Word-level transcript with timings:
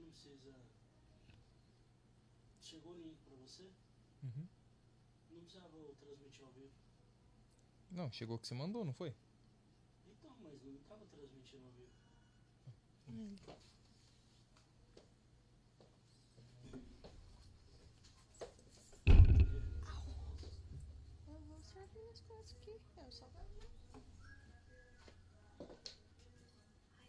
não 0.00 0.10
precisa. 0.10 0.54
Chegou 2.60 2.92
o 2.92 3.00
link 3.00 3.18
pra 3.24 3.36
você? 3.36 3.70
Uhum. 4.22 4.46
Não 5.30 5.40
precisava 5.40 5.94
transmitir 6.00 6.44
ao 6.44 6.52
vivo. 6.52 6.72
Não, 7.90 8.10
chegou 8.10 8.36
o 8.36 8.38
que 8.38 8.46
você 8.46 8.54
mandou, 8.54 8.84
não 8.84 8.92
foi? 8.92 9.14
Então, 10.06 10.36
mas 10.40 10.62
não 10.62 10.76
tava 10.88 11.04
transmitindo 11.06 11.66
ao 11.66 11.72
vivo. 11.72 11.90
Eu 21.26 21.40
vou 21.48 21.62
servir 21.62 22.06
as 22.10 22.20
coisas 22.20 22.52
aqui. 22.52 22.70
Eu 22.96 23.10
só 23.10 23.26
vou. 23.26 23.40
Ai, 23.92 24.00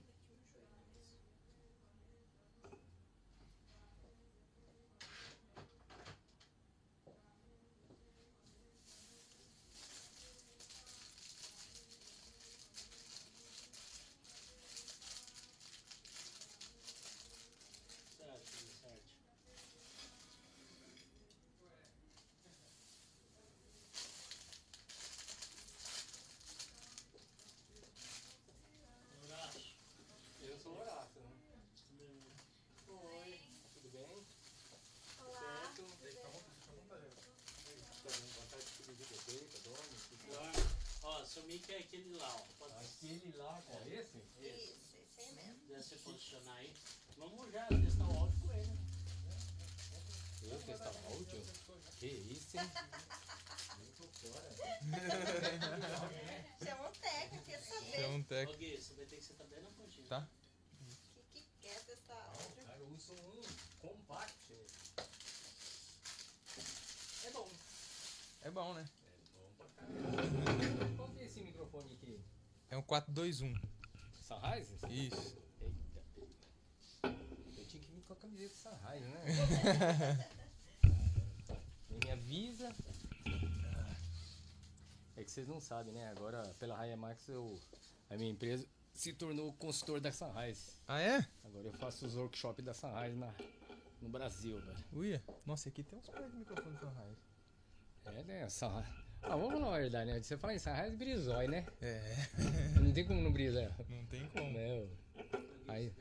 bati 0.07 0.27
meu 0.31 0.41
joelho 0.41 0.69
na 0.73 0.81
mesa. 0.93 1.17
Certo, 18.17 18.45
certo. 18.81 19.11
Horácio. 29.23 29.61
Eu 30.41 30.59
sou 30.59 30.71
o 30.73 30.79
Horácio, 30.79 31.21
né? 31.21 31.31
Meu, 31.91 32.07
Oi, 32.87 33.39
tudo 33.73 33.89
bem? 33.91 34.25
Olá. 35.19 35.39
Certo? 35.39 35.81
Tá 36.13 36.29
bom? 36.29 36.41
Tá 36.89 38.09
bem, 38.09 38.27
vontade 38.35 38.65
de 38.65 38.83
pedir 38.83 39.07
deita, 39.27 39.59
dorme, 39.69 39.95
tudo 40.09 40.23
bem? 40.27 40.81
Eduardo, 41.01 41.27
ó, 41.61 41.67
mic 41.67 41.71
é 41.71 41.77
aquele 41.79 42.17
lá, 42.17 42.35
ó. 42.35 42.39
Pode 42.57 42.73
Aquele 42.73 43.37
lá, 43.37 43.61
qual 43.65 43.81
é 43.81 43.87
esse? 43.89 44.17
Isso, 44.17 44.97
esse 44.97 45.21
aí 45.21 45.33
mesmo. 45.35 45.67
Deve 45.67 45.83
se 45.83 45.95
posicionar 45.97 46.57
aí. 46.57 46.73
Vamos 47.17 47.51
já 47.51 47.67
testar 47.67 48.07
o 48.07 48.17
áudio 48.17 48.39
com 48.41 48.53
ele. 48.53 48.67
né? 48.67 48.77
Eu 50.43 50.59
testar 50.63 50.87
áudio? 51.05 51.41
Que 51.99 52.07
isso, 52.07 52.57
hein? 52.57 52.71
Eu 53.79 53.91
tô 53.93 54.07
fora. 54.07 54.49
Chama 56.63 56.89
o 56.89 56.91
técnico, 56.93 57.45
quer 57.45 57.53
É 57.53 57.61
saber 57.61 58.07
um 58.07 58.19
Ô 58.19 58.23
tec. 58.23 58.57
Gui, 58.57 58.77
você 58.77 58.93
vai 58.95 59.05
ter 59.05 59.17
que 59.17 59.23
sentar 59.23 59.47
bem 59.47 59.61
na 59.61 59.69
pontinha. 59.71 60.07
Tá? 60.07 60.27
o 61.15 61.23
que, 61.31 61.41
que 61.41 61.47
quer 61.61 61.79
testar 61.85 62.15
áudio. 62.15 62.65
Cara, 62.65 62.79
eu 62.79 62.87
uso 62.87 63.13
um 63.13 63.41
compact. 63.79 64.51
É 67.23 67.29
bom. 67.29 67.47
É 68.41 68.49
bom, 68.51 68.73
né? 68.73 68.89
É 69.05 69.09
bom 69.37 69.53
pra 69.57 69.67
caramba. 69.75 70.95
Qual 70.97 71.09
que 71.09 71.19
é 71.19 71.25
esse? 71.25 71.50
É 72.71 72.77
um 72.77 72.81
421. 72.81 73.53
Sunrise? 74.23 74.77
Isso. 74.89 75.37
Eita. 75.59 76.01
Eu 77.57 77.67
tinha 77.67 77.83
que 77.83 77.91
vir 77.91 78.01
com 78.03 78.13
a 78.13 78.15
camiseta 78.15 78.55
Sunrise, 78.55 79.09
né? 79.09 80.29
Me 82.05 82.11
avisa. 82.11 82.73
É 85.17 85.23
que 85.25 85.29
vocês 85.29 85.45
não 85.49 85.59
sabem, 85.59 85.93
né? 85.93 86.07
Agora, 86.11 86.41
pela 86.57 86.77
Raia 86.77 86.95
Max, 86.95 87.27
eu, 87.27 87.59
a 88.09 88.15
minha 88.15 88.31
empresa 88.31 88.65
se 88.93 89.11
tornou 89.11 89.51
consultor 89.53 89.99
da 89.99 90.13
Sunrise. 90.13 90.77
Ah, 90.87 91.01
é? 91.01 91.27
Agora 91.43 91.67
eu 91.67 91.73
faço 91.73 92.05
os 92.05 92.15
workshops 92.15 92.63
da 92.63 92.73
Sunrise 92.73 93.17
na, 93.17 93.35
no 94.01 94.07
Brasil, 94.07 94.61
velho. 94.61 94.85
Uia. 94.93 95.21
Nossa, 95.45 95.67
aqui 95.67 95.83
tem 95.83 95.99
uns 95.99 96.07
pés 96.07 96.31
de 96.31 96.37
microfone 96.37 96.77
Sunrise. 96.77 97.19
É, 98.05 98.23
né? 98.23 98.49
Sunrise. 98.49 99.10
Ah, 99.23 99.35
vamos 99.35 99.59
falar 99.61 99.75
a 99.77 99.79
verdade, 99.79 100.11
né? 100.11 100.21
Você 100.21 100.37
fala 100.37 100.53
em 100.53 100.59
Sunrise, 100.59 100.95
brisói, 100.95 101.47
né? 101.47 101.65
É. 101.81 102.01
Não 102.81 102.91
tem 102.91 103.05
como 103.05 103.21
não 103.21 103.31
brisar. 103.31 103.71
Não 103.89 104.05
tem 104.05 104.27
como. 104.27 104.51
Meu. 104.51 104.89
Aí. 105.67 105.91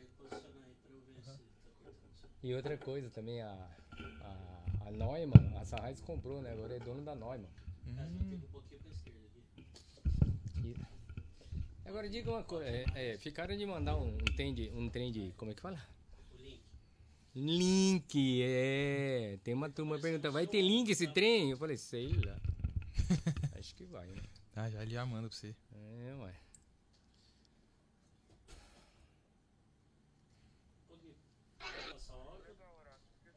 E 2.43 2.55
outra 2.55 2.77
coisa 2.79 3.11
também, 3.11 3.43
a, 3.43 3.51
a, 3.51 4.87
a 4.87 4.91
Neumann, 4.91 5.57
a 5.61 5.65
Sunrise 5.65 6.03
comprou, 6.03 6.41
né? 6.41 6.53
Agora 6.53 6.75
é 6.75 6.79
dono 6.81 7.03
da 7.03 7.15
Neumann. 7.15 7.47
Hum. 7.87 8.41
E- 10.65 10.77
Agora 11.85 12.09
diga 12.09 12.31
uma 12.31 12.43
coisa, 12.45 12.65
é, 12.69 12.85
é, 12.95 13.19
ficaram 13.19 13.57
de 13.57 13.67
mandar 13.67 13.97
um, 13.97 14.09
um 14.15 14.25
trem 14.37 14.55
de, 14.55 14.71
um 14.75 14.89
trem 14.89 15.11
de, 15.13 15.33
como 15.37 15.51
é 15.51 15.55
que 15.55 15.61
fala? 15.61 15.79
O 16.33 16.43
link. 16.43 16.63
Link, 17.35 18.43
é. 18.43 19.39
Tem 19.45 19.53
uma 19.53 19.69
turma 19.69 19.99
perguntando, 19.99 20.33
vai 20.33 20.47
ter 20.47 20.63
link 20.63 20.89
esse 20.89 21.07
trem? 21.09 21.51
Eu 21.51 21.59
falei, 21.59 21.77
sei 21.77 22.09
lá. 22.25 22.39
Acho 23.59 23.75
que 23.75 23.85
vai, 23.87 24.07
né? 24.07 24.23
Ah, 24.55 24.71
já 24.71 24.83
ele 24.83 24.93
já 24.93 25.05
manda 25.05 25.29
pra 25.29 25.37
você. 25.37 25.55
É, 25.73 26.15
ué. 26.15 26.35
Ô 30.89 30.97
Gui, 30.97 31.17
pode 31.59 31.93
passar 31.93 32.17
o 32.17 32.29
áudio? 32.29 32.57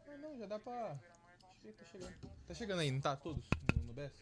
Ah, 0.07 0.17
não, 0.17 0.37
já 0.37 0.45
dá 0.45 0.59
pra. 0.59 0.99
Ver, 1.63 1.73
tá 1.73 1.85
chegando. 1.85 2.13
Tá 2.47 2.53
chegando 2.53 2.79
aí, 2.79 2.91
não 2.91 3.01
tá? 3.01 3.15
Todos? 3.15 3.45
No, 3.75 3.83
no 3.83 3.93
BS? 3.93 4.13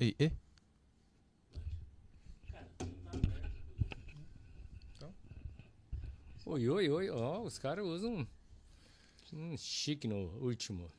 Ei, 0.00 0.16
e? 0.18 0.30
Não 2.50 2.52
tá 2.52 2.58
aberto. 3.12 3.54
Oi, 6.46 6.68
oi, 6.68 6.90
oi, 6.90 7.10
ó, 7.10 7.42
os 7.42 7.58
caras 7.58 7.84
usam 7.84 8.28
um 9.32 9.56
chique 9.56 10.06
no 10.06 10.28
último. 10.42 10.90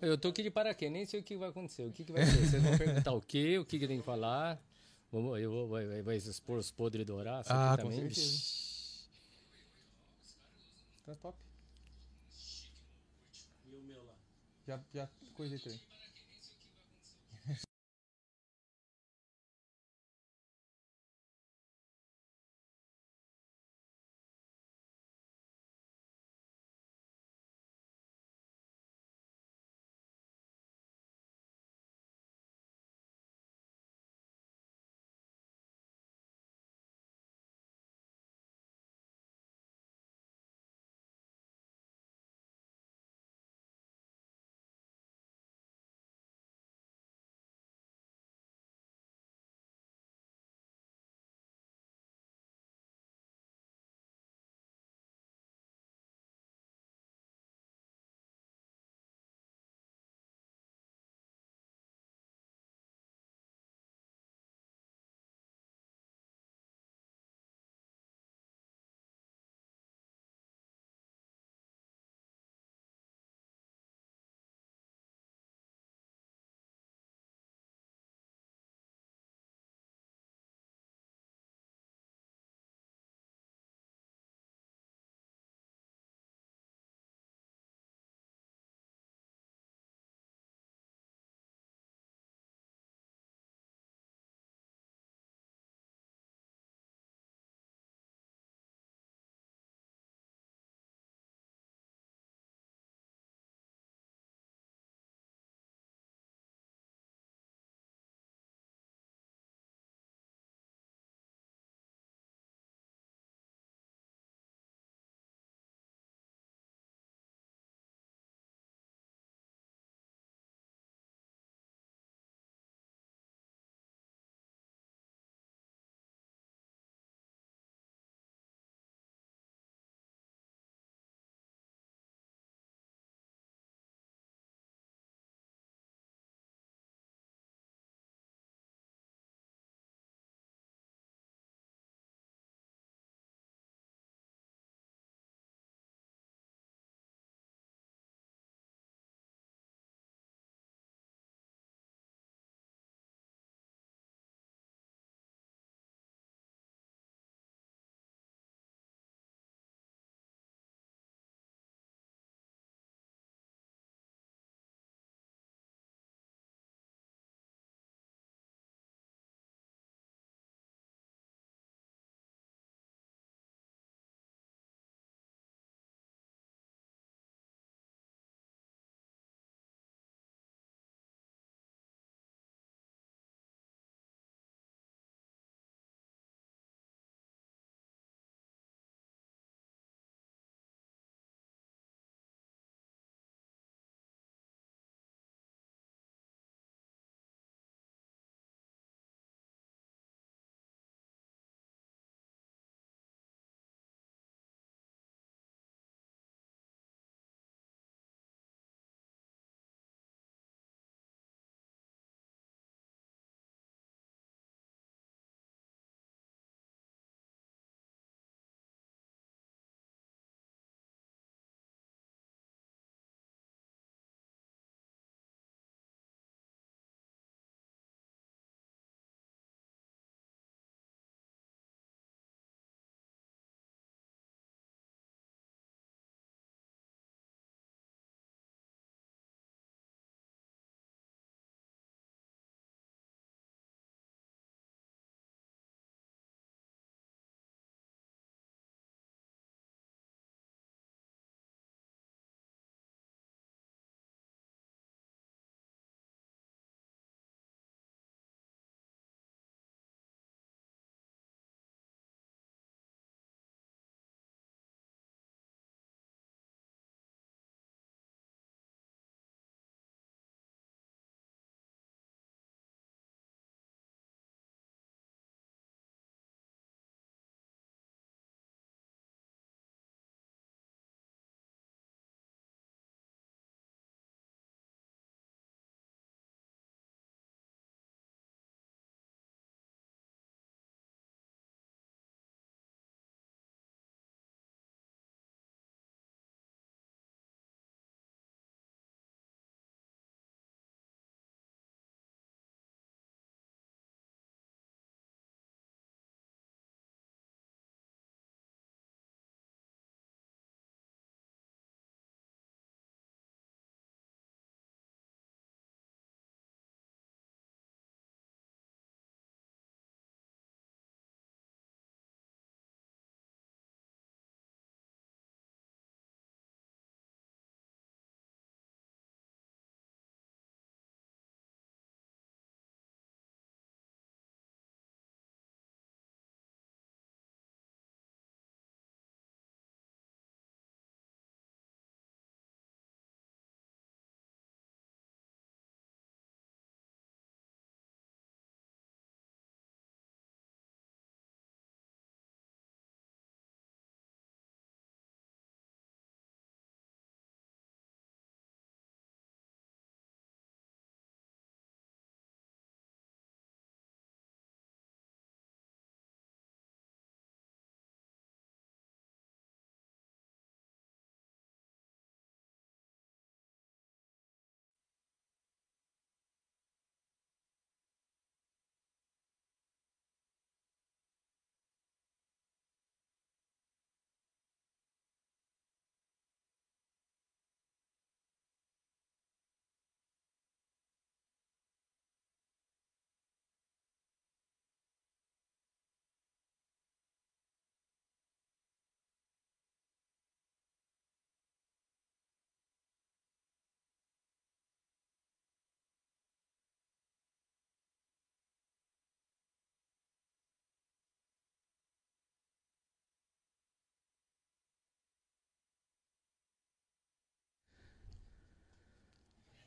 Eu 0.00 0.18
tô 0.18 0.28
aqui 0.28 0.42
de 0.42 0.50
paraquedas, 0.50 0.92
nem 0.92 1.06
sei 1.06 1.20
o 1.20 1.22
que 1.22 1.36
vai 1.36 1.48
acontecer. 1.48 1.84
O 1.84 1.92
que, 1.92 2.04
que 2.04 2.12
vai 2.12 2.24
ser? 2.26 2.36
Vocês 2.46 2.62
vão 2.62 2.76
perguntar 2.78 3.12
o 3.12 3.20
quê? 3.20 3.58
O 3.58 3.64
que, 3.64 3.78
que 3.78 3.86
tem 3.86 3.98
que 4.00 4.04
falar? 4.04 4.60
Vamos, 5.10 5.40
eu 5.40 5.50
vou, 5.50 5.68
vai, 5.68 5.86
vai- 5.86 6.02
vai 6.02 6.16
expor 6.16 6.58
os 6.58 6.70
podres 6.70 7.06
do 7.06 7.14
Horácio 7.14 7.52
Ah, 7.54 7.76
também. 7.76 7.98
certeza. 8.10 8.64
Tá 11.06 11.14
top. 11.16 11.38
E 13.70 13.76
o 13.76 13.82
meu 13.82 14.02
lá? 14.04 14.14
Já, 14.66 14.80
já 14.92 15.08
coisei 15.34 15.58
também. 15.58 15.80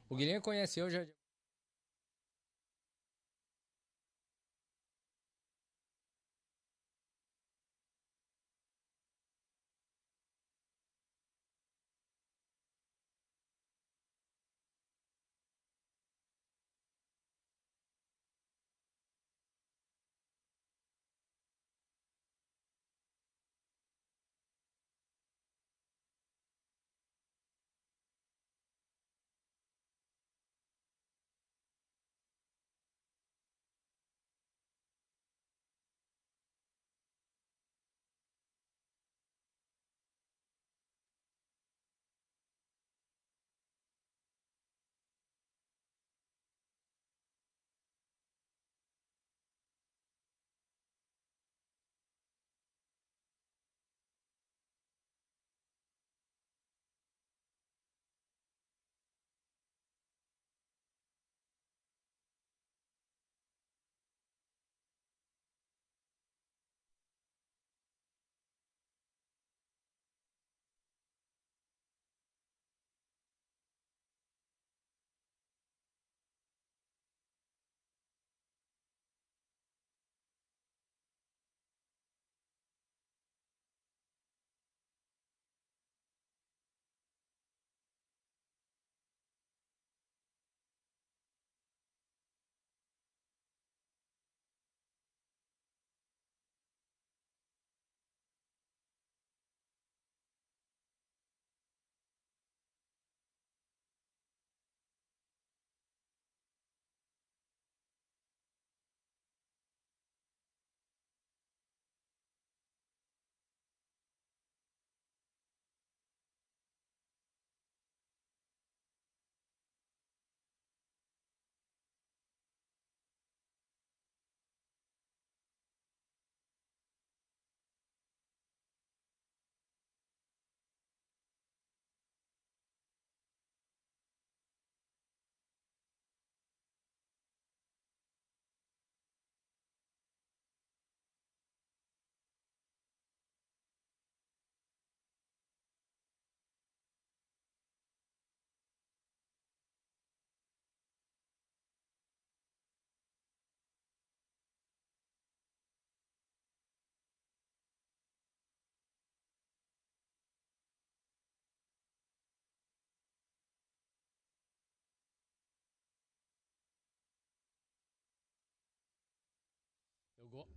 O 0.10 0.16
Guilherme 0.16 0.42
conheceu 0.42 0.90
já. 0.90 1.06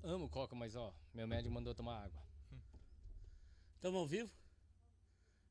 Eu 0.02 0.10
amo 0.10 0.28
coca, 0.28 0.54
mas 0.56 0.74
ó, 0.76 0.92
meu 1.14 1.26
médico 1.26 1.52
mandou 1.54 1.74
tomar 1.74 2.04
água. 2.04 2.22
Estamos 3.76 3.98
ao 3.98 4.06
vivo? 4.06 4.30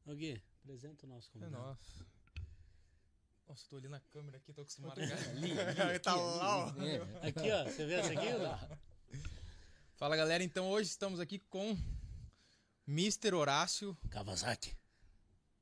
Ô 0.05 0.13
Gui, 0.13 0.41
apresenta 0.63 1.05
o 1.05 1.09
nosso 1.09 1.29
É 1.29 1.33
convidado. 1.33 1.63
nossa. 1.63 2.05
Tô 3.67 3.77
ali 3.77 3.87
na 3.87 3.99
câmera 3.99 4.37
aqui, 4.37 4.53
tô 4.53 4.61
acostumado 4.61 4.99
a 4.99 5.03
Ali, 5.03 5.49
Tá 6.03 6.13
lá, 6.15 6.67
ó. 6.67 6.69
É. 6.83 7.27
Aqui, 7.27 7.51
ó, 7.51 7.63
você 7.63 7.85
vê 7.85 7.95
essa 7.95 8.13
aqui? 8.13 8.27
ó? 8.27 8.77
Fala 9.95 10.15
galera, 10.15 10.43
então 10.43 10.69
hoje 10.69 10.89
estamos 10.89 11.19
aqui 11.19 11.39
com 11.39 11.75
Mr. 12.87 13.33
Horácio, 13.33 13.97
Kawasaki. 14.11 14.75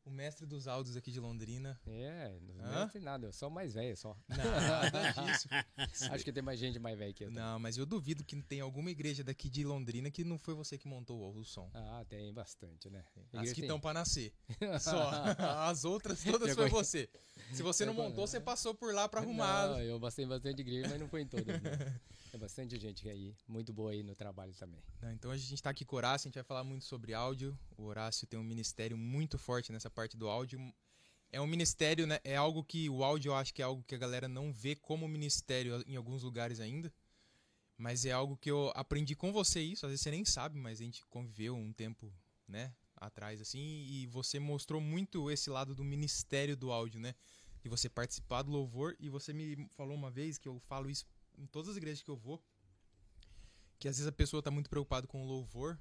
O 0.08 0.12
mestre 0.12 0.46
dos 0.46 0.68
áudios 0.68 0.96
aqui 0.96 1.12
de 1.12 1.20
Londrina. 1.20 1.78
É, 1.86 2.34
não 2.74 2.88
tem 2.88 3.02
nada, 3.02 3.28
eu 3.28 3.34
sou 3.34 3.50
mais 3.50 3.74
velho 3.74 3.96
só. 3.98 4.18
Nada 4.30 5.12
disso. 5.12 5.48
Acho 6.14 6.24
que 6.24 6.32
tem 6.32 6.42
mais 6.42 6.58
gente 6.60 6.80
mais 6.80 6.98
velha 6.98 7.14
que 7.14 7.26
eu. 7.26 7.30
Não, 7.32 7.60
mas 7.60 7.78
eu 7.78 7.86
duvido 7.86 8.24
que 8.24 8.42
tem 8.42 8.62
alguma 8.62 8.90
igreja 8.90 9.24
daqui 9.24 9.50
de 9.50 9.66
Londrina 9.66 10.10
que 10.10 10.24
não 10.24 10.40
foi 10.40 10.54
você 10.54 10.78
que 10.78 10.88
montou 10.88 11.36
o 11.36 11.44
som. 11.44 11.70
Ah, 11.74 12.06
tem 12.08 12.34
bastante, 12.34 12.90
né? 12.90 13.04
As 13.34 13.50
que 13.50 13.56
tem- 13.56 13.64
estão 13.66 13.80
pra 13.80 13.94
nascer. 13.94 14.34
Só. 14.80 15.12
As 15.68 15.84
outras 15.84 16.24
todas 16.24 16.56
foi 16.56 16.70
você. 16.70 17.10
Se 17.54 17.64
você 17.64 17.86
não 17.86 17.94
montou, 17.94 18.28
você 18.28 18.40
passou 18.40 18.74
por 18.74 18.94
lá 18.94 19.08
pra 19.08 19.22
arrumar. 19.22 19.68
Não, 19.70 19.82
eu 19.82 20.00
passei 20.00 20.26
bastante 20.26 20.62
igreja, 20.62 20.90
mas 20.90 21.00
não 21.00 21.08
foi 21.08 21.22
em 21.22 21.28
todas. 21.28 21.46
né? 21.62 22.00
Tem 22.32 22.40
bastante 22.40 22.78
gente 22.80 23.08
aí, 23.10 23.36
muito 23.48 23.74
boa 23.74 23.92
aí 23.92 24.04
no 24.04 24.16
trabalho 24.16 24.54
também. 24.54 24.82
Não, 25.02 25.12
então 25.12 25.32
a 25.32 25.38
gente 25.38 25.62
tá 25.62 25.70
aqui 25.70 25.86
com 25.86 25.96
o 25.96 25.98
Horácio, 25.98 26.28
a 26.28 26.30
gente 26.30 26.36
vai 26.36 26.44
falar 26.44 26.64
muito 26.64 26.86
sobre 26.86 27.14
áudio. 27.14 27.58
O 27.78 27.84
Horácio 27.86 28.28
tem 28.28 28.40
um 28.40 28.44
ministério 28.44 28.98
muito 28.98 29.38
forte 29.38 29.72
nessa 29.72 29.90
parte 29.90 30.18
do 30.18 30.28
áudio. 30.28 30.60
É 31.32 31.42
um 31.42 31.48
ministério, 31.48 32.06
né? 32.08 32.20
É 32.24 32.36
algo 32.36 32.64
que 32.64 32.90
o 32.90 33.04
áudio 33.04 33.30
eu 33.32 33.36
acho 33.36 33.54
que 33.54 33.62
é 33.62 33.66
algo 33.66 33.84
que 33.84 33.96
a 33.96 33.98
galera 33.98 34.28
não 34.28 34.52
vê 34.54 34.76
como 34.76 35.08
ministério 35.08 35.84
em 35.88 35.96
alguns 35.96 36.24
lugares 36.24 36.60
ainda. 36.60 36.92
Mas 37.78 38.06
é 38.06 38.12
algo 38.12 38.36
que 38.36 38.50
eu 38.50 38.72
aprendi 38.76 39.16
com 39.16 39.32
você 39.32 39.62
isso, 39.62 39.86
às 39.86 39.92
vezes 39.92 40.02
você 40.02 40.10
nem 40.10 40.26
sabe, 40.26 40.58
mas 40.58 40.82
a 40.82 40.84
gente 40.84 41.06
conviveu 41.06 41.56
um 41.56 41.72
tempo, 41.72 42.12
né, 42.48 42.74
atrás 42.98 43.40
assim, 43.42 43.86
e 43.90 44.08
você 44.08 44.40
mostrou 44.40 44.82
muito 44.82 45.30
esse 45.32 45.50
lado 45.50 45.74
do 45.76 45.84
ministério 45.84 46.56
do 46.58 46.72
áudio, 46.72 47.00
né? 47.00 47.16
De 47.62 47.70
você 47.70 47.90
participar 47.90 48.42
do 48.44 48.52
louvor 48.52 48.96
e 49.00 49.10
você 49.10 49.34
me 49.34 49.68
falou 49.72 49.96
uma 49.96 50.10
vez 50.12 50.38
que 50.38 50.48
eu 50.48 50.60
falo 50.60 50.90
isso 50.90 51.06
em 51.38 51.46
todas 51.46 51.70
as 51.70 51.78
igrejas 51.78 52.02
que 52.02 52.10
eu 52.10 52.16
vou, 52.18 52.42
que 53.80 53.88
às 53.88 53.98
vezes 53.98 54.08
a 54.08 54.12
pessoa 54.12 54.42
tá 54.42 54.50
muito 54.52 54.70
preocupada 54.70 55.06
com 55.08 55.24
o 55.24 55.28
louvor, 55.28 55.80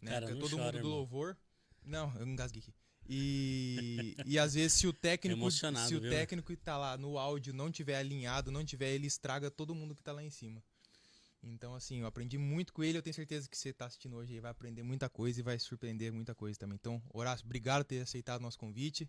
né? 0.00 0.12
Cara, 0.12 0.26
Porque 0.26 0.40
todo 0.40 0.50
chora, 0.50 0.64
mundo 0.64 0.72
do 0.72 0.78
irmão. 0.78 0.92
louvor. 0.92 1.36
Não, 1.84 2.14
eu 2.16 2.26
engasguei 2.26 2.60
aqui. 2.62 2.74
E, 3.06 4.16
e 4.24 4.38
às 4.38 4.54
vezes 4.54 4.72
se 4.74 4.86
o 4.86 4.92
técnico 4.92 5.50
se 5.50 5.66
o 5.66 6.00
viu? 6.00 6.10
técnico 6.10 6.48
que 6.48 6.56
tá 6.56 6.76
lá 6.76 6.96
no 6.96 7.18
áudio 7.18 7.52
não 7.52 7.70
tiver 7.70 7.96
alinhado, 7.96 8.50
não 8.50 8.64
tiver, 8.64 8.92
ele 8.92 9.06
estraga 9.06 9.50
todo 9.50 9.74
mundo 9.74 9.94
que 9.94 10.02
tá 10.02 10.12
lá 10.12 10.22
em 10.22 10.30
cima. 10.30 10.62
Então 11.52 11.74
assim, 11.74 12.00
eu 12.00 12.06
aprendi 12.06 12.38
muito 12.38 12.72
com 12.72 12.82
ele, 12.82 12.98
eu 12.98 13.02
tenho 13.02 13.14
certeza 13.14 13.48
que 13.48 13.56
você 13.56 13.72
tá 13.72 13.86
assistindo 13.86 14.16
hoje 14.16 14.34
aí 14.34 14.40
vai 14.40 14.50
aprender 14.50 14.82
muita 14.82 15.08
coisa 15.08 15.40
e 15.40 15.42
vai 15.42 15.58
surpreender 15.58 16.12
muita 16.12 16.34
coisa 16.34 16.58
também. 16.58 16.76
Então, 16.76 17.02
Horácio, 17.12 17.44
obrigado 17.44 17.82
por 17.82 17.88
ter 17.88 18.00
aceitado 18.00 18.40
o 18.40 18.42
nosso 18.42 18.58
convite. 18.58 19.08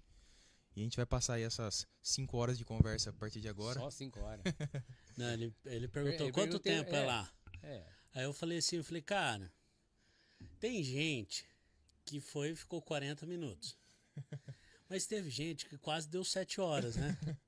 E 0.75 0.82
a 0.82 0.84
gente 0.84 0.98
vai 0.98 1.06
passar 1.06 1.36
aí 1.36 1.44
essas 1.44 1.88
5 2.01 2.36
horas 2.38 2.58
de 2.58 2.65
conversa 2.65 3.10
a 3.10 3.13
partir 3.13 3.39
de 3.39 3.48
agora. 3.48 3.80
Só 3.80 3.89
cinco 3.89 4.20
horas. 4.20 4.44
Não, 5.15 5.32
ele, 5.32 5.56
ele 5.65 5.88
perguntou 5.88 6.27
Eu 6.27 6.34
quanto 6.34 6.60
perguntei- 6.60 6.74
tempo 6.84 6.94
é, 6.94 7.04
é. 7.04 7.06
lá. 7.06 7.34
É. 7.63 7.86
Aí 8.13 8.24
eu 8.25 8.34
falei 8.34 8.58
assim, 8.58 8.75
eu 8.75 8.84
falei, 8.84 9.01
cara, 9.01 9.50
tem 10.60 10.84
gente 10.84 11.48
que 12.04 12.20
foi 12.20 12.50
e 12.51 12.56
ficou 12.56 12.82
40 12.82 13.25
minutos. 13.25 13.77
Mas 14.89 15.06
teve 15.08 15.30
gente 15.30 15.65
que 15.65 15.77
quase 15.77 16.10
deu 16.10 16.24
7 16.25 16.60
horas, 16.60 16.96
né? 16.98 17.18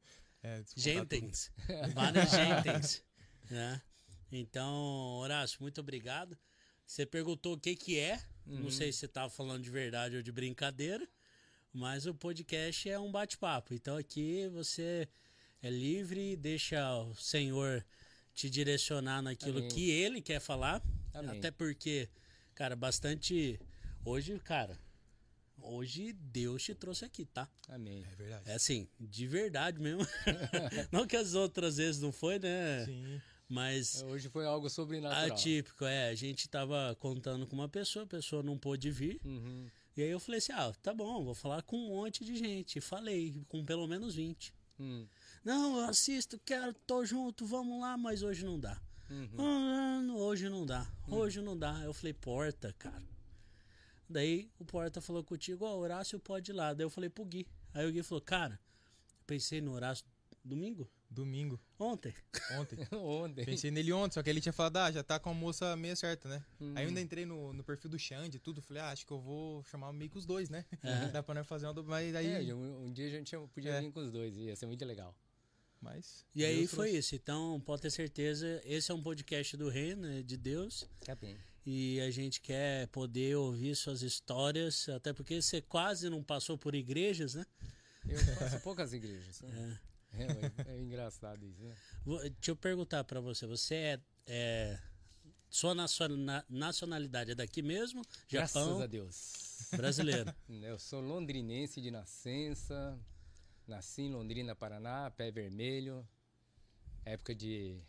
É, 0.44 0.62
tudo. 0.64 0.80
Gentens. 0.80 1.52
Vários 1.94 2.30
gentens. 2.30 3.04
Né? 3.50 3.82
Então, 4.32 5.18
Horácio, 5.20 5.62
muito 5.62 5.80
obrigado. 5.82 6.38
Você 6.86 7.06
perguntou 7.06 7.54
o 7.54 7.60
que 7.60 7.76
que 7.76 8.00
é. 8.00 8.22
Uhum. 8.46 8.62
Não 8.62 8.72
sei 8.72 8.92
se 8.92 9.00
você 9.00 9.06
estava 9.06 9.30
falando 9.30 9.64
de 9.64 9.70
verdade 9.70 10.16
ou 10.16 10.22
de 10.22 10.32
brincadeira. 10.32 11.08
Mas 11.74 12.06
o 12.06 12.14
podcast 12.14 12.90
é 12.90 12.98
um 12.98 13.12
bate-papo. 13.12 13.74
Então 13.74 13.98
aqui 13.98 14.48
você 14.48 15.08
é 15.62 15.70
livre, 15.70 16.36
deixa 16.36 16.98
o 17.04 17.14
Senhor 17.16 17.86
te 18.34 18.50
direcionar 18.50 19.22
naquilo 19.22 19.60
Amém. 19.60 19.70
que 19.70 19.90
Ele 19.90 20.22
quer 20.22 20.40
falar. 20.40 20.82
Amém. 21.14 21.38
Até 21.38 21.52
porque, 21.52 22.10
cara, 22.56 22.76
bastante. 22.76 23.60
Hoje, 24.06 24.40
cara, 24.40 24.80
hoje 25.62 26.14
Deus 26.14 26.64
te 26.64 26.74
trouxe 26.74 27.04
aqui, 27.04 27.26
tá? 27.26 27.50
Amém. 27.68 28.06
É 28.12 28.16
verdade. 28.16 28.50
É 28.50 28.54
assim, 28.54 28.88
de 29.00 29.28
verdade 29.28 29.80
mesmo. 29.80 30.08
não 30.92 31.06
que 31.06 31.18
as 31.18 31.34
outras 31.34 31.78
vezes 31.78 32.02
não 32.02 32.12
foi, 32.12 32.40
né? 32.40 32.86
Sim. 32.86 33.22
Mas 33.50 34.04
Hoje 34.04 34.30
foi 34.30 34.46
algo 34.46 34.70
sobrenatural. 34.70 35.26
atípico, 35.26 35.86
é. 35.86 36.10
A 36.10 36.16
gente 36.16 36.50
tava 36.50 36.96
contando 37.00 37.48
com 37.48 37.56
uma 37.56 37.70
pessoa, 37.70 38.04
a 38.04 38.08
pessoa 38.08 38.44
não 38.44 38.58
pôde 38.58 38.92
vir. 38.92 39.22
Uhum. 39.24 39.68
E 39.96 40.04
aí 40.04 40.10
eu 40.10 40.20
falei 40.20 40.40
assim: 40.40 40.52
ah, 40.52 40.74
tá 40.82 40.94
bom, 40.94 41.24
vou 41.24 41.34
falar 41.34 41.62
com 41.62 41.78
um 41.78 41.88
monte 41.88 42.26
de 42.26 42.36
gente. 42.36 42.82
Falei, 42.82 43.42
com 43.48 43.64
pelo 43.64 43.88
menos 43.88 44.16
20. 44.16 44.54
Hum. 44.80 45.08
Não, 45.44 45.80
eu 45.80 45.86
assisto, 45.86 46.40
quero, 46.46 46.74
tô 46.86 47.04
junto, 47.06 47.46
vamos 47.46 47.80
lá, 47.82 47.98
mas 47.98 48.22
hoje 48.22 48.46
não 48.46 48.60
dá. 48.60 48.80
Uhum. 49.10 49.38
Ah, 49.40 50.02
hoje 50.18 50.50
não 50.50 50.66
dá, 50.66 50.86
hoje 51.08 51.42
não 51.42 51.58
dá. 51.58 51.82
Eu 51.84 51.94
falei, 51.94 52.14
Porta, 52.14 52.74
cara. 52.78 53.04
Daí 54.10 54.50
o 54.60 54.66
Porta 54.66 55.02
falou 55.02 55.24
contigo, 55.24 55.66
ó, 55.66 55.76
Horácio 55.76 56.20
pode 56.20 56.52
ir 56.52 56.54
lá. 56.54 56.74
Daí 56.74 56.86
eu 56.86 56.90
falei 56.90 57.10
pro 57.10 57.26
Gui. 57.26 57.48
Aí 57.74 57.88
o 57.88 57.92
Gui 57.92 58.04
falou, 58.04 58.22
cara, 58.22 58.60
pensei 59.26 59.62
no 59.62 59.74
Horácio 59.74 60.06
domingo? 60.44 60.90
Domingo, 61.10 61.60
Ontem. 61.80 62.14
ontem. 62.60 62.78
Ontem. 62.92 63.46
Pensei 63.46 63.72
nele 63.72 63.94
ontem, 63.94 64.16
só 64.16 64.22
que 64.24 64.30
ele 64.30 64.42
tinha 64.42 64.52
falado, 64.54 64.78
ah, 64.78 64.92
já 64.92 65.02
tá 65.04 65.18
com 65.20 65.30
a 65.30 65.34
moça 65.34 65.76
meia 65.76 65.96
certa, 65.96 66.28
né? 66.28 66.44
Hum. 66.60 66.74
Aí 66.76 66.84
eu 66.84 66.90
ainda 66.90 67.00
entrei 67.02 67.26
no, 67.26 67.54
no 67.54 67.64
perfil 67.64 67.90
do 67.90 67.98
Xande 67.98 68.38
e 68.38 68.40
tudo, 68.40 68.62
falei, 68.62 68.84
ah, 68.84 68.90
acho 68.92 69.06
que 69.06 69.12
eu 69.14 69.20
vou 69.20 69.64
chamar 69.64 69.94
meio 69.94 70.12
que 70.12 70.18
os 70.18 70.26
dois, 70.26 70.50
né? 70.50 70.66
Aham. 70.84 71.10
Dá 71.14 71.24
pra 71.24 71.34
nós 71.36 71.48
fazer 71.48 71.66
uma 71.66 71.74
do... 71.74 71.84
Mas 71.84 72.14
aí... 72.14 72.28
É, 72.28 72.44
e 72.44 72.54
um, 72.54 72.86
um 72.88 72.92
dia 72.92 73.08
a 73.08 73.10
gente 73.10 73.36
podia 73.54 73.72
É. 73.72 73.82
vir 73.82 73.92
com 73.92 74.02
os 74.02 74.12
dois, 74.12 74.36
ia 74.36 74.56
ser 74.56 74.66
muito 74.66 74.84
legal. 74.86 75.16
Mas... 75.82 76.26
E 76.36 76.44
aí 76.44 76.58
Deus 76.58 76.72
foi 76.72 76.88
trouxe. 76.90 77.00
isso. 77.00 77.16
Então, 77.16 77.62
pode 77.66 77.82
ter 77.84 77.90
certeza, 77.92 78.62
esse 78.66 78.92
é 78.92 78.94
um 78.94 79.02
podcast 79.02 79.56
do 79.56 79.70
reino, 79.70 80.02
né, 80.02 80.22
de 80.22 80.36
Deus. 80.36 80.88
Tá 81.06 81.16
bem. 81.16 81.38
E 81.66 82.00
a 82.02 82.12
gente 82.12 82.42
quer 82.42 82.88
poder 82.88 83.36
ouvir 83.38 83.76
suas 83.76 84.02
histórias, 84.02 84.88
até 84.90 85.14
porque 85.14 85.42
você 85.42 85.62
quase 85.62 86.10
não 86.10 86.22
passou 86.24 86.58
por 86.58 86.74
igrejas, 86.76 87.36
né? 87.36 87.46
Eu 88.08 88.18
faço 88.38 88.60
poucas 88.62 88.94
igrejas. 88.94 89.42
Né? 89.42 89.80
É. 89.84 89.88
é 90.14 90.80
engraçado 90.80 91.46
isso, 91.46 91.62
né? 91.64 91.76
Vou- 92.06 92.20
Deixa 92.20 92.52
eu 92.52 92.56
perguntar 92.56 93.04
pra 93.04 93.20
você, 93.20 93.46
você 93.46 93.76
é, 93.76 94.00
é 94.28 94.80
sua 95.50 95.74
naciona- 95.76 96.46
nacionalidade 96.50 97.32
é 97.32 97.36
daqui 97.36 97.62
mesmo? 97.62 98.02
Graças 98.30 98.62
Japão, 98.66 98.82
a 98.82 98.88
Deus. 98.88 99.70
brasileiro. 99.76 100.34
Eu 100.50 100.78
sou 100.80 101.02
londrinense 101.02 101.82
de 101.82 101.92
nascença. 101.92 102.98
Nasci 103.68 104.04
em 104.04 104.12
Londrina, 104.14 104.56
Paraná, 104.56 105.12
pé 105.12 105.30
vermelho. 105.32 106.08
Época 107.06 107.34
de, 107.36 107.82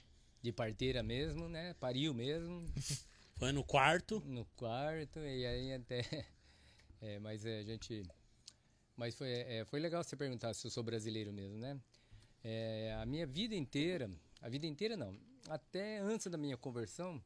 de 0.43 0.53
parteira 0.53 1.03
mesmo, 1.03 1.49
né? 1.49 1.75
Pariu 1.75 2.13
mesmo. 2.15 2.65
Foi 3.39 3.53
no 3.53 3.63
quarto. 3.65 4.21
no 4.27 4.45
quarto 4.57 5.21
e 5.21 5.47
aí 5.47 5.73
até 5.73 6.03
é, 7.01 7.19
mas 7.21 7.45
é, 7.45 7.61
a 7.61 7.63
gente 7.63 8.03
mas 8.97 9.15
foi 9.15 9.29
é, 9.31 9.65
foi 9.65 9.79
legal 9.79 10.03
você 10.03 10.17
perguntar 10.17 10.53
se 10.55 10.67
eu 10.67 10.71
sou 10.73 10.83
brasileiro 10.83 11.33
mesmo 11.33 11.57
né 11.57 11.81
É, 12.45 12.97
a 13.01 13.05
minha 13.07 13.27
vida 13.27 13.55
inteira 13.55 14.11
a 14.41 14.49
vida 14.49 14.67
inteira 14.67 14.97
não 14.97 15.19
até 15.49 15.99
antes 15.99 16.27
da 16.29 16.39
minha 16.39 16.57
conversão 16.57 17.21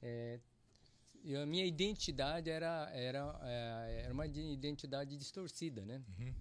é, 0.00 0.38
a 1.42 1.44
minha 1.46 1.66
identidade 1.66 2.48
era 2.48 2.88
era 2.92 3.38
é, 3.42 4.02
era 4.04 4.14
uma 4.14 4.28
de- 4.28 4.40
identidade 4.52 5.16
distorcida 5.16 5.84
né 5.84 6.00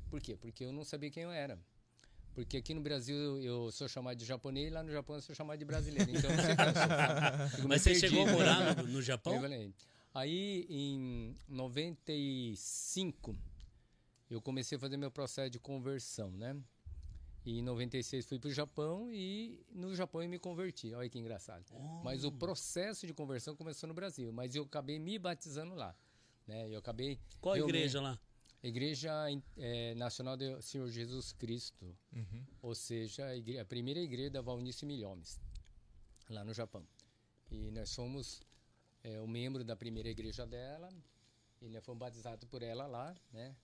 por 0.09 0.21
quê 0.21 0.35
porque 0.37 0.63
eu 0.63 0.71
não 0.71 0.83
sabia 0.83 1.09
quem 1.09 1.23
eu 1.23 1.31
era 1.31 1.57
porque 2.35 2.57
aqui 2.57 2.71
no 2.75 2.81
Brasil 2.81 3.41
eu 3.41 3.71
sou 3.71 3.87
chamado 3.89 4.15
de 4.15 4.25
japonês 4.25 4.67
e 4.67 4.69
lá 4.69 4.83
no 4.83 4.91
Japão 4.91 5.15
eu 5.15 5.21
sou 5.23 5.33
chamado 5.33 5.57
de 5.57 5.65
brasileiro 5.65 6.11
então 6.15 6.29
eu 6.29 6.37
não 6.37 6.43
sei 6.43 6.55
quem 6.55 6.65
eu 6.67 6.73
sou? 6.73 7.49
Fico 7.55 7.67
Mas 7.67 7.81
você 7.81 7.95
chegou 7.95 8.21
a 8.21 8.25
perdido. 8.25 8.37
morar 8.37 8.75
no, 8.77 8.87
no 8.87 9.01
Japão? 9.01 9.41
Falei. 9.41 9.73
Aí 10.13 10.67
em 10.69 11.35
95 11.47 13.35
eu 14.29 14.39
comecei 14.41 14.77
a 14.77 14.79
fazer 14.79 14.97
meu 14.97 15.09
processo 15.09 15.49
de 15.49 15.57
conversão, 15.59 16.29
né? 16.31 16.55
E 17.47 17.59
em 17.59 17.61
96 17.61 18.25
fui 18.25 18.37
para 18.39 18.49
o 18.49 18.51
Japão 18.51 19.09
e 19.09 19.65
no 19.71 19.95
Japão 19.95 20.21
eu 20.21 20.27
me 20.27 20.37
converti. 20.37 20.93
Olha 20.93 21.09
que 21.09 21.17
engraçado. 21.17 21.63
Mas 22.03 22.25
o 22.25 22.31
processo 22.31 23.07
de 23.07 23.13
conversão 23.13 23.55
começou 23.55 23.87
no 23.87 23.93
Brasil, 23.93 24.33
mas 24.33 24.53
eu 24.53 24.63
acabei 24.63 24.99
me 24.99 25.17
batizando 25.17 25.73
lá, 25.73 25.95
né? 26.45 26.67
Eu 26.69 26.77
acabei 26.79 27.17
Qual 27.39 27.55
igreja 27.55 28.01
lá? 28.01 28.19
Igreja 28.61 29.13
eh, 29.55 29.95
Nacional 29.95 30.35
do 30.35 30.61
Senhor 30.61 30.89
Jesus 30.89 31.31
Cristo, 31.31 31.95
Uhum. 32.11 32.43
ou 32.61 32.75
seja, 32.75 33.25
a, 33.27 33.35
igre- 33.37 33.59
a 33.59 33.63
primeira 33.63 33.99
igreja 34.01 34.31
da 34.31 34.41
Valnice 34.41 34.85
Milhomes, 34.85 35.39
lá 36.29 36.43
no 36.43 36.53
Japão. 36.53 36.85
E 37.49 37.71
nós 37.71 37.89
somos 37.91 38.41
é, 39.05 39.21
um 39.21 39.27
membro 39.27 39.63
da 39.63 39.75
primeira 39.77 40.09
igreja 40.09 40.45
dela, 40.45 40.89
e 41.61 41.69
nós 41.69 41.85
fomos 41.85 41.99
batizados 41.99 42.45
por 42.49 42.61
ela 42.61 42.87
lá, 42.87 43.15
né? 43.31 43.55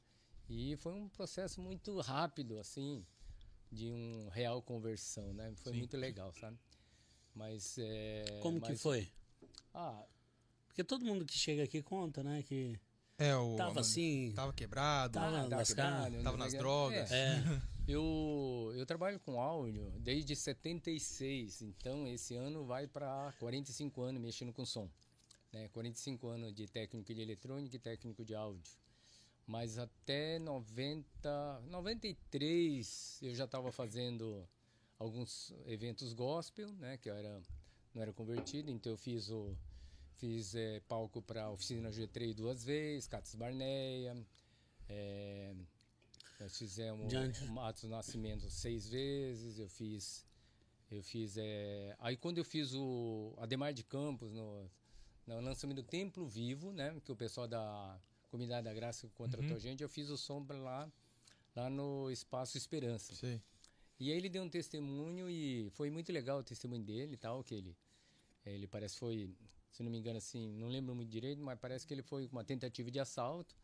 E 0.47 0.77
foi 0.77 0.93
um 0.93 1.09
processo 1.09 1.59
muito 1.59 1.99
rápido, 1.99 2.57
assim, 2.59 3.05
de 3.73 3.89
um 3.91 4.29
real 4.29 4.61
conversão, 4.61 5.33
né? 5.33 5.53
Foi 5.57 5.71
Sim. 5.73 5.79
muito 5.79 5.97
legal, 5.97 6.31
sabe? 6.33 6.57
Mas 7.35 7.77
é, 7.79 8.39
Como 8.41 8.61
que 8.61 8.69
mas- 8.71 8.81
foi? 8.81 9.07
Ah, 9.73 10.05
Porque 10.67 10.83
todo 10.83 11.03
mundo 11.05 11.25
que 11.25 11.37
chega 11.37 11.63
aqui 11.63 11.81
conta, 11.81 12.23
né? 12.23 12.41
Que 12.43 12.79
É, 13.17 13.35
o... 13.35 13.55
tava 13.55 13.79
assim. 13.81 14.31
Tava 14.35 14.53
quebrado, 14.53 15.13
Tava 15.13 15.47
lascado. 15.47 15.65
quebrado, 16.05 16.23
tava 16.23 16.37
não 16.37 16.43
nas 16.45 16.51
quê. 16.53 16.57
drogas. 16.59 17.11
É, 17.11 17.37
É, 17.37 17.61
Eu, 17.85 18.71
eu 18.77 18.85
trabalho 18.85 19.19
com 19.19 19.41
áudio 19.41 19.91
desde 19.99 20.37
76, 20.37 21.61
então 21.63 22.07
esse 22.07 22.33
ano 22.33 22.65
vai 22.65 22.87
para 22.87 23.33
45 23.39 24.01
anos 24.03 24.21
mexendo 24.21 24.53
com 24.53 24.65
som. 24.65 24.89
Né? 25.51 25.67
45 25.67 26.27
anos 26.29 26.53
de 26.53 26.65
técnico 26.65 27.13
de 27.13 27.21
eletrônica 27.21 27.75
e 27.75 27.79
técnico 27.79 28.23
de 28.23 28.33
áudio. 28.33 28.71
Mas 29.45 29.77
até 29.77 30.39
90, 30.39 31.61
93 31.67 33.19
eu 33.21 33.35
já 33.35 33.43
estava 33.45 33.71
fazendo 33.71 34.47
alguns 34.97 35.53
eventos 35.65 36.13
gospel, 36.13 36.71
né? 36.73 36.97
que 36.97 37.09
eu 37.09 37.15
era, 37.15 37.41
não 37.93 38.01
era 38.01 38.13
convertido, 38.13 38.71
então 38.71 38.93
eu 38.93 38.97
fiz 38.97 39.29
o 39.29 39.55
fiz 40.17 40.55
eh, 40.55 40.79
palco 40.87 41.21
para 41.21 41.43
a 41.43 41.51
oficina 41.51 41.89
G3 41.89 42.33
duas 42.33 42.63
vezes, 42.63 43.07
Cates 43.07 43.35
Barneia, 43.35 44.15
eh, 44.87 45.53
nós 46.39 46.57
fizemos 46.57 47.07
Diante. 47.07 47.43
o 47.43 47.51
Matos 47.51 47.83
Nascimento 47.89 48.49
seis 48.49 48.87
vezes, 48.87 49.59
eu 49.59 49.69
fiz. 49.69 50.25
Eu 50.91 51.01
fiz. 51.01 51.37
é, 51.37 51.95
Aí 51.99 52.17
quando 52.17 52.37
eu 52.37 52.43
fiz 52.43 52.73
o 52.73 53.33
Ademar 53.37 53.73
de 53.73 53.83
Campos 53.83 54.31
no, 54.31 54.69
no 55.25 55.39
lançamento 55.41 55.77
do 55.77 55.83
Templo 55.83 56.27
Vivo, 56.27 56.71
né? 56.71 56.99
Que 57.03 57.11
o 57.11 57.15
pessoal 57.15 57.47
da 57.47 57.99
Comunidade 58.33 58.65
da 58.65 58.73
Graça 58.73 59.07
contratou 59.13 59.55
a 59.55 59.59
gente, 59.59 59.83
eu 59.83 59.87
fiz 59.87 60.09
o 60.09 60.17
sombra 60.17 60.57
lá, 60.57 60.91
lá 61.55 61.69
no 61.69 62.09
Espaço 62.09 62.57
Esperança. 62.57 63.13
Sei. 63.13 63.39
E 63.99 64.11
aí 64.11 64.17
ele 64.17 64.27
deu 64.27 64.41
um 64.41 64.49
testemunho 64.49 65.29
e 65.29 65.69
foi 65.69 65.91
muito 65.91 66.11
legal 66.11 66.39
o 66.39 66.43
testemunho 66.43 66.83
dele 66.83 67.13
e 67.13 67.17
tal, 67.17 67.43
que 67.43 67.53
ele, 67.53 67.77
ele 68.43 68.65
parece 68.65 68.95
que 68.95 68.99
foi, 69.01 69.29
se 69.69 69.83
não 69.83 69.91
me 69.91 69.99
engano 69.99 70.17
assim, 70.17 70.51
não 70.53 70.67
lembro 70.67 70.95
muito 70.95 71.11
direito, 71.11 71.43
mas 71.43 71.59
parece 71.59 71.85
que 71.85 71.93
ele 71.93 72.01
foi 72.01 72.25
uma 72.25 72.43
tentativa 72.43 72.89
de 72.89 72.99
assalto. 72.99 73.55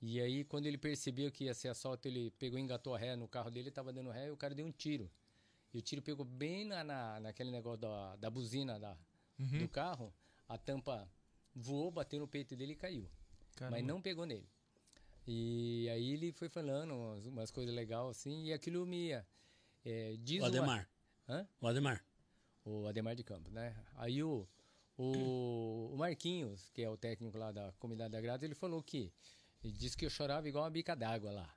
E 0.00 0.20
aí 0.20 0.44
quando 0.44 0.66
ele 0.66 0.78
percebeu 0.78 1.32
que 1.32 1.46
ia 1.46 1.54
ser 1.54 1.66
assalto, 1.66 2.06
ele 2.06 2.30
pegou 2.38 2.56
e 2.56 2.62
engatou 2.62 2.94
a 2.94 2.98
ré 2.98 3.16
no 3.16 3.26
carro 3.26 3.50
dele, 3.50 3.70
estava 3.70 3.92
dando 3.92 4.10
ré 4.10 4.28
e 4.28 4.30
o 4.30 4.36
cara 4.36 4.54
deu 4.54 4.64
um 4.64 4.70
tiro. 4.70 5.10
E 5.72 5.78
o 5.78 5.82
tiro 5.82 6.00
pegou 6.00 6.24
bem 6.24 6.64
na, 6.64 6.84
na, 6.84 7.18
naquele 7.18 7.50
negócio 7.50 7.80
da, 7.80 8.14
da 8.14 8.30
buzina 8.30 8.78
da, 8.78 8.96
do 9.58 9.68
carro, 9.68 10.14
a 10.48 10.56
tampa 10.56 11.10
voou, 11.52 11.90
bateu 11.90 12.20
no 12.20 12.28
peito 12.28 12.54
dele 12.54 12.74
e 12.74 12.76
caiu. 12.76 13.10
Caramba. 13.54 13.76
Mas 13.76 13.86
não 13.86 14.00
pegou 14.00 14.26
nele. 14.26 14.48
E 15.26 15.88
aí 15.90 16.12
ele 16.12 16.32
foi 16.32 16.48
falando 16.48 16.94
umas, 16.94 17.26
umas 17.26 17.50
coisas 17.50 17.74
legais 17.74 18.08
assim, 18.08 18.44
e 18.44 18.52
aquilo 18.52 18.86
me. 18.86 19.12
É, 19.84 20.16
diz 20.20 20.42
o 20.42 20.46
Ademar. 20.46 20.88
Hã? 21.28 21.48
O 21.60 21.66
Ademar. 21.66 22.04
O 22.64 22.86
Ademar 22.86 23.14
de 23.14 23.24
Campos, 23.24 23.52
né? 23.52 23.74
Aí 23.96 24.22
o, 24.22 24.46
o, 24.96 25.90
o 25.92 25.96
Marquinhos, 25.96 26.70
que 26.70 26.82
é 26.82 26.90
o 26.90 26.96
técnico 26.96 27.36
lá 27.38 27.52
da 27.52 27.72
Comunidade 27.78 28.12
da 28.12 28.20
Grata, 28.20 28.44
ele 28.44 28.54
falou 28.54 28.82
que. 28.82 29.12
Ele 29.62 29.72
disse 29.72 29.96
que 29.96 30.04
eu 30.04 30.10
chorava 30.10 30.46
igual 30.46 30.64
uma 30.64 30.70
bica 30.70 30.94
d'água 30.94 31.30
lá. 31.30 31.54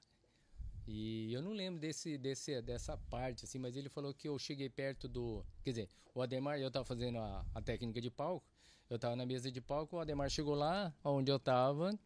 E 0.88 1.34
eu 1.34 1.42
não 1.42 1.52
lembro 1.52 1.82
desse, 1.82 2.18
desse, 2.18 2.62
dessa 2.62 2.98
parte, 2.98 3.44
assim, 3.44 3.60
mas 3.60 3.76
ele 3.76 3.90
falou 3.90 4.14
que 4.14 4.30
eu 4.30 4.40
cheguei 4.40 4.70
perto 4.70 5.10
do. 5.10 5.46
Quer 5.62 5.72
dizer, 5.72 5.90
o 6.16 6.22
Ademar, 6.22 6.58
eu 6.58 6.70
estava 6.70 6.86
fazendo 6.86 7.18
a, 7.18 7.46
a 7.54 7.62
técnica 7.62 8.00
de 8.00 8.10
palco, 8.10 8.48
eu 8.90 8.96
estava 8.96 9.16
na 9.16 9.26
mesa 9.26 9.52
de 9.52 9.60
palco, 9.62 9.98
o 9.98 10.00
Ademar 10.00 10.30
chegou 10.30 10.56
lá, 10.56 10.94
onde 11.04 11.32
eu 11.32 11.36
estava, 11.38 11.98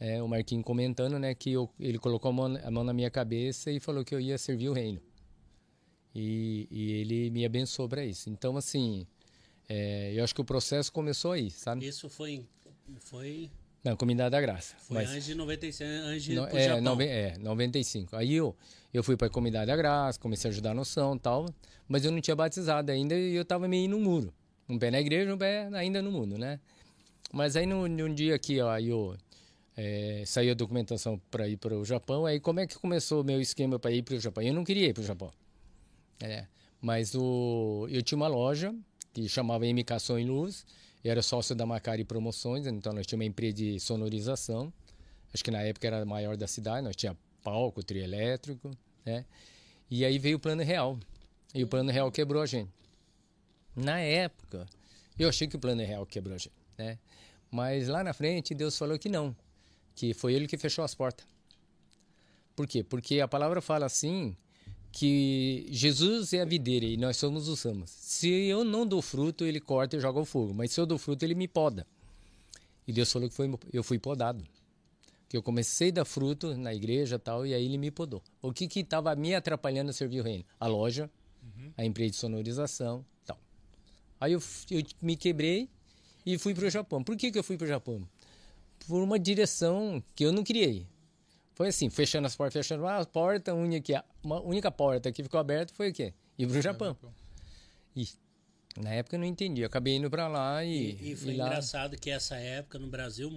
é, 0.00 0.22
o 0.22 0.28
Marquinhos 0.28 0.64
comentando, 0.64 1.18
né, 1.18 1.34
que 1.34 1.52
eu- 1.52 1.70
ele 1.78 1.98
colocou 1.98 2.30
a 2.30 2.32
mão, 2.32 2.56
a 2.64 2.70
mão 2.70 2.82
na 2.84 2.92
minha 2.92 3.10
cabeça 3.10 3.70
e 3.70 3.78
falou 3.78 4.04
que 4.04 4.14
eu 4.14 4.20
ia 4.20 4.36
servir 4.38 4.68
o 4.68 4.72
reino. 4.72 5.00
E, 6.14 6.66
e 6.70 6.92
ele 6.92 7.30
me 7.30 7.44
abençoou 7.44 7.88
para 7.88 8.04
isso. 8.04 8.28
Então, 8.28 8.56
assim, 8.56 9.06
é, 9.68 10.12
eu 10.14 10.22
acho 10.24 10.34
que 10.34 10.40
o 10.40 10.44
processo 10.44 10.92
começou 10.92 11.32
aí, 11.32 11.50
sabe? 11.50 11.86
Isso 11.86 12.08
foi. 12.08 12.46
Foi. 12.98 13.50
Na 13.82 13.96
Comunidade 13.96 14.30
da 14.30 14.40
Graça. 14.40 14.76
Foi 14.78 14.98
Mas- 14.98 15.10
antes 15.10 15.24
de 15.24 15.34
96, 15.34 15.90
antes 16.04 16.22
de 16.22 16.34
No- 16.34 16.46
é, 16.48 16.68
Japão. 16.68 16.82
nove- 16.82 17.06
é, 17.06 17.36
95. 17.38 18.14
Aí 18.14 18.32
eu, 18.34 18.54
eu 18.92 19.02
fui 19.02 19.16
para 19.16 19.26
a 19.26 19.30
Comunidade 19.30 19.66
da 19.66 19.76
Graça, 19.76 20.20
comecei 20.20 20.48
a 20.48 20.52
ajudar 20.52 20.70
a 20.72 20.74
noção 20.74 21.16
e 21.16 21.18
tal, 21.18 21.46
mas 21.88 22.04
eu 22.04 22.12
não 22.12 22.20
tinha 22.20 22.36
batizado 22.36 22.92
ainda 22.92 23.16
e 23.16 23.34
eu 23.34 23.44
tava 23.44 23.66
meio 23.66 23.88
no 23.88 23.98
muro. 23.98 24.32
Um 24.72 24.78
pé 24.78 24.90
na 24.90 25.00
igreja, 25.00 25.34
um 25.34 25.36
pé 25.36 25.68
ainda 25.74 26.00
no 26.00 26.10
mundo, 26.10 26.38
né? 26.38 26.58
Mas 27.30 27.56
aí 27.56 27.66
num, 27.66 27.86
num 27.86 28.14
dia 28.14 28.38
que 28.38 28.58
ó, 28.60 28.78
eu 28.78 29.14
é, 29.76 30.22
saiu 30.26 30.52
a 30.52 30.54
documentação 30.54 31.20
para 31.30 31.46
ir 31.46 31.58
para 31.58 31.76
o 31.76 31.84
Japão, 31.84 32.24
aí 32.24 32.40
como 32.40 32.60
é 32.60 32.66
que 32.66 32.78
começou 32.78 33.20
o 33.20 33.24
meu 33.24 33.38
esquema 33.38 33.78
para 33.78 33.90
ir 33.90 34.02
para 34.02 34.14
o 34.14 34.20
Japão? 34.20 34.42
Eu 34.42 34.54
não 34.54 34.64
queria 34.64 34.88
ir 34.88 34.94
para 34.94 35.02
o 35.02 35.04
Japão. 35.04 35.30
É, 36.20 36.46
mas 36.80 37.14
o, 37.14 37.86
eu 37.90 38.02
tinha 38.02 38.16
uma 38.16 38.28
loja 38.28 38.74
que 39.12 39.28
chamava 39.28 39.66
MK 39.66 40.00
Som 40.00 40.18
e 40.18 40.24
Luz, 40.24 40.64
eu 41.04 41.10
era 41.10 41.20
sócio 41.20 41.54
da 41.54 41.66
Macari 41.66 42.04
Promoções, 42.04 42.66
então 42.66 42.94
nós 42.94 43.06
tínhamos 43.06 43.24
uma 43.24 43.28
empresa 43.28 43.54
de 43.54 43.78
sonorização, 43.78 44.72
acho 45.34 45.44
que 45.44 45.50
na 45.50 45.60
época 45.60 45.86
era 45.86 46.00
a 46.00 46.06
maior 46.06 46.34
da 46.34 46.46
cidade, 46.46 46.82
nós 46.82 46.96
tinha 46.96 47.14
palco, 47.42 47.82
trio 47.82 48.02
elétrico, 48.02 48.70
né? 49.04 49.26
E 49.90 50.04
aí 50.04 50.18
veio 50.18 50.38
o 50.38 50.40
Plano 50.40 50.62
Real, 50.62 50.98
e 51.54 51.62
o 51.62 51.66
Plano 51.66 51.90
Real 51.90 52.10
quebrou 52.10 52.40
a 52.40 52.46
gente. 52.46 52.70
Na 53.74 53.98
época, 54.00 54.66
eu 55.18 55.28
achei 55.28 55.48
que 55.48 55.56
o 55.56 55.58
Plano 55.58 55.82
Real 55.82 56.04
quebrou 56.06 56.36
né? 56.78 56.98
Mas 57.50 57.88
lá 57.88 58.02
na 58.02 58.12
frente, 58.12 58.54
Deus 58.54 58.76
falou 58.76 58.98
que 58.98 59.08
não, 59.08 59.36
que 59.94 60.14
foi 60.14 60.34
ele 60.34 60.46
que 60.46 60.56
fechou 60.56 60.84
as 60.84 60.94
portas. 60.94 61.26
Por 62.54 62.66
quê? 62.66 62.82
Porque 62.82 63.20
a 63.20 63.28
palavra 63.28 63.60
fala 63.60 63.86
assim, 63.86 64.36
que 64.92 65.66
Jesus 65.70 66.34
é 66.34 66.42
a 66.42 66.44
videira 66.44 66.84
e 66.84 66.96
nós 66.98 67.16
somos 67.16 67.48
os 67.48 67.62
ramos. 67.62 67.90
Se 67.90 68.28
eu 68.28 68.62
não 68.62 68.86
dou 68.86 69.00
fruto, 69.00 69.44
ele 69.44 69.58
corta 69.58 69.96
e 69.96 70.00
joga 70.00 70.18
ao 70.18 70.24
fogo. 70.24 70.52
Mas 70.52 70.70
se 70.70 70.80
eu 70.80 70.86
dou 70.86 70.98
fruto, 70.98 71.24
ele 71.24 71.34
me 71.34 71.48
poda. 71.48 71.86
E 72.86 72.92
Deus 72.92 73.10
falou 73.10 73.28
que 73.28 73.34
foi, 73.34 73.50
eu 73.72 73.82
fui 73.82 73.98
podado. 73.98 74.44
Que 75.28 75.36
eu 75.36 75.42
comecei 75.42 75.88
a 75.88 75.92
dar 75.92 76.04
fruto 76.04 76.54
na 76.56 76.74
igreja 76.74 77.16
e 77.16 77.18
tal, 77.18 77.46
e 77.46 77.54
aí 77.54 77.64
ele 77.64 77.78
me 77.78 77.90
podou. 77.90 78.22
O 78.42 78.52
que 78.52 78.68
que 78.68 78.80
estava 78.80 79.14
me 79.16 79.34
atrapalhando 79.34 79.88
a 79.88 79.92
servir 79.94 80.20
o 80.20 80.22
reino? 80.22 80.44
A 80.60 80.66
loja, 80.66 81.10
a 81.76 81.84
empresa 81.84 82.10
de 82.10 82.16
sonorização 82.16 83.04
tal. 83.24 83.38
Aí 84.22 84.34
eu, 84.34 84.42
eu 84.70 84.84
me 85.00 85.16
quebrei 85.16 85.68
e 86.24 86.38
fui 86.38 86.54
para 86.54 86.66
o 86.66 86.70
Japão. 86.70 87.02
Por 87.02 87.16
que, 87.16 87.32
que 87.32 87.36
eu 87.36 87.42
fui 87.42 87.56
para 87.58 87.64
o 87.64 87.68
Japão? 87.68 88.08
Por 88.86 89.02
uma 89.02 89.18
direção 89.18 90.00
que 90.14 90.24
eu 90.24 90.32
não 90.32 90.44
queria 90.44 90.68
ir. 90.68 90.86
Foi 91.54 91.66
assim, 91.66 91.90
fechando 91.90 92.28
as 92.28 92.36
portas, 92.36 92.64
fechando 92.64 92.86
as 92.86 93.04
portas, 93.04 93.52
a 93.52 93.56
única, 93.56 94.04
uma 94.22 94.40
única 94.40 94.70
porta 94.70 95.10
que 95.10 95.24
ficou 95.24 95.40
aberta 95.40 95.74
foi 95.74 95.90
o 95.90 95.92
quê? 95.92 96.14
Ir 96.38 96.46
pro 96.46 96.62
Japão. 96.62 96.96
E 97.96 98.08
na 98.76 98.90
época 98.90 99.16
eu 99.16 99.20
não 99.20 99.26
entendi, 99.26 99.62
eu 99.62 99.66
acabei 99.66 99.96
indo 99.96 100.08
para 100.08 100.28
lá 100.28 100.64
e, 100.64 100.92
E, 100.92 101.10
e 101.10 101.16
foi 101.16 101.34
e 101.34 101.36
lá, 101.38 101.46
engraçado 101.46 101.98
que 101.98 102.08
essa 102.08 102.36
época 102.36 102.78
no 102.78 102.86
Brasil 102.86 103.28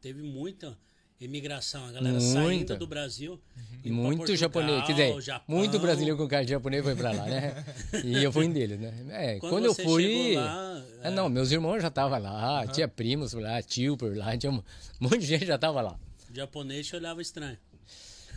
teve 0.00 0.22
muita 0.22 0.76
imigração, 1.20 1.84
a 1.86 1.92
galera 1.92 2.18
Muita. 2.18 2.32
saindo 2.32 2.76
do 2.78 2.86
Brasil. 2.86 3.38
pra 3.82 3.92
muito 3.92 4.18
Portugal, 4.18 4.36
japonês, 4.36 4.86
quer 4.86 4.92
dizer, 4.92 5.20
Japão. 5.20 5.56
muito 5.56 5.78
brasileiro 5.78 6.16
com 6.16 6.26
cara 6.26 6.44
de 6.44 6.50
japonês 6.50 6.82
foi 6.82 6.96
para 6.96 7.12
lá, 7.12 7.26
né? 7.26 7.64
E 8.04 8.22
eu 8.24 8.32
fui 8.32 8.46
um 8.46 8.52
deles, 8.52 8.80
né? 8.80 8.94
É, 9.10 9.38
Quando 9.38 9.50
quando, 9.50 9.64
eu 9.66 9.74
fui, 9.74 10.34
lá, 10.34 10.82
Ah, 11.02 11.10
não, 11.10 11.28
meus 11.28 11.50
irmãos 11.52 11.80
já 11.80 11.88
estavam 11.88 12.18
lá, 12.18 12.66
tinha 12.68 12.88
primos 12.88 13.34
por 13.34 13.42
lá, 13.42 13.62
tio 13.62 13.96
por 13.96 14.16
lá, 14.16 14.36
tinha 14.36 14.50
um 14.50 14.62
monte 14.98 15.18
de 15.18 15.26
gente 15.26 15.46
já 15.46 15.58
tava 15.58 15.80
lá. 15.82 15.98
O 16.30 16.34
japonês 16.34 16.86
te 16.86 16.96
olhava 16.96 17.20
estranho. 17.20 17.58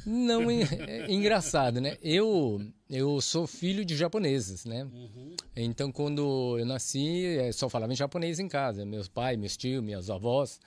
Não, 0.05 0.49
é, 0.51 0.63
é 1.07 1.11
engraçado, 1.11 1.79
né? 1.79 1.97
Eu, 2.01 2.61
eu 2.89 3.21
sou 3.21 3.47
filho 3.47 3.85
de 3.85 3.95
japoneses, 3.95 4.65
né? 4.65 4.83
Uhum. 4.83 5.35
Então, 5.55 5.91
quando 5.91 6.57
eu 6.59 6.65
nasci, 6.65 7.25
eh, 7.25 7.51
só 7.51 7.69
falava 7.69 7.93
em 7.93 7.95
japonês 7.95 8.39
em 8.39 8.47
casa. 8.49 8.85
Meus 8.85 9.07
pais, 9.07 9.37
meus 9.37 9.55
tios, 9.55 9.81
minhas 9.81 10.09
avós. 10.09 10.59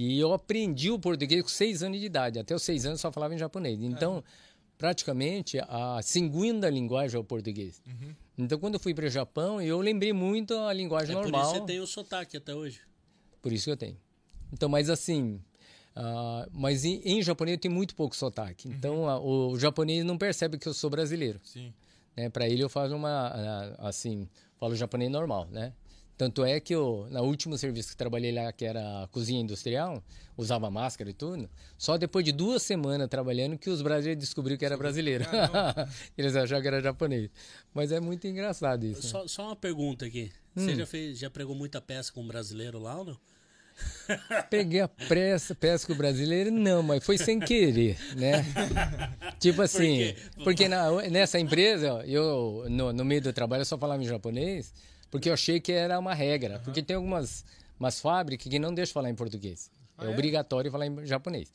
E 0.00 0.16
eu 0.20 0.32
aprendi 0.32 0.90
o 0.92 0.98
português 0.98 1.42
com 1.42 1.48
seis 1.48 1.82
anos 1.82 1.98
de 1.98 2.06
idade. 2.06 2.38
Até 2.38 2.54
os 2.54 2.62
seis 2.62 2.86
anos 2.86 3.00
só 3.00 3.10
falava 3.10 3.34
em 3.34 3.38
japonês. 3.38 3.80
Então, 3.82 4.22
praticamente, 4.76 5.58
a 5.58 6.00
segunda 6.02 6.70
linguagem 6.70 7.16
é 7.16 7.20
o 7.20 7.24
português. 7.24 7.82
Então, 8.36 8.58
quando 8.60 8.74
eu 8.74 8.80
fui 8.80 8.94
para 8.94 9.06
o 9.06 9.10
Japão, 9.10 9.60
eu 9.60 9.80
lembrei 9.80 10.12
muito 10.12 10.54
a 10.54 10.72
linguagem 10.72 11.10
É 11.16 11.18
por 11.18 11.22
normal. 11.24 11.42
isso 11.42 11.52
que 11.54 11.58
você 11.60 11.66
tem 11.66 11.80
o 11.80 11.86
sotaque 11.86 12.36
até 12.36 12.54
hoje. 12.54 12.80
Por 13.42 13.52
isso 13.52 13.64
que 13.64 13.70
eu 13.72 13.76
tenho. 13.76 13.96
Então, 14.52 14.68
mas 14.68 14.88
assim, 14.88 15.40
ah, 15.96 16.46
mas 16.52 16.84
em, 16.84 17.00
em 17.04 17.20
japonês 17.22 17.56
eu 17.56 17.60
tenho 17.60 17.74
muito 17.74 17.96
pouco 17.96 18.14
sotaque. 18.14 18.68
Então, 18.68 19.08
a- 19.08 19.18
o, 19.20 19.58
japonês 19.58 20.04
não 20.04 20.16
percebe 20.16 20.58
que 20.58 20.68
eu 20.68 20.74
sou 20.74 20.88
brasileiro. 20.88 21.40
Sim. 21.42 21.74
Né? 22.16 22.28
Para 22.30 22.48
ele 22.48 22.62
eu 22.62 22.68
faço 22.68 22.94
uma, 22.94 23.28
ah, 23.34 23.88
assim, 23.88 24.28
falo 24.60 24.76
japonês 24.76 25.10
normal, 25.10 25.48
né? 25.50 25.72
Tanto 26.18 26.44
é 26.44 26.58
que 26.58 26.74
eu, 26.74 27.06
no 27.12 27.22
último 27.22 27.56
serviço 27.56 27.90
que 27.90 27.96
trabalhei 27.96 28.32
lá, 28.32 28.52
que 28.52 28.64
era 28.64 29.04
a 29.04 29.06
cozinha 29.06 29.40
industrial, 29.40 30.02
usava 30.36 30.68
máscara 30.68 31.08
e 31.08 31.12
tudo, 31.14 31.48
só 31.78 31.96
depois 31.96 32.24
de 32.24 32.32
duas 32.32 32.60
semanas 32.62 33.08
trabalhando 33.08 33.56
que 33.56 33.70
os 33.70 33.80
brasileiros 33.80 34.24
descobriram 34.24 34.58
que 34.58 34.64
era 34.66 34.76
brasileiro. 34.76 35.24
Eles 36.18 36.34
acharam 36.34 36.60
que 36.60 36.66
era 36.66 36.82
japonês. 36.82 37.30
Mas 37.72 37.92
é 37.92 38.00
muito 38.00 38.26
engraçado 38.26 38.84
isso. 38.84 39.02
né? 39.04 39.08
Só, 39.08 39.28
só 39.28 39.46
uma 39.46 39.56
pergunta 39.56 40.06
aqui. 40.06 40.32
Hum. 40.56 40.64
Você 40.64 40.74
já, 40.74 40.86
fez, 40.86 41.18
já 41.20 41.30
pregou 41.30 41.54
muita 41.54 41.80
peça 41.80 42.12
com 42.12 42.20
um 42.20 42.26
brasileiro 42.26 42.80
lá 42.80 42.96
ou 42.98 43.04
não? 43.04 43.16
Peguei 44.50 44.80
a 44.80 44.88
pressa, 44.88 45.54
pesca 45.54 45.94
brasileiro, 45.94 46.50
não, 46.50 46.82
mas 46.82 47.04
foi 47.04 47.16
sem 47.16 47.38
querer, 47.38 47.96
né? 48.16 48.44
Tipo 49.38 49.62
assim, 49.62 49.98
quê? 49.98 50.16
porque 50.42 50.66
na- 50.68 50.90
nessa 51.08 51.38
empresa, 51.38 52.02
eu 52.04 52.64
no, 52.68 52.92
no 52.92 53.04
meio 53.04 53.20
do 53.22 53.32
trabalho 53.32 53.60
eu 53.60 53.64
só 53.64 53.78
falava 53.78 54.02
em 54.02 54.06
japonês, 54.06 54.74
porque 55.10 55.28
eu 55.28 55.34
achei 55.34 55.60
que 55.60 55.72
era 55.72 55.98
uma 55.98 56.14
regra. 56.14 56.58
Porque 56.60 56.82
tem 56.82 56.96
algumas 56.96 57.44
umas 57.78 58.00
fábricas 58.00 58.50
que 58.50 58.58
não 58.58 58.74
deixam 58.74 58.94
falar 58.94 59.10
em 59.10 59.14
português. 59.14 59.70
é, 60.06 60.08
obrigatório 60.08 60.70
falar 60.70 60.86
em 60.86 61.06
japonês. 61.06 61.50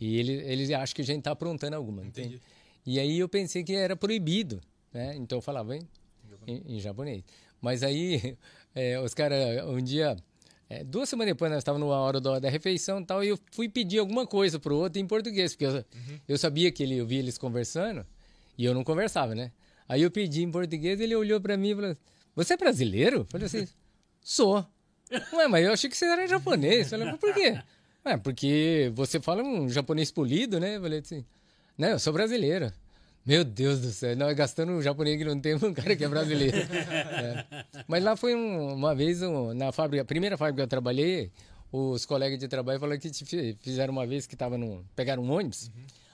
E 0.00 0.18
eles, 0.18 0.42
eles 0.46 0.70
acham 0.70 0.94
que 0.94 1.02
a 1.02 1.04
gente 1.04 1.18
está 1.18 1.30
aprontando 1.32 1.76
alguma, 1.76 2.04
entende? 2.04 2.40
E 2.86 2.98
aí 2.98 3.18
eu 3.18 3.28
pensei 3.28 3.62
que 3.62 3.74
era 3.74 3.94
proibido, 3.94 4.60
né? 4.92 5.14
Então 5.16 5.38
eu 5.38 5.42
falava 5.42 5.76
em, 5.76 5.86
em, 6.46 6.76
em 6.76 6.80
japonês. 6.80 7.22
Mas 7.60 7.82
aí 7.82 8.36
é, 8.74 8.98
os 8.98 9.12
caras, 9.14 9.64
um 9.66 9.80
dia, 9.80 10.16
é, 10.68 10.82
duas 10.82 11.08
semanas 11.08 11.34
depois, 11.34 11.50
nós 11.50 11.58
estávamos 11.58 11.88
na 11.88 12.00
hora 12.00 12.20
da, 12.20 12.38
da 12.38 12.48
refeição 12.48 13.00
e 13.00 13.04
tal, 13.04 13.22
e 13.22 13.28
eu 13.28 13.38
fui 13.52 13.68
pedir 13.68 13.98
alguma 13.98 14.26
coisa 14.26 14.58
pro 14.58 14.76
outro 14.76 15.00
em 15.00 15.06
português, 15.06 15.54
porque 15.54 15.66
eu, 15.66 15.84
eu 16.26 16.38
sabia 16.38 16.72
que 16.72 16.82
ele, 16.82 16.96
eu 16.96 17.06
via 17.06 17.18
eles 17.18 17.36
conversando 17.36 18.04
e 18.56 18.64
eu 18.64 18.74
não 18.74 18.82
conversava, 18.82 19.34
né? 19.34 19.52
Aí 19.88 20.02
eu 20.02 20.10
pedi 20.10 20.42
em 20.42 20.50
português, 20.50 21.00
ele 21.00 21.14
olhou 21.14 21.40
para 21.40 21.56
mim 21.56 21.70
e 21.70 21.74
falou: 21.74 21.96
Você 22.36 22.54
é 22.54 22.56
brasileiro? 22.56 23.18
Eu 23.18 23.24
falei 23.26 23.46
assim: 23.46 23.66
Sou. 24.22 24.64
Ué, 25.32 25.48
mas 25.48 25.64
eu 25.64 25.72
achei 25.72 25.90
que 25.90 25.96
você 25.96 26.04
era 26.06 26.26
japonês. 26.26 26.90
Eu 26.92 26.98
falei: 26.98 27.12
"Mas 27.12 27.20
Por 27.20 27.34
quê? 27.34 27.60
Ué, 28.06 28.16
porque 28.16 28.90
você 28.94 29.20
fala 29.20 29.42
um 29.42 29.68
japonês 29.68 30.10
polido, 30.10 30.58
né? 30.60 30.76
Eu 30.76 30.82
falei 30.82 31.00
assim: 31.00 31.24
Não, 31.76 31.88
eu 31.88 31.98
sou 31.98 32.12
brasileiro. 32.12 32.72
Meu 33.26 33.44
Deus 33.44 33.80
do 33.80 33.90
céu, 33.90 34.16
nós 34.16 34.34
gastando 34.34 34.72
um 34.72 34.80
japonês 34.80 35.18
que 35.18 35.24
não 35.24 35.38
tem 35.38 35.54
um 35.54 35.74
cara 35.74 35.94
que 35.94 36.04
é 36.04 36.08
brasileiro. 36.08 36.56
É. 36.66 37.44
Mas 37.86 38.02
lá 38.02 38.16
foi 38.16 38.34
um- 38.34 38.72
uma 38.74 38.94
vez, 38.94 39.22
um, 39.22 39.52
na 39.52 39.70
fábrica, 39.72 40.02
a 40.02 40.06
primeira 40.06 40.38
fábrica 40.38 40.56
que 40.56 40.62
eu 40.62 40.66
trabalhei, 40.68 41.30
os 41.70 42.06
colegas 42.06 42.38
de 42.38 42.48
trabalho 42.48 42.80
falaram 42.80 42.98
que 42.98 43.10
fizeram 43.60 43.92
uma 43.92 44.06
vez 44.06 44.26
que 44.26 44.34
tava 44.34 44.56
no, 44.56 44.82
pegaram 44.96 45.22
um 45.22 45.30
ônibus, 45.30 45.70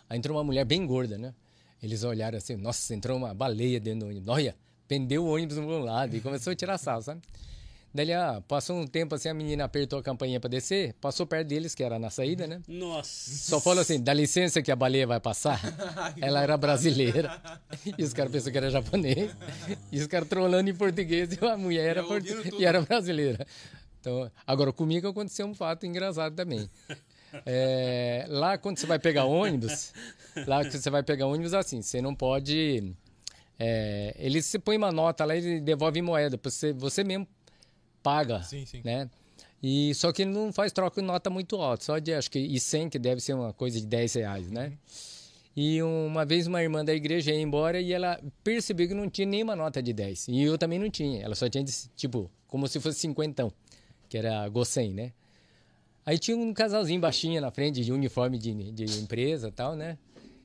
aí 0.09 0.19
entrou 0.19 0.37
uma 0.37 0.43
mulher 0.43 0.65
bem 0.65 0.85
gorda, 0.85 1.17
né? 1.17 1.33
Eles 1.81 2.03
olharam 2.03 2.37
assim, 2.39 2.57
nossa, 2.57 2.93
entrou 2.93 3.17
uma 3.17 3.33
baleia 3.33 3.79
dentro 3.79 4.01
do 4.01 4.07
ônibus. 4.11 4.29
Olha, 4.29 4.57
pendeu 4.89 5.25
o 5.25 5.35
ônibus 5.35 5.57
no 5.57 5.79
lado 5.79 6.17
e 6.17 6.21
começou 6.21 6.53
a 6.53 6.57
tirar 6.57 6.79
sal, 6.79 7.03
sabe? 7.03 7.21
Daí, 7.95 8.13
ah, 8.13 8.43
passou 8.47 8.77
um 8.79 8.87
tempo 8.87 9.15
assim, 9.15 9.29
a 9.31 9.33
menina 9.33 9.65
apertou 9.65 9.99
a 9.99 10.03
campainha 10.03 10.39
para 10.39 10.51
descer, 10.51 10.93
passou 11.01 11.27
perto 11.27 11.49
deles, 11.49 11.75
que 11.75 11.83
era 11.83 11.99
na 11.99 12.11
saída, 12.11 12.47
né? 12.47 12.61
Nossa. 12.69 13.31
Só 13.31 13.59
falou 13.59 13.81
assim, 13.81 13.99
dá 13.99 14.13
licença 14.13 14.61
que 14.61 14.71
a 14.71 14.77
baleia 14.77 15.07
vai 15.07 15.19
passar. 15.19 15.59
Ela 16.21 16.43
era 16.43 16.59
brasileira. 16.59 17.41
E 17.97 18.05
os 18.05 18.13
caras 18.13 18.31
pensaram 18.31 18.53
que 18.53 18.59
era 18.59 18.71
japonês. 18.71 19.35
E 19.91 19.99
os 19.99 20.07
caras 20.07 20.29
trolando 20.29 20.69
em 20.69 20.75
português 20.75 21.31
e 21.33 21.43
a 21.47 21.57
mulher 21.57 21.87
era, 21.97 22.03
portu- 22.03 22.61
e 22.61 22.65
era 22.67 22.83
brasileira. 22.83 23.47
Então, 23.99 24.31
agora, 24.47 24.73
comigo 24.75 25.09
aconteceu 25.09 25.47
um 25.47 25.55
fato 25.55 25.87
engraçado 25.87 26.35
também. 26.35 26.69
É, 27.47 28.27
lá, 28.29 28.59
quando 28.59 28.79
você 28.79 28.87
vai 28.87 28.99
pegar 28.99 29.25
ônibus, 29.25 29.93
lá 30.47 30.63
que 30.65 30.77
você 30.79 30.91
vai 30.91 31.03
pegar 31.03 31.27
ônibus, 31.27 31.55
assim, 31.55 31.81
você 31.81 32.03
não 32.03 32.15
pode... 32.15 32.93
É, 33.59 34.15
eles 34.19 34.45
se 34.47 34.59
põe 34.59 34.77
uma 34.77 34.93
nota 34.93 35.25
lá 35.25 35.35
e 35.37 35.61
devolve 35.61 36.03
moeda. 36.03 36.37
pra 36.37 36.51
Você, 36.51 36.73
você 36.73 37.03
mesmo 37.03 37.27
paga, 38.03 38.43
Sim, 38.43 38.65
sim. 38.67 38.83
né? 38.85 39.11
E 39.63 39.95
só 39.95 40.13
que 40.13 40.23
ele 40.23 40.31
não 40.31 40.53
faz 40.53 40.71
troca 40.73 41.01
de 41.01 41.07
nota 41.07 41.31
muito 41.31 41.57
alta, 41.57 41.83
só 41.85 41.99
de 41.99 42.13
acho 42.13 42.31
que 42.31 42.39
e 42.39 42.61
100 42.61 42.91
que 42.91 42.99
deve 42.99 43.21
ser 43.21 43.35
uma 43.35 43.53
coisa 43.53 43.81
de 43.81 43.87
10 43.87 44.15
reais, 44.15 44.51
né? 44.51 44.73
E 45.57 45.83
uma 45.83 46.25
vez 46.27 46.47
uma 46.47 46.63
irmã 46.63 46.85
da 46.85 46.95
igreja 46.95 47.33
ia 47.33 47.41
embora 47.41 47.81
e 47.81 47.93
ela 47.93 48.21
percebeu 48.45 48.87
que 48.87 48.93
não 48.93 49.09
tinha 49.09 49.27
nenhuma 49.27 49.57
nota 49.57 49.83
de 49.83 49.93
10. 49.93 50.29
E 50.29 50.43
eu 50.43 50.59
também 50.59 50.79
não 50.79 50.91
tinha, 50.91 51.23
ela 51.23 51.35
só 51.35 51.49
tinha 51.49 51.65
de, 51.65 51.73
tipo, 51.97 52.31
como 52.47 52.69
se 52.69 52.79
fosse 52.79 52.99
cinquentão, 53.01 53.51
que 54.09 54.19
era 54.19 54.47
Gossen, 54.51 54.93
né? 54.93 55.13
Aí 56.05 56.19
tinha 56.19 56.37
um 56.37 56.53
casalzinho 56.53 57.01
baixinho 57.01 57.41
na 57.41 57.51
frente 57.51 57.83
de 57.83 57.91
uniforme 57.91 58.39
de, 58.39 58.71
de 58.71 58.85
empresa 59.01 59.49
e 59.49 59.53
tal, 59.53 59.75
né? 59.75 59.97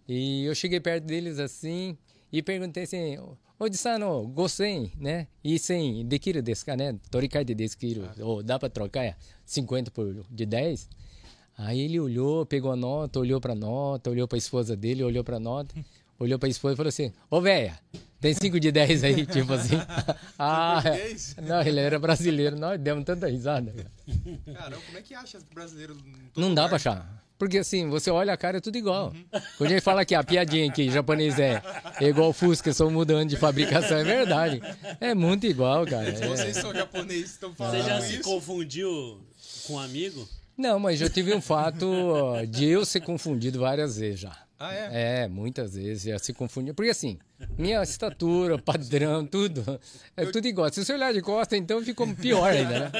E 0.07 0.45
eu 0.45 0.55
cheguei 0.55 0.79
perto 0.79 1.03
deles 1.03 1.37
assim 1.37 1.97
e 2.31 2.41
perguntei 2.41 2.83
assim, 2.83 3.17
Odisano, 3.59 4.27
Gosen, 4.27 4.91
né? 4.97 5.27
E 5.43 5.59
sem, 5.59 6.05
dekiru 6.05 6.41
desu 6.41 6.65
ka, 6.65 6.75
né? 6.75 6.97
Torikai 7.11 7.45
de 7.45 7.53
desu 7.53 7.77
kiru. 7.77 8.09
Ou 8.19 8.41
dá 8.41 8.57
pra 8.57 8.69
trocar 8.69 9.03
é, 9.03 9.15
50 9.45 9.91
por 9.91 10.25
de 10.29 10.45
10? 10.45 10.89
Aí 11.57 11.79
ele 11.81 11.99
olhou, 11.99 12.43
pegou 12.45 12.71
a 12.71 12.75
nota, 12.75 13.19
olhou 13.19 13.39
pra 13.39 13.53
nota, 13.53 14.09
olhou 14.09 14.27
pra 14.27 14.37
esposa 14.37 14.75
dele, 14.75 15.03
olhou 15.03 15.23
pra 15.23 15.39
nota, 15.39 15.75
olhou 16.21 16.39
pra 16.39 16.47
esposa 16.49 16.73
e 16.73 16.77
falou 16.77 16.89
assim: 16.89 17.11
Ô 17.29 17.41
véia, 17.41 17.79
tem 18.19 18.33
5 18.33 18.59
de 18.59 18.71
10 18.71 19.03
aí, 19.03 19.25
tipo 19.27 19.53
assim. 19.53 19.75
ah, 20.37 20.81
português? 20.83 21.35
não, 21.41 21.61
ele 21.61 21.79
era 21.79 21.97
brasileiro, 21.99 22.57
nós 22.57 22.79
demos 22.79 23.03
tanta 23.03 23.27
risada. 23.27 23.71
cara. 23.71 23.91
Caramba, 24.59 24.81
como 24.85 24.97
é 24.97 25.01
que 25.01 25.13
acha 25.13 25.39
brasileiro? 25.53 25.95
Não 26.35 26.53
dá 26.53 26.63
lugar? 26.63 26.67
pra 26.69 26.75
achar. 26.75 27.21
Porque 27.37 27.57
assim, 27.57 27.89
você 27.89 28.11
olha 28.11 28.31
a 28.33 28.37
cara, 28.37 28.57
é 28.57 28.61
tudo 28.61 28.77
igual. 28.77 29.11
Quando 29.57 29.71
ele 29.71 29.81
fala 29.81 30.05
que 30.05 30.13
a 30.13 30.23
piadinha 30.23 30.71
que 30.71 30.91
japonês 30.91 31.39
é, 31.39 31.59
é 31.99 32.05
igual 32.05 32.31
Fusca, 32.31 32.71
só 32.71 32.87
mudando 32.87 33.29
de 33.29 33.35
fabricação, 33.35 33.97
é 33.97 34.03
verdade. 34.03 34.61
É 34.99 35.15
muito 35.15 35.47
igual, 35.47 35.83
cara. 35.87 36.15
Se 36.15 36.23
É. 36.23 36.27
vocês 36.27 36.55
são 36.57 36.71
japoneses 36.71 37.31
estão 37.31 37.51
falando 37.55 37.81
Você 37.81 37.89
já 37.89 37.99
se 37.99 38.13
isso. 38.17 38.23
confundiu 38.29 39.25
com 39.65 39.73
um 39.73 39.79
amigo? 39.79 40.29
Não, 40.55 40.77
mas 40.77 40.99
já 40.99 41.09
tive 41.09 41.33
um 41.33 41.41
fato 41.41 41.91
de 42.47 42.65
eu 42.67 42.85
ser 42.85 43.01
confundido 43.01 43.59
várias 43.59 43.97
vezes 43.97 44.19
já. 44.19 44.37
Ah, 44.63 44.73
é? 44.73 45.23
É, 45.23 45.27
muitas 45.27 45.73
vezes 45.75 46.03
já 46.03 46.19
se 46.19 46.33
confundia. 46.33 46.73
Porque 46.73 46.91
assim, 46.91 47.17
minha 47.57 47.81
estatura, 47.81 48.57
padrão, 48.61 49.25
tudo, 49.25 49.63
é 50.15 50.25
tudo 50.27 50.47
igual. 50.47 50.71
Se 50.71 50.83
você 50.85 50.93
olhar 50.93 51.11
de 51.13 51.21
costa, 51.21 51.57
então 51.57 51.83
ficou 51.83 52.13
pior 52.15 52.51
ainda, 52.51 52.79
né? 52.79 52.91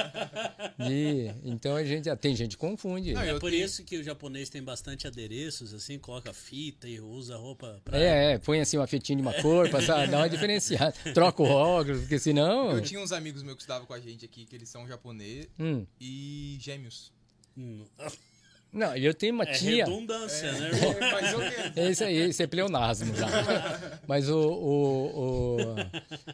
De- 0.88 1.30
então 1.44 1.76
a 1.76 1.84
gente, 1.84 2.14
tem 2.16 2.34
gente 2.34 2.56
que 2.56 2.60
confunde. 2.60 3.12
Não, 3.12 3.20
É 3.22 3.38
por 3.38 3.50
tenho- 3.50 3.64
isso 3.64 3.84
que 3.84 3.96
o 3.96 4.02
japonês 4.02 4.48
tem 4.48 4.62
bastante 4.62 5.06
adereços, 5.06 5.72
assim, 5.72 5.98
coloca 5.98 6.32
fita 6.32 6.88
e 6.88 6.98
usa 7.00 7.36
roupa 7.36 7.80
pra. 7.84 7.96
É, 7.98 8.32
é, 8.32 8.38
põe 8.38 8.60
assim 8.60 8.76
uma 8.76 8.86
fitinha 8.86 9.16
de 9.16 9.22
uma 9.22 9.34
cor 9.34 9.68
pra 9.70 9.80
sa- 9.80 10.06
dar 10.06 10.18
uma 10.18 10.28
diferenciada. 10.28 10.92
Troca 11.14 11.42
o 11.42 11.46
óculos, 11.46 12.00
porque 12.00 12.18
senão. 12.18 12.72
Eu 12.72 12.82
tinha 12.82 13.00
uns 13.00 13.12
amigos 13.12 13.42
meus 13.42 13.54
que 13.56 13.62
estudavam 13.62 13.86
com 13.86 13.94
a 13.94 14.00
gente 14.00 14.24
aqui, 14.24 14.44
que 14.44 14.56
eles 14.56 14.68
são 14.68 14.86
japonês 14.88 15.46
Hum. 15.60 15.86
e 16.00 16.56
gêmeos. 16.60 17.12
Hum, 17.56 17.84
Não, 18.72 18.96
eu 18.96 19.12
tenho 19.12 19.34
uma 19.34 19.44
É 19.44 19.52
tia. 19.52 19.84
redundância, 19.84 20.50
né, 20.52 20.68
irmão? 20.70 20.92
É, 20.92 21.34
ou 21.34 21.38
menos. 21.40 21.76
Esse 21.76 22.04
aí, 22.04 22.16
esse 22.16 22.42
é 22.42 22.46
pleonasmo 22.46 23.14
já. 23.14 23.26
Mas 24.06 24.28
o, 24.30 24.38
o, 24.38 25.56
o- 25.60 25.76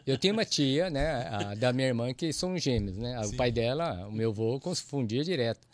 Eu 0.06 0.16
tenho 0.16 0.34
uma 0.34 0.44
tia, 0.44 0.88
né, 0.88 1.26
a 1.28 1.54
da 1.56 1.72
minha 1.72 1.88
irmã, 1.88 2.14
que 2.14 2.32
são 2.32 2.56
gêmeos, 2.56 2.96
né? 2.96 3.20
O 3.26 3.34
pai 3.34 3.50
dela, 3.50 4.06
o 4.06 4.12
meu 4.12 4.30
avô, 4.30 4.60
confundia 4.60 5.24
direto. 5.24 5.66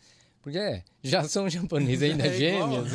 Porque 0.42 0.58
é, 0.58 0.82
já 1.02 1.22
são 1.24 1.48
japoneses 1.48 2.02
ainda 2.10 2.26
É 2.26 2.32
gêmeos. 2.36 2.88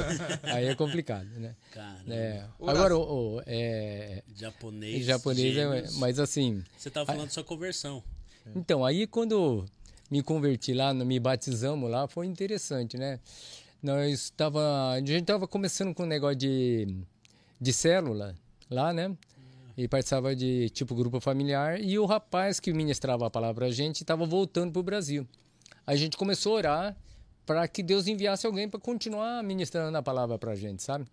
Aí 0.44 0.66
é 0.68 0.76
complicado, 0.76 1.28
né? 1.38 1.56
Cara, 1.72 1.98
É, 2.08 2.44
agora, 2.60 2.96
o, 2.98 3.38
o- 3.38 3.42
é, 3.46 4.24
japonês. 4.36 5.06
japonês, 5.06 5.56
é, 5.58 5.90
mas 6.00 6.20
assim. 6.20 6.64
Você 6.78 6.90
tava 6.90 7.06
falando 7.08 7.26
da 7.26 7.32
sua 7.34 7.44
conversão. 7.44 8.04
Então, 8.56 8.84
aí 8.84 9.06
quando 9.06 9.64
me 10.10 10.24
converti 10.24 10.74
lá, 10.74 10.94
me 10.94 11.20
batizamos 11.20 11.90
lá, 11.90 12.08
foi 12.08 12.26
interessante, 12.26 12.98
né? 12.98 13.20
Nós 13.82 14.24
estava, 14.24 14.92
a 14.92 15.00
gente 15.00 15.22
estava 15.22 15.48
começando 15.48 15.94
com 15.94 16.04
um 16.04 16.08
negócio 16.08 16.36
de, 16.36 16.98
de 17.60 17.72
célula 17.72 18.36
lá, 18.70 18.92
né? 18.94 19.16
E 19.78 19.88
participava 19.88 20.36
de 20.36 20.70
tipo 20.72 20.94
grupo 20.94 21.22
familiar. 21.22 21.80
E 21.80 21.98
o 21.98 22.06
rapaz 22.06 22.60
que 22.60 22.74
ministrava 22.74 23.28
a 23.28 23.30
palavra 23.30 23.56
pra 23.56 23.72
gente 23.72 24.02
estava 24.02 24.26
voltando 24.26 24.74
para 24.74 24.80
o 24.80 24.84
Brasil. 24.84 25.26
A 25.88 25.96
gente 25.96 26.18
começou 26.18 26.54
a 26.54 26.56
orar 26.58 26.98
para 27.46 27.68
que 27.68 27.82
Deus 27.82 28.06
enviasse 28.06 28.46
alguém 28.46 28.68
para 28.68 28.80
continuar 28.80 29.42
ministrando 29.42 29.98
a 29.98 30.04
palavra 30.04 30.38
para 30.38 30.52
a 30.52 30.56
gente, 30.56 30.84
sabe? 30.84 31.06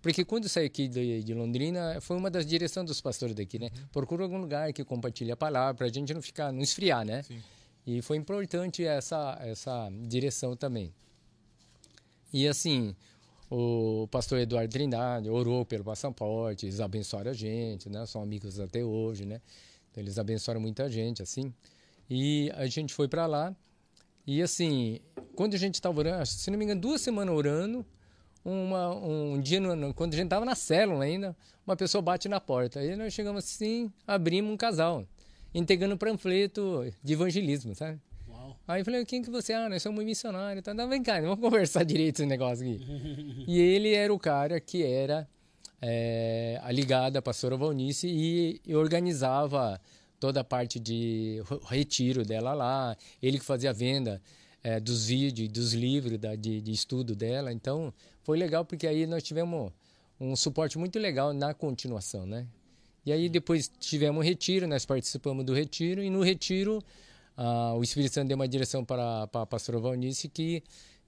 Porque 0.00 0.24
quando 0.24 0.44
eu 0.44 0.50
saí 0.50 0.66
aqui 0.66 0.88
de, 0.88 1.22
de 1.22 1.34
Londrina, 1.34 2.00
foi 2.00 2.16
uma 2.16 2.30
das 2.30 2.46
direções 2.46 2.86
dos 2.86 3.00
pastores 3.00 3.34
daqui, 3.34 3.58
né? 3.58 3.70
Procura 3.92 4.22
algum 4.22 4.38
lugar 4.38 4.72
que 4.72 4.84
compartilhe 4.84 5.30
a 5.30 5.36
palavra 5.36 5.74
para 5.74 5.86
a 5.86 5.90
gente 5.90 6.14
não 6.14 6.22
ficar, 6.22 6.52
não 6.52 6.60
esfriar, 6.60 7.04
né? 7.04 7.22
Sim. 7.22 7.40
E 7.86 8.00
foi 8.02 8.16
importante 8.16 8.84
essa, 8.84 9.38
essa 9.40 9.90
direção 10.06 10.56
também. 10.56 10.92
E 12.32 12.46
assim, 12.46 12.94
o 13.50 14.08
pastor 14.10 14.38
Eduardo 14.38 14.72
Trindade 14.72 15.28
orou 15.28 15.64
pelo 15.66 15.84
passaporte, 15.84 16.66
eles 16.66 16.80
abençoaram 16.80 17.30
a 17.30 17.34
gente, 17.34 17.90
né? 17.90 18.06
São 18.06 18.22
amigos 18.22 18.58
até 18.60 18.82
hoje, 18.84 19.24
né? 19.26 19.40
Então, 19.90 20.02
eles 20.02 20.18
abençoaram 20.18 20.60
muita 20.60 20.88
gente, 20.88 21.22
assim. 21.22 21.52
E 22.08 22.50
a 22.54 22.66
gente 22.66 22.94
foi 22.94 23.08
para 23.08 23.26
lá. 23.26 23.54
E 24.26 24.40
assim, 24.40 25.00
quando 25.34 25.54
a 25.54 25.58
gente 25.58 25.74
estava 25.74 25.98
orando, 25.98 26.24
se 26.24 26.50
não 26.50 26.58
me 26.58 26.64
engano, 26.64 26.80
duas 26.80 27.00
semanas 27.00 27.34
orando, 27.34 27.84
uma, 28.44 28.94
um 28.94 29.40
dia, 29.40 29.60
no- 29.60 29.92
quando 29.92 30.14
a 30.14 30.16
gente 30.16 30.26
estava 30.26 30.44
na 30.44 30.54
célula 30.54 31.04
ainda, 31.04 31.36
uma 31.66 31.76
pessoa 31.76 32.00
bate 32.00 32.28
na 32.28 32.40
porta. 32.40 32.80
Aí 32.80 32.96
nós 32.96 33.12
chegamos 33.12 33.44
assim, 33.44 33.92
abrimos 34.06 34.52
um 34.52 34.56
casal, 34.56 35.06
entregando 35.54 35.96
panfleto 35.96 36.84
de 37.02 37.12
evangelismo, 37.12 37.74
sabe? 37.74 38.00
Uau. 38.28 38.56
Aí 38.66 38.80
eu 38.80 38.84
falei, 38.84 39.04
quem 39.04 39.22
que 39.22 39.30
você 39.30 39.52
é? 39.52 39.56
Ah, 39.56 39.68
nós 39.68 39.82
somos 39.82 40.04
missionários. 40.04 40.64
Tá, 40.64 40.72
não, 40.72 40.88
vem 40.88 41.02
cá, 41.02 41.20
vamos 41.20 41.40
conversar 41.40 41.84
direito 41.84 42.16
esse 42.20 42.26
negócio 42.26 42.64
aqui. 42.66 43.44
e 43.46 43.60
ele 43.60 43.92
era 43.94 44.12
o 44.12 44.18
cara 44.18 44.60
que 44.60 44.82
era 44.82 45.28
é, 45.80 46.60
ligado 46.70 47.16
à 47.16 47.22
pastora 47.22 47.56
Valnice 47.56 48.06
e, 48.08 48.60
e 48.66 48.74
organizava 48.74 49.80
toda 50.18 50.40
a 50.40 50.44
parte 50.44 50.78
de 50.78 51.42
ro- 51.46 51.58
retiro 51.66 52.24
dela 52.24 52.54
lá. 52.54 52.96
Ele 53.22 53.38
que 53.38 53.44
fazia 53.44 53.70
a 53.70 53.72
venda 53.72 54.22
é, 54.62 54.78
dos 54.78 55.06
vídeos, 55.06 55.48
dos 55.48 55.74
livros 55.74 56.16
da, 56.18 56.34
de, 56.36 56.60
de 56.60 56.70
estudo 56.72 57.14
dela. 57.16 57.52
Então, 57.52 57.92
foi 58.22 58.38
legal 58.38 58.64
porque 58.64 58.86
aí 58.86 59.06
nós 59.06 59.22
tivemos 59.22 59.72
um 60.20 60.36
suporte 60.36 60.78
muito 60.78 60.98
legal 61.00 61.32
na 61.32 61.52
continuação, 61.52 62.24
né? 62.24 62.46
E 63.04 63.12
aí 63.12 63.28
depois 63.28 63.70
tivemos 63.80 64.18
um 64.20 64.22
retiro, 64.22 64.66
nós 64.66 64.86
participamos 64.86 65.44
do 65.44 65.52
retiro 65.52 66.02
e 66.02 66.10
no 66.10 66.22
retiro 66.22 66.82
ah, 67.36 67.74
o 67.74 67.82
Espírito 67.82 68.14
Santo 68.14 68.28
deu 68.28 68.36
uma 68.36 68.48
direção 68.48 68.84
para, 68.84 69.26
para 69.26 69.42
a 69.42 69.46
pastora 69.46 69.78
Valnice 69.78 70.28
que, 70.28 70.62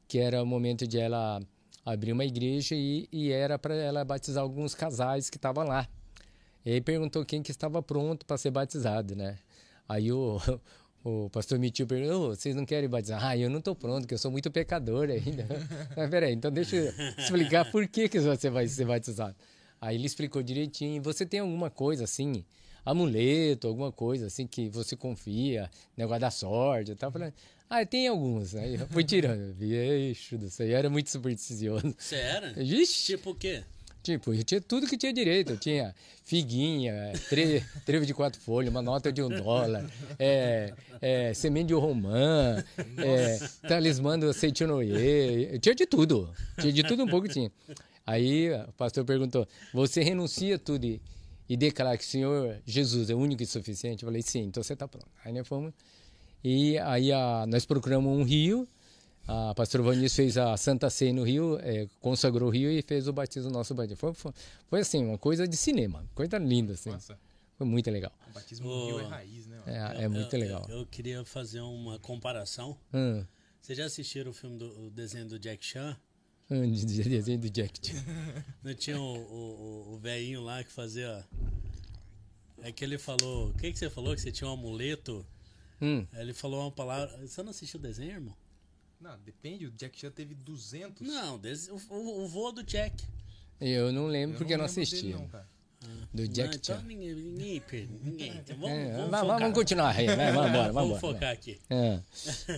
que 0.08 0.18
era 0.18 0.42
o 0.42 0.46
momento 0.46 0.86
de 0.86 0.98
ela 0.98 1.40
abrir 1.84 2.12
uma 2.12 2.24
igreja 2.24 2.74
e, 2.74 3.08
e 3.12 3.30
era 3.30 3.58
para 3.58 3.74
ela 3.74 4.04
batizar 4.04 4.42
alguns 4.42 4.74
casais 4.74 5.28
que 5.28 5.36
estavam 5.36 5.64
lá. 5.64 5.86
E 6.64 6.72
aí 6.72 6.80
perguntou 6.80 7.24
quem 7.24 7.42
que 7.42 7.50
estava 7.50 7.82
pronto 7.82 8.24
para 8.24 8.38
ser 8.38 8.50
batizado, 8.50 9.14
né? 9.14 9.38
Aí 9.86 10.10
o, 10.10 10.40
o 11.04 11.28
pastor 11.28 11.58
Mitil 11.58 11.86
perguntou, 11.86 12.30
"Ô, 12.30 12.34
vocês 12.34 12.56
não 12.56 12.64
querem 12.64 12.88
batizar? 12.88 13.22
Ah, 13.22 13.36
eu 13.36 13.50
não 13.50 13.58
estou 13.58 13.74
pronto, 13.74 14.06
que 14.08 14.14
eu 14.14 14.18
sou 14.18 14.30
muito 14.30 14.50
pecador 14.50 15.10
ainda. 15.10 15.46
Mas 15.94 16.10
peraí, 16.10 16.32
então 16.32 16.50
deixa 16.50 16.76
eu 16.76 16.90
explicar 17.18 17.70
por 17.70 17.86
que, 17.86 18.08
que 18.08 18.18
você 18.18 18.48
vai 18.48 18.66
ser 18.66 18.86
batizado. 18.86 19.36
Aí 19.84 19.96
ele 19.96 20.06
explicou 20.06 20.42
direitinho, 20.42 21.02
você 21.02 21.26
tem 21.26 21.40
alguma 21.40 21.68
coisa 21.68 22.04
assim, 22.04 22.42
amuleto, 22.86 23.68
alguma 23.68 23.92
coisa 23.92 24.28
assim 24.28 24.46
que 24.46 24.70
você 24.70 24.96
confia, 24.96 25.70
negócio 25.94 26.20
da 26.22 26.30
sorte 26.30 26.92
e 26.92 26.94
tal. 26.94 27.12
Falei, 27.12 27.34
ah, 27.68 27.84
tem 27.84 28.08
alguns. 28.08 28.54
Aí 28.54 28.76
eu 28.76 28.86
fui 28.88 29.04
tirando. 29.04 29.52
Vixe, 29.58 30.38
do 30.38 30.48
céu, 30.48 30.66
eu 30.66 30.76
era 30.78 30.88
muito 30.88 31.10
supersticioso. 31.10 31.94
Você 31.98 32.16
era? 32.16 32.54
Vixe, 32.54 33.04
Tipo 33.12 33.30
o 33.32 33.34
quê? 33.34 33.62
Tipo, 34.02 34.34
eu 34.34 34.42
tinha 34.44 34.60
tudo 34.60 34.86
que 34.86 34.96
tinha 34.96 35.12
direito. 35.12 35.52
Eu 35.52 35.58
tinha 35.58 35.94
figuinha, 36.24 37.12
tre, 37.28 37.62
trevo 37.84 38.06
de 38.06 38.14
quatro 38.14 38.40
folhas, 38.40 38.70
uma 38.70 38.82
nota 38.82 39.12
de 39.12 39.22
um 39.22 39.28
dólar, 39.28 39.90
é, 40.18 40.72
é, 41.00 41.34
semente 41.34 41.68
de 41.68 41.74
romã, 41.74 42.62
é, 42.98 43.38
talismã 43.68 44.18
do 44.18 44.32
Seitonoye. 44.32 45.52
Eu 45.52 45.58
tinha 45.58 45.74
de 45.74 45.84
tudo. 45.84 46.30
Tinha 46.58 46.72
de 46.72 46.82
tudo 46.82 47.04
um 47.04 47.08
pouco 47.08 47.28
tinha. 47.28 47.50
Aí 48.06 48.50
o 48.52 48.72
pastor 48.72 49.04
perguntou: 49.04 49.46
Você 49.72 50.02
renuncia 50.02 50.58
tudo 50.58 50.84
e, 50.84 51.00
e 51.48 51.56
declara 51.56 51.96
que 51.96 52.04
o 52.04 52.06
Senhor 52.06 52.60
Jesus 52.66 53.10
é 53.10 53.14
único 53.14 53.42
e 53.42 53.46
suficiente? 53.46 54.02
Eu 54.02 54.08
falei: 54.08 54.22
Sim, 54.22 54.44
então 54.44 54.62
você 54.62 54.74
está 54.74 54.86
pronto. 54.86 55.08
Aí 55.24 55.32
nós 55.32 55.46
fomos. 55.46 55.72
E 56.42 56.78
aí 56.78 57.10
a, 57.10 57.46
nós 57.46 57.64
procuramos 57.64 58.12
um 58.12 58.22
rio. 58.22 58.68
A 59.26 59.54
pastora 59.54 59.82
Vanice 59.82 60.16
fez 60.16 60.36
a 60.36 60.54
Santa 60.58 60.90
Ceia 60.90 61.10
no 61.10 61.22
Rio, 61.22 61.58
eh, 61.62 61.88
consagrou 61.98 62.50
o 62.50 62.52
Rio 62.52 62.70
e 62.70 62.82
fez 62.82 63.08
o 63.08 63.12
batismo 63.12 63.50
do 63.50 63.54
nosso 63.54 63.74
batismo. 63.74 63.96
Foi, 63.96 64.12
foi, 64.12 64.32
foi 64.68 64.80
assim, 64.80 65.02
uma 65.02 65.16
coisa 65.16 65.48
de 65.48 65.56
cinema, 65.56 66.04
coisa 66.14 66.36
linda, 66.36 66.74
assim. 66.74 66.90
Nossa, 66.90 67.18
Foi 67.56 67.66
muito 67.66 67.90
legal. 67.90 68.12
o 68.28 68.34
batismo 68.34 68.68
no. 68.68 68.86
Rio 68.86 69.00
é 69.00 69.04
raiz, 69.06 69.46
né? 69.46 69.62
É, 69.64 70.04
é 70.04 70.08
muito 70.08 70.36
eu, 70.36 70.40
legal. 70.40 70.66
Eu, 70.68 70.80
eu 70.80 70.86
queria 70.86 71.24
fazer 71.24 71.60
uma 71.60 71.98
comparação. 71.98 72.76
Hum, 72.92 73.24
Vocês 73.62 73.78
já 73.78 73.86
assistiram 73.86 74.30
o 74.30 74.34
filme 74.34 74.58
do 74.58 74.88
o 74.88 74.90
desenho 74.90 75.26
do 75.26 75.38
Jack 75.38 75.64
Chan? 75.64 75.96
De- 76.50 76.84
de 76.84 77.02
desenho 77.04 77.38
do 77.38 77.50
Jack 77.50 77.86
Chan. 77.86 78.04
Não 78.62 78.74
tinha 78.74 79.00
o, 79.00 79.02
o, 79.16 79.94
o- 79.94 79.98
velhinho 79.98 80.42
lá 80.42 80.62
que 80.62 80.70
fazia. 80.70 81.24
É 82.62 82.72
que 82.72 82.84
ele 82.84 82.98
falou. 82.98 83.50
O 83.50 83.54
que, 83.54 83.72
que 83.72 83.78
você 83.78 83.90
falou? 83.90 84.14
Que 84.14 84.20
você 84.20 84.32
tinha 84.32 84.48
um 84.48 84.52
amuleto? 84.54 85.26
Hum, 85.80 86.06
Ele 86.14 86.32
falou 86.32 86.60
uma 86.62 86.70
palavra. 86.70 87.16
Você 87.26 87.42
não 87.42 87.50
assistiu 87.50 87.78
o 87.78 87.82
desenho, 87.82 88.12
irmão? 88.12 88.36
Não, 89.00 89.18
depende, 89.20 89.66
o 89.66 89.70
Jack 89.72 89.98
Chan 89.98 90.10
teve 90.10 90.34
200. 90.34 91.06
Não, 91.06 91.38
des- 91.38 91.68
o, 91.68 91.76
o, 91.90 92.24
o 92.24 92.28
voo 92.28 92.52
do 92.52 92.62
Jack. 92.62 93.04
eu 93.60 93.92
não 93.92 94.06
lembro 94.06 94.36
porque 94.38 94.54
eu 94.54 94.58
não 94.58 94.64
lembro 94.64 94.80
dele, 94.80 94.88
assisti. 94.88 95.08
não, 95.12 95.26
cara. 95.28 95.46
Do 96.14 96.26
Jack 96.26 96.48
não, 96.48 96.54
então 96.56 96.82
ninguém, 96.82 97.14
ninguém, 97.14 97.86
ninguém. 98.02 98.36
Então 98.38 98.56
vamos, 98.56 98.70
É, 98.70 98.96
vamos, 98.96 99.10
vamos 99.40 99.52
continuar 99.54 99.94
aí, 99.94 100.06
vai, 100.06 100.32
vamos 100.32 100.48
embora, 100.48 100.72
Vamos 100.72 100.74
vamos 100.74 100.98
embora. 100.98 101.14
focar 101.14 101.32
aqui. 101.32 101.60
É. 101.68 102.00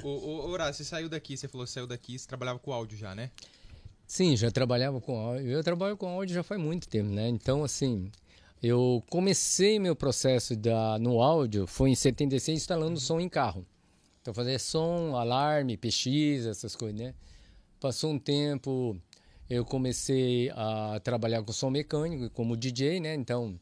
Ô, 0.04 0.08
ô, 0.10 0.48
Horácio, 0.50 0.84
você 0.84 0.88
saiu 0.88 1.08
daqui, 1.08 1.36
você 1.36 1.48
falou 1.48 1.66
que 1.66 1.72
saiu 1.72 1.88
daqui, 1.88 2.16
você 2.16 2.28
trabalhava 2.28 2.60
com 2.60 2.72
áudio 2.72 2.96
já, 2.96 3.12
né? 3.16 3.32
Sim, 4.06 4.36
já 4.36 4.50
trabalhava 4.50 5.00
com 5.00 5.18
áudio. 5.18 5.50
Eu 5.50 5.64
trabalho 5.64 5.96
com 5.96 6.08
áudio 6.08 6.34
já 6.34 6.42
faz 6.42 6.60
muito 6.60 6.88
tempo, 6.88 7.10
né? 7.10 7.28
Então, 7.28 7.64
assim, 7.64 8.10
eu 8.62 9.02
comecei 9.10 9.78
meu 9.78 9.96
processo 9.96 10.54
da, 10.56 10.98
no 10.98 11.20
áudio, 11.20 11.66
foi 11.66 11.90
em 11.90 11.94
76, 11.94 12.58
instalando 12.58 13.00
som 13.00 13.18
em 13.20 13.28
carro. 13.28 13.66
Então, 14.22 14.32
fazer 14.32 14.58
som, 14.58 15.16
alarme, 15.16 15.76
PX, 15.76 16.46
essas 16.46 16.76
coisas, 16.76 17.00
né? 17.00 17.14
Passou 17.80 18.12
um 18.12 18.18
tempo, 18.18 18.96
eu 19.50 19.64
comecei 19.64 20.50
a 20.50 21.00
trabalhar 21.02 21.42
com 21.42 21.52
som 21.52 21.70
mecânico, 21.70 22.30
como 22.30 22.56
DJ, 22.56 23.00
né? 23.00 23.14
Então, 23.14 23.58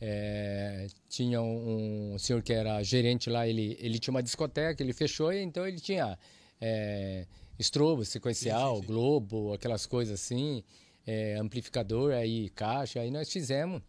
é, 0.00 0.86
tinha 1.08 1.40
um, 1.40 2.14
um 2.14 2.18
senhor 2.18 2.42
que 2.42 2.52
era 2.52 2.82
gerente 2.82 3.28
lá, 3.30 3.46
ele, 3.46 3.76
ele 3.80 3.98
tinha 3.98 4.12
uma 4.12 4.22
discoteca, 4.22 4.82
ele 4.82 4.92
fechou, 4.92 5.32
então 5.32 5.66
ele 5.66 5.80
tinha 5.80 6.18
é, 6.60 7.26
estrobo, 7.58 8.04
sequencial, 8.04 8.74
Sim, 8.76 8.80
sim, 8.80 8.86
sim. 8.86 8.92
globo, 8.92 9.52
aquelas 9.52 9.86
coisas 9.86 10.20
assim, 10.20 10.62
é, 11.06 11.36
amplificador, 11.36 12.12
aí 12.12 12.48
caixa, 12.50 13.00
aí 13.00 13.10
nós 13.10 13.30
fizemos, 13.30 13.80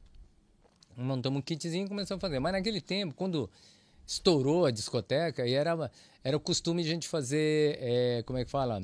montamos 0.96 1.40
um 1.40 1.42
kitzinho 1.42 1.86
e 1.86 1.90
começamos 1.90 2.24
a 2.24 2.28
fazer. 2.28 2.40
Mas 2.40 2.54
naquele 2.54 2.82
tempo, 2.82 3.14
quando 3.16 3.50
estourou 4.06 4.66
a 4.66 4.72
discoteca, 4.72 5.48
e 5.48 5.54
era, 5.54 5.92
era 6.24 6.38
o 6.38 6.40
costume 6.40 6.84
de 6.84 6.90
a 6.90 6.94
gente 6.94 7.08
fazer, 7.08 7.78
é, 7.82 8.24
como 8.26 8.38
é 8.38 8.46
que 8.46 8.52
fala? 8.52 8.84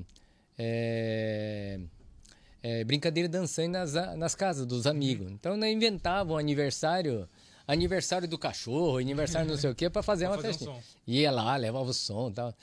É, 0.57 1.79
é, 2.63 2.83
brincadeira 2.83 3.27
dançando 3.27 3.71
nas, 3.73 3.93
nas 3.93 4.35
casas 4.35 4.65
dos 4.65 4.85
amigos. 4.87 5.29
Então, 5.31 5.57
nós 5.57 5.71
inventava 5.71 6.33
um 6.33 6.37
aniversário, 6.37 7.27
aniversário 7.67 8.27
do 8.27 8.37
cachorro, 8.37 8.97
aniversário 8.97 9.47
não 9.49 9.57
sei 9.57 9.69
o 9.71 9.75
quê, 9.75 9.89
para 9.89 10.03
fazer 10.03 10.25
Pra 10.25 10.35
uma 10.35 10.41
fazer 10.41 10.49
um 10.49 10.57
festinha. 10.57 10.75
som. 10.75 10.97
Ia 11.07 11.31
lá, 11.31 11.55
levava 11.55 11.89
o 11.89 11.93
som 11.93 12.29
e 12.29 12.33
tal. 12.33 12.53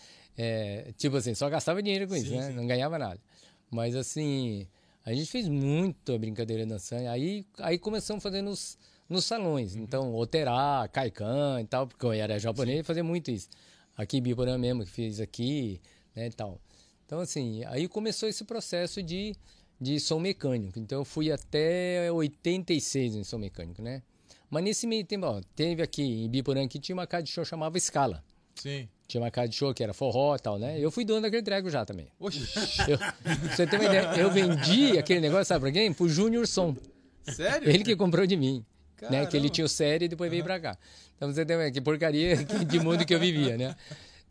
É, 0.40 0.92
tipo 0.96 1.16
assim, 1.16 1.35
só 1.35 1.51
gastava 1.51 1.83
dinheiro 1.83 2.07
com 2.07 2.14
isso, 2.14 2.29
Sim, 2.29 2.37
né? 2.37 2.51
sim. 2.51 2.53
Não 2.55 2.64
ganhava 2.64 2.96
nada. 2.96 3.20
Mas 3.68 3.96
assim, 3.96 4.68
a 5.05 5.12
gente 5.12 5.29
fez 5.29 5.48
muito 5.48 6.12
a 6.12 6.18
brincadeira 6.18 6.64
dançando. 6.64 7.09
Aí, 7.09 7.44
aí 7.59 7.77
começamos 7.77 8.22
a 8.22 8.29
fazer 8.29 8.40
nos, 8.40 8.79
nos 9.09 9.24
salões. 9.24 9.74
Uhum. 9.74 9.83
Então, 9.83 10.14
Oterá, 10.14 10.88
Kaikan 10.92 11.61
e 11.61 11.64
tal, 11.64 11.88
porque 11.88 12.07
eu 12.07 12.12
era 12.12 12.38
japonês, 12.38 12.87
fazia 12.87 13.03
muito 13.03 13.33
isso. 13.33 13.48
Aqui 13.96 14.18
em 14.18 14.22
Biporã 14.22 14.57
mesmo, 14.57 14.85
que 14.85 14.90
fiz 14.90 15.18
aqui, 15.18 15.81
né, 16.14 16.29
e 16.29 16.31
tal. 16.31 16.61
Então, 17.05 17.18
assim, 17.18 17.64
aí 17.64 17.88
começou 17.88 18.29
esse 18.29 18.44
processo 18.44 19.03
de, 19.03 19.35
de 19.81 19.98
som 19.98 20.20
mecânico. 20.20 20.79
Então, 20.79 21.01
eu 21.01 21.05
fui 21.05 21.33
até 21.33 22.12
86 22.12 23.16
em 23.16 23.24
som 23.24 23.38
mecânico, 23.38 23.83
né? 23.83 24.03
Mas 24.48 24.62
nesse 24.62 24.87
meio 24.87 25.05
tempo, 25.05 25.27
ó, 25.27 25.40
teve 25.57 25.83
aqui 25.83 26.03
em 26.03 26.29
Biporã 26.29 26.68
que 26.68 26.79
tinha 26.79 26.94
uma 26.94 27.09
casa 27.09 27.24
de 27.24 27.33
show 27.33 27.44
chamava 27.44 27.79
Scala. 27.81 28.22
Sim. 28.61 28.88
Tinha 29.07 29.23
uma 29.23 29.31
casa 29.31 29.49
de 29.49 29.57
show 29.57 29.73
que 29.73 29.83
era 29.83 29.94
forró 29.94 30.37
e 30.37 30.38
tal, 30.38 30.59
né? 30.59 30.79
Eu 30.79 30.90
fui 30.90 31.05
dono 31.05 31.23
daquele 31.23 31.42
treco 31.42 31.71
já 31.71 31.85
também. 31.85 32.09
Oxi, 32.18 32.40
Eu, 32.87 32.99
você 33.49 33.66
ter 33.66 33.77
uma 33.77 33.85
ideia, 33.85 34.14
eu 34.18 34.31
vendi 34.31 34.99
aquele 34.99 35.21
negócio, 35.21 35.47
sabe 35.47 35.61
pra 35.61 35.73
quem? 35.73 35.92
Pro 35.92 36.09
Júnior 36.09 36.47
Som. 36.47 36.77
sério? 37.25 37.68
Ele 37.68 37.85
que 37.85 37.97
comprou 37.97 38.27
de 38.27 38.37
mim. 38.37 38.64
Né? 39.11 39.25
Que 39.27 39.37
ele 39.37 39.49
tinha 39.49 39.64
o 39.64 39.68
série 39.68 40.07
e 40.07 40.09
depois 40.09 40.31
veio 40.31 40.42
pra 40.42 40.59
cá. 40.59 40.77
Então 41.16 41.33
você 41.33 41.44
tem 41.44 41.57
uma 41.57 41.62
ideia, 41.62 41.73
que 41.73 41.81
porcaria 41.81 42.37
de 42.37 42.81
mundo 42.81 43.05
que 43.07 43.14
eu 43.14 43.21
vivia, 43.21 43.57
né? 43.57 43.77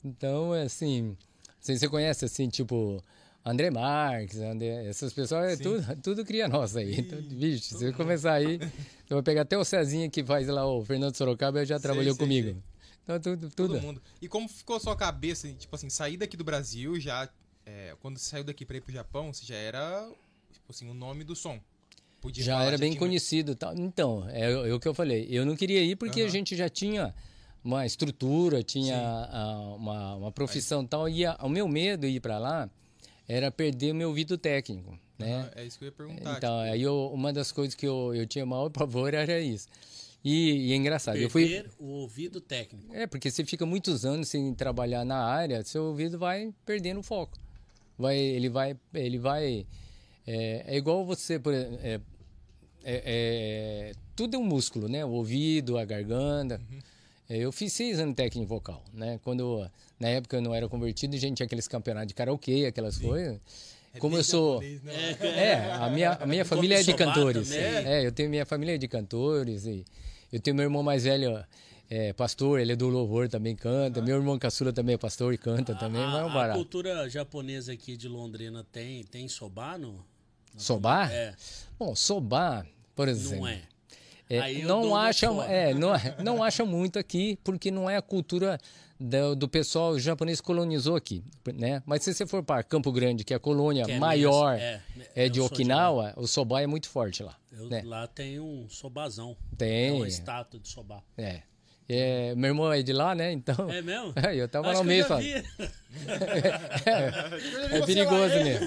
Então, 0.03 0.53
assim, 0.53 1.15
assim, 1.61 1.77
você 1.77 1.87
conhece, 1.87 2.25
assim, 2.25 2.47
tipo, 2.49 3.01
André 3.45 3.69
Marques, 3.71 4.39
André, 4.39 4.87
essas 4.87 5.13
pessoas, 5.13 5.53
é 5.53 5.63
tudo, 5.63 6.01
tudo 6.01 6.25
cria 6.25 6.47
nossa 6.47 6.79
aí. 6.79 6.99
Então, 6.99 7.19
bicho, 7.21 7.63
se 7.63 7.73
você 7.73 7.91
começar 7.93 8.33
aí, 8.33 8.59
eu 9.09 9.15
vou 9.15 9.23
pegar 9.23 9.41
até 9.41 9.57
o 9.57 9.63
Cezinha 9.63 10.09
que 10.09 10.23
faz 10.23 10.47
lá 10.47 10.67
o 10.67 10.83
Fernando 10.83 11.15
Sorocaba, 11.15 11.65
já 11.65 11.79
trabalhou 11.79 12.13
sei, 12.13 12.19
comigo. 12.25 12.47
sei. 12.49 12.76
Então, 13.07 13.19
tudo, 13.19 13.49
Todo 13.49 13.73
tudo. 13.73 13.81
mundo. 13.81 14.01
E 14.21 14.27
como 14.27 14.49
ficou 14.49 14.75
a 14.75 14.79
sua 14.79 14.95
cabeça, 14.95 15.47
tipo 15.53 15.73
assim, 15.75 15.89
sair 15.89 16.17
daqui 16.17 16.35
do 16.35 16.43
Brasil 16.43 16.99
já. 16.99 17.29
é, 17.65 17.95
quando 18.01 18.17
você 18.17 18.29
saiu 18.29 18.43
daqui 18.43 18.65
pra 18.65 18.77
ir 18.77 18.81
pro 18.81 18.91
Japão, 18.93 19.33
você 19.33 19.45
já 19.45 19.55
era, 19.55 20.09
tipo 20.53 20.71
assim, 20.71 20.89
o 20.89 20.93
nome 20.93 21.23
do 21.23 21.35
som. 21.35 21.59
Podia 22.21 22.43
já 22.43 22.53
falar, 22.53 22.65
era 22.67 22.77
bem 22.77 22.91
tinha- 22.91 22.99
conhecido. 22.99 23.55
Tal. 23.55 23.75
Então, 23.77 24.27
é, 24.29 24.51
é 24.51 24.73
o 24.73 24.79
que 24.79 24.87
eu 24.87 24.93
falei. 24.93 25.27
Eu 25.29 25.45
não 25.45 25.55
queria 25.55 25.81
ir 25.83 25.95
porque 25.95 26.19
a 26.21 26.23
Aham. 26.23 26.31
gente 26.31 26.55
já 26.55 26.67
tinha 26.69 27.13
uma 27.63 27.85
estrutura, 27.85 28.63
tinha 28.63 28.97
ah, 29.31 29.75
uma, 29.77 30.15
uma 30.15 30.31
profissão 30.31 30.81
e 30.83 30.87
tal. 30.87 31.07
E 31.09 31.25
a- 31.25 31.37
o 31.41 31.49
meu 31.49 31.67
medo 31.67 32.01
de 32.07 32.13
ir 32.13 32.19
para 32.21 32.37
lá 32.39 32.69
era 33.27 33.51
perder 33.51 33.91
o 33.91 33.95
meu 33.95 34.07
ouvido 34.09 34.37
técnico, 34.37 34.97
né? 35.19 35.41
Aham, 35.41 35.51
é 35.55 35.65
isso 35.65 35.77
que 35.77 35.83
eu 35.83 35.87
ia 35.87 35.91
perguntar. 35.91 36.37
Então, 36.37 36.59
tipo, 36.61 36.73
aí 36.73 36.81
eu- 36.81 37.11
uma 37.13 37.31
das 37.33 37.51
coisas 37.51 37.75
que 37.75 37.85
eu, 37.85 38.15
eu 38.15 38.25
tinha 38.25 38.45
maior 38.45 38.69
pavor 38.71 39.13
era 39.13 39.39
isso. 39.41 39.67
E, 40.23 40.69
e 40.69 40.73
é 40.73 40.75
engraçado, 40.75 41.15
eu 41.17 41.29
fui... 41.29 41.47
Perder 41.47 41.71
o 41.79 41.85
ouvido 41.85 42.41
técnico. 42.41 42.93
É, 42.93 43.07
porque 43.07 43.29
você 43.31 43.45
fica 43.45 43.65
muitos 43.65 44.03
anos 44.05 44.27
sem 44.27 44.53
trabalhar 44.53 45.05
na 45.05 45.23
área, 45.23 45.63
seu 45.63 45.83
ouvido 45.85 46.17
vai 46.19 46.53
perdendo 46.65 46.99
o 46.99 47.03
foco. 47.03 47.37
Vai, 47.97 48.17
ele 48.17 48.49
vai, 48.49 48.75
ele 48.93 49.17
vai. 49.17 49.65
É, 50.25 50.63
é 50.67 50.77
igual 50.77 51.05
você, 51.05 51.39
por 51.39 51.53
é, 51.53 51.67
é- 51.83 52.01
é- 52.83 53.91
tudo 54.15 54.35
é 54.35 54.37
um 54.37 54.43
músculo, 54.43 54.87
né? 54.87 55.03
O 55.05 55.09
ouvido, 55.09 55.77
a 55.77 55.85
garganta. 55.85 56.59
É, 57.29 57.37
Eu 57.37 57.51
fiz 57.51 57.73
seis 57.73 57.99
anos 57.99 58.15
técnico 58.15 58.47
vocal, 58.47 58.83
né? 58.93 59.19
Quando 59.23 59.69
na 59.99 60.09
época 60.09 60.37
eu 60.37 60.41
não 60.41 60.53
era 60.53 60.67
convertido, 60.69 61.15
a 61.15 61.19
gente 61.19 61.37
tinha 61.37 61.45
aqueles 61.45 61.67
campeonatos 61.67 62.09
de 62.09 62.13
karaokê, 62.13 62.65
aquelas 62.67 62.97
coisas. 62.97 63.39
É 63.93 63.99
Como 63.99 64.15
eu 64.17 64.23
sou 64.23 64.61
japonês, 64.61 64.83
né? 64.83 65.17
é, 65.21 65.71
a 65.73 65.89
minha, 65.89 66.11
a 66.13 66.25
minha 66.25 66.45
família 66.45 66.79
é 66.79 66.83
de 66.83 66.93
cantores. 66.93 67.49
também. 67.49 67.63
É, 67.63 68.05
eu 68.05 68.11
tenho 68.11 68.29
minha 68.29 68.45
família 68.45 68.75
é 68.75 68.77
de 68.77 68.87
cantores 68.87 69.65
e 69.65 69.85
eu 70.31 70.39
tenho 70.39 70.55
meu 70.55 70.63
irmão 70.65 70.83
mais 70.83 71.03
velho, 71.05 71.43
é 71.89 72.11
pastor, 72.13 72.59
ele 72.59 72.73
é 72.73 72.75
do 72.75 72.87
louvor, 72.89 73.29
também 73.29 73.55
canta. 73.55 74.01
Meu 74.01 74.17
irmão 74.17 74.37
caçula 74.37 74.73
também 74.73 74.95
é 74.95 74.97
pastor 74.97 75.33
e 75.33 75.37
canta 75.37 75.73
também, 75.73 76.03
a, 76.03 76.25
um 76.25 76.29
a 76.29 76.33
barato. 76.33 76.59
cultura 76.59 77.09
japonesa 77.09 77.71
aqui 77.73 77.95
de 77.95 78.07
Londrina 78.07 78.65
tem, 78.71 79.03
tem 79.05 79.27
sobá 79.27 79.77
no? 79.77 80.05
Sobar? 80.57 81.11
É, 81.11 81.33
Bom, 81.77 81.95
sobar, 81.95 82.65
por 82.95 83.07
exemplo. 83.07 83.39
não 83.41 83.47
é. 83.47 83.61
É, 84.29 84.61
não 84.63 84.93
acham, 84.95 85.35
fora. 85.35 85.49
é, 85.49 85.73
não, 85.73 85.91
não 86.21 86.43
acham 86.43 86.65
muito 86.65 86.99
aqui, 86.99 87.39
porque 87.43 87.71
não 87.71 87.89
é 87.89 87.95
a 87.95 88.01
cultura 88.01 88.59
do, 88.99 89.35
do 89.35 89.47
pessoal 89.47 89.97
japonês 89.99 90.41
colonizou 90.41 90.95
aqui, 90.95 91.23
né? 91.53 91.81
Mas 91.85 92.03
se 92.03 92.13
você 92.13 92.25
for 92.25 92.43
para 92.43 92.63
Campo 92.63 92.91
Grande, 92.91 93.23
que 93.23 93.33
é 93.33 93.37
a 93.37 93.39
colônia 93.39 93.85
é 93.87 93.99
maior 93.99 94.55
é, 94.55 94.81
é, 95.15 95.29
de 95.29 95.37
sou 95.39 95.47
de 95.47 95.53
Okinawa, 95.53 96.13
o 96.17 96.27
soba 96.27 96.61
é 96.61 96.67
muito 96.67 96.89
forte 96.89 97.23
lá. 97.23 97.35
Eu- 97.51 97.69
né? 97.69 97.81
Lá 97.85 98.07
tem 98.07 98.39
um 98.39 98.67
sobazão. 98.69 99.35
Tem. 99.57 99.89
É 99.89 99.93
uma 99.93 100.07
estátua 100.07 100.59
de 100.59 100.67
sobá. 100.67 101.01
É. 101.17 101.41
É, 101.89 102.35
meu 102.35 102.49
irmão 102.49 102.71
é 102.71 102.81
de 102.81 102.91
lá, 102.91 103.15
né? 103.15 103.31
Então. 103.31 103.69
É 103.71 103.81
mesmo? 103.81 104.13
eu 104.35 104.47
tava 104.49 104.71
Acho 104.71 104.83
lá 104.83 104.93
já 104.93 105.07
só. 105.07 105.17
vi. 105.19 105.31
É 107.71 107.81
perigoso, 107.85 108.35
né? 108.35 108.59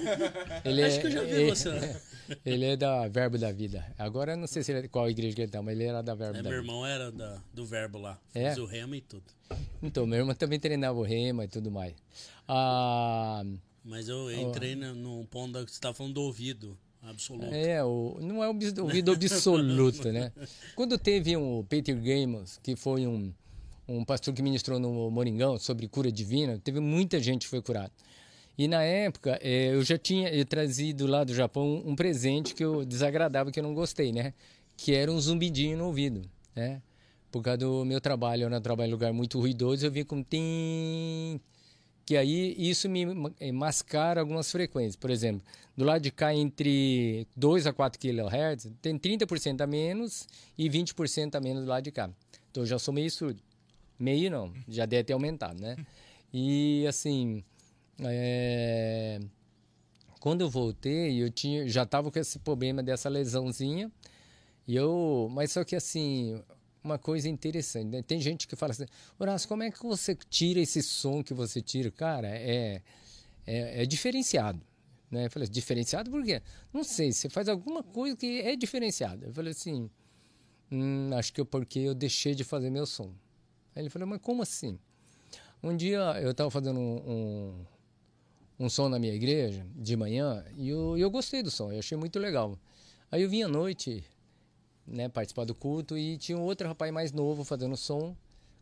Ele 0.64 0.82
Acho 0.82 0.96
é, 0.96 1.00
que 1.00 1.06
eu 1.06 1.10
já 1.10 1.22
vi 1.22 1.30
ele, 1.30 1.50
você. 1.50 1.70
ele 2.44 2.64
é 2.64 2.76
da 2.76 3.08
Verbo 3.08 3.38
da 3.38 3.50
Vida. 3.52 3.84
Agora 3.98 4.32
eu 4.32 4.36
não 4.36 4.46
sei 4.46 4.62
se 4.62 4.72
ele, 4.72 4.88
qual 4.88 5.08
igreja 5.10 5.34
que 5.34 5.42
ele 5.42 5.50
tá, 5.50 5.60
mas 5.62 5.74
ele 5.74 5.84
era 5.88 6.02
da 6.02 6.14
Verbo 6.14 6.38
É, 6.38 6.42
da 6.42 6.48
meu 6.50 6.60
Vida. 6.60 6.70
irmão 6.72 6.86
era 6.86 7.10
da, 7.10 7.40
do 7.52 7.64
verbo 7.64 7.98
lá. 7.98 8.18
É? 8.34 8.46
Fez 8.46 8.58
o 8.58 8.64
remo 8.66 8.94
e 8.94 9.00
tudo. 9.00 9.24
Então, 9.82 10.06
meu 10.06 10.18
irmão 10.20 10.34
também 10.34 10.58
treinava 10.60 10.98
o 10.98 11.02
rema 11.02 11.44
e 11.44 11.48
tudo 11.48 11.70
mais. 11.70 11.94
Ah, 12.46 13.42
Mas 13.84 14.08
eu 14.08 14.30
entrei 14.32 14.74
no, 14.74 14.94
no 14.94 15.24
ponto 15.26 15.52
da, 15.52 15.64
que 15.64 15.70
você 15.70 15.76
estava 15.76 15.94
falando 15.94 16.14
do 16.14 16.22
ouvido 16.22 16.76
absoluto. 17.02 17.52
é, 17.52 17.82
o, 17.84 18.18
não 18.20 18.42
é 18.42 18.48
o 18.48 18.52
ouvido 18.82 19.12
absoluto, 19.12 20.12
né? 20.12 20.32
Quando 20.76 20.98
teve 20.98 21.36
um 21.36 21.64
Peter 21.64 21.96
Gamos, 22.00 22.58
que 22.62 22.76
foi 22.76 23.06
um, 23.06 23.32
um 23.88 24.04
pastor 24.04 24.34
que 24.34 24.42
ministrou 24.42 24.78
no 24.78 25.10
Moringão 25.10 25.58
sobre 25.58 25.88
cura 25.88 26.10
divina, 26.12 26.58
teve 26.58 26.80
muita 26.80 27.18
gente 27.20 27.42
que 27.42 27.48
foi 27.48 27.62
curada. 27.62 27.92
E 28.61 28.68
na 28.68 28.83
época, 28.83 29.38
eh, 29.40 29.73
eu 29.73 29.83
já 29.83 29.96
tinha 29.96 30.29
eu 30.29 30.44
trazido 30.44 31.07
lá 31.07 31.25
do 31.25 31.33
Japão 31.33 31.83
um 31.87 31.96
presente 31.96 32.55
que 32.55 32.62
eu 32.62 32.85
desagradava, 32.85 33.51
que 33.51 33.59
eu 33.59 33.62
não 33.62 33.73
gostei, 33.73 34.12
né? 34.12 34.35
Que 34.77 34.94
era 34.94 35.11
um 35.11 35.18
zumbidinho 35.18 35.79
no 35.79 35.87
ouvido, 35.87 36.29
né? 36.55 36.83
Por 37.33 37.42
causa 37.42 37.57
do 37.57 37.87
meu 37.87 38.03
trabalho, 38.03 38.42
eu 38.42 38.51
não 38.51 38.61
trabalho 38.61 38.88
em 38.88 38.92
lugar 38.92 39.14
muito 39.14 39.40
ruidoso, 39.40 39.87
eu 39.87 39.90
vim 39.90 40.05
com 40.05 40.23
tim, 40.23 41.40
que 42.05 42.18
aí 42.18 42.55
isso 42.59 42.87
me 42.87 43.07
eh, 43.40 43.51
mascara 43.51 44.20
algumas 44.20 44.53
frequências. 44.53 44.94
Por 44.94 45.11
exemplo, 45.11 45.42
do 45.75 45.83
lado 45.83 46.02
de 46.02 46.11
cá, 46.11 46.35
entre 46.35 47.27
2 47.35 47.67
a 47.67 47.73
4 47.73 47.98
kHz, 47.98 48.71
tem 48.83 48.98
30% 48.98 49.63
a 49.63 49.67
menos 49.67 50.29
e 50.58 50.69
20% 50.69 51.35
a 51.35 51.40
menos 51.40 51.65
do 51.65 51.71
lado 51.71 51.85
de 51.85 51.92
cá. 51.92 52.11
Então 52.50 52.63
eu 52.63 52.67
já 52.67 52.79
sou 52.79 52.92
meio 52.92 53.11
surdo. 53.11 53.40
Meio 53.98 54.31
não, 54.31 54.52
já 54.69 54.85
deve 54.85 55.04
ter 55.04 55.15
aumentado, 55.15 55.58
né? 55.63 55.79
E 56.31 56.87
assim, 56.87 57.42
é, 58.05 59.21
quando 60.21 60.42
eu 60.42 60.51
voltei, 60.51 61.23
eu 61.23 61.31
tinha, 61.31 61.69
já 61.69 61.83
estava 61.83 62.11
com 62.11 62.19
esse 62.19 62.38
problema 62.38 62.83
dessa 62.83 63.09
lesãozinha. 63.09 63.90
E 64.67 64.77
eu, 64.77 65.29
mas 65.31 65.53
só 65.53 65.65
que 65.65 65.75
assim, 65.75 66.40
uma 66.83 66.98
coisa 66.98 67.29
interessante, 67.29 67.87
né? 67.88 68.03
Tem 68.03 68.21
gente 68.21 68.46
que 68.46 68.57
fala 68.57 68.73
assim, 68.73 68.87
Horácio, 69.19 69.48
como 69.48 69.63
é 69.63 69.71
que 69.71 69.83
você 69.83 70.15
tira 70.29 70.61
esse 70.61 70.83
som 70.83 71.23
que 71.23 71.35
você 71.35 71.61
tira? 71.61 71.90
Cara, 71.90 72.29
é, 72.29 72.83
é, 73.46 73.83
é 73.83 73.87
diferenciado. 73.87 74.61
Né? 75.11 75.27
Eu 75.27 75.31
falei, 75.31 75.48
diferenciado 75.48 76.11
por 76.11 76.23
quê? 76.23 76.40
Não 76.73 76.85
sei, 76.85 77.13
você 77.13 77.29
faz 77.29 77.48
alguma 77.48 77.83
coisa 77.83 78.17
que 78.17 78.40
é 78.40 78.55
diferenciada. 78.55 79.27
Eu 79.27 79.35
falei 79.35 79.53
assim, 79.53 79.90
hum, 80.71 81.11
acho 81.15 81.33
que 81.33 81.40
é 81.40 81.44
porque 81.44 81.81
eu 81.81 81.94
deixei 81.94 82.35
de 82.35 82.44
fazer 82.44 82.71
meu 82.71 82.87
som. 82.87 83.13
Aí 83.75 83.83
ele 83.83 83.90
falou, 83.90 84.07
mas 84.07 84.21
como 84.21 84.42
assim? 84.42 84.79
Um 85.63 85.77
dia 85.77 85.98
eu 86.23 86.31
estava 86.31 86.51
fazendo 86.51 86.79
um, 86.79 86.96
um, 87.11 87.67
um 88.61 88.69
som 88.69 88.88
na 88.88 88.98
minha 88.98 89.15
igreja, 89.15 89.67
de 89.75 89.96
manhã, 89.96 90.44
e 90.56 90.69
eu, 90.69 90.96
eu 90.96 91.11
gostei 91.11 91.42
do 91.42 91.50
som, 91.50 91.73
eu 91.73 91.81
achei 91.81 91.98
muito 91.98 92.19
legal. 92.19 92.56
Aí 93.11 93.23
eu 93.23 93.29
vim 93.29 93.42
à 93.42 93.48
noite, 93.48 94.04
né, 94.87 95.08
participar 95.08 95.44
do 95.44 95.54
culto, 95.54 95.98
e 95.98 96.17
tinha 96.17 96.38
um 96.38 96.42
outro 96.42 96.69
rapaz 96.69 96.92
mais 96.92 97.11
novo 97.11 97.42
fazendo 97.42 97.77
som, 97.77 98.15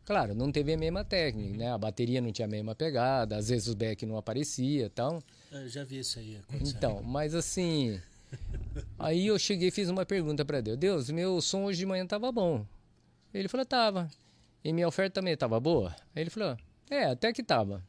Claro, 0.09 0.35
não 0.35 0.51
teve 0.51 0.73
a 0.73 0.79
mesma 0.79 1.05
técnica, 1.05 1.59
né? 1.59 1.71
A 1.71 1.77
bateria 1.77 2.19
não 2.19 2.33
tinha 2.33 2.47
a 2.47 2.51
mesma 2.51 2.75
pegada, 2.75 3.37
às 3.37 3.51
vezes 3.51 3.69
o 3.69 3.77
back 3.77 4.07
não 4.07 4.17
aparecia 4.17 4.87
e 4.87 4.89
tal. 4.89 5.23
Eu 5.53 5.69
já 5.69 5.85
vi 5.85 5.99
isso 5.99 6.19
aí 6.19 6.39
acontecer. 6.39 6.75
Então, 6.79 7.03
mas 7.03 7.35
assim. 7.35 8.01
Aí 8.99 9.27
eu 9.27 9.39
cheguei 9.39 9.69
e 9.69 9.71
fiz 9.71 9.91
uma 9.91 10.07
pergunta 10.07 10.47
para 10.47 10.63
Deus: 10.63 10.79
Deus, 10.79 11.11
meu 11.11 11.43
som 11.43 11.65
hoje 11.65 11.81
de 11.81 11.85
manhã 11.85 12.07
tava 12.07 12.33
bom. 12.33 12.65
Ele 13.35 13.49
falou: 13.49 13.67
tava. 13.67 14.09
E 14.65 14.73
minha 14.73 14.89
oferta 14.89 15.21
também 15.21 15.37
tava 15.37 15.61
boa? 15.61 15.95
Aí 16.17 16.23
ele 16.23 16.31
falou: 16.31 16.57
é, 16.89 17.05
até 17.05 17.31
que 17.31 17.43
tava. 17.43 17.85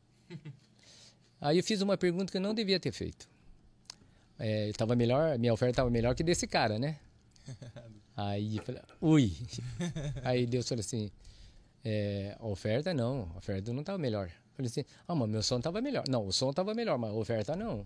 Aí 1.42 1.58
eu 1.58 1.64
fiz 1.64 1.82
uma 1.82 1.98
pergunta 1.98 2.32
que 2.32 2.38
eu 2.38 2.42
não 2.42 2.54
devia 2.54 2.80
ter 2.80 2.92
feito. 2.92 3.28
É, 4.38 4.72
tava 4.74 4.96
melhor, 4.96 5.38
minha 5.38 5.54
oferta 5.54 5.78
tava 5.78 5.90
melhor 5.90 6.16
que 6.16 6.24
desse 6.24 6.48
cara, 6.48 6.80
né? 6.80 6.98
Aí 8.16 8.58
eu 8.58 8.64
falei, 8.64 8.82
ui. 9.00 9.34
Aí 10.24 10.46
Deus 10.46 10.68
falou 10.68 10.82
assim: 10.82 11.10
é, 11.84 12.36
oferta 12.42 12.94
não, 12.94 13.32
oferta 13.38 13.72
não 13.72 13.84
tava 13.84 13.98
melhor. 13.98 14.28
Eu 14.28 14.56
falei 14.56 14.68
assim: 14.70 14.84
ah, 15.08 15.16
mas 15.16 15.30
meu 15.30 15.42
som 15.42 15.60
tava 15.62 15.82
melhor. 15.82 16.04
Não, 16.10 16.26
o 16.28 16.34
som 16.34 16.52
tava 16.52 16.74
melhor, 16.74 16.98
mas 16.98 17.12
a 17.12 17.14
oferta 17.14 17.56
não. 17.56 17.86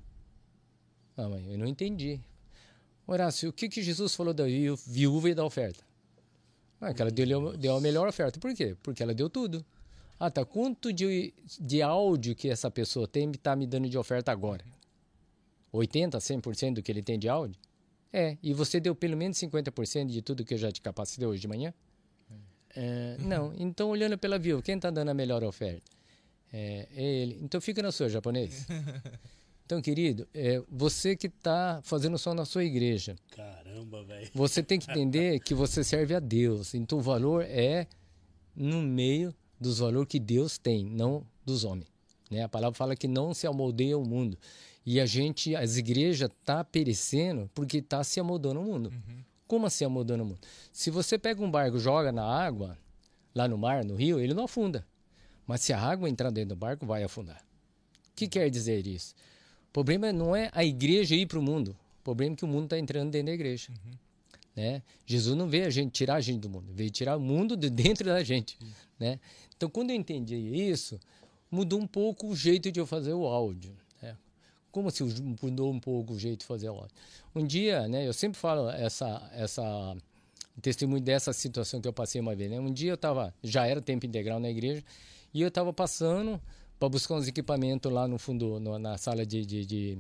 Ah, 1.16 1.30
mãe, 1.30 1.52
eu 1.52 1.58
não 1.60 1.68
entendi. 1.68 2.20
Horácio, 3.06 3.50
o 3.50 3.54
que, 3.54 3.70
que 3.70 3.84
Jesus 3.84 4.16
falou 4.16 4.34
da 4.34 4.46
viú- 4.46 4.76
viúva 4.88 5.30
e 5.30 5.36
da 5.36 5.46
oferta? 5.46 5.84
Ah, 6.82 6.94
que 6.94 7.02
ela 7.02 7.12
deu, 7.12 7.56
deu 7.58 7.76
a 7.76 7.82
melhor 7.82 8.08
oferta. 8.08 8.40
Por 8.40 8.54
quê? 8.56 8.76
Porque 8.82 9.04
ela 9.04 9.14
deu 9.14 9.30
tudo. 9.30 9.64
Ah, 10.26 10.32
tá. 10.32 10.46
Quanto 10.46 10.94
de, 10.94 11.34
de 11.60 11.82
áudio 11.82 12.34
que 12.34 12.48
essa 12.48 12.72
pessoa 12.72 13.06
tem 13.06 13.30
tá 13.34 13.58
me 13.58 13.68
dando 13.68 13.90
de 13.90 13.98
oferta 13.98 14.32
agora? 14.32 14.64
80, 15.74 16.18
100% 16.18 16.76
do 16.76 16.82
que 16.82 16.90
ele 16.90 17.04
tem 17.04 17.20
de 17.20 17.28
áudio? 17.28 17.60
É. 18.12 18.38
E 18.42 18.54
você 18.54 18.80
deu 18.80 18.96
pelo 18.96 19.18
menos 19.18 19.38
50% 19.38 20.06
de 20.06 20.22
tudo 20.22 20.46
que 20.46 20.54
eu 20.54 20.58
já 20.58 20.72
te 20.72 20.80
capacitei 20.80 21.28
hoje 21.28 21.42
de 21.42 21.48
manhã? 21.50 21.74
É, 22.74 23.18
não. 23.20 23.54
Então, 23.58 23.90
olhando 23.90 24.18
pela 24.18 24.40
viúva, 24.40 24.62
quem 24.62 24.80
tá 24.80 24.90
dando 24.90 25.10
a 25.10 25.14
melhor 25.14 25.44
oferta? 25.44 25.92
É, 26.54 26.88
é 26.96 27.04
ele. 27.04 27.40
Então, 27.42 27.60
fica 27.60 27.82
na 27.82 27.92
sua, 27.92 28.08
japonês. 28.08 28.66
Então, 29.66 29.82
querido, 29.82 30.28
é, 30.34 30.62
você 30.70 31.16
que 31.16 31.28
está 31.28 31.80
fazendo 31.84 32.18
som 32.18 32.34
na 32.34 32.44
sua 32.44 32.66
igreja, 32.66 33.16
Caramba, 33.32 34.04
velho. 34.04 34.30
você 34.34 34.62
tem 34.62 34.78
que 34.78 34.92
entender 34.92 35.40
que 35.40 35.54
você 35.54 35.86
serve 35.86 36.14
a 36.14 36.20
Deus. 36.20 36.76
Então 36.76 37.00
o 37.00 37.02
valor 37.02 37.46
é 37.48 37.88
no 38.54 38.82
meio 38.82 39.34
dos 39.64 39.80
valores 39.80 40.08
que 40.08 40.20
Deus 40.20 40.58
tem, 40.58 40.86
não 40.86 41.26
dos 41.46 41.64
homens. 41.64 41.88
Né? 42.30 42.44
A 42.44 42.50
palavra 42.50 42.78
fala 42.78 42.96
que 42.96 43.08
não 43.08 43.34
se 43.34 43.48
amoldeia 43.48 43.98
o 43.98 44.06
mundo. 44.06 44.38
E 44.86 45.00
a 45.00 45.06
gente, 45.06 45.56
as 45.56 45.78
igrejas 45.78 46.30
tá 46.44 46.64
perecendo 46.64 47.50
porque 47.56 47.82
tá 47.82 48.04
se 48.04 48.20
amoldando 48.20 48.60
o 48.60 48.64
mundo. 48.64 48.94
Como 49.48 49.66
assim 49.66 49.86
amoldando 49.86 50.24
o 50.24 50.26
mundo? 50.28 50.40
Se 50.72 50.92
você 50.92 51.18
pega 51.18 51.42
um 51.42 51.50
barco 51.50 51.80
joga 51.80 52.12
na 52.12 52.24
água, 52.24 52.78
lá 53.34 53.48
no 53.48 53.58
mar, 53.58 53.84
no 53.84 53.96
rio, 53.96 54.20
ele 54.20 54.34
não 54.34 54.44
afunda. 54.44 54.86
Mas 55.48 55.62
se 55.62 55.74
a 55.74 55.80
água 55.80 56.10
entrar 56.10 56.32
dentro 56.32 56.50
do 56.50 56.56
barco, 56.56 56.86
vai 56.86 57.04
afundar. 57.04 57.44
O 58.10 58.16
que 58.16 58.28
quer 58.28 58.50
dizer 58.50 58.86
isso? 58.86 59.16
O 59.70 59.74
problema 59.74 60.12
não 60.12 60.36
é 60.36 60.50
a 60.54 60.64
igreja 60.64 61.16
ir 61.16 61.26
para 61.26 61.40
o 61.40 61.42
mundo. 61.42 61.76
O 62.02 62.04
problema 62.04 62.34
é 62.34 62.38
que 62.38 62.46
o 62.46 62.48
mundo 62.48 62.66
está 62.66 62.78
entrando 62.78 63.10
dentro 63.12 63.28
da 63.28 63.34
igreja. 63.34 63.72
Né? 64.56 64.84
Jesus 65.06 65.36
não 65.36 65.48
veio 65.48 65.66
a 65.66 65.70
gente 65.70 65.92
tirar 65.92 66.16
a 66.16 66.22
gente 66.22 66.40
do 66.40 66.50
mundo, 66.50 66.68
veio 66.74 66.90
tirar 66.92 67.18
o 67.18 67.20
mundo 67.20 67.58
de 67.58 67.70
dentro 67.70 68.06
da 68.06 68.24
gente. 68.24 68.58
Né? 69.00 69.20
Então, 69.58 69.70
quando 69.70 69.90
eu 69.90 69.96
entendi 69.96 70.36
isso, 70.36 71.00
mudou 71.50 71.80
um 71.80 71.88
pouco 71.88 72.28
o 72.28 72.36
jeito 72.36 72.72
de 72.72 72.80
eu 72.80 72.86
fazer 72.86 73.14
o 73.14 73.26
áudio. 73.26 73.76
Né? 74.02 74.16
Como 74.72 74.92
se 74.92 75.04
mudou 75.42 75.72
um 75.72 75.80
pouco 75.80 76.14
o 76.14 76.20
jeito 76.20 76.42
de 76.42 76.46
fazer 76.46 76.70
o 76.70 76.76
áudio? 76.76 76.96
Um 77.36 77.46
dia, 77.46 77.88
né, 77.88 78.08
eu 78.08 78.14
sempre 78.14 78.38
falo 78.38 78.70
essa, 78.70 79.28
essa 79.34 79.98
testemunho 80.62 81.02
dessa 81.02 81.34
situação 81.34 81.82
que 81.82 81.88
eu 81.88 81.94
passei 81.94 82.22
uma 82.22 82.36
vez. 82.36 82.52
Né? 82.52 82.60
Um 82.60 82.72
dia 82.72 82.92
eu 82.92 82.96
estava, 82.96 83.34
já 83.44 83.66
era 83.66 83.82
tempo 83.82 84.06
integral 84.06 84.40
na 84.40 84.50
igreja, 84.50 84.84
e 85.34 85.42
eu 85.42 85.48
estava 85.48 85.74
passando 85.74 86.40
para 86.80 86.90
buscar 86.90 87.16
uns 87.16 87.28
equipamentos 87.28 87.92
lá 87.92 88.08
no 88.08 88.20
fundo, 88.20 88.60
no- 88.60 88.78
na 88.78 88.98
sala 89.00 89.26
de, 89.26 89.44
de, 89.46 89.66
de, 89.66 89.98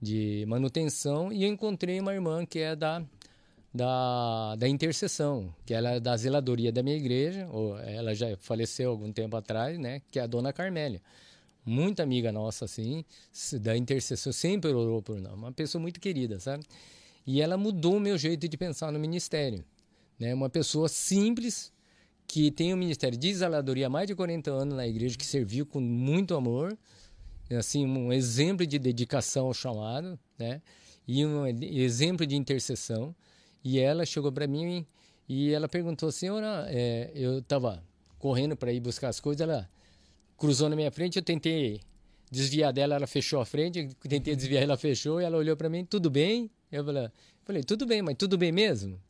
de 0.00 0.44
manutenção, 0.46 1.32
e 1.32 1.42
eu 1.42 1.48
encontrei 1.48 1.98
uma 1.98 2.12
irmã 2.14 2.46
que 2.46 2.60
é 2.60 2.76
da, 2.76 3.02
da, 3.72 4.56
da 4.56 4.68
intercessão, 4.68 5.54
que 5.64 5.72
ela 5.72 5.92
é 5.92 6.00
da 6.00 6.16
zeladoria 6.16 6.72
da 6.72 6.82
minha 6.82 6.96
igreja, 6.96 7.48
ou 7.52 7.78
ela 7.78 8.14
já 8.14 8.36
faleceu 8.38 8.90
algum 8.90 9.12
tempo 9.12 9.36
atrás, 9.36 9.78
né? 9.78 10.02
Que 10.10 10.18
é 10.18 10.22
a 10.22 10.26
dona 10.26 10.52
Carmélia. 10.52 11.00
Muita 11.64 12.02
amiga 12.02 12.32
nossa, 12.32 12.64
assim, 12.64 13.04
da 13.60 13.76
intercessão, 13.76 14.32
sempre 14.32 14.72
orou 14.72 15.02
por 15.02 15.20
nós. 15.20 15.34
Uma 15.34 15.52
pessoa 15.52 15.80
muito 15.80 16.00
querida, 16.00 16.40
sabe? 16.40 16.64
E 17.26 17.40
ela 17.40 17.56
mudou 17.56 17.96
o 17.96 18.00
meu 18.00 18.18
jeito 18.18 18.48
de 18.48 18.56
pensar 18.56 18.90
no 18.90 18.98
ministério. 18.98 19.64
Né? 20.18 20.34
Uma 20.34 20.50
pessoa 20.50 20.88
simples, 20.88 21.72
que 22.26 22.50
tem 22.50 22.74
um 22.74 22.76
ministério 22.76 23.16
de 23.16 23.34
zeladoria 23.34 23.86
há 23.86 23.90
mais 23.90 24.06
de 24.06 24.14
40 24.14 24.50
anos 24.50 24.74
na 24.76 24.86
igreja, 24.86 25.16
que 25.16 25.26
serviu 25.26 25.66
com 25.66 25.80
muito 25.80 26.34
amor, 26.34 26.76
assim, 27.50 27.86
um 27.86 28.12
exemplo 28.12 28.66
de 28.66 28.78
dedicação 28.78 29.46
ao 29.46 29.54
chamado, 29.54 30.18
né? 30.38 30.62
E 31.06 31.26
um 31.26 31.46
exemplo 31.46 32.24
de 32.24 32.36
intercessão. 32.36 33.14
E 33.62 33.78
ela 33.78 34.06
chegou 34.06 34.32
para 34.32 34.46
mim 34.46 34.86
e 35.28 35.52
ela 35.52 35.68
perguntou, 35.68 36.10
senhora, 36.10 36.66
é, 36.68 37.10
eu 37.14 37.38
estava 37.38 37.82
correndo 38.18 38.56
para 38.56 38.72
ir 38.72 38.80
buscar 38.80 39.08
as 39.08 39.20
coisas, 39.20 39.40
ela 39.40 39.68
cruzou 40.36 40.68
na 40.68 40.76
minha 40.76 40.90
frente, 40.90 41.16
eu 41.16 41.22
tentei 41.22 41.80
desviar 42.30 42.72
dela, 42.72 42.94
ela 42.94 43.06
fechou 43.06 43.40
a 43.40 43.46
frente, 43.46 43.78
eu 43.78 44.10
tentei 44.10 44.34
desviar, 44.34 44.62
ela 44.62 44.76
fechou, 44.76 45.20
e 45.20 45.24
ela 45.24 45.36
olhou 45.36 45.56
para 45.56 45.68
mim, 45.68 45.84
tudo 45.84 46.10
bem? 46.10 46.50
Eu 46.70 46.84
falei, 47.44 47.62
tudo 47.62 47.86
bem, 47.86 48.00
mas 48.00 48.16
tudo 48.16 48.38
bem 48.38 48.52
mesmo? 48.52 49.00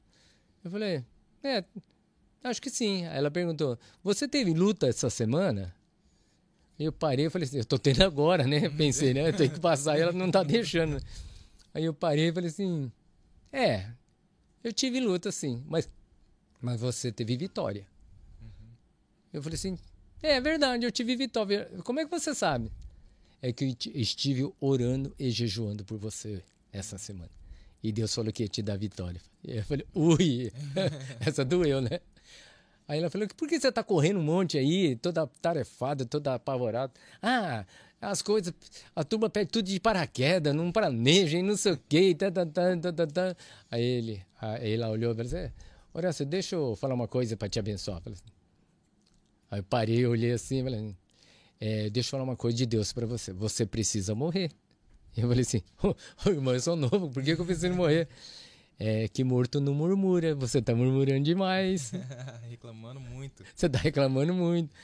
Eu 0.65 0.71
falei, 0.71 1.05
é, 1.43 1.65
acho 2.45 2.61
que 2.61 2.71
sim. 2.71 3.07
Aí 3.07 3.19
ela 3.19 3.31
perguntou, 3.31 3.79
você 4.03 4.27
teve 4.27 4.53
luta 4.53 4.89
essa 4.89 5.11
semana? 5.11 5.75
Eu 6.79 6.93
parei 6.93 7.27
e 7.27 7.31
falei 7.31 7.47
assim, 7.47 7.59
eu 7.59 7.65
tô 7.65 7.79
tendo 7.79 8.03
agora, 8.03 8.47
né? 8.47 8.69
Pensei, 8.77 9.13
né? 9.13 9.31
Tem 9.33 9.49
que 9.51 9.61
passar 9.61 9.99
e 9.99 10.03
ela 10.03 10.13
não 10.13 10.31
tá 10.31 10.43
deixando. 10.43 10.99
Aí 11.75 11.85
eu 11.85 11.93
parei 11.93 12.29
e 12.29 12.33
falei 12.33 12.49
assim, 12.49 12.91
é, 13.53 13.87
eu 14.63 14.73
tive 14.73 15.01
luta 15.01 15.31
sim, 15.33 15.63
mas, 15.69 15.89
mas 16.61 16.81
você 16.81 17.11
teve 17.13 17.37
vitória. 17.37 17.87
Eu 19.33 19.43
falei 19.43 19.55
assim, 19.55 19.79
é, 20.23 20.41
verdade, 20.41 20.85
eu 20.85 20.91
tive 20.91 21.15
vitória. 21.17 21.71
Como 21.85 22.01
é 22.01 22.05
que 22.05 22.11
você 22.11 22.35
sabe? 22.35 22.71
É 23.41 23.53
que 23.53 23.65
eu 23.65 23.75
ti- 23.75 23.93
estive 23.95 24.53
orando 24.61 25.15
e 25.19 25.31
jejuando 25.31 25.85
por 25.85 25.99
você 25.99 26.43
essa 26.73 26.99
semana. 26.99 27.31
E 27.83 27.91
Deus 27.93 28.15
falou 28.15 28.33
que 28.33 28.43
ia 28.43 28.49
te 28.49 28.61
dar 28.61 28.77
vitória. 28.77 29.21
E 29.43 29.57
eu 29.57 29.65
falei, 29.65 29.87
ui, 29.95 30.53
essa 31.21 31.45
doeu, 31.45 31.81
né? 31.81 32.01
Aí 32.87 32.99
ela 32.99 33.09
falou, 33.09 33.27
por 33.29 33.49
que 33.49 33.59
você 33.59 33.71
tá 33.71 33.85
correndo 33.85 34.19
um 34.19 34.23
monte 34.23 34.59
aí, 34.59 34.97
toda 34.97 35.27
tarefada, 35.41 36.05
toda 36.05 36.35
apavorada? 36.35 36.93
Ah, 37.23 37.65
as 38.01 38.23
coisas, 38.23 38.55
a 38.97 39.05
turma 39.05 39.29
pede 39.29 39.51
tudo 39.51 39.67
de 39.67 39.79
paraquedas, 39.79 40.55
não 40.55 40.73
planeja, 40.73 41.39
e 41.39 41.43
não 41.43 41.57
sei 41.57 41.73
o 41.73 41.81
quê, 41.89 42.15
tá, 42.15 42.31
tá, 42.31 42.47
tá, 42.47 42.77
tá, 42.77 42.93
tá, 42.93 43.07
tá. 43.07 43.37
Aí 43.71 43.83
ele, 43.83 44.23
aí 44.41 44.73
ela 44.75 44.89
olhou 44.89 45.13
e 45.13 45.17
falou 45.17 45.29
assim, 45.41 45.53
Horácio, 45.93 46.25
deixa 46.25 46.55
eu 46.57 46.77
falar 46.77 46.95
uma 46.95 47.09
coisa 47.09 47.37
para 47.37 47.49
te 47.49 47.59
abençoar. 47.59 48.01
Assim, 48.07 48.23
Aí 49.51 49.59
eu 49.59 49.65
parei, 49.65 50.07
olhei 50.07 50.33
assim 50.33 50.61
e 50.61 50.63
falei, 50.63 50.97
é, 51.61 51.91
deixa 51.91 52.09
eu 52.09 52.11
falar 52.13 52.23
uma 52.23 52.37
coisa 52.37 52.57
de 52.57 52.65
Deus 52.65 52.93
para 52.93 53.07
você. 53.07 53.33
Você 53.33 53.67
precisa 53.67 54.15
morrer. 54.15 54.51
Eu 55.17 55.29
falei 55.29 55.43
assim, 55.43 55.63
ô 55.83 56.31
irmão, 56.31 56.55
eu 56.55 56.61
sou 56.61 56.77
novo, 56.77 57.11
por 57.11 57.23
que, 57.23 57.35
que 57.35 57.41
eu 57.41 57.45
preciso 57.45 57.75
morrer? 57.75 58.09
É 58.79 59.09
que 59.09 59.23
morto 59.25 59.61
não 59.61 59.75
murmura, 59.75 60.35
você 60.35 60.63
tá 60.63 60.75
murmurando 60.75 61.23
demais, 61.23 61.93
Reclamando 62.49 62.99
muito. 63.01 63.45
você 63.55 63.69
tá 63.69 63.79
reclamando 63.79 64.33
muito. 64.33 64.75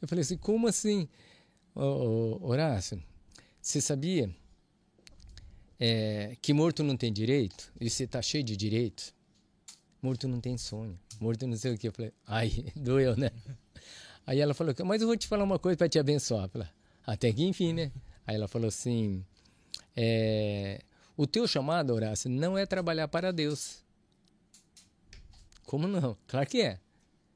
Eu 0.00 0.08
falei 0.08 0.22
assim, 0.22 0.38
como 0.38 0.68
assim? 0.68 1.06
Ô, 1.74 2.38
Horácio, 2.42 3.02
você 3.60 3.80
sabia 3.80 4.30
é, 5.80 6.36
que 6.42 6.52
morto 6.52 6.82
não 6.82 6.96
tem 6.96 7.12
direito? 7.12 7.72
E 7.80 7.88
você 7.88 8.06
tá 8.06 8.20
cheio 8.20 8.44
de 8.44 8.56
direitos? 8.56 9.14
Morto 10.02 10.28
não 10.28 10.40
tem 10.40 10.58
sonho, 10.58 10.98
morto 11.18 11.46
não 11.46 11.56
sei 11.56 11.74
o 11.74 11.78
que. 11.78 11.88
Eu 11.88 11.92
falei, 11.92 12.12
ai, 12.26 12.50
doeu, 12.76 13.16
né? 13.16 13.30
Aí 14.26 14.38
ela 14.38 14.52
falou, 14.52 14.74
mas 14.84 15.00
eu 15.00 15.08
vou 15.08 15.16
te 15.16 15.26
falar 15.26 15.44
uma 15.44 15.58
coisa 15.58 15.76
para 15.76 15.88
te 15.88 15.98
abençoar. 15.98 16.48
Falei, 16.48 16.68
até 17.06 17.32
que 17.32 17.42
enfim, 17.44 17.72
né? 17.72 17.90
Aí 18.26 18.36
ela 18.36 18.46
falou 18.46 18.68
assim, 18.68 19.24
é, 19.96 20.82
o 21.16 21.26
teu 21.26 21.48
chamado, 21.48 21.94
Horácio, 21.94 22.28
não 22.28 22.58
é 22.58 22.66
trabalhar 22.66 23.08
para 23.08 23.32
Deus. 23.32 23.82
Como 25.64 25.88
não? 25.88 26.16
Claro 26.26 26.46
que 26.46 26.60
é. 26.60 26.78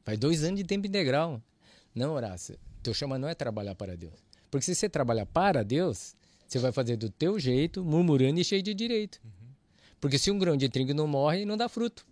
Faz 0.04 0.18
dois 0.18 0.44
anos 0.44 0.60
de 0.60 0.64
tempo 0.64 0.86
integral. 0.86 1.42
Não, 1.94 2.12
Horácio, 2.12 2.58
teu 2.82 2.92
chamado 2.92 3.20
não 3.22 3.28
é 3.28 3.34
trabalhar 3.34 3.74
para 3.74 3.96
Deus. 3.96 4.25
Porque 4.56 4.64
se 4.64 4.74
você 4.74 4.88
trabalhar 4.88 5.26
para 5.26 5.62
Deus, 5.62 6.16
você 6.48 6.58
vai 6.58 6.72
fazer 6.72 6.96
do 6.96 7.10
teu 7.10 7.38
jeito, 7.38 7.84
murmurando 7.84 8.40
e 8.40 8.44
cheio 8.44 8.62
de 8.62 8.72
direito. 8.72 9.20
Porque 10.00 10.18
se 10.18 10.30
um 10.30 10.38
grão 10.38 10.56
de 10.56 10.66
trigo 10.66 10.94
não 10.94 11.06
morre, 11.06 11.44
não 11.44 11.58
dá 11.58 11.68
fruto. 11.68 12.06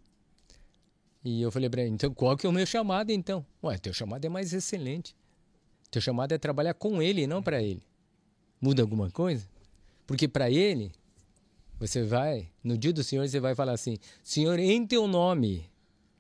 E 1.25 1.41
eu 1.41 1.51
falei 1.51 1.71
para 1.71 1.81
ele, 1.81 1.93
então 1.93 2.13
qual 2.13 2.37
que 2.37 2.45
é 2.45 2.49
o 2.51 2.53
meu 2.53 2.67
chamado 2.67 3.11
então? 3.11 3.47
Ué, 3.63 3.79
teu 3.79 3.95
chamado 3.95 4.23
é 4.27 4.29
mais 4.29 4.53
excelente. 4.53 5.17
Teu 5.91 6.03
chamado 6.03 6.33
é 6.33 6.39
trabalhar 6.39 6.75
com 6.75 7.01
ele 7.01 7.23
e 7.23 7.27
não 7.27 7.43
para 7.43 7.63
ele. 7.63 7.83
Muda 8.61 8.83
alguma 8.83 9.11
coisa? 9.11 9.49
Porque 10.07 10.29
para 10.29 10.51
ele, 10.51 10.93
você 11.81 12.03
vai, 12.03 12.51
no 12.63 12.77
dia 12.77 12.93
do 12.93 13.03
Senhor, 13.03 13.27
você 13.27 13.41
vai 13.41 13.55
falar 13.55 13.73
assim: 13.73 13.97
Senhor, 14.23 14.59
em 14.59 14.87
teu 14.87 15.07
nome, 15.07 15.71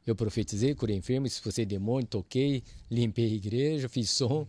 Eu 0.07 0.15
profetizei, 0.15 0.75
curei 0.75 0.97
enfermo, 0.97 1.27
expulsei 1.27 1.67
demônio, 1.67 2.07
toquei, 2.07 2.63
limpei 2.91 3.27
a 3.27 3.35
igreja, 3.35 3.89
fiz 3.91 4.09
som. 4.11 4.47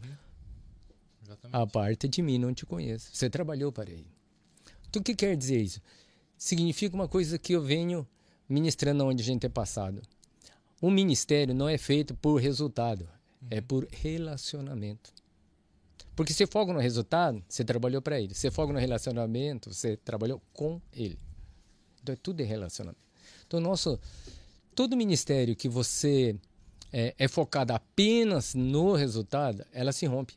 Exatamente. 1.43 1.63
A 1.63 1.67
parte 1.67 2.07
de 2.07 2.21
mim 2.21 2.37
não 2.37 2.53
te 2.53 2.65
conheço. 2.65 3.09
Você 3.13 3.29
trabalhou 3.29 3.71
para 3.71 3.91
ele. 3.91 4.07
Então, 4.89 5.01
o 5.01 5.03
que 5.03 5.15
quer 5.15 5.35
dizer 5.35 5.61
isso? 5.61 5.81
Significa 6.37 6.95
uma 6.95 7.07
coisa 7.07 7.37
que 7.37 7.53
eu 7.53 7.61
venho 7.61 8.07
ministrando 8.47 9.05
onde 9.05 9.21
a 9.21 9.25
gente 9.25 9.45
é 9.45 9.49
passado. 9.49 10.01
O 10.81 10.91
ministério 10.91 11.53
não 11.53 11.67
é 11.67 11.77
feito 11.77 12.13
por 12.15 12.39
resultado, 12.39 13.07
é 13.49 13.61
por 13.61 13.87
relacionamento. 13.91 15.13
Porque 16.15 16.33
se 16.33 16.45
foca 16.47 16.71
no 16.71 16.79
resultado, 16.79 17.43
você 17.47 17.63
trabalhou 17.63 18.01
para 18.01 18.19
ele. 18.19 18.33
Se 18.33 18.49
foca 18.49 18.71
no 18.71 18.79
relacionamento, 18.79 19.73
você 19.73 19.97
trabalhou 19.97 20.41
com 20.53 20.81
ele. 20.93 21.19
Então 22.01 22.13
é 22.13 22.15
tudo 22.15 22.41
em 22.41 22.45
relacionamento. 22.45 23.01
Então, 23.45 23.59
nosso, 23.59 23.99
todo 24.73 24.95
ministério 24.95 25.55
que 25.55 25.67
você 25.67 26.35
é, 26.93 27.13
é 27.17 27.27
focado 27.27 27.73
apenas 27.73 28.53
no 28.53 28.93
resultado, 28.93 29.65
ela 29.73 29.91
se 29.91 30.05
rompe. 30.05 30.35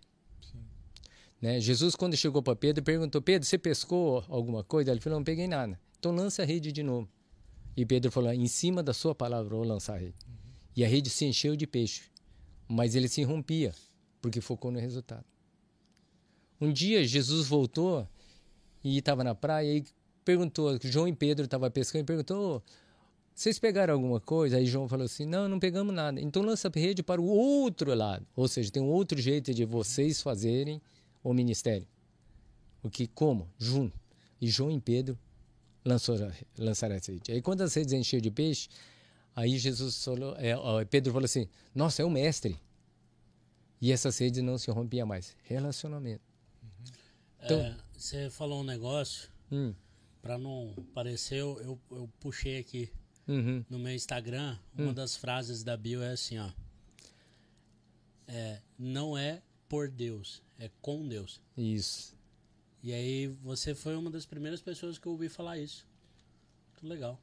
Né? 1.41 1.61
Jesus, 1.61 1.95
quando 1.95 2.16
chegou 2.16 2.43
para 2.43 2.57
Pedro, 2.57 2.82
perguntou: 2.82 3.22
Pedro, 3.22 3.47
você 3.47 3.57
pescou 3.57 4.24
alguma 4.28 4.64
coisa? 4.64 4.91
Ele 4.91 5.01
falou: 5.01 5.18
Não 5.18 5.24
peguei 5.24 5.47
nada. 5.47 5.78
Então 5.99 6.12
lança 6.12 6.43
a 6.43 6.45
rede 6.45 6.72
de 6.72 6.82
novo. 6.82 7.09
E 7.76 7.86
Pedro 7.86 8.11
falou: 8.11 8.32
Em 8.32 8.47
cima 8.47 8.82
da 8.82 8.93
sua 8.93 9.14
palavra, 9.14 9.55
vou 9.55 9.64
lançar 9.64 9.95
a 9.95 9.99
rede. 9.99 10.16
E 10.74 10.84
a 10.84 10.89
rede 10.89 11.11
se 11.11 11.24
encheu 11.24 11.57
de 11.57 11.66
peixe. 11.66 12.03
Mas 12.68 12.95
ele 12.95 13.09
se 13.09 13.22
rompia, 13.22 13.74
porque 14.20 14.41
focou 14.41 14.70
no 14.70 14.78
resultado. 14.78 15.24
Um 16.61 16.72
dia, 16.72 17.07
Jesus 17.07 17.47
voltou 17.47 18.07
e 18.82 18.99
estava 18.99 19.22
na 19.22 19.34
praia 19.34 19.78
e 19.78 19.84
perguntou: 20.24 20.76
João 20.82 21.07
e 21.07 21.14
Pedro 21.14 21.45
estavam 21.45 21.70
pescando 21.70 22.03
e 22.03 22.07
perguntou: 22.07 22.62
vocês 23.39 23.57
pegaram 23.57 23.95
alguma 23.95 24.18
coisa? 24.18 24.57
Aí 24.57 24.66
João 24.66 24.89
falou 24.89 25.05
assim: 25.05 25.24
não, 25.24 25.49
não 25.49 25.61
pegamos 25.61 25.95
nada. 25.95 26.20
Então 26.20 26.43
lança 26.43 26.66
a 26.66 26.70
rede 26.76 27.05
para 27.05 27.20
o 27.20 27.24
outro 27.24 27.95
lado. 27.95 28.26
Ou 28.34 28.49
seja, 28.49 28.68
tem 28.68 28.82
um 28.82 28.89
outro 28.89 29.16
jeito 29.20 29.55
de 29.55 29.64
vocês 29.64 30.20
fazerem 30.20 30.82
o 31.23 31.33
ministério. 31.33 31.87
O 32.83 32.91
que? 32.91 33.07
Como? 33.07 33.49
Junto. 33.59 33.99
E 34.41 34.49
João 34.49 34.71
e 34.71 34.81
Pedro 34.81 35.19
lançou, 35.85 36.16
lançaram 36.57 36.95
essa 36.95 37.11
rede. 37.12 37.33
Aí 37.33 37.43
quando 37.43 37.62
as 37.62 37.75
redes 37.75 37.93
encheram 37.93 38.23
de 38.23 38.31
peixe, 38.31 38.69
aí 39.35 39.59
Jesus 39.59 40.03
falou, 40.05 40.37
é, 40.37 40.85
Pedro 40.85 41.12
falou 41.12 41.25
assim: 41.25 41.49
Nossa, 41.75 42.03
é 42.03 42.05
o 42.05 42.11
mestre. 42.11 42.59
E 43.81 43.93
essas 43.93 44.19
redes 44.19 44.43
não 44.43 44.59
se 44.59 44.71
rompiam 44.71 45.07
mais. 45.07 45.37
Relacionamento. 45.45 46.23
Então- 47.45 47.61
É, 47.61 47.77
você 47.97 48.29
falou 48.31 48.61
um 48.61 48.64
negócio, 48.64 49.29
Hum, 49.51 49.73
pra 50.21 50.37
não 50.37 50.75
parecer, 50.93 51.37
eu, 51.39 51.59
eu, 51.61 51.81
eu 51.97 52.11
puxei 52.21 52.59
aqui 52.59 52.93
uhum, 53.27 53.64
no 53.71 53.79
meu 53.79 53.95
Instagram, 53.95 54.59
uma 54.77 54.93
das 54.93 55.16
frases 55.16 55.62
da 55.62 55.77
bio 55.77 56.03
é 56.03 56.11
assim, 56.12 56.39
ó. 56.39 56.51
É, 58.27 58.61
não 58.79 59.16
é 59.16 59.41
por 59.69 59.89
Deus, 59.89 60.43
é 60.59 60.71
com 60.81 61.07
Deus. 61.07 61.41
isso. 61.57 62.16
E 62.83 62.93
aí 62.93 63.27
você 63.43 63.75
foi 63.75 63.97
uma 63.97 64.11
das 64.11 64.25
primeiras 64.25 64.61
pessoas 64.61 64.99
que 64.99 65.07
eu 65.07 65.12
ouvi 65.12 65.29
falar 65.29 65.59
isso. 65.59 65.87
Muito 66.73 66.87
legal. 66.87 67.21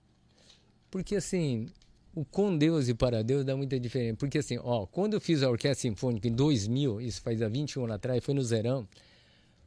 Porque 0.91 1.15
assim, 1.15 1.69
o 2.13 2.23
com 2.23 2.57
Deus 2.57 2.87
e 2.87 2.93
para 2.93 3.23
Deus 3.23 3.45
dá 3.45 3.55
muita 3.55 3.79
diferença. 3.79 4.17
Porque 4.17 4.37
assim, 4.37 4.57
ó, 4.61 4.85
quando 4.85 5.13
eu 5.13 5.21
fiz 5.21 5.43
a 5.43 5.49
Orquestra 5.49 5.89
Sinfônica 5.89 6.27
em 6.27 6.33
2000, 6.33 7.01
isso 7.01 7.21
faz 7.21 7.41
há 7.41 7.47
21 7.47 7.83
anos 7.83 7.95
atrás, 7.95 8.23
foi 8.23 8.33
no 8.33 8.43
Zerão, 8.43 8.87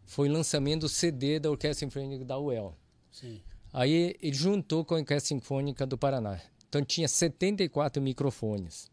foi 0.07 0.29
lançamento 0.29 0.83
do 0.83 0.89
CD 0.89 1.39
da 1.39 1.51
Orquestra 1.51 1.87
Sinfônica 1.87 2.25
da 2.25 2.39
UEL. 2.39 2.77
Sim. 3.11 3.41
Aí 3.73 4.17
ele 4.21 4.35
juntou 4.35 4.85
com 4.85 4.95
a 4.95 4.99
Orquestra 4.99 5.29
Sinfônica 5.29 5.87
do 5.87 5.99
Paraná. 5.99 6.41
Então 6.69 6.85
tinha 6.85 7.09
74 7.09 8.01
microfones. 8.03 8.91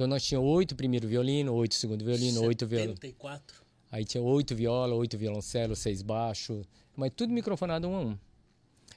Então 0.00 0.08
nós 0.08 0.24
tínhamos 0.24 0.48
oito 0.52 0.74
primeiro 0.74 1.06
violino, 1.06 1.52
oito 1.52 1.74
segundo 1.74 2.02
violino, 2.02 2.42
oito 2.44 2.66
violino. 2.66 2.94
74. 2.94 3.62
Aí 3.92 4.02
tinha 4.02 4.22
oito 4.22 4.54
viola, 4.54 4.94
oito 4.94 5.18
violoncelo, 5.18 5.76
seis 5.76 6.00
baixo, 6.00 6.62
mas 6.96 7.12
tudo 7.14 7.34
microfonado 7.34 7.86
um 7.86 7.94
a 7.94 8.00
um. 8.00 8.18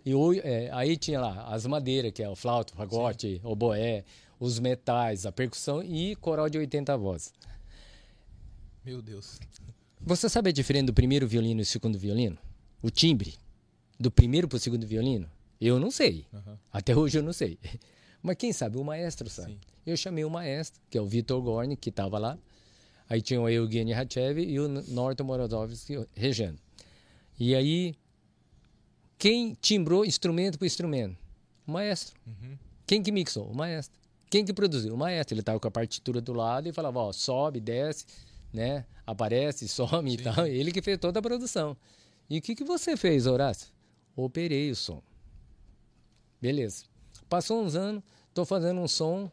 E 0.05 0.13
é, 0.39 0.69
aí 0.71 0.95
tinha 0.95 1.19
lá 1.19 1.43
as 1.53 1.65
madeiras, 1.65 2.13
que 2.13 2.23
é 2.23 2.29
o 2.29 2.37
flauta, 2.37 2.71
o 2.73 2.77
fagote, 2.77 3.41
o 3.43 3.53
boé, 3.53 4.05
os 4.39 4.59
metais, 4.59 5.25
a 5.25 5.31
percussão 5.33 5.83
e 5.83 6.15
coral 6.15 6.49
de 6.49 6.57
80 6.57 6.95
vozes. 6.95 7.33
Meu 8.85 9.01
Deus. 9.01 9.41
Você 9.99 10.29
sabe 10.29 10.51
a 10.51 10.53
diferença 10.53 10.85
do 10.85 10.93
primeiro 10.93 11.27
violino 11.27 11.59
e 11.59 11.63
do 11.63 11.67
segundo 11.67 11.99
violino? 11.99 12.37
O 12.81 12.89
timbre 12.89 13.33
do 13.99 14.09
primeiro 14.09 14.47
para 14.47 14.55
o 14.55 14.59
segundo 14.59 14.87
violino? 14.87 15.29
Eu 15.59 15.81
não 15.81 15.91
sei. 15.91 16.25
Aham. 16.33 16.57
Até 16.71 16.95
hoje 16.95 17.17
eu 17.17 17.23
não 17.23 17.33
sei. 17.33 17.59
Mas 18.23 18.37
quem 18.37 18.53
sabe? 18.53 18.77
O 18.77 18.85
maestro 18.85 19.29
sabe. 19.29 19.51
Sim. 19.51 19.72
Eu 19.85 19.97
chamei 19.97 20.23
o 20.23 20.29
maestro, 20.29 20.81
que 20.89 20.97
é 20.97 21.01
o 21.01 21.05
Vitor 21.05 21.41
Gorni, 21.41 21.75
que 21.75 21.89
estava 21.89 22.17
lá. 22.17 22.37
Aí 23.09 23.21
tinha 23.21 23.39
o 23.41 23.49
Evgeny 23.49 23.93
Hachev 23.93 24.39
e 24.39 24.59
o 24.59 24.67
Norton 24.67 25.23
Morozovsky 25.23 26.07
regendo. 26.15 26.59
E 27.39 27.53
aí, 27.53 27.95
quem 29.17 29.55
timbrou 29.61 30.05
instrumento 30.05 30.57
por 30.57 30.65
instrumento? 30.65 31.17
O 31.67 31.71
maestro. 31.71 32.15
Uhum. 32.25 32.57
Quem 32.85 33.03
que 33.03 33.11
mixou? 33.11 33.45
O 33.45 33.55
maestro. 33.55 33.99
Quem 34.29 34.45
que 34.45 34.53
produziu? 34.53 34.93
O 34.93 34.97
maestro. 34.97 35.33
Ele 35.33 35.41
estava 35.41 35.59
com 35.59 35.67
a 35.67 35.71
partitura 35.71 36.21
do 36.21 36.33
lado 36.33 36.67
e 36.67 36.73
falava, 36.73 36.99
ó, 36.99 37.11
sobe, 37.11 37.59
desce, 37.59 38.05
né? 38.51 38.85
Aparece, 39.05 39.67
some 39.67 40.13
e 40.13 40.17
tal. 40.17 40.47
Ele 40.47 40.71
que 40.71 40.81
fez 40.81 40.97
toda 40.97 41.19
a 41.19 41.21
produção. 41.21 41.75
E 42.29 42.37
o 42.37 42.41
que, 42.41 42.55
que 42.55 42.63
você 42.63 42.95
fez, 42.95 43.27
Horácio? 43.27 43.67
Operei 44.15 44.71
o 44.71 44.75
som. 44.75 45.01
Beleza. 46.41 46.85
Passou 47.29 47.63
uns 47.63 47.75
anos, 47.75 48.03
tô 48.33 48.45
fazendo 48.45 48.81
um 48.81 48.87
som, 48.87 49.31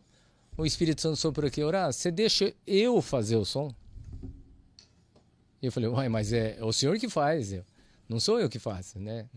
o 0.61 0.67
Espírito 0.67 1.01
Santo 1.01 1.17
soprou 1.17 1.49
aqui, 1.49 1.63
Horácio, 1.63 2.03
você 2.03 2.11
deixa 2.11 2.55
eu 2.67 3.01
fazer 3.01 3.37
o 3.37 3.45
som? 3.45 3.75
Eu 5.63 5.73
falei, 5.73 5.89
uai, 5.89 6.09
mas 6.09 6.33
é, 6.33 6.59
é 6.59 6.65
o 6.65 6.73
senhor 6.73 6.99
que 6.99 7.09
faz, 7.09 7.53
eu, 7.53 7.65
não 8.09 8.21
sou 8.21 8.39
eu 8.39 8.49
que 8.49 8.59
faço, 8.59 8.99
né? 8.99 9.29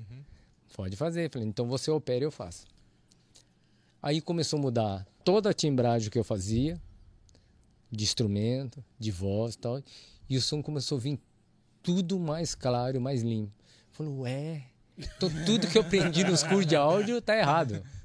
Pode 0.74 0.96
fazer. 0.96 1.26
Eu 1.26 1.30
falei, 1.30 1.48
então 1.48 1.68
você 1.68 1.92
opera 1.92 2.24
e 2.24 2.28
eu 2.28 2.32
faço. 2.32 2.66
Aí 4.02 4.20
começou 4.20 4.60
a 4.60 4.62
mudar 4.62 5.08
toda 5.24 5.50
a 5.50 5.54
timbragem 5.54 6.10
que 6.10 6.20
eu 6.20 6.24
fazia, 6.24 6.82
de 7.90 8.04
instrumento, 8.04 8.84
de 9.00 9.12
voz 9.12 9.54
e 9.54 9.58
tal, 9.58 9.82
e 10.30 10.38
o 10.38 10.42
som 10.42 10.62
começou 10.62 10.98
a 10.98 11.02
vir 11.02 11.20
tudo 11.82 12.20
mais 12.20 12.56
claro, 12.56 13.00
mais 13.00 13.22
limpo. 13.22 13.54
Falei, 13.92 14.14
ué, 14.14 14.64
então 14.98 15.30
tudo 15.46 15.68
que 15.68 15.78
eu 15.78 15.84
aprendi 15.84 16.24
nos 16.24 16.44
cursos 16.44 16.66
de 16.66 16.76
áudio 16.76 17.22
tá 17.22 17.38
errado. 17.38 17.82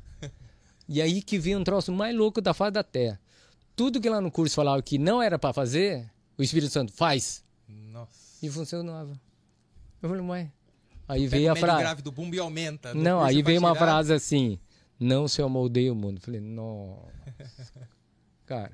E 0.89 1.03
aí 1.03 1.21
que 1.23 1.39
vem 1.39 1.55
um 1.57 1.63
troço 1.65 1.93
mais 1.93 2.15
louco 2.17 2.41
da 2.41 2.55
face 2.55 2.73
da 2.73 2.83
terra. 2.83 3.21
Tudo 3.77 4.01
que 4.01 4.09
lá 4.09 4.21
no 4.21 4.31
curso 4.31 4.55
falava 4.55 4.83
que 4.83 4.99
não 4.99 5.23
era 5.23 5.39
para 5.39 5.53
fazer, 5.53 6.11
o 6.37 6.43
Espírito 6.43 6.73
Santo 6.73 6.93
faz. 6.93 7.45
Nossa. 7.69 8.11
E 8.45 8.49
funcionava. 8.51 9.21
Eu 10.03 10.09
falei, 10.09 10.25
ué. 10.25 10.53
Aí 11.07 11.21
Pega 11.25 11.31
veio 11.37 11.53
a 11.53 11.57
frase. 11.57 11.79
grave 11.81 12.03
do 12.03 12.13
bumbo 12.13 12.35
e 12.35 12.39
aumenta. 12.39 12.95
Não, 12.95 13.23
aí 13.23 13.43
pra 13.43 13.47
veio 13.51 13.61
uma 13.61 13.73
tirar- 13.73 13.85
frase 13.87 14.13
assim: 14.13 14.59
Não 14.99 15.27
se 15.29 15.41
amoldeie 15.43 15.91
o 15.91 15.95
mundo. 15.95 16.17
Eu 16.19 16.21
falei, 16.23 16.41
nossa. 16.41 17.89
Cara, 18.47 18.73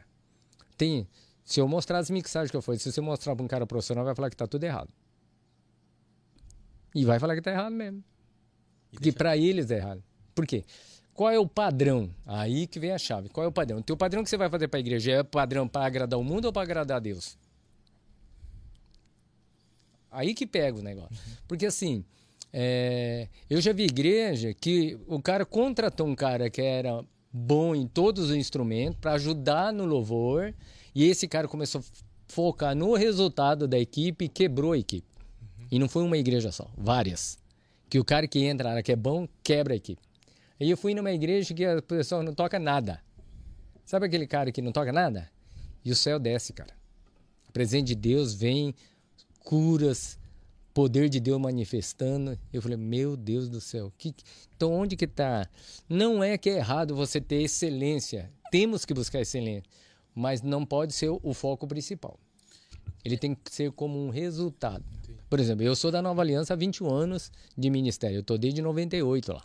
tem. 0.76 1.06
Se 1.44 1.60
eu 1.60 1.68
mostrar 1.68 1.98
as 1.98 2.08
mixagens 2.10 2.50
que 2.50 2.56
eu 2.56 2.62
fiz, 2.62 2.80
se 2.82 2.90
você 2.90 3.00
mostrar 3.00 3.36
para 3.36 3.44
um 3.44 3.48
cara 3.48 3.66
profissional, 3.66 4.04
vai 4.04 4.14
falar 4.14 4.30
que 4.30 4.36
tá 4.36 4.46
tudo 4.46 4.64
errado. 4.64 4.88
E 6.94 7.04
vai 7.04 7.18
falar 7.18 7.34
que 7.34 7.42
tá 7.42 7.50
errado 7.50 7.72
mesmo. 7.72 7.98
E 8.90 8.96
Porque 8.96 9.04
deixa- 9.10 9.18
para 9.18 9.36
eles 9.36 9.70
é 9.70 9.76
errado. 9.76 10.02
Por 10.34 10.46
quê? 10.46 10.64
Qual 11.14 11.30
é 11.30 11.38
o 11.38 11.46
padrão? 11.46 12.10
Aí 12.26 12.66
que 12.66 12.80
vem 12.80 12.90
a 12.90 12.98
chave. 12.98 13.28
Qual 13.28 13.44
é 13.44 13.48
o 13.48 13.52
padrão? 13.52 13.78
O 13.78 13.82
teu 13.82 13.96
padrão 13.96 14.24
que 14.24 14.28
você 14.28 14.36
vai 14.36 14.50
fazer 14.50 14.66
para 14.66 14.78
a 14.78 14.80
igreja 14.80 15.12
é 15.12 15.22
padrão 15.22 15.68
para 15.68 15.86
agradar 15.86 16.18
o 16.18 16.24
mundo 16.24 16.46
ou 16.46 16.52
para 16.52 16.62
agradar 16.62 16.96
a 16.96 17.00
Deus? 17.00 17.38
Aí 20.10 20.34
que 20.34 20.46
pega 20.46 20.78
o 20.78 20.82
negócio. 20.82 21.16
Porque 21.46 21.66
assim, 21.66 22.04
é, 22.52 23.28
eu 23.48 23.60
já 23.60 23.72
vi 23.72 23.84
igreja 23.84 24.52
que 24.52 24.98
o 25.06 25.22
cara 25.22 25.44
contratou 25.44 26.06
um 26.06 26.16
cara 26.16 26.50
que 26.50 26.60
era 26.60 27.04
bom 27.32 27.74
em 27.74 27.86
todos 27.86 28.30
os 28.30 28.36
instrumentos 28.36 28.98
para 29.00 29.12
ajudar 29.12 29.72
no 29.72 29.84
louvor 29.84 30.52
e 30.94 31.04
esse 31.04 31.26
cara 31.26 31.48
começou 31.48 31.80
a 31.80 31.84
focar 32.28 32.74
no 32.74 32.94
resultado 32.94 33.66
da 33.66 33.78
equipe 33.78 34.24
e 34.24 34.28
quebrou 34.28 34.72
a 34.72 34.78
equipe. 34.78 35.06
E 35.70 35.78
não 35.78 35.88
foi 35.88 36.02
uma 36.02 36.16
igreja 36.16 36.52
só, 36.52 36.68
várias. 36.76 37.38
Que 37.88 37.98
o 37.98 38.04
cara 38.04 38.26
que 38.26 38.40
entra 38.40 38.64
na 38.64 38.70
área 38.70 38.82
que 38.82 38.92
é 38.92 38.96
bom 38.96 39.28
quebra 39.42 39.74
a 39.74 39.76
equipe. 39.76 40.02
Aí 40.60 40.70
eu 40.70 40.76
fui 40.76 40.94
numa 40.94 41.12
igreja 41.12 41.52
que 41.52 41.64
a 41.64 41.82
pessoa 41.82 42.22
não 42.22 42.34
toca 42.34 42.58
nada. 42.58 43.02
Sabe 43.84 44.06
aquele 44.06 44.26
cara 44.26 44.50
que 44.52 44.62
não 44.62 44.72
toca 44.72 44.92
nada? 44.92 45.30
E 45.84 45.90
o 45.90 45.96
céu 45.96 46.18
desce, 46.18 46.52
cara. 46.52 46.72
O 47.48 47.52
presente 47.52 47.88
de 47.88 47.94
Deus 47.94 48.34
vem, 48.34 48.74
curas, 49.40 50.18
poder 50.72 51.08
de 51.08 51.20
Deus 51.20 51.40
manifestando. 51.40 52.38
Eu 52.52 52.62
falei, 52.62 52.76
meu 52.76 53.16
Deus 53.16 53.48
do 53.48 53.60
céu. 53.60 53.92
Que, 53.98 54.14
então 54.56 54.72
onde 54.72 54.96
que 54.96 55.06
tá? 55.06 55.48
Não 55.88 56.22
é 56.22 56.38
que 56.38 56.50
é 56.50 56.56
errado 56.56 56.94
você 56.94 57.20
ter 57.20 57.42
excelência. 57.42 58.32
Temos 58.50 58.84
que 58.84 58.94
buscar 58.94 59.20
excelência. 59.20 59.70
Mas 60.14 60.42
não 60.42 60.64
pode 60.64 60.92
ser 60.92 61.10
o 61.10 61.34
foco 61.34 61.66
principal. 61.66 62.18
Ele 63.04 63.18
tem 63.18 63.34
que 63.34 63.52
ser 63.52 63.70
como 63.72 63.98
um 63.98 64.08
resultado. 64.08 64.84
Por 65.28 65.38
exemplo, 65.38 65.64
eu 65.64 65.76
sou 65.76 65.90
da 65.90 66.00
Nova 66.00 66.22
Aliança 66.22 66.54
há 66.54 66.56
21 66.56 66.88
anos 66.90 67.30
de 67.56 67.68
ministério. 67.68 68.16
Eu 68.16 68.20
estou 68.20 68.38
desde 68.38 68.62
98 68.62 69.32
lá. 69.32 69.42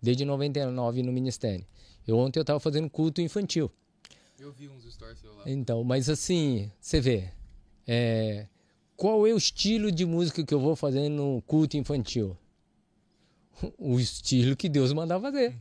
Desde 0.00 0.24
99 0.24 1.02
no 1.02 1.12
ministério. 1.12 1.66
Eu 2.06 2.16
ontem 2.18 2.40
eu 2.40 2.44
tava 2.44 2.58
fazendo 2.60 2.88
culto 2.88 3.20
infantil. 3.20 3.70
Eu 4.38 4.52
vi 4.52 4.68
uns 4.68 4.84
stories 4.84 5.22
lá. 5.22 5.42
Então, 5.46 5.84
mas 5.84 6.08
assim, 6.08 6.70
você 6.80 7.00
vê, 7.00 7.30
é, 7.86 8.46
qual 8.96 9.26
é 9.26 9.32
o 9.32 9.36
estilo 9.36 9.92
de 9.92 10.06
música 10.06 10.44
que 10.44 10.54
eu 10.54 10.60
vou 10.60 10.74
fazer 10.74 11.08
no 11.08 11.42
culto 11.42 11.76
infantil? 11.76 12.36
O 13.76 14.00
estilo 14.00 14.56
que 14.56 14.68
Deus 14.68 14.92
mandar 14.92 15.20
fazer. 15.20 15.54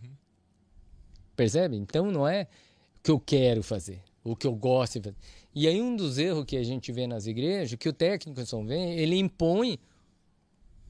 Percebe? 1.35 1.75
Então 1.75 2.09
não 2.11 2.27
é 2.27 2.43
o 2.43 3.03
que 3.03 3.11
eu 3.11 3.19
quero 3.19 3.61
fazer, 3.61 4.01
o 4.23 4.35
que 4.35 4.47
eu 4.47 4.55
gosto 4.55 4.99
de 4.99 5.09
fazer. 5.09 5.17
E 5.53 5.67
aí 5.67 5.81
um 5.81 5.95
dos 5.95 6.17
erros 6.17 6.45
que 6.45 6.55
a 6.55 6.63
gente 6.63 6.91
vê 6.91 7.07
nas 7.07 7.25
igrejas, 7.25 7.77
que 7.77 7.89
o 7.89 7.93
técnico 7.93 8.45
São 8.45 8.65
Vem, 8.65 8.97
ele 8.97 9.17
impõe 9.17 9.79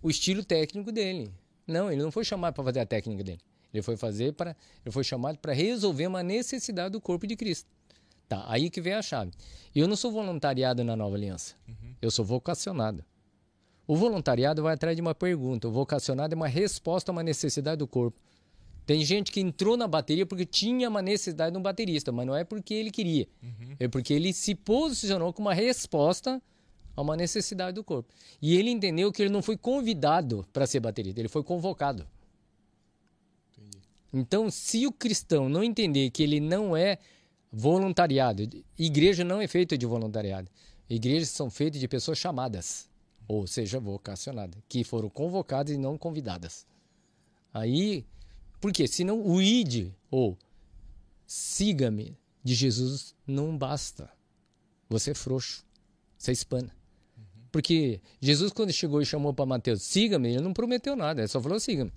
o 0.02 0.10
estilo 0.10 0.43
técnico 0.43 0.91
dele. 0.91 1.32
Não, 1.70 1.91
ele 1.91 2.01
não 2.01 2.11
foi 2.11 2.24
chamado 2.24 2.53
para 2.53 2.63
fazer 2.63 2.80
a 2.80 2.86
técnica 2.86 3.24
dele. 3.24 3.41
Ele 3.74 3.84
foi 3.84 3.95
fazer 3.95 4.34
para, 4.34 4.55
ele 4.84 4.91
foi 4.91 5.03
chamado 5.03 5.38
para 5.38 5.53
resolver 5.53 6.07
uma 6.07 6.24
necessidade 6.24 6.91
do 6.91 7.01
corpo 7.01 7.28
de 7.28 7.36
Cristo. 7.36 7.70
Tá, 8.28 8.45
aí 8.47 8.70
que 8.70 8.82
vem 8.82 8.93
a 8.93 9.01
chave. 9.01 9.32
Eu 9.76 9.88
não 9.88 9.95
sou 9.95 10.11
voluntariado 10.11 10.84
na 10.84 10.95
Nova 10.95 11.15
Aliança. 11.15 11.55
Eu 12.01 12.11
sou 12.11 12.24
vocacionado. 12.24 13.03
O 13.88 13.95
voluntariado 13.95 14.61
vai 14.61 14.76
atrás 14.76 14.95
de 14.95 15.01
uma 15.01 15.15
pergunta. 15.15 15.67
O 15.67 15.72
vocacionado 15.72 16.34
é 16.34 16.36
uma 16.36 16.47
resposta 16.47 17.11
a 17.11 17.13
uma 17.13 17.24
necessidade 17.24 17.78
do 17.78 17.88
corpo. 17.88 18.20
Tem 18.86 19.03
gente 19.03 19.32
que 19.32 19.39
entrou 19.39 19.78
na 19.78 19.88
bateria 19.88 20.26
porque 20.26 20.45
tinha 20.45 20.89
uma 20.89 21.01
necessidade 21.01 21.51
de 21.51 21.57
um 21.57 21.61
baterista, 21.61 22.11
mas 22.11 22.26
não 22.26 22.36
é 22.36 22.43
porque 22.43 22.74
ele 22.74 22.91
queria. 22.91 23.28
É 23.80 23.88
porque 23.88 24.13
ele 24.13 24.34
se 24.34 24.53
posicionou 24.55 25.32
como 25.34 25.47
uma 25.47 25.53
resposta 25.53 26.41
a 27.00 27.02
uma 27.02 27.16
necessidade 27.16 27.76
do 27.76 27.84
corpo. 27.84 28.14
E 28.41 28.58
ele 28.58 28.70
entendeu 28.70 29.10
que 29.10 29.22
ele 29.22 29.30
não 29.30 29.41
foi 29.41 29.56
convidado 29.56 30.45
para 30.52 30.68
ser 30.68 30.82
baterista, 30.82 31.22
ele 31.22 31.30
foi 31.30 31.41
convocado. 31.41 32.06
Então, 34.12 34.52
se 34.52 34.86
o 34.86 34.91
cristão 34.91 35.47
não 35.47 35.64
entender 35.64 36.10
que 36.10 36.22
ele 36.22 36.41
não 36.41 36.76
é 36.76 36.97
voluntariado, 37.54 38.50
igreja 38.78 39.24
não 39.24 39.39
é 39.39 39.47
feita 39.47 39.78
de 39.78 39.86
voluntariado. 39.86 40.52
Igrejas 40.89 41.30
são 41.30 41.50
feitas 41.50 41.80
de 41.80 41.88
pessoas 41.88 42.18
chamadas, 42.18 42.89
ou 43.30 43.47
seja, 43.47 43.80
vocacionadas, 43.80 44.62
que 44.68 44.84
foram 44.84 45.10
convocadas 45.10 45.74
e 45.74 45.78
não 45.78 45.97
convidadas. 45.97 46.68
Aí, 47.54 48.06
porque 48.60 48.86
senão 48.89 49.26
o 49.26 49.41
id 49.41 49.93
ou 50.12 50.38
siga-me 51.26 52.18
de 52.43 52.54
Jesus 52.54 53.16
não 53.26 53.58
basta. 53.58 54.12
Você 54.89 55.12
é 55.12 55.16
frouxo, 55.16 55.64
você 56.18 56.32
é 56.32 56.34
espana. 56.34 56.79
Porque 57.52 58.00
Jesus, 58.22 58.52
quando 58.52 58.72
chegou 58.72 59.02
e 59.02 59.06
chamou 59.06 59.34
para 59.34 59.45
Mateus, 59.45 59.82
siga-me, 59.82 60.30
ele 60.30 60.41
não 60.41 60.54
prometeu 60.54 60.95
nada, 60.95 61.22
ele 61.22 61.28
só 61.28 61.41
falou 61.41 61.60
siga-me. 61.60 61.91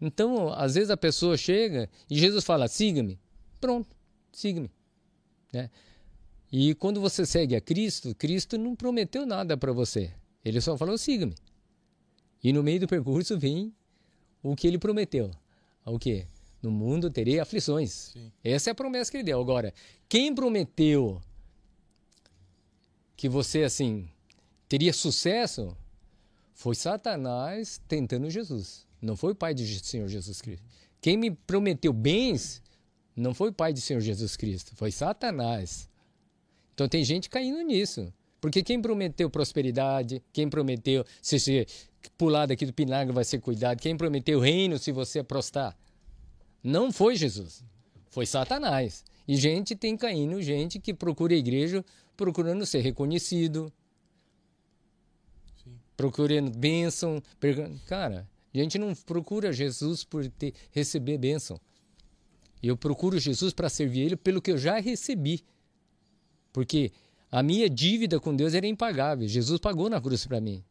Então, 0.00 0.52
às 0.52 0.74
vezes 0.74 0.90
a 0.90 0.96
pessoa 0.96 1.36
chega 1.36 1.88
e 2.10 2.18
Jesus 2.18 2.44
fala, 2.44 2.68
siga-me. 2.68 3.18
Pronto, 3.60 3.88
siga-me. 4.32 4.70
Né? 5.52 5.70
E 6.52 6.74
quando 6.74 7.00
você 7.00 7.24
segue 7.24 7.56
a 7.56 7.60
Cristo, 7.60 8.14
Cristo 8.14 8.58
não 8.58 8.76
prometeu 8.76 9.24
nada 9.24 9.56
para 9.56 9.72
você. 9.72 10.12
Ele 10.44 10.60
só 10.60 10.76
falou, 10.76 10.98
siga-me. 10.98 11.34
E 12.42 12.52
no 12.52 12.62
meio 12.62 12.80
do 12.80 12.86
percurso 12.86 13.38
vem 13.38 13.74
o 14.42 14.54
que 14.54 14.66
ele 14.66 14.78
prometeu. 14.78 15.30
O 15.84 15.98
quê? 15.98 16.26
No 16.62 16.70
mundo 16.70 17.10
terei 17.10 17.40
aflições. 17.40 18.12
Sim. 18.12 18.32
Essa 18.42 18.70
é 18.70 18.72
a 18.72 18.74
promessa 18.74 19.10
que 19.10 19.16
ele 19.16 19.24
deu. 19.24 19.40
Agora, 19.40 19.72
quem 20.08 20.34
prometeu 20.34 21.20
que 23.16 23.28
você, 23.28 23.62
assim, 23.62 24.08
teria 24.68 24.92
sucesso 24.92 25.76
foi 26.54 26.74
Satanás 26.74 27.80
tentando 27.86 28.30
Jesus. 28.30 28.86
Não 29.00 29.16
foi 29.16 29.32
o 29.32 29.36
pai 29.36 29.54
do 29.54 29.64
Senhor 29.64 30.08
Jesus 30.08 30.40
Cristo. 30.40 30.64
Quem 31.00 31.16
me 31.16 31.30
prometeu 31.30 31.92
bens 31.92 32.62
não 33.14 33.34
foi 33.34 33.50
o 33.50 33.52
pai 33.52 33.72
do 33.72 33.80
Senhor 33.80 34.00
Jesus 34.00 34.36
Cristo, 34.36 34.74
foi 34.74 34.90
Satanás. 34.90 35.88
Então 36.74 36.88
tem 36.88 37.04
gente 37.04 37.30
caindo 37.30 37.60
nisso. 37.62 38.12
Porque 38.40 38.62
quem 38.62 38.80
prometeu 38.80 39.30
prosperidade, 39.30 40.22
quem 40.32 40.48
prometeu 40.48 41.04
se 41.22 41.38
você 41.40 41.66
pular 42.16 42.46
daqui 42.46 42.66
do 42.66 42.72
pináculo 42.72 43.14
vai 43.14 43.24
ser 43.24 43.40
cuidado, 43.40 43.80
quem 43.80 43.96
prometeu 43.96 44.38
reino 44.38 44.78
se 44.78 44.92
você 44.92 45.22
prostar, 45.22 45.76
não 46.62 46.92
foi 46.92 47.16
Jesus, 47.16 47.64
foi 48.08 48.26
Satanás. 48.26 49.04
E 49.26 49.36
gente 49.36 49.74
tem 49.74 49.96
caindo, 49.96 50.40
gente 50.40 50.78
que 50.78 50.94
procura 50.94 51.34
a 51.34 51.36
igreja 51.36 51.84
procurando 52.16 52.64
ser 52.64 52.80
reconhecido, 52.80 53.72
procurando 55.96 56.50
bênção. 56.50 57.22
Cara, 57.86 58.28
a 58.54 58.58
gente 58.58 58.78
não 58.78 58.94
procura 58.94 59.52
Jesus 59.52 60.04
por 60.04 60.26
ter, 60.28 60.54
receber 60.70 61.18
bênção. 61.18 61.60
Eu 62.62 62.76
procuro 62.76 63.18
Jesus 63.18 63.52
para 63.52 63.68
servir 63.68 64.00
Ele 64.00 64.16
pelo 64.16 64.40
que 64.40 64.50
eu 64.50 64.58
já 64.58 64.78
recebi. 64.78 65.44
Porque 66.52 66.92
a 67.30 67.42
minha 67.42 67.68
dívida 67.68 68.18
com 68.18 68.34
Deus 68.34 68.54
era 68.54 68.66
impagável. 68.66 69.28
Jesus 69.28 69.60
pagou 69.60 69.88
na 69.90 70.00
cruz 70.00 70.26
para 70.26 70.40
mim. 70.40 70.64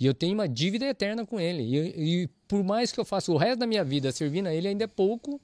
E 0.00 0.06
eu 0.06 0.14
tenho 0.14 0.34
uma 0.34 0.48
dívida 0.48 0.86
eterna 0.86 1.24
com 1.24 1.38
Ele. 1.38 1.62
E, 1.62 2.22
e 2.22 2.28
por 2.48 2.64
mais 2.64 2.90
que 2.90 2.98
eu 2.98 3.04
faça 3.04 3.30
o 3.30 3.36
resto 3.36 3.60
da 3.60 3.66
minha 3.66 3.84
vida 3.84 4.10
servindo 4.10 4.46
a 4.46 4.54
Ele, 4.54 4.68
ainda 4.68 4.84
é 4.84 4.88
pouco 4.88 5.40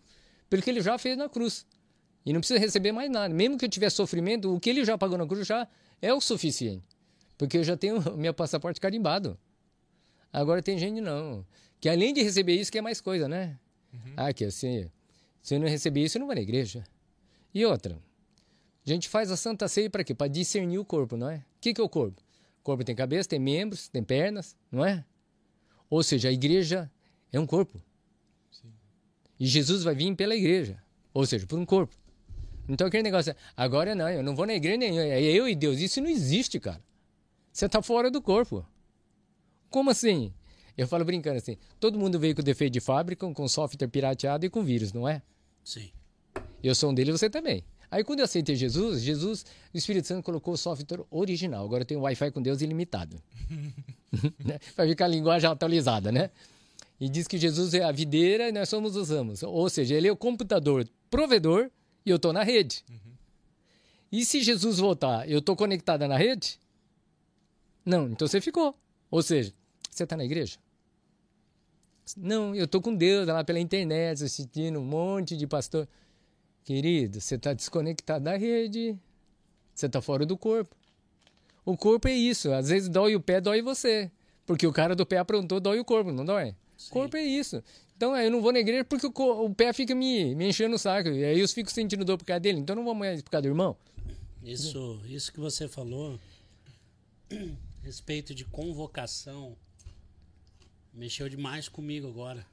pelo 0.48 0.62
que 0.62 0.70
Ele 0.70 0.80
já 0.80 0.98
fez 0.98 1.16
na 1.16 1.28
cruz. 1.28 1.66
E 2.24 2.32
não 2.32 2.40
precisa 2.40 2.58
receber 2.58 2.92
mais 2.92 3.10
nada. 3.10 3.32
Mesmo 3.32 3.56
que 3.56 3.64
eu 3.64 3.68
tiver 3.68 3.90
sofrimento, 3.90 4.52
o 4.52 4.58
que 4.58 4.70
Ele 4.70 4.84
já 4.84 4.98
pagou 4.98 5.16
na 5.16 5.26
cruz 5.26 5.46
já 5.46 5.68
é 6.00 6.12
o 6.12 6.20
suficiente. 6.20 6.82
Porque 7.38 7.56
eu 7.56 7.64
já 7.64 7.76
tenho 7.76 8.00
meu 8.18 8.34
passaporte 8.34 8.80
carimbado. 8.80 9.38
Agora 10.32 10.60
tem 10.60 10.76
gente 10.76 11.00
não. 11.00 11.46
Que 11.80 11.88
além 11.88 12.12
de 12.12 12.22
receber 12.22 12.54
isso, 12.56 12.70
quer 12.70 12.82
mais 12.82 13.00
coisa, 13.00 13.28
né? 13.28 13.58
Ah, 14.16 14.32
que 14.32 14.44
assim, 14.44 14.90
se 15.40 15.54
eu 15.54 15.60
não 15.60 15.68
receber 15.68 16.02
isso, 16.02 16.18
eu 16.18 16.20
não 16.20 16.26
vou 16.26 16.34
na 16.34 16.42
igreja. 16.42 16.84
E 17.54 17.64
outra, 17.64 17.98
a 18.84 18.88
gente 18.90 19.08
faz 19.08 19.30
a 19.30 19.36
Santa 19.36 19.68
Ceia 19.68 19.88
para 19.88 20.04
quê? 20.04 20.14
Para 20.14 20.28
discernir 20.28 20.78
o 20.78 20.84
corpo, 20.84 21.16
não 21.16 21.30
é? 21.30 21.36
O 21.36 21.60
que, 21.60 21.72
que 21.72 21.80
é 21.80 21.84
o 21.84 21.88
corpo? 21.88 22.20
O 22.60 22.62
corpo 22.62 22.84
tem 22.84 22.94
cabeça, 22.94 23.28
tem 23.28 23.38
membros, 23.38 23.88
tem 23.88 24.02
pernas, 24.02 24.56
não 24.70 24.84
é? 24.84 25.04
Ou 25.88 26.02
seja, 26.02 26.28
a 26.28 26.32
igreja 26.32 26.90
é 27.32 27.40
um 27.40 27.46
corpo. 27.46 27.80
E 29.40 29.46
Jesus 29.46 29.84
vai 29.84 29.94
vir 29.94 30.14
pela 30.16 30.34
igreja. 30.34 30.82
Ou 31.14 31.24
seja, 31.24 31.46
por 31.46 31.58
um 31.58 31.64
corpo. 31.64 31.94
Então 32.68 32.86
aquele 32.86 33.04
negócio, 33.04 33.34
agora 33.56 33.94
não, 33.94 34.08
eu 34.10 34.22
não 34.22 34.36
vou 34.36 34.46
na 34.46 34.54
igreja 34.54 34.76
nenhuma, 34.76 35.02
é 35.02 35.22
eu 35.22 35.48
e 35.48 35.54
Deus. 35.54 35.78
Isso 35.78 36.00
não 36.00 36.08
existe, 36.08 36.60
cara. 36.60 36.82
Você 37.58 37.66
está 37.66 37.82
fora 37.82 38.08
do 38.08 38.22
corpo. 38.22 38.64
Como 39.68 39.90
assim? 39.90 40.32
Eu 40.76 40.86
falo 40.86 41.04
brincando 41.04 41.38
assim, 41.38 41.56
todo 41.80 41.98
mundo 41.98 42.16
veio 42.16 42.32
com 42.32 42.40
defeito 42.40 42.72
de 42.72 42.78
fábrica, 42.78 43.28
com 43.34 43.48
software 43.48 43.88
pirateado 43.88 44.46
e 44.46 44.48
com 44.48 44.62
vírus, 44.62 44.92
não 44.92 45.08
é? 45.08 45.20
Sim. 45.64 45.90
Eu 46.62 46.72
sou 46.72 46.90
um 46.90 46.94
deles, 46.94 47.18
você 47.18 47.28
também. 47.28 47.64
Aí 47.90 48.04
quando 48.04 48.20
eu 48.20 48.26
aceitei 48.26 48.54
Jesus, 48.54 49.02
Jesus, 49.02 49.44
o 49.74 49.76
Espírito 49.76 50.06
Santo 50.06 50.22
colocou 50.22 50.54
o 50.54 50.56
software 50.56 51.04
original. 51.10 51.64
Agora 51.64 51.82
eu 51.82 51.84
tenho 51.84 51.98
Wi-Fi 52.02 52.30
com 52.30 52.40
Deus 52.40 52.62
ilimitado. 52.62 53.20
Né? 54.42 54.58
Vai 54.74 54.88
ficar 54.88 55.04
a 55.04 55.08
linguagem 55.08 55.50
atualizada, 55.50 56.10
né? 56.10 56.30
E 56.98 57.10
diz 57.10 57.28
que 57.28 57.36
Jesus 57.36 57.74
é 57.74 57.82
a 57.82 57.92
videira 57.92 58.48
e 58.48 58.52
nós 58.52 58.68
somos 58.68 58.96
os 58.96 59.10
ramos. 59.10 59.42
Ou 59.42 59.68
seja, 59.68 59.94
ele 59.94 60.08
é 60.08 60.12
o 60.12 60.16
computador 60.16 60.88
provedor 61.10 61.70
e 62.06 62.10
eu 62.10 62.16
estou 62.16 62.32
na 62.32 62.42
rede. 62.42 62.82
E 64.10 64.24
se 64.24 64.40
Jesus 64.40 64.78
voltar, 64.78 65.28
eu 65.28 65.40
estou 65.40 65.54
conectada 65.54 66.08
na 66.08 66.16
rede? 66.16 66.58
Não, 67.88 68.06
então 68.06 68.28
você 68.28 68.38
ficou. 68.38 68.78
Ou 69.10 69.22
seja, 69.22 69.50
você 69.90 70.04
está 70.04 70.14
na 70.14 70.22
igreja? 70.22 70.58
Não, 72.18 72.54
eu 72.54 72.66
estou 72.66 72.82
com 72.82 72.94
Deus 72.94 73.26
lá 73.26 73.42
pela 73.42 73.58
internet, 73.58 74.22
assistindo 74.22 74.78
um 74.78 74.84
monte 74.84 75.34
de 75.38 75.46
pastor. 75.46 75.88
Querido, 76.64 77.18
você 77.18 77.36
está 77.36 77.54
desconectado 77.54 78.26
da 78.26 78.36
rede. 78.36 78.94
Você 79.74 79.86
está 79.86 80.02
fora 80.02 80.26
do 80.26 80.36
corpo. 80.36 80.76
O 81.64 81.78
corpo 81.78 82.08
é 82.08 82.12
isso. 82.12 82.52
Às 82.52 82.68
vezes 82.68 82.90
dói 82.90 83.16
o 83.16 83.20
pé, 83.22 83.40
dói 83.40 83.62
você. 83.62 84.10
Porque 84.44 84.66
o 84.66 84.72
cara 84.72 84.94
do 84.94 85.06
pé 85.06 85.16
aprontou, 85.16 85.58
dói 85.58 85.80
o 85.80 85.84
corpo, 85.84 86.12
não 86.12 86.26
dói? 86.26 86.54
O 86.88 86.90
corpo 86.90 87.16
é 87.16 87.22
isso. 87.22 87.64
Então 87.96 88.14
eu 88.14 88.30
não 88.30 88.42
vou 88.42 88.52
na 88.52 88.58
igreja 88.58 88.84
porque 88.84 89.06
o, 89.06 89.54
pé 89.54 89.72
fica 89.72 89.94
me, 89.94 90.34
me 90.34 90.46
enchendo 90.46 90.76
o 90.76 90.78
saco. 90.78 91.08
E 91.08 91.24
aí 91.24 91.40
eu 91.40 91.48
fico 91.48 91.70
sentindo 91.70 92.04
dor 92.04 92.18
por 92.18 92.26
causa 92.26 92.40
dele. 92.40 92.58
Então 92.58 92.74
eu 92.74 92.78
não 92.78 92.84
vou 92.84 92.94
mais 92.94 93.22
por 93.22 93.30
causa 93.30 93.42
do 93.42 93.48
irmão. 93.48 93.74
Isso, 94.42 95.00
isso 95.08 95.32
que 95.32 95.40
você 95.40 95.66
falou, 95.66 96.18
respeito 97.88 98.34
de 98.34 98.44
convocação, 98.44 99.56
mexeu 100.92 101.26
demais 101.26 101.70
comigo 101.70 102.06
agora. 102.06 102.46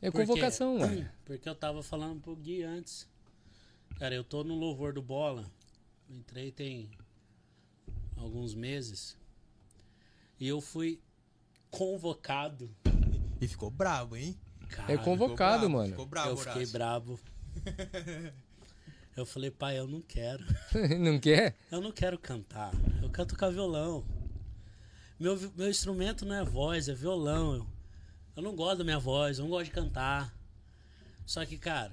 É 0.00 0.10
Por 0.10 0.22
quê? 0.22 0.26
convocação, 0.26 0.78
ué. 0.78 1.12
Porque 1.26 1.46
eu 1.46 1.54
tava 1.54 1.82
falando 1.82 2.18
pro 2.22 2.34
Gui 2.34 2.62
antes. 2.62 3.06
Cara, 3.98 4.14
eu 4.14 4.24
tô 4.24 4.42
no 4.42 4.54
louvor 4.54 4.94
do 4.94 5.02
bola. 5.02 5.44
Entrei 6.08 6.50
tem 6.50 6.90
alguns 8.16 8.54
meses. 8.54 9.14
E 10.40 10.48
eu 10.48 10.58
fui 10.62 10.98
convocado. 11.70 12.74
E 13.38 13.46
ficou 13.46 13.70
brabo, 13.70 14.16
hein? 14.16 14.34
Cara, 14.70 14.90
É 14.90 14.96
Ficou 14.96 15.18
convocado, 15.18 15.60
brabo, 15.68 15.74
mano. 15.74 15.90
Ficou 15.90 16.06
brabo, 16.06 16.30
eu 16.30 16.36
fiquei 16.38 16.52
Horácio. 16.52 16.72
brabo. 16.72 17.20
Eu 19.18 19.26
falei, 19.26 19.50
pai, 19.50 19.76
eu 19.76 19.88
não 19.88 20.00
quero. 20.00 20.44
não 21.00 21.18
quer? 21.18 21.56
Eu 21.72 21.80
não 21.80 21.90
quero 21.90 22.16
cantar. 22.16 22.72
Eu 23.02 23.10
canto 23.10 23.36
com 23.36 23.50
violão. 23.50 24.06
Meu, 25.18 25.36
meu 25.56 25.68
instrumento 25.68 26.24
não 26.24 26.36
é 26.36 26.44
voz, 26.44 26.88
é 26.88 26.94
violão. 26.94 27.56
Eu, 27.56 27.66
eu 28.36 28.42
não 28.44 28.54
gosto 28.54 28.78
da 28.78 28.84
minha 28.84 28.98
voz, 29.00 29.38
eu 29.38 29.42
não 29.42 29.50
gosto 29.50 29.64
de 29.64 29.70
cantar. 29.72 30.32
Só 31.26 31.44
que, 31.44 31.58
cara, 31.58 31.92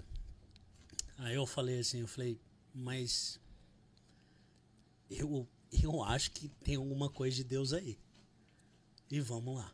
aí 1.18 1.34
eu 1.34 1.48
falei 1.48 1.80
assim, 1.80 2.02
eu 2.02 2.08
falei, 2.08 2.40
mas 2.72 3.40
eu, 5.10 5.48
eu 5.82 6.04
acho 6.04 6.30
que 6.30 6.48
tem 6.64 6.76
alguma 6.76 7.10
coisa 7.10 7.38
de 7.38 7.44
Deus 7.44 7.74
aí. 7.74 7.98
E 9.10 9.20
vamos 9.20 9.58
lá. 9.58 9.74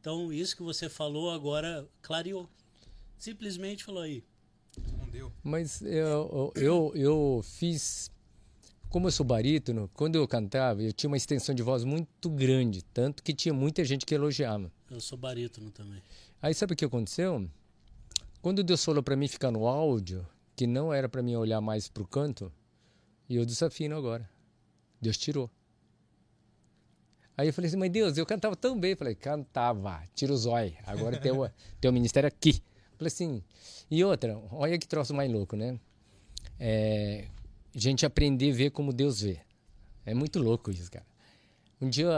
Então, 0.00 0.32
isso 0.32 0.56
que 0.56 0.62
você 0.62 0.88
falou 0.88 1.30
agora 1.30 1.86
clareou. 2.00 2.48
Simplesmente 3.18 3.84
falou 3.84 4.04
aí. 4.04 4.24
Mas 5.42 5.82
eu, 5.82 6.52
eu, 6.56 6.92
eu 6.94 7.40
fiz. 7.42 8.10
Como 8.88 9.08
eu 9.08 9.12
sou 9.12 9.26
barítono, 9.26 9.90
quando 9.92 10.16
eu 10.16 10.26
cantava, 10.28 10.82
eu 10.82 10.92
tinha 10.92 11.08
uma 11.08 11.16
extensão 11.16 11.54
de 11.54 11.62
voz 11.62 11.84
muito 11.84 12.30
grande. 12.30 12.82
Tanto 12.82 13.22
que 13.22 13.34
tinha 13.34 13.52
muita 13.52 13.84
gente 13.84 14.06
que 14.06 14.14
elogiava. 14.14 14.70
Eu 14.90 15.00
sou 15.00 15.18
barítono 15.18 15.70
também. 15.70 16.00
Aí 16.40 16.54
sabe 16.54 16.74
o 16.74 16.76
que 16.76 16.84
aconteceu? 16.84 17.48
Quando 18.40 18.62
Deus 18.62 18.84
falou 18.84 19.02
para 19.02 19.16
mim 19.16 19.26
ficar 19.26 19.50
no 19.50 19.66
áudio, 19.66 20.26
que 20.54 20.66
não 20.66 20.92
era 20.92 21.08
para 21.08 21.22
mim 21.22 21.34
olhar 21.34 21.60
mais 21.60 21.88
pro 21.88 22.06
canto, 22.06 22.52
e 23.28 23.36
eu 23.36 23.44
desafino 23.44 23.96
agora. 23.96 24.28
Deus 25.00 25.16
tirou. 25.16 25.50
Aí 27.36 27.48
eu 27.48 27.52
falei 27.52 27.68
assim, 27.68 27.76
mas 27.76 27.90
Deus, 27.90 28.16
eu 28.16 28.24
cantava 28.24 28.54
tão 28.54 28.78
bem. 28.78 28.92
Eu 28.92 28.96
falei, 28.96 29.14
cantava, 29.14 30.02
tira 30.14 30.32
o 30.32 30.36
zóio. 30.36 30.74
Agora 30.86 31.18
tem 31.18 31.32
o, 31.32 31.50
tem 31.80 31.90
o 31.90 31.92
ministério 31.92 32.28
aqui. 32.28 32.62
Falei 32.96 33.08
assim, 33.08 33.42
e 33.90 34.04
outra, 34.04 34.38
olha 34.50 34.78
que 34.78 34.86
troço 34.86 35.12
mais 35.14 35.30
louco, 35.30 35.56
né? 35.56 35.78
É, 36.58 37.26
gente 37.74 38.06
aprender 38.06 38.52
a 38.52 38.54
ver 38.54 38.70
como 38.70 38.92
Deus 38.92 39.20
vê. 39.20 39.40
É 40.06 40.14
muito 40.14 40.38
louco 40.38 40.70
isso, 40.70 40.90
cara. 40.90 41.04
Um 41.80 41.88
dia, 41.88 42.08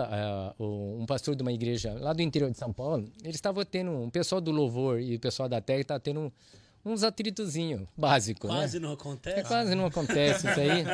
uh, 0.58 1.00
um 1.00 1.06
pastor 1.06 1.34
de 1.34 1.42
uma 1.42 1.52
igreja 1.52 1.94
lá 1.94 2.12
do 2.12 2.22
interior 2.22 2.50
de 2.50 2.58
São 2.58 2.72
Paulo, 2.72 3.10
ele 3.22 3.34
estava 3.34 3.64
tendo, 3.64 3.90
um 3.90 4.10
pessoal 4.10 4.40
do 4.40 4.50
louvor 4.50 5.00
e 5.00 5.16
o 5.16 5.20
pessoal 5.20 5.48
da 5.48 5.60
terra 5.60 5.80
estava 5.80 5.98
tendo 5.98 6.20
um, 6.20 6.32
uns 6.86 7.02
atritozinhos 7.02 7.86
básicos, 7.96 8.48
né? 8.48 8.56
Quase 8.56 8.78
não 8.78 8.92
acontece. 8.92 9.40
É, 9.40 9.42
quase 9.42 9.74
não 9.74 9.86
acontece 9.86 10.46
isso 10.48 10.60
aí. 10.60 10.84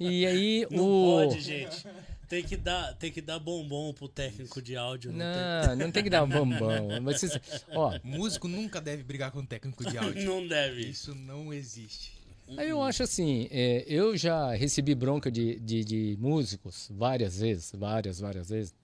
E 0.00 0.26
aí 0.26 0.66
Não 0.70 0.84
o. 0.84 1.26
pode, 1.28 1.40
gente. 1.40 1.86
Tem 2.28 2.42
que 2.42 2.56
dar, 2.56 2.94
tem 2.94 3.12
que 3.12 3.20
dar 3.20 3.38
bombom 3.38 3.92
pro 3.92 4.08
técnico 4.08 4.62
de 4.62 4.74
áudio. 4.74 5.12
Não, 5.12 5.18
Não, 5.66 5.76
não 5.76 5.90
tem 5.90 6.02
que 6.02 6.08
dar 6.08 6.24
bombom. 6.24 6.98
Mas, 7.02 7.20
vocês- 7.20 7.38
ó, 7.72 7.92
Músico 8.02 8.48
nunca 8.48 8.80
deve 8.80 9.02
brigar 9.02 9.30
com 9.30 9.44
técnico 9.44 9.84
de 9.84 9.98
áudio. 9.98 10.14
tem, 10.14 10.24
não 10.24 10.46
deve. 10.48 10.80
Isso 10.80 11.14
não 11.14 11.52
existe. 11.52 12.12
aí 12.56 12.70
eu 12.70 12.82
acho 12.82 13.02
assim, 13.02 13.48
é, 13.50 13.84
eu 13.86 14.16
já 14.16 14.54
recebi 14.54 14.94
bronca 14.94 15.30
de, 15.30 15.60
de, 15.60 15.84
de 15.84 16.16
músicos 16.18 16.88
várias 16.90 17.38
vezes, 17.38 17.70
várias, 17.76 18.18
várias 18.18 18.48
vezes. 18.48 18.74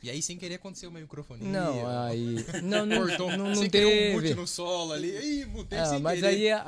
E 0.00 0.08
aí, 0.10 0.22
sem 0.22 0.36
querer, 0.36 0.54
aconteceu 0.54 0.90
o 0.90 0.92
meu 0.92 1.02
microfone. 1.02 1.44
Não, 1.44 1.84
aí. 2.04 2.36
Não, 2.62 2.86
não, 2.86 2.98
Cortou, 3.06 3.30
não, 3.36 3.48
não 3.48 3.54
sem 3.56 3.68
querer 3.68 4.10
um 4.10 4.12
mute 4.14 4.28
teve. 4.28 4.40
no 4.40 4.46
solo 4.46 4.92
ali. 4.92 5.08
Ih, 5.10 5.44
mutei 5.46 5.76
Ah, 5.78 5.86
sem 5.86 5.98
mas 5.98 6.20
querer. 6.20 6.28
aí, 6.28 6.46
é- 6.46 6.62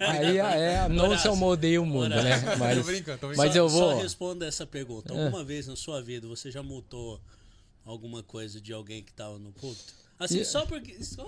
aí, 0.00 0.40
aí 0.40 0.64
é, 0.64 0.88
não 0.88 1.04
se 1.04 1.10
Horácio, 1.10 1.30
almodei 1.30 1.78
o 1.78 1.86
mundo, 1.86 2.08
né? 2.08 2.56
Mas, 2.58 2.78
Tô 2.78 2.84
brincando, 2.84 3.18
tô 3.18 3.26
brincando. 3.28 3.36
mas 3.36 3.52
só, 3.52 3.58
eu 3.58 3.68
vou. 3.68 3.92
Só 3.92 3.96
responda 4.02 4.46
essa 4.46 4.66
pergunta. 4.66 5.12
Alguma 5.12 5.44
vez 5.44 5.68
na 5.68 5.76
sua 5.76 6.02
vida 6.02 6.26
você 6.26 6.50
já 6.50 6.62
multou 6.64 7.20
alguma 7.84 8.22
coisa 8.24 8.60
de 8.60 8.72
alguém 8.72 9.02
que 9.04 9.12
tava 9.12 9.38
no 9.38 9.52
culto? 9.52 9.80
Assim, 10.18 10.40
E- 10.40 10.44
só 10.44 10.66
porque. 10.66 11.02
Só. 11.04 11.22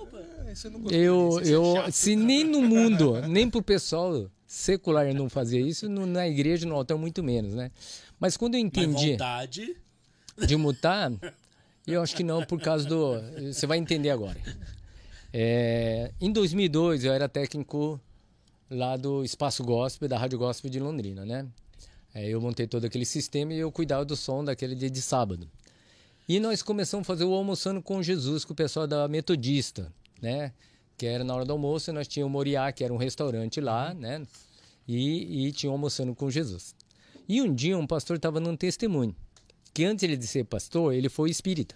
É, 0.47 0.69
não 0.69 0.81
gostou 0.81 0.99
Eu, 0.99 1.41
é 1.41 1.49
eu, 1.49 1.75
chato. 1.77 1.93
se 1.93 2.17
nem 2.17 2.43
no 2.45 2.61
mundo, 2.61 3.21
nem 3.29 3.49
pro 3.49 3.63
pessoal 3.63 4.29
secular 4.47 5.07
eu 5.07 5.15
não 5.15 5.29
fazia 5.29 5.61
isso, 5.61 5.89
no- 5.89 6.07
na 6.07 6.27
igreja, 6.29 6.67
no 6.67 6.75
altar, 6.75 6.97
muito 6.99 7.23
menos, 7.23 7.55
né? 7.55 7.71
Mas 8.21 8.37
quando 8.37 8.55
eu 8.57 8.61
Mas 8.61 8.67
entendi 8.67 9.13
vontade. 9.13 9.77
De 10.39 10.57
mutar, 10.57 11.13
eu 11.87 12.03
acho 12.03 12.17
que 12.17 12.25
não, 12.25 12.45
por 12.45 12.61
causa 12.61 12.89
do. 12.89 13.21
Você 13.53 13.67
vai 13.67 13.79
entender 13.79 14.11
agora. 14.11 14.39
É, 15.33 16.13
em 16.21 16.31
2002, 16.31 17.05
eu 17.05 17.13
era 17.13 17.29
técnico 17.29 18.01
lá 18.71 18.97
do 18.97 19.25
Espaço 19.25 19.65
Gospel, 19.65 20.09
da 20.09 20.17
Rádio 20.17 20.39
Gospel 20.39 20.71
de 20.71 20.79
Londrina, 20.79 21.25
né? 21.25 21.47
É, 22.15 22.29
eu 22.29 22.41
montei 22.41 22.67
todo 22.67 22.85
aquele 22.85 23.05
sistema 23.05 23.53
e 23.53 23.59
eu 23.59 23.73
cuidava 23.73 24.05
do 24.05 24.15
som 24.15 24.45
daquele 24.45 24.75
dia 24.75 24.89
de 24.89 25.03
sábado. 25.03 25.49
E 26.29 26.39
nós 26.39 26.63
começamos 26.63 27.05
a 27.05 27.07
fazer 27.07 27.25
o 27.25 27.35
Almoçando 27.35 27.83
com 27.83 28.03
Jesus 28.03 28.45
com 28.45 28.53
o 28.53 28.57
pessoal 28.57 28.87
da 28.87 29.09
Metodista, 29.09 29.93
né? 30.23 30.53
Que 30.97 31.07
era 31.07 31.25
na 31.25 31.35
hora 31.35 31.45
do 31.45 31.53
almoço, 31.53 31.93
nós 31.93 32.07
tínhamos 32.09 32.31
o 32.31 32.33
Moriá, 32.33 32.73
que 32.73 32.85
era 32.85 32.95
um 32.95 32.97
restaurante 32.97 33.61
lá, 33.61 33.93
né? 33.93 34.23
E, 34.87 35.49
e 35.49 35.53
tinha 35.53 35.71
Almoçando 35.71 36.15
com 36.15 36.31
Jesus. 36.31 36.75
E 37.29 37.43
um 37.43 37.53
dia 37.53 37.77
um 37.77 37.87
pastor 37.87 38.17
estava 38.17 38.39
num 38.39 38.57
testemunho, 38.57 39.15
que 39.75 39.85
antes 39.85 40.05
ele 40.05 40.17
de 40.17 40.27
ser 40.29 40.45
pastor, 40.45 40.95
ele 40.95 41.09
foi 41.09 41.29
espírita 41.29 41.75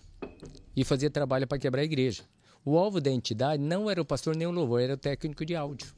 e 0.76 0.84
fazia 0.84 1.10
trabalho 1.10 1.48
para 1.48 1.58
quebrar 1.58 1.82
a 1.82 1.84
igreja. 1.84 2.22
O 2.64 2.78
alvo 2.78 3.00
da 3.00 3.10
entidade 3.10 3.60
não 3.60 3.90
era 3.90 4.00
o 4.00 4.04
pastor 4.04 4.36
nem 4.36 4.46
o 4.46 4.52
louvor, 4.52 4.80
era 4.80 4.94
o 4.94 4.96
técnico 4.96 5.44
de 5.44 5.56
áudio. 5.56 5.88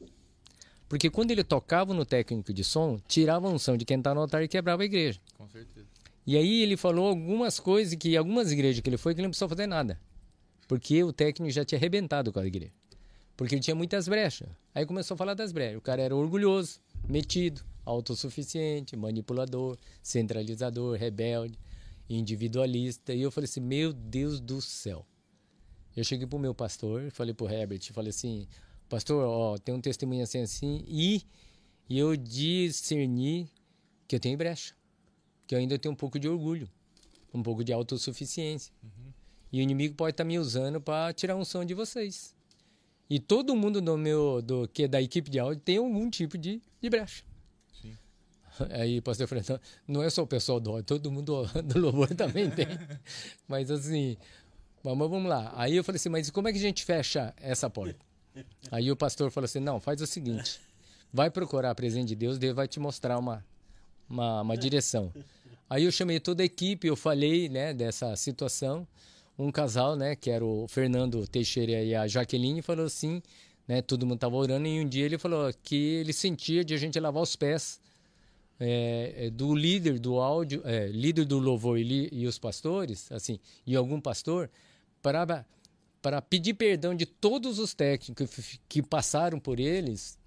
Porque 0.89 1.11
quando 1.11 1.31
ele 1.31 1.45
tocava 1.45 1.93
no 1.93 2.05
técnico 2.05 2.53
de 2.53 2.65
som, 2.65 2.99
tirava 3.07 3.49
a 3.49 3.51
unção 3.51 3.77
de 3.77 3.85
quem 3.85 3.99
está 3.99 4.15
no 4.15 4.23
altar 4.23 4.43
e 4.43 4.49
quebrava 4.49 4.83
a 4.83 4.87
igreja. 4.87 5.21
Com 5.37 5.47
certeza. 5.49 5.87
E 6.27 6.37
aí 6.37 6.63
ele 6.63 6.77
falou 6.77 7.09
algumas 7.09 7.61
coisas 7.61 7.95
que 7.95 8.17
algumas 8.17 8.51
igrejas 8.51 8.81
que 8.81 8.89
ele 8.89 8.97
foi 8.97 9.15
que 9.15 9.21
ele 9.21 9.27
não 9.27 9.31
precisou 9.31 9.49
fazer 9.49 9.67
nada. 9.67 10.01
Porque 10.67 11.05
o 11.05 11.13
técnico 11.13 11.53
já 11.53 11.65
tinha 11.65 11.79
arrebentado 11.79 12.33
com 12.33 12.41
a 12.41 12.47
igreja. 12.47 12.73
Porque 13.37 13.55
ele 13.55 13.63
tinha 13.63 13.75
muitas 13.75 14.09
brechas. 14.09 14.49
Aí 14.75 14.87
começou 14.87 15.15
a 15.15 15.19
falar 15.19 15.35
das 15.35 15.53
brechas. 15.53 15.79
O 15.79 15.81
cara 15.81 16.03
era 16.03 16.17
orgulhoso, 16.17 16.81
metido, 17.09 17.63
autossuficiente, 17.85 18.97
manipulador, 18.97 19.77
centralizador, 20.03 20.97
rebelde, 20.97 21.59
individualista. 22.19 23.15
E 23.15 23.23
eu 23.23 23.31
falei 23.31 23.47
assim: 23.47 23.61
"Meu 23.61 23.93
Deus 23.93 24.41
do 24.41 24.61
céu". 24.61 25.07
Eu 25.97 26.05
cheguei 26.05 26.27
pro 26.27 26.39
meu 26.39 26.55
pastor, 26.55 27.11
falei 27.11 27.33
pro 27.35 27.49
Herbert, 27.49 27.93
falei 27.93 28.11
assim: 28.11 28.47
"Pastor, 28.89 29.25
ó, 29.25 29.59
tem 29.59 29.75
um 29.75 29.81
testemunho 29.81 30.23
assim 30.23 30.41
assim 30.41 30.85
e 30.87 31.23
e 31.89 31.99
eu 31.99 32.17
discerni 32.17 33.49
que 34.07 34.15
eu 34.17 34.21
tenho 34.21 34.37
brecha 34.37 34.75
que 35.51 35.55
eu 35.57 35.59
ainda 35.59 35.77
tenho 35.77 35.93
um 35.93 35.97
pouco 35.97 36.17
de 36.17 36.29
orgulho, 36.29 36.71
um 37.35 37.43
pouco 37.43 37.65
de 37.65 37.73
autossuficiência. 37.73 38.73
E 39.53 39.59
o 39.59 39.61
inimigo 39.61 39.97
pode 39.97 40.13
estar 40.13 40.23
me 40.23 40.39
usando 40.39 40.81
para 40.81 41.13
tirar 41.13 41.35
um 41.35 41.45
som 41.45 41.65
de 41.65 41.75
vocês. 41.75 42.37
E 43.11 43.19
todo 43.19 43.57
mundo 43.57 43.81
do 43.81 43.99
meu, 43.99 44.41
do 44.41 44.69
que 44.69 44.85
é 44.85 44.89
da 44.89 45.03
equipe 45.03 45.29
de 45.29 45.41
áudio 45.41 45.61
tem 45.61 45.79
algum 45.79 46.09
tipo 46.09 46.39
de, 46.39 46.63
de 46.81 46.89
brecha. 46.89 47.25
Aí 48.71 48.99
o 48.99 49.03
pastor 49.03 49.27
falou, 49.27 49.45
"Não, 49.87 50.03
é 50.03 50.11
só 50.11 50.23
o 50.23 50.27
pessoal 50.27 50.61
do 50.61 50.83
todo 50.83 51.11
mundo 51.11 51.45
do 51.65 51.79
louvor 51.79 52.09
também 52.15 52.51
tem. 52.51 52.67
Mas 53.49 53.71
assim, 53.71 54.17
mas 54.83 54.97
vamos 54.97 55.29
lá. 55.29 55.53
Aí 55.57 55.77
eu 55.77 55.85
falei 55.85 55.97
assim, 55.97 56.09
mas 56.09 56.31
como 56.31 56.49
é 56.49 56.53
que 56.53 56.59
a 56.59 56.63
gente 56.63 56.85
fecha 56.85 57.35
essa 57.37 57.69
porta? 57.69 57.99
Aí 58.71 58.91
o 58.91 58.97
pastor 58.97 59.31
falou 59.31 59.45
assim, 59.45 59.61
não, 59.61 59.79
faz 59.79 60.01
o 60.01 60.07
seguinte, 60.07 60.59
vai 61.13 61.31
procurar 61.31 61.71
a 61.71 61.75
presença 61.75 62.07
de 62.07 62.15
Deus, 62.15 62.39
Deus 62.39 62.55
vai 62.55 62.67
te 62.67 62.81
mostrar 62.81 63.19
uma, 63.19 63.45
uma, 64.09 64.41
uma 64.41 64.57
direção. 64.57 65.13
Aí 65.69 65.85
eu 65.85 65.93
chamei 65.93 66.19
toda 66.19 66.43
a 66.43 66.47
equipe, 66.47 66.87
eu 66.87 66.97
falei, 66.97 67.49
né, 67.49 67.75
dessa 67.75 68.17
situação. 68.17 68.87
Um 69.39 69.51
casal, 69.51 69.97
né, 69.97 70.17
que 70.17 70.31
era 70.31 70.45
o 70.45 70.67
Fernando 70.69 71.27
Teixeira 71.27 71.83
e 71.83 71.95
a 71.95 72.07
Jaqueline, 72.07 72.63
falou 72.63 72.87
assim, 72.87 73.23
né, 73.67 73.83
todo 73.83 74.07
mundo 74.07 74.19
tava 74.19 74.37
orando 74.37 74.67
e 74.67 74.81
um 74.81 74.89
dia 74.89 75.05
ele 75.05 75.19
falou 75.19 75.53
que 75.63 75.77
ele 75.77 76.13
sentia 76.13 76.65
de 76.65 76.75
a 76.75 76.77
gente 76.77 76.99
lavar 76.99 77.23
os 77.23 77.37
pés 77.37 77.81
é, 78.61 79.15
é, 79.17 79.31
do 79.31 79.55
líder 79.55 79.99
do 79.99 80.21
áudio, 80.21 80.61
é, 80.65 80.89
líder 80.89 81.25
do 81.25 81.39
louvor 81.39 81.79
e, 81.79 81.83
li- 81.83 82.09
e 82.13 82.27
os 82.27 82.39
pastores, 82.39 83.11
assim, 83.11 83.41
e 83.67 83.75
algum 83.75 84.01
pastor, 84.01 84.51
para 85.03 85.45
para 86.03 86.23
pedir 86.23 86.55
perdão 86.55 86.95
de 86.95 87.05
todos 87.05 87.59
os 87.59 87.75
técnicos 87.75 88.59
que, 88.67 88.83
passaram 88.83 89.39
por 89.39 89.61
eles, 89.61 90.19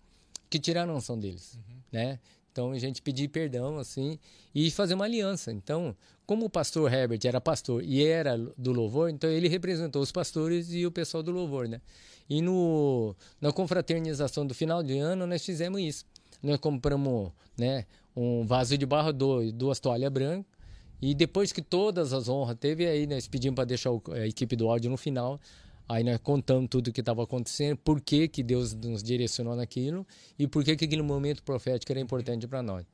que 0.47 0.59
tiraram 0.59 0.93
a 0.93 0.97
unção 0.97 1.17
deles, 1.17 1.57
né? 1.91 2.19
Então 2.51 2.71
a 2.71 2.77
gente 2.77 3.01
pedir 3.01 3.27
perdão 3.29 3.79
assim 3.79 4.19
e 4.53 4.69
fazer 4.69 4.93
uma 4.93 5.05
aliança. 5.05 5.51
Então, 5.51 5.95
como 6.27 6.45
o 6.45 6.49
pastor 6.49 6.93
Herbert 6.93 7.21
era 7.25 7.41
pastor 7.41 7.83
e 7.83 8.05
era 8.05 8.37
do 8.55 8.71
louvor, 8.71 9.09
então 9.09 9.27
ele 9.27 9.47
representou 9.47 9.99
os 9.99 10.11
pastores 10.11 10.71
e 10.71 10.85
o 10.85 10.91
pessoal 10.91 11.23
do 11.23 11.31
louvor, 11.31 11.67
né? 11.67 11.81
E 12.29 12.39
no 12.39 13.15
na 13.41 13.51
confraternização 13.51 14.45
do 14.45 14.53
final 14.53 14.83
de 14.83 14.99
ano 14.99 15.25
nós 15.25 15.43
fizemos 15.43 15.81
isso. 15.81 16.05
Nós 16.43 16.57
compramos, 16.59 17.31
né, 17.57 17.85
um 18.15 18.45
vaso 18.45 18.77
de 18.77 18.85
barro, 18.85 19.11
duas 19.53 19.79
toalhas 19.79 20.11
brancas 20.11 20.45
e 21.01 21.13
depois 21.13 21.51
que 21.51 21.61
todas 21.61 22.13
as 22.13 22.29
honras 22.29 22.55
teve, 22.59 22.85
aí 22.87 23.05
nós 23.07 23.27
pedimos 23.27 23.55
para 23.55 23.65
deixar 23.65 23.89
a 24.11 24.27
equipe 24.27 24.55
do 24.55 24.69
áudio 24.69 24.89
no 24.89 24.97
final. 24.97 25.39
Aí 25.89 26.01
nós 26.03 26.17
contamos 26.23 26.69
tudo 26.69 26.87
o 26.87 26.93
que 26.93 27.01
estava 27.01 27.23
acontecendo, 27.23 27.75
por 27.77 27.99
que, 27.99 28.27
que 28.29 28.41
Deus 28.41 28.73
nos 28.73 29.03
direcionou 29.03 29.53
naquilo 29.55 30.07
e 30.39 30.47
por 30.47 30.63
que, 30.63 30.77
que 30.77 30.85
aquele 30.85 31.01
momento 31.01 31.43
profético 31.43 31.91
era 31.91 31.99
importante 31.99 32.47
para 32.47 32.63
nós. 32.63 32.85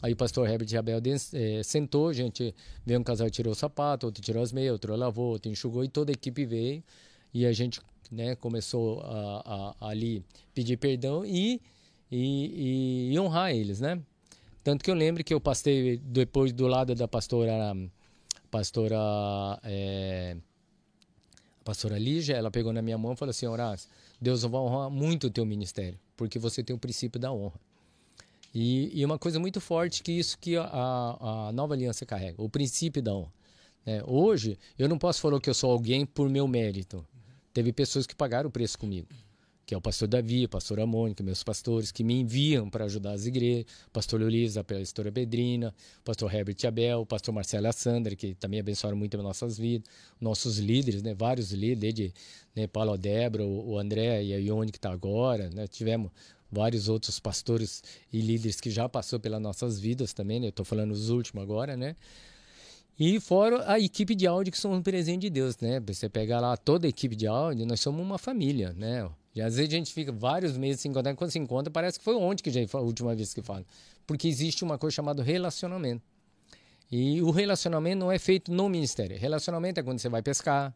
Aí 0.00 0.14
o 0.14 0.16
pastor 0.16 0.48
Herbert 0.48 0.68
Jabel 0.68 1.02
eh, 1.34 1.62
sentou, 1.62 2.08
a 2.08 2.12
gente 2.14 2.54
veio 2.86 2.98
um 2.98 3.02
casal 3.04 3.28
tirou 3.28 3.52
o 3.52 3.54
sapato, 3.54 4.06
outro 4.06 4.22
tirou 4.22 4.42
as 4.42 4.52
meias, 4.52 4.72
outro 4.72 4.96
lavou, 4.96 5.32
outro 5.32 5.50
enxugou 5.52 5.84
e 5.84 5.88
toda 5.88 6.12
a 6.12 6.14
equipe 6.14 6.46
veio 6.46 6.82
e 7.34 7.44
a 7.44 7.52
gente 7.52 7.80
né, 8.10 8.34
começou 8.36 9.00
a, 9.02 9.42
a- 9.44 9.74
a 9.80 9.88
ali 9.90 10.24
pedir 10.54 10.78
perdão 10.78 11.26
e, 11.26 11.60
e, 12.10 13.10
e 13.12 13.18
honrar 13.20 13.50
eles, 13.54 13.80
né? 13.80 14.00
Tanto 14.62 14.84
que 14.84 14.90
eu 14.90 14.94
lembro 14.94 15.24
que 15.24 15.32
eu 15.32 15.40
passei 15.40 15.98
depois 15.98 16.52
do 16.52 16.66
lado 16.66 16.94
da 16.94 17.08
pastora, 17.08 17.74
pastora, 18.50 19.58
é, 19.64 20.36
a 21.60 21.64
pastora 21.64 21.98
Lígia, 21.98 22.34
ela 22.34 22.50
pegou 22.50 22.72
na 22.72 22.82
minha 22.82 22.98
mão 22.98 23.12
e 23.14 23.16
falou 23.16 23.30
assim, 23.30 23.46
Horácio, 23.46 23.88
Deus 24.20 24.42
vai 24.42 24.60
honrar 24.60 24.90
muito 24.90 25.28
o 25.28 25.30
teu 25.30 25.46
ministério, 25.46 25.98
porque 26.16 26.38
você 26.38 26.62
tem 26.62 26.76
o 26.76 26.78
princípio 26.78 27.18
da 27.18 27.32
honra. 27.32 27.58
E, 28.54 28.90
e 28.92 29.04
uma 29.04 29.18
coisa 29.18 29.38
muito 29.38 29.60
forte 29.60 30.02
que 30.02 30.12
isso 30.12 30.36
que 30.38 30.56
a, 30.56 31.48
a 31.48 31.52
nova 31.52 31.74
aliança 31.74 32.04
carrega, 32.04 32.42
o 32.42 32.48
princípio 32.48 33.00
da 33.00 33.14
honra. 33.14 33.32
É, 33.86 34.02
hoje, 34.06 34.58
eu 34.78 34.88
não 34.88 34.98
posso 34.98 35.20
falar 35.20 35.40
que 35.40 35.48
eu 35.48 35.54
sou 35.54 35.70
alguém 35.70 36.04
por 36.04 36.28
meu 36.28 36.46
mérito. 36.46 37.06
Teve 37.52 37.72
pessoas 37.72 38.06
que 38.06 38.14
pagaram 38.14 38.48
o 38.48 38.52
preço 38.52 38.78
comigo, 38.78 39.08
que 39.70 39.74
é 39.74 39.78
o 39.78 39.80
pastor 39.80 40.08
Davi, 40.08 40.46
o 40.46 40.48
pastor 40.48 40.80
Amônica, 40.80 41.22
meus 41.22 41.44
pastores, 41.44 41.92
que 41.92 42.02
me 42.02 42.14
enviam 42.14 42.68
para 42.68 42.86
ajudar 42.86 43.12
as 43.12 43.24
igrejas, 43.24 43.66
pastor 43.92 44.20
Luiz, 44.20 44.56
pela 44.66 44.80
história 44.80 45.12
Pedrina, 45.12 45.72
pastor 46.04 46.34
Herbert 46.34 46.56
Abel, 46.66 47.06
pastor 47.06 47.32
Marcelo 47.32 47.66
e 47.66 47.68
a 47.68 47.72
Sandra, 47.72 48.16
que 48.16 48.34
também 48.34 48.58
abençoaram 48.58 48.96
muito 48.96 49.16
as 49.16 49.22
nossas 49.22 49.56
vidas, 49.56 49.88
nossos 50.20 50.58
líderes, 50.58 51.04
né, 51.04 51.14
vários 51.14 51.52
líderes, 51.52 51.78
desde 51.78 52.14
né, 52.52 52.66
Paulo 52.66 52.98
Débora, 52.98 53.46
o, 53.46 53.78
André 53.78 54.24
e 54.24 54.34
a 54.34 54.38
Ione 54.38 54.72
que 54.72 54.78
está 54.78 54.90
agora, 54.90 55.48
né, 55.50 55.68
tivemos 55.68 56.10
vários 56.50 56.88
outros 56.88 57.20
pastores 57.20 57.80
e 58.12 58.20
líderes 58.20 58.60
que 58.60 58.72
já 58.72 58.88
passou 58.88 59.20
pelas 59.20 59.40
nossas 59.40 59.78
vidas 59.78 60.12
também, 60.12 60.40
né, 60.40 60.46
eu 60.46 60.50
estou 60.50 60.64
falando 60.64 60.90
os 60.90 61.10
últimos 61.10 61.44
agora, 61.44 61.76
né, 61.76 61.94
e 62.98 63.20
fora 63.20 63.70
a 63.70 63.78
equipe 63.78 64.16
de 64.16 64.26
áudio 64.26 64.50
que 64.50 64.58
são 64.58 64.72
um 64.72 64.82
presente 64.82 65.20
de 65.22 65.30
Deus, 65.30 65.56
né? 65.58 65.80
Você 65.86 66.06
pegar 66.06 66.38
lá 66.38 66.54
toda 66.54 66.86
a 66.86 66.90
equipe 66.90 67.16
de 67.16 67.26
áudio, 67.26 67.64
nós 67.64 67.80
somos 67.80 68.02
uma 68.02 68.18
família, 68.18 68.74
né? 68.74 69.08
E 69.34 69.40
às 69.40 69.56
vezes 69.56 69.72
a 69.72 69.76
gente 69.76 69.92
fica 69.92 70.10
vários 70.10 70.56
meses 70.56 70.80
sem 70.80 70.90
encontrar, 70.90 71.14
quando 71.14 71.30
se 71.30 71.38
encontra, 71.38 71.70
parece 71.70 71.98
que 71.98 72.04
foi 72.04 72.16
ontem 72.16 72.42
que 72.42 72.66
foi 72.66 72.80
a 72.80 72.84
última 72.84 73.14
vez 73.14 73.32
que 73.32 73.42
fala. 73.42 73.64
Porque 74.06 74.26
existe 74.26 74.64
uma 74.64 74.76
coisa 74.76 74.94
chamada 74.94 75.22
relacionamento. 75.22 76.02
E 76.90 77.22
o 77.22 77.30
relacionamento 77.30 77.98
não 77.98 78.10
é 78.10 78.18
feito 78.18 78.52
no 78.52 78.68
ministério. 78.68 79.16
Relacionamento 79.16 79.78
é 79.78 79.82
quando 79.82 80.00
você 80.00 80.08
vai 80.08 80.22
pescar, 80.22 80.74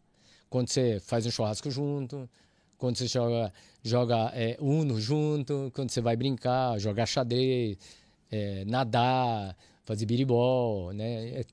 quando 0.48 0.68
você 0.68 1.00
faz 1.00 1.26
um 1.26 1.30
churrasco 1.30 1.68
junto, 1.68 2.30
quando 2.78 2.96
você 2.96 3.08
joga, 3.08 3.52
joga 3.82 4.30
é, 4.34 4.56
uno 4.60 5.00
junto, 5.00 5.72
quando 5.74 5.90
você 5.90 6.00
vai 6.00 6.14
brincar, 6.14 6.78
jogar 6.78 7.06
xadrez, 7.06 7.76
é, 8.30 8.64
nadar, 8.64 9.56
fazer 9.84 10.06
biribol, 10.06 10.92
né? 10.92 11.40
É 11.40 11.44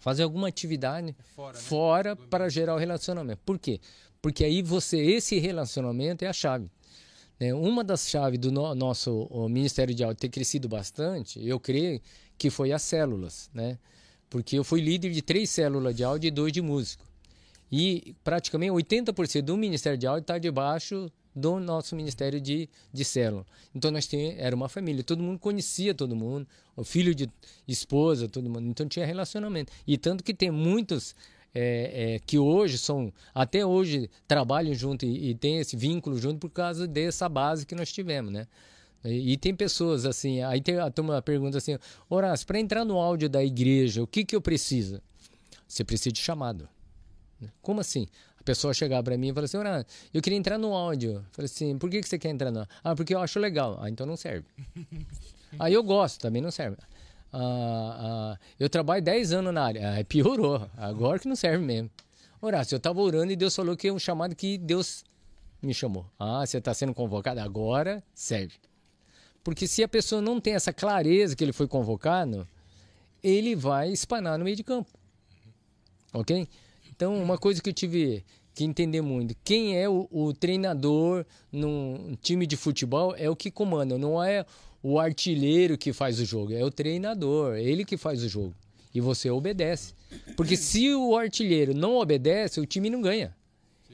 fazer 0.00 0.22
alguma 0.22 0.48
atividade 0.48 1.16
Fora, 1.34 1.54
né? 1.54 1.60
fora 1.60 2.16
para 2.16 2.48
gerar 2.48 2.74
o 2.74 2.78
relacionamento. 2.78 3.40
Por 3.44 3.58
quê? 3.58 3.80
Porque 4.20 4.44
aí 4.44 4.62
você 4.62 4.98
esse 4.98 5.38
relacionamento 5.38 6.24
é 6.24 6.28
a 6.28 6.32
chave. 6.32 6.70
Né? 7.38 7.54
Uma 7.54 7.84
das 7.84 8.08
chaves 8.08 8.38
do 8.38 8.50
no, 8.50 8.74
nosso 8.74 9.28
Ministério 9.48 9.94
de 9.94 10.02
Áudio 10.02 10.20
ter 10.20 10.28
crescido 10.28 10.68
bastante, 10.68 11.44
eu 11.46 11.60
creio 11.60 12.00
que 12.36 12.50
foi 12.50 12.72
as 12.72 12.82
células, 12.82 13.50
né? 13.52 13.78
Porque 14.30 14.58
eu 14.58 14.64
fui 14.64 14.80
líder 14.80 15.10
de 15.10 15.22
três 15.22 15.48
células 15.50 15.94
de 15.94 16.04
áudio 16.04 16.28
e 16.28 16.30
dois 16.30 16.52
de 16.52 16.60
músico. 16.60 17.04
E 17.70 18.14
praticamente 18.22 18.72
80% 18.72 19.42
do 19.42 19.56
Ministério 19.56 19.98
de 19.98 20.06
Áudio 20.06 20.22
está 20.22 20.38
debaixo 20.38 21.10
do 21.34 21.58
nosso 21.60 21.94
Ministério 21.94 22.40
de, 22.40 22.68
de 22.92 23.04
Célula. 23.04 23.46
Então 23.74 23.90
nós 23.90 24.06
tínhamos, 24.06 24.38
era 24.38 24.54
uma 24.54 24.68
família, 24.68 25.02
todo 25.02 25.22
mundo 25.22 25.38
conhecia 25.38 25.94
todo 25.94 26.16
mundo, 26.16 26.46
o 26.76 26.84
filho 26.84 27.14
de 27.14 27.30
esposa, 27.66 28.28
todo 28.28 28.48
mundo, 28.50 28.66
então 28.68 28.86
tinha 28.88 29.06
relacionamento. 29.06 29.72
E 29.86 29.96
tanto 29.96 30.24
que 30.24 30.34
tem 30.34 30.50
muitos 30.50 31.14
é, 31.60 32.14
é, 32.14 32.18
que 32.20 32.38
hoje 32.38 32.78
são, 32.78 33.12
até 33.34 33.66
hoje, 33.66 34.08
trabalham 34.28 34.72
junto 34.74 35.04
e, 35.04 35.30
e 35.30 35.34
tem 35.34 35.58
esse 35.58 35.76
vínculo 35.76 36.16
junto 36.16 36.38
por 36.38 36.50
causa 36.50 36.86
dessa 36.86 37.28
base 37.28 37.66
que 37.66 37.74
nós 37.74 37.90
tivemos, 37.90 38.32
né? 38.32 38.46
E, 39.04 39.32
e 39.32 39.36
tem 39.36 39.52
pessoas 39.52 40.06
assim, 40.06 40.40
aí 40.40 40.60
tem 40.60 40.78
a 40.78 40.88
turma 40.88 41.20
pergunta 41.20 41.58
assim, 41.58 41.76
Horácio, 42.08 42.46
para 42.46 42.60
entrar 42.60 42.84
no 42.84 42.96
áudio 42.96 43.28
da 43.28 43.42
igreja, 43.42 44.00
o 44.00 44.06
que 44.06 44.24
que 44.24 44.36
eu 44.36 44.40
preciso? 44.40 45.02
Você 45.66 45.82
precisa 45.82 46.12
de 46.12 46.20
chamado. 46.20 46.68
Como 47.60 47.80
assim? 47.80 48.06
A 48.38 48.44
pessoa 48.44 48.72
chegar 48.72 49.02
para 49.02 49.18
mim 49.18 49.30
e 49.30 49.34
falar 49.34 49.46
assim, 49.46 49.56
Horácio, 49.56 49.86
eu 50.14 50.22
queria 50.22 50.38
entrar 50.38 50.58
no 50.58 50.72
áudio. 50.72 51.14
Eu 51.14 51.24
falei 51.32 51.46
assim, 51.46 51.76
por 51.76 51.90
que 51.90 52.00
que 52.00 52.08
você 52.08 52.20
quer 52.20 52.30
entrar 52.30 52.52
no 52.52 52.64
Ah, 52.84 52.94
porque 52.94 53.12
eu 53.12 53.20
acho 53.20 53.40
legal. 53.40 53.76
Ah, 53.80 53.90
então 53.90 54.06
não 54.06 54.16
serve. 54.16 54.46
aí 55.58 55.74
eu 55.74 55.82
gosto, 55.82 56.20
também 56.20 56.40
não 56.40 56.52
serve. 56.52 56.76
Ah, 57.32 58.36
ah, 58.36 58.38
eu 58.58 58.68
trabalho 58.68 59.02
10 59.02 59.32
anos 59.32 59.52
na 59.52 59.64
área. 59.64 59.98
Ah, 60.00 60.04
piorou. 60.04 60.68
Agora 60.76 61.18
que 61.18 61.28
não 61.28 61.36
serve 61.36 61.64
mesmo. 61.64 61.90
Horácio, 62.40 62.74
eu 62.74 62.78
estava 62.78 63.00
orando 63.00 63.32
e 63.32 63.36
Deus 63.36 63.54
falou 63.54 63.76
que 63.76 63.88
é 63.88 63.92
um 63.92 63.98
chamado 63.98 64.34
que 64.34 64.58
Deus 64.58 65.04
me 65.60 65.74
chamou. 65.74 66.06
Ah, 66.18 66.44
você 66.46 66.58
está 66.58 66.72
sendo 66.72 66.94
convocado? 66.94 67.40
Agora 67.40 68.02
serve. 68.14 68.54
Porque 69.42 69.66
se 69.66 69.82
a 69.82 69.88
pessoa 69.88 70.20
não 70.20 70.40
tem 70.40 70.54
essa 70.54 70.72
clareza 70.72 71.34
que 71.34 71.42
ele 71.42 71.52
foi 71.52 71.66
convocado, 71.66 72.46
ele 73.22 73.56
vai 73.56 73.90
espanar 73.90 74.38
no 74.38 74.44
meio 74.44 74.56
de 74.56 74.62
campo. 74.62 74.90
Ok? 76.12 76.48
Então, 76.90 77.20
uma 77.22 77.38
coisa 77.38 77.62
que 77.62 77.68
eu 77.68 77.74
tive 77.74 78.24
que 78.54 78.64
entender 78.64 79.00
muito: 79.00 79.34
quem 79.44 79.76
é 79.76 79.88
o, 79.88 80.08
o 80.10 80.32
treinador 80.32 81.24
num 81.50 82.16
time 82.20 82.46
de 82.46 82.56
futebol 82.56 83.14
é 83.16 83.30
o 83.30 83.36
que 83.36 83.50
comanda, 83.50 83.96
não 83.96 84.22
é 84.22 84.44
o 84.82 84.98
artilheiro 84.98 85.76
que 85.76 85.92
faz 85.92 86.20
o 86.20 86.24
jogo, 86.24 86.52
é 86.52 86.64
o 86.64 86.70
treinador, 86.70 87.56
ele 87.56 87.84
que 87.84 87.96
faz 87.96 88.22
o 88.22 88.28
jogo. 88.28 88.54
E 88.94 89.00
você 89.00 89.30
obedece. 89.30 89.92
Porque 90.36 90.56
se 90.56 90.94
o 90.94 91.16
artilheiro 91.16 91.74
não 91.74 91.96
obedece, 91.96 92.60
o 92.60 92.66
time 92.66 92.88
não 92.88 93.00
ganha. 93.02 93.36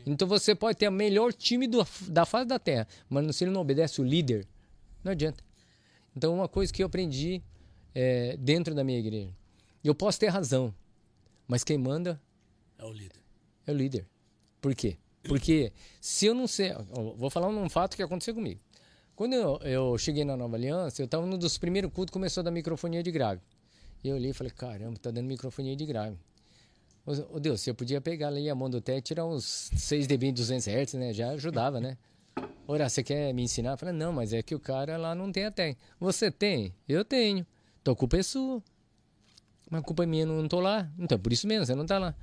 Então 0.07 0.29
você 0.29 0.55
pode 0.55 0.79
ter 0.79 0.89
o 0.89 0.93
melhor 0.93 1.33
time 1.33 1.67
do, 1.67 1.85
da 2.09 2.25
face 2.27 2.47
da 2.47 2.59
terra, 2.59 2.87
mas 3.09 3.35
se 3.37 3.45
ele 3.45 3.51
não 3.51 3.61
obedece 3.63 4.01
o 4.01 4.05
líder, 4.05 4.47
não 5.03 5.13
adianta. 5.13 5.43
Então, 6.17 6.33
uma 6.35 6.47
coisa 6.49 6.73
que 6.73 6.83
eu 6.83 6.87
aprendi 6.87 7.43
é, 7.95 8.37
dentro 8.37 8.75
da 8.75 8.85
minha 8.85 8.99
igreja: 8.99 9.31
eu 9.83 9.95
posso 9.95 10.21
ter 10.21 10.29
razão, 10.29 10.73
mas 11.49 11.65
quem 11.65 11.77
manda 11.77 12.21
É 12.79 12.85
o 12.85 12.93
líder. 12.93 13.21
é 13.67 13.73
o 13.73 13.75
líder. 13.75 14.07
Por 14.61 14.75
quê? 14.75 14.97
Porque 15.25 15.73
se 16.01 16.27
eu 16.27 16.35
não 16.35 16.47
sei. 16.47 16.73
Vou 17.17 17.31
falar 17.31 17.49
um 17.49 17.69
fato 17.69 17.97
que 17.97 18.03
aconteceu 18.03 18.35
comigo. 18.35 18.61
Quando 19.17 19.35
eu, 19.35 19.59
eu 19.63 19.97
cheguei 19.97 20.25
na 20.25 20.37
Nova 20.37 20.57
Aliança, 20.57 21.01
eu 21.01 21.05
estava 21.05 21.25
num 21.25 21.39
dos 21.39 21.57
primeiros 21.57 21.93
cultos 21.93 22.11
que 22.11 22.15
começou 22.15 22.41
a 22.41 22.45
dar 22.45 22.51
microfonia 22.51 23.03
de 23.03 23.13
grave. 23.13 23.41
E 24.03 24.09
eu 24.09 24.17
olhei 24.17 24.31
e 24.31 24.35
falei: 24.35 24.53
caramba, 24.53 24.99
tá 24.99 25.11
dando 25.11 25.27
microfonia 25.27 25.77
de 25.77 25.87
grave. 25.87 26.19
Ô 27.07 27.13
ô, 27.37 27.41
Deus, 27.41 27.61
se 27.61 27.71
eu 27.71 27.75
podia 27.75 28.01
pegar 28.01 28.29
ali 28.29 28.51
a 28.51 28.55
mão 28.55 28.69
do 28.69 28.81
Té 28.81 28.97
e 28.97 29.01
tirar 29.01 29.25
uns 29.25 29.71
6 29.77 30.07
dB 30.07 30.29
em 30.29 30.33
200 30.33 30.67
Hz, 30.67 30.95
né? 30.95 31.13
Já 31.13 31.31
ajudava, 31.31 31.81
né? 31.81 31.97
Ora, 32.67 32.89
você 32.89 33.03
quer 33.03 33.33
me 33.33 33.43
ensinar? 33.43 33.73
Eu 33.73 33.79
falei: 33.79 33.95
não, 33.95 34.13
mas 34.13 34.33
é 34.33 34.43
que 34.43 34.55
o 34.55 34.59
cara 34.59 34.97
lá 34.97 35.15
não 35.15 35.31
tem 35.31 35.45
até. 35.45 35.77
Você 36.01 36.31
tem? 36.31 36.75
Eu 36.89 37.05
tenho. 37.05 37.47
Então 37.83 37.95
culpa 37.95 38.17
é 38.17 38.23
sua. 38.23 38.61
Mas 39.71 39.83
culpa 39.83 40.03
é 40.03 40.07
minha, 40.07 40.25
eu 40.25 40.29
não 40.29 40.49
tô 40.49 40.61
lá. 40.61 40.91
Então, 40.99 41.19
por 41.19 41.33
isso 41.33 41.47
mesmo, 41.47 41.67
você 41.67 41.75
não 41.75 41.87
tá 41.87 41.99
lá. 41.99 42.15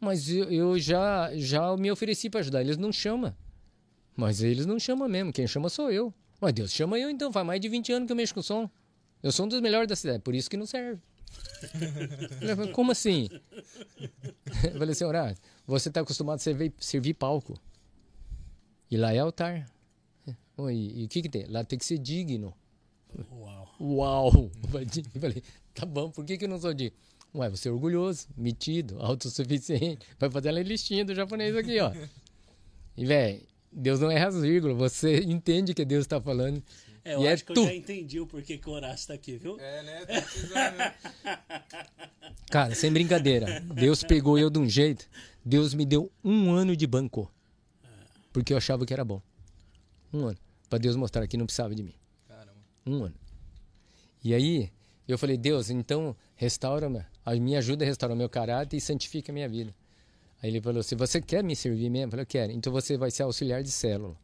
Mas 0.00 0.28
eu, 0.28 0.50
eu 0.50 0.78
já, 0.78 1.30
já 1.34 1.76
me 1.76 1.90
ofereci 1.90 2.28
para 2.28 2.40
ajudar. 2.40 2.60
Eles 2.60 2.76
não 2.76 2.92
chamam. 2.92 3.34
Mas 4.16 4.42
eles 4.42 4.66
não 4.66 4.78
chamam 4.78 5.08
mesmo. 5.08 5.32
Quem 5.32 5.46
chama 5.46 5.68
sou 5.68 5.90
eu. 5.90 6.12
Mas 6.40 6.52
Deus 6.52 6.72
chama 6.72 6.98
eu 6.98 7.10
então. 7.10 7.32
Faz 7.32 7.46
mais 7.46 7.60
de 7.60 7.68
20 7.68 7.92
anos 7.92 8.06
que 8.06 8.12
eu 8.12 8.16
mexo 8.16 8.34
com 8.34 8.42
som. 8.42 8.70
Eu 9.22 9.32
sou 9.32 9.46
um 9.46 9.48
dos 9.48 9.60
melhores 9.60 9.88
da 9.88 9.96
cidade. 9.96 10.22
Por 10.22 10.34
isso 10.34 10.50
que 10.50 10.56
não 10.56 10.66
serve. 10.66 11.00
Eu 12.40 12.56
falei, 12.56 12.72
Como 12.72 12.92
assim? 12.92 13.28
Eu 14.64 14.78
falei 14.78 14.90
assim, 14.90 15.04
Horácio, 15.04 15.42
você 15.66 15.88
está 15.88 16.00
acostumado 16.00 16.36
a 16.36 16.38
servir, 16.38 16.72
servir 16.78 17.14
palco. 17.14 17.58
E 18.90 18.96
lá 18.96 19.12
é 19.12 19.18
altar. 19.18 19.66
E 20.70 21.04
o 21.04 21.08
que, 21.08 21.22
que 21.22 21.28
tem? 21.28 21.46
Lá 21.46 21.64
tem 21.64 21.78
que 21.78 21.84
ser 21.84 21.98
digno. 21.98 22.54
Uau. 23.32 23.74
Uau! 23.80 24.50
Eu 25.14 25.20
falei, 25.20 25.42
tá 25.74 25.84
bom, 25.86 26.10
por 26.10 26.24
que, 26.24 26.36
que 26.36 26.44
eu 26.44 26.48
não 26.48 26.60
sou 26.60 26.72
de. 26.74 26.92
Ué, 27.34 27.50
você 27.50 27.68
é 27.68 27.72
orgulhoso, 27.72 28.28
metido, 28.36 29.00
autossuficiente. 29.00 30.06
Vai 30.18 30.30
fazer 30.30 30.50
a 30.50 30.52
listinha 30.52 31.04
do 31.04 31.14
japonês 31.14 31.56
aqui, 31.56 31.80
ó. 31.80 31.92
E, 32.96 33.04
velho, 33.04 33.42
Deus 33.74 33.98
não 34.00 34.10
erra 34.10 34.28
as 34.28 34.40
vírgulas. 34.40 34.76
Você 34.76 35.18
entende 35.26 35.74
que 35.74 35.84
Deus 35.84 36.06
tá 36.06 36.20
falando. 36.20 36.62
É, 37.04 37.14
eu 37.14 37.22
e 37.22 37.26
é 37.26 37.32
acho 37.32 37.44
que 37.44 37.52
tu. 37.52 37.60
eu 37.60 37.66
já 37.66 37.74
entendi 37.74 38.20
o 38.20 38.26
porquê 38.26 38.56
que 38.56 38.68
o 38.68 38.72
Horácio 38.72 39.08
tá 39.08 39.14
aqui, 39.14 39.36
viu? 39.36 39.58
É, 39.60 39.82
né? 39.82 40.06
Né? 40.54 40.94
Cara, 42.50 42.74
sem 42.74 42.90
brincadeira. 42.92 43.60
Deus 43.60 44.02
pegou 44.02 44.38
eu 44.38 44.48
de 44.48 44.58
um 44.58 44.68
jeito. 44.68 45.06
Deus 45.44 45.74
me 45.74 45.84
deu 45.84 46.10
um 46.22 46.52
ano 46.52 46.74
de 46.76 46.86
banco. 46.86 47.30
Porque 48.32 48.52
eu 48.52 48.56
achava 48.56 48.86
que 48.86 48.92
era 48.92 49.04
bom. 49.04 49.20
Um 50.12 50.26
ano. 50.26 50.38
Pra 50.70 50.78
Deus 50.78 50.96
mostrar 50.96 51.26
que 51.26 51.36
não 51.36 51.46
precisava 51.46 51.74
de 51.74 51.82
mim. 51.82 51.94
Caramba. 52.26 52.56
Um 52.86 53.04
ano. 53.04 53.14
E 54.22 54.32
aí, 54.32 54.70
eu 55.06 55.18
falei, 55.18 55.36
Deus, 55.36 55.68
então 55.68 56.16
restaura, 56.34 56.90
a 57.24 57.34
me 57.34 57.56
ajuda 57.56 57.84
a 57.84 57.86
restaurar 57.86 58.16
meu 58.16 58.28
caráter 58.28 58.76
e 58.76 58.80
santifica 58.80 59.30
a 59.30 59.34
minha 59.34 59.48
vida. 59.48 59.74
Aí 60.44 60.50
ele 60.50 60.60
falou, 60.60 60.82
se 60.82 60.94
você 60.94 61.22
quer 61.22 61.42
me 61.42 61.56
servir 61.56 61.88
mesmo, 61.88 62.08
eu 62.08 62.10
falei, 62.10 62.22
eu 62.24 62.26
quero. 62.26 62.52
Então 62.52 62.70
você 62.70 62.98
vai 62.98 63.10
ser 63.10 63.22
auxiliar 63.22 63.62
de 63.62 63.70
célula. 63.70 64.14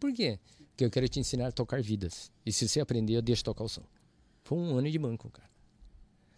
Por 0.00 0.10
quê? 0.14 0.38
Porque 0.70 0.82
eu 0.82 0.90
quero 0.90 1.06
te 1.06 1.20
ensinar 1.20 1.48
a 1.48 1.52
tocar 1.52 1.82
vidas. 1.82 2.32
E 2.46 2.50
se 2.50 2.66
você 2.66 2.80
aprender, 2.80 3.12
eu 3.12 3.20
deixo 3.20 3.44
tocar 3.44 3.64
o 3.64 3.68
som. 3.68 3.82
Foi 4.44 4.56
um 4.56 4.78
ano 4.78 4.90
de 4.90 4.98
banco, 4.98 5.28
cara. 5.28 5.50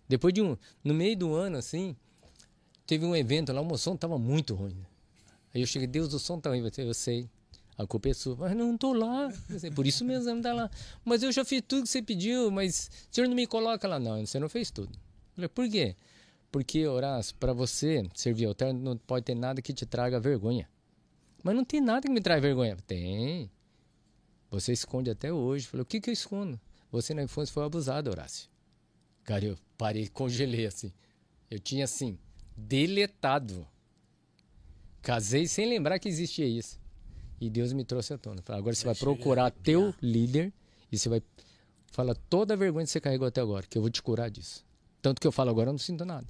Depois 0.08 0.34
de 0.34 0.42
um, 0.42 0.56
no 0.82 0.92
meio 0.92 1.16
do 1.16 1.32
ano, 1.32 1.58
assim, 1.58 1.94
teve 2.84 3.06
um 3.06 3.14
evento 3.14 3.52
lá, 3.52 3.60
o 3.60 3.78
som 3.78 3.96
tava 3.96 4.18
muito 4.18 4.52
ruim. 4.52 4.84
Aí 5.54 5.60
eu 5.60 5.66
cheguei, 5.68 5.86
Deus, 5.86 6.12
o 6.12 6.18
som 6.18 6.40
tá 6.40 6.50
ruim. 6.50 6.68
Eu 6.78 6.92
sei, 6.92 7.30
a 7.78 7.86
culpa 7.86 8.08
é 8.08 8.14
sua. 8.14 8.34
Mas 8.34 8.56
não 8.56 8.76
tô 8.76 8.92
lá. 8.92 9.32
Por 9.76 9.86
isso 9.86 10.04
mesmo, 10.04 10.24
não 10.34 10.42
tá 10.42 10.52
lá. 10.52 10.68
Mas 11.04 11.22
eu 11.22 11.30
já 11.30 11.44
fiz 11.44 11.62
tudo 11.68 11.84
que 11.84 11.88
você 11.88 12.02
pediu, 12.02 12.50
mas 12.50 12.90
o 13.08 13.14
senhor 13.14 13.28
não 13.28 13.36
me 13.36 13.46
coloca 13.46 13.86
lá. 13.86 14.00
Não, 14.00 14.26
você 14.26 14.40
não 14.40 14.48
fez 14.48 14.72
tudo. 14.72 14.92
Eu 14.92 15.34
falei, 15.36 15.48
por 15.48 15.70
quê? 15.70 15.94
Porque, 16.50 16.86
Horácio, 16.86 17.34
para 17.36 17.52
você 17.52 18.08
servir 18.14 18.44
ao 18.44 18.50
altar, 18.50 18.72
não 18.72 18.96
pode 18.96 19.24
ter 19.24 19.34
nada 19.34 19.62
que 19.62 19.72
te 19.72 19.86
traga 19.86 20.18
vergonha. 20.18 20.68
Mas 21.42 21.54
não 21.54 21.64
tem 21.64 21.80
nada 21.80 22.02
que 22.02 22.12
me 22.12 22.20
traz 22.20 22.42
vergonha. 22.42 22.76
Tem. 22.86 23.50
Você 24.50 24.72
esconde 24.72 25.10
até 25.10 25.32
hoje. 25.32 25.66
Falei, 25.66 25.82
o 25.82 25.86
que, 25.86 26.00
que 26.00 26.10
eu 26.10 26.14
escondo? 26.14 26.60
Você 26.90 27.14
na 27.14 27.22
infância 27.22 27.52
foi 27.52 27.64
abusado, 27.64 28.10
Horácio. 28.10 28.50
Cara, 29.22 29.44
eu 29.44 29.56
parei, 29.78 30.08
congelei 30.08 30.66
assim. 30.66 30.92
Eu 31.48 31.60
tinha 31.60 31.84
assim, 31.84 32.18
deletado. 32.56 33.66
Casei 35.02 35.46
sem 35.46 35.68
lembrar 35.68 35.98
que 35.98 36.08
existia 36.08 36.46
isso. 36.46 36.80
E 37.40 37.48
Deus 37.48 37.72
me 37.72 37.84
trouxe 37.84 38.12
à 38.12 38.18
tona. 38.18 38.42
Falei, 38.42 38.60
agora 38.60 38.74
você 38.74 38.84
vai, 38.84 38.94
procurar 38.94 39.50
teu 39.50 39.94
líder 40.02 40.52
e 40.90 40.98
você 40.98 41.08
vai 41.08 41.22
falar 41.92 42.14
toda 42.28 42.54
a 42.54 42.56
vergonha 42.56 42.84
que 42.84 42.90
você 42.90 43.00
carregou 43.00 43.26
até 43.26 43.40
agora, 43.40 43.66
que 43.66 43.78
eu 43.78 43.82
vou 43.82 43.90
te 43.90 44.02
curar 44.02 44.30
disso. 44.30 44.64
Tanto 45.02 45.20
que 45.20 45.26
eu 45.26 45.32
falo 45.32 45.50
agora, 45.50 45.68
eu 45.68 45.72
não 45.72 45.78
sinto 45.78 46.04
nada. 46.04 46.26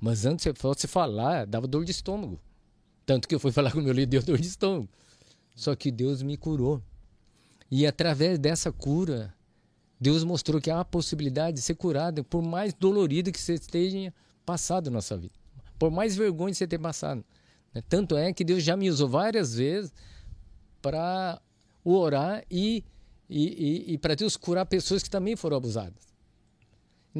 Mas 0.00 0.26
antes 0.26 0.46
você 0.60 0.86
falar, 0.86 1.46
dava 1.46 1.66
dor 1.66 1.84
de 1.84 1.90
estômago. 1.90 2.40
Tanto 3.04 3.26
que 3.26 3.34
eu 3.34 3.40
fui 3.40 3.50
falar 3.52 3.72
com 3.72 3.78
o 3.78 3.82
meu 3.82 3.92
líder, 3.92 4.06
deu 4.06 4.22
dor 4.22 4.38
de 4.38 4.46
estômago. 4.46 4.88
Só 5.54 5.74
que 5.74 5.90
Deus 5.90 6.22
me 6.22 6.36
curou. 6.36 6.82
E 7.70 7.86
através 7.86 8.38
dessa 8.38 8.72
cura, 8.72 9.34
Deus 10.00 10.24
mostrou 10.24 10.60
que 10.60 10.70
há 10.70 10.80
a 10.80 10.84
possibilidade 10.84 11.56
de 11.56 11.62
ser 11.62 11.74
curado, 11.74 12.24
por 12.24 12.42
mais 12.42 12.72
dolorido 12.72 13.32
que 13.32 13.40
você 13.40 13.54
esteja 13.54 14.12
passado 14.46 14.90
na 14.90 15.02
sua 15.02 15.16
vida. 15.16 15.34
Por 15.78 15.90
mais 15.90 16.16
vergonha 16.16 16.52
que 16.52 16.58
você 16.58 16.66
tenha 16.66 16.80
passado. 16.80 17.24
né? 17.74 17.82
Tanto 17.88 18.16
é 18.16 18.32
que 18.32 18.44
Deus 18.44 18.62
já 18.62 18.76
me 18.76 18.88
usou 18.88 19.08
várias 19.08 19.54
vezes 19.54 19.92
para 20.80 21.40
orar 21.84 22.44
e, 22.50 22.84
e, 23.28 23.90
e, 23.90 23.94
e 23.94 23.98
para 23.98 24.14
Deus 24.14 24.36
curar 24.36 24.64
pessoas 24.66 25.02
que 25.02 25.10
também 25.10 25.36
foram 25.36 25.56
abusadas. 25.56 26.07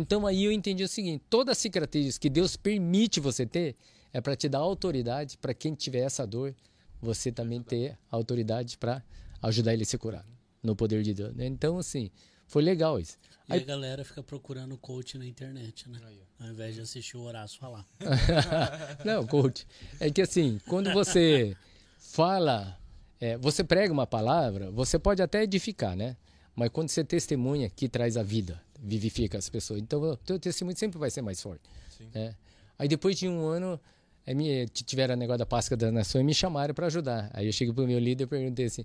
Então 0.01 0.27
aí 0.27 0.45
eu 0.45 0.53
entendi 0.53 0.85
o 0.85 0.89
seguinte: 0.89 1.25
toda 1.29 1.55
cicatriz 1.55 2.17
que 2.19 2.31
Deus 2.31 2.57
permite 2.57 3.19
você 3.19 3.45
ter 3.45 3.75
é 4.13 4.21
para 4.21 4.37
te 4.37 4.49
dar 4.49 4.59
autoridade 4.59 5.37
para 5.39 5.53
quem 5.53 5.75
tiver 5.75 6.01
essa 6.01 6.25
dor, 6.27 6.55
você 7.03 7.33
também 7.33 7.61
ter 7.63 7.99
autoridade 8.11 8.79
para 8.79 9.03
ajudar 9.43 9.73
ele 9.75 9.83
a 9.83 9.87
se 9.87 9.99
curar 9.99 10.25
no 10.63 10.77
poder 10.77 11.03
de 11.03 11.13
Deus. 11.15 11.35
né? 11.35 11.47
Então 11.47 11.79
assim, 11.79 12.11
foi 12.47 12.63
legal 12.63 12.99
isso. 13.01 13.19
E 13.49 13.55
Aí- 13.55 13.61
a 13.63 13.65
galera 13.65 14.05
fica 14.05 14.23
procurando 14.23 14.77
coach 14.79 15.19
na 15.19 15.27
internet, 15.27 15.89
né? 15.89 15.99
Ao 16.39 16.47
invés 16.49 16.77
de 16.77 16.81
assistir 16.81 17.17
o 17.17 17.23
Horácio 17.23 17.59
falar. 17.59 17.85
Não, 19.05 19.27
coach. 19.27 19.67
É 19.99 20.11
que 20.11 20.23
assim, 20.23 20.61
quando 20.69 20.93
você 20.93 21.57
fala, 21.99 22.79
é, 23.21 23.37
você 23.37 23.65
prega 23.65 23.93
uma 23.93 24.07
palavra, 24.07 24.71
você 24.71 24.97
pode 24.99 25.21
até 25.21 25.43
edificar, 25.43 25.97
né? 25.97 26.17
Mas 26.55 26.71
quando 26.71 26.89
você 26.89 27.03
testemunha, 27.05 27.69
que 27.71 27.89
traz 27.89 28.17
a 28.17 28.23
vida, 28.23 28.61
vivifica 28.79 29.39
as 29.39 29.49
pessoas. 29.49 29.81
Então, 29.81 30.01
o 30.01 30.17
teu 30.17 30.39
testemunho 30.39 30.77
sempre 30.77 30.99
vai 30.99 31.11
ser 31.11 31.23
mais 31.23 31.41
forte. 31.41 31.69
né? 32.15 32.35
Aí 32.79 32.89
depois 32.89 33.19
de 33.19 33.29
um 33.29 33.47
ano, 33.47 33.81
é, 34.25 34.35
me, 34.35 34.69
tiveram 34.69 35.15
o 35.15 35.19
negócio 35.19 35.39
da 35.39 35.47
Páscoa 35.47 35.77
das 35.77 35.93
Nações 35.93 36.23
e 36.23 36.25
me 36.25 36.35
chamaram 36.35 36.75
para 36.75 36.87
ajudar. 36.87 37.31
Aí 37.35 37.47
eu 37.47 37.53
cheguei 37.53 37.75
pro 37.75 37.87
meu 37.87 37.99
líder 37.99 38.25
e 38.25 38.27
perguntei 38.27 38.67
assim, 38.67 38.85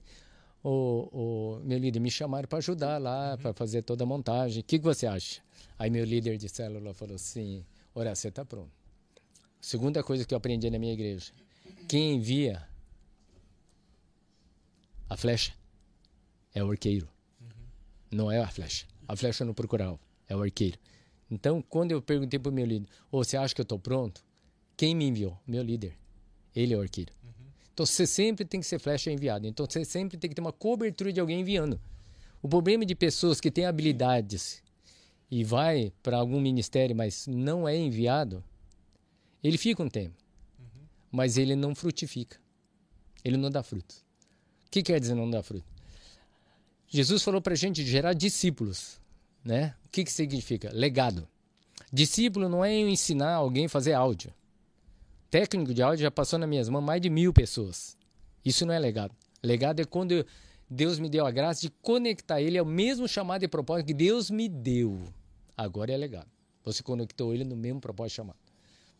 ô, 0.64 1.10
ô, 1.12 1.60
meu 1.64 1.78
líder, 1.78 2.00
me 2.00 2.10
chamaram 2.10 2.48
para 2.48 2.58
ajudar 2.58 2.98
lá, 2.98 3.38
para 3.38 3.54
fazer 3.54 3.84
toda 3.84 4.04
a 4.04 4.08
montagem. 4.08 4.62
O 4.62 4.64
que, 4.64 4.80
que 4.80 4.86
você 4.86 5.06
acha? 5.06 5.41
Aí 5.78 5.89
meu 5.89 6.04
líder 6.06 6.38
de 6.38 6.50
célula 6.50 6.94
falou 6.94 7.16
assim, 7.16 7.64
Ora, 7.96 8.16
você 8.16 8.30
está 8.30 8.44
pronto. 8.44 8.72
Segunda 9.62 10.04
coisa 10.04 10.26
que 10.26 10.34
eu 10.34 10.38
aprendi 10.38 10.70
na 10.70 10.80
minha 10.80 10.94
igreja. 10.94 11.32
Quem 11.88 12.16
envia 12.16 12.68
a 15.10 15.16
flecha 15.16 15.54
é 16.54 16.64
o 16.64 16.72
arqueiro. 16.72 17.08
Não 18.12 18.32
é 18.32 18.39
a 18.39 18.48
flecha. 18.48 18.88
A 19.08 19.16
flecha 19.16 19.43
não 19.45 19.54
procura 19.54 19.86
alvo, 19.86 19.99
é 20.28 20.36
o 20.36 20.41
arqueiro. 20.41 20.78
Então, 21.30 21.62
quando 21.62 21.91
eu 21.91 22.01
perguntei 22.01 22.39
para 22.39 22.49
o 22.49 22.54
meu 22.54 22.66
líder, 22.66 22.88
"Ô, 23.12 23.24
você 23.24 23.38
acha 23.38 23.54
que 23.54 23.62
eu 23.62 23.64
estou 23.64 23.80
pronto? 23.80 24.24
Quem 24.78 24.95
me 24.95 25.06
enviou? 25.06 25.38
Meu 25.47 25.64
líder. 25.64 25.97
Ele 26.56 26.74
é 26.74 26.78
o 26.78 26.82
arqueiro. 26.82 27.12
Então, 27.74 27.86
você 27.86 28.06
sempre 28.06 28.45
tem 28.45 28.60
que 28.60 28.66
ser 28.68 28.78
flecha 28.78 29.12
enviado. 29.12 29.47
Então, 29.47 29.66
você 29.68 29.84
sempre 29.84 30.18
tem 30.18 30.30
que 30.30 30.36
ter 30.36 30.41
uma 30.41 30.54
cobertura 30.54 31.12
de 31.12 31.20
alguém 31.20 31.41
enviando. 31.41 31.80
O 32.41 32.47
problema 32.47 32.86
de 32.86 32.93
pessoas 32.93 33.41
que 33.41 33.49
têm 33.49 33.66
habilidades 33.66 34.62
e 35.32 35.43
vai 35.43 35.91
para 36.04 36.18
algum 36.18 36.39
ministério, 36.39 36.95
mas 36.95 37.26
não 37.26 37.68
é 37.68 37.76
enviado, 37.76 38.43
ele 39.43 39.58
fica 39.58 39.82
um 39.82 39.89
tempo, 39.89 40.16
mas 41.12 41.38
ele 41.38 41.56
não 41.56 41.74
frutifica. 41.74 42.39
Ele 43.24 43.38
não 43.38 43.49
dá 43.49 43.64
fruto. 43.64 43.95
O 44.68 44.70
que 44.70 44.84
quer 44.84 44.99
dizer 44.99 45.16
não 45.16 45.30
dá 45.30 45.41
fruto? 45.41 45.66
Jesus 46.96 47.24
falou 47.24 47.41
para 47.41 47.54
a 47.54 47.58
gente 47.58 47.84
gerar 47.84 48.14
discípulos, 48.14 49.02
né? 49.44 49.74
O 49.84 49.89
que, 49.89 50.04
que 50.04 50.12
significa? 50.12 50.70
Legado. 50.72 51.28
Discípulo 51.91 52.48
não 52.48 52.64
é 52.64 52.72
eu 52.76 52.88
ensinar 52.88 53.34
alguém 53.34 53.66
a 53.66 53.70
fazer 53.70 53.94
áudio. 53.94 54.32
Técnico 55.32 55.74
de 55.74 55.82
áudio 55.82 56.04
já 56.04 56.12
passou 56.12 56.38
nas 56.38 56.48
minhas 56.48 56.70
mãos 56.70 56.84
mais 56.84 57.02
de 57.02 57.10
mil 57.10 57.34
pessoas. 57.34 57.98
Isso 58.46 58.64
não 58.64 58.76
é 58.76 58.78
legado. 58.78 59.12
Legado 59.41 59.80
é 59.80 59.86
quando 59.86 60.12
eu- 60.12 60.26
Deus 60.70 61.00
me 61.00 61.10
deu 61.10 61.26
a 61.26 61.32
graça 61.32 61.62
de 61.62 61.72
conectar 61.82 62.39
ele 62.39 62.60
ao 62.60 62.66
mesmo 62.66 63.08
chamado 63.08 63.44
e 63.44 63.48
propósito 63.48 63.88
que 63.88 63.94
Deus 63.96 64.30
me 64.30 64.48
deu. 64.48 65.02
Agora 65.58 65.91
é 65.91 65.98
legado. 65.98 66.30
Você 66.64 66.84
conectou 66.84 67.34
ele 67.34 67.44
no 67.44 67.56
mesmo 67.56 67.82
propósito 67.82 68.18
chamado. 68.18 68.38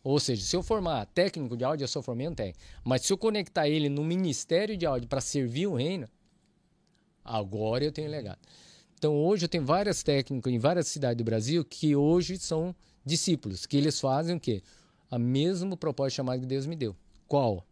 Ou 0.02 0.18
seja, 0.18 0.42
se 0.42 0.56
eu 0.56 0.64
formar 0.64 1.06
técnico 1.06 1.56
de 1.56 1.62
áudio, 1.64 1.84
eu 1.84 1.88
sou 1.88 2.02
formei 2.02 2.26
um 2.26 2.34
técnico. 2.34 2.58
Mas 2.82 3.02
se 3.02 3.12
eu 3.12 3.16
conectar 3.16 3.68
ele 3.68 3.88
no 3.88 4.02
ministério 4.02 4.76
de 4.76 4.84
áudio 4.84 5.08
para 5.08 5.20
servir 5.20 5.68
o 5.68 5.74
reino, 5.76 6.08
agora 7.24 7.84
eu 7.84 7.92
tenho 7.92 8.10
legado. 8.10 8.38
Então 8.98 9.14
hoje 9.16 9.44
eu 9.44 9.48
tenho 9.48 9.64
vários 9.64 10.02
técnicos 10.02 10.52
em 10.52 10.58
várias 10.58 10.88
cidades 10.88 11.18
do 11.18 11.24
Brasil 11.24 11.64
que 11.64 11.96
hoje 11.96 12.38
são 12.38 12.74
discípulos, 13.04 13.66
que 13.66 13.76
eles 13.76 14.00
fazem 14.00 14.36
o 14.36 14.40
quê? 14.40 14.62
A 15.10 15.18
mesmo 15.18 15.76
propósito 15.76 16.16
chamado 16.16 16.40
que 16.40 16.46
Deus 16.46 16.66
me 16.66 16.76
deu. 16.76 16.96
Qual? 17.26 17.66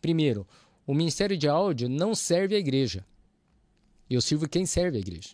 Primeiro, 0.00 0.46
o 0.86 0.94
ministério 0.94 1.36
de 1.36 1.48
áudio 1.48 1.88
não 1.88 2.14
serve 2.14 2.54
à 2.54 2.58
igreja. 2.58 3.04
Eu 4.08 4.20
sirvo 4.20 4.48
quem 4.48 4.64
serve 4.64 4.96
à 4.96 5.00
igreja. 5.00 5.30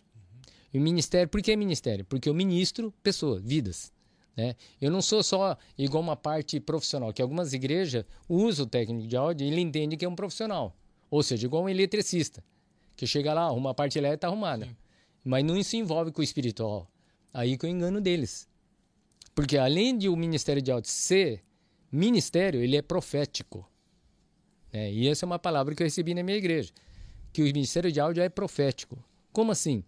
E 0.73 0.77
o 0.77 0.81
ministério, 0.81 1.29
por 1.29 1.41
que 1.41 1.55
ministério? 1.55 2.03
Porque 2.03 2.27
eu 2.27 2.33
ministro 2.33 2.93
pessoas, 3.01 3.41
vidas. 3.41 3.93
Né? 4.35 4.55
Eu 4.81 4.91
não 4.91 5.01
sou 5.01 5.23
só 5.23 5.57
igual 5.77 6.03
uma 6.03 6.15
parte 6.15 6.59
profissional, 6.59 7.13
que 7.13 7.21
algumas 7.21 7.53
igrejas 7.53 8.03
usam 8.27 8.65
o 8.65 8.69
técnico 8.69 9.07
de 9.07 9.15
áudio 9.15 9.47
e 9.47 9.51
ele 9.51 9.61
entende 9.61 9.95
que 9.95 10.03
é 10.03 10.09
um 10.09 10.15
profissional. 10.15 10.75
Ou 11.09 11.23
seja, 11.23 11.45
igual 11.45 11.63
um 11.63 11.69
eletricista, 11.69 12.43
que 12.95 13.05
chega 13.05 13.33
lá, 13.33 13.43
arruma 13.43 13.71
a 13.71 13.73
parte 13.73 13.97
elétrica 13.97 14.17
está 14.17 14.27
arrumada. 14.27 14.67
Mas 15.23 15.43
não 15.43 15.61
se 15.63 15.77
envolve 15.77 16.11
com 16.11 16.21
o 16.21 16.23
espiritual. 16.23 16.89
Aí 17.33 17.57
que 17.57 17.65
eu 17.65 17.69
engano 17.69 17.99
deles. 17.99 18.47
Porque 19.33 19.57
além 19.57 19.97
de 19.97 20.07
o 20.07 20.15
ministério 20.15 20.61
de 20.61 20.71
áudio 20.71 20.89
ser 20.89 21.43
ministério, 21.91 22.61
ele 22.61 22.77
é 22.77 22.81
profético. 22.81 23.69
né? 24.71 24.91
E 24.91 25.07
essa 25.07 25.25
é 25.25 25.27
uma 25.27 25.39
palavra 25.39 25.75
que 25.75 25.83
eu 25.83 25.85
recebi 25.85 26.13
na 26.13 26.23
minha 26.23 26.37
igreja. 26.37 26.71
Que 27.33 27.41
o 27.41 27.45
ministério 27.45 27.91
de 27.91 27.99
áudio 27.99 28.23
é 28.23 28.29
profético. 28.29 28.97
Como 29.33 29.51
assim? 29.51 29.83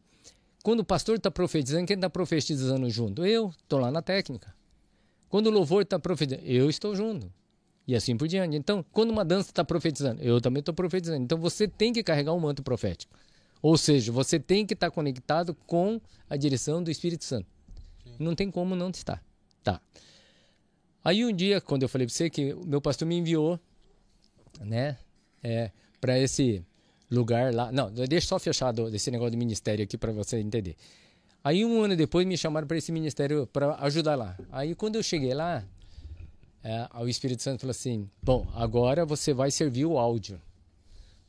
Quando 0.64 0.82
o 0.82 0.86
pastor 0.86 1.16
está 1.16 1.32
profetizando, 1.32 1.86
quem 1.86 1.96
está 1.96 2.10
profetizando 2.10 2.90
junto? 2.90 3.26
Eu, 3.26 3.50
estou 3.50 3.80
lá 3.80 3.90
na 3.90 4.02
técnica. 4.02 4.54
Quando 5.30 5.48
o 5.48 5.52
louvor 5.52 5.84
está 5.84 5.98
profetizando, 5.98 6.46
eu 6.46 6.70
estou 6.70 6.94
junto. 6.94 7.32
E 7.88 7.96
assim 7.96 8.18
por 8.18 8.28
diante. 8.28 8.56
Então, 8.58 8.84
quando 8.92 9.12
uma 9.12 9.24
dança 9.24 9.50
está 9.50 9.64
profetizando, 9.64 10.22
eu 10.22 10.42
também 10.42 10.60
estou 10.60 10.74
profetizando. 10.74 11.24
Então, 11.24 11.38
você 11.38 11.68
tem 11.68 11.94
que 11.94 12.04
carregar 12.04 12.34
um 12.34 12.40
manto 12.40 12.62
profético. 12.62 13.18
Ou 13.62 13.78
seja, 13.78 14.12
você 14.12 14.40
tem 14.40 14.66
que 14.66 14.74
estar 14.74 14.92
conectado 14.92 15.56
com 15.66 16.00
a 16.30 16.36
direção 16.36 16.84
do 16.84 16.92
Espírito 16.92 17.24
Santo. 17.24 17.48
Não 18.20 18.36
tem 18.36 18.52
como 18.52 18.76
não 18.76 18.90
estar. 18.90 19.24
Tá. 19.64 19.82
Aí 21.04 21.26
um 21.26 21.32
dia, 21.32 21.62
quando 21.62 21.84
eu 21.84 21.90
falei 21.90 22.06
para 22.06 22.14
você 22.14 22.30
que 22.30 22.54
o 22.54 22.66
meu 22.66 22.82
pastor 22.82 23.08
me 23.08 23.16
enviou, 23.16 23.60
né, 24.60 24.98
é, 25.42 25.72
para 26.00 26.20
esse 26.20 26.64
lugar 27.10 27.54
lá. 27.54 27.72
Não, 27.72 27.90
deixa 27.92 28.28
só 28.28 28.40
fechar 28.40 28.72
do, 28.72 28.92
desse 28.92 29.10
negócio 29.10 29.32
de 29.32 29.38
ministério 29.38 29.84
aqui 29.84 29.98
para 29.98 30.12
você 30.12 30.38
entender. 30.38 30.76
Aí 31.44 31.64
um 31.64 31.82
ano 31.82 31.96
depois 31.96 32.26
me 32.28 32.38
chamaram 32.38 32.68
para 32.68 32.78
esse 32.78 32.92
ministério 32.92 33.48
para 33.48 33.76
ajudar 33.86 34.16
lá. 34.16 34.38
Aí 34.52 34.76
quando 34.76 34.96
eu 34.96 35.04
cheguei 35.04 35.34
lá, 35.34 35.64
é, 36.68 36.90
o 37.02 37.08
Espírito 37.08 37.42
Santo 37.42 37.62
falou 37.62 37.72
assim: 37.72 38.10
Bom, 38.22 38.46
agora 38.54 39.06
você 39.06 39.34
vai 39.34 39.50
servir 39.50 39.86
o 39.86 39.98
áudio. 39.98 40.42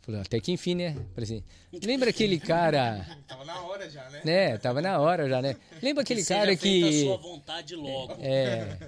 Falei, 0.01 0.21
até 0.21 0.41
que 0.41 0.51
enfim, 0.51 0.75
né? 0.75 0.95
Falei 1.15 1.23
assim, 1.23 1.45
lembra 1.85 2.11
aquele 2.11 2.41
cara. 2.41 3.07
Tava 3.29 3.45
na 3.45 3.61
hora 3.61 3.89
já, 3.89 4.11
né? 4.11 4.23
Né, 4.25 4.59
tava 4.59 4.81
na 4.81 4.99
hora 4.99 5.29
já, 5.29 5.41
né? 5.41 5.55
Lembra 5.83 6.03
aquele 6.03 6.25
Seja 6.25 6.41
cara 6.41 6.57
feita 6.57 6.87
a 6.87 6.91
que. 6.91 7.05
sua 7.05 7.17
vontade 7.19 7.77
logo. 7.77 8.15
É. 8.19 8.79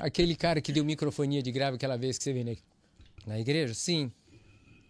Aquele 0.00 0.34
cara 0.34 0.60
que 0.62 0.72
deu 0.72 0.84
microfonia 0.84 1.42
de 1.42 1.52
grave 1.52 1.74
aquela 1.74 1.98
vez 1.98 2.16
que 2.16 2.24
você 2.24 2.32
veio 2.32 2.46
na, 2.46 2.54
na 3.26 3.38
igreja? 3.38 3.74
Sim. 3.74 4.06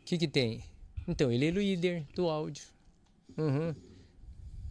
O 0.03 0.05
que 0.05 0.18
que 0.18 0.28
tem? 0.28 0.62
Então, 1.09 1.32
ele 1.32 1.49
é 1.49 1.51
o 1.51 1.55
líder 1.55 2.07
do 2.14 2.28
áudio. 2.28 2.66
Uhum. 3.36 3.74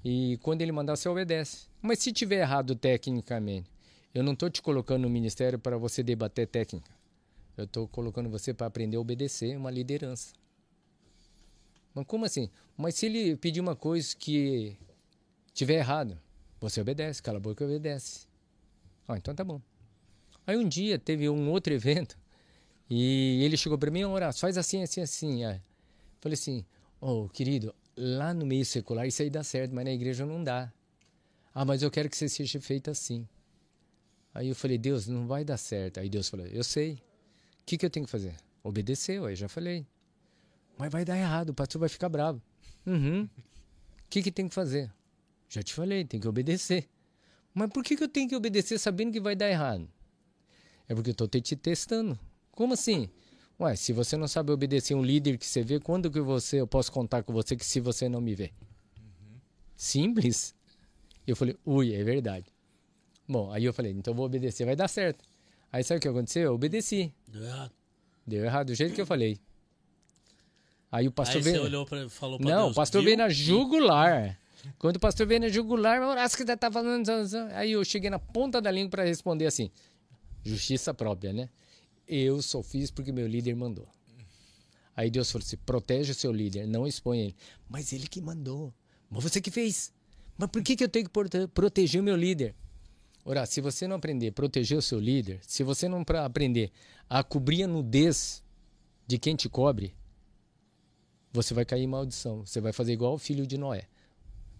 E 0.05 0.37
quando 0.43 0.61
ele 0.61 0.71
mandar, 0.71 0.95
você 0.95 1.09
obedece. 1.09 1.67
Mas 1.81 1.99
se 1.99 2.13
tiver 2.13 2.41
errado 2.41 2.75
tecnicamente, 2.75 3.72
eu 4.13 4.23
não 4.23 4.33
estou 4.33 4.49
te 4.49 4.61
colocando 4.61 5.03
no 5.03 5.09
ministério 5.09 5.57
para 5.57 5.77
você 5.77 6.03
debater 6.03 6.47
técnica. 6.47 6.91
Eu 7.57 7.65
estou 7.65 7.87
colocando 7.87 8.29
você 8.29 8.53
para 8.53 8.67
aprender 8.67 8.97
a 8.97 8.99
obedecer 8.99 9.57
uma 9.57 9.71
liderança. 9.71 10.33
Mas 11.93 12.05
como 12.05 12.25
assim? 12.25 12.49
Mas 12.77 12.95
se 12.95 13.05
ele 13.05 13.35
pedir 13.35 13.59
uma 13.59 13.75
coisa 13.75 14.15
que 14.15 14.77
tiver 15.53 15.75
errado, 15.75 16.19
você 16.59 16.81
obedece, 16.81 17.21
cala 17.21 17.37
a 17.37 17.41
boca 17.41 17.63
e 17.63 17.67
obedece. 17.67 18.27
Ah, 19.07 19.17
então 19.17 19.35
tá 19.35 19.43
bom. 19.43 19.61
Aí 20.45 20.57
um 20.57 20.67
dia 20.67 20.97
teve 20.97 21.29
um 21.29 21.49
outro 21.49 21.71
evento 21.73 22.17
E 22.89 23.43
ele 23.43 23.57
chegou 23.57 23.77
para 23.77 23.91
mim, 23.91 24.03
Horácio, 24.03 24.41
faz 24.41 24.57
assim, 24.57 24.83
assim, 24.83 25.01
assim. 25.01 25.45
Aí, 25.45 25.61
falei 26.19 26.33
assim, 26.33 26.65
ô 26.99 27.27
querido, 27.29 27.73
lá 27.95 28.33
no 28.33 28.45
meio 28.45 28.65
secular 28.65 29.07
isso 29.07 29.21
aí 29.21 29.29
dá 29.29 29.43
certo, 29.43 29.73
mas 29.73 29.85
na 29.85 29.91
igreja 29.91 30.25
não 30.25 30.43
dá. 30.43 30.71
Ah, 31.53 31.65
mas 31.65 31.83
eu 31.83 31.91
quero 31.91 32.09
que 32.09 32.17
você 32.17 32.27
seja 32.27 32.59
feito 32.59 32.89
assim. 32.89 33.27
Aí 34.33 34.49
eu 34.49 34.55
falei, 34.55 34.77
Deus, 34.77 35.07
não 35.07 35.27
vai 35.27 35.43
dar 35.43 35.57
certo. 35.57 35.99
Aí 35.99 36.09
Deus 36.09 36.27
falou, 36.27 36.45
eu 36.47 36.63
sei. 36.63 36.93
O 36.93 37.65
que, 37.65 37.77
que 37.77 37.85
eu 37.85 37.89
tenho 37.89 38.05
que 38.05 38.11
fazer? 38.11 38.35
Obedecer, 38.63 39.17
eu 39.17 39.35
já 39.35 39.47
falei. 39.47 39.85
Mas 40.77 40.91
vai 40.91 41.05
dar 41.05 41.17
errado, 41.17 41.49
o 41.49 41.53
pastor 41.53 41.79
vai 41.79 41.89
ficar 41.89 42.09
bravo. 42.09 42.41
Uhum. 42.85 43.23
O 43.23 43.29
que, 44.09 44.23
que 44.23 44.31
tem 44.31 44.47
que 44.47 44.55
fazer? 44.55 44.91
Já 45.47 45.61
te 45.61 45.73
falei, 45.73 46.03
tem 46.03 46.19
que 46.19 46.27
obedecer. 46.27 46.89
Mas 47.53 47.69
por 47.69 47.83
que, 47.83 47.95
que 47.95 48.03
eu 48.03 48.09
tenho 48.09 48.27
que 48.27 48.35
obedecer 48.35 48.79
sabendo 48.79 49.11
que 49.11 49.19
vai 49.19 49.35
dar 49.35 49.49
errado? 49.49 49.87
É 50.87 50.95
porque 50.95 51.11
eu 51.11 51.13
estou 51.13 51.27
te 51.27 51.55
testando. 51.55 52.19
Como 52.51 52.73
assim? 52.73 53.09
Ué, 53.59 53.75
se 53.75 53.93
você 53.93 54.17
não 54.17 54.27
sabe 54.27 54.51
obedecer 54.51 54.95
um 54.95 55.03
líder 55.03 55.37
que 55.37 55.45
você 55.45 55.63
vê, 55.63 55.79
quando 55.79 56.09
que 56.09 56.19
você, 56.19 56.59
eu 56.59 56.67
posso 56.67 56.91
contar 56.91 57.23
com 57.23 57.31
você 57.31 57.55
que 57.55 57.65
se 57.65 57.79
você 57.79 58.09
não 58.09 58.19
me 58.19 58.33
vê? 58.33 58.51
Simples. 59.75 60.55
Eu 61.25 61.35
falei, 61.35 61.55
ui, 61.65 61.93
é 61.93 62.03
verdade. 62.03 62.52
Bom, 63.27 63.51
aí 63.51 63.63
eu 63.65 63.73
falei, 63.73 63.91
então 63.93 64.13
vou 64.13 64.25
obedecer, 64.25 64.65
vai 64.65 64.75
dar 64.75 64.87
certo. 64.87 65.23
Aí 65.71 65.83
sabe 65.83 65.97
o 65.97 66.01
que 66.01 66.07
aconteceu? 66.07 66.43
Eu 66.43 66.53
obedeci. 66.55 67.11
Deu 67.27 67.43
errado. 67.43 67.71
Deu 68.27 68.43
errado 68.45 68.67
do 68.67 68.75
jeito 68.75 68.93
que 68.93 69.01
eu 69.01 69.05
falei. 69.05 69.39
Aí 70.91 71.07
o 71.07 71.11
pastor 71.11 71.37
Aí 71.37 71.43
você 71.43 71.51
veio. 71.53 71.63
olhou 71.63 71.85
pra, 71.85 72.07
falou 72.09 72.37
pra 72.37 72.47
Não, 72.49 72.63
Deus. 72.65 72.71
o 72.71 72.75
pastor 72.75 73.01
viu? 73.01 73.05
veio 73.07 73.17
na 73.17 73.29
jugular. 73.29 74.37
Quando 74.77 74.97
o 74.97 74.99
pastor 74.99 75.25
veio 75.27 75.41
na 75.41 75.49
jugular, 75.49 76.01
Horácio 76.01 76.37
que 76.37 76.55
tá 76.55 76.71
falando. 76.71 77.09
Aí 77.53 77.71
eu 77.71 77.83
cheguei 77.83 78.09
na 78.09 78.19
ponta 78.19 78.61
da 78.61 78.69
língua 78.71 78.91
para 78.91 79.03
responder 79.03 79.45
assim: 79.47 79.69
justiça 80.43 80.93
própria, 80.93 81.33
né? 81.33 81.49
Eu 82.07 82.41
só 82.41 82.61
fiz 82.61 82.91
porque 82.91 83.11
meu 83.11 83.27
líder 83.27 83.55
mandou. 83.55 83.87
Aí 84.95 85.09
Deus 85.09 85.31
falou 85.31 85.43
assim: 85.45 85.57
protege 85.65 86.11
o 86.11 86.15
seu 86.15 86.31
líder, 86.31 86.67
não 86.67 86.85
expõe 86.87 87.19
ele. 87.21 87.35
Mas 87.67 87.91
ele 87.91 88.07
que 88.07 88.21
mandou. 88.21 88.71
Mas 89.09 89.23
você 89.23 89.41
que 89.41 89.49
fez. 89.51 89.91
Mas 90.37 90.49
por 90.49 90.61
que, 90.61 90.75
que 90.75 90.83
eu 90.83 90.89
tenho 90.89 91.05
que 91.05 91.11
prote- 91.11 91.47
proteger 91.47 91.99
o 91.99 92.03
meu 92.03 92.15
líder? 92.15 92.55
Ora, 93.25 93.45
se 93.45 93.61
você 93.61 93.87
não 93.87 93.95
aprender 93.95 94.27
a 94.27 94.31
proteger 94.31 94.77
o 94.77 94.81
seu 94.81 94.99
líder, 94.99 95.39
se 95.47 95.63
você 95.63 95.87
não 95.87 96.03
aprender 96.23 96.71
a 97.09 97.23
cobrir 97.23 97.63
a 97.63 97.67
nudez 97.67 98.43
de 99.07 99.17
quem 99.17 99.35
te 99.35 99.47
cobre, 99.47 99.95
você 101.31 101.53
vai 101.53 101.65
cair 101.65 101.83
em 101.83 101.87
maldição. 101.87 102.45
Você 102.45 102.59
vai 102.59 102.73
fazer 102.73 102.93
igual 102.93 103.13
o 103.13 103.17
filho 103.17 103.47
de 103.47 103.57
Noé. 103.57 103.87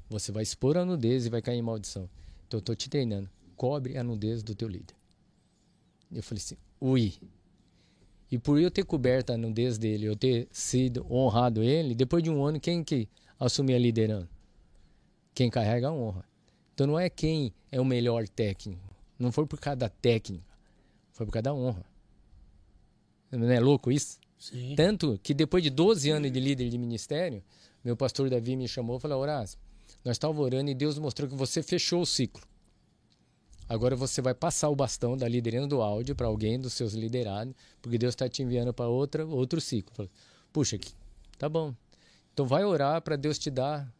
Você 0.09 0.31
vai 0.31 0.43
expor 0.43 0.77
a 0.77 0.85
nudez 0.85 1.25
e 1.25 1.29
vai 1.29 1.41
cair 1.41 1.57
em 1.57 1.61
maldição. 1.61 2.09
Então 2.47 2.57
eu 2.57 2.59
estou 2.59 2.75
te 2.75 2.89
treinando. 2.89 3.29
Cobre 3.55 3.97
a 3.97 4.03
nudez 4.03 4.41
do 4.41 4.55
teu 4.55 4.67
líder. 4.67 4.95
Eu 6.11 6.23
falei 6.23 6.41
assim, 6.41 6.57
ui. 6.79 7.13
E 8.31 8.39
por 8.39 8.59
eu 8.59 8.71
ter 8.71 8.83
coberto 8.85 9.31
a 9.31 9.37
nudez 9.37 9.77
dele, 9.77 10.05
eu 10.05 10.15
ter 10.15 10.47
sido 10.51 11.05
honrado 11.11 11.61
ele, 11.61 11.93
depois 11.93 12.23
de 12.23 12.29
um 12.29 12.43
ano, 12.43 12.59
quem 12.59 12.83
que 12.83 13.07
assumiu 13.39 13.75
a 13.75 13.79
liderança? 13.79 14.29
Quem 15.35 15.49
carrega 15.49 15.89
a 15.89 15.93
honra. 15.93 16.25
Então 16.73 16.87
não 16.87 16.99
é 16.99 17.09
quem 17.09 17.53
é 17.71 17.79
o 17.79 17.85
melhor 17.85 18.27
técnico. 18.27 18.81
Não 19.19 19.31
foi 19.31 19.45
por 19.45 19.59
causa 19.59 19.77
da 19.77 19.89
técnica. 19.89 20.43
Foi 21.11 21.25
por 21.25 21.31
causa 21.31 21.43
da 21.43 21.53
honra. 21.53 21.85
Não 23.31 23.49
é 23.49 23.59
louco 23.59 23.91
isso? 23.91 24.19
Sim. 24.37 24.75
Tanto 24.75 25.19
que 25.23 25.33
depois 25.33 25.63
de 25.63 25.69
12 25.69 26.09
anos 26.09 26.31
de 26.31 26.39
líder 26.39 26.69
de 26.69 26.77
ministério, 26.77 27.43
meu 27.83 27.95
pastor 27.95 28.29
Davi 28.29 28.55
me 28.55 28.67
chamou 28.67 28.97
e 28.97 28.99
falou: 28.99 29.21
Horácio, 29.21 29.57
nós 30.03 30.15
estávamos 30.15 30.43
orando 30.43 30.69
e 30.69 30.75
Deus 30.75 30.97
mostrou 30.99 31.29
que 31.29 31.35
você 31.35 31.63
fechou 31.63 32.01
o 32.01 32.05
ciclo. 32.05 32.41
Agora 33.69 33.95
você 33.95 34.21
vai 34.21 34.33
passar 34.33 34.69
o 34.69 34.75
bastão 34.75 35.15
da 35.15 35.27
liderança 35.27 35.67
do 35.67 35.81
áudio 35.81 36.15
para 36.15 36.27
alguém 36.27 36.59
dos 36.59 36.73
seus 36.73 36.93
liderados, 36.93 37.53
porque 37.81 37.97
Deus 37.97 38.11
está 38.11 38.27
te 38.27 38.43
enviando 38.43 38.73
para 38.73 38.87
outra 38.87 39.25
outro 39.25 39.61
ciclo. 39.61 39.93
Falei, 39.95 40.11
Puxa, 40.51 40.77
tá 41.37 41.47
bom. 41.47 41.73
Então 42.33 42.45
vai 42.45 42.63
orar 42.65 43.01
para 43.01 43.15
Deus 43.15 43.39
te 43.39 43.49
dar, 43.49 43.91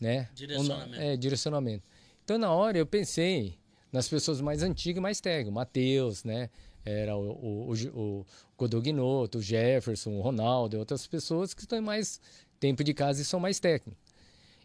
né? 0.00 0.28
Direcionamento. 0.34 0.90
um- 0.98 1.02
é, 1.02 1.16
direcionamento. 1.16 1.84
Então 2.30 2.38
na 2.38 2.52
hora 2.52 2.78
eu 2.78 2.86
pensei 2.86 3.58
nas 3.90 4.08
pessoas 4.08 4.40
mais 4.40 4.62
antigas 4.62 5.02
mais 5.02 5.20
técnicas, 5.20 5.52
Mateus, 5.52 6.22
né? 6.22 6.48
Era 6.84 7.16
o, 7.16 7.28
o, 7.32 7.72
o, 7.72 8.20
o 8.20 8.26
Codognoto, 8.56 9.38
o 9.38 9.42
Jefferson, 9.42 10.12
o 10.12 10.20
Ronaldo, 10.20 10.78
outras 10.78 11.08
pessoas 11.08 11.52
que 11.52 11.62
estão 11.62 11.82
mais 11.82 12.20
tempo 12.60 12.84
de 12.84 12.94
casa 12.94 13.20
e 13.20 13.24
são 13.24 13.40
mais 13.40 13.58
técnicos. 13.58 14.00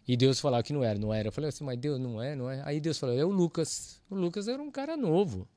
E 0.06 0.16
Deus 0.16 0.38
falava 0.38 0.62
que 0.62 0.72
não 0.72 0.84
era, 0.84 0.96
não 0.96 1.12
era. 1.12 1.26
Eu 1.26 1.32
falei 1.32 1.48
assim, 1.48 1.64
mas 1.64 1.76
Deus 1.76 1.98
não 1.98 2.22
é, 2.22 2.36
não 2.36 2.48
é. 2.48 2.62
Aí 2.64 2.78
Deus 2.78 2.98
falou, 2.98 3.18
é 3.18 3.24
o 3.24 3.30
Lucas. 3.30 4.00
O 4.08 4.14
Lucas 4.14 4.46
era 4.46 4.62
um 4.62 4.70
cara 4.70 4.96
novo, 4.96 5.48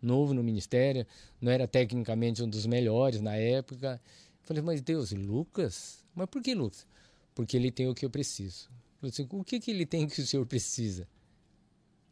novo 0.00 0.32
no 0.32 0.44
ministério, 0.44 1.04
não 1.40 1.50
era 1.50 1.66
tecnicamente 1.66 2.40
um 2.40 2.48
dos 2.48 2.66
melhores 2.66 3.20
na 3.20 3.34
época. 3.34 4.00
Eu 4.42 4.46
falei, 4.46 4.62
mas 4.62 4.80
Deus, 4.80 5.10
Lucas? 5.10 6.04
Mas 6.14 6.28
por 6.28 6.40
que 6.40 6.54
Lucas? 6.54 6.86
Porque 7.34 7.56
ele 7.56 7.72
tem 7.72 7.88
o 7.88 7.96
que 7.96 8.06
eu 8.06 8.10
preciso. 8.10 8.68
Eu 9.02 9.10
falei 9.10 9.10
assim, 9.10 9.28
o 9.28 9.42
que, 9.42 9.58
que 9.58 9.72
ele 9.72 9.84
tem 9.84 10.06
que 10.06 10.20
o 10.20 10.24
senhor 10.24 10.46
precisa? 10.46 11.08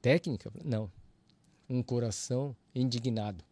Técnica? 0.07 0.52
Não. 0.64 0.88
Um 1.68 1.82
coração 1.82 2.54
indignado. 2.72 3.44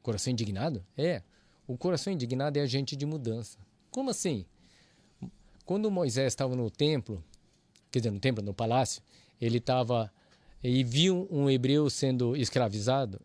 Coração 0.00 0.32
indignado? 0.32 0.86
É. 0.96 1.24
O 1.66 1.76
coração 1.76 2.12
indignado 2.12 2.56
é 2.56 2.62
agente 2.62 2.94
de 2.94 3.04
mudança. 3.04 3.58
Como 3.90 4.10
assim? 4.10 4.46
Quando 5.66 5.90
Moisés 5.90 6.28
estava 6.28 6.54
no 6.54 6.70
templo, 6.70 7.20
quer 7.90 7.98
dizer, 7.98 8.12
no 8.12 8.20
templo, 8.20 8.44
no 8.44 8.54
palácio, 8.54 9.02
ele 9.40 9.58
estava 9.58 10.12
e 10.62 10.84
viu 10.84 11.26
um 11.28 11.50
hebreu 11.50 11.90
sendo 11.90 12.36
escravizado, 12.36 13.20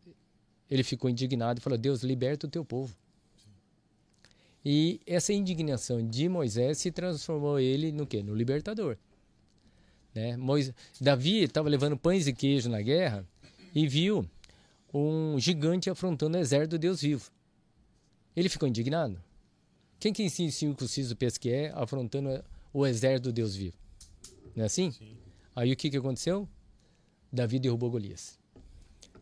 ele 0.68 0.82
ficou 0.84 1.12
indignado 1.12 1.60
e 1.60 1.62
falou: 1.62 1.78
Deus, 1.78 2.02
liberta 2.02 2.48
o 2.48 2.50
teu 2.50 2.66
povo. 2.66 2.98
E 4.66 5.00
essa 5.06 5.32
indignação 5.32 6.04
de 6.04 6.28
Moisés 6.28 6.80
se 6.80 6.92
transformou 6.92 7.60
ele 7.60 7.92
no 7.92 8.08
quê? 8.08 8.24
No 8.24 8.34
libertador. 8.34 8.98
Né? 10.16 10.38
Moisés, 10.38 10.74
Davi 11.00 11.44
estava 11.44 11.68
levando 11.68 11.98
pães 11.98 12.26
e 12.26 12.34
queijo 12.34 12.70
na 12.70 12.82
guerra 12.82 13.28
e 13.76 13.86
viu 13.86 14.26
um 14.94 15.38
gigante 15.38 15.90
afrontando 15.90 16.38
o 16.38 16.40
exército 16.40 16.78
do 16.78 16.80
Deus 16.80 17.02
vivo. 17.02 17.30
Ele 18.34 18.48
ficou 18.48 18.68
indignado. 18.68 19.22
Quem 20.00 20.14
que 20.14 20.24
ensina 20.24 20.50
circunciso 20.52 21.16
pensa 21.16 21.38
que 21.38 21.50
é 21.52 21.72
afrontando 21.76 22.44
o 22.74 22.88
exército 22.88 23.30
do 23.30 23.34
Deus 23.34 23.56
vivo? 23.56 23.76
Não 24.56 24.64
é 24.64 24.68
assim? 24.68 24.94
Aí 25.54 25.74
o 25.74 25.76
que, 25.76 25.90
que 25.90 25.98
aconteceu? 25.98 26.48
Davi 27.32 27.60
derrubou 27.60 27.92
Golias. 27.92 28.40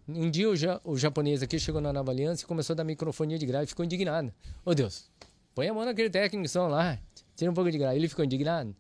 Um 0.08 0.30
dia 0.30 0.50
o, 0.50 0.56
ja, 0.56 0.80
o 0.84 0.98
japonês 0.98 1.42
aqui 1.42 1.58
chegou 1.58 1.80
na 1.82 1.92
Nova 1.92 2.12
Aliança 2.12 2.44
e 2.44 2.46
começou 2.46 2.74
a 2.74 2.78
dar 2.78 2.84
microfonia 2.84 3.40
de 3.40 3.46
grave 3.46 3.66
e 3.66 3.68
ficou 3.68 3.86
indignado. 3.86 4.32
Ô 4.64 4.76
Deus, 4.76 5.10
põe 5.56 5.70
a 5.70 5.74
mão 5.74 5.86
naquele 5.86 6.10
técnico 6.10 6.44
que 6.44 6.50
são 6.50 6.68
lá, 6.68 7.00
tira 7.36 7.50
um 7.50 7.54
pouco 7.54 7.72
de 7.72 7.78
grave. 7.78 7.98
Ele 7.98 8.10
ficou 8.10 8.24
indignado? 8.26 8.76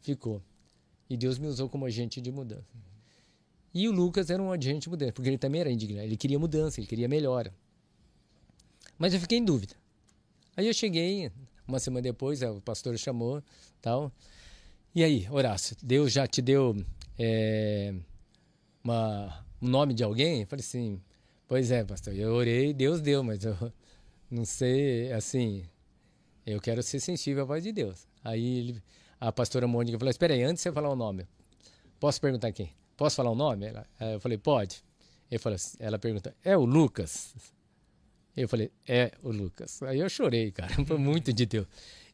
Ficou. 0.00 0.42
E 1.10 1.16
Deus 1.16 1.38
me 1.38 1.48
usou 1.48 1.68
como 1.68 1.84
agente 1.84 2.20
de 2.20 2.30
mudança. 2.30 2.64
E 3.74 3.88
o 3.88 3.92
Lucas 3.92 4.30
era 4.30 4.40
um 4.40 4.52
agente 4.52 4.84
de 4.84 4.90
mudança, 4.90 5.12
porque 5.12 5.28
ele 5.28 5.38
também 5.38 5.60
era 5.60 5.70
indignado. 5.70 6.06
Ele 6.06 6.16
queria 6.16 6.38
mudança, 6.38 6.78
ele 6.78 6.86
queria 6.86 7.08
melhora. 7.08 7.52
Mas 8.96 9.12
eu 9.12 9.18
fiquei 9.20 9.38
em 9.38 9.44
dúvida. 9.44 9.74
Aí 10.56 10.68
eu 10.68 10.72
cheguei, 10.72 11.32
uma 11.66 11.80
semana 11.80 12.02
depois, 12.02 12.42
o 12.42 12.60
pastor 12.60 12.96
chamou, 12.96 13.42
tal. 13.82 14.12
E 14.94 15.02
aí, 15.02 15.28
Horácio, 15.30 15.76
Deus 15.82 16.12
já 16.12 16.26
te 16.26 16.40
deu 16.40 16.76
é, 17.18 17.92
uma, 18.84 19.44
um 19.60 19.68
nome 19.68 19.94
de 19.94 20.04
alguém? 20.04 20.42
Eu 20.42 20.46
falei 20.46 20.64
assim, 20.64 21.00
pois 21.48 21.70
é, 21.70 21.84
pastor, 21.84 22.14
eu 22.14 22.32
orei, 22.34 22.72
Deus 22.72 23.00
deu, 23.00 23.24
mas 23.24 23.44
eu 23.44 23.56
não 24.30 24.44
sei, 24.44 25.12
assim, 25.12 25.64
eu 26.46 26.60
quero 26.60 26.82
ser 26.82 27.00
sensível 27.00 27.42
à 27.42 27.46
voz 27.46 27.64
de 27.64 27.72
Deus. 27.72 28.06
Aí 28.22 28.58
ele, 28.58 28.82
a 29.20 29.30
pastora 29.30 29.66
Mônica 29.66 29.98
falou, 29.98 30.10
espera 30.10 30.32
aí, 30.34 30.42
antes 30.42 30.62
de 30.62 30.62
você 30.62 30.72
falar 30.72 30.88
o 30.88 30.96
nome, 30.96 31.26
posso 31.98 32.20
perguntar 32.20 32.50
quem? 32.52 32.72
Posso 32.96 33.16
falar 33.16 33.30
o 33.30 33.34
nome? 33.34 33.66
Ela, 33.66 33.86
eu 34.00 34.20
falei, 34.20 34.38
pode. 34.38 34.82
Ele 35.30 35.38
falou, 35.38 35.54
assim, 35.56 35.76
ela 35.78 35.98
pergunta, 35.98 36.34
é 36.42 36.56
o 36.56 36.64
Lucas? 36.64 37.34
Eu 38.36 38.48
falei, 38.48 38.70
é 38.88 39.12
o 39.22 39.30
Lucas. 39.30 39.82
Aí 39.82 40.00
eu 40.00 40.08
chorei, 40.08 40.50
cara, 40.50 40.72
foi 40.86 40.98
muito 40.98 41.32
de 41.32 41.44
Deus. 41.44 41.66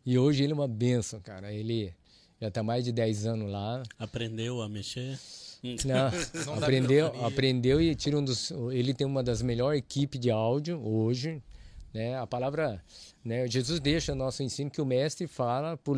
E 0.05 0.19
hoje 0.19 0.43
ele 0.43 0.53
é 0.53 0.55
uma 0.55 0.69
bênção, 0.69 1.20
cara. 1.20 1.53
Ele 1.53 1.95
já 2.41 2.49
está 2.49 2.62
mais 2.62 2.85
de 2.85 2.93
10 2.93 3.27
anos 3.27 3.51
lá. 3.51 3.83
Aprendeu 3.99 4.61
a 4.62 4.69
mexer? 4.69 5.19
Não, 5.85 6.11
Não 6.47 6.55
aprendeu, 6.55 7.24
aprendeu 7.24 7.81
e 7.81 7.95
tira 7.95 8.19
um 8.19 8.24
dos. 8.24 8.51
Ele 8.73 8.95
tem 8.95 9.07
uma 9.07 9.23
das 9.23 9.43
melhores 9.43 9.78
equipes 9.78 10.20
de 10.20 10.31
áudio 10.31 10.81
hoje. 10.87 11.43
Né? 11.94 12.16
A 12.18 12.26
palavra. 12.26 12.82
Né? 13.24 13.46
Jesus 13.48 13.80
deixa 13.80 14.14
nosso 14.14 14.42
ensino 14.42 14.70
que 14.70 14.80
o 14.80 14.86
mestre 14.86 15.26
fala 15.26 15.76
para 15.76 15.92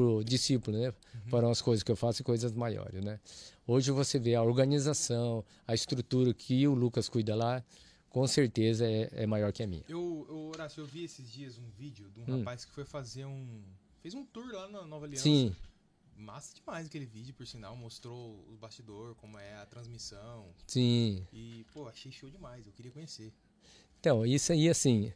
o 0.00 0.24
discípulo, 0.24 0.76
né? 0.78 0.92
Farão 1.28 1.50
as 1.50 1.62
coisas 1.62 1.82
que 1.82 1.90
eu 1.92 1.96
faço 1.96 2.22
e 2.22 2.24
coisas 2.24 2.52
maiores. 2.52 3.04
Né? 3.04 3.20
Hoje 3.66 3.90
você 3.90 4.18
vê 4.18 4.34
a 4.34 4.42
organização, 4.42 5.44
a 5.66 5.74
estrutura 5.74 6.34
que 6.34 6.66
o 6.66 6.74
Lucas 6.74 7.08
cuida 7.08 7.34
lá, 7.34 7.64
com 8.10 8.26
certeza 8.26 8.86
é, 8.86 9.08
é 9.12 9.26
maior 9.26 9.52
que 9.52 9.62
a 9.62 9.66
minha. 9.66 9.84
Eu, 9.88 10.26
eu, 10.28 10.36
Horácio, 10.48 10.80
eu 10.82 10.86
vi 10.86 11.04
esses 11.04 11.30
dias 11.30 11.58
um 11.58 11.68
vídeo 11.70 12.10
de 12.10 12.20
um 12.20 12.24
Hum. 12.28 12.38
rapaz 12.38 12.64
que 12.64 12.72
foi 12.72 12.84
fazer 12.84 13.24
um. 13.24 13.62
Fez 14.00 14.14
um 14.14 14.24
tour 14.24 14.46
lá 14.52 14.68
na 14.68 14.84
Nova 14.84 15.06
Aliança. 15.06 15.22
Sim, 15.24 15.54
Massa 16.16 16.54
demais 16.54 16.86
aquele 16.86 17.06
vídeo, 17.06 17.34
por 17.34 17.44
sinal. 17.44 17.74
Mostrou 17.76 18.16
o 18.48 18.56
bastidor, 18.60 19.16
como 19.16 19.36
é 19.36 19.54
a 19.56 19.66
transmissão. 19.66 20.46
sim. 20.66 21.26
E, 21.32 21.66
pô, 21.72 21.88
achei 21.88 22.12
show 22.12 22.30
demais. 22.30 22.66
Eu 22.66 22.72
queria 22.72 22.92
conhecer. 22.92 23.32
Então, 23.98 24.24
isso 24.24 24.52
aí, 24.52 24.68
assim, 24.68 25.12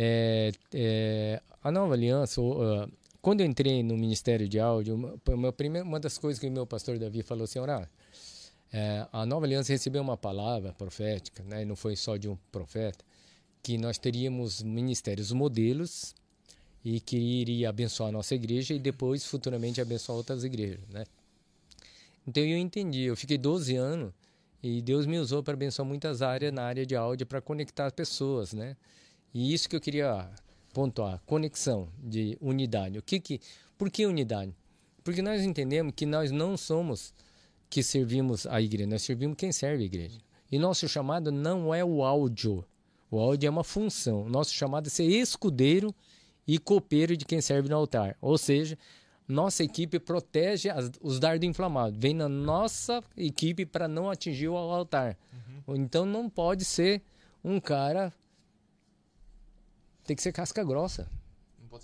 é, 0.00 0.52
é, 0.72 1.42
a 1.60 1.72
nova 1.72 1.94
aliança, 1.94 2.40
ah, 2.40 2.88
quando 3.20 3.40
eu 3.40 3.46
entrei 3.46 3.82
no 3.82 3.96
Ministério 3.96 4.48
de 4.48 4.60
Áudio, 4.60 5.18
uma, 5.28 5.52
primeira, 5.52 5.84
uma 5.84 5.98
das 5.98 6.16
coisas 6.16 6.38
que 6.38 6.46
o 6.46 6.52
meu 6.52 6.64
pastor 6.64 7.00
Davi 7.00 7.20
falou 7.24 7.42
assim, 7.42 7.58
Ora, 7.58 7.90
é, 8.72 9.04
a 9.12 9.26
nova 9.26 9.44
aliança 9.44 9.72
recebeu 9.72 10.00
uma 10.00 10.16
palavra 10.16 10.72
profética, 10.72 11.42
né, 11.42 11.64
não 11.64 11.74
foi 11.74 11.96
só 11.96 12.16
de 12.16 12.28
um 12.28 12.36
profeta, 12.52 13.04
que 13.60 13.76
nós 13.76 13.98
teríamos 13.98 14.62
ministérios 14.62 15.32
modelos 15.32 16.14
e 16.84 17.00
que 17.00 17.16
iria 17.16 17.68
abençoar 17.68 18.10
a 18.10 18.12
nossa 18.12 18.36
igreja 18.36 18.74
e 18.74 18.78
depois 18.78 19.26
futuramente 19.26 19.80
abençoar 19.80 20.16
outras 20.16 20.44
igrejas, 20.44 20.88
né? 20.90 21.04
Então 22.24 22.40
eu 22.42 22.56
entendi, 22.56 23.02
eu 23.02 23.16
fiquei 23.16 23.36
12 23.36 23.74
anos 23.74 24.12
e 24.62 24.80
Deus 24.80 25.06
me 25.06 25.18
usou 25.18 25.42
para 25.42 25.54
abençoar 25.54 25.88
muitas 25.88 26.22
áreas 26.22 26.52
na 26.52 26.62
área 26.62 26.86
de 26.86 26.94
áudio 26.94 27.26
para 27.26 27.40
conectar 27.40 27.90
pessoas, 27.90 28.52
né? 28.52 28.76
E 29.32 29.52
isso 29.52 29.68
que 29.68 29.76
eu 29.76 29.80
queria 29.80 30.30
pontuar, 30.72 31.20
conexão 31.26 31.88
de 32.02 32.36
unidade. 32.40 32.98
O 32.98 33.02
que 33.02 33.20
que 33.20 33.40
por 33.76 33.90
que 33.90 34.06
unidade? 34.06 34.54
Porque 35.04 35.22
nós 35.22 35.42
entendemos 35.42 35.92
que 35.94 36.04
nós 36.04 36.30
não 36.30 36.56
somos 36.56 37.14
que 37.70 37.82
servimos 37.82 38.46
a 38.46 38.60
igreja, 38.60 38.88
nós 38.88 39.02
servimos 39.02 39.36
quem 39.36 39.52
serve 39.52 39.82
a 39.82 39.86
igreja. 39.86 40.18
E 40.50 40.58
nosso 40.58 40.88
chamado 40.88 41.30
não 41.30 41.74
é 41.74 41.84
o 41.84 42.02
áudio. 42.02 42.64
O 43.10 43.18
áudio 43.18 43.46
é 43.46 43.50
uma 43.50 43.64
função. 43.64 44.28
Nosso 44.28 44.52
chamado 44.52 44.86
é 44.86 44.90
ser 44.90 45.04
escudeiro 45.04 45.94
e 46.46 46.58
copeiro 46.58 47.16
de 47.16 47.24
quem 47.24 47.40
serve 47.40 47.68
no 47.68 47.76
altar. 47.76 48.16
Ou 48.20 48.38
seja, 48.38 48.78
nossa 49.26 49.62
equipe 49.62 49.98
protege 49.98 50.70
as, 50.70 50.90
os 51.02 51.20
dardos 51.20 51.46
inflamados. 51.46 51.98
Vem 51.98 52.14
na 52.14 52.28
nossa 52.28 53.02
equipe 53.16 53.66
para 53.66 53.86
não 53.86 54.10
atingir 54.10 54.48
o 54.48 54.56
altar. 54.56 55.16
Uhum. 55.66 55.76
Então 55.76 56.06
não 56.06 56.30
pode 56.30 56.64
ser 56.64 57.02
um 57.44 57.60
cara. 57.60 58.12
Tem 60.08 60.16
que 60.16 60.22
ser 60.22 60.32
casca 60.32 60.64
grossa. 60.64 61.06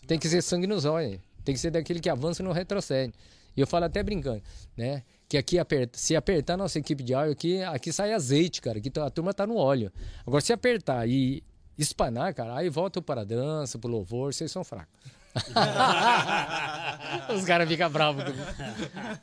Tem 0.07 0.19
que 0.19 0.27
ser 0.31 0.41
sangue 0.41 0.67
nos 0.67 0.87
olhos. 0.87 1.21
Tem 1.45 1.55
que 1.55 1.61
ser 1.61 1.71
daquele 1.71 2.01
que 2.01 2.09
avança 2.09 2.41
e 2.41 2.45
não 2.45 2.53
retrocede. 2.53 3.13
E 3.55 3.61
eu 3.61 3.67
falo 3.67 3.85
até 3.85 4.03
brincando, 4.03 4.43
né? 4.75 5.03
Que 5.29 5.37
aqui 5.37 5.59
aperta, 5.59 5.99
se 5.99 6.17
apertar 6.17 6.57
nossa 6.57 6.79
equipe 6.79 7.03
de 7.03 7.13
óleo, 7.13 7.33
aqui, 7.33 7.63
aqui 7.63 7.93
sai 7.93 8.15
azeite, 8.15 8.63
cara. 8.63 8.79
Aqui 8.79 8.89
tá, 8.89 9.05
a 9.05 9.11
turma 9.11 9.35
tá 9.35 9.47
no 9.47 9.57
óleo. 9.57 9.93
Agora, 10.27 10.41
se 10.41 10.55
apertar 10.55 11.07
e 11.07 11.45
espanar, 11.77 12.33
cara, 12.33 12.57
aí 12.57 12.71
volta 12.71 13.03
para 13.03 13.21
a 13.21 13.25
dança, 13.25 13.79
pro 13.79 13.91
louvor, 13.91 14.33
vocês 14.33 14.51
são 14.51 14.65
fracos. 14.65 14.99
os 17.37 17.45
caras 17.45 17.69
ficam 17.69 17.91
bravos 17.91 18.25
comigo. 18.25 18.43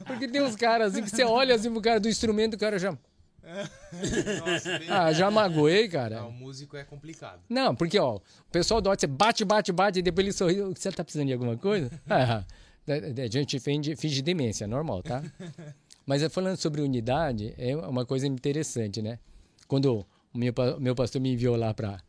Porque 0.06 0.28
tem 0.28 0.44
uns 0.44 0.56
caras 0.56 0.94
assim 0.94 1.02
que 1.02 1.10
você 1.10 1.24
olha 1.24 1.56
assim 1.56 1.72
pro 1.72 1.82
cara 1.82 2.00
do 2.00 2.08
instrumento, 2.08 2.54
o 2.54 2.60
cara 2.60 2.78
já. 2.78 2.96
Nossa, 4.46 4.80
ah, 4.90 5.12
já 5.12 5.32
magoei, 5.32 5.88
cara. 5.88 6.22
Não, 6.22 6.30
o 6.30 6.32
músico 6.32 6.78
é 6.78 6.84
complicado. 6.84 7.42
Não, 7.50 7.76
porque, 7.76 7.98
ó, 8.00 8.18
o 8.18 8.52
pessoal 8.52 8.82
do 8.82 8.90
você 8.90 9.08
bate, 9.08 9.44
bate, 9.44 9.72
bate, 9.72 10.00
e 10.00 10.02
depois 10.02 10.26
ele 10.26 10.34
sorri. 10.34 10.62
Você 10.76 10.92
tá 10.92 11.04
precisando 11.04 11.28
de 11.28 11.34
alguma 11.34 11.58
coisa? 11.58 11.90
Ah, 12.10 12.46
a 12.88 13.28
gente 13.28 13.60
finge, 13.60 13.96
finge 13.96 14.22
demência, 14.24 14.68
normal, 14.68 15.04
tá? 15.04 15.24
Mas 16.06 16.24
falando 16.34 16.58
sobre 16.58 16.82
unidade, 16.82 17.54
é 17.58 17.76
uma 17.76 18.06
coisa 18.06 18.26
interessante, 18.26 19.02
né? 19.02 19.20
Quando 19.68 20.06
o 20.34 20.38
meu, 20.38 20.54
meu 20.80 20.96
pastor 20.96 21.22
me 21.22 21.34
enviou 21.34 21.56
lá 21.56 21.74
para 21.74 22.02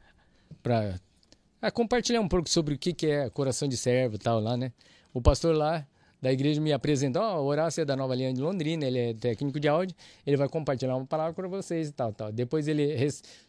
a 1.60 1.70
compartilhar 1.70 2.20
um 2.20 2.28
pouco 2.28 2.48
sobre 2.48 2.74
o 2.74 2.78
que, 2.78 2.92
que 2.92 3.06
é 3.06 3.30
coração 3.30 3.68
de 3.68 3.76
servo 3.76 4.16
e 4.16 4.18
tal 4.18 4.40
lá, 4.40 4.56
né? 4.56 4.72
O 5.12 5.20
pastor 5.20 5.54
lá 5.54 5.86
da 6.22 6.32
igreja 6.32 6.60
me 6.60 6.72
apresentou, 6.72 7.20
ó, 7.20 7.40
oh, 7.40 7.46
Horácio 7.46 7.82
é 7.82 7.84
da 7.84 7.96
Nova 7.96 8.14
Linha 8.14 8.32
de 8.32 8.40
Londrina, 8.40 8.86
ele 8.86 8.98
é 8.98 9.12
técnico 9.12 9.58
de 9.58 9.66
áudio, 9.66 9.96
ele 10.24 10.36
vai 10.36 10.48
compartilhar 10.48 10.96
uma 10.96 11.04
palavra 11.04 11.34
para 11.34 11.48
vocês 11.48 11.88
e 11.88 11.92
tal, 11.92 12.12
tal. 12.12 12.30
Depois 12.30 12.68
ele 12.68 12.96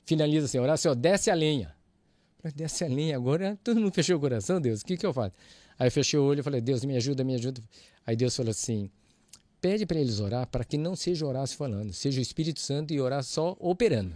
finaliza 0.04 0.48
assim, 0.48 0.58
Horácio, 0.58 0.96
desce 0.96 1.30
a 1.30 1.36
lenha. 1.36 1.72
Desce 2.56 2.84
a 2.84 2.88
lenha, 2.88 3.16
agora 3.16 3.58
todo 3.64 3.80
mundo 3.80 3.94
fechou 3.94 4.18
o 4.18 4.20
coração, 4.20 4.60
Deus, 4.60 4.82
o 4.82 4.86
que 4.86 4.98
que 4.98 5.06
eu 5.06 5.14
faço? 5.14 5.36
Aí 5.78 5.88
eu 5.88 5.92
fechei 5.92 6.20
o 6.20 6.24
olho 6.24 6.40
e 6.40 6.44
falei, 6.44 6.62
Deus, 6.62 6.84
me 6.84 6.98
ajuda, 6.98 7.24
me 7.24 7.36
ajuda. 7.36 7.62
Aí 8.08 8.16
Deus 8.16 8.36
falou 8.36 8.50
assim, 8.50 8.90
pede 9.62 9.86
para 9.86 10.00
eles 10.00 10.20
orar 10.20 10.48
para 10.48 10.64
que 10.64 10.78
não 10.78 10.96
seja 10.96 11.28
Horácio 11.28 11.56
falando, 11.56 11.94
seja 11.94 12.20
o 12.20 12.22
Espírito 12.24 12.60
Santo 12.60 12.92
e 12.92 13.00
orar 13.00 13.24
só 13.24 13.56
operando. 13.60 14.16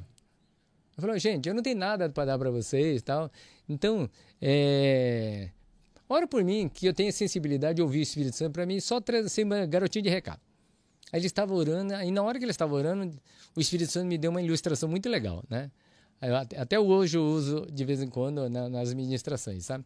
Eu 0.97 1.01
falei, 1.01 1.19
gente, 1.19 1.47
eu 1.47 1.53
não 1.53 1.61
tenho 1.61 1.77
nada 1.77 2.09
para 2.09 2.25
dar 2.25 2.39
para 2.39 2.49
vocês 2.49 3.03
tal. 3.03 3.31
Então, 3.69 4.09
é... 4.41 5.51
ora 6.09 6.27
por 6.27 6.43
mim, 6.43 6.69
que 6.69 6.85
eu 6.85 6.93
tenha 6.93 7.11
sensibilidade 7.11 7.77
de 7.77 7.81
ouvir 7.81 7.99
o 7.99 8.01
Espírito 8.01 8.35
Santo 8.35 8.53
para 8.53 8.65
mim, 8.65 8.79
só 8.79 8.99
ser 9.27 9.43
uma 9.43 9.65
garotinha 9.65 10.03
de 10.03 10.09
recado. 10.09 10.41
Aí 11.11 11.19
ele 11.19 11.27
estava 11.27 11.53
orando, 11.53 11.93
e 11.93 12.11
na 12.11 12.21
hora 12.21 12.37
que 12.37 12.45
ele 12.45 12.51
estava 12.51 12.73
orando, 12.73 13.17
o 13.55 13.61
Espírito 13.61 13.91
Santo 13.91 14.07
me 14.07 14.17
deu 14.17 14.31
uma 14.31 14.41
ilustração 14.41 14.89
muito 14.89 15.07
legal, 15.07 15.43
né? 15.49 15.71
Até 16.57 16.79
hoje 16.79 17.17
eu 17.17 17.23
uso 17.23 17.67
de 17.71 17.85
vez 17.85 18.01
em 18.01 18.07
quando 18.07 18.49
nas 18.49 18.93
ministrações, 18.93 19.65
sabe? 19.65 19.85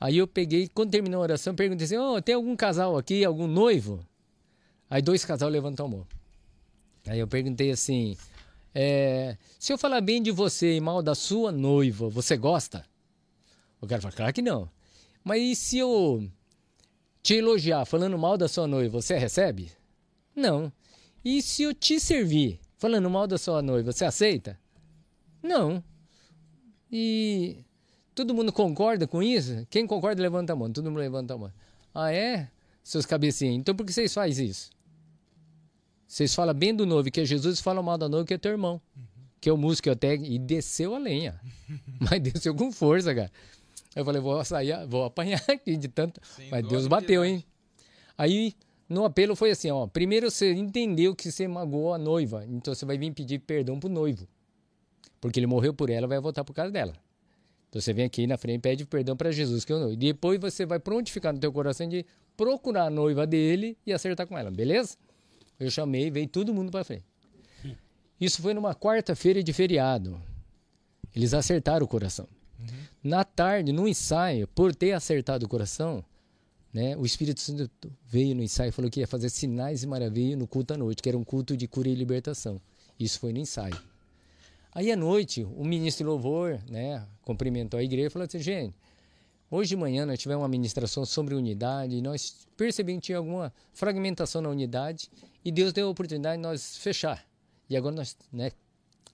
Aí 0.00 0.16
eu 0.16 0.26
peguei, 0.26 0.68
quando 0.68 0.90
terminou 0.90 1.20
a 1.20 1.22
oração, 1.22 1.54
perguntei 1.54 1.84
assim: 1.84 1.96
oh, 1.96 2.20
tem 2.20 2.34
algum 2.34 2.56
casal 2.56 2.96
aqui, 2.96 3.24
algum 3.24 3.46
noivo? 3.46 4.04
Aí 4.88 5.00
dois 5.00 5.24
casal 5.24 5.48
levantou 5.48 5.86
a 5.86 5.88
mão. 5.88 6.06
Aí 7.06 7.18
eu 7.18 7.28
perguntei 7.28 7.70
assim: 7.70 8.16
é, 8.74 9.36
se 9.58 9.72
eu 9.72 9.78
falar 9.78 10.00
bem 10.00 10.20
de 10.20 10.32
você 10.32 10.74
e 10.74 10.80
mal 10.80 11.00
da 11.00 11.14
sua 11.14 11.52
noiva, 11.52 12.08
você 12.08 12.36
gosta? 12.36 12.84
O 13.80 13.86
cara 13.86 14.02
fala, 14.02 14.14
claro 14.14 14.32
que 14.32 14.42
não. 14.42 14.68
Mas 15.24 15.40
e 15.40 15.56
se 15.56 15.78
eu 15.78 16.30
te 17.22 17.34
elogiar 17.36 17.86
falando 17.86 18.18
mal 18.18 18.36
da 18.36 18.46
sua 18.46 18.66
noiva, 18.66 19.00
você 19.00 19.16
recebe? 19.16 19.72
Não. 20.36 20.70
E 21.24 21.40
se 21.40 21.62
eu 21.62 21.72
te 21.72 21.98
servir 21.98 22.60
falando 22.76 23.08
mal 23.08 23.26
da 23.26 23.38
sua 23.38 23.62
noiva, 23.62 23.90
você 23.90 24.04
aceita? 24.04 24.60
Não. 25.42 25.82
E 26.92 27.64
todo 28.14 28.34
mundo 28.34 28.52
concorda 28.52 29.06
com 29.06 29.22
isso? 29.22 29.66
Quem 29.70 29.86
concorda, 29.86 30.20
levanta 30.20 30.52
a 30.52 30.56
mão. 30.56 30.70
Todo 30.70 30.90
mundo 30.90 30.98
levanta 30.98 31.32
a 31.32 31.38
mão. 31.38 31.52
Ah, 31.94 32.12
é? 32.12 32.50
Seus 32.82 33.06
cabecinhos. 33.06 33.56
Então 33.56 33.74
por 33.74 33.86
que 33.86 33.92
vocês 33.92 34.12
fazem 34.12 34.46
isso? 34.46 34.70
Vocês 36.06 36.34
falam 36.34 36.54
bem 36.54 36.74
do 36.74 36.84
noivo, 36.84 37.10
que 37.10 37.22
é 37.22 37.24
Jesus, 37.24 37.58
e 37.58 37.62
falam 37.62 37.82
mal 37.82 37.96
da 37.96 38.08
noiva, 38.08 38.26
que 38.26 38.34
é 38.34 38.38
teu 38.38 38.52
irmão. 38.52 38.80
Uhum. 38.94 39.02
Que 39.40 39.48
é 39.48 39.52
o 39.52 39.56
músico 39.56 39.90
até. 39.90 40.14
E 40.14 40.38
desceu 40.38 40.94
a 40.94 40.98
lenha. 40.98 41.40
Mas 41.98 42.20
desceu 42.20 42.54
com 42.54 42.70
força, 42.70 43.14
cara. 43.14 43.32
Eu 43.94 44.04
falei, 44.04 44.20
vou 44.20 44.44
sair, 44.44 44.86
vou 44.86 45.04
apanhar 45.04 45.42
aqui 45.48 45.76
de 45.76 45.88
tanto. 45.88 46.20
Sem 46.24 46.50
Mas 46.50 46.66
Deus 46.66 46.86
bateu, 46.86 47.24
hein? 47.24 47.44
Aí, 48.16 48.54
no 48.88 49.04
apelo 49.04 49.34
foi 49.36 49.50
assim, 49.50 49.70
ó. 49.70 49.86
Primeiro 49.86 50.30
você 50.30 50.52
entendeu 50.52 51.14
que 51.14 51.30
você 51.30 51.46
magoou 51.46 51.94
a 51.94 51.98
noiva. 51.98 52.44
Então 52.48 52.74
você 52.74 52.84
vai 52.84 52.98
vir 52.98 53.12
pedir 53.12 53.38
perdão 53.40 53.78
pro 53.78 53.88
noivo. 53.88 54.26
Porque 55.20 55.38
ele 55.40 55.46
morreu 55.46 55.72
por 55.72 55.90
ela, 55.90 56.06
vai 56.06 56.20
voltar 56.20 56.44
por 56.44 56.52
causa 56.52 56.70
dela. 56.70 56.94
Então 57.68 57.80
você 57.80 57.92
vem 57.92 58.04
aqui 58.04 58.26
na 58.26 58.36
frente 58.36 58.56
e 58.56 58.60
pede 58.60 58.84
perdão 58.84 59.16
para 59.16 59.32
Jesus, 59.32 59.64
que 59.64 59.72
é 59.72 59.76
o 59.76 59.78
noivo. 59.78 59.94
E 59.94 59.96
depois 59.96 60.38
você 60.40 60.66
vai 60.66 60.78
prontificar 60.78 61.32
no 61.32 61.40
teu 61.40 61.52
coração 61.52 61.88
de 61.88 62.04
procurar 62.36 62.84
a 62.84 62.90
noiva 62.90 63.26
dele 63.26 63.76
e 63.86 63.92
acertar 63.92 64.26
com 64.26 64.36
ela, 64.36 64.50
beleza? 64.50 64.96
Eu 65.58 65.70
chamei, 65.70 66.10
veio 66.10 66.28
todo 66.28 66.52
mundo 66.52 66.70
para 66.70 66.84
frente. 66.84 67.04
Isso 68.20 68.40
foi 68.40 68.54
numa 68.54 68.74
quarta-feira 68.74 69.42
de 69.42 69.52
feriado. 69.52 70.20
Eles 71.14 71.34
acertaram 71.34 71.84
o 71.84 71.88
coração. 71.88 72.28
Uhum. 72.70 73.10
Na 73.10 73.24
tarde, 73.24 73.72
no 73.72 73.86
ensaio, 73.86 74.48
por 74.48 74.74
ter 74.74 74.92
acertado 74.92 75.46
o 75.46 75.48
coração, 75.48 76.04
né, 76.72 76.96
o 76.96 77.04
Espírito 77.04 77.40
Santo 77.40 77.70
veio 78.06 78.34
no 78.34 78.42
ensaio 78.42 78.68
e 78.68 78.72
falou 78.72 78.90
que 78.90 79.00
ia 79.00 79.06
fazer 79.06 79.28
sinais 79.30 79.82
e 79.82 79.86
maravilhas 79.86 80.38
no 80.38 80.46
culto 80.46 80.74
à 80.74 80.76
noite, 80.76 81.02
que 81.02 81.08
era 81.08 81.16
um 81.16 81.24
culto 81.24 81.56
de 81.56 81.68
cura 81.68 81.88
e 81.88 81.94
libertação. 81.94 82.60
Isso 82.98 83.20
foi 83.20 83.32
no 83.32 83.38
ensaio. 83.38 83.76
Aí 84.72 84.90
à 84.90 84.96
noite, 84.96 85.44
o 85.56 85.64
ministro 85.64 86.04
de 86.04 86.10
louvor, 86.10 86.60
né, 86.68 87.06
cumprimentou 87.22 87.78
a 87.78 87.82
igreja 87.82 88.08
e 88.08 88.10
falou 88.10 88.26
assim: 88.26 88.40
gente, 88.40 88.74
Hoje 89.50 89.68
de 89.68 89.76
manhã 89.76 90.04
nós 90.04 90.18
tivemos 90.18 90.42
uma 90.42 90.48
ministração 90.48 91.04
sobre 91.04 91.32
unidade 91.32 91.94
e 91.94 92.02
nós 92.02 92.44
percebemos 92.56 93.02
que 93.02 93.06
tinha 93.06 93.18
alguma 93.18 93.52
fragmentação 93.72 94.42
na 94.42 94.48
unidade 94.48 95.08
e 95.44 95.52
Deus 95.52 95.72
deu 95.72 95.86
a 95.86 95.90
oportunidade 95.90 96.38
de 96.38 96.42
nós 96.42 96.76
fechar. 96.76 97.24
E 97.70 97.76
agora 97.76 97.94
nós, 97.94 98.16
né, 98.32 98.50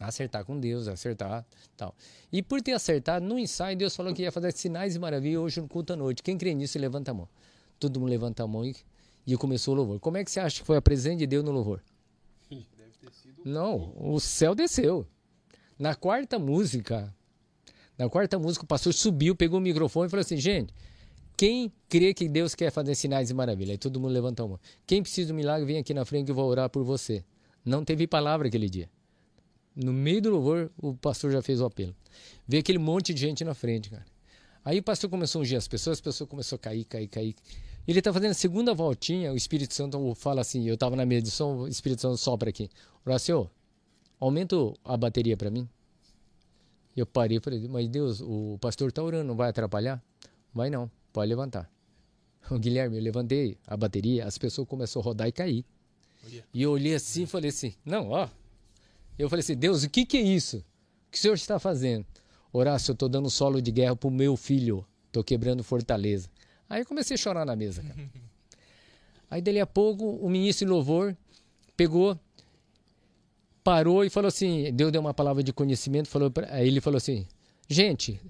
acertar 0.00 0.44
com 0.44 0.58
Deus, 0.58 0.88
acertar 0.88 1.46
tal. 1.76 1.94
E 2.32 2.42
por 2.42 2.62
ter 2.62 2.72
acertado, 2.72 3.24
no 3.24 3.38
ensaio, 3.38 3.76
Deus 3.76 3.94
falou 3.94 4.14
que 4.14 4.22
ia 4.22 4.32
fazer 4.32 4.52
sinais 4.52 4.96
e 4.96 4.98
maravilhas 4.98 5.40
hoje 5.40 5.60
no 5.60 5.68
culto 5.68 5.92
à 5.92 5.96
noite. 5.96 6.22
Quem 6.22 6.38
crê 6.38 6.54
nisso, 6.54 6.78
levanta 6.78 7.10
a 7.10 7.14
mão. 7.14 7.28
Todo 7.78 8.00
mundo 8.00 8.08
levanta 8.08 8.42
a 8.42 8.46
mão 8.46 8.64
e, 8.64 8.74
e 9.26 9.36
começou 9.36 9.74
o 9.74 9.76
louvor. 9.76 10.00
Como 10.00 10.16
é 10.16 10.24
que 10.24 10.30
você 10.30 10.40
acha 10.40 10.60
que 10.60 10.66
foi 10.66 10.76
a 10.76 10.82
presença 10.82 11.16
de 11.16 11.26
Deus 11.26 11.44
no 11.44 11.50
louvor? 11.50 11.82
Não, 13.44 13.94
o 13.96 14.18
céu 14.18 14.54
desceu. 14.54 15.06
Na 15.78 15.94
quarta 15.94 16.38
música, 16.38 17.14
na 17.96 18.08
quarta 18.08 18.38
música, 18.38 18.64
o 18.64 18.66
pastor 18.66 18.92
subiu, 18.92 19.36
pegou 19.36 19.58
o 19.58 19.62
microfone 19.62 20.06
e 20.06 20.10
falou 20.10 20.20
assim: 20.20 20.36
gente, 20.36 20.74
quem 21.36 21.72
crê 21.88 22.12
que 22.12 22.28
Deus 22.28 22.54
quer 22.54 22.70
fazer 22.70 22.94
sinais 22.94 23.30
e 23.30 23.34
maravilhas? 23.34 23.72
Aí 23.72 23.78
todo 23.78 23.98
mundo 23.98 24.12
levantou 24.12 24.46
a 24.46 24.48
mão. 24.50 24.60
Quem 24.86 25.02
precisa 25.02 25.32
um 25.32 25.36
milagre, 25.36 25.66
vem 25.66 25.78
aqui 25.78 25.94
na 25.94 26.04
frente 26.04 26.26
que 26.26 26.30
eu 26.30 26.34
vou 26.34 26.46
orar 26.46 26.68
por 26.68 26.84
você. 26.84 27.24
Não 27.64 27.84
teve 27.84 28.06
palavra 28.06 28.48
aquele 28.48 28.68
dia. 28.68 28.90
No 29.82 29.94
meio 29.94 30.20
do 30.20 30.30
louvor, 30.30 30.70
o 30.76 30.94
pastor 30.94 31.32
já 31.32 31.40
fez 31.40 31.60
o 31.60 31.64
apelo. 31.64 31.96
Veio 32.46 32.60
aquele 32.60 32.78
monte 32.78 33.14
de 33.14 33.20
gente 33.20 33.42
na 33.42 33.54
frente, 33.54 33.88
cara. 33.88 34.04
Aí 34.62 34.78
o 34.78 34.82
pastor 34.82 35.08
começou 35.08 35.40
a 35.40 35.42
ungir 35.42 35.56
as 35.56 35.66
pessoas, 35.66 35.96
as 35.96 36.00
pessoas 36.02 36.28
começaram 36.28 36.56
a 36.56 36.62
cair, 36.62 36.84
cair, 36.84 37.08
cair. 37.08 37.34
Ele 37.88 37.98
está 37.98 38.12
fazendo 38.12 38.32
a 38.32 38.34
segunda 38.34 38.74
voltinha, 38.74 39.32
o 39.32 39.36
Espírito 39.36 39.72
Santo 39.72 40.14
fala 40.14 40.42
assim, 40.42 40.68
eu 40.68 40.74
estava 40.74 40.94
na 40.94 41.06
mesa 41.06 41.22
de 41.22 41.30
som, 41.30 41.60
o 41.60 41.68
Espírito 41.68 42.02
Santo 42.02 42.18
sopra 42.18 42.50
aqui. 42.50 42.68
Horácio, 43.06 43.50
aumenta 44.18 44.54
a 44.84 44.96
bateria 44.98 45.34
para 45.34 45.50
mim. 45.50 45.66
Eu 46.94 47.06
parei 47.06 47.38
e 47.38 47.40
falei, 47.40 47.66
mas 47.66 47.88
Deus, 47.88 48.20
o 48.20 48.58
pastor 48.60 48.92
tá 48.92 49.02
orando, 49.02 49.24
não 49.24 49.34
vai 49.34 49.48
atrapalhar? 49.48 50.02
Vai 50.52 50.68
não, 50.68 50.90
pode 51.10 51.30
levantar. 51.30 51.70
O 52.50 52.58
Guilherme, 52.58 52.98
eu 52.98 53.02
levantei 53.02 53.56
a 53.66 53.76
bateria, 53.78 54.26
as 54.26 54.36
pessoas 54.36 54.68
começaram 54.68 55.00
a 55.00 55.04
rodar 55.04 55.28
e 55.28 55.32
cair. 55.32 55.64
E 56.52 56.62
eu 56.62 56.72
olhei 56.72 56.94
assim 56.94 57.22
e 57.22 57.26
falei 57.26 57.48
assim, 57.48 57.74
não, 57.82 58.10
ó. 58.10 58.28
Eu 59.20 59.28
falei 59.28 59.40
assim, 59.40 59.54
Deus, 59.54 59.84
o 59.84 59.90
que 59.90 60.06
que 60.06 60.16
é 60.16 60.22
isso? 60.22 60.56
O 60.56 61.10
que 61.10 61.18
o 61.18 61.20
senhor 61.20 61.34
está 61.34 61.58
fazendo? 61.58 62.06
Horácio, 62.50 62.92
eu 62.92 62.96
tô 62.96 63.06
dando 63.06 63.28
solo 63.28 63.60
de 63.60 63.70
guerra 63.70 63.94
pro 63.94 64.10
meu 64.10 64.34
filho. 64.34 64.84
Tô 65.12 65.22
quebrando 65.22 65.62
fortaleza. 65.62 66.30
Aí 66.68 66.80
eu 66.80 66.86
comecei 66.86 67.16
a 67.16 67.18
chorar 67.18 67.44
na 67.44 67.54
mesa, 67.54 67.82
cara. 67.82 67.96
Aí 69.30 69.42
dali 69.42 69.60
a 69.60 69.66
pouco 69.66 70.04
o 70.04 70.28
ministro 70.30 70.66
de 70.66 70.72
louvor 70.72 71.14
pegou, 71.76 72.18
parou 73.62 74.04
e 74.04 74.10
falou 74.10 74.28
assim, 74.28 74.72
Deus 74.72 74.90
deu 74.90 75.00
uma 75.00 75.14
palavra 75.14 75.42
de 75.42 75.52
conhecimento, 75.52 76.08
falou 76.08 76.30
pra, 76.30 76.52
aí 76.52 76.66
ele 76.66 76.80
falou 76.80 76.96
assim, 76.96 77.26
gente, 77.68 78.20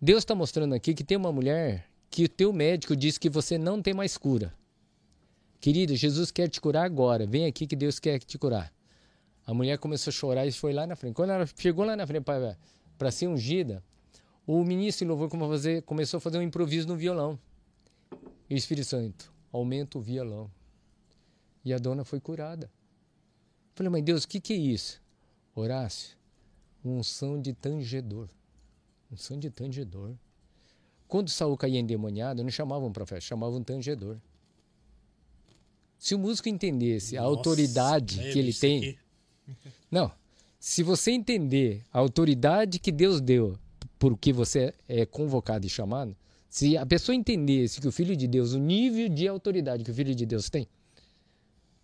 Deus 0.00 0.20
está 0.20 0.34
mostrando 0.34 0.74
aqui 0.74 0.94
que 0.94 1.04
tem 1.04 1.16
uma 1.18 1.30
mulher 1.30 1.86
que 2.08 2.24
o 2.24 2.28
teu 2.28 2.54
médico 2.54 2.96
disse 2.96 3.20
que 3.20 3.28
você 3.28 3.58
não 3.58 3.82
tem 3.82 3.92
mais 3.92 4.16
cura. 4.16 4.54
Querido, 5.60 5.94
Jesus 5.94 6.30
quer 6.30 6.48
te 6.48 6.58
curar 6.58 6.84
agora. 6.84 7.26
Vem 7.26 7.44
aqui 7.44 7.66
que 7.66 7.76
Deus 7.76 7.98
quer 7.98 8.18
te 8.20 8.38
curar. 8.38 8.72
A 9.46 9.54
mulher 9.54 9.78
começou 9.78 10.10
a 10.10 10.14
chorar 10.14 10.46
e 10.46 10.52
foi 10.52 10.72
lá 10.72 10.86
na 10.86 10.96
frente. 10.96 11.14
Quando 11.14 11.30
ela 11.30 11.46
chegou 11.46 11.84
lá 11.84 11.94
na 11.94 12.06
frente 12.06 12.24
para 12.98 13.10
ser 13.12 13.28
ungida, 13.28 13.82
o 14.46 14.64
ministro 14.64 15.06
louvor 15.06 15.28
começou 15.28 15.48
a 15.52 15.56
fazer- 15.56 15.82
começou 15.82 16.18
a 16.18 16.20
fazer 16.20 16.38
um 16.38 16.42
improviso 16.42 16.88
no 16.88 16.96
violão. 16.96 17.38
E 18.50 18.54
o 18.54 18.56
Espírito 18.56 18.86
Santo, 18.88 19.32
aumenta 19.52 19.98
o 19.98 20.00
violão. 20.00 20.50
E 21.64 21.72
a 21.72 21.78
dona 21.78 22.04
foi 22.04 22.20
curada. 22.20 22.70
Falei, 23.74 23.90
mas 23.90 24.02
Deus, 24.02 24.24
o 24.24 24.28
que, 24.28 24.40
que 24.40 24.52
é 24.52 24.56
isso? 24.56 25.00
Horácio, 25.54 26.16
unção 26.84 27.40
de 27.40 27.52
tangedor. 27.52 28.28
Unção 29.10 29.38
de 29.38 29.50
tangedor. 29.50 30.14
Quando 31.06 31.28
Saul 31.30 31.56
caía 31.56 31.78
endemoniado, 31.78 32.42
não 32.42 32.50
chamavam 32.50 32.88
um 32.88 32.92
profeta, 32.92 33.20
chamavam 33.20 33.58
um 33.60 33.62
tangedor. 33.62 34.16
Se 35.98 36.14
o 36.14 36.18
músico 36.18 36.48
entendesse 36.48 37.16
a 37.16 37.22
Nossa, 37.22 37.36
autoridade 37.36 38.16
velho, 38.16 38.32
que 38.32 38.38
ele 38.38 38.52
tem. 38.52 38.98
não. 39.90 40.10
Se 40.58 40.82
você 40.82 41.12
entender 41.12 41.84
a 41.92 41.98
autoridade 41.98 42.78
que 42.78 42.90
Deus 42.90 43.20
deu 43.20 43.58
por 43.98 44.16
que 44.18 44.32
você 44.32 44.74
é 44.88 45.06
convocado 45.06 45.66
e 45.66 45.68
chamado, 45.68 46.16
se 46.48 46.76
a 46.76 46.86
pessoa 46.86 47.14
entendesse 47.14 47.80
que 47.80 47.88
o 47.88 47.92
Filho 47.92 48.16
de 48.16 48.26
Deus, 48.26 48.52
o 48.52 48.58
nível 48.58 49.08
de 49.08 49.28
autoridade 49.28 49.84
que 49.84 49.90
o 49.90 49.94
Filho 49.94 50.14
de 50.14 50.24
Deus 50.24 50.48
tem, 50.48 50.66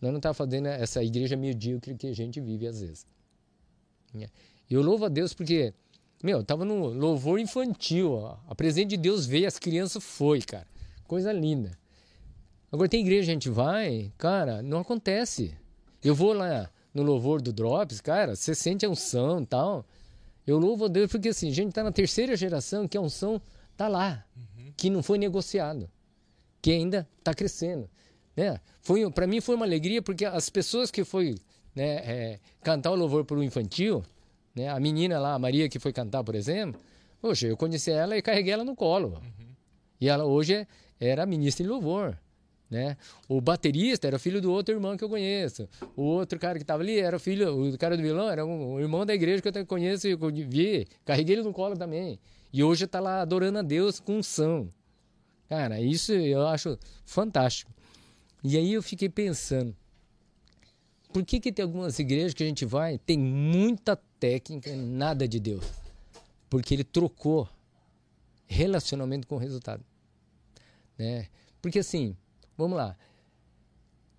nós 0.01 0.11
não 0.11 0.19
estamos 0.19 0.37
fazendo 0.37 0.67
essa 0.67 1.03
igreja 1.03 1.37
medíocre 1.37 1.95
que 1.95 2.09
a 2.09 2.15
gente 2.15 2.41
vive 2.41 2.67
às 2.67 2.81
vezes. 2.81 3.07
E 4.15 4.27
eu 4.75 4.83
louvo 4.83 5.05
a 5.05 5.09
Deus 5.09 5.33
porque, 5.33 5.73
meu, 6.23 6.39
eu 6.39 6.45
tava 6.45 6.65
no 6.65 6.89
louvor 6.89 7.39
infantil, 7.39 8.13
ó. 8.13 8.39
a 8.49 8.55
presença 8.55 8.89
de 8.89 8.97
Deus 8.97 9.27
veio, 9.27 9.47
as 9.47 9.59
crianças 9.59 10.03
foi, 10.03 10.41
cara. 10.41 10.67
Coisa 11.07 11.33
linda. 11.33 11.79
Agora 12.71 12.89
tem 12.89 13.01
igreja, 13.01 13.31
a 13.31 13.35
gente 13.35 13.51
vai, 13.51 14.13
cara, 14.17 14.63
não 14.63 14.79
acontece. 14.79 15.55
Eu 16.03 16.15
vou 16.15 16.33
lá 16.33 16.71
no 16.95 17.03
louvor 17.03 17.41
do 17.41 17.53
Drops, 17.53 18.01
cara, 18.01 18.37
você 18.37 18.55
sente 18.55 18.85
a 18.85 18.91
unção 18.91 19.41
e 19.43 19.47
tal. 19.47 19.85
Eu 20.47 20.59
louvo 20.59 20.87
a 20.87 20.89
Deus 20.89 21.11
porque 21.11 21.29
assim, 21.29 21.49
a 21.49 21.53
gente 21.53 21.73
tá 21.73 21.83
na 21.83 21.93
terceira 21.93 22.37
geração 22.37 22.87
que 22.89 22.97
a 22.97 23.01
unção 23.01 23.41
tá 23.77 23.89
lá, 23.89 24.25
que 24.77 24.91
não 24.91 25.03
foi 25.03 25.17
negociado, 25.19 25.89
que 26.61 26.73
ainda 26.73 27.09
tá 27.23 27.33
crescendo, 27.33 27.89
né? 28.37 28.61
Foi 28.81 29.09
para 29.11 29.27
mim 29.27 29.41
foi 29.41 29.55
uma 29.55 29.65
alegria 29.65 30.03
porque 30.03 30.25
as 30.25 30.51
pessoas 30.51 30.91
que 30.91 31.05
foi, 31.05 31.37
né, 31.75 31.85
é, 32.05 32.41
cantar 32.63 32.91
o 32.91 32.95
louvor 32.97 33.25
pro 33.25 33.43
infantil, 33.43 34.03
né? 34.55 34.69
A 34.69 34.79
menina 34.81 35.19
lá, 35.19 35.35
a 35.35 35.39
Maria 35.39 35.69
que 35.69 35.79
foi 35.79 35.93
cantar, 35.93 36.23
por 36.25 36.35
exemplo, 36.35 36.81
poxa, 37.21 37.47
eu 37.47 37.57
conheci 37.57 37.91
ela 37.91 38.17
e 38.17 38.23
carreguei 38.23 38.53
ela 38.53 38.65
no 38.65 38.75
colo. 38.77 39.23
E 40.01 40.09
ela 40.09 40.25
hoje 40.25 40.55
é- 40.55 40.67
era 41.01 41.25
ministra 41.25 41.65
em 41.65 41.69
louvor. 41.69 42.19
Né? 42.73 42.97
O 43.29 43.39
baterista 43.39 44.07
era 44.07 44.19
filho 44.19 44.41
do 44.41 44.51
outro 44.51 44.75
irmão 44.75 44.97
que 44.97 45.05
eu 45.05 45.09
conheço. 45.11 45.69
O 45.95 46.05
outro 46.05 46.39
cara 46.39 46.55
que 46.55 46.63
estava 46.63 46.83
ali 46.83 46.99
era 46.99 47.19
filho, 47.19 47.69
o 47.69 47.77
cara 47.77 47.99
do 47.99 48.03
violão 48.03 48.31
era 48.31 48.47
um, 48.47 48.77
um 48.77 48.81
irmão 48.81 49.05
da 49.05 49.13
igreja 49.13 49.43
que 49.43 49.59
eu 49.59 49.67
conheço 49.67 50.09
e 50.09 50.17
vi. 50.17 50.89
Carreguei 51.05 51.37
ele 51.37 51.43
no 51.43 51.53
colo 51.53 51.77
também. 51.77 52.19
E 52.51 52.65
hoje 52.65 52.87
está 52.87 52.99
lá 52.99 53.21
adorando 53.21 53.59
a 53.59 53.63
Deus 53.63 54.01
com 54.01 54.17
unção. 54.17 54.73
Cara, 55.51 55.83
isso 55.83 56.13
eu 56.13 56.47
acho 56.47 56.79
fantástico. 57.05 57.71
E 58.43 58.57
aí 58.57 58.73
eu 58.73 58.83
fiquei 58.83 59.11
pensando, 59.11 59.77
por 61.13 61.27
que, 61.27 61.41
que 61.41 61.53
tem 61.53 61.63
algumas 61.63 61.99
igrejas 61.99 62.33
que 62.33 62.43
a 62.43 62.47
gente 62.47 62.65
vai, 62.65 62.97
tem 62.97 63.19
muita 63.19 63.97
técnica 64.19 64.75
nada 64.75 65.29
de 65.29 65.39
Deus? 65.39 65.67
Porque 66.49 66.73
ele 66.73 66.85
trocou 66.85 67.47
relacionamento 68.47 69.29
com 69.29 69.37
resultado. 69.37 69.85
Né? 70.97 71.27
Porque 71.61 71.81
assim, 71.81 72.17
vamos 72.57 72.77
lá. 72.77 72.97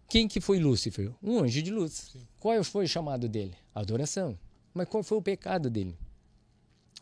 Quem 0.07 0.27
que 0.27 0.39
foi 0.39 0.59
Lúcifer? 0.59 1.11
Um 1.21 1.39
anjo 1.39 1.61
de 1.61 1.71
luz. 1.71 2.15
Qual 2.39 2.63
foi 2.63 2.85
o 2.85 2.87
chamado 2.87 3.27
dele? 3.27 3.55
Adoração. 3.73 4.37
Mas 4.73 4.87
qual 4.87 5.03
foi 5.03 5.17
o 5.17 5.21
pecado 5.21 5.69
dele? 5.69 5.97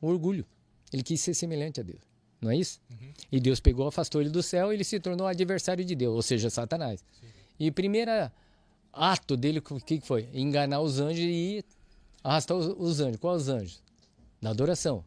O 0.02 0.08
orgulho. 0.08 0.46
Ele 0.94 1.04
quis 1.04 1.20
ser 1.22 1.34
semelhante 1.34 1.80
a 1.80 1.84
Deus. 1.84 2.02
Não 2.42 2.50
é 2.50 2.56
isso? 2.56 2.80
E 3.32 3.40
Deus 3.40 3.60
pegou, 3.60 3.88
afastou 3.88 4.20
ele 4.20 4.30
do 4.30 4.42
céu 4.42 4.72
e 4.72 4.76
ele 4.76 4.84
se 4.84 5.00
tornou 5.00 5.28
adversário 5.28 5.86
de 5.86 5.96
Deus, 5.96 6.16
ou 6.16 6.22
seja, 6.22 6.50
Satanás. 6.50 7.04
E 7.60 7.70
o 7.70 7.74
primeiro 7.74 8.12
ato 8.92 9.38
dele, 9.38 9.60
o 9.60 9.80
que 9.80 10.02
foi? 10.02 10.28
Enganar 10.34 10.82
os 10.82 11.00
anjos 11.00 11.24
e 11.24 11.64
arrastar 12.24 12.58
os, 12.58 12.68
os 12.78 13.00
anjos. 13.00 13.18
Quais 13.20 13.44
os 13.44 13.50
anjos? 13.50 13.84
Na 14.42 14.50
adoração. 14.50 15.04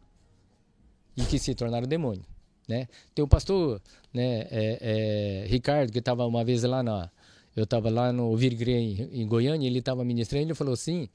E 1.17 1.25
que 1.25 1.37
se 1.37 1.53
tornaram 1.53 1.87
demônio. 1.87 2.23
Né? 2.67 2.87
Tem 3.13 3.23
o 3.23 3.27
pastor 3.27 3.81
né, 4.13 4.47
é, 4.49 5.43
é, 5.43 5.47
Ricardo, 5.47 5.91
que 5.91 5.99
estava 5.99 6.25
uma 6.25 6.43
vez 6.43 6.63
lá 6.63 6.81
na. 6.81 7.11
Eu 7.55 7.63
estava 7.63 7.89
lá 7.89 8.11
no 8.11 8.35
Virgre 8.35 8.73
em, 8.73 9.21
em 9.21 9.27
Goiânia, 9.27 9.67
ele 9.67 9.79
estava 9.79 10.03
ministrando, 10.03 10.45
ele 10.47 10.53
falou 10.53 10.73
assim: 10.73 11.07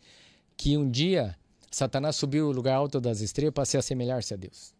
que 0.56 0.76
um 0.76 0.88
dia 0.90 1.36
Satanás 1.70 2.16
subiu 2.16 2.48
o 2.48 2.52
lugar 2.52 2.74
alto 2.74 3.00
das 3.00 3.20
estrelas 3.20 3.54
para 3.54 3.64
se 3.64 3.76
assemelhar-se 3.76 4.34
a 4.34 4.36
Deus. 4.36 4.74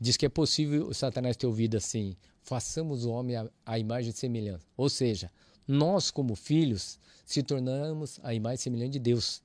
Diz 0.00 0.16
que 0.16 0.26
é 0.26 0.28
possível 0.28 0.88
o 0.88 0.94
Satanás 0.94 1.36
ter 1.36 1.46
ouvido 1.46 1.76
assim: 1.76 2.16
façamos 2.42 3.04
o 3.04 3.10
homem 3.10 3.36
à, 3.36 3.48
à 3.64 3.78
imagem 3.78 4.10
e 4.10 4.12
semelhança. 4.12 4.66
Ou 4.76 4.88
seja, 4.88 5.30
nós, 5.66 6.10
como 6.10 6.34
filhos, 6.34 6.98
se 7.24 7.42
tornamos 7.42 8.18
a 8.22 8.34
imagem 8.34 8.56
e 8.56 8.62
semelhança 8.62 8.90
de 8.90 8.98
Deus, 8.98 9.42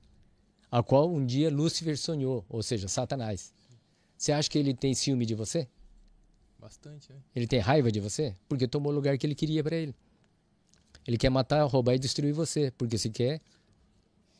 a 0.70 0.82
qual 0.82 1.10
um 1.10 1.24
dia 1.24 1.50
Lúcifer 1.50 1.96
sonhou, 1.96 2.44
ou 2.48 2.62
seja, 2.62 2.88
Satanás. 2.88 3.52
Você 4.16 4.32
acha 4.32 4.50
que 4.50 4.58
ele 4.58 4.74
tem 4.74 4.92
ciúme 4.92 5.24
de 5.24 5.34
você? 5.34 5.66
Bastante, 6.60 7.10
né? 7.10 7.18
Ele 7.34 7.46
tem 7.46 7.58
raiva 7.58 7.90
de 7.90 8.00
você? 8.00 8.36
Porque 8.46 8.68
tomou 8.68 8.92
o 8.92 8.94
lugar 8.94 9.16
que 9.16 9.26
ele 9.26 9.34
queria 9.34 9.64
para 9.64 9.76
ele. 9.76 9.94
Ele 11.06 11.16
quer 11.16 11.30
matar, 11.30 11.64
roubar 11.64 11.94
e 11.94 11.98
destruir 11.98 12.34
você. 12.34 12.70
Porque 12.76 12.98
se 12.98 13.08
quer, 13.08 13.40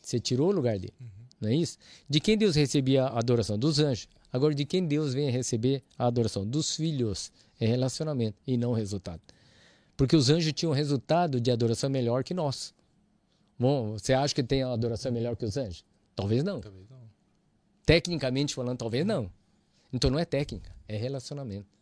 você 0.03 0.21
tirou 0.21 0.51
o 0.51 0.53
lugar 0.53 0.79
dele. 0.79 0.93
Não 1.41 1.49
é 1.49 1.55
isso? 1.55 1.79
De 2.07 2.21
quem 2.21 2.37
Deus 2.37 2.55
recebia 2.55 3.05
a 3.05 3.19
adoração? 3.19 3.59
Dos 3.59 3.79
anjos. 3.79 4.07
Agora, 4.31 4.55
de 4.55 4.67
quem 4.67 4.87
Deus 4.87 5.15
vem 5.15 5.31
receber 5.31 5.83
a 5.99 6.07
adoração? 6.07 6.47
Dos 6.47 6.77
filhos. 6.77 7.33
É 7.59 7.67
relacionamento 7.67 8.37
e 8.47 8.59
não 8.59 8.73
resultado. 8.73 9.23
Porque 9.97 10.15
os 10.15 10.29
anjos 10.29 10.53
tinham 10.53 10.73
resultado 10.73 11.41
de 11.41 11.51
adoração 11.51 11.89
melhor 11.89 12.23
que 12.23 12.35
nós. 12.35 12.75
Bom, 13.59 13.93
você 13.93 14.13
acha 14.13 14.35
que 14.35 14.43
tem 14.43 14.63
adoração 14.63 15.11
melhor 15.11 15.37
que 15.37 15.45
os 15.45 15.57
anjos? 15.57 15.85
Talvez 16.15 16.45
não. 16.45 16.61
Talvez 16.61 16.89
não. 16.89 17.01
Tecnicamente 17.85 18.55
falando, 18.55 18.79
talvez 18.79 19.05
não. 19.07 19.31
Então 19.93 20.11
não 20.11 20.19
é 20.19 20.25
técnica, 20.25 20.75
é 20.87 20.97
relacionamento. 20.97 21.80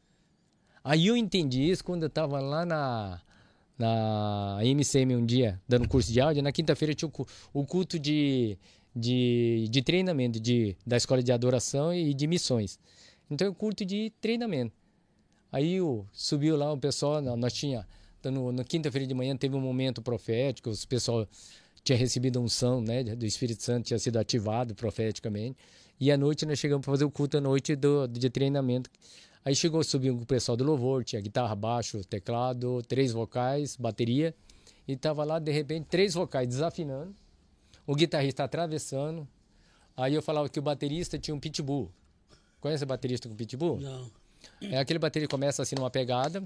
Aí 0.89 1.07
eu 1.09 1.17
entendi 1.19 1.69
isso 1.69 1.85
quando 1.85 2.05
eu 2.05 2.07
estava 2.07 2.41
lá 2.41 2.65
na, 2.65 3.21
na 3.79 4.59
MCM 4.63 5.17
um 5.17 5.27
dia, 5.27 5.61
dando 5.69 5.87
curso 5.87 6.11
de 6.11 6.19
áudio. 6.19 6.43
Na 6.43 6.51
quinta-feira 6.51 6.95
tinha 6.95 7.11
o 7.15 7.27
o 7.53 7.67
culto 7.67 7.99
de, 7.99 8.57
de, 8.97 9.69
de 9.71 9.83
treinamento 9.83 10.41
de, 10.41 10.75
da 10.87 10.97
escola 10.97 11.23
de 11.23 11.31
adoração 11.31 11.93
e 11.93 12.15
de 12.15 12.27
missões. 12.27 12.79
Então 13.31 13.51
um 13.51 13.53
culto 13.53 13.85
de 13.85 14.11
treinamento. 14.19 14.73
Aí 15.53 15.79
o, 15.79 16.07
subiu 16.11 16.57
lá 16.57 16.73
o 16.73 16.79
pessoal, 16.79 17.21
nó- 17.21 17.37
nós 17.37 17.53
tinha, 17.53 17.87
no, 18.25 18.51
na 18.51 18.65
quinta-feira 18.65 19.07
de 19.07 19.13
manhã 19.13 19.37
teve 19.37 19.55
um 19.55 19.61
momento 19.61 20.01
profético, 20.01 20.71
os 20.71 20.87
pessoal 20.87 21.29
tinha 21.85 21.99
recebido 21.99 22.41
unção 22.41 22.81
né, 22.81 23.03
do 23.05 23.27
Espírito 23.27 23.63
Santo, 23.63 23.85
tinha 23.89 23.99
sido 23.99 24.17
ativado 24.19 24.75
profeticamente. 24.75 25.59
E 26.01 26.11
à 26.11 26.17
noite 26.17 26.47
nós 26.47 26.59
chegamos 26.59 26.83
para 26.83 26.95
fazer 26.95 27.05
o 27.05 27.11
culto 27.11 27.37
à 27.37 27.41
noite 27.43 27.77
do, 27.77 28.07
de 28.07 28.31
treinamento. 28.31 28.89
Aí 29.45 29.55
chegou, 29.55 29.83
subiu 29.83 30.17
o 30.17 30.27
pessoal 30.27 30.57
do 30.57 30.65
louvor, 30.65 31.05
tinha 31.05 31.21
guitarra, 31.21 31.55
baixo, 31.55 32.05
teclado, 32.05 32.83
três 32.83 33.13
vocais, 33.13 33.77
bateria. 33.77 34.35
E 34.87 34.97
tava 34.97 35.25
lá, 35.25 35.39
de 35.39 35.53
repente, 35.53 35.87
três 35.89 36.15
vocais 36.15 36.49
desafinando. 36.49 37.15
O 37.87 37.95
guitarrista 37.95 38.45
atravessando. 38.45 39.27
Aí 39.97 40.15
eu 40.15 40.23
falava 40.23 40.49
que 40.49 40.59
o 40.59 40.63
baterista 40.63 41.19
tinha 41.19 41.35
um 41.35 41.41
pitbull. 41.41 41.91
Conhece 42.61 42.85
baterista 42.85 43.29
com 43.29 43.35
pitbull? 43.35 43.81
Não. 43.81 44.11
É 44.61 44.79
aquele 44.79 44.99
baterista 44.99 45.29
que 45.29 45.31
começa 45.31 45.63
assim 45.63 45.77
numa 45.77 45.91
pegada. 45.91 46.43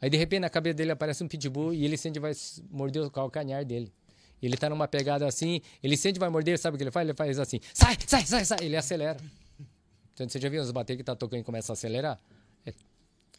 Aí 0.00 0.10
de 0.10 0.16
repente 0.16 0.40
na 0.40 0.50
cabeça 0.50 0.74
dele 0.74 0.90
aparece 0.90 1.22
um 1.22 1.28
pitbull 1.28 1.72
e 1.72 1.84
ele 1.84 1.96
sente 1.96 2.18
vai 2.18 2.32
morder 2.70 3.02
o 3.02 3.10
calcanhar 3.10 3.64
dele. 3.64 3.92
Ele 4.42 4.56
tá 4.56 4.68
numa 4.68 4.88
pegada 4.88 5.26
assim, 5.26 5.60
ele 5.82 5.96
sente 5.96 6.18
vai 6.18 6.28
morder, 6.28 6.58
sabe 6.58 6.74
o 6.74 6.78
que 6.78 6.82
ele 6.82 6.90
faz? 6.90 7.08
Ele 7.08 7.16
faz 7.16 7.38
assim: 7.38 7.60
sai, 7.72 7.96
sai, 8.06 8.26
sai, 8.26 8.44
sai. 8.44 8.58
Ele 8.62 8.76
acelera. 8.76 9.16
Você 10.30 10.38
já 10.38 10.48
viu 10.48 10.60
as 10.60 10.70
baterias 10.70 10.98
que 10.98 11.04
tá 11.04 11.16
tocando 11.16 11.40
e 11.40 11.44
começa 11.44 11.72
a 11.72 11.74
acelerar? 11.74 12.20
É, 12.64 12.72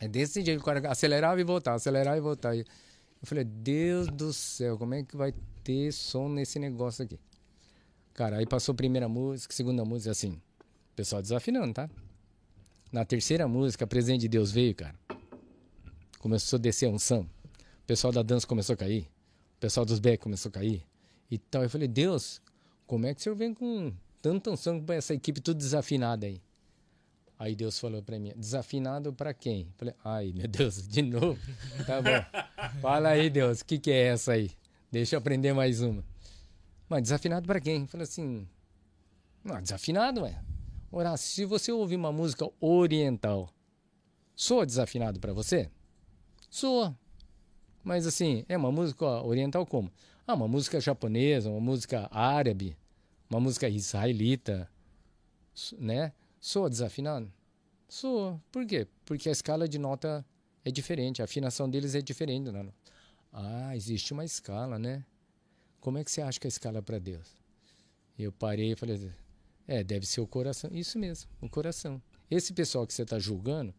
é 0.01 0.07
desse 0.07 0.43
jeito, 0.43 0.61
o 0.61 0.63
cara 0.63 0.89
acelerava 0.89 1.39
e 1.39 1.43
voltava, 1.43 1.77
acelerava 1.77 2.17
e 2.17 2.21
voltava. 2.21 2.55
Eu 2.55 2.65
falei, 3.23 3.43
Deus 3.43 4.07
do 4.07 4.33
céu, 4.33 4.77
como 4.77 4.93
é 4.93 5.03
que 5.03 5.15
vai 5.15 5.33
ter 5.63 5.91
som 5.91 6.27
nesse 6.27 6.59
negócio 6.59 7.05
aqui? 7.05 7.19
Cara, 8.13 8.37
aí 8.37 8.45
passou 8.45 8.73
a 8.73 8.75
primeira 8.75 9.07
música, 9.07 9.53
segunda 9.53 9.83
música, 9.83 10.11
assim, 10.11 10.31
o 10.31 10.95
pessoal 10.95 11.21
desafinando, 11.21 11.73
tá? 11.73 11.89
Na 12.91 13.03
terceira 13.03 13.47
música, 13.47 13.87
Presente 13.87 14.21
de 14.21 14.27
Deus 14.27 14.51
veio, 14.51 14.75
cara. 14.75 14.93
Começou 16.19 16.57
a 16.57 16.61
descer 16.61 16.85
a 16.85 16.89
unção. 16.89 17.21
O 17.21 17.85
pessoal 17.87 18.13
da 18.13 18.21
dança 18.21 18.45
começou 18.45 18.73
a 18.75 18.77
cair. 18.77 19.09
O 19.57 19.59
pessoal 19.59 19.83
dos 19.83 19.99
back 19.99 20.21
começou 20.21 20.49
a 20.49 20.51
cair. 20.53 20.83
E 21.31 21.39
tal. 21.39 21.63
Eu 21.63 21.69
falei, 21.71 21.87
Deus, 21.87 22.39
como 22.85 23.07
é 23.07 23.13
que 23.15 23.19
o 23.19 23.23
senhor 23.23 23.35
vem 23.35 23.51
com 23.51 23.91
tanta 24.21 24.51
unção 24.51 24.79
com 24.79 24.93
essa 24.93 25.13
equipe 25.13 25.41
tudo 25.41 25.57
desafinada 25.57 26.27
aí? 26.27 26.39
Aí 27.37 27.55
Deus 27.55 27.79
falou 27.79 28.01
pra 28.01 28.19
mim, 28.19 28.31
desafinado 28.35 29.11
pra 29.13 29.33
quem? 29.33 29.67
Falei, 29.75 29.93
ai 30.03 30.31
meu 30.33 30.47
Deus, 30.47 30.87
de 30.87 31.01
novo? 31.01 31.39
Tá 31.85 32.01
bom. 32.01 32.79
Fala 32.81 33.09
aí, 33.09 33.29
Deus, 33.29 33.61
o 33.61 33.65
que, 33.65 33.79
que 33.79 33.91
é 33.91 34.07
essa 34.07 34.33
aí? 34.33 34.51
Deixa 34.91 35.15
eu 35.15 35.19
aprender 35.19 35.53
mais 35.53 35.81
uma. 35.81 36.03
Mas 36.87 37.03
desafinado 37.03 37.47
pra 37.47 37.59
quem? 37.59 37.87
Falei 37.87 38.03
assim, 38.03 38.47
não, 39.43 39.61
desafinado, 39.61 40.21
ué. 40.21 40.39
Horácio, 40.91 41.27
se 41.27 41.45
você 41.45 41.71
ouvir 41.71 41.95
uma 41.95 42.11
música 42.11 42.47
oriental, 42.61 43.49
soa 44.35 44.65
desafinado 44.65 45.19
para 45.19 45.33
você? 45.33 45.69
Soa. 46.49 46.95
Mas 47.83 48.05
assim, 48.07 48.45
é 48.47 48.55
uma 48.55 48.71
música 48.71 49.05
oriental 49.05 49.65
como? 49.65 49.91
Ah, 50.25 50.35
uma 50.35 50.47
música 50.47 50.79
japonesa, 50.79 51.49
uma 51.49 51.59
música 51.59 52.07
árabe, 52.11 52.77
uma 53.29 53.39
música 53.39 53.67
israelita, 53.67 54.69
né? 55.77 56.13
Soa 56.43 56.69
desafinado? 56.69 57.31
Soa. 57.87 58.37
Por 58.51 58.65
quê? 58.65 58.85
Porque 59.05 59.29
a 59.29 59.31
escala 59.31 59.65
de 59.65 59.79
nota 59.79 60.25
é 60.65 60.69
diferente, 60.69 61.21
a 61.21 61.25
afinação 61.25 61.69
deles 61.69 61.95
é 61.95 62.01
diferente. 62.01 62.51
Né? 62.51 62.67
Ah, 63.31 63.73
existe 63.77 64.11
uma 64.11 64.25
escala, 64.25 64.77
né? 64.77 65.05
Como 65.79 65.97
é 65.97 66.03
que 66.03 66.11
você 66.11 66.21
acha 66.21 66.37
que 66.37 66.45
é 66.45 66.49
a 66.49 66.55
escala 66.55 66.81
para 66.81 66.99
Deus? 66.99 67.29
Eu 68.19 68.29
parei 68.29 68.73
e 68.73 68.75
falei 68.75 69.09
é, 69.65 69.85
deve 69.85 70.05
ser 70.05 70.19
o 70.19 70.27
coração. 70.27 70.69
Isso 70.73 70.99
mesmo, 70.99 71.29
o 71.39 71.47
coração. 71.47 72.01
Esse 72.29 72.51
pessoal 72.51 72.85
que 72.85 72.93
você 72.93 73.03
está 73.03 73.17
julgando 73.17 73.73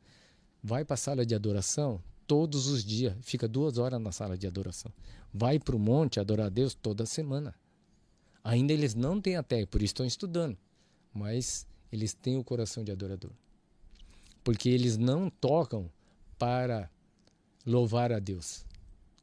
vai 0.62 0.86
para 0.86 0.95
a 0.95 0.97
sala 0.97 1.27
de 1.27 1.35
adoração 1.35 2.03
todos 2.27 2.66
os 2.66 2.82
dias, 2.82 3.15
fica 3.20 3.47
duas 3.47 3.77
horas 3.77 4.01
na 4.01 4.11
sala 4.11 4.39
de 4.39 4.47
adoração. 4.47 4.91
Vai 5.31 5.59
para 5.59 5.77
o 5.77 5.78
monte 5.78 6.19
adorar 6.19 6.47
a 6.47 6.49
Deus 6.49 6.74
toda 6.74 7.05
semana. 7.05 7.55
Ainda 8.43 8.73
eles 8.73 8.95
não 8.95 9.20
têm 9.20 9.36
até, 9.36 9.66
por 9.66 9.82
isso 9.82 9.91
estão 9.91 10.07
estudando, 10.07 10.57
mas 11.12 11.66
eles 11.93 12.15
têm 12.15 12.36
o 12.36 12.44
coração 12.44 12.82
de 12.85 12.93
adorador. 12.93 13.31
Porque 14.43 14.69
eles 14.69 14.97
não 14.97 15.31
tocam 15.31 15.90
para 16.39 16.90
louvar 17.66 18.12
a 18.12 18.19
Deus. 18.19 18.65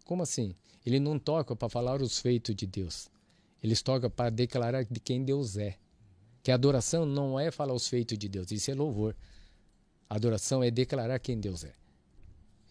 Como 0.05 0.23
assim? 0.23 0.55
Ele 0.85 0.99
não 0.99 1.19
toca 1.19 1.55
para 1.55 1.69
falar 1.69 2.01
os 2.01 2.19
feitos 2.19 2.55
de 2.55 2.65
Deus. 2.65 3.09
Eles 3.61 3.81
tocam 3.81 4.09
para 4.09 4.29
declarar 4.29 4.83
de 4.83 4.99
quem 4.99 5.23
Deus 5.23 5.57
é. 5.57 5.77
Que 6.41 6.51
adoração 6.51 7.05
não 7.05 7.39
é 7.39 7.51
falar 7.51 7.73
os 7.73 7.88
feitos 7.88 8.17
de 8.17 8.27
Deus, 8.27 8.51
isso 8.51 8.71
é 8.71 8.73
louvor. 8.73 9.15
Adoração 10.09 10.63
é 10.63 10.71
declarar 10.71 11.19
quem 11.19 11.39
Deus 11.39 11.63
é. 11.63 11.73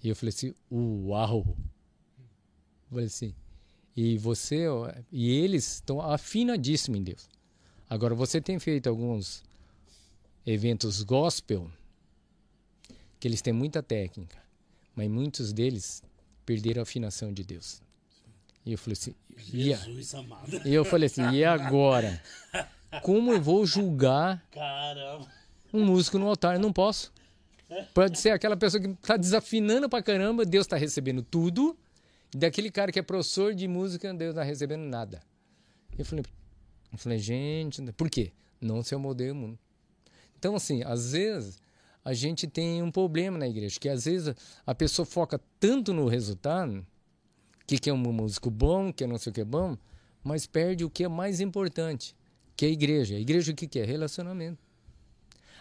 E 0.03 0.09
eu 0.09 0.17
falei 0.17 0.31
assim, 0.31 0.55
uau! 0.71 1.47
Eu 1.49 2.89
falei 2.91 3.07
assim, 3.07 3.35
e 3.97 4.19
você 4.19 4.65
e 5.13 5.31
eles 5.31 5.75
estão 5.75 6.01
afinadíssimos 6.01 6.99
em 6.99 7.03
Deus. 7.05 7.29
Agora, 7.89 8.15
você 8.15 8.41
tem 8.41 8.59
feito 8.59 8.89
alguns 8.89 9.43
eventos 10.47 11.03
gospel 11.03 11.71
que 13.19 13.29
eles 13.29 13.43
têm 13.43 13.53
muita 13.53 13.83
técnica, 13.83 14.39
mas 14.95 15.09
muitos 15.09 15.53
deles 15.53 16.03
perderam 16.47 16.81
a 16.81 16.83
afinação 16.83 17.33
de 17.33 17.45
Deus. 17.45 17.83
E 18.65 18.73
eu 18.73 18.79
falei 18.79 18.93
assim, 18.95 19.15
Jesus 19.37 20.15
amado. 20.15 20.61
E 20.65 20.75
eu 20.75 20.85
falei 20.85 21.07
assim, 21.07 21.29
e 21.31 21.45
agora? 21.45 22.23
Como 23.03 23.33
eu 23.33 23.41
vou 23.41 23.65
julgar 23.65 24.45
Caramba. 24.51 25.29
um 25.73 25.85
músico 25.85 26.19
no 26.19 26.27
altar? 26.27 26.55
Eu 26.57 26.61
não 26.61 26.73
posso. 26.73 27.13
Pode 27.95 28.19
ser 28.19 28.31
aquela 28.31 28.57
pessoa 28.57 28.83
que 28.83 28.89
está 28.89 29.17
desafinando 29.17 29.89
pra 29.89 30.03
caramba, 30.03 30.45
Deus 30.45 30.67
está 30.67 30.77
recebendo 30.77 31.23
tudo. 31.23 31.79
E 32.35 32.39
daquele 32.39 32.71
cara 32.71 32.91
que 32.91 32.99
é 32.99 33.03
professor 33.03 33.55
de 33.55 33.69
música, 33.69 34.09
Deus 34.09 34.35
não 34.35 34.43
está 34.43 34.43
recebendo 34.43 34.83
nada. 34.83 35.21
Eu 35.97 36.05
falei, 36.05 36.25
eu 36.93 36.99
falei, 36.99 37.19
gente, 37.19 37.81
por 37.93 38.11
quê? 38.11 38.33
Não 38.61 38.83
se 38.83 38.95
amoldei 38.95 39.31
o 39.31 39.35
mundo. 39.35 39.59
Então, 40.41 40.57
assim, 40.57 40.83
às 40.85 41.13
vezes 41.13 41.61
a 42.03 42.15
gente 42.15 42.47
tem 42.47 42.83
um 42.83 42.91
problema 42.91 43.37
na 43.37 43.47
igreja, 43.47 43.79
que 43.79 43.91
às 43.91 44.07
vezes 44.07 44.35
a 44.67 44.75
pessoa 44.75 45.05
foca 45.05 45.39
tanto 45.61 45.93
no 45.93 46.09
resultado, 46.09 46.85
que, 47.67 47.91
é 47.91 47.93
um 47.93 47.99
músico 47.99 48.51
bom, 48.51 48.91
que 48.91 49.05
é 49.05 49.07
não 49.07 49.19
sei 49.19 49.31
o 49.31 49.35
que 49.35 49.43
é 49.43 49.45
bom, 49.45 49.77
mas 50.25 50.47
perde 50.47 50.83
o 50.83 50.91
que 50.91 51.05
é 51.05 51.09
mais 51.09 51.41
importante, 51.41 52.17
que 52.57 52.65
é 52.65 52.69
a 52.69 52.73
igreja. 52.73 53.17
A 53.17 53.21
igreja 53.21 53.53
o 53.53 53.55
que, 53.55 53.69
que 53.69 53.79
é? 53.79 53.85
Relacionamento. 53.85 54.59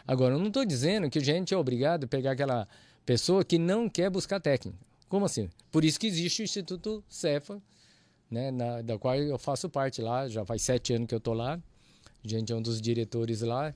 Agora, 0.08 0.36
eu 0.36 0.40
não 0.40 0.48
estou 0.48 0.64
dizendo 0.64 1.10
que 1.10 1.20
a 1.20 1.22
gente 1.22 1.54
é 1.54 1.58
obrigado 1.58 2.06
a 2.06 2.08
pegar 2.08 2.32
aquela 2.32 2.68
pessoa 3.06 3.44
que 3.44 3.60
não 3.60 3.90
quer 3.90 4.10
buscar 4.10 4.40
técnica. 4.40 4.80
Como 5.10 5.26
assim? 5.26 5.50
Por 5.72 5.84
isso 5.84 6.00
que 6.00 6.08
existe 6.08 6.42
o 6.42 6.46
Instituto 6.46 7.04
Cefa, 7.10 7.62
né, 8.32 8.50
na, 8.50 8.82
da 8.82 8.98
qual 8.98 9.16
eu 9.16 9.38
faço 9.38 9.70
parte 9.70 10.02
lá, 10.02 10.28
já 10.30 10.46
faz 10.46 10.62
sete 10.62 10.94
anos 10.94 11.08
que 11.08 11.14
eu 11.14 11.20
estou 11.20 11.34
lá. 11.34 11.60
A 12.24 12.28
gente 12.28 12.52
é 12.52 12.56
um 12.56 12.62
dos 12.62 12.82
diretores 12.82 13.42
lá. 13.42 13.74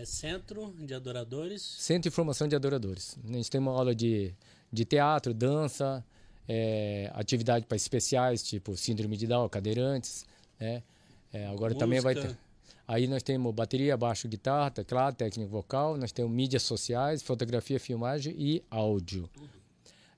É 0.00 0.04
Centro 0.04 0.72
de 0.78 0.94
Adoradores. 0.94 1.60
Centro 1.60 2.08
de 2.08 2.14
Formação 2.14 2.46
de 2.46 2.54
Adoradores. 2.54 3.18
A 3.28 3.32
gente 3.32 3.50
tem 3.50 3.60
uma 3.60 3.72
aula 3.72 3.92
de, 3.92 4.32
de 4.72 4.84
teatro, 4.84 5.34
dança, 5.34 6.04
é, 6.48 7.10
atividade 7.14 7.66
para 7.66 7.74
especiais, 7.74 8.40
tipo 8.40 8.76
síndrome 8.76 9.16
de 9.16 9.26
Down, 9.26 9.48
cadeirantes, 9.48 10.24
né? 10.60 10.84
É, 11.32 11.46
agora 11.46 11.74
Música. 11.74 11.80
também 11.80 11.98
vai 12.00 12.14
ter. 12.14 12.38
Aí 12.86 13.08
nós 13.08 13.24
temos 13.24 13.52
bateria, 13.52 13.96
baixo, 13.96 14.28
guitarra, 14.28 14.70
teclado, 14.70 15.16
técnica 15.16 15.50
vocal, 15.50 15.96
nós 15.96 16.12
temos 16.12 16.30
mídias 16.30 16.62
sociais, 16.62 17.20
fotografia, 17.20 17.80
filmagem 17.80 18.32
e 18.38 18.62
áudio. 18.70 19.28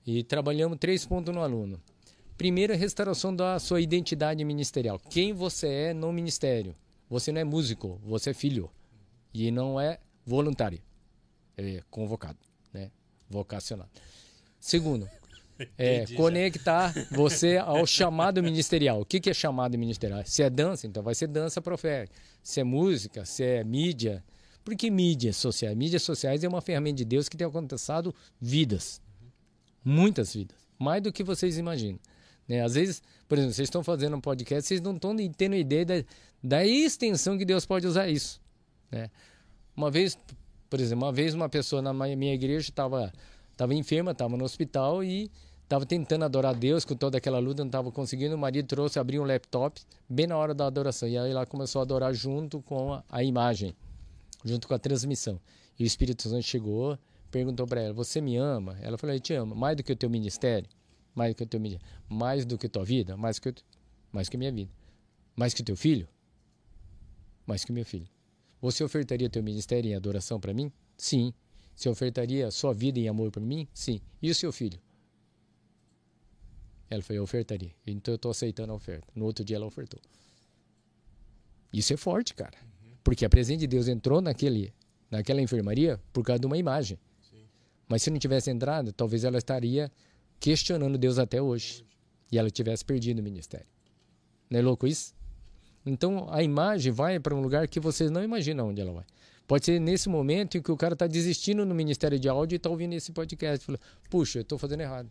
E 0.05 0.21
trabalhamos 0.23 0.77
três 0.77 1.07
pontos 1.07 1.33
no 1.33 1.41
aluno. 1.41 1.81
Primeiro, 2.37 2.71
a 2.71 2.75
restauração 2.75 3.35
da 3.35 3.57
sua 3.57 3.81
identidade 3.81 4.45
ministerial. 4.45 4.99
Quem 5.09 5.33
você 5.33 5.67
é 5.67 5.93
no 5.93 6.13
ministério. 6.13 6.75
Você 7.09 7.31
não 7.31 7.41
é 7.41 7.43
músico, 7.43 7.99
você 8.05 8.29
é 8.29 8.33
filho. 8.35 8.69
E 9.33 9.51
não 9.51 9.79
é 9.79 9.99
voluntário. 10.25 10.81
É 11.57 11.81
convocado, 11.89 12.39
né? 12.73 12.91
Vocacionado. 13.29 13.89
Segundo, 14.59 15.09
é, 15.77 15.95
Entendi 15.97 16.11
já. 16.11 16.17
conectar 16.17 16.93
você 17.11 17.57
ao 17.63 17.85
chamado 17.85 18.41
ministerial. 18.41 19.01
O 19.01 19.05
que, 19.05 19.19
que 19.19 19.29
é 19.29 19.33
chamado 19.33 19.77
ministerial? 19.77 20.21
Se 20.25 20.43
é 20.43 20.49
dança, 20.49 20.87
então 20.87 21.03
vai 21.03 21.15
ser 21.15 21.27
dança 21.27 21.61
profética. 21.61 22.17
Se 22.43 22.59
é 22.59 22.63
música, 22.63 23.25
se 23.25 23.43
é 23.43 23.63
mídia. 23.63 24.23
Por 24.63 24.75
que 24.75 24.89
mídias 24.91 25.37
sociais? 25.37 25.75
Mídias 25.75 26.03
sociais 26.03 26.43
é 26.43 26.47
uma 26.47 26.61
ferramenta 26.61 26.97
de 26.97 27.05
Deus 27.05 27.27
que 27.27 27.37
tem 27.37 27.45
alcançado 27.45 28.13
vidas. 28.39 29.01
Muitas 29.83 30.33
vidas. 30.33 30.57
Mais 30.77 31.01
do 31.01 31.11
que 31.11 31.23
vocês 31.23 31.57
imaginam. 31.57 31.99
Né? 32.47 32.61
Às 32.61 32.75
vezes, 32.75 33.01
por 33.27 33.37
exemplo, 33.37 33.53
vocês 33.53 33.67
estão 33.67 33.83
fazendo 33.83 34.15
um 34.15 34.21
podcast, 34.21 34.67
vocês 34.67 34.81
não 34.81 34.95
estão 34.95 35.15
tendo 35.29 35.55
ideia 35.55 35.85
da, 35.85 35.93
da 36.43 36.65
extensão 36.65 37.37
que 37.37 37.45
Deus 37.45 37.65
pode 37.65 37.87
usar 37.87 38.09
isso. 38.09 38.40
Né? 38.91 39.09
Uma 39.75 39.89
vez, 39.89 40.17
por 40.69 40.79
exemplo, 40.79 41.05
uma 41.05 41.13
vez 41.13 41.33
uma 41.33 41.49
pessoa 41.49 41.81
na 41.81 41.93
minha 41.93 42.33
igreja 42.33 42.69
estava 42.69 43.11
estava 43.51 43.73
enferma, 43.75 44.11
estava 44.11 44.35
no 44.35 44.43
hospital 44.43 45.03
e 45.03 45.29
estava 45.63 45.85
tentando 45.85 46.25
adorar 46.25 46.55
Deus 46.55 46.83
com 46.83 46.95
toda 46.95 47.17
aquela 47.17 47.39
luta, 47.39 47.63
não 47.63 47.69
estava 47.69 47.91
conseguindo. 47.91 48.35
O 48.35 48.37
marido 48.37 48.67
trouxe, 48.67 48.99
abriu 48.99 49.21
um 49.21 49.25
laptop 49.25 49.79
bem 50.09 50.27
na 50.27 50.35
hora 50.35 50.53
da 50.53 50.65
adoração. 50.65 51.07
E 51.07 51.17
aí 51.17 51.31
ela 51.31 51.45
começou 51.45 51.79
a 51.79 51.83
adorar 51.83 52.13
junto 52.13 52.61
com 52.61 52.93
a, 52.93 53.03
a 53.09 53.23
imagem, 53.23 53.75
junto 54.43 54.67
com 54.67 54.73
a 54.73 54.79
transmissão. 54.79 55.39
E 55.79 55.83
o 55.83 55.85
Espírito 55.85 56.23
Santo 56.23 56.43
chegou, 56.43 56.97
perguntou 57.29 57.65
para 57.67 57.81
ela: 57.81 57.93
Você 57.93 58.19
me 58.19 58.35
ama? 58.35 58.77
Ela 58.81 58.97
falou: 58.97 59.15
Eu 59.15 59.19
te 59.19 59.33
amo. 59.33 59.55
Mais 59.55 59.77
do 59.77 59.83
que 59.83 59.93
o 59.93 59.95
teu 59.95 60.09
ministério? 60.09 60.69
Mais 61.15 61.33
do 61.33 61.37
que 61.37 61.43
o 61.43 61.47
teu 61.47 61.59
ministério? 61.59 61.87
Mais 62.09 62.45
do 62.45 62.57
que 62.57 62.67
tua 62.67 62.83
vida? 62.83 63.15
Mais 63.15 63.39
que, 63.39 63.53
mais 64.11 64.27
que 64.27 64.35
a 64.35 64.39
minha 64.39 64.51
vida? 64.51 64.71
Mais 65.35 65.53
que 65.53 65.61
o 65.61 65.65
teu 65.65 65.77
filho? 65.77 66.07
Mais 67.45 67.63
que 67.63 67.71
o 67.71 67.73
meu 67.73 67.85
filho. 67.85 68.07
Você 68.61 68.83
ofertaria 68.83 69.29
teu 69.29 69.41
ministério 69.41 69.89
em 69.89 69.95
adoração 69.95 70.39
para 70.39 70.53
mim? 70.53 70.71
Sim. 70.95 71.33
Você 71.75 71.89
ofertaria 71.89 72.47
a 72.47 72.51
sua 72.51 72.73
vida 72.73 72.99
em 72.99 73.07
amor 73.07 73.31
para 73.31 73.41
mim? 73.41 73.67
Sim. 73.73 73.99
E 74.21 74.29
o 74.29 74.35
seu 74.35 74.51
filho? 74.51 74.79
Ela 76.89 77.01
falou, 77.01 77.17
eu 77.17 77.23
ofertaria. 77.23 77.71
Então 77.87 78.13
eu 78.13 78.17
estou 78.17 78.29
aceitando 78.29 78.71
a 78.71 78.75
oferta. 78.75 79.07
No 79.15 79.25
outro 79.25 79.43
dia 79.43 79.55
ela 79.55 79.65
ofertou. 79.65 79.99
Isso 81.73 81.93
é 81.93 81.97
forte, 81.97 82.35
cara. 82.35 82.57
Porque 83.03 83.25
a 83.25 83.29
presença 83.29 83.61
de 83.61 83.67
Deus 83.67 83.87
entrou 83.87 84.21
naquele, 84.21 84.73
naquela 85.09 85.41
enfermaria 85.41 85.99
por 86.13 86.23
causa 86.23 86.39
de 86.39 86.45
uma 86.45 86.57
imagem. 86.57 86.99
Mas 87.87 88.03
se 88.03 88.11
não 88.11 88.19
tivesse 88.19 88.51
entrado, 88.51 88.93
talvez 88.93 89.23
ela 89.23 89.37
estaria 89.37 89.91
questionando 90.39 90.97
Deus 90.97 91.17
até 91.17 91.41
hoje. 91.41 91.83
E 92.31 92.37
ela 92.37 92.49
tivesse 92.49 92.85
perdido 92.85 93.19
o 93.19 93.23
ministério. 93.23 93.67
Não 94.49 94.59
é 94.59 94.61
louco 94.61 94.85
isso? 94.85 95.15
Então 95.85 96.27
a 96.29 96.43
imagem 96.43 96.91
vai 96.91 97.19
para 97.19 97.35
um 97.35 97.41
lugar 97.41 97.67
que 97.67 97.79
vocês 97.79 98.11
não 98.11 98.23
imaginam 98.23 98.69
onde 98.69 98.81
ela 98.81 98.93
vai. 98.93 99.05
Pode 99.47 99.65
ser 99.65 99.79
nesse 99.79 100.07
momento 100.07 100.57
em 100.57 100.61
que 100.61 100.71
o 100.71 100.77
cara 100.77 100.93
está 100.93 101.07
desistindo 101.07 101.65
no 101.65 101.75
Ministério 101.75 102.17
de 102.17 102.29
Áudio 102.29 102.55
e 102.55 102.57
está 102.57 102.69
ouvindo 102.69 102.93
esse 102.93 103.11
podcast. 103.11 103.65
Fala, 103.65 103.79
Puxa, 104.09 104.39
eu 104.39 104.43
estou 104.43 104.57
fazendo 104.57 104.81
errado. 104.81 105.09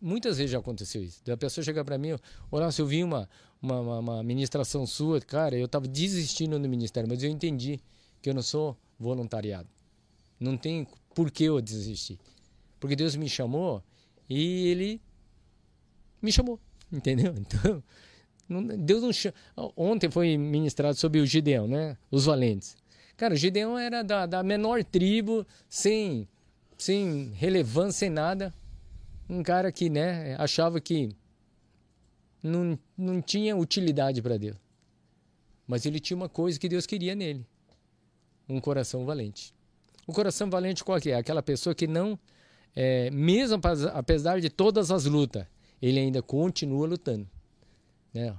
Muitas 0.00 0.38
vezes 0.38 0.50
já 0.50 0.58
aconteceu 0.58 1.02
isso. 1.02 1.22
Da 1.24 1.36
pessoa 1.36 1.64
chegar 1.64 1.84
para 1.84 1.96
mim, 1.96 2.08
olha, 2.50 2.68
eu 2.76 2.86
vi 2.86 3.04
uma, 3.04 3.28
uma, 3.62 3.80
uma, 3.80 3.98
uma 3.98 4.22
ministração 4.22 4.84
sua, 4.86 5.20
cara, 5.20 5.56
eu 5.56 5.66
estava 5.66 5.86
desistindo 5.86 6.58
no 6.58 6.68
ministério, 6.68 7.08
mas 7.08 7.22
eu 7.22 7.30
entendi 7.30 7.80
que 8.20 8.28
eu 8.28 8.34
não 8.34 8.42
sou 8.42 8.76
voluntariado. 8.98 9.68
Não 10.38 10.56
tem 10.56 10.86
por 11.14 11.30
que 11.30 11.44
eu 11.44 11.60
desistir. 11.60 12.18
Porque 12.80 12.96
Deus 12.96 13.16
me 13.16 13.28
chamou 13.28 13.82
e 14.28 14.68
Ele 14.68 15.00
me 16.20 16.32
chamou, 16.32 16.60
entendeu? 16.92 17.34
Então, 17.36 17.82
Deus 18.78 19.02
não 19.02 19.12
chama. 19.12 19.34
Ontem 19.76 20.10
foi 20.10 20.36
ministrado 20.36 20.96
sobre 20.96 21.20
o 21.20 21.26
Gideão, 21.26 21.68
né? 21.68 21.96
Os 22.10 22.24
valentes. 22.24 22.76
Cara, 23.16 23.34
o 23.34 23.36
Gideão 23.36 23.78
era 23.78 24.02
da, 24.02 24.26
da 24.26 24.42
menor 24.42 24.82
tribo, 24.84 25.46
sem, 25.68 26.26
sem 26.76 27.32
relevância, 27.34 27.98
sem 28.00 28.10
nada 28.10 28.54
um 29.28 29.42
cara 29.42 29.70
que 29.70 29.90
né, 29.90 30.34
achava 30.36 30.80
que 30.80 31.10
não, 32.42 32.78
não 32.96 33.20
tinha 33.20 33.56
utilidade 33.56 34.22
para 34.22 34.38
Deus. 34.38 34.56
Mas 35.66 35.84
ele 35.84 36.00
tinha 36.00 36.16
uma 36.16 36.28
coisa 36.28 36.58
que 36.58 36.68
Deus 36.68 36.86
queria 36.86 37.14
nele: 37.14 37.44
um 38.48 38.60
coração 38.60 39.04
valente. 39.04 39.54
O 40.06 40.12
coração 40.12 40.48
valente 40.48 40.82
qual 40.82 40.98
que 40.98 41.10
é? 41.10 41.16
Aquela 41.16 41.42
pessoa 41.42 41.74
que 41.74 41.86
não, 41.86 42.18
é, 42.74 43.10
mesmo 43.10 43.60
apesar 43.92 44.40
de 44.40 44.48
todas 44.48 44.90
as 44.90 45.04
lutas, 45.04 45.46
ele 45.82 46.00
ainda 46.00 46.22
continua 46.22 46.86
lutando. 46.86 47.28
Né? 48.12 48.36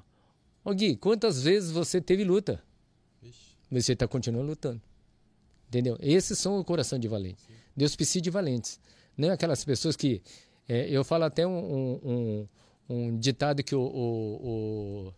Ô 0.63 0.73
Gui, 0.73 0.95
quantas 0.95 1.41
vezes 1.43 1.71
você 1.71 2.01
teve 2.01 2.23
luta? 2.23 2.61
Você 3.71 3.93
está 3.93 4.07
continuando 4.07 4.47
lutando. 4.47 4.81
Entendeu? 5.67 5.97
Esses 6.01 6.37
são 6.39 6.59
o 6.59 6.65
coração 6.65 6.97
de 6.97 7.07
valente. 7.07 7.41
Sim. 7.41 7.53
Deus 7.75 7.95
precisa 7.95 8.21
de 8.21 8.29
valentes. 8.29 8.79
Não 9.15 9.29
é 9.29 9.33
aquelas 9.33 9.63
pessoas 9.63 9.95
que 9.95 10.21
é, 10.67 10.89
eu 10.89 11.03
falo 11.03 11.23
até 11.23 11.45
um, 11.45 11.99
um, 12.03 12.47
um 12.89 13.17
ditado 13.17 13.63
que 13.63 13.75
o, 13.75 13.81
o, 13.81 15.07
o, 15.07 15.13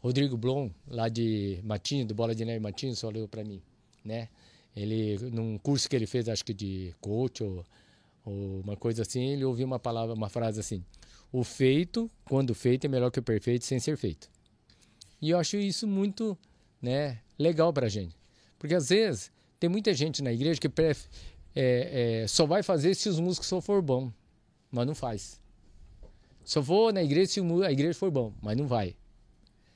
Rodrigo 0.00 0.36
Blom, 0.36 0.70
lá 0.86 1.08
de 1.08 1.60
Matinho, 1.64 2.06
do 2.06 2.14
Bola 2.14 2.34
de 2.34 2.44
Neve 2.44 2.60
Matinho, 2.60 2.94
falou 2.96 3.26
para 3.26 3.42
mim, 3.42 3.60
né? 4.04 4.28
Ele, 4.74 5.18
num 5.30 5.58
curso 5.58 5.88
que 5.88 5.96
ele 5.96 6.06
fez, 6.06 6.28
acho 6.28 6.44
que 6.44 6.52
de 6.52 6.94
coach 7.00 7.42
ou, 7.42 7.64
ou 8.24 8.60
uma 8.60 8.76
coisa 8.76 9.02
assim, 9.02 9.30
ele 9.30 9.44
ouviu 9.44 9.66
uma 9.66 9.78
palavra, 9.78 10.14
uma 10.14 10.28
frase 10.28 10.60
assim: 10.60 10.84
o 11.32 11.44
feito, 11.44 12.10
quando 12.24 12.54
feito, 12.54 12.84
é 12.86 12.88
melhor 12.88 13.10
que 13.10 13.18
o 13.18 13.22
perfeito 13.22 13.64
sem 13.64 13.78
ser 13.78 13.96
feito. 13.96 14.28
E 15.20 15.30
eu 15.30 15.38
acho 15.38 15.56
isso 15.56 15.86
muito, 15.86 16.36
né, 16.80 17.18
legal 17.38 17.72
para 17.72 17.88
gente, 17.88 18.16
porque 18.58 18.74
às 18.74 18.88
vezes 18.88 19.32
tem 19.58 19.68
muita 19.68 19.92
gente 19.94 20.22
na 20.22 20.32
igreja 20.32 20.60
que 20.60 20.68
pref, 20.68 21.06
é, 21.54 22.22
é, 22.22 22.26
só 22.26 22.46
vai 22.46 22.62
fazer 22.62 22.94
se 22.94 23.08
os 23.08 23.18
músicos 23.18 23.48
só 23.48 23.60
for 23.60 23.80
bom 23.80 24.12
mas 24.70 24.86
não 24.86 24.94
faz. 24.94 25.40
Só 26.44 26.60
vou 26.60 26.92
na 26.92 27.02
igreja 27.02 27.32
se 27.32 27.40
a 27.40 27.72
igreja 27.72 27.98
for 27.98 28.10
bom, 28.10 28.32
mas 28.40 28.56
não 28.56 28.66
vai. 28.66 28.94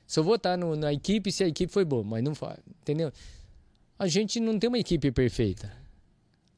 Só 0.07 0.21
vou 0.21 0.35
estar 0.35 0.57
no, 0.57 0.75
na 0.75 0.93
equipe 0.93 1.31
se 1.31 1.43
a 1.43 1.47
equipe 1.47 1.71
foi 1.71 1.83
boa, 1.83 2.03
mas 2.03 2.23
não 2.23 2.35
faz. 2.35 2.59
Entendeu? 2.81 3.11
A 3.97 4.07
gente 4.07 4.39
não 4.39 4.57
tem 4.57 4.67
uma 4.67 4.79
equipe 4.79 5.11
perfeita. 5.11 5.71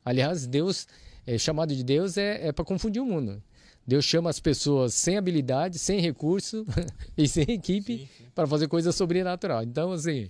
Aliás, 0.03 0.45
Deus, 0.45 0.87
é, 1.25 1.37
chamado 1.37 1.75
de 1.75 1.83
Deus 1.83 2.17
é, 2.17 2.47
é 2.47 2.51
para 2.51 2.65
confundir 2.65 3.01
o 3.01 3.05
mundo. 3.05 3.41
Deus 3.85 4.05
chama 4.05 4.29
as 4.29 4.39
pessoas 4.39 4.93
sem 4.93 5.17
habilidade, 5.17 5.77
sem 5.77 5.99
recurso 5.99 6.65
e 7.17 7.27
sem 7.27 7.43
equipe 7.49 8.09
para 8.33 8.47
fazer 8.47 8.67
coisa 8.67 8.91
sobrenatural. 8.91 9.63
Então, 9.63 9.91
assim, 9.91 10.29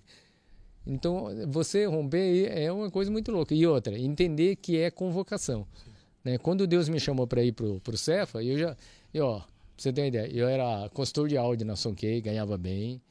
então 0.85 1.27
você 1.47 1.85
romper 1.85 2.51
é 2.51 2.71
uma 2.71 2.89
coisa 2.89 3.11
muito 3.11 3.31
louca. 3.31 3.53
E 3.53 3.65
outra, 3.65 3.97
entender 3.97 4.55
que 4.55 4.77
é 4.77 4.89
convocação. 4.89 5.67
Sim. 5.73 5.91
Né? 6.23 6.37
Quando 6.37 6.65
Deus 6.65 6.87
me 6.87 6.99
chamou 6.99 7.27
para 7.27 7.43
ir 7.43 7.51
pro, 7.51 7.79
pro 7.81 7.97
Cefa, 7.97 8.41
eu 8.43 8.57
já, 8.57 8.77
eu, 9.13 9.25
ó, 9.25 9.39
pra 9.39 9.47
você 9.77 9.91
ter 9.91 10.01
uma 10.01 10.07
ideia, 10.07 10.27
eu 10.31 10.47
era 10.47 10.89
consultor 10.89 11.27
de 11.27 11.37
áudio 11.37 11.65
na 11.65 11.75
Sonkei, 11.75 12.21
ganhava 12.21 12.57
bem. 12.57 13.01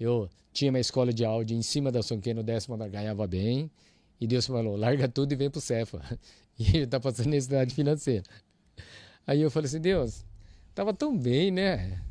Eu 0.00 0.28
tinha 0.52 0.70
uma 0.70 0.80
escola 0.80 1.12
de 1.12 1.24
áudio 1.24 1.56
em 1.56 1.62
cima 1.62 1.92
da 1.92 2.02
Sonkei, 2.02 2.34
no 2.34 2.42
décimo 2.42 2.74
andar, 2.74 2.88
ganhava 2.88 3.26
bem. 3.26 3.70
E 4.20 4.26
Deus 4.26 4.46
falou, 4.46 4.76
larga 4.76 5.08
tudo 5.08 5.32
e 5.32 5.36
vem 5.36 5.50
pro 5.50 5.60
Cefa. 5.60 6.00
E 6.58 6.76
ele 6.76 6.86
tá 6.86 7.00
passando 7.00 7.30
necessidade 7.30 7.74
financeira. 7.74 8.22
Aí 9.26 9.40
eu 9.40 9.50
falei 9.50 9.66
assim, 9.66 9.80
Deus, 9.80 10.24
tava 10.74 10.92
tão 10.92 11.16
bem, 11.16 11.50
né? 11.50 12.02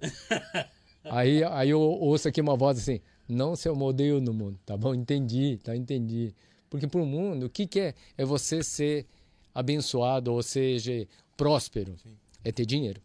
aí, 1.04 1.44
aí 1.44 1.70
eu 1.70 1.80
ouço 1.80 2.28
aqui 2.28 2.40
uma 2.40 2.56
voz 2.56 2.78
assim, 2.78 3.00
não 3.28 3.56
se 3.56 3.70
modelo 3.70 4.20
no 4.20 4.32
mundo, 4.32 4.58
tá 4.64 4.76
bom? 4.76 4.94
Entendi, 4.94 5.58
tá? 5.62 5.76
Entendi. 5.76 6.34
Porque 6.70 6.86
pro 6.86 7.04
mundo, 7.06 7.46
o 7.46 7.50
que, 7.50 7.66
que 7.66 7.80
é? 7.80 7.94
É 8.16 8.24
você 8.24 8.62
ser 8.62 9.06
abençoado, 9.54 10.32
ou 10.32 10.42
seja, 10.42 11.06
próspero, 11.36 11.96
Sim. 12.02 12.16
é 12.42 12.50
ter 12.50 12.66
dinheiro, 12.66 13.00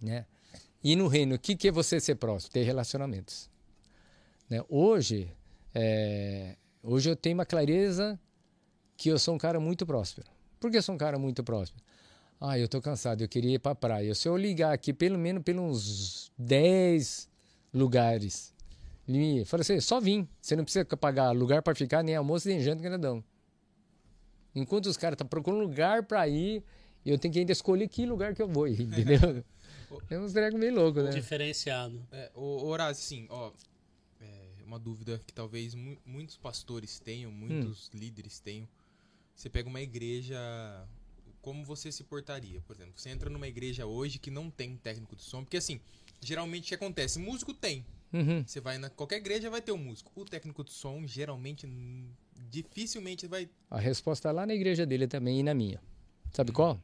né? 0.00 0.24
E 0.82 0.96
no 0.96 1.08
reino, 1.08 1.34
o 1.34 1.38
que, 1.38 1.54
que 1.54 1.68
é 1.68 1.70
você 1.70 2.00
ser 2.00 2.14
próspero? 2.14 2.54
Ter 2.54 2.62
relacionamentos. 2.62 3.50
Né? 4.48 4.64
Hoje, 4.68 5.30
é, 5.74 6.56
hoje 6.82 7.10
eu 7.10 7.16
tenho 7.16 7.34
uma 7.34 7.44
clareza 7.44 8.18
que 8.96 9.10
eu 9.10 9.18
sou 9.18 9.34
um 9.34 9.38
cara 9.38 9.60
muito 9.60 9.84
próspero. 9.86 10.26
Por 10.58 10.70
que 10.70 10.78
eu 10.78 10.82
sou 10.82 10.94
um 10.94 10.98
cara 10.98 11.18
muito 11.18 11.44
próspero? 11.44 11.84
Ah, 12.40 12.58
eu 12.58 12.64
estou 12.64 12.80
cansado, 12.80 13.20
eu 13.20 13.28
queria 13.28 13.56
ir 13.56 13.58
para 13.58 13.72
a 13.72 13.74
praia. 13.74 14.14
Se 14.14 14.26
eu 14.26 14.36
ligar 14.36 14.72
aqui 14.72 14.94
pelo 14.94 15.18
menos 15.18 15.42
pelos 15.42 16.32
10 16.38 17.28
lugares, 17.72 18.54
ele 19.06 19.44
fala 19.44 19.60
assim, 19.60 19.78
só 19.80 20.00
vim. 20.00 20.26
Você 20.40 20.56
não 20.56 20.64
precisa 20.64 20.84
pagar 20.84 21.32
lugar 21.32 21.60
para 21.62 21.74
ficar, 21.74 22.02
nem 22.02 22.16
almoço, 22.16 22.48
nem 22.48 22.60
janta, 22.60 22.82
grandão. 22.82 23.22
Enquanto 24.54 24.86
os 24.86 24.96
caras 24.96 25.14
estão 25.14 25.26
tá 25.26 25.30
procurando 25.30 25.60
lugar 25.60 26.04
para 26.04 26.26
ir, 26.28 26.64
eu 27.04 27.18
tenho 27.18 27.32
que 27.32 27.40
ainda 27.40 27.52
escolher 27.52 27.88
que 27.88 28.06
lugar 28.06 28.34
que 28.34 28.40
eu 28.40 28.48
vou 28.48 28.66
ir, 28.66 28.80
entendeu? 28.82 29.44
é 30.08 30.18
um 30.18 30.32
treco 30.32 30.56
meio 30.56 30.74
louco, 30.74 31.02
né? 31.02 31.10
Diferenciado. 31.10 32.02
É, 32.10 32.30
o 32.34 32.64
Horácio, 32.64 33.04
assim, 33.04 33.26
ó, 33.28 33.52
é 34.20 34.64
uma 34.64 34.78
dúvida 34.78 35.20
que 35.26 35.32
talvez 35.32 35.74
mu 35.74 35.96
muitos 36.06 36.36
pastores 36.36 36.98
tenham, 36.98 37.30
muitos 37.30 37.88
hum. 37.88 37.98
líderes 37.98 38.40
tenham. 38.40 38.68
Você 39.34 39.48
pega 39.48 39.68
uma 39.68 39.80
igreja, 39.80 40.38
como 41.42 41.64
você 41.64 41.90
se 41.90 42.04
portaria? 42.04 42.60
Por 42.62 42.76
exemplo, 42.76 42.92
você 42.96 43.10
entra 43.10 43.30
numa 43.30 43.48
igreja 43.48 43.86
hoje 43.86 44.18
que 44.18 44.30
não 44.30 44.50
tem 44.50 44.76
técnico 44.76 45.16
de 45.16 45.22
som, 45.22 45.42
porque 45.42 45.56
assim, 45.56 45.80
geralmente 46.20 46.64
o 46.64 46.68
que 46.68 46.74
acontece? 46.74 47.18
Músico 47.18 47.54
tem. 47.54 47.84
Uhum. 48.12 48.44
Você 48.44 48.60
vai 48.60 48.76
na 48.76 48.90
qualquer 48.90 49.16
igreja 49.16 49.48
vai 49.48 49.62
ter 49.62 49.72
um 49.72 49.78
músico. 49.78 50.10
O 50.16 50.24
técnico 50.24 50.64
de 50.64 50.72
som 50.72 51.06
geralmente 51.06 51.68
dificilmente 52.50 53.26
vai. 53.26 53.48
A 53.70 53.78
resposta 53.78 54.28
está 54.28 54.32
lá 54.32 54.46
na 54.46 54.54
igreja 54.54 54.84
dele 54.84 55.06
também 55.06 55.40
e 55.40 55.42
na 55.42 55.54
minha. 55.54 55.80
Sabe 56.32 56.52
qual? 56.52 56.80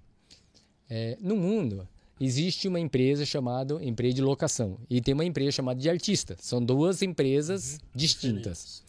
É, 0.89 1.19
no 1.21 1.37
mundo 1.37 1.87
existe 2.21 2.69
uma 2.69 2.79
empresa 2.79 3.27
chamada 3.27 3.83
empresa 3.83 4.15
de 4.15 4.23
locação 4.23 4.79
e 4.89 5.01
tem 5.01 5.13
uma 5.13 5.25
empresa 5.25 5.53
chamada 5.53 5.81
de 5.81 5.91
artista. 5.91 6.37
São 6.41 6.65
duas 6.65 7.03
empresas 7.03 7.75
uhum. 7.75 7.79
distintas. 7.95 8.85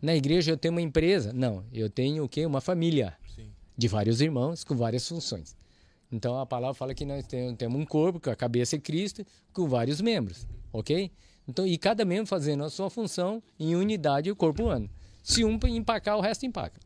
Na 0.00 0.14
igreja 0.14 0.52
eu 0.52 0.56
tenho 0.56 0.72
uma 0.72 0.82
empresa? 0.82 1.32
Não, 1.32 1.64
eu 1.72 1.88
tenho 1.88 2.24
o 2.24 2.28
quê? 2.28 2.44
Uma 2.44 2.60
família. 2.60 3.16
De 3.78 3.88
vários 3.88 4.20
irmãos 4.20 4.64
com 4.64 4.74
várias 4.74 5.08
funções. 5.08 5.56
Então 6.10 6.38
a 6.38 6.44
palavra 6.44 6.74
fala 6.74 6.92
que 6.92 7.04
nós 7.04 7.24
temos 7.56 7.80
um 7.80 7.86
corpo, 7.86 8.18
que 8.18 8.28
a 8.28 8.36
cabeça 8.36 8.76
é 8.76 8.78
Cristo, 8.78 9.24
com 9.52 9.68
vários 9.68 10.00
membros, 10.00 10.46
ok? 10.72 11.10
Então, 11.48 11.66
e 11.66 11.78
cada 11.78 12.04
membro 12.04 12.26
fazendo 12.26 12.62
a 12.62 12.68
sua 12.68 12.90
função 12.90 13.42
em 13.58 13.74
unidade 13.74 14.30
o 14.30 14.36
corpo 14.36 14.64
humano. 14.64 14.90
Se 15.22 15.44
um 15.44 15.58
empacar, 15.64 16.18
o 16.18 16.20
resto 16.20 16.44
empaca. 16.44 16.78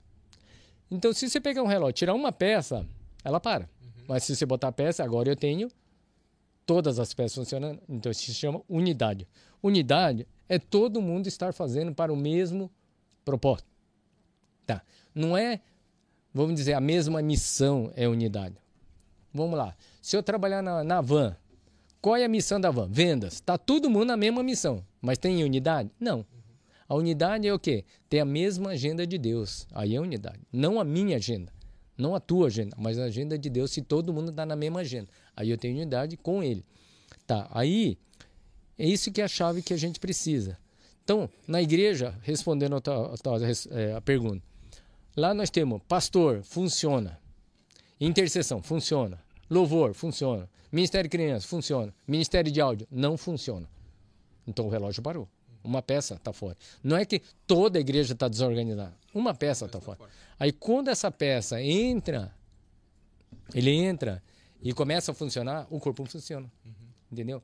Então, 0.88 1.12
se 1.12 1.28
você 1.28 1.40
pegar 1.40 1.64
um 1.64 1.66
relógio, 1.66 1.94
tirar 1.94 2.14
uma 2.14 2.30
peça, 2.30 2.86
ela 3.24 3.40
para. 3.40 3.64
Uhum. 3.64 4.04
Mas 4.06 4.22
se 4.22 4.36
você 4.36 4.46
botar 4.46 4.68
a 4.68 4.72
peça, 4.72 5.02
agora 5.02 5.28
eu 5.28 5.34
tenho 5.34 5.68
todas 6.64 7.00
as 7.00 7.12
peças 7.12 7.34
funcionando. 7.34 7.80
Então, 7.88 8.12
isso 8.12 8.22
se 8.22 8.34
chama 8.34 8.62
unidade. 8.68 9.26
Unidade 9.60 10.28
é 10.48 10.60
todo 10.60 11.02
mundo 11.02 11.26
estar 11.26 11.52
fazendo 11.52 11.92
para 11.92 12.12
o 12.12 12.16
mesmo 12.16 12.70
propósito. 13.24 13.68
Tá. 14.64 14.80
Não 15.12 15.36
é, 15.36 15.60
vamos 16.32 16.54
dizer, 16.54 16.74
a 16.74 16.80
mesma 16.80 17.20
missão 17.22 17.92
é 17.94 18.08
unidade. 18.08 18.56
Vamos 19.32 19.56
lá. 19.58 19.74
Se 20.00 20.16
eu 20.16 20.22
trabalhar 20.22 20.62
na, 20.62 20.84
na 20.84 21.00
van, 21.00 21.36
qual 22.00 22.16
é 22.16 22.24
a 22.24 22.28
missão 22.28 22.60
da 22.60 22.70
van? 22.70 22.88
Vendas. 22.88 23.40
Tá 23.40 23.56
todo 23.56 23.88
mundo 23.88 24.06
na 24.06 24.16
mesma 24.16 24.42
missão, 24.42 24.84
mas 25.00 25.18
tem 25.18 25.42
unidade? 25.44 25.90
Não. 25.98 26.26
A 26.88 26.94
unidade 26.94 27.46
é 27.46 27.54
o 27.54 27.58
quê? 27.58 27.84
Ter 28.08 28.20
a 28.20 28.24
mesma 28.24 28.70
agenda 28.70 29.06
de 29.06 29.16
Deus. 29.16 29.66
Aí 29.72 29.94
é 29.94 30.00
unidade. 30.00 30.40
Não 30.52 30.78
a 30.78 30.84
minha 30.84 31.16
agenda. 31.16 31.52
Não 31.96 32.14
a 32.14 32.20
tua 32.20 32.48
agenda, 32.48 32.76
mas 32.78 32.98
a 32.98 33.04
agenda 33.04 33.38
de 33.38 33.48
Deus, 33.48 33.70
se 33.70 33.80
todo 33.80 34.12
mundo 34.12 34.30
está 34.30 34.44
na 34.44 34.56
mesma 34.56 34.80
agenda. 34.80 35.08
Aí 35.36 35.48
eu 35.50 35.56
tenho 35.56 35.74
unidade 35.76 36.16
com 36.16 36.42
ele. 36.42 36.64
Tá, 37.26 37.48
aí 37.52 37.96
é 38.78 38.86
isso 38.86 39.12
que 39.12 39.20
é 39.20 39.24
a 39.24 39.28
chave 39.28 39.62
que 39.62 39.72
a 39.72 39.76
gente 39.76 40.00
precisa. 40.00 40.58
Então, 41.04 41.28
na 41.46 41.62
igreja, 41.62 42.14
respondendo 42.22 42.76
a, 42.76 42.80
tua, 42.80 43.14
a, 43.14 43.16
tua, 43.16 43.38
é, 43.70 43.94
a 43.94 44.00
pergunta, 44.00 44.42
lá 45.16 45.34
nós 45.34 45.50
temos 45.50 45.82
pastor, 45.88 46.42
funciona. 46.42 47.18
Intercessão, 48.00 48.62
funciona. 48.62 49.22
Louvor, 49.48 49.94
funciona. 49.94 50.48
Ministério 50.70 51.08
de 51.08 51.16
criança, 51.16 51.46
funciona. 51.46 51.94
Ministério 52.06 52.50
de 52.50 52.60
áudio, 52.60 52.88
não 52.90 53.16
funciona. 53.16 53.68
Então 54.46 54.66
o 54.66 54.70
relógio 54.70 55.02
parou. 55.02 55.28
Uma 55.62 55.80
peça 55.80 56.14
está 56.14 56.32
fora. 56.32 56.56
Não 56.82 56.96
é 56.96 57.04
que 57.04 57.22
toda 57.46 57.78
a 57.78 57.80
igreja 57.80 58.14
está 58.14 58.26
desorganizada. 58.26 58.94
Uma 59.14 59.34
peça 59.34 59.66
está 59.66 59.80
fora. 59.80 59.98
Aí 60.38 60.50
quando 60.50 60.88
essa 60.88 61.10
peça 61.10 61.62
entra, 61.62 62.34
ele 63.54 63.70
entra 63.70 64.22
e 64.60 64.72
começa 64.72 65.12
a 65.12 65.14
funcionar, 65.14 65.66
o 65.70 65.78
corpo 65.78 66.04
funciona. 66.06 66.50
Entendeu? 67.10 67.42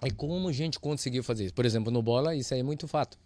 Aí 0.00 0.10
como 0.10 0.48
a 0.48 0.52
gente 0.52 0.80
conseguiu 0.80 1.22
fazer 1.22 1.46
isso? 1.46 1.54
Por 1.54 1.66
exemplo, 1.66 1.92
no 1.92 2.02
bola, 2.02 2.34
isso 2.34 2.54
aí 2.54 2.60
é 2.60 2.62
muito 2.62 2.88
fato. 2.88 3.18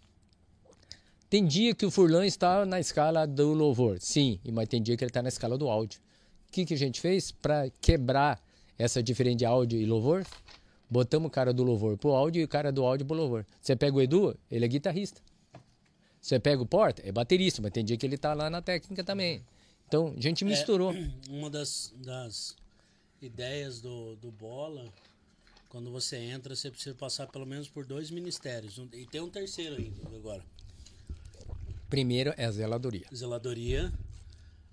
Tem 1.29 1.45
dia 1.45 1.75
que 1.75 1.85
o 1.85 1.91
Furlan 1.91 2.25
está 2.25 2.65
na 2.65 2.79
escala 2.79 3.27
do 3.27 3.53
louvor, 3.53 3.97
sim, 3.99 4.39
e- 4.45 4.51
mas 4.51 4.67
tem 4.69 4.81
dia 4.81 4.95
que 4.95 5.03
ele 5.03 5.09
está 5.09 5.21
na 5.21 5.29
escala 5.29 5.57
do 5.57 5.67
áudio. 5.69 5.99
O 6.47 6.51
que, 6.51 6.65
que 6.65 6.73
a 6.73 6.77
gente 6.77 7.01
fez 7.01 7.31
para 7.31 7.69
quebrar 7.81 8.41
essa 8.77 9.03
diferença 9.03 9.37
de 9.37 9.45
áudio 9.45 9.79
e 9.79 9.85
louvor? 9.85 10.25
Botamos 10.89 11.27
o 11.27 11.29
cara 11.29 11.51
do 11.53 11.63
louvor 11.63 11.97
pro 11.97 12.11
áudio 12.11 12.39
e 12.41 12.43
o 12.45 12.47
cara 12.47 12.71
do 12.71 12.85
áudio 12.85 13.05
pro 13.05 13.15
louvor. 13.15 13.45
Você 13.61 13.75
pega 13.75 13.97
o 13.97 14.01
Edu, 14.01 14.37
ele 14.49 14.63
é 14.63 14.67
guitarrista. 14.67 15.21
Você 16.21 16.39
pega 16.39 16.61
o 16.61 16.65
Porta, 16.65 17.01
é 17.05 17.11
baterista, 17.11 17.61
mas 17.61 17.71
tem 17.71 17.83
dia 17.83 17.97
que 17.97 18.05
ele 18.05 18.17
tá 18.17 18.33
lá 18.33 18.49
na 18.49 18.61
técnica 18.61 19.03
também. 19.03 19.43
Então, 19.87 20.13
a 20.17 20.21
gente 20.21 20.43
misturou. 20.45 20.93
Uma 21.29 21.49
das, 21.49 21.93
das 21.97 22.55
ideias 23.21 23.81
do, 23.81 24.15
do 24.15 24.31
Bola, 24.31 24.85
quando 25.69 25.91
você 25.91 26.17
entra, 26.17 26.55
você 26.55 26.71
precisa 26.71 26.95
passar 26.95 27.27
pelo 27.27 27.45
menos 27.45 27.69
por 27.69 27.85
dois 27.85 28.09
ministérios. 28.11 28.77
E 28.93 29.05
tem 29.05 29.21
um 29.21 29.29
terceiro 29.29 29.75
ainda 29.75 30.15
agora. 30.15 30.43
Primeiro 31.89 32.33
é 32.37 32.45
a 32.45 32.51
zeladoria. 32.51 33.05
Zeladoria, 33.13 33.93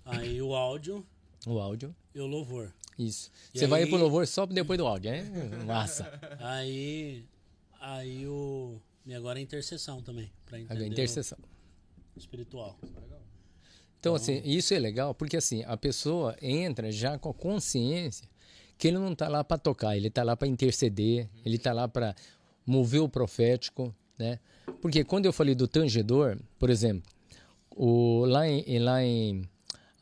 aí 0.03 0.41
o 0.41 0.53
áudio 0.53 1.05
O 1.47 1.59
áudio, 1.59 1.95
e 2.13 2.19
o 2.19 2.25
louvor. 2.25 2.73
isso. 2.97 3.31
E 3.53 3.59
Você 3.59 3.67
vai 3.67 3.83
aí- 3.83 3.89
pro 3.89 3.97
louvor 3.97 4.27
só 4.27 4.45
depois 4.45 4.77
do 4.77 4.85
áudio, 4.85 5.13
hein? 5.13 5.23
Massa. 5.65 6.11
Aí, 6.39 7.23
aí 7.79 8.27
o... 8.27 8.77
E 9.05 9.13
agora 9.13 9.37
a 9.39 9.41
intercessão 9.41 10.01
também, 10.01 10.31
para 10.45 10.59
entender 10.59 10.83
A 10.83 10.87
intercessão. 10.87 11.37
o 12.15 12.19
espiritual. 12.19 12.77
Então, 13.99 14.13
assim, 14.15 14.41
isso 14.43 14.73
é 14.73 14.79
legal 14.79 15.13
porque, 15.15 15.37
assim, 15.37 15.63
a 15.63 15.77
pessoa 15.77 16.35
entra 16.41 16.91
já 16.91 17.17
com 17.17 17.29
a 17.29 17.33
consciência 17.33 18.27
que 18.77 18.87
ele 18.87 18.97
não 18.97 19.13
está 19.13 19.27
lá 19.27 19.43
para 19.43 19.57
tocar, 19.57 19.95
ele 19.95 20.09
está 20.09 20.21
lá 20.23 20.35
para 20.35 20.47
interceder, 20.47 21.29
ele 21.45 21.55
está 21.55 21.71
lá 21.71 21.87
para 21.87 22.13
mover 22.65 23.01
o 23.01 23.07
profético, 23.09 23.95
né? 24.17 24.39
Porque 24.81 25.03
quando 25.03 25.25
eu 25.25 25.33
falei 25.33 25.55
do 25.55 25.67
tangedor, 25.67 26.37
por 26.59 26.69
exemplo, 26.69 27.03
o, 27.71 28.25
lá 28.25 28.47
em, 28.47 28.79
lá 28.79 29.03
em 29.03 29.47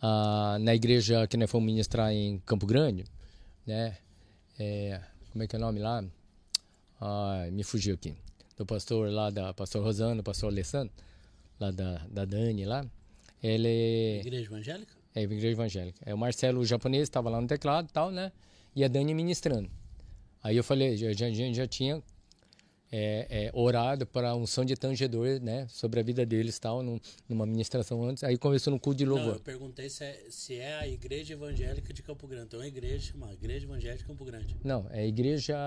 ah, 0.01 0.57
na 0.59 0.75
igreja 0.75 1.25
que 1.27 1.37
nós 1.37 1.49
fomos 1.49 1.65
ministrar 1.65 2.11
em 2.11 2.39
Campo 2.45 2.65
Grande, 2.65 3.05
né? 3.65 3.97
É, 4.59 4.99
como 5.31 5.43
é 5.43 5.47
que 5.47 5.55
é 5.55 5.59
o 5.59 5.61
nome 5.61 5.79
lá? 5.79 6.03
Me 7.51 7.63
fugiu 7.63 7.95
aqui. 7.95 8.13
Do 8.57 8.65
pastor 8.65 9.09
lá, 9.09 9.29
da 9.29 9.53
pastor 9.53 9.83
Rosano, 9.83 10.21
pastor 10.23 10.49
Alessandro, 10.51 10.93
lá 11.59 11.71
da, 11.71 11.97
da 12.09 12.23
Dani 12.25 12.65
lá. 12.65 12.85
Ele 13.41 13.67
é, 13.67 14.19
Igreja 14.21 14.45
evangélica? 14.45 14.93
é 15.15 15.21
igreja 15.23 15.47
evangélica. 15.49 15.99
É 16.05 16.13
o 16.13 16.17
Marcelo 16.17 16.61
o 16.61 16.65
japonês 16.65 17.03
estava 17.03 17.29
lá 17.29 17.41
no 17.41 17.47
teclado 17.47 17.87
e 17.89 17.91
tal, 17.91 18.09
né? 18.11 18.31
E 18.75 18.83
a 18.83 18.87
Dani 18.87 19.13
ministrando. 19.13 19.69
Aí 20.41 20.55
eu 20.55 20.63
falei, 20.63 20.95
já, 20.95 21.11
já- 21.13 21.29
já 21.31 21.67
tinha 21.67 22.01
é, 22.95 23.45
é, 23.47 23.51
orado 23.55 24.05
para 24.05 24.35
um 24.35 24.45
som 24.45 24.63
de 24.63 24.75
tangedor, 24.75 25.39
né? 25.41 25.65
Sobre 25.67 25.99
a 25.99 26.03
vida 26.03 26.23
deles 26.23 26.59
tal, 26.59 26.83
num- 26.83 26.99
numa 27.27 27.43
ministração 27.43 28.03
antes. 28.03 28.23
Aí 28.23 28.37
começou 28.37 28.71
no 28.71 28.79
culto 28.79 28.99
de 28.99 29.05
Não, 29.05 29.15
louvor. 29.15 29.33
eu 29.33 29.39
perguntei 29.39 29.89
se 29.89 30.03
é, 30.03 30.25
se 30.29 30.57
é 30.59 30.75
a 30.75 30.87
igreja 30.87 31.33
evangélica 31.33 31.91
de 31.91 32.03
Campo 32.03 32.27
Grande. 32.27 32.45
Então 32.45 32.59
é 32.59 32.63
uma 32.63 32.67
igreja, 32.67 33.11
uma 33.15 33.33
igreja 33.33 33.65
evangélica 33.65 33.97
de 34.03 34.05
Campo 34.05 34.23
Grande. 34.23 34.55
Não, 34.63 34.85
é 34.91 35.07
igreja 35.07 35.57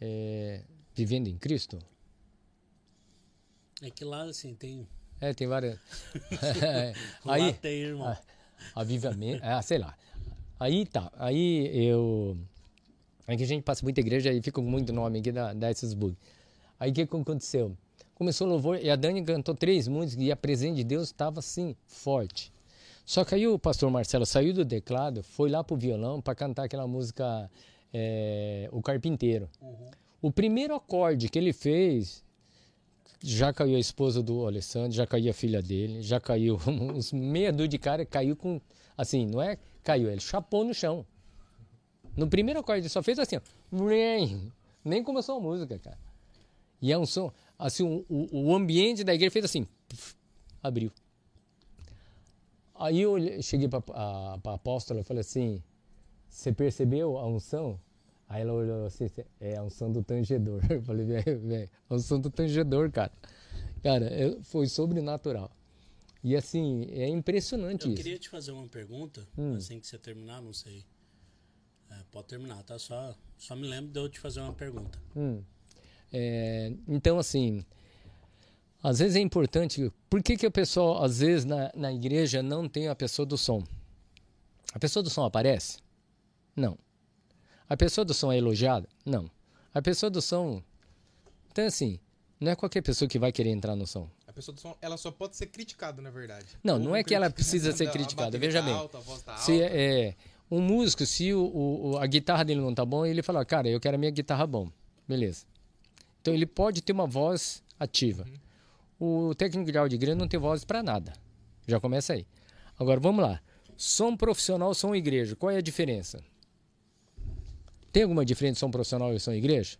é, 0.00 0.62
vivendo 0.94 1.26
em 1.26 1.36
Cristo. 1.36 1.76
É 3.82 3.90
que 3.90 4.04
lá, 4.04 4.22
assim, 4.22 4.54
tem... 4.54 4.86
É, 5.20 5.34
tem 5.34 5.48
várias. 5.48 5.78
Lá 7.24 7.34
aí, 7.34 7.52
tem, 7.54 7.72
irmão. 7.80 8.06
Ah, 8.08 8.20
avivamento. 8.76 9.40
Ah, 9.44 9.60
sei 9.62 9.78
lá. 9.78 9.96
Aí 10.60 10.86
tá. 10.86 11.12
Aí 11.16 11.70
eu. 11.74 12.36
Que 13.26 13.42
a 13.42 13.46
gente 13.46 13.62
passa 13.62 13.84
muita 13.84 14.00
igreja 14.00 14.32
e 14.32 14.42
fica 14.42 14.60
muito 14.60 14.92
nome 14.92 15.20
aqui 15.20 15.32
da, 15.32 15.52
da 15.52 15.70
esses 15.70 15.94
bugs. 15.94 16.18
Aí 16.78 16.90
o 16.90 16.94
que, 16.94 17.02
aconteceu? 17.02 17.76
Começou 18.14 18.46
o 18.46 18.50
louvor 18.50 18.78
e 18.82 18.90
a 18.90 18.96
Dani 18.96 19.22
cantou 19.24 19.54
três 19.54 19.86
músicas 19.86 20.24
e 20.24 20.32
a 20.32 20.36
presença 20.36 20.74
de 20.74 20.84
Deus 20.84 21.04
estava 21.04 21.38
assim, 21.38 21.76
forte. 21.86 22.52
Só 23.04 23.24
que 23.24 23.34
aí 23.34 23.46
o 23.46 23.58
pastor 23.58 23.90
Marcelo 23.90 24.26
saiu 24.26 24.52
do 24.52 24.64
teclado, 24.64 25.22
foi 25.22 25.50
lá 25.50 25.62
pro 25.62 25.76
violão 25.76 26.20
para 26.20 26.34
cantar 26.34 26.64
aquela 26.64 26.86
música 26.86 27.50
é, 27.92 28.68
O 28.72 28.82
Carpinteiro. 28.82 29.48
O 30.20 30.30
primeiro 30.30 30.74
acorde 30.74 31.28
que 31.28 31.38
ele 31.38 31.52
fez, 31.52 32.24
já 33.20 33.52
caiu 33.52 33.76
a 33.76 33.80
esposa 33.80 34.22
do 34.22 34.46
Alessandro, 34.46 34.92
já 34.92 35.06
caiu 35.06 35.30
a 35.30 35.34
filha 35.34 35.62
dele, 35.62 36.02
já 36.02 36.20
caiu 36.20 36.58
uns 36.66 37.12
meia 37.12 37.52
dúzia 37.52 37.68
de 37.68 37.78
cara, 37.78 38.04
caiu 38.04 38.36
com. 38.36 38.60
Assim, 38.96 39.26
não 39.26 39.40
é 39.40 39.56
caiu, 39.82 40.10
ele 40.10 40.20
chapou 40.20 40.64
no 40.64 40.74
chão. 40.74 41.04
No 42.16 42.28
primeiro 42.28 42.60
acorde, 42.60 42.88
só 42.88 43.02
fez 43.02 43.18
assim, 43.18 43.36
ó. 43.36 43.40
Nem 44.84 45.02
começou 45.02 45.36
a 45.36 45.40
música, 45.40 45.78
cara. 45.78 45.98
E 46.80 46.92
é 46.92 46.98
um 46.98 47.06
som. 47.06 47.32
Assim, 47.58 47.84
o, 48.08 48.28
o, 48.32 48.54
ambiente 48.54 49.04
da 49.04 49.14
igreja 49.14 49.30
fez 49.30 49.44
assim, 49.44 49.66
puf, 49.88 50.14
abriu. 50.62 50.90
Aí 52.74 53.00
eu 53.00 53.16
cheguei 53.42 53.68
para 53.68 53.82
a 53.94 54.34
apóstola 54.54 55.00
e 55.00 55.04
falei 55.04 55.20
assim: 55.20 55.62
Você 56.28 56.52
percebeu 56.52 57.16
a 57.18 57.26
unção? 57.26 57.78
Aí 58.28 58.42
ela 58.42 58.52
olhou 58.52 58.86
assim: 58.86 59.06
É 59.38 59.56
a 59.56 59.62
unção 59.62 59.92
do 59.92 60.02
tangedor. 60.02 60.60
Eu 60.68 60.82
falei: 60.82 61.06
Velho, 61.06 61.40
velho, 61.40 61.70
a 61.88 61.94
unção 61.94 62.18
do 62.20 62.28
tangedor, 62.30 62.90
cara. 62.90 63.12
Cara, 63.82 64.10
foi 64.42 64.66
sobrenatural. 64.66 65.50
E 66.24 66.34
assim, 66.36 66.86
é 66.90 67.08
impressionante 67.08 67.86
Eu 67.86 67.92
isso. 67.92 68.02
queria 68.02 68.18
te 68.18 68.28
fazer 68.28 68.52
uma 68.52 68.66
pergunta, 68.68 69.26
Hum. 69.36 69.54
assim 69.56 69.78
que 69.80 69.86
você 69.86 69.98
terminar, 69.98 70.40
não 70.40 70.52
sei. 70.52 70.84
Pode 72.12 72.26
terminar, 72.28 72.62
tá? 72.62 72.78
Só, 72.78 73.14
só 73.38 73.56
me 73.56 73.66
lembro 73.66 73.90
de 73.90 73.98
eu 73.98 74.08
te 74.08 74.20
fazer 74.20 74.40
uma 74.40 74.52
pergunta. 74.52 74.98
Hum. 75.16 75.42
É, 76.12 76.72
então, 76.86 77.18
assim, 77.18 77.64
às 78.82 78.98
vezes 78.98 79.16
é 79.16 79.20
importante. 79.20 79.90
Por 80.10 80.22
que, 80.22 80.36
que 80.36 80.44
a 80.46 80.50
pessoa, 80.50 81.04
às 81.06 81.20
vezes, 81.20 81.44
na, 81.46 81.72
na 81.74 81.92
igreja 81.92 82.42
não 82.42 82.68
tem 82.68 82.88
a 82.88 82.94
pessoa 82.94 83.24
do 83.24 83.38
som? 83.38 83.64
A 84.74 84.78
pessoa 84.78 85.02
do 85.02 85.08
som 85.10 85.24
aparece? 85.24 85.78
Não. 86.54 86.78
A 87.68 87.76
pessoa 87.76 88.04
do 88.04 88.12
som 88.12 88.30
é 88.30 88.36
elogiada? 88.36 88.86
Não. 89.06 89.30
A 89.72 89.80
pessoa 89.80 90.10
do 90.10 90.20
som. 90.20 90.62
Então, 91.50 91.64
assim, 91.64 91.98
não 92.38 92.52
é 92.52 92.56
qualquer 92.56 92.82
pessoa 92.82 93.08
que 93.08 93.18
vai 93.18 93.32
querer 93.32 93.50
entrar 93.50 93.74
no 93.74 93.86
som. 93.86 94.06
A 94.26 94.32
pessoa 94.34 94.54
do 94.54 94.60
som, 94.60 94.76
ela 94.82 94.96
só 94.98 95.10
pode 95.10 95.36
ser 95.36 95.46
criticada, 95.46 96.00
na 96.02 96.10
verdade. 96.10 96.46
Não, 96.62 96.76
O 96.76 96.78
não 96.78 96.96
é 96.96 97.02
que 97.02 97.14
ela 97.14 97.30
precisa 97.30 97.72
ser 97.76 97.88
a 97.88 97.90
criticada, 97.90 98.38
veja 98.38 98.60
bem. 98.60 98.74
alta, 98.74 98.98
a 98.98 99.00
voz 99.00 99.22
tá 99.22 99.36
Se 99.38 99.52
alta. 99.52 99.64
é, 99.74 100.08
é, 100.08 100.16
um 100.50 100.60
músico, 100.60 101.04
se 101.06 101.32
o, 101.32 101.92
o- 101.92 101.98
a 101.98 102.06
guitarra 102.06 102.44
dele 102.44 102.60
não 102.60 102.74
tá 102.74 102.84
bom, 102.84 103.04
ele 103.06 103.22
fala, 103.22 103.44
cara, 103.44 103.68
eu 103.68 103.80
quero 103.80 103.96
a 103.96 103.98
minha 103.98 104.10
guitarra 104.10 104.46
bom. 104.46 104.70
Beleza. 105.08 105.44
Então 106.20 106.32
ele 106.34 106.46
pode 106.46 106.82
ter 106.82 106.92
uma 106.92 107.06
voz 107.06 107.62
ativa. 107.78 108.26
O 109.00 109.34
técnico 109.34 109.72
de 109.72 109.78
áudio 109.78 109.90
de 109.98 110.02
igreja 110.04 110.16
não 110.16 110.28
tem 110.28 110.38
voz 110.38 110.64
para 110.64 110.82
nada. 110.82 111.12
Já 111.66 111.80
começa 111.80 112.12
aí. 112.12 112.26
Agora 112.78 113.00
vamos 113.00 113.22
lá. 113.22 113.40
Som 113.76 114.16
profissional, 114.16 114.74
som 114.74 114.94
igreja. 114.94 115.34
Qual 115.34 115.50
é 115.50 115.56
a 115.56 115.60
diferença? 115.62 116.22
Tem 117.92 118.04
alguma 118.04 118.24
diferença 118.24 118.54
de 118.54 118.60
som 118.60 118.70
profissional 118.70 119.12
e 119.14 119.20
som 119.20 119.32
igreja? 119.32 119.76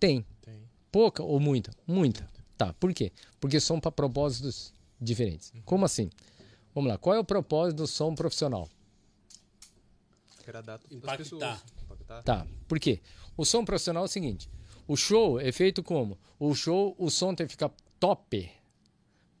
Tem. 0.00 0.24
Tem. 0.42 0.62
Pouca 0.90 1.22
ou 1.22 1.38
muita? 1.38 1.70
Muita. 1.86 2.28
Tá, 2.56 2.72
por 2.74 2.92
quê? 2.94 3.12
Porque 3.38 3.60
são 3.60 3.78
para 3.78 3.92
propósitos 3.92 4.72
diferentes. 5.00 5.52
Como 5.64 5.84
assim? 5.84 6.08
Vamos 6.74 6.90
lá, 6.90 6.98
qual 6.98 7.14
é 7.14 7.18
o 7.18 7.24
propósito 7.24 7.78
do 7.78 7.86
som 7.86 8.14
profissional? 8.14 8.68
Agradar 10.46 10.78
todas 10.78 10.92
as 10.92 11.02
Impactar. 11.02 11.16
pessoas. 11.18 11.64
Impactar. 11.82 12.22
Tá, 12.22 12.46
por 12.68 12.78
quê? 12.78 13.00
O 13.36 13.44
som 13.44 13.64
profissional 13.64 14.04
é 14.04 14.06
o 14.06 14.08
seguinte: 14.08 14.48
o 14.86 14.96
show 14.96 15.40
é 15.40 15.50
feito 15.50 15.82
como? 15.82 16.16
O 16.38 16.54
show, 16.54 16.94
o 16.98 17.10
som 17.10 17.34
tem 17.34 17.46
que 17.46 17.52
ficar 17.52 17.70
top 17.98 18.48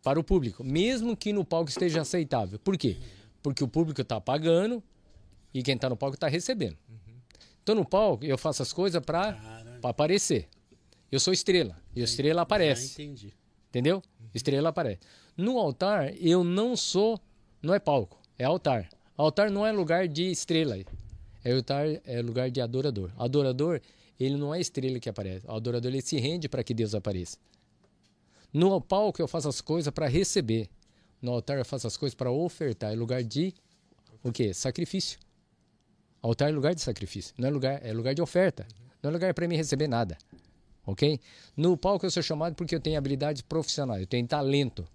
para 0.02 0.18
o 0.18 0.24
público, 0.24 0.64
mesmo 0.64 1.16
que 1.16 1.32
no 1.32 1.44
palco 1.44 1.68
esteja 1.68 2.00
aceitável. 2.00 2.58
Por 2.58 2.76
quê? 2.76 2.96
Porque 3.42 3.62
o 3.62 3.68
público 3.68 4.00
está 4.00 4.20
pagando 4.20 4.82
e 5.54 5.62
quem 5.62 5.74
está 5.76 5.88
no 5.88 5.96
palco 5.96 6.14
está 6.16 6.28
recebendo. 6.28 6.76
Então 7.62 7.74
no 7.74 7.84
palco 7.84 8.24
eu 8.24 8.36
faço 8.38 8.62
as 8.62 8.72
coisas 8.72 9.00
para 9.04 9.36
aparecer. 9.82 10.48
Eu 11.10 11.20
sou 11.20 11.32
estrela 11.32 11.76
e 11.94 12.00
a 12.00 12.04
estrela 12.04 12.42
aparece. 12.42 12.88
já 12.88 13.02
entendi. 13.04 13.32
Entendeu? 13.68 14.02
Estrela 14.34 14.70
aparece. 14.70 15.00
No 15.36 15.58
altar, 15.58 16.14
eu 16.20 16.42
não 16.42 16.76
sou. 16.76 17.20
Não 17.62 17.74
é 17.74 17.78
palco, 17.78 18.20
é 18.38 18.44
altar. 18.44 18.88
Altar 19.16 19.50
não 19.50 19.66
é 19.66 19.72
lugar 19.72 20.06
de 20.06 20.30
estrela. 20.30 20.76
É 21.42 21.52
altar, 21.52 21.86
é 22.04 22.20
lugar 22.20 22.50
de 22.50 22.60
adorador. 22.60 23.10
Adorador, 23.16 23.80
ele 24.18 24.36
não 24.36 24.54
é 24.54 24.60
estrela 24.60 24.98
que 24.98 25.08
aparece. 25.08 25.46
O 25.46 25.52
adorador, 25.52 25.90
ele 25.90 26.02
se 26.02 26.18
rende 26.18 26.48
para 26.48 26.62
que 26.62 26.74
Deus 26.74 26.94
apareça. 26.94 27.38
No 28.52 28.80
palco, 28.80 29.22
eu 29.22 29.28
faço 29.28 29.48
as 29.48 29.60
coisas 29.60 29.92
para 29.92 30.06
receber. 30.06 30.68
No 31.22 31.32
altar, 31.32 31.56
eu 31.58 31.64
faço 31.64 31.86
as 31.86 31.96
coisas 31.96 32.14
para 32.14 32.30
ofertar. 32.30 32.92
É 32.92 32.96
lugar 32.96 33.22
de. 33.22 33.54
O 34.22 34.32
quê? 34.32 34.52
Sacrifício. 34.52 35.18
Altar 36.20 36.48
é 36.48 36.52
lugar 36.52 36.74
de 36.74 36.80
sacrifício. 36.80 37.34
Não 37.38 37.48
é 37.48 37.50
lugar, 37.50 37.80
é 37.84 37.92
lugar 37.92 38.14
de 38.14 38.20
oferta. 38.20 38.66
Não 39.02 39.10
é 39.10 39.12
lugar 39.12 39.32
para 39.32 39.46
mim 39.46 39.56
receber 39.56 39.86
nada. 39.88 40.18
ok? 40.84 41.20
No 41.56 41.76
palco 41.76 42.04
eu 42.04 42.10
sou 42.10 42.22
chamado 42.22 42.54
porque 42.54 42.74
eu 42.74 42.80
tenho 42.80 42.98
habilidades 42.98 43.42
profissionais, 43.42 44.00
eu 44.00 44.06
tenho 44.06 44.26
talento. 44.26 44.86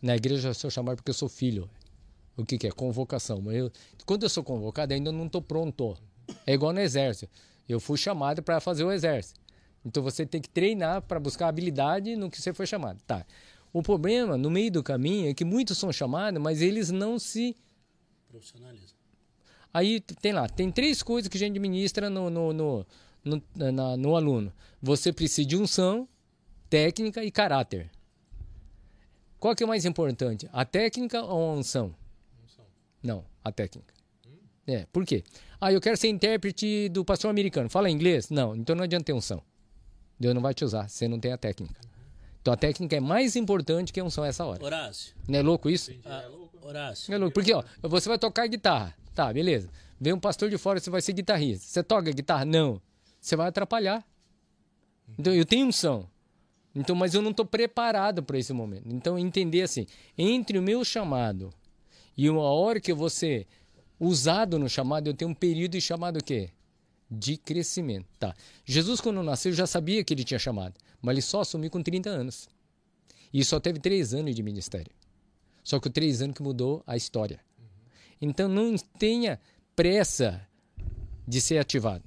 Na 0.00 0.16
igreja 0.16 0.48
eu 0.48 0.54
sou 0.54 0.70
chamado 0.70 0.96
porque 0.96 1.10
eu 1.10 1.14
sou 1.14 1.28
filho. 1.28 1.68
O 2.36 2.44
que, 2.44 2.56
que 2.58 2.66
é? 2.66 2.70
Convocação. 2.70 3.40
Mas 3.42 3.56
eu- 3.56 3.70
quando 4.06 4.22
eu 4.22 4.28
sou 4.28 4.42
convocado, 4.42 4.92
ainda 4.94 5.12
não 5.12 5.26
estou 5.26 5.42
pronto. 5.42 5.96
É 6.46 6.54
igual 6.54 6.72
no 6.72 6.80
exército. 6.80 7.30
Eu 7.68 7.78
fui 7.80 7.96
chamado 7.98 8.42
para 8.42 8.60
fazer 8.60 8.84
o 8.84 8.92
exército. 8.92 9.40
Então 9.84 10.02
você 10.02 10.24
tem 10.24 10.40
que 10.40 10.48
treinar 10.48 11.02
para 11.02 11.18
buscar 11.20 11.48
habilidade 11.48 12.14
no 12.16 12.30
que 12.30 12.40
você 12.40 12.52
foi 12.52 12.66
chamado. 12.66 13.00
Tá. 13.06 13.26
O 13.72 13.82
problema 13.82 14.36
no 14.36 14.50
meio 14.50 14.70
do 14.70 14.82
caminho 14.82 15.30
é 15.30 15.34
que 15.34 15.44
muitos 15.44 15.78
são 15.78 15.92
chamados, 15.92 16.40
mas 16.40 16.60
eles 16.62 16.90
não 16.90 17.18
se 17.18 17.56
Profissionalismo. 18.28 18.96
Aí 19.74 20.00
tem 20.00 20.32
lá, 20.32 20.48
tem 20.48 20.70
três 20.70 21.02
coisas 21.02 21.28
que 21.28 21.36
a 21.36 21.40
gente 21.40 21.56
administra 21.58 22.08
no, 22.08 22.30
no, 22.30 22.52
no, 22.52 22.86
no, 23.24 23.42
na- 23.72 23.96
no 23.96 24.16
aluno. 24.16 24.52
Você 24.80 25.12
precisa 25.12 25.46
de 25.46 25.56
unção, 25.56 26.08
técnica 26.70 27.22
e 27.24 27.30
caráter. 27.30 27.90
Qual 29.38 29.54
que 29.56 29.62
é 29.62 29.66
o 29.66 29.68
mais 29.68 29.84
importante? 29.84 30.48
A 30.52 30.64
técnica 30.64 31.22
ou 31.22 31.50
a 31.50 31.54
unção? 31.54 31.94
Não, 33.02 33.24
a 33.44 33.50
técnica. 33.50 33.92
É, 34.66 34.86
por 34.92 35.04
quê? 35.04 35.24
Ah, 35.60 35.72
eu 35.72 35.80
quero 35.80 35.96
ser 35.96 36.08
intérprete 36.08 36.88
do 36.88 37.04
pastor 37.04 37.30
americano. 37.30 37.68
Fala 37.68 37.90
inglês? 37.90 38.30
Não, 38.30 38.54
então 38.54 38.76
não 38.76 38.84
adianta 38.84 39.06
ter 39.06 39.12
unção. 39.12 39.42
Deus 40.18 40.34
não 40.34 40.42
vai 40.42 40.54
te 40.54 40.64
usar, 40.64 40.88
você 40.88 41.08
não 41.08 41.18
tem 41.18 41.32
a 41.32 41.38
técnica. 41.38 41.80
Então 42.40 42.54
a 42.54 42.56
técnica 42.56 42.96
é 42.96 43.00
mais 43.00 43.34
importante 43.34 43.92
que 43.92 44.00
a 44.00 44.04
unção 44.04 44.24
essa 44.24 44.44
hora. 44.44 44.64
Horácio. 44.64 45.14
Não 45.28 45.38
é 45.38 45.42
louco 45.42 45.68
isso? 45.68 45.92
Ah, 46.04 46.28
Horácio. 46.62 47.12
É 47.12 47.18
louco, 47.18 47.34
porque 47.34 47.52
ó, 47.52 47.64
você 47.82 48.08
vai 48.08 48.18
tocar 48.18 48.46
guitarra. 48.46 48.94
Tá, 49.14 49.32
beleza. 49.32 49.68
Vem 50.00 50.12
um 50.12 50.20
pastor 50.20 50.48
de 50.48 50.58
fora, 50.58 50.78
você 50.80 50.90
vai 50.90 51.00
ser 51.00 51.12
guitarrista. 51.12 51.66
Você 51.66 51.82
toca 51.82 52.10
guitarra? 52.12 52.44
Não. 52.44 52.80
Você 53.20 53.36
vai 53.36 53.48
atrapalhar. 53.48 54.04
Então 55.18 55.32
eu 55.34 55.44
tenho 55.44 55.66
unção. 55.66 56.08
Então, 56.74 56.96
mas 56.96 57.14
eu 57.14 57.20
não 57.20 57.30
estou 57.30 57.44
preparado 57.44 58.22
para 58.22 58.38
esse 58.38 58.52
momento. 58.52 58.86
Então, 58.88 59.18
entender 59.18 59.62
assim, 59.62 59.86
entre 60.16 60.58
o 60.58 60.62
meu 60.62 60.84
chamado 60.84 61.52
e 62.16 62.28
a 62.28 62.32
hora 62.32 62.80
que 62.80 62.92
ser 63.10 63.46
usado 63.98 64.58
no 64.58 64.68
chamado, 64.68 65.08
eu 65.08 65.14
tenho 65.14 65.30
um 65.30 65.34
período 65.34 65.80
chamado 65.80 66.18
o 66.18 66.24
quê? 66.24 66.50
De 67.10 67.36
crescimento. 67.36 68.06
Tá. 68.18 68.34
Jesus, 68.64 69.00
quando 69.00 69.22
nasceu, 69.22 69.52
já 69.52 69.66
sabia 69.66 70.02
que 70.02 70.12
ele 70.12 70.24
tinha 70.24 70.38
chamado, 70.38 70.74
mas 71.00 71.14
ele 71.14 71.22
só 71.22 71.40
assumiu 71.40 71.70
com 71.70 71.82
30 71.82 72.10
anos. 72.10 72.48
E 73.32 73.44
só 73.44 73.58
teve 73.60 73.78
três 73.78 74.12
anos 74.12 74.34
de 74.34 74.42
ministério. 74.42 74.92
Só 75.62 75.78
que 75.78 75.88
o 75.88 75.90
três 75.90 76.20
anos 76.20 76.36
que 76.36 76.42
mudou 76.42 76.82
a 76.86 76.96
história. 76.96 77.40
Então 78.20 78.48
não 78.48 78.76
tenha 78.98 79.40
pressa 79.74 80.46
de 81.26 81.40
ser 81.40 81.58
ativado. 81.58 82.04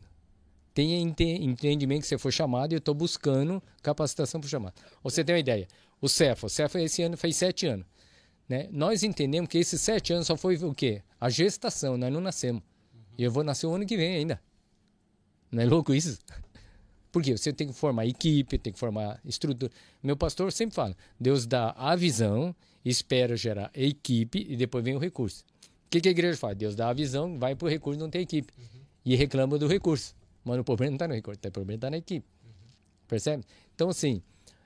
Tenha 0.74 0.98
ente- 0.98 1.24
entendimento 1.24 2.02
que 2.02 2.08
você 2.08 2.18
foi 2.18 2.32
chamado 2.32 2.74
e 2.74 2.76
eu 2.76 2.80
estou 2.80 2.94
buscando 2.94 3.64
capacitação 3.82 4.42
para 4.42 4.48
o 4.48 4.50
chamado. 4.50 4.74
Você 5.04 5.24
tem 5.24 5.34
uma 5.36 5.40
ideia? 5.40 5.68
O 6.02 6.10
Cefa, 6.10 6.48
o 6.48 6.50
Cefa 6.50 6.82
esse 6.82 7.02
ano 7.02 7.16
fez 7.16 7.38
sete 7.38 7.66
anos. 7.66 7.86
Né? 8.48 8.68
Nós 8.72 9.04
entendemos 9.04 9.50
que 9.50 9.58
esses 9.58 9.82
sete 9.82 10.14
anos 10.14 10.28
só 10.28 10.38
foi 10.38 10.56
o 10.58 10.74
quê? 10.74 11.02
A 11.20 11.30
gestação, 11.30 11.98
nós 11.98 12.12
não 12.12 12.22
nascemos. 12.22 12.62
E 13.18 13.24
eu 13.24 13.32
vou 13.32 13.44
nascer 13.44 13.66
o 13.66 13.74
ano 13.74 13.86
que 13.86 13.98
vem 13.98 14.18
ainda. 14.18 14.42
Não 15.52 15.64
é 15.64 15.66
louco 15.66 15.94
isso? 15.94 16.20
Por 17.12 17.24
quê? 17.24 17.38
Você 17.38 17.54
tem 17.54 17.68
que 17.68 17.74
formar 17.74 18.06
equipe, 18.06 18.58
tem 18.58 18.74
que 18.74 18.80
formar 18.80 19.20
estrutura. 19.24 19.72
Meu 20.04 20.18
pastor 20.18 20.52
sempre 20.52 20.76
fala: 20.76 20.96
Deus 21.20 21.46
dá 21.46 21.72
a 21.78 21.96
visão, 21.96 22.54
espera 22.84 23.38
gerar 23.38 23.72
equipe 23.74 24.46
e 24.50 24.56
depois 24.58 24.84
vem 24.84 24.96
o 24.96 25.00
recurso. 25.00 25.44
O 25.88 25.90
que, 25.90 26.02
que 26.02 26.10
a 26.10 26.12
igreja 26.12 26.38
faz? 26.38 26.58
Deus 26.58 26.76
dá 26.76 26.90
a 26.90 26.94
visão, 26.94 27.40
vai 27.40 27.56
para 27.56 27.66
o 27.68 27.70
recurso, 27.70 28.00
não 28.00 28.10
tem 28.10 28.22
equipe. 28.22 28.52
E 29.06 29.16
reclama 29.16 29.58
do 29.58 29.68
recurso. 29.68 30.14
Mas 30.44 30.60
o 30.60 30.64
problema 30.64 30.92
não 30.92 30.96
está 30.96 31.08
no 31.08 31.14
recurso, 31.14 31.40
o 31.44 31.52
problema 31.52 31.78
está 31.78 31.90
na 31.90 31.98
equipe. 31.98 32.28
Percebe? 33.08 33.44
Então, 33.74 33.90
assim, 33.90 34.22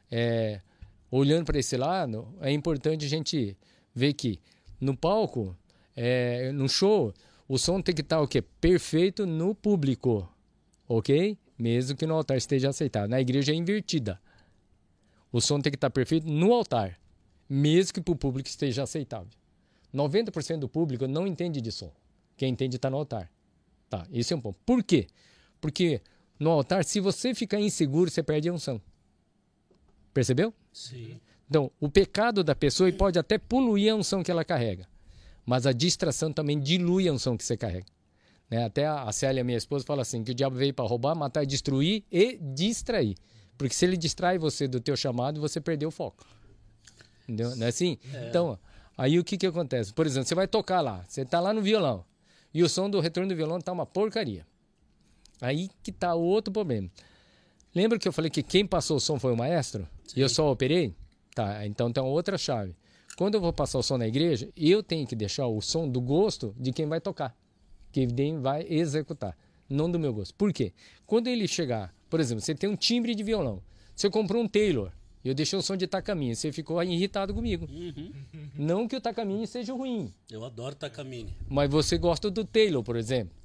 é, 0.10 0.60
olhando 1.12 1.46
para 1.46 1.60
esse 1.60 1.76
lado, 1.78 2.34
é 2.42 2.52
importante 2.52 3.06
a 3.06 3.10
gente 3.10 3.58
ver 3.94 4.14
que 4.14 4.40
no 4.80 4.96
palco, 4.96 5.56
é, 5.96 6.52
no 6.52 6.68
show, 6.70 7.14
o 7.48 7.58
som 7.58 7.82
tem 7.82 7.94
que 7.94 8.02
estar 8.02 8.22
o 8.22 8.28
quê? 8.28 8.42
Perfeito 8.42 9.26
no 9.26 9.54
público 9.54 10.30
ok? 10.90 11.38
Mesmo 11.58 11.96
que 11.96 12.08
no 12.08 12.16
altar 12.16 12.36
esteja 12.36 12.70
aceitado. 12.70 13.10
Na 13.10 13.22
igreja 13.22 13.52
é 13.52 13.56
invertida. 13.56 14.20
O 15.32 15.40
som 15.40 15.62
tem 15.62 15.72
que 15.72 15.78
estar 15.78 15.92
perfeito 15.92 16.28
no 16.28 16.52
altar, 16.52 17.00
mesmo 17.48 17.94
que 17.94 18.02
para 18.02 18.12
o 18.12 18.16
público 18.16 18.50
esteja 18.50 18.82
aceitável. 18.84 19.30
90% 19.94 20.58
do 20.58 20.68
público 20.68 21.08
não 21.08 21.28
entende 21.28 21.62
de 21.62 21.72
som. 21.72 21.92
Quem 22.36 22.52
entende 22.52 22.78
está 22.78 22.90
no 22.90 22.98
altar. 22.98 23.32
Tá, 23.88 24.08
esse 24.12 24.34
é 24.34 24.36
um 24.36 24.42
ponto. 24.42 24.58
Por 24.66 24.84
quê? 24.84 25.08
Porque 25.62 26.02
no 26.40 26.50
altar, 26.50 26.84
se 26.84 27.00
você 27.00 27.36
ficar 27.36 27.60
inseguro, 27.60 28.10
você 28.10 28.24
perde 28.24 28.50
a 28.50 28.54
unção. 28.54 28.82
Percebeu? 30.20 30.54
Sim. 30.74 31.18
Então, 31.50 31.72
o 31.80 31.88
pecado 31.88 32.44
da 32.44 32.54
pessoa 32.54 32.92
pode 32.92 33.18
até 33.18 33.38
poluir 33.38 33.94
a 33.94 33.96
unção 33.96 34.22
que 34.22 34.30
ela 34.30 34.44
carrega, 34.44 34.86
mas 35.46 35.66
a 35.66 35.72
distração 35.72 36.34
também 36.34 36.60
dilui 36.60 37.08
a 37.08 37.14
unção 37.14 37.38
que 37.38 37.44
você 37.46 37.56
carrega. 37.56 37.86
Né? 38.50 38.66
Até 38.66 38.86
a 38.86 39.10
Célia, 39.14 39.46
minha 39.46 39.58
esposa, 39.58 39.86
fala 39.86 40.02
assim, 40.02 40.22
que 40.22 40.32
o 40.32 40.36
diabo 40.36 40.58
veio 40.58 40.74
para 40.74 40.86
roubar, 40.86 41.16
matar, 41.16 41.46
destruir 41.46 42.04
e 42.12 42.38
distrair. 42.38 43.16
Porque 43.58 43.74
se 43.74 43.86
ele 43.86 43.96
distrai 43.96 44.38
você 44.38 44.68
do 44.68 44.82
teu 44.82 44.98
chamado, 44.98 45.40
você 45.40 45.62
perdeu 45.62 45.88
o 45.88 45.92
foco. 45.92 46.26
Entendeu? 47.24 47.56
Não 47.56 47.66
é 47.66 47.70
assim? 47.70 47.98
Então, 48.28 48.60
aí 48.98 49.18
o 49.18 49.24
que 49.24 49.38
que 49.38 49.48
acontece? 49.48 49.94
Por 49.94 50.06
exemplo, 50.06 50.28
você 50.28 50.36
vai 50.36 50.50
tocar 50.50 50.82
lá, 50.82 51.06
você 51.08 51.22
está 51.22 51.40
lá 51.40 51.54
no 51.54 51.62
violão, 51.62 52.04
e 52.54 52.62
o 52.62 52.68
som 52.68 52.90
do 52.90 53.00
retorno 53.00 53.30
do 53.30 53.38
violão 53.38 53.62
tá 53.62 53.72
uma 53.72 53.86
porcaria. 53.86 54.46
Aí 55.40 55.70
que 55.82 55.94
tá 55.94 56.14
o 56.14 56.22
outro 56.22 56.52
problema. 56.52 56.92
Lembra 57.74 57.98
que 57.98 58.06
eu 58.06 58.12
falei 58.12 58.30
que 58.30 58.44
quem 58.44 58.68
passou 58.68 58.98
o 58.98 59.00
som 59.00 59.18
foi 59.18 59.32
o 59.32 59.38
maestro? 59.38 59.88
E 60.16 60.22
eu 60.22 60.30
só 60.30 60.52
operei? 60.52 60.94
Tá, 61.36 61.66
então 61.66 61.92
tem 61.92 62.02
uma 62.04 62.12
outra 62.12 62.38
chave. 62.38 62.76
Quando 63.18 63.36
eu 63.36 63.42
vou 63.42 63.52
passar 63.54 63.80
o 63.80 63.84
som 63.84 63.98
na 63.98 64.08
igreja, 64.08 64.50
eu 64.56 64.82
tenho 64.82 65.06
que 65.06 65.16
deixar 65.16 65.48
o 65.48 65.62
som 65.62 65.88
do 65.88 66.00
gosto 66.02 66.56
de 66.58 66.72
quem 66.72 66.86
vai 66.88 67.02
tocar, 67.02 67.36
que 67.92 68.08
quem 68.08 68.40
vai 68.40 68.66
executar, 68.70 69.38
não 69.70 69.92
do 69.92 70.00
meu 70.00 70.14
gosto. 70.14 70.34
Por 70.36 70.54
quê? 70.54 70.74
Quando 71.06 71.28
ele 71.28 71.48
chegar, 71.48 71.94
por 72.10 72.20
exemplo, 72.20 72.42
você 72.42 72.56
tem 72.56 72.70
um 72.70 72.76
timbre 72.76 73.14
de 73.14 73.24
violão, 73.24 73.62
você 73.96 74.10
comprou 74.10 74.42
um 74.42 74.48
Taylor, 74.48 74.92
eu 75.24 75.34
deixei 75.34 75.60
o 75.60 75.62
som 75.62 75.76
de 75.76 75.86
Takamine, 75.86 76.34
você 76.36 76.52
ficou 76.52 76.82
irritado 76.82 77.34
comigo. 77.34 77.68
Uhum. 77.70 78.12
Não 78.56 78.88
que 78.88 78.96
o 78.96 79.02
Takamine 79.02 79.46
seja 79.46 79.74
ruim, 79.74 80.14
Eu 80.32 80.46
adoro 80.46 80.74
Takamine. 80.76 81.36
mas 81.50 81.70
você 81.70 81.98
gosta 81.98 82.32
do 82.32 82.46
Taylor, 82.46 82.82
por 82.84 82.96
exemplo. 82.96 83.36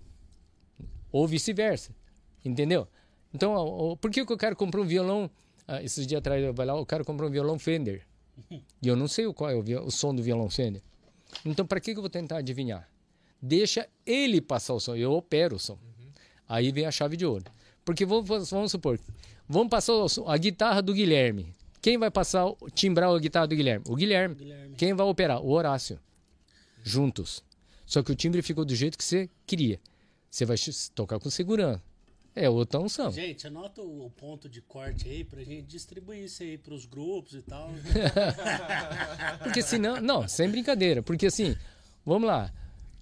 Ou 1.10 1.26
vice-versa. 1.26 1.92
Entendeu? 2.44 2.86
Então, 3.32 3.98
por 4.00 4.10
que, 4.10 4.24
que 4.24 4.32
eu 4.32 4.38
quero 4.38 4.54
comprar 4.54 4.80
um 4.80 4.86
violão? 4.86 5.28
Ah, 5.66 5.82
esses 5.82 6.06
dias 6.06 6.18
atrás 6.18 6.42
eu 6.42 6.52
vai 6.54 6.66
lá, 6.66 6.74
eu 6.74 6.86
quero 6.86 7.04
comprar 7.04 7.26
um 7.26 7.30
violão 7.30 7.58
Fender. 7.58 8.06
E 8.50 8.88
eu 8.88 8.96
não 8.96 9.06
sei 9.08 9.26
o 9.26 9.34
qual 9.34 9.50
é 9.50 9.54
o, 9.54 9.84
o 9.86 9.90
som 9.90 10.14
do 10.14 10.22
violão 10.22 10.48
Fender. 10.50 10.82
Então, 11.44 11.66
para 11.66 11.80
que, 11.80 11.92
que 11.92 11.98
eu 11.98 12.02
vou 12.02 12.10
tentar 12.10 12.38
adivinhar? 12.38 12.88
Deixa 13.40 13.88
ele 14.06 14.40
passar 14.40 14.74
o 14.74 14.80
som, 14.80 14.94
eu 14.96 15.12
opero 15.12 15.56
o 15.56 15.58
som. 15.58 15.78
Aí 16.48 16.70
vem 16.72 16.86
a 16.86 16.90
chave 16.90 17.16
de 17.16 17.24
ouro. 17.26 17.44
Porque 17.84 18.04
vamos, 18.06 18.50
vamos 18.50 18.70
supor, 18.70 18.98
vamos 19.48 19.68
passar 19.68 19.92
o 19.94 20.08
som- 20.08 20.28
a 20.28 20.36
guitarra 20.36 20.80
do 20.80 20.92
Guilherme. 20.94 21.52
Quem 21.82 21.98
vai 21.98 22.10
passar, 22.10 22.46
o- 22.46 22.56
timbrar 22.74 23.10
a 23.10 23.18
guitarra 23.18 23.46
do 23.46 23.54
Guilherme? 23.56 23.84
O 23.88 23.94
Guilherme. 23.94 24.34
Guilherme. 24.34 24.74
Quem 24.76 24.94
vai 24.94 25.06
operar? 25.06 25.40
O 25.42 25.50
Horácio. 25.50 25.98
Juntos. 26.82 27.42
Só 27.86 28.02
que 28.02 28.10
o 28.10 28.14
timbre 28.14 28.40
ficou 28.42 28.64
do 28.64 28.74
jeito 28.74 28.96
que 28.96 29.04
você 29.04 29.28
queria. 29.46 29.78
Você 30.30 30.44
vai 30.44 30.56
tocar 30.94 31.18
com 31.18 31.28
segurança. 31.30 31.82
É 32.36 32.50
outra 32.50 32.80
unção. 32.80 33.12
Gente, 33.12 33.46
anota 33.46 33.80
o 33.80 34.10
ponto 34.16 34.48
de 34.48 34.60
corte 34.60 35.08
aí 35.08 35.22
pra 35.22 35.42
gente 35.44 35.66
distribuir 35.66 36.24
isso 36.24 36.42
aí 36.42 36.58
pros 36.58 36.84
grupos 36.84 37.34
e 37.34 37.42
tal. 37.42 37.70
Porque 39.42 39.62
senão. 39.62 40.00
Não, 40.00 40.26
sem 40.26 40.48
brincadeira. 40.48 41.02
Porque 41.02 41.26
assim, 41.26 41.56
vamos 42.04 42.26
lá. 42.26 42.52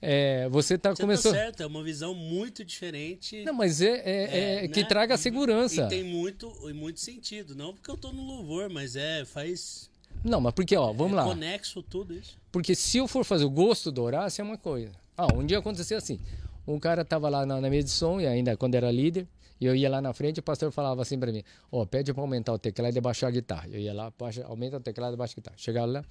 É, 0.05 0.49
você 0.49 0.77
tá 0.77 0.91
Você 0.91 1.01
começou. 1.03 1.31
tá 1.33 1.39
certo, 1.39 1.63
é 1.63 1.67
uma 1.67 1.83
visão 1.83 2.13
muito 2.13 2.65
diferente. 2.65 3.45
Não, 3.45 3.55
mas 3.55 3.81
é, 3.81 4.03
é- 4.05 4.65
é 4.65 4.69
que 4.69 4.83
né? 4.83 4.87
traga 4.89 5.17
segurança. 5.17 5.85
E 5.85 5.89
tem 5.89 6.03
muito, 6.05 6.53
e 6.69 6.73
muito 6.73 6.99
sentido. 7.01 7.55
Não 7.55 7.73
porque 7.73 7.89
eu 7.91 7.97
tô 7.97 8.13
no 8.13 8.23
louvor, 8.23 8.69
mas 8.69 8.97
é, 8.97 9.25
faz 9.25 9.89
Não, 10.25 10.41
mas 10.41 10.53
porque, 10.55 10.77
ó, 10.77 10.93
vamos 10.93 11.13
é 11.13 11.17
lá. 11.17 11.25
conexo 11.25 11.83
tudo 11.85 12.15
isso. 12.15 12.37
Porque 12.51 12.75
se 12.75 12.99
eu 12.99 13.07
for 13.07 13.25
fazer 13.25 13.45
o 13.45 13.51
gosto 13.51 13.93
do 13.93 14.03
Horácio, 14.03 14.43
é 14.43 14.45
uma 14.45 14.59
coisa. 14.59 14.91
Ah, 15.17 15.33
um 15.35 15.47
dia 15.47 15.59
aconteceu 15.59 15.97
assim. 15.97 16.19
Um 16.67 16.79
cara 16.79 17.05
tava 17.05 17.29
lá 17.29 17.45
na, 17.45 17.61
na 17.61 17.71
mesa 17.71 17.87
de 17.87 17.93
som, 17.93 18.21
e 18.21 18.27
ainda 18.27 18.57
quando 18.57 18.75
era 18.75 18.91
líder, 18.91 19.27
e 19.61 19.67
eu 19.67 19.77
ia 19.77 19.89
lá 19.89 20.01
na 20.01 20.13
frente, 20.13 20.41
o 20.41 20.43
pastor 20.43 20.73
falava 20.73 21.03
assim 21.03 21.19
pra 21.19 21.31
mim: 21.31 21.45
Ó, 21.71 21.85
pede 21.87 22.13
pra 22.13 22.21
aumentar 22.21 22.53
o 22.53 22.59
teclado 22.59 22.97
e 22.97 23.01
baixar 23.01 23.29
a 23.29 23.31
guitarra. 23.31 23.69
Eu 23.69 23.79
ia 23.79 23.95
lá, 23.95 24.13
baixa, 24.19 24.45
aumenta 24.45 24.77
o 24.77 24.81
teclado 24.81 25.15
e 25.15 25.17
baixa 25.17 25.35
a 25.35 25.37
guitarra. 25.37 25.57
Chegava 25.57 25.87
lá, 25.87 26.05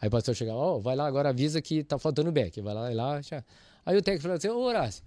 aí 0.00 0.08
o 0.08 0.10
pastor 0.10 0.34
chegava: 0.34 0.58
Ó, 0.58 0.78
vai 0.78 0.96
lá 0.96 1.06
agora, 1.06 1.28
avisa 1.28 1.60
que 1.60 1.84
tá 1.84 1.98
faltando 1.98 2.32
back. 2.32 2.60
Vai 2.62 2.72
lá, 2.72 2.90
e 2.90 2.94
lá. 2.94 3.20
já. 3.20 3.44
Aí 3.84 3.94
o 3.94 4.00
técnico 4.00 4.22
falou 4.22 4.36
assim: 4.38 4.48
Ô, 4.48 4.58
Horácio, 4.58 5.02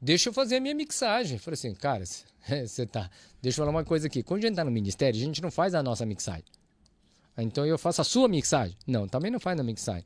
deixa 0.00 0.30
eu 0.30 0.32
fazer 0.32 0.56
a 0.56 0.60
minha 0.60 0.74
mixagem. 0.74 1.36
Eu 1.36 1.40
falei 1.40 1.54
assim: 1.54 1.74
Cara, 1.74 2.04
você 2.06 2.86
tá. 2.88 3.10
Deixa 3.42 3.60
eu 3.60 3.66
falar 3.66 3.76
uma 3.76 3.84
coisa 3.84 4.06
aqui. 4.06 4.22
Quando 4.22 4.44
a 4.44 4.46
gente 4.46 4.56
tá 4.56 4.64
no 4.64 4.70
ministério, 4.70 5.20
a 5.20 5.22
gente 5.22 5.42
não 5.42 5.50
faz 5.50 5.74
a 5.74 5.82
nossa 5.82 6.06
mixagem. 6.06 6.44
Então 7.36 7.64
eu 7.66 7.78
faço 7.78 8.00
a 8.00 8.04
sua 8.04 8.28
mixagem? 8.28 8.76
Não, 8.86 9.06
também 9.06 9.30
não 9.30 9.40
faz 9.40 9.56
na 9.56 9.62
mixagem. 9.62 10.04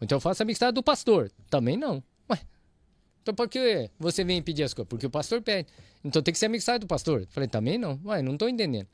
Então 0.00 0.16
eu 0.16 0.20
faço 0.20 0.42
a 0.42 0.46
mixagem 0.46 0.74
do 0.74 0.82
pastor? 0.82 1.30
Também 1.48 1.76
não. 1.76 2.02
Então 3.26 3.34
por 3.34 3.48
que 3.48 3.90
você 3.98 4.22
vem 4.22 4.40
pedir 4.40 4.62
as 4.62 4.72
coisas? 4.72 4.88
Porque 4.88 5.04
o 5.04 5.10
pastor 5.10 5.42
pede. 5.42 5.68
Então 6.04 6.22
tem 6.22 6.32
que 6.32 6.38
ser 6.38 6.46
a 6.46 6.48
mixagem 6.48 6.78
do 6.78 6.86
pastor. 6.86 7.26
Falei, 7.30 7.48
também 7.48 7.76
não. 7.76 8.00
Ué, 8.04 8.22
não 8.22 8.34
estou 8.34 8.48
entendendo. 8.48 8.86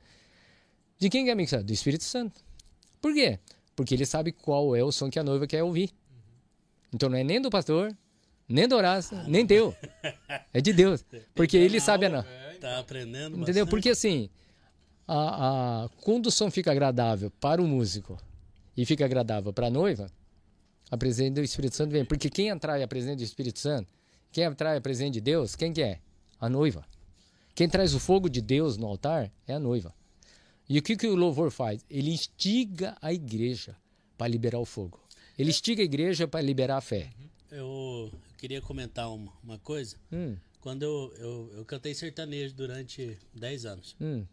De 0.99 1.11
quem 1.11 1.25
que 1.25 1.29
é 1.29 1.35
a 1.35 1.37
mixagem? 1.37 1.67
Do 1.67 1.73
Espírito 1.75 2.05
Santo. 2.05 2.41
Por 2.99 3.13
quê? 3.13 3.39
Porque 3.77 3.95
ele 3.95 4.07
sabe 4.07 4.33
qual 4.33 4.75
é 4.75 4.83
o 4.83 4.91
som 4.91 5.11
que 5.11 5.19
a 5.19 5.23
noiva 5.23 5.47
quer 5.47 5.63
ouvir. 5.63 5.91
Então 6.95 7.11
não 7.11 7.19
é 7.19 7.23
nem 7.23 7.43
do 7.43 7.51
pastor, 7.51 7.95
nem 8.49 8.67
do 8.67 8.75
Horácio, 8.75 9.15
nem 9.29 9.47
teu. 9.47 9.77
É 10.51 10.63
de 10.63 10.73
Deus. 10.73 11.05
Porque 11.35 11.59
ele 11.59 11.79
sabe 11.79 12.07
a 12.07 12.09
não. 12.09 12.25
Tá 12.59 12.79
aprendendo 12.79 13.37
Entendeu? 13.37 13.67
bastante. 13.67 13.69
Porque 13.69 13.91
assim, 13.91 14.31
a, 15.07 15.85
a, 15.85 15.89
quando 16.01 16.29
o 16.29 16.31
som 16.31 16.51
fica 16.51 16.71
agradável 16.71 17.31
para 17.33 17.61
o 17.61 17.69
músico 17.69 18.17
e 18.75 18.87
fica 18.87 19.05
agradável 19.05 19.53
para 19.53 19.67
a 19.67 19.71
noiva, 19.71 20.11
a 20.91 20.97
presença 20.97 21.35
do 21.35 21.43
Espírito 21.43 21.77
Santo 21.77 21.91
vem. 21.91 22.03
Porque 22.03 22.31
quem 22.31 22.51
atrai 22.51 22.83
a 22.83 22.89
presença 22.89 23.17
do 23.17 23.23
Espírito 23.23 23.59
Santo, 23.59 23.93
quem 24.33 24.45
atrai 24.45 24.77
a 24.77 24.81
presença 24.81 25.13
de 25.13 25.21
Deus, 25.21 25.55
quem 25.55 25.73
que 25.73 25.83
é? 25.83 26.01
A 26.41 26.49
noiva. 26.49 26.85
Quem 27.55 27.69
traz 27.69 27.95
o 27.95 28.01
fogo 28.01 28.29
de 28.29 28.41
Deus 28.41 28.77
no 28.77 28.87
altar 28.87 29.31
é 29.47 29.53
a 29.55 29.61
noiva. 29.61 29.95
E 30.69 30.79
o 30.79 30.83
que, 30.83 30.97
que 30.97 31.07
o 31.07 31.15
louvor 31.15 31.51
faz? 31.51 31.85
Ele 31.91 32.11
instiga 32.11 32.97
a 33.03 33.13
igreja 33.13 33.77
para 34.17 34.29
liberar 34.29 34.59
o 34.59 34.65
fogo. 34.65 34.99
Ele 35.39 35.51
instiga 35.51 35.83
a 35.83 35.85
igreja 35.85 36.27
para 36.27 36.41
liberar 36.41 36.79
a 36.79 36.81
fé. 36.81 37.11
Eu 37.51 38.11
queria 38.39 38.61
comentar 38.63 39.13
uma, 39.13 39.31
uma 39.43 39.59
coisa. 39.59 39.97
Hum, 40.11 40.37
Quando 40.61 40.83
eu, 40.83 41.13
eu, 41.19 41.53
eu 41.59 41.65
cantei 41.65 41.95
sertanejo 41.95 42.55
durante 42.55 43.19
10 43.35 43.67
anos. 43.67 43.97
hum, 44.01 44.25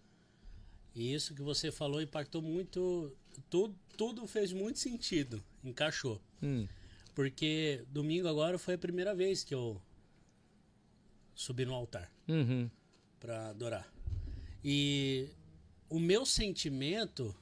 E 0.95 1.13
isso 1.13 1.33
que 1.33 1.41
você 1.41 1.71
falou 1.71 2.01
impactou 2.01 2.41
muito. 2.41 3.11
Tudo, 3.49 3.75
tudo 3.97 4.25
fez 4.27 4.53
muito 4.53 4.79
sentido. 4.79 5.43
Encaixou. 5.63 6.21
hum. 6.41 6.65
Porque 7.15 7.83
domingo 7.89 8.29
agora 8.29 8.57
foi 8.57 8.75
a 8.75 8.77
primeira 8.77 9.13
vez 9.13 9.43
que 9.43 9.53
eu 9.53 9.81
subi 11.39 11.65
no 11.65 11.73
altar 11.73 12.11
Uhum. 12.27 12.69
para 13.19 13.49
adorar. 13.49 13.87
E 14.63 15.29
o 15.89 15.99
meu 15.99 16.25
sentimento. 16.25 17.33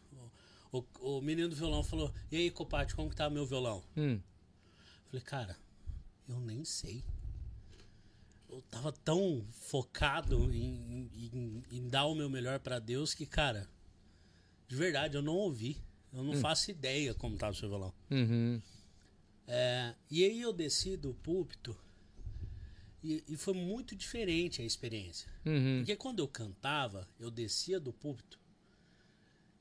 O, 0.71 0.83
o 0.99 1.21
menino 1.21 1.49
do 1.49 1.55
violão 1.55 1.81
falou: 1.83 2.13
E 2.31 2.35
aí, 2.35 2.51
Copate, 2.51 2.93
como 2.93 3.09
que 3.09 3.15
tá 3.15 3.29
meu 3.29 3.45
violão? 3.45 3.83
Hum. 3.95 4.19
Falei, 5.07 5.21
cara, 5.25 5.57
eu 6.27 6.39
nem 6.41 6.63
sei. 6.65 7.03
Eu 8.49 8.61
tava 8.69 8.91
tão 8.91 9.45
focado 9.51 10.53
em, 10.53 11.09
em- 11.15 11.63
em 11.71 11.89
dar 11.89 12.05
o 12.05 12.13
meu 12.15 12.29
melhor 12.29 12.59
pra 12.59 12.79
Deus 12.79 13.13
que, 13.13 13.25
cara, 13.25 13.67
de 14.67 14.75
verdade, 14.75 15.15
eu 15.15 15.21
não 15.21 15.35
ouvi. 15.35 15.77
Eu 16.13 16.23
não 16.23 16.35
faço 16.37 16.69
ideia 16.71 17.13
como 17.13 17.37
tava 17.37 17.53
o 17.53 17.55
seu 17.55 17.69
violão. 17.69 17.93
Uhum. 18.11 18.61
É, 19.47 19.95
e 20.11 20.23
aí 20.23 20.41
eu 20.41 20.51
desci 20.53 20.95
do 20.97 21.13
púlpito 21.13 21.77
e, 23.07 23.23
e 23.27 23.37
foi 23.37 23.53
muito 23.53 23.95
diferente 23.95 24.61
a 24.61 24.65
experiência. 24.65 25.29
Uhum. 25.45 25.77
Porque 25.79 25.95
quando 25.95 26.19
eu 26.19 26.27
cantava, 26.27 27.07
eu 27.19 27.31
descia 27.31 27.79
do 27.79 27.93
púlpito 27.93 28.37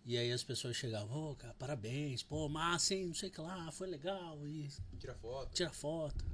e 0.05 0.17
aí 0.17 0.31
as 0.31 0.43
pessoas 0.45 0.77
chegavam, 0.77 1.33
ô, 1.33 1.35
cara, 1.35 1.55
parabéns, 1.55 2.23
pô, 2.23 2.49
massa, 2.49 2.95
hein, 2.95 3.07
não 3.07 3.15
sei 3.15 3.29
o 3.29 3.33
que 3.33 3.41
lá, 3.41 3.71
foi 3.73 3.89
legal, 3.89 4.39
e 4.47 4.69
Tira 4.99 5.15
foto. 5.17 5.53
tira 5.53 5.71
foto. 5.71 6.25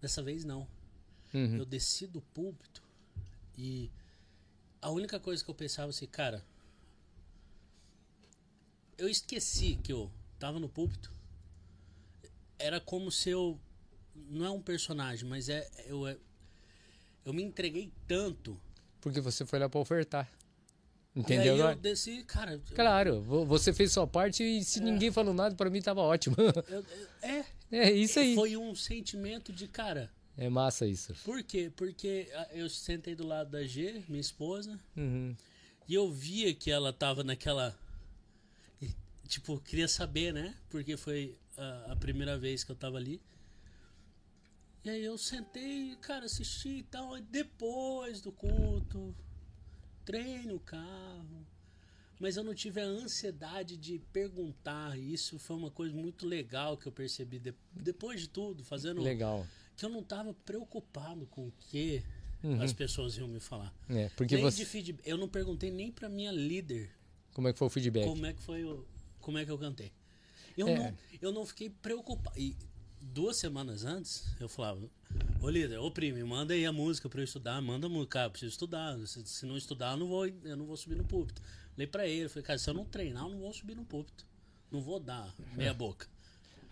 Dessa 0.00 0.22
vez 0.22 0.44
não. 0.44 0.68
Uhum. 1.34 1.56
Eu 1.56 1.64
desci 1.64 2.06
do 2.06 2.20
púlpito 2.20 2.82
e 3.58 3.90
a 4.80 4.90
única 4.90 5.18
coisa 5.18 5.44
que 5.44 5.50
eu 5.50 5.54
pensava 5.54 5.90
assim, 5.90 6.06
cara, 6.06 6.44
eu 8.96 9.08
esqueci 9.08 9.76
que 9.82 9.92
eu 9.92 10.10
tava 10.38 10.60
no 10.60 10.68
púlpito. 10.68 11.12
Era 12.58 12.80
como 12.80 13.10
se 13.10 13.30
eu 13.30 13.60
não 14.28 14.44
é 14.46 14.50
um 14.50 14.60
personagem, 14.60 15.28
mas 15.28 15.48
é 15.48 15.68
eu 15.86 16.06
é- 16.06 16.16
eu 17.24 17.32
me 17.32 17.42
entreguei 17.42 17.92
tanto. 18.06 18.60
Porque 19.00 19.20
você 19.20 19.44
foi 19.44 19.58
lá 19.58 19.68
para 19.68 19.80
ofertar. 19.80 20.30
E 21.14 21.20
Entendeu 21.20 21.54
aí 21.54 21.60
eu 21.72 21.76
desci, 21.76 22.22
cara, 22.24 22.60
Claro, 22.74 23.22
vo- 23.22 23.44
você 23.46 23.72
fez 23.72 23.90
sua 23.92 24.06
parte 24.06 24.42
e 24.42 24.62
se 24.62 24.80
ninguém 24.80 25.10
falou 25.10 25.32
nada, 25.32 25.54
para 25.54 25.70
mim 25.70 25.80
tava 25.80 26.00
ótimo. 26.02 26.36
eu- 26.38 26.52
eu- 26.68 26.86
é, 27.22 27.44
é 27.72 27.90
isso 27.92 28.18
aí. 28.18 28.34
foi 28.34 28.56
um 28.56 28.74
sentimento 28.74 29.52
de 29.52 29.66
cara. 29.66 30.10
É 30.36 30.50
massa 30.50 30.86
isso. 30.86 31.14
Por 31.24 31.42
quê? 31.42 31.72
Porque 31.74 32.28
ah, 32.34 32.48
eu 32.52 32.68
sentei 32.68 33.14
do 33.14 33.26
lado 33.26 33.50
da 33.50 33.64
G, 33.64 34.02
minha 34.08 34.20
esposa, 34.20 34.78
Uhum. 34.96 35.34
E 35.88 35.94
eu 35.94 36.10
via 36.12 36.52
que 36.52 36.68
ela 36.70 36.92
tava 36.92 37.22
naquela. 37.24 37.78
e, 38.82 38.90
Tipo, 39.28 39.58
queria 39.60 39.86
saber, 39.88 40.32
né? 40.34 40.54
Porque 40.68 40.96
foi 40.96 41.38
a, 41.56 41.92
a 41.92 41.96
primeira 41.96 42.36
vez 42.36 42.62
que 42.64 42.72
eu 42.72 42.76
tava 42.76 42.96
ali. 42.98 43.22
E 44.86 44.90
aí 44.90 45.04
eu 45.04 45.18
sentei, 45.18 45.96
cara, 46.00 46.26
assisti 46.26 46.68
e 46.78 46.82
tal. 46.84 47.18
E 47.18 47.20
depois 47.22 48.20
do 48.20 48.30
culto, 48.30 49.12
treino 50.04 50.54
o 50.54 50.60
carro. 50.60 51.44
Mas 52.20 52.36
eu 52.36 52.44
não 52.44 52.54
tive 52.54 52.80
a 52.80 52.84
ansiedade 52.84 53.76
de 53.76 53.98
perguntar. 54.12 54.96
E 54.96 55.12
isso 55.12 55.40
foi 55.40 55.56
uma 55.56 55.72
coisa 55.72 55.92
muito 55.92 56.24
legal 56.24 56.76
que 56.76 56.86
eu 56.86 56.92
percebi 56.92 57.40
de- 57.40 57.52
depois 57.72 58.20
de 58.20 58.28
tudo, 58.28 58.62
fazendo. 58.62 59.02
Legal. 59.02 59.44
Que 59.76 59.84
eu 59.84 59.88
não 59.90 60.04
tava 60.04 60.32
preocupado 60.32 61.26
com 61.26 61.48
o 61.48 61.52
que 61.58 62.04
Uhum. 62.44 62.62
as 62.62 62.72
pessoas 62.72 63.16
iam 63.16 63.26
me 63.26 63.40
falar. 63.40 63.74
É, 63.90 64.08
porque 64.10 64.36
Nem 64.36 64.44
você. 64.44 64.58
de 64.58 64.66
feedback. 64.66 65.04
Eu 65.04 65.16
não 65.18 65.28
perguntei 65.28 65.68
nem 65.72 65.90
pra 65.90 66.08
minha 66.08 66.30
líder 66.30 66.90
Como 67.34 67.48
é 67.48 67.52
que 67.52 67.58
foi 67.58 67.66
o 67.66 67.70
feedback? 67.70 68.04
como 68.06 68.24
é 68.24 68.32
que 68.32 68.40
foi 68.40 68.64
o, 68.64 68.86
como 69.20 69.36
é 69.36 69.44
que 69.44 69.50
eu 69.50 69.58
cantei. 69.58 69.90
Eu, 70.56 70.68
É. 70.68 70.78
não, 70.78 70.98
eu 71.20 71.32
não 71.32 71.44
fiquei 71.44 71.68
preocupado. 71.68 72.38
E 72.38 72.56
duas 73.12 73.38
semanas 73.38 73.84
antes, 73.84 74.24
eu 74.40 74.48
falava, 74.48 74.80
ô 75.40 75.48
líder, 75.48 75.78
ô 75.78 75.90
primo, 75.90 76.24
manda 76.26 76.54
aí 76.54 76.66
a 76.66 76.72
música 76.72 77.08
pra 77.08 77.20
eu 77.20 77.24
estudar, 77.24 77.60
manda 77.60 77.86
a 77.86 77.90
música, 77.90 78.12
cara, 78.12 78.26
eu 78.26 78.30
preciso 78.30 78.52
estudar. 78.52 78.98
Se, 79.06 79.24
se 79.26 79.46
não 79.46 79.56
estudar, 79.56 79.92
eu 79.92 79.96
não 79.98 80.08
vou, 80.08 80.26
eu 80.26 80.56
não 80.56 80.66
vou 80.66 80.76
subir 80.76 80.96
no 80.96 81.04
púlpito. 81.04 81.40
Falei 81.72 81.86
pra 81.86 82.06
ele, 82.06 82.28
falei, 82.28 82.44
cara, 82.44 82.58
se 82.58 82.68
eu 82.68 82.74
não 82.74 82.84
treinar, 82.84 83.24
eu 83.24 83.30
não 83.30 83.38
vou 83.38 83.52
subir 83.52 83.74
no 83.74 83.84
púlpito. 83.84 84.26
Não 84.70 84.80
vou 84.80 84.98
dar 84.98 85.32
meia 85.54 85.72
boca. 85.74 86.06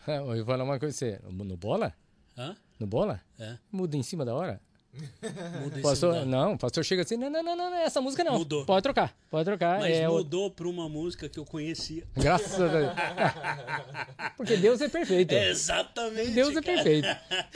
Eu 0.07 0.27
vou 0.27 0.45
falar 0.45 0.65
uma 0.65 0.79
coisa 0.79 0.97
você. 0.97 1.21
No 1.31 1.57
bola? 1.57 1.95
Hã? 2.37 2.57
No 2.79 2.87
bola? 2.87 3.21
É. 3.39 3.59
Muda 3.71 3.97
em 3.97 4.03
cima 4.03 4.25
da 4.25 4.35
hora? 4.35 4.61
Muda 5.63 5.81
Pastor, 5.81 6.25
não, 6.27 6.55
o 6.55 6.59
pastor 6.59 6.85
chega 6.85 7.03
assim, 7.03 7.17
não, 7.17 7.29
não, 7.31 7.43
não, 7.43 7.57
não, 7.57 7.75
essa 7.77 8.01
música 8.01 8.23
não. 8.23 8.39
Mudou. 8.39 8.65
Pode 8.65 8.83
trocar, 8.83 9.17
pode 9.31 9.45
trocar. 9.45 9.81
Mas 9.81 9.97
é 9.97 10.09
o- 10.09 10.15
mudou 10.15 10.51
pra 10.51 10.69
uma 10.69 10.89
música 10.89 11.29
que 11.29 11.39
eu 11.39 11.45
conhecia. 11.45 12.05
Graças 12.15 12.61
a 12.61 12.69
Deus. 12.69 12.93
Porque 14.37 14.57
Deus 14.57 14.81
é 14.81 14.89
perfeito. 14.89 15.33
Exatamente. 15.35 16.31
Deus 16.33 16.57
é 16.57 16.63
cara. 16.63 16.75
perfeito. 16.77 17.09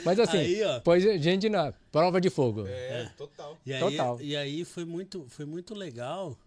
Mas 0.03 0.19
assim, 0.19 0.37
Aí, 0.37 0.63
ó. 0.63 0.79
pois 0.81 1.03
gente 1.21 1.49
na 1.49 1.71
prova 1.91 2.19
de 2.19 2.29
fogo. 2.29 2.65
É, 2.67 3.09
total. 3.17 3.57
E 3.65 3.73
aí, 3.73 3.79
Total. 3.79 4.21
E 4.21 4.35
aí 4.35 4.65
foi 4.65 4.85
muito, 4.85 5.25
foi 5.29 5.45
muito 5.45 5.73
legal 5.73 6.37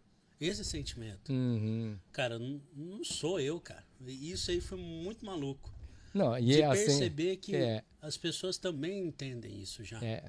esse 0.40 0.64
sentimento. 0.64 1.32
Uhum. 1.32 1.96
Cara, 2.12 2.38
não, 2.38 2.60
não 2.76 3.04
sou 3.04 3.38
eu, 3.40 3.60
cara. 3.60 3.84
E 4.06 4.30
Isso 4.32 4.50
aí 4.50 4.60
foi 4.60 4.78
muito 4.78 5.24
maluco. 5.24 5.72
Não, 6.12 6.36
e 6.38 6.44
De 6.44 6.60
é 6.60 6.66
assim, 6.66 6.84
perceber 6.84 7.36
que 7.36 7.56
é. 7.56 7.82
as 8.02 8.18
pessoas 8.18 8.58
também 8.58 8.98
entendem 9.06 9.60
isso 9.62 9.82
já. 9.82 9.98
É. 10.04 10.22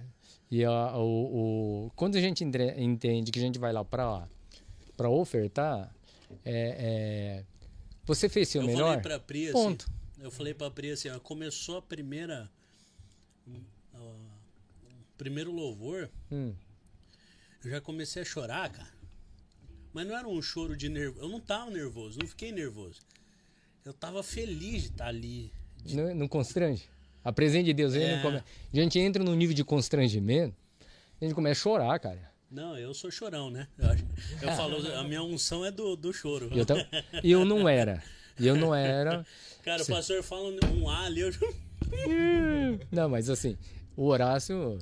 E 0.56 0.64
a- 0.64 0.96
o, 0.98 1.86
o- 1.88 1.92
quando 1.96 2.16
a 2.16 2.22
gente 2.22 2.44
entre- 2.44 2.80
entende 2.80 3.32
que 3.32 3.40
a 3.40 3.42
gente 3.42 3.58
vai 3.58 3.74
lá 3.74 3.84
para 3.84 4.28
para 4.96 5.10
ofertar, 5.10 5.92
é, 6.46 7.42
é, 7.42 7.46
você 8.06 8.30
fez 8.30 8.50
seu 8.50 8.62
eu 8.62 8.68
melhor. 8.68 9.02
falei 9.02 9.20
Pri 9.20 9.44
assim, 9.46 9.54
Ponto. 9.54 9.92
eu 10.20 10.30
falei 10.30 10.54
pra 10.54 10.70
Pri 10.70 10.92
assim, 10.92 11.10
ó, 11.10 11.20
começou 11.20 11.78
a 11.78 11.82
primeira 11.82 12.48
ó, 13.96 14.14
primeiro 15.18 15.52
louvor, 15.52 16.08
Hum. 16.32 16.54
eu 17.66 17.72
já 17.72 17.82
comecei 17.82 18.22
a 18.22 18.26
chorar, 18.26 18.70
cara. 18.72 18.94
Mas 19.92 20.06
não 20.06 20.16
era 20.16 20.28
um 20.28 20.40
choro 20.42 20.78
de 20.78 20.88
nervoso, 20.88 21.26
eu 21.26 21.30
não 21.30 21.40
tava 21.40 21.72
nervoso, 21.72 22.20
não 22.20 22.28
fiquei 22.28 22.52
nervoso. 22.52 23.02
Eu 23.84 23.94
tava 23.94 24.22
feliz 24.22 24.84
de 24.84 24.90
estar 24.90 25.08
ali. 25.08 25.52
Não, 25.90 26.14
não 26.14 26.28
constrange. 26.28 26.88
A 27.24 27.32
presença 27.32 27.64
de 27.66 27.74
Deus, 27.74 27.94
a 27.94 28.00
gente, 28.00 28.10
É. 28.10 28.16
não 28.16 28.22
come- 28.22 28.38
a 28.38 28.76
gente 28.78 29.00
entra 29.00 29.24
num 29.24 29.36
nível 29.36 29.56
de 29.56 29.64
constrangimento, 29.64 30.56
a 31.22 31.24
gente 31.26 31.34
começa 31.34 31.60
a 31.60 31.64
chorar, 31.64 32.00
cara. 32.00 32.32
Não, 32.52 32.78
eu 32.78 32.94
sou 32.94 33.10
chorão, 33.10 33.50
né? 33.50 33.68
Eu, 33.80 33.90
eu 34.50 34.52
falo, 34.56 34.78
a 34.98 35.04
minha 35.04 35.24
unção 35.24 35.66
é 35.66 35.72
do, 35.72 35.96
do 35.96 36.14
choro. 36.14 36.50
E 36.54 36.60
Eu, 36.60 36.66
tam- 36.66 36.86
eu 37.24 37.46
não 37.46 37.68
era. 37.68 38.04
E 38.40 38.48
Eu 38.48 38.56
não 38.56 38.74
era. 38.74 39.26
Cara, 39.64 39.82
o 39.84 39.86
pastor 39.88 40.22
fala 40.24 40.50
um 40.74 40.90
A 40.90 41.06
ali, 41.06 41.22
eu. 41.22 41.32
Não, 42.92 43.08
mas 43.10 43.30
assim, 43.30 43.58
o 43.96 44.06
Horácio 44.08 44.80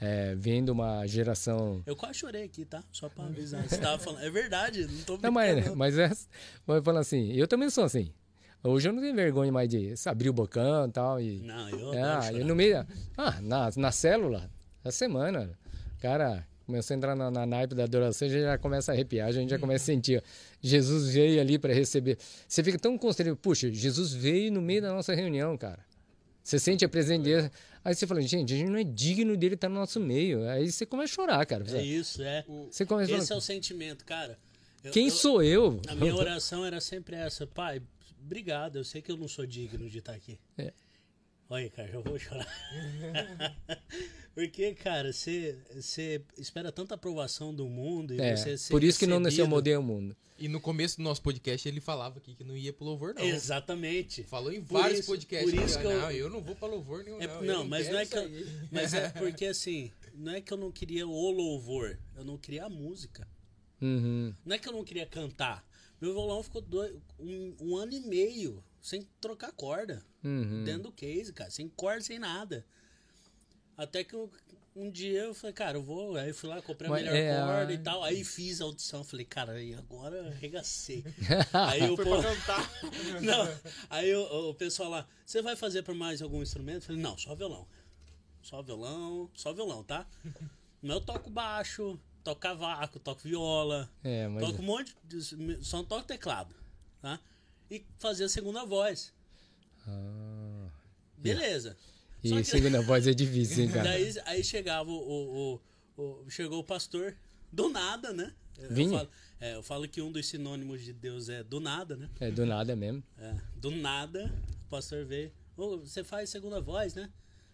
é, 0.00 0.34
vem 0.34 0.64
de 0.64 0.70
uma 0.70 1.06
geração. 1.06 1.82
Eu 1.86 1.94
quase 1.96 2.18
chorei 2.18 2.44
aqui, 2.44 2.64
tá? 2.64 2.82
Só 2.92 3.08
pra 3.08 3.24
avisar. 3.24 3.62
Você 3.68 3.78
tava 3.78 3.98
falando. 3.98 4.22
É 4.24 4.30
verdade, 4.30 4.86
não 4.86 5.02
tô 5.04 5.12
Não, 5.18 5.32
brincando. 5.32 5.76
mas, 5.76 5.96
mas 5.96 5.98
é. 5.98 6.08
Mas 6.66 6.84
falando 6.84 7.00
assim, 7.00 7.32
eu 7.32 7.46
também 7.46 7.70
sou 7.70 7.84
assim. 7.84 8.12
Hoje 8.62 8.88
eu 8.88 8.92
não 8.92 9.00
tenho 9.00 9.14
vergonha 9.14 9.52
mais 9.52 9.68
de 9.68 9.94
abrir 10.06 10.28
o 10.28 10.32
bocão 10.32 10.86
e 10.86 10.90
tal. 10.90 11.20
E, 11.20 11.40
Não, 11.40 11.68
eu 11.70 11.94
É, 11.94 12.02
adoro 12.02 12.24
e 12.24 12.32
chorar. 12.32 12.44
no 12.44 12.56
meio. 12.56 12.86
Ah, 13.16 13.40
na, 13.40 13.70
na 13.76 13.92
célula, 13.92 14.50
na 14.84 14.90
semana, 14.90 15.50
o 15.96 16.00
cara 16.02 16.46
começou 16.66 16.92
a 16.94 16.96
entrar 16.98 17.16
na, 17.16 17.30
na 17.30 17.46
naipe 17.46 17.74
da 17.74 17.84
adoração, 17.84 18.28
a 18.28 18.30
gente 18.30 18.42
já 18.42 18.58
começa 18.58 18.92
a 18.92 18.94
arrepiar, 18.94 19.28
a 19.28 19.32
gente 19.32 19.48
já 19.48 19.58
começa 19.58 19.84
a 19.84 19.86
sentir. 19.86 20.18
ó, 20.18 20.22
Jesus 20.60 21.08
veio 21.08 21.40
ali 21.40 21.58
para 21.58 21.72
receber. 21.72 22.18
Você 22.46 22.62
fica 22.62 22.78
tão 22.78 22.98
constrangido. 22.98 23.36
Puxa, 23.36 23.72
Jesus 23.72 24.12
veio 24.12 24.52
no 24.52 24.60
meio 24.60 24.82
da 24.82 24.92
nossa 24.92 25.14
reunião, 25.14 25.56
cara. 25.56 25.78
Você 26.42 26.58
sente 26.58 26.84
a 26.84 26.88
presença 26.88 27.22
dele. 27.22 27.50
Aí 27.84 27.94
você 27.94 28.06
fala, 28.06 28.20
gente, 28.22 28.52
a 28.52 28.56
gente 28.56 28.68
não 28.70 28.78
é 28.78 28.84
digno 28.84 29.36
dele 29.36 29.54
estar 29.54 29.68
no 29.68 29.76
nosso 29.76 30.00
meio. 30.00 30.46
Aí 30.48 30.70
você 30.70 30.84
começa 30.84 31.12
a 31.12 31.14
chorar, 31.14 31.46
cara. 31.46 31.64
É 31.78 31.82
isso, 31.82 32.22
é. 32.22 32.44
Você 32.70 32.84
começa 32.84 33.12
Esse 33.12 33.32
é 33.32 33.36
o 33.36 33.40
sentimento, 33.40 34.04
cara. 34.04 34.36
Eu- 34.82 34.90
Quem 34.92 35.06
eu- 35.06 35.10
sou 35.10 35.42
eu? 35.42 35.80
A 35.88 35.94
minha 35.94 36.14
oração 36.14 36.64
era 36.66 36.80
sempre 36.80 37.16
essa, 37.16 37.46
pai, 37.46 37.80
obrigado, 38.28 38.76
eu 38.76 38.84
sei 38.84 39.00
que 39.02 39.10
eu 39.10 39.16
não 39.16 39.26
sou 39.26 39.46
digno 39.46 39.88
de 39.88 39.98
estar 39.98 40.12
aqui. 40.12 40.38
É. 40.56 40.72
Olha, 41.50 41.70
cara, 41.70 41.88
eu 41.90 42.02
vou 42.02 42.18
chorar. 42.18 42.46
Porque, 44.34 44.74
cara, 44.74 45.12
você, 45.12 45.56
você 45.74 46.22
espera 46.36 46.70
tanta 46.70 46.94
aprovação 46.94 47.52
do 47.54 47.66
mundo 47.66 48.14
e 48.14 48.20
É, 48.20 48.36
você 48.36 48.56
por 48.70 48.84
isso 48.84 48.98
que 48.98 49.06
não 49.06 49.18
nasceu 49.18 49.44
recebido- 49.44 49.56
mudei 49.56 49.76
o 49.76 49.82
mundo. 49.82 50.16
E 50.38 50.46
no 50.46 50.60
começo 50.60 50.98
do 50.98 51.02
nosso 51.02 51.20
podcast 51.22 51.66
ele 51.68 51.80
falava 51.80 52.18
aqui 52.18 52.34
que 52.34 52.44
não 52.44 52.56
ia 52.56 52.72
pro 52.72 52.84
louvor, 52.84 53.14
não. 53.14 53.22
Exatamente. 53.24 54.22
Falou 54.22 54.52
em 54.52 54.62
Por 54.62 54.80
vários 54.80 55.00
isso- 55.00 55.08
podcasts. 55.10 55.50
por 55.52 55.60
isso 55.64 55.76
que, 55.78 55.82
que 55.84 55.90
eu- 55.90 56.00
Não, 56.00 56.10
eu 56.12 56.30
não 56.30 56.40
vou 56.40 56.54
pra 56.54 56.68
louvor 56.68 57.02
nenhum, 57.02 57.20
É- 57.20 57.26
não. 57.26 57.42
não, 57.42 57.64
mas 57.66 57.88
não 57.88 57.98
é 57.98 58.06
que 58.06 58.16
eu-. 58.16 58.30
Mas 58.70 58.94
é 58.94 59.08
porque 59.18 59.46
assim, 59.46 59.90
não 60.14 60.32
é 60.34 60.40
que 60.40 60.52
eu 60.52 60.56
não 60.58 60.70
queria 60.70 61.06
o 61.08 61.30
louvor, 61.32 61.98
eu 62.16 62.24
não 62.24 62.38
queria 62.38 62.66
a 62.66 62.68
música. 62.68 63.26
Uhum. 63.80 64.32
Não 64.44 64.54
é 64.54 64.58
que 64.58 64.68
eu 64.68 64.72
não 64.72 64.84
queria 64.84 65.06
cantar. 65.06 65.66
Meu 66.00 66.12
violão 66.12 66.42
ficou 66.42 66.60
dois, 66.62 66.94
um, 67.18 67.56
um 67.60 67.76
ano 67.76 67.92
e 67.92 68.00
meio 68.00 68.62
sem 68.80 69.06
trocar 69.20 69.52
corda. 69.52 70.04
Uhum. 70.22 70.64
Dentro 70.64 70.84
do 70.84 70.92
case, 70.92 71.32
cara. 71.32 71.50
Sem 71.50 71.68
corda, 71.68 72.00
sem 72.00 72.18
nada. 72.18 72.64
Até 73.76 74.02
que 74.04 74.14
eu- 74.14 74.30
um 74.74 74.90
dia 74.90 75.22
eu 75.24 75.34
falei, 75.34 75.52
cara, 75.54 75.76
eu 75.78 75.82
vou. 75.82 76.16
Aí 76.16 76.28
eu 76.28 76.34
fui 76.34 76.48
lá, 76.48 76.62
comprei 76.62 76.88
a 76.88 76.90
Mas 76.92 77.02
melhor 77.02 77.16
é, 77.16 77.36
corda 77.44 77.72
a- 77.72 77.74
e 77.74 77.78
tal. 77.78 78.04
Aí 78.04 78.24
fiz 78.24 78.60
a 78.60 78.64
audição. 78.64 79.02
Falei, 79.02 79.26
cara, 79.26 79.60
e 79.60 79.74
agora 79.74 80.28
arregacei. 80.28 81.04
aí 81.52 81.80
eu, 81.80 81.96
Foi 81.96 82.04
pô, 82.04 82.22
cantar. 82.22 82.70
não. 83.22 83.48
Aí 83.90 84.14
o, 84.14 84.50
o 84.50 84.54
pessoal 84.54 84.88
lá, 84.90 85.08
você 85.26 85.42
vai 85.42 85.56
fazer 85.56 85.82
por 85.82 85.94
mais 85.94 86.22
algum 86.22 86.42
instrumento? 86.42 86.76
Eu 86.82 86.86
falei, 86.86 87.02
não, 87.02 87.18
só 87.18 87.34
violão. 87.34 87.66
Só 88.42 88.62
violão, 88.62 89.28
só 89.34 89.52
violão, 89.52 89.82
tá? 89.82 90.06
Mas 90.80 90.92
eu 90.92 91.00
toco 91.00 91.28
baixo, 91.28 91.98
toco 92.24 92.40
cavaco, 92.40 92.98
toco 92.98 93.20
viola, 93.22 93.90
É, 94.04 94.26
mas 94.28 94.44
toco 94.44 94.62
um 94.62 94.64
monte, 94.64 94.94
de, 95.04 95.22
só 95.64 95.78
não 95.78 95.84
toco 95.84 96.06
teclado, 96.06 96.54
tá? 97.00 97.18
E 97.70 97.84
fazer 97.98 98.24
a 98.24 98.28
segunda 98.28 98.64
voz. 98.64 99.12
Ah. 99.86 100.68
Beleza. 101.16 101.76
E 102.22 102.28
Só 102.30 102.36
que- 102.36 102.44
segunda 102.44 102.82
voz 102.82 103.06
é 103.06 103.14
difícil, 103.14 103.64
hein, 103.64 103.70
cara? 103.72 103.84
Daí 103.90 104.14
aí 104.24 104.44
chegava 104.44 104.90
o, 104.90 104.94
o- 105.56 105.60
o- 106.02 106.30
Chegou 106.30 106.58
o 106.60 106.64
pastor 106.64 107.14
do 107.52 107.68
nada, 107.68 108.12
né? 108.12 108.32
Eu 108.58 108.70
Vinha? 108.74 108.98
falo, 108.98 109.10
é, 109.40 109.54
eu 109.54 109.62
falo 109.62 109.88
que 109.88 110.02
um 110.02 110.10
dos 110.10 110.26
sinônimos 110.26 110.82
de 110.82 110.92
Deus 110.92 111.28
é 111.28 111.42
do 111.44 111.60
nada, 111.60 111.96
né? 111.96 112.08
É 112.20 112.30
do 112.30 112.44
nada 112.44 112.74
mesmo. 112.74 113.02
É, 113.16 113.34
do 113.56 113.70
nada, 113.70 114.32
o 114.66 114.68
pastor 114.68 115.04
veio. 115.04 115.32
"Ô, 115.56 115.78
você 115.78 116.02
faz 116.02 116.28
segunda 116.30 116.60
voz, 116.60 116.94
né? 116.94 117.08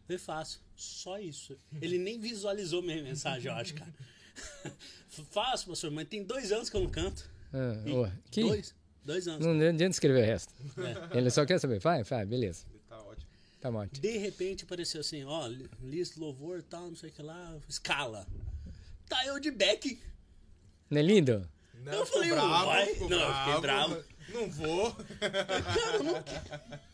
Eu 0.09 0.19
faço. 0.19 0.63
Só 0.77 1.19
isso. 1.19 1.57
Ele 1.81 1.99
nem 1.99 2.19
visualizou 2.19 2.83
minha 2.83 3.03
mensagem, 3.03 3.51
eu 3.51 3.57
acho, 3.57 3.75
cara. 3.75 3.93
Faço, 5.31 5.69
pastor, 5.69 5.91
mas 5.91 6.09
tem 6.09 6.23
dois 6.25 6.51
anos 6.53 6.69
que 6.69 6.77
eu 6.77 6.81
não 6.81 6.91
canto. 6.91 7.29
Ah, 7.53 7.75
ô, 7.91 8.09
que? 8.31 8.41
Dois. 8.43 8.75
Dois 9.05 9.29
anos. 9.29 9.45
Não 9.47 9.53
adianta 9.53 9.93
escrever 9.95 10.23
o 10.23 10.27
resto. 10.27 10.53
É. 11.13 11.19
Ele 11.19 11.31
só 11.31 11.45
quer 11.45 11.59
saber. 11.61 11.79
Vai, 11.79 12.03
vai, 12.03 12.25
beleza. 12.25 12.65
Tá 12.89 12.99
ótimo. 13.01 13.27
Tá 13.61 13.71
ótimo. 13.71 14.01
De 14.01 14.17
repente 14.19 14.65
apareceu 14.65 15.01
assim, 15.03 15.25
ó, 15.25 15.47
li- 15.47 15.69
lista, 15.83 16.19
louvor, 16.19 16.63
tal, 16.63 16.89
não 16.89 16.97
sei 16.97 17.11
o 17.11 17.13
que 17.13 17.23
lá, 17.23 17.55
escala. 17.69 18.27
Tá 19.09 19.25
eu 19.27 19.39
de 19.39 19.51
back. 19.51 20.01
Não 20.91 20.99
é 20.99 21.03
lindo? 21.03 21.47
Não, 21.85 21.93
Eu 21.93 22.07
falei, 22.07 22.31
bravo, 22.31 22.67
vai. 22.67 22.95
Não, 22.95 23.21
eu 23.21 23.35
fiquei 23.45 23.61
bravo. 23.61 24.05
Não 24.35 24.51
vou. 24.51 24.97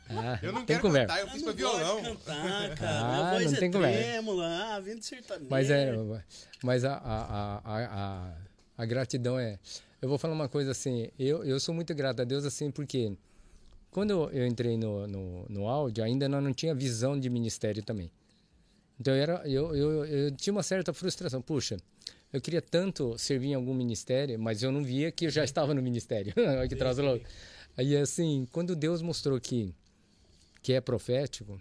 Ah, 0.09 0.39
Eu 0.43 0.53
não 0.53 0.61
tem 0.61 0.67
quero 0.77 0.83
conversa. 0.83 1.07
cantar, 1.15 1.21
eu 1.21 1.27
Eu 1.27 1.33
fiz 1.33 1.43
não 1.43 1.55
pra 1.55 1.57
violão. 1.57 2.03
cantar, 2.03 2.75
cara. 2.77 3.01
Ah, 3.01 3.13
Minha 3.15 3.31
voz 3.33 3.45
não 3.47 3.57
é 3.57 3.61
tem 3.61 3.71
conversa. 3.71 3.99
trêmula, 4.03 4.47
ah, 4.75 4.81
vindo 4.81 4.99
de 5.01 5.07
sertanejo. 5.07 5.47
Mas 5.51 5.71
é, 5.71 5.97
mas 6.63 6.85
a, 6.85 6.95
a, 6.95 6.99
a, 6.99 7.61
a, 7.65 7.87
a, 8.29 8.35
a 8.79 8.85
gratidão 8.87 9.39
é. 9.39 9.59
Eu 10.03 10.09
vou 10.09 10.19
falar 10.19 10.35
uma 10.35 10.49
coisa 10.49 10.71
assim. 10.71 11.09
Eu, 11.19 11.45
eu 11.45 11.59
sou 11.61 11.75
muito 11.75 11.95
grato 11.95 12.23
a 12.23 12.25
Deus 12.25 12.45
assim 12.45 12.71
porque 12.71 13.13
quando 13.91 14.11
eu, 14.11 14.31
eu 14.31 14.47
entrei 14.47 14.77
no, 14.77 15.07
no, 15.07 15.47
no 15.49 15.69
áudio 15.69 16.03
ainda 16.05 16.29
não, 16.29 16.41
não 16.41 16.53
tinha 16.55 16.75
visão 16.75 17.19
de 17.19 17.29
ministério 17.31 17.83
também. 17.83 18.11
Então 18.99 19.15
eu, 19.15 19.23
era, 19.23 19.49
eu, 19.49 19.75
eu, 19.77 20.05
eu 20.05 20.31
tinha 20.33 20.53
uma 20.53 20.63
certa 20.63 20.93
frustração. 20.93 21.41
Puxa, 21.41 21.77
eu 22.33 22.41
queria 22.41 22.63
tanto 22.63 23.19
servir 23.19 23.49
em 23.49 23.55
algum 23.55 23.75
ministério, 23.75 24.39
mas 24.39 24.63
eu 24.63 24.71
não 24.71 24.83
via 24.83 25.11
que 25.11 25.27
eu 25.27 25.31
já 25.31 25.45
estava 25.45 25.75
no 25.75 25.83
ministério. 25.83 26.33
Olha 26.39 26.69
que 26.69 26.75
louco. 27.03 27.25
Aí 27.77 27.97
assim, 27.97 28.47
quando 28.53 28.77
Deus 28.77 29.03
mostrou 29.03 29.41
que 29.41 29.75
que 30.63 30.75
é 30.75 30.81
profético, 30.81 31.61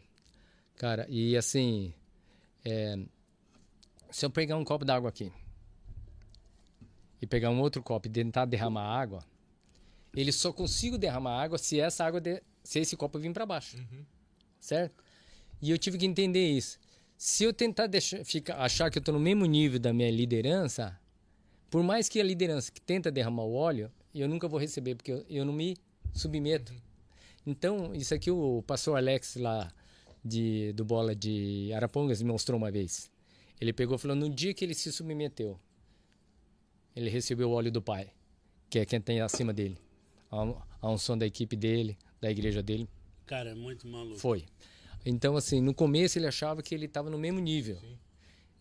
cara, 0.75 1.05
e 1.07 1.37
assim, 1.37 1.93
é, 2.65 2.99
se 4.11 4.25
eu 4.25 4.29
pegar 4.29 4.57
um 4.57 4.65
copo 4.65 4.83
d'água 4.83 5.09
aqui 5.09 5.31
e 7.21 7.25
pegar 7.25 7.49
um 7.49 7.61
outro 7.61 7.81
copo 7.81 8.07
e 8.07 8.11
tentar 8.11 8.45
derramar 8.45 8.83
água, 8.83 9.23
ele 10.13 10.31
só 10.31 10.51
consigo 10.51 10.97
derramar 10.97 11.41
água 11.41 11.57
se 11.57 11.79
essa 11.79 12.03
água, 12.03 12.19
de, 12.19 12.41
se 12.63 12.79
esse 12.79 12.97
copo 12.97 13.19
vir 13.19 13.31
para 13.31 13.45
baixo, 13.45 13.77
certo? 14.59 15.01
E 15.61 15.71
eu 15.71 15.77
tive 15.77 15.97
que 15.97 16.05
entender 16.05 16.45
isso. 16.45 16.79
Se 17.21 17.43
eu 17.43 17.51
tentar 17.51 17.87
deixar, 17.87 18.23
ficar, 18.23 18.55
achar 18.61 18.89
que 18.89 18.97
eu 18.97 19.01
estou 19.01 19.13
no 19.13 19.19
mesmo 19.19 19.45
nível 19.45 19.77
da 19.77 19.91
minha 19.91 20.09
liderança, 20.09 20.97
por 21.69 21.83
mais 21.83 22.07
que 22.07 22.17
a 22.17 22.23
liderança 22.23 22.71
que 22.71 22.79
tenta 22.79 23.11
derramar 23.11 23.43
o 23.43 23.53
óleo, 23.55 23.91
eu 24.15 24.25
nunca 24.25 24.47
vou 24.47 24.57
receber 24.57 24.95
porque 24.95 25.11
eu, 25.11 25.25
eu 25.29 25.43
não 25.43 25.51
me 25.51 25.75
submeto. 26.13 26.73
Então, 27.45 27.93
isso 27.93 28.13
aqui 28.13 28.31
o 28.31 28.63
pastor 28.65 28.95
Alex 28.95 29.35
lá 29.35 29.69
de, 30.23 30.71
do 30.71 30.85
Bola 30.85 31.13
de 31.13 31.73
Arapongas 31.73 32.21
me 32.21 32.31
mostrou 32.31 32.57
uma 32.57 32.71
vez. 32.71 33.11
Ele 33.59 33.73
pegou 33.73 33.97
e 33.97 33.99
falou, 33.99 34.15
no 34.15 34.29
dia 34.29 34.53
que 34.53 34.63
ele 34.63 34.73
se 34.73 34.89
submeteu, 34.89 35.59
ele 36.95 37.09
recebeu 37.09 37.49
o 37.49 37.51
óleo 37.51 37.69
do 37.69 37.81
Pai, 37.81 38.13
que 38.69 38.79
é 38.79 38.85
quem 38.85 39.01
tem 39.01 39.19
acima 39.19 39.51
dele. 39.51 39.77
A, 40.31 40.37
a 40.83 40.89
unção 40.89 41.17
da 41.17 41.27
equipe 41.27 41.57
dele, 41.57 41.97
da 42.21 42.31
igreja 42.31 42.63
dele, 42.63 42.87
Cara, 43.25 43.49
é 43.49 43.55
muito 43.55 43.85
maluco. 43.89 44.17
foi. 44.17 44.45
Então, 45.05 45.35
assim, 45.35 45.61
no 45.61 45.73
começo 45.73 46.17
ele 46.19 46.27
achava 46.27 46.61
que 46.61 46.73
ele 46.75 46.85
estava 46.85 47.09
no 47.09 47.17
mesmo 47.17 47.39
nível. 47.39 47.77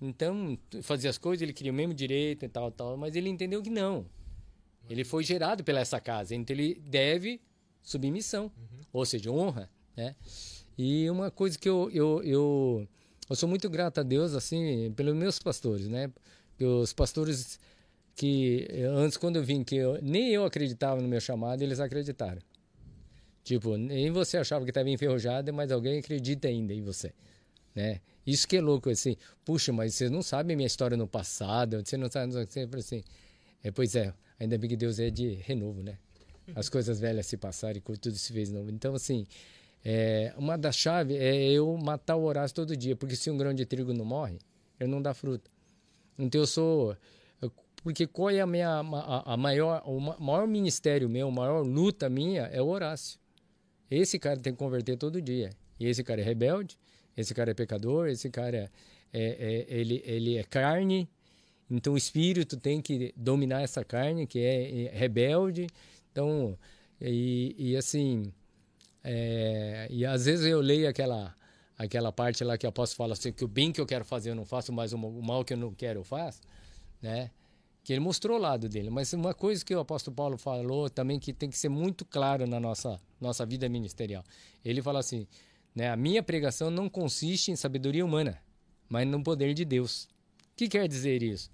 Então, 0.01 0.57
t- 0.71 0.81
fazia 0.83 1.11
as 1.11 1.19
coisas, 1.19 1.43
ele 1.43 1.53
queria 1.53 1.73
o 1.73 1.75
mesmo 1.75 1.93
direito 1.93 2.45
e 2.45 2.49
tal, 2.49 2.71
tal, 2.71 2.97
mas 2.97 3.17
ele 3.17 3.29
entendeu 3.29 3.63
que 3.63 3.71
não. 3.71 4.07
Ele 4.89 5.05
foi 5.05 5.25
gerado 5.25 5.65
pela 5.65 5.81
essa 5.81 6.01
casa, 6.01 6.35
então 6.35 6.55
ele 6.55 6.75
deve 6.87 7.41
submissão, 7.83 8.51
ou 8.93 9.05
seja, 9.05 9.31
honra, 9.31 9.69
né? 9.97 10.15
E 10.79 11.11
uma 11.11 11.31
coisa 11.31 11.59
que 11.59 11.69
eu, 11.69 11.91
eu, 11.93 12.23
eu, 12.23 12.89
eu 13.29 13.37
sou 13.37 13.49
muito 13.49 13.69
grato 13.69 13.99
a 13.99 14.03
Deus, 14.03 14.35
assim, 14.35 14.93
pelos 14.97 15.15
meus 15.15 15.39
pastores, 15.39 15.89
né? 15.89 16.11
Os 16.61 16.93
pastores 16.93 17.59
que 18.15 18.67
antes, 18.97 19.17
quando 19.17 19.37
eu 19.37 19.45
vim, 19.45 19.63
que 19.65 19.77
eu, 19.77 20.01
nem 20.01 20.31
eu 20.31 20.45
acreditava 20.45 21.01
no 21.01 21.09
meu 21.09 21.21
chamado, 21.21 21.63
eles 21.63 21.81
acreditaram. 21.81 22.41
Tipo, 23.49 23.79
nem 23.79 24.11
você 24.11 24.37
achava 24.37 24.63
que 24.63 24.71
estava 24.71 24.91
enferrujado, 24.91 25.55
mas 25.55 25.73
alguém 25.73 26.01
acredita 26.01 26.49
ainda 26.49 26.75
em 26.75 26.83
você, 26.83 27.15
né? 27.75 27.99
Isso 28.27 28.47
que 28.47 28.59
é 28.59 28.61
louco, 28.61 28.91
assim. 28.91 29.17
Puxa, 29.43 29.73
mas 29.73 29.95
vocês 29.95 30.11
não 30.11 30.21
sabem 30.21 30.55
minha 30.55 30.67
história 30.67 30.99
no 30.99 31.09
passado, 31.09 31.83
você 31.83 31.97
não 31.97 32.11
sabe, 32.11 32.35
sempre 32.51 32.81
assim. 32.81 33.03
É, 33.65 33.71
pois 33.71 33.97
é, 33.97 34.13
ainda 34.39 34.59
bem 34.59 34.69
que 34.69 34.77
Deus 34.77 34.99
é 34.99 35.09
de 35.09 35.33
renovo, 35.47 35.83
né? 35.83 35.97
As 36.55 36.69
coisas 36.69 37.01
velhas 37.01 37.25
se 37.25 37.39
passaram 37.39 37.79
e 37.79 37.81
tudo 37.97 38.17
se 38.19 38.35
fez 38.35 38.53
novo. 38.53 38.71
Então, 38.71 38.95
assim, 38.95 39.27
é, 39.83 40.35
uma 40.37 40.59
das 40.59 40.77
chaves 40.77 41.17
é 41.17 41.47
eu 41.51 41.75
matar 41.79 42.17
o 42.17 42.25
Horácio 42.25 42.55
todo 42.55 42.77
dia, 42.77 42.95
porque 42.95 43.17
se 43.17 43.31
um 43.31 43.39
grão 43.39 43.55
de 43.55 43.65
trigo 43.65 43.95
não 43.95 44.05
morre, 44.05 44.39
ele 44.79 44.91
não 44.91 45.01
dá 45.01 45.15
fruto. 45.15 45.51
Então, 46.19 46.43
eu 46.43 46.47
sou. 46.47 46.95
Porque 47.83 48.07
qual 48.07 48.29
é 48.29 48.41
a 48.41 48.47
minha. 48.47 48.69
A, 48.69 49.33
a 49.33 49.37
maior, 49.39 49.83
o 49.87 49.99
ma- 49.99 50.19
maior 50.19 50.47
ministério 50.47 51.09
meu, 51.09 51.29
a 51.29 51.33
maior 51.33 51.63
luta 51.63 52.11
minha 52.11 52.43
é 52.43 52.61
o 52.61 52.67
Horácio. 52.67 53.19
Esse 53.91 54.19
cara 54.19 54.39
tem 54.39 54.53
que 54.53 54.59
converter 54.59 54.97
todo 54.97 55.21
dia. 55.21 55.51
E 55.79 55.87
esse 55.87 56.03
cara 56.05 56.21
é 56.21 56.25
rebelde, 56.25 56.79
esse 57.17 57.35
cara 57.35 57.51
é 57.51 57.55
pecador, 57.55 58.09
esse 58.09 58.29
cara 58.31 58.71
é, 59.13 59.21
é- 59.21 59.67
é- 59.69 59.81
ele, 59.81 60.03
ele 60.05 60.37
é 60.37 60.45
carne. 60.45 61.09
Então 61.71 61.95
o 61.95 61.97
espírito 61.97 62.57
tem 62.57 62.81
que 62.81 63.13
dominar 63.17 63.63
essa 63.63 63.85
carne 63.85 64.27
que 64.27 64.39
é, 64.41 64.87
é 64.87 64.91
rebelde. 64.97 65.67
Então, 66.13 66.59
e, 67.01 67.55
e 67.59 67.77
assim, 67.77 68.33
é, 69.05 69.87
e 69.91 70.05
às 70.05 70.25
vezes 70.27 70.47
eu 70.47 70.61
leio 70.61 70.89
aquela 70.89 71.35
aquela 71.77 72.11
parte 72.13 72.43
lá 72.43 72.59
que 72.59 72.67
o 72.67 72.69
apóstolo 72.71 72.97
fala 72.99 73.13
assim 73.13 73.33
que 73.33 73.45
o 73.45 73.49
bem 73.49 73.71
que 73.73 73.81
eu 73.81 73.87
quero 73.87 74.05
fazer 74.05 74.31
eu 74.31 74.35
não 74.35 74.45
faço, 74.45 74.73
mas 74.73 74.93
o 74.93 74.99
mal 74.99 75.45
que 75.45 75.53
eu 75.53 75.57
não 75.57 75.73
quero 75.73 76.01
eu 76.01 76.05
faço, 76.05 76.41
né? 77.01 77.31
Que 77.89 77.95
ele 77.95 78.01
mostrou 78.01 78.37
o 78.37 78.39
lado 78.39 78.69
dele. 78.69 78.91
Mas 78.91 79.15
uma 79.15 79.33
coisa 79.33 79.65
que 79.65 79.75
o 79.75 79.81
apóstolo 79.81 80.15
Paulo 80.15 80.37
falou 80.37 80.91
também 80.91 81.19
que 81.19 81.33
tem 81.33 81.49
que 81.49 81.57
ser 81.57 81.71
muito 81.71 82.05
claro 82.05 82.47
na 82.47 82.61
nossa 82.61 83.01
nossa 83.19 83.47
vida 83.47 83.67
ministerial. 83.67 84.23
Ele 84.63 84.83
fala 84.83 84.99
assim, 84.99 85.27
né? 85.75 85.89
A 85.89 85.97
minha 85.97 86.23
pregação 86.23 86.71
não 86.71 86.87
consiste 86.87 87.51
em 87.51 87.57
sabedoria 87.57 88.05
humana, 88.05 88.43
mas 88.91 89.09
no 89.09 89.23
poder 89.23 89.55
de 89.55 89.65
Deus. 89.65 90.05
O 90.05 90.09
que 90.55 90.69
quer 90.69 90.87
dizer 90.87 91.23
isso? 91.23 91.51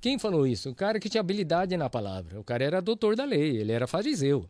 Quem 0.00 0.18
falou 0.18 0.46
isso? 0.46 0.70
O 0.70 0.74
cara 0.74 0.98
que 0.98 1.10
tinha 1.10 1.20
habilidade 1.20 1.76
na 1.76 1.90
palavra. 1.90 2.40
O 2.40 2.42
cara 2.42 2.64
era 2.64 2.80
doutor 2.80 3.14
da 3.14 3.26
lei, 3.26 3.58
ele 3.58 3.70
era 3.70 3.86
fariseu. 3.86 4.48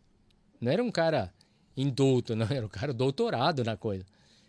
Não 0.61 0.71
era 0.71 0.81
um 0.81 0.89
cara 0.89 1.33
indulto, 1.75 2.37
não, 2.37 2.47
era 2.49 2.65
um 2.65 2.69
cara 2.69 2.93
doutorado 2.93 3.65
na 3.65 3.75
coisa. 3.75 4.05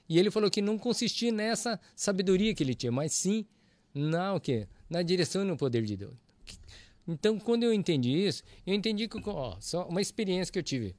E 0.08 0.16
ele 0.16 0.30
falou 0.30 0.48
que 0.48 0.62
não 0.62 0.78
consistia 0.78 1.32
nessa 1.32 1.80
sabedoria 1.96 2.54
que 2.54 2.62
ele 2.62 2.76
tinha, 2.76 2.92
mas 2.92 3.14
sim 3.14 3.44
na 3.92 4.32
o 4.32 4.40
quê? 4.40 4.68
Na 4.88 5.02
direção 5.02 5.42
e 5.42 5.44
no 5.44 5.56
poder 5.56 5.82
de 5.82 5.96
Deus. 5.96 6.27
Então, 7.06 7.38
quando 7.38 7.62
eu 7.62 7.72
entendi 7.72 8.10
isso, 8.26 8.42
eu 8.66 8.74
entendi 8.74 9.08
que, 9.08 9.18
ó, 9.30 9.56
só 9.60 9.86
uma 9.88 10.00
experiência 10.00 10.52
que 10.52 10.58
eu 10.58 10.62
tive 10.62 10.94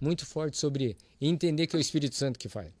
muito 0.00 0.24
forte 0.24 0.56
sobre 0.56 0.96
entender 1.20 1.66
que 1.66 1.76
é 1.76 1.78
o 1.78 1.80
Espírito 1.80 2.14
Santo 2.14 2.38
que 2.38 2.48
faz. 2.48 2.72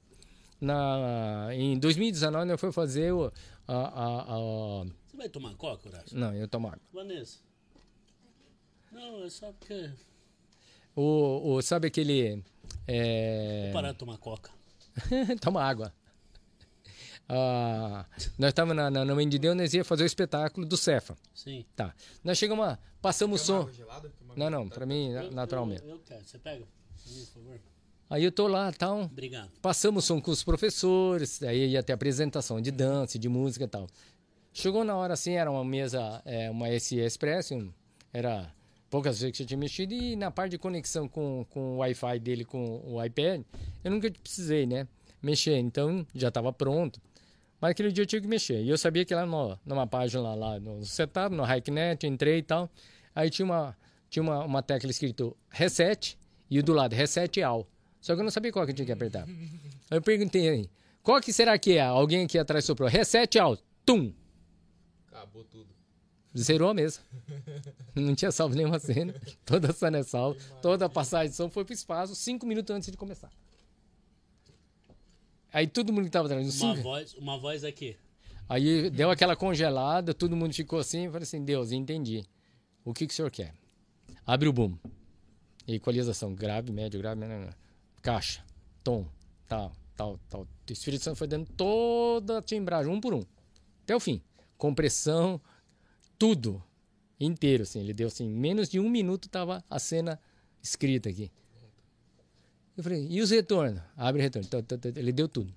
Na, 0.60 1.48
em 1.52 1.78
2019, 1.78 2.52
eu 2.52 2.58
fui 2.58 2.72
fazer 2.72 3.12
o, 3.12 3.32
a, 3.66 3.74
a, 3.74 4.20
a- 4.22 4.84
Você 5.06 5.16
vai 5.16 5.28
tomar 5.28 5.54
coca, 5.56 5.88
Horácio? 5.88 6.18
Não, 6.18 6.34
eu 6.34 6.48
tomo 6.48 6.68
água. 6.68 6.80
Vanessa. 6.92 7.38
Não, 8.92 9.24
é 9.24 9.30
só 9.30 9.52
porque. 9.52 9.90
O, 10.96 11.52
o, 11.54 11.62
sabe 11.62 11.86
aquele... 11.88 12.42
É... 12.86 13.64
Vou 13.64 13.72
parar 13.74 13.92
de 13.92 13.98
tomar 13.98 14.18
coca. 14.18 14.50
Toma 15.40 15.62
água. 15.62 15.94
Ah, 17.32 18.04
nós 18.36 18.48
estávamos 18.48 18.74
na, 18.76 18.90
na, 18.90 19.04
na 19.04 19.14
Mãe 19.14 19.28
de 19.28 19.38
Deus, 19.38 19.56
nós 19.56 19.72
ia 19.72 19.84
fazer 19.84 20.02
o 20.02 20.06
espetáculo 20.06 20.66
do 20.66 20.76
Cefa. 20.76 21.16
Sim. 21.32 21.64
Tá. 21.76 21.94
Nós 22.24 22.36
chegamos 22.36 22.66
lá, 22.66 22.76
passamos 23.00 23.40
o 23.40 23.44
som. 23.44 23.70
gelada? 23.70 24.10
Não, 24.36 24.50
não, 24.50 24.68
pra 24.68 24.84
mim, 24.84 25.10
Eu- 25.12 25.30
natural 25.30 25.70
eu. 25.70 25.78
Eu 25.90 25.98
quero. 26.04 26.24
Você 26.26 26.38
pega? 26.38 26.64
Mim, 27.06 27.24
por 27.26 27.42
favor. 27.42 27.60
Aí 28.10 28.24
eu 28.24 28.32
tô 28.32 28.48
lá, 28.48 28.72
tal, 28.72 29.02
Obrigado. 29.02 29.48
passamos 29.62 30.02
o 30.04 30.06
som 30.08 30.20
com 30.20 30.32
os 30.32 30.42
professores, 30.42 31.40
aí 31.44 31.68
ia 31.68 31.82
ter 31.84 31.92
apresentação 31.92 32.60
de 32.60 32.72
dança, 32.72 33.16
de 33.16 33.28
música 33.28 33.64
e 33.64 33.68
tal. 33.68 33.86
Chegou 34.52 34.82
na 34.82 34.96
hora 34.96 35.14
assim, 35.14 35.34
era 35.34 35.48
uma 35.48 35.64
mesa, 35.64 36.20
é, 36.24 36.50
uma 36.50 36.68
SE 36.80 36.98
Express, 36.98 37.52
um- 37.52 37.72
era 38.12 38.52
poucas 38.90 39.20
vezes 39.20 39.36
que 39.36 39.44
eu 39.44 39.46
tinha 39.46 39.56
mexido, 39.56 39.94
e 39.94 40.16
na 40.16 40.28
parte 40.32 40.50
de 40.50 40.58
conexão 40.58 41.06
com, 41.08 41.46
com 41.50 41.74
o 41.74 41.76
Wi-Fi 41.76 42.18
dele 42.18 42.44
com 42.44 42.82
o 42.84 43.00
iPad, 43.04 43.42
eu 43.84 43.90
nunca 43.92 44.10
precisei, 44.10 44.66
né, 44.66 44.88
mexer, 45.22 45.56
então 45.58 46.04
já 46.12 46.26
estava 46.28 46.52
pronto. 46.52 47.00
Mas 47.60 47.72
aquele 47.72 47.92
dia 47.92 48.02
eu 48.02 48.06
tinha 48.06 48.20
que 48.20 48.26
mexer, 48.26 48.62
e 48.62 48.68
eu 48.70 48.78
sabia 48.78 49.04
que 49.04 49.14
lá 49.14 49.26
no, 49.26 49.58
numa 49.66 49.86
página 49.86 50.34
lá, 50.34 50.58
no 50.58 50.84
setup, 50.84 51.34
no 51.34 51.44
HikeNet, 51.44 52.06
entrei 52.06 52.38
e 52.38 52.42
tal, 52.42 52.70
aí 53.14 53.28
tinha 53.28 53.44
uma, 53.44 53.76
tinha 54.08 54.22
uma, 54.22 54.44
uma 54.44 54.62
tecla 54.62 54.90
escrito 54.90 55.36
Reset, 55.50 56.18
e 56.50 56.58
o 56.58 56.62
do 56.62 56.72
lado, 56.72 56.94
Reset 56.94 57.42
All. 57.42 57.66
Só 58.00 58.14
que 58.14 58.20
eu 58.20 58.24
não 58.24 58.30
sabia 58.30 58.50
qual 58.50 58.64
que 58.64 58.72
eu 58.72 58.76
tinha 58.76 58.86
que 58.86 58.92
apertar. 58.92 59.28
Aí 59.90 59.98
eu 59.98 60.02
perguntei 60.02 60.48
aí, 60.48 60.70
qual 61.02 61.20
que 61.20 61.32
será 61.32 61.58
que 61.58 61.76
é? 61.76 61.82
Alguém 61.82 62.24
aqui 62.24 62.38
atrás 62.38 62.64
soprou. 62.64 62.88
Reset 62.88 63.38
All. 63.38 63.58
Tum. 63.84 64.12
Acabou 65.08 65.44
tudo. 65.44 65.68
Zerou 66.36 66.70
a 66.70 66.74
mesa. 66.74 67.00
Não 67.94 68.14
tinha 68.14 68.30
salvo 68.30 68.54
nenhuma 68.54 68.78
cena. 68.78 69.14
Toda 69.44 69.70
a 69.70 69.72
cena 69.72 69.98
é 69.98 70.02
salva. 70.02 70.38
Toda 70.62 70.86
a 70.86 70.88
passagem 70.88 71.30
de 71.30 71.36
som 71.36 71.50
foi 71.50 71.64
pro 71.64 71.74
espaço 71.74 72.14
cinco 72.14 72.46
minutos 72.46 72.74
antes 72.74 72.90
de 72.90 72.96
começar. 72.96 73.30
Aí 75.52 75.66
todo 75.66 75.92
mundo 75.92 76.04
que 76.04 76.10
tava 76.10 76.26
atrás. 76.26 76.44
Uma 76.44 76.74
Cinco, 76.74 76.82
voz, 76.82 77.14
uma 77.14 77.38
voz 77.38 77.64
aqui. 77.64 77.96
Aí 78.48 78.90
deu 78.90 79.10
aquela 79.10 79.36
congelada, 79.36 80.12
todo 80.12 80.36
mundo 80.36 80.52
ficou 80.54 80.78
assim. 80.78 81.06
Falei 81.06 81.22
assim: 81.22 81.44
Deus, 81.44 81.72
entendi. 81.72 82.24
O 82.84 82.92
que, 82.92 83.06
que 83.06 83.12
o 83.12 83.16
senhor 83.16 83.30
quer? 83.30 83.54
Abre 84.26 84.48
o 84.48 84.52
boom. 84.52 84.76
Equalização, 85.66 86.34
grave, 86.34 86.72
médio, 86.72 86.98
grave, 86.98 87.20
médio, 87.20 87.38
médio. 87.38 87.56
caixa, 88.02 88.44
tom, 88.82 89.06
tal, 89.46 89.72
tal, 89.96 90.18
tal. 90.28 90.42
O 90.42 90.72
Espírito 90.72 91.04
Santo 91.04 91.16
foi 91.16 91.28
dando 91.28 91.46
toda 91.56 92.38
a 92.38 92.42
timbragem, 92.42 92.92
um 92.92 93.00
por 93.00 93.14
um, 93.14 93.22
até 93.82 93.94
o 93.94 94.00
fim. 94.00 94.20
Compressão, 94.56 95.40
tudo 96.18 96.62
inteiro, 97.20 97.62
assim. 97.62 97.80
Ele 97.80 97.94
deu 97.94 98.08
assim, 98.08 98.28
menos 98.28 98.68
de 98.68 98.80
um 98.80 98.88
minuto 98.88 99.28
tava 99.28 99.64
a 99.70 99.78
cena 99.78 100.18
escrita 100.62 101.08
aqui. 101.08 101.30
Eu 102.80 102.84
falei, 102.84 103.06
e 103.10 103.20
os 103.20 103.30
retornos? 103.30 103.82
Abre 103.94 104.22
retorno. 104.22 104.48
Tá, 104.48 104.62
tá, 104.62 104.78
tá. 104.78 104.88
Ele 104.88 105.12
deu 105.12 105.28
tudo. 105.28 105.52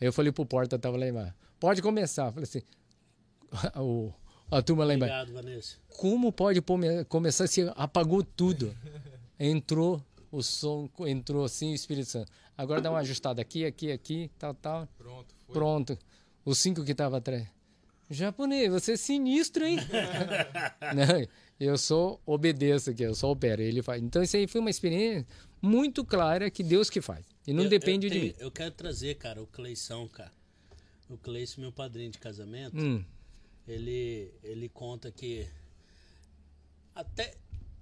Aí 0.00 0.08
eu 0.08 0.12
falei 0.14 0.32
pro 0.32 0.46
porta, 0.46 0.78
tava 0.78 0.96
lá 0.96 1.06
embaixo. 1.06 1.34
Pode 1.60 1.82
começar. 1.82 2.28
Eu 2.28 2.32
falei 2.32 2.44
assim, 2.44 2.62
o, 3.78 4.10
a 4.50 4.62
turma 4.62 4.86
lá 4.86 4.94
embaixo. 4.94 5.14
Obrigado, 5.14 5.44
Vanessa. 5.44 5.76
Como 5.88 6.32
pode 6.32 6.62
começar 7.06 7.46
se 7.46 7.70
apagou 7.76 8.22
tudo? 8.22 8.74
Entrou 9.38 10.02
o 10.32 10.42
som, 10.42 10.88
entrou 11.00 11.44
assim 11.44 11.72
o 11.72 11.74
Espírito 11.74 12.08
Santo. 12.08 12.32
Agora 12.56 12.80
dá 12.80 12.90
uma 12.90 13.00
ajustada 13.00 13.42
aqui, 13.42 13.66
aqui, 13.66 13.92
aqui, 13.92 14.30
tal, 14.38 14.54
tal. 14.54 14.88
Pronto, 14.96 15.34
foi. 15.44 15.52
Pronto. 15.52 15.98
Os 16.46 16.56
cinco 16.56 16.82
que 16.82 16.92
estavam 16.92 17.18
atrás. 17.18 17.46
Japonês, 18.08 18.72
você 18.72 18.92
é 18.92 18.96
sinistro, 18.96 19.66
hein? 19.66 19.76
Não, 20.96 21.28
eu 21.60 21.76
só 21.78 22.20
obedeço 22.26 22.90
aqui, 22.90 23.02
eu 23.02 23.14
só 23.14 23.30
opero. 23.30 23.60
Ele 23.62 23.82
faz. 23.82 24.02
Então 24.02 24.22
isso 24.22 24.36
aí 24.36 24.46
foi 24.46 24.60
uma 24.60 24.70
experiência 24.70 25.26
muito 25.60 26.04
clara 26.04 26.50
que 26.50 26.62
Deus 26.62 26.88
que 26.90 27.00
faz. 27.00 27.24
E 27.46 27.52
não 27.52 27.64
Eu- 27.64 27.70
depende 27.70 28.06
eu 28.06 28.10
de 28.10 28.20
tenho- 28.20 28.32
mim. 28.32 28.38
Eu 28.38 28.50
quero 28.50 28.70
trazer, 28.72 29.14
cara, 29.16 29.42
o 29.42 29.46
Cleição, 29.46 30.06
cara. 30.08 30.32
O 31.08 31.16
Cleição, 31.16 31.62
meu 31.62 31.72
padrinho 31.72 32.10
de 32.10 32.18
casamento, 32.18 32.76
Hum, 32.76 33.02
ele, 33.66 34.30
ele 34.42 34.68
conta 34.68 35.10
que 35.10 35.46
até 36.94 37.34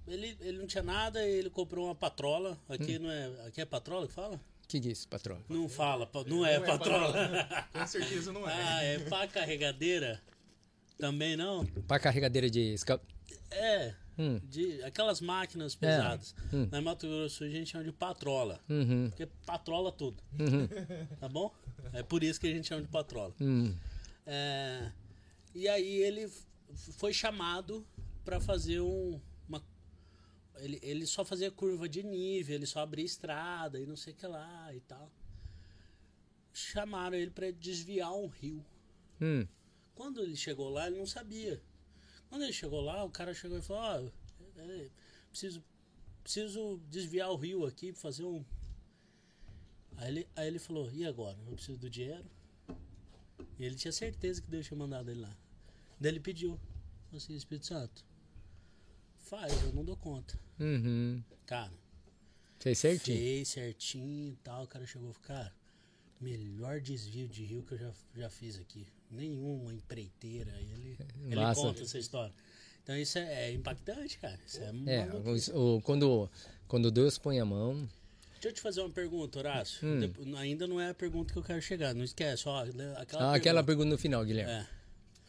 ele, 0.07 0.37
ele 0.39 0.57
não 0.59 0.67
tinha 0.67 0.83
nada, 0.83 1.25
ele 1.25 1.49
comprou 1.49 1.85
uma 1.85 1.95
patrola. 1.95 2.57
Hum. 2.69 2.73
Aqui 2.73 2.97
não 2.99 3.11
é, 3.11 3.47
aqui 3.47 3.61
é 3.61 3.65
patrola 3.65 4.07
que 4.07 4.13
fala? 4.13 4.39
que 4.67 4.81
que 4.81 4.89
é 4.89 4.91
isso, 4.91 5.07
patrão? 5.07 5.41
Não 5.47 5.69
fala, 5.69 6.05
pa- 6.05 6.25
não 6.25 6.45
é 6.45 6.59
patrola. 6.59 7.13
Com 7.71 7.87
certeza 7.87 8.33
não 8.33 8.49
é. 8.49 8.53
ah, 8.53 8.83
é 8.83 8.99
pá 8.99 9.25
carregadeira? 9.25 10.21
Também 10.97 11.37
não? 11.37 11.65
Para 11.87 11.99
carregadeira 12.01 12.49
de 12.49 12.73
esca... 12.73 12.99
É, 13.51 13.93
Hum. 14.19 14.39
de 14.43 14.81
aquelas 14.83 15.21
máquinas 15.21 15.75
pesadas. 15.75 16.33
Hum. 16.51 16.67
Na 16.71 16.81
Mato 16.81 17.07
Grosso 17.07 17.43
a 17.43 17.49
gente 17.49 17.69
chama 17.69 17.83
de 17.83 17.91
patrola. 17.91 18.59
Uhum, 18.67 19.09
Porque 19.09 19.27
patrola 19.45 19.91
tudo. 19.91 20.23
uhum, 20.39 20.67
Tá 21.19 21.29
bom? 21.29 21.53
É 21.93 22.01
por 22.01 22.23
isso 22.23 22.39
que 22.39 22.47
a 22.47 22.51
gente 22.51 22.67
chama 22.67 22.81
de 22.81 22.87
patrola. 22.87 23.33
uhum. 23.39 23.75
É, 24.25 24.91
e 25.53 25.67
aí 25.67 25.97
ele 26.01 26.29
foi 26.97 27.13
chamado 27.13 27.85
para 28.25 28.39
fazer 28.41 28.81
um, 28.81 29.21
uma. 29.47 29.63
Ele, 30.57 30.79
ele 30.81 31.05
só 31.05 31.23
fazia 31.23 31.49
curva 31.51 31.87
de 31.87 32.01
nível, 32.03 32.55
ele 32.55 32.65
só 32.65 32.79
abria 32.81 33.05
estrada 33.05 33.79
e 33.79 33.85
não 33.85 33.95
sei 33.95 34.13
o 34.13 34.15
que 34.15 34.25
lá 34.27 34.73
e 34.73 34.79
tal. 34.81 35.11
Chamaram 36.53 37.15
ele 37.15 37.29
para 37.31 37.51
desviar 37.51 38.11
um 38.13 38.27
rio. 38.27 38.65
Hum. 39.21 39.47
Quando 39.93 40.21
ele 40.21 40.35
chegou 40.35 40.69
lá, 40.69 40.87
ele 40.87 40.97
não 40.97 41.05
sabia. 41.05 41.61
Quando 42.29 42.43
ele 42.43 42.53
chegou 42.53 42.81
lá, 42.81 43.03
o 43.03 43.09
cara 43.09 43.33
chegou 43.33 43.57
e 43.57 43.61
falou: 43.61 43.81
Ó, 43.83 44.11
preciso, 45.29 45.63
preciso 46.23 46.81
desviar 46.89 47.31
o 47.31 47.35
rio 47.35 47.65
aqui 47.65 47.93
fazer 47.93 48.23
um. 48.23 48.43
Aí 49.97 50.09
ele, 50.09 50.27
aí 50.35 50.47
ele 50.47 50.59
falou: 50.59 50.91
E 50.91 51.05
agora? 51.05 51.37
Eu 51.45 51.53
preciso 51.53 51.77
do 51.77 51.89
dinheiro. 51.89 52.25
E 53.57 53.63
ele 53.65 53.75
tinha 53.75 53.91
certeza 53.91 54.41
que 54.41 54.49
Deus 54.49 54.65
tinha 54.65 54.77
mandado 54.77 55.09
ele 55.09 55.21
lá. 55.21 55.35
Daí 55.99 56.11
ele 56.11 56.19
pediu: 56.19 56.59
assim, 57.13 57.35
Espírito 57.35 57.67
Santo, 57.67 58.05
faz, 59.17 59.51
eu 59.63 59.73
não 59.73 59.83
dou 59.85 59.97
conta. 59.97 60.39
Uhum. 60.59 61.23
Cara, 61.45 61.73
Fez 62.59 62.79
certinho. 62.79 63.17
fez 63.17 63.47
certinho 63.49 64.33
e 64.33 64.35
tal. 64.37 64.63
O 64.63 64.67
cara 64.67 64.85
chegou 64.85 65.09
e 65.09 65.13
falou: 65.13 65.27
Cara, 65.27 65.55
melhor 66.19 66.81
desvio 66.81 67.27
de 67.27 67.43
rio 67.45 67.63
que 67.63 67.73
eu 67.73 67.77
já, 67.77 67.93
já 68.15 68.29
fiz 68.29 68.59
aqui. 68.59 68.85
Nenhuma 69.11 69.73
empreiteira. 69.73 70.51
Aí 70.53 70.67
Ele, 70.73 70.97
ele 71.25 71.55
conta 71.55 71.81
essa 71.81 71.97
história. 71.97 72.33
Então 72.83 72.95
isso 72.97 73.17
é, 73.17 73.49
é 73.49 73.51
impactante, 73.53 74.17
cara. 74.17 74.39
Isso 74.45 74.59
é, 74.61 74.71
É, 74.87 75.51
o, 75.53 75.75
o- 75.77 75.81
quando, 75.81 76.29
quando 76.67 76.89
Deus 76.91 77.17
põe 77.17 77.39
a 77.39 77.45
mão. 77.45 77.87
Deixa 78.33 78.49
eu 78.49 78.53
te 78.53 78.61
fazer 78.61 78.81
uma 78.81 78.89
pergunta, 78.89 79.39
Horácio. 79.39 79.79
Hum. 79.85 80.35
Ainda 80.37 80.67
não 80.67 80.79
é 80.79 80.89
a 80.89 80.93
pergunta 80.93 81.33
que 81.33 81.39
eu 81.39 81.43
quero 81.43 81.61
chegar. 81.61 81.93
Não 81.95 82.03
esquece, 82.03 82.47
ó. 82.47 82.61
Aquela 82.63 82.83
Ah, 83.31 83.35
aquela 83.35 83.35
pergunta. 83.35 83.63
pergunta 83.65 83.89
no 83.89 83.97
final, 83.97 84.23
Guilherme. 84.23 84.51
É, 84.53 84.67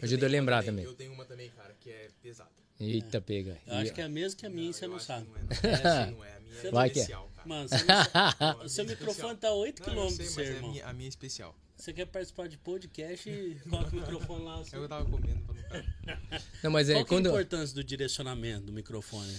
Ajuda 0.02 0.26
a 0.26 0.28
lembrar 0.28 0.62
também. 0.64 0.84
Eu 0.84 0.94
tenho 0.94 1.12
uma 1.12 1.24
também, 1.24 1.50
cara, 1.50 1.74
que 1.80 1.90
é 1.90 2.08
pesada. 2.22 2.50
Eita, 2.78 3.20
pega. 3.20 3.58
eu 3.66 3.74
acho 3.74 3.92
que 3.92 4.00
é 4.00 4.04
a 4.04 4.08
mesma 4.08 4.38
que 4.38 4.46
a 4.46 4.50
minha, 4.50 4.66
Não, 4.66 4.72
você 4.72 4.84
eu 4.84 4.88
não 4.90 4.96
acho 4.96 5.06
sabe. 5.06 5.26
que 5.26 5.32
Não 5.32 5.38
é, 5.40 5.42
não. 5.72 5.90
Essa 5.90 6.06
não 6.12 6.24
é. 6.24 6.36
A 6.36 6.40
minha 6.40 6.60
é 6.62 6.70
Vai 6.70 6.90
que 6.90 6.98
é. 6.98 7.02
especial, 7.02 7.30
cara. 7.34 7.48
Mano, 7.48 7.68
você 7.68 7.84
não 7.84 8.60
O 8.64 8.68
seu 8.68 8.84
é 8.84 8.88
microfone 8.88 9.36
tá 9.38 9.48
a 9.48 9.54
8 9.54 9.82
Não, 9.82 9.88
eu 9.88 10.06
km 10.06 10.10
sei, 10.14 10.26
do 10.26 10.30
seu, 10.30 10.36
mas 10.36 10.38
é 10.38 10.52
a 10.52 10.54
irmão. 10.54 10.70
minha, 10.70 10.86
a 10.86 10.92
minha 10.92 11.08
é 11.08 11.08
especial. 11.08 11.56
Você 11.78 11.92
quer 11.92 12.06
participar 12.06 12.48
de 12.48 12.58
podcast 12.58 13.30
e 13.30 13.56
coloca 13.70 13.94
o 13.94 14.00
microfone 14.00 14.44
lá. 14.44 14.58
Assim. 14.60 14.74
Eu 14.76 14.88
tava 14.88 15.04
comendo 15.04 15.40
pra 15.42 15.54
não 15.54 15.62
ficar. 15.62 16.42
Não, 16.64 16.70
mas 16.72 16.88
é 16.88 16.94
Qual 16.94 17.04
que 17.04 17.14
é 17.14 17.16
a 17.16 17.20
quando. 17.20 17.28
importância 17.28 17.74
do 17.74 17.84
direcionamento 17.84 18.62
do 18.66 18.72
microfone? 18.72 19.32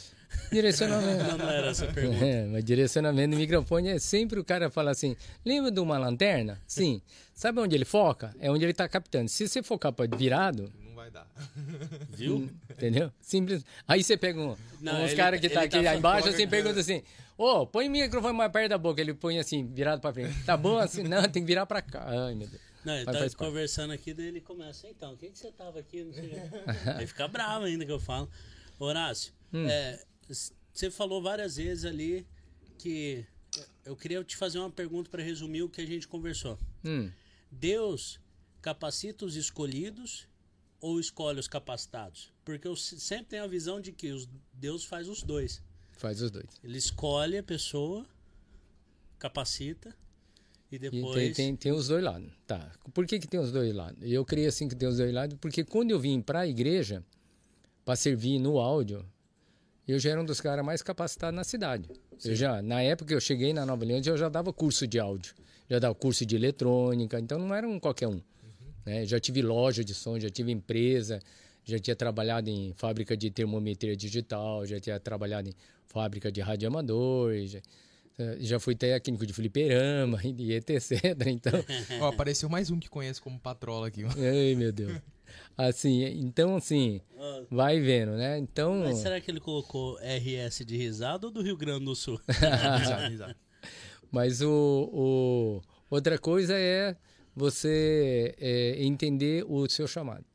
Direcionamento. 0.49 1.23
Não, 1.27 1.37
não 1.37 1.49
era 1.49 1.67
essa 1.67 1.85
a 1.85 1.93
pergunta. 1.93 2.23
É, 2.23 2.45
mas 2.45 2.63
direcionamento 2.63 3.31
do 3.35 3.37
microfone 3.39 3.89
é 3.89 3.99
sempre 3.99 4.39
o 4.39 4.43
cara 4.45 4.69
fala 4.69 4.91
assim: 4.91 5.17
lembra 5.43 5.69
de 5.69 5.79
uma 5.81 5.97
lanterna? 5.97 6.61
Sim. 6.65 7.01
Sabe 7.33 7.59
onde 7.59 7.75
ele 7.75 7.83
foca? 7.85 8.33
É 8.39 8.49
onde 8.49 8.63
ele 8.63 8.73
tá 8.73 8.87
captando. 8.87 9.27
Se 9.29 9.47
você 9.47 9.61
focar 9.61 9.91
para 9.91 10.15
virado, 10.15 10.71
Não 10.85 10.95
vai 10.95 11.09
dar. 11.11 11.27
Viu? 12.11 12.49
entendeu? 12.69 13.11
Simples. 13.21 13.65
Aí 13.87 14.01
você 14.03 14.15
pega 14.15 14.39
um, 14.39 14.55
Não, 14.79 15.03
uns 15.03 15.13
caras 15.13 15.41
que 15.41 15.49
tá 15.49 15.65
ele 15.65 15.75
aqui 15.75 15.83
tá 15.83 15.95
embaixo 15.95 16.29
assim, 16.29 16.47
pergunta 16.47 16.79
assim: 16.79 17.01
Ô, 17.41 17.65
põe 17.65 17.87
o 17.87 17.91
microfone 17.91 18.35
mais 18.37 18.51
perto 18.51 18.69
da 18.69 18.77
boca. 18.77 18.99
Ele 18.99 19.13
põe 19.13 19.39
assim, 19.39 19.65
virado 19.65 20.01
para 20.01 20.13
frente. 20.13 20.43
Tá 20.43 20.57
bom 20.57 20.77
assim? 20.77 21.03
Não, 21.03 21.21
tem 21.23 21.41
que 21.41 21.47
virar 21.47 21.65
para 21.65 21.81
cá. 21.81 22.03
Ai, 22.05 22.35
meu 22.35 22.47
Deus. 22.47 22.61
Não, 22.83 22.93
ele 22.95 23.05
tá 23.05 23.13
parte. 23.13 23.35
conversando 23.37 23.91
aqui, 23.93 24.13
daí 24.13 24.27
ele 24.27 24.41
começa, 24.41 24.87
então, 24.87 25.13
o 25.13 25.17
que, 25.17 25.29
que 25.29 25.37
você 25.39 25.49
tava 25.51 25.79
aqui? 25.79 26.03
Não 26.03 26.13
sei 26.13 26.25
o 26.25 26.29
quê. 26.29 26.39
Aí 26.97 27.07
fica 27.07 27.27
bravo 27.29 27.63
ainda 27.65 27.85
que 27.85 27.91
eu 27.91 27.99
falo. 27.99 28.29
Horácio, 28.77 29.33
Hum. 29.53 29.67
é, 29.67 30.01
você 30.73 30.91
falou 30.91 31.21
várias 31.21 31.55
vezes 31.57 31.83
ali 31.85 32.25
que 32.77 33.25
eu 33.85 33.95
queria 33.95 34.23
te 34.23 34.35
fazer 34.37 34.59
uma 34.59 34.69
pergunta 34.69 35.09
para 35.09 35.21
resumir 35.23 35.61
o 35.63 35.69
que 35.69 35.81
a 35.81 35.85
gente 35.85 36.07
conversou. 36.07 36.57
Hum, 36.85 37.09
Deus 37.51 38.19
capacita 38.61 39.25
os 39.25 39.35
escolhidos 39.35 40.27
ou 40.79 40.99
escolhe 40.99 41.39
os 41.39 41.47
capacitados? 41.47 42.31
Porque 42.45 42.67
eu 42.67 42.75
se- 42.75 42.99
sempre 42.99 43.25
tenho 43.25 43.43
a 43.43 43.47
visão 43.47 43.81
de 43.81 43.91
que 43.91 44.11
os, 44.11 44.29
Deus 44.53 44.85
faz 44.85 45.07
os 45.09 45.21
dois. 45.23 45.61
Faz 45.99 46.21
os 46.21 46.31
dois. 46.31 46.47
Ele 46.63 46.77
escolhe 46.77 47.37
a 47.37 47.43
pessoa, 47.43 48.05
capacita 49.17 49.93
e 50.71 50.75
E 50.75 50.79
depois. 50.79 51.13
tem, 51.13 51.33
tem, 51.33 51.55
tem 51.57 51.71
os 51.73 51.89
dois 51.89 52.01
lados. 52.01 52.31
Tá. 52.47 52.71
Por 52.93 53.05
que, 53.05 53.19
que 53.19 53.27
tem 53.27 53.37
os 53.39 53.51
dois 53.51 53.73
lados? 53.75 53.99
Eu 54.01 54.23
creio 54.23 54.47
assim 54.47 54.69
que 54.69 54.75
tem 54.75 54.87
os 54.87 54.97
dois 54.97 55.13
lados, 55.13 55.37
porque 55.41 55.63
quando 55.63 55.91
eu 55.91 55.99
vim 55.99 56.21
para 56.21 56.39
a 56.41 56.47
igreja, 56.47 57.03
para 57.83 57.97
servir 57.97 58.39
no 58.39 58.59
áudio, 58.59 59.05
eu 59.85 59.99
já 59.99 60.11
era 60.11 60.21
um 60.21 60.25
dos 60.25 60.39
caras 60.39 60.63
mais 60.65 60.81
capacitados 60.81 61.35
na 61.35 61.43
cidade. 61.43 61.89
Eu 62.23 62.33
já, 62.33 62.61
na 62.61 62.81
época 62.81 63.09
que 63.09 63.13
eu 63.15 63.19
cheguei 63.19 63.51
na 63.51 63.65
Nova 63.65 63.83
Aliança, 63.83 64.09
eu 64.09 64.17
já 64.17 64.29
dava 64.29 64.53
curso 64.53 64.87
de 64.87 64.99
áudio, 64.99 65.35
já 65.69 65.79
dava 65.79 65.93
curso 65.95 66.25
de 66.25 66.33
eletrônica, 66.35 67.19
então 67.19 67.37
não 67.39 67.53
era 67.53 67.67
um 67.67 67.77
qualquer 67.77 68.07
um. 68.07 68.21
né? 68.85 69.05
Já 69.05 69.19
tive 69.19 69.41
loja 69.41 69.83
de 69.83 69.93
som, 69.93 70.17
já 70.17 70.29
tive 70.29 70.51
empresa, 70.51 71.19
já 71.65 71.77
tinha 71.77 71.95
trabalhado 71.95 72.49
em 72.49 72.73
fábrica 72.77 73.17
de 73.17 73.29
termometria 73.29 73.95
digital, 73.97 74.65
já 74.65 74.79
tinha 74.79 74.97
trabalhado 74.99 75.49
em 75.49 75.53
fábrica 75.89 76.31
de 76.31 76.39
radioamador, 76.39 77.33
já, 77.45 77.59
eh, 78.17 78.37
já 78.39 78.59
fui 78.59 78.75
técnico 78.75 79.25
de 79.25 79.33
fliperama 79.33 80.19
e 80.23 80.53
etc. 80.53 80.91
Então, 81.27 81.51
Ó, 81.99 82.07
apareceu 82.07 82.47
mais 82.49 82.69
um 82.71 82.79
que 82.79 82.87
conheço 82.89 83.21
como 83.21 83.37
patrola 83.39 83.87
aqui. 83.87 84.03
ai 84.05 84.55
meu 84.55 84.71
Deus. 84.71 85.01
Assim, 85.57 86.03
então 86.05 86.55
assim, 86.55 87.01
Ah, 87.17 87.43
vai 87.51 87.79
vendo, 87.79 88.13
né? 88.13 88.37
Então, 88.39 88.79
mas 88.79 88.97
será 88.97 89.19
que 89.21 89.29
ele 89.29 89.39
colocou 89.39 89.97
RS 89.99 90.63
de 90.65 90.77
risada 90.77 91.27
ou 91.27 91.33
do 91.33 91.41
Rio 91.41 91.57
Grande 91.57 91.85
do 91.85 91.95
Sul? 91.95 92.19
Exato, 92.81 93.11
exato. 93.11 93.35
Mas 94.11 94.41
o, 94.41 94.89
o- 94.91 95.61
outra 95.89 96.17
coisa 96.17 96.55
é 96.57 96.95
você 97.35 98.33
é, 98.39 98.83
entender 98.83 99.45
o 99.47 99.69
seu 99.69 99.87
chamado. 99.87 100.25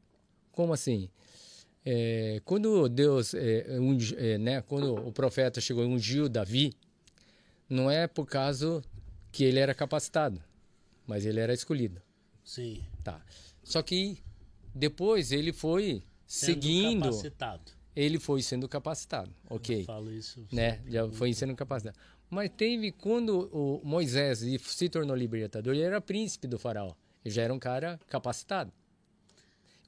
Como 0.53 0.73
assim? 0.73 1.09
É, 1.85 2.41
quando 2.45 2.89
Deus, 2.89 3.35
é, 3.35 3.79
ungi- 3.79 4.17
é, 4.17 4.39
né, 4.39 4.63
quando 4.63 4.95
o 4.95 5.13
profeta 5.13 5.61
chegou 5.61 5.85
e 5.85 5.87
ungiu 5.87 6.29
Davi, 6.29 6.73
não 7.69 7.91
é 7.91 8.07
por 8.07 8.27
causa 8.27 8.83
que 9.31 9.45
ele 9.45 9.59
era 9.59 9.75
capacitado, 9.75 10.43
mas 11.07 11.27
ele 11.27 11.41
era 11.41 11.53
escolhido. 11.53 12.01
Sim. 12.43 12.83
Tá. 13.03 13.21
Só 13.63 13.83
que 13.83 14.19
depois 14.75 15.31
ele 15.33 15.53
foi 15.53 16.03
Sendo 16.27 16.47
seguindo, 16.55 17.03
capacitado. 17.05 17.73
ele 17.95 18.19
foi 18.19 18.43
sendo 18.43 18.69
capacitado, 18.69 19.31
ok? 19.51 19.81
Eu 19.81 19.85
falo 19.85 20.11
isso. 20.13 20.47
né? 20.51 20.81
Já 20.89 21.09
foi 21.11 21.33
sendo 21.35 21.55
capacitado. 21.55 21.97
Mas 22.31 22.51
teve 22.57 22.91
quando 22.93 23.49
o 23.53 23.81
Moisés 23.85 24.39
se 24.63 24.89
tornou 24.89 25.15
libertador, 25.15 25.75
ele 25.75 25.83
era 25.85 26.01
príncipe 26.01 26.47
do 26.49 26.59
faraó. 26.59 26.95
Ele 27.25 27.35
já 27.35 27.43
era 27.43 27.53
um 27.53 27.59
cara 27.59 28.01
capacitado. 28.09 28.73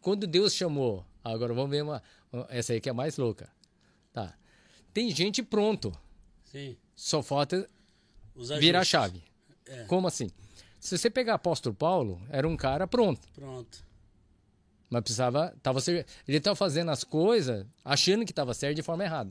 Quando 0.01 0.27
Deus 0.27 0.55
chamou, 0.55 1.05
agora 1.33 1.53
vamos 1.55 1.71
ver 1.71 1.83
uma, 1.83 2.03
essa 2.49 2.73
aí 2.73 2.81
que 2.81 2.89
é 2.89 2.93
mais 2.93 3.17
louca. 3.17 3.49
Tá. 4.13 4.35
Tem 4.93 5.11
gente 5.11 5.43
pronto, 5.43 5.93
Sim. 6.45 6.77
só 6.95 7.23
falta 7.23 7.69
virar 8.59 8.81
a 8.81 8.85
chave. 8.85 9.23
É. 9.67 9.85
Como 9.85 10.07
assim? 10.07 10.31
Se 10.79 10.97
você 10.97 11.11
pegar 11.11 11.35
apóstolo 11.35 11.75
Paulo, 11.75 12.21
era 12.31 12.47
um 12.47 12.57
cara 12.57 12.87
pronto, 12.87 13.27
Pronto. 13.35 13.85
mas 14.89 15.03
precisava, 15.03 15.55
tava 15.63 15.81
ele 15.89 16.05
estava 16.39 16.55
fazendo 16.55 16.91
as 16.91 17.03
coisas 17.03 17.67
achando 17.85 18.25
que 18.25 18.31
estava 18.33 18.55
certo 18.55 18.77
de 18.77 18.83
forma 18.83 19.05
errada. 19.05 19.31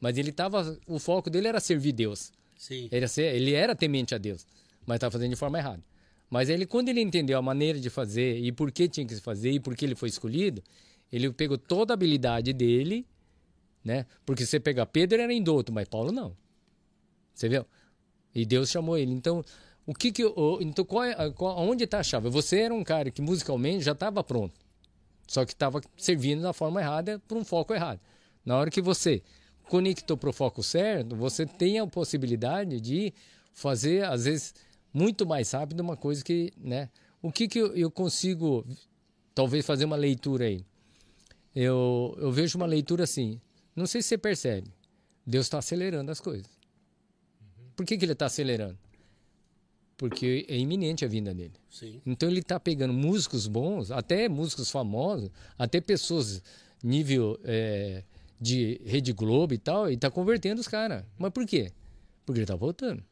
Mas 0.00 0.16
ele 0.18 0.30
tava, 0.32 0.78
o 0.86 0.98
foco 0.98 1.28
dele 1.30 1.48
era 1.48 1.60
servir 1.60 1.92
Deus. 1.92 2.32
Sim. 2.56 2.88
Ele, 2.90 3.06
ser- 3.08 3.34
ele 3.34 3.52
era 3.54 3.74
temente 3.74 4.14
a 4.14 4.18
Deus, 4.18 4.46
mas 4.86 4.96
estava 4.96 5.12
fazendo 5.12 5.30
de 5.30 5.36
forma 5.36 5.58
errada. 5.58 5.82
Mas 6.30 6.48
ele, 6.48 6.66
quando 6.66 6.88
ele 6.88 7.00
entendeu 7.00 7.38
a 7.38 7.42
maneira 7.42 7.78
de 7.80 7.88
fazer 7.88 8.38
e 8.38 8.50
por 8.52 8.70
que 8.72 8.88
tinha 8.88 9.06
que 9.06 9.14
se 9.14 9.20
fazer 9.20 9.52
e 9.52 9.60
por 9.60 9.74
que 9.76 9.84
ele 9.84 9.94
foi 9.94 10.08
escolhido, 10.08 10.62
ele 11.10 11.32
pegou 11.32 11.56
toda 11.56 11.92
a 11.92 11.94
habilidade 11.94 12.52
dele, 12.52 13.06
né? 13.84 14.06
Porque 14.26 14.44
você 14.44 14.60
pegar 14.60 14.86
Pedro 14.86 15.20
era 15.20 15.32
indouto, 15.32 15.72
mas 15.72 15.88
Paulo 15.88 16.12
não. 16.12 16.36
Você 17.34 17.48
viu? 17.48 17.64
E 18.34 18.44
Deus 18.44 18.68
chamou 18.68 18.96
ele. 18.98 19.12
Então, 19.12 19.44
o 19.86 19.94
que 19.94 20.12
que 20.12 20.22
então 20.60 20.84
qual 20.84 21.04
é, 21.04 21.30
qual, 21.30 21.58
onde 21.58 21.84
está 21.84 22.00
a 22.00 22.02
chave? 22.02 22.28
Você 22.28 22.60
era 22.60 22.74
um 22.74 22.84
cara 22.84 23.10
que 23.10 23.22
musicalmente 23.22 23.84
já 23.84 23.92
estava 23.92 24.22
pronto, 24.22 24.54
só 25.26 25.44
que 25.44 25.52
estava 25.52 25.80
servindo 25.96 26.42
da 26.42 26.52
forma 26.52 26.80
errada 26.80 27.18
para 27.26 27.38
um 27.38 27.44
foco 27.44 27.72
errado. 27.72 28.00
Na 28.44 28.56
hora 28.56 28.70
que 28.70 28.82
você 28.82 29.22
conectou 29.68 30.16
para 30.16 30.30
o 30.30 30.32
foco 30.32 30.62
certo, 30.62 31.16
você 31.16 31.46
tem 31.46 31.78
a 31.78 31.86
possibilidade 31.86 32.80
de 32.80 33.14
fazer, 33.52 34.04
às 34.04 34.24
vezes, 34.24 34.54
muito 34.92 35.26
mais 35.26 35.50
rápido 35.52 35.80
uma 35.80 35.96
coisa 35.96 36.24
que, 36.24 36.52
né? 36.56 36.90
O 37.22 37.32
que 37.32 37.48
que 37.48 37.58
eu, 37.58 37.74
eu 37.74 37.90
consigo, 37.90 38.66
talvez, 39.34 39.64
fazer 39.64 39.84
uma 39.84 39.96
leitura 39.96 40.44
aí? 40.46 40.64
Eu, 41.60 42.16
eu 42.20 42.30
vejo 42.30 42.56
uma 42.56 42.66
leitura 42.66 43.02
assim, 43.02 43.40
não 43.74 43.84
sei 43.84 44.00
se 44.00 44.06
você 44.06 44.16
percebe, 44.16 44.72
Deus 45.26 45.46
está 45.46 45.58
acelerando 45.58 46.08
as 46.12 46.20
coisas. 46.20 46.48
Por 47.74 47.84
que, 47.84 47.98
que 47.98 48.04
ele 48.04 48.12
está 48.12 48.26
acelerando? 48.26 48.78
Porque 49.96 50.46
é 50.48 50.56
iminente 50.56 51.04
a 51.04 51.08
vinda 51.08 51.34
dele. 51.34 51.54
Sim. 51.68 52.00
Então 52.06 52.28
ele 52.28 52.38
está 52.38 52.60
pegando 52.60 52.94
músicos 52.94 53.48
bons, 53.48 53.90
até 53.90 54.28
músicos 54.28 54.70
famosos, 54.70 55.32
até 55.58 55.80
pessoas 55.80 56.44
nível 56.80 57.36
é, 57.42 58.04
de 58.40 58.80
Rede 58.84 59.12
Globo 59.12 59.52
e 59.52 59.58
tal, 59.58 59.90
e 59.90 59.94
está 59.94 60.08
convertendo 60.12 60.60
os 60.60 60.68
caras. 60.68 61.04
Mas 61.18 61.32
por 61.32 61.44
quê? 61.44 61.72
Porque 62.24 62.38
ele 62.38 62.44
está 62.44 62.54
voltando. 62.54 63.02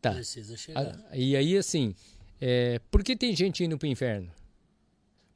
Tá. 0.00 0.14
Precisa 0.14 0.56
chegar. 0.56 1.00
E 1.14 1.36
aí, 1.36 1.56
assim, 1.56 1.94
é, 2.40 2.80
por 2.90 3.04
que 3.04 3.14
tem 3.14 3.36
gente 3.36 3.62
indo 3.62 3.78
para 3.78 3.86
o 3.86 3.90
inferno? 3.90 4.28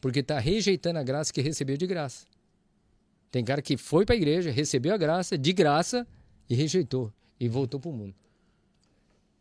Porque 0.05 0.21
está 0.21 0.39
rejeitando 0.39 0.99
a 0.99 1.03
graça 1.03 1.33
que 1.33 1.41
recebeu 1.41 1.79
de 1.79 1.87
graça. 1.87 2.27
Tem 3.31 3.43
cara 3.43 3.63
que 3.63 3.75
foi 3.75 4.05
para 4.05 4.15
a 4.15 4.19
igreja, 4.19 4.51
recebeu 4.51 4.93
a 4.93 4.99
graça 4.99 5.39
de 5.39 5.51
graça 5.51 6.07
e 6.47 6.55
rejeitou 6.55 7.11
e 7.41 7.49
voltou 7.49 7.81
para 7.81 7.89
o 7.89 7.93
mundo. 7.95 8.15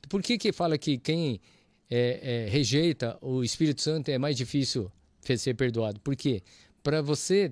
Por 0.07 0.23
que 0.23 0.37
que 0.37 0.53
fala 0.53 0.77
que 0.77 0.97
quem 0.97 1.41
é, 1.89 2.45
é, 2.45 2.49
rejeita 2.49 3.17
o 3.19 3.43
Espírito 3.43 3.81
Santo 3.81 4.07
é 4.07 4.17
mais 4.17 4.37
difícil 4.37 4.89
ser 5.37 5.53
perdoado? 5.53 5.99
Por 5.99 6.15
quê? 6.15 6.41
Para 6.81 7.01
você... 7.01 7.51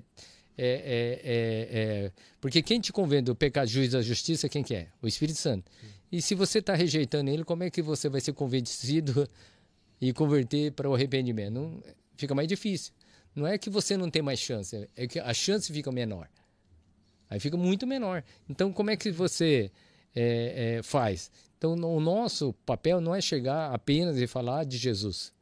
é, 0.56 0.64
é, 0.66 1.20
é, 1.22 2.06
é, 2.06 2.12
porque 2.40 2.62
quem 2.62 2.80
te 2.80 2.94
convence 2.94 3.24
do 3.24 3.36
pecado, 3.36 3.68
juiz 3.68 3.90
da 3.90 4.00
justiça, 4.00 4.48
quem 4.48 4.62
que 4.62 4.74
é? 4.74 4.88
O 5.02 5.06
Espírito 5.06 5.38
Santo. 5.38 5.70
E 6.10 6.22
se 6.22 6.34
você 6.34 6.60
está 6.60 6.74
rejeitando 6.74 7.28
ele, 7.28 7.44
como 7.44 7.62
é 7.62 7.68
que 7.68 7.82
você 7.82 8.08
vai 8.08 8.22
ser 8.22 8.32
convencido 8.32 9.28
e 10.00 10.14
converter 10.14 10.72
para 10.72 10.88
o 10.88 10.94
arrependimento? 10.94 11.52
Não, 11.52 11.82
fica 12.16 12.34
mais 12.34 12.48
difícil. 12.48 12.94
Não 13.34 13.46
é 13.46 13.56
que 13.56 13.70
você 13.70 13.96
não 13.96 14.10
tem 14.10 14.22
mais 14.22 14.38
chance, 14.38 14.88
é 14.96 15.06
que 15.06 15.18
a 15.18 15.32
chance 15.32 15.72
fica 15.72 15.90
menor. 15.90 16.28
Aí 17.30 17.40
fica 17.40 17.56
muito 17.56 17.86
menor. 17.86 18.22
Então, 18.48 18.72
como 18.72 18.90
é 18.90 18.96
que 18.96 19.10
você 19.10 19.70
é, 20.14 20.76
é, 20.76 20.82
faz? 20.82 21.30
Então, 21.56 21.72
o 21.72 22.00
nosso 22.00 22.52
papel 22.66 23.00
não 23.00 23.14
é 23.14 23.20
chegar 23.20 23.72
apenas 23.72 24.18
e 24.18 24.26
falar 24.26 24.64
de 24.64 24.76
Jesus. 24.76 25.32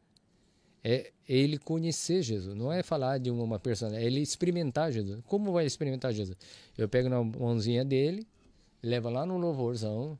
É 0.84 1.10
ele 1.28 1.58
conhecer 1.58 2.22
Jesus. 2.22 2.56
Não 2.56 2.72
é 2.72 2.82
falar 2.82 3.18
de 3.18 3.30
uma 3.30 3.58
pessoa, 3.58 3.96
é 3.96 4.04
ele 4.04 4.20
experimentar 4.20 4.92
Jesus. 4.92 5.20
Como 5.26 5.52
vai 5.52 5.66
experimentar 5.66 6.12
Jesus? 6.12 6.36
Eu 6.78 6.88
pego 6.88 7.08
na 7.08 7.22
mãozinha 7.22 7.84
dele, 7.84 8.26
leva 8.82 9.10
lá 9.10 9.26
no 9.26 9.36
louvorzão 9.36 10.18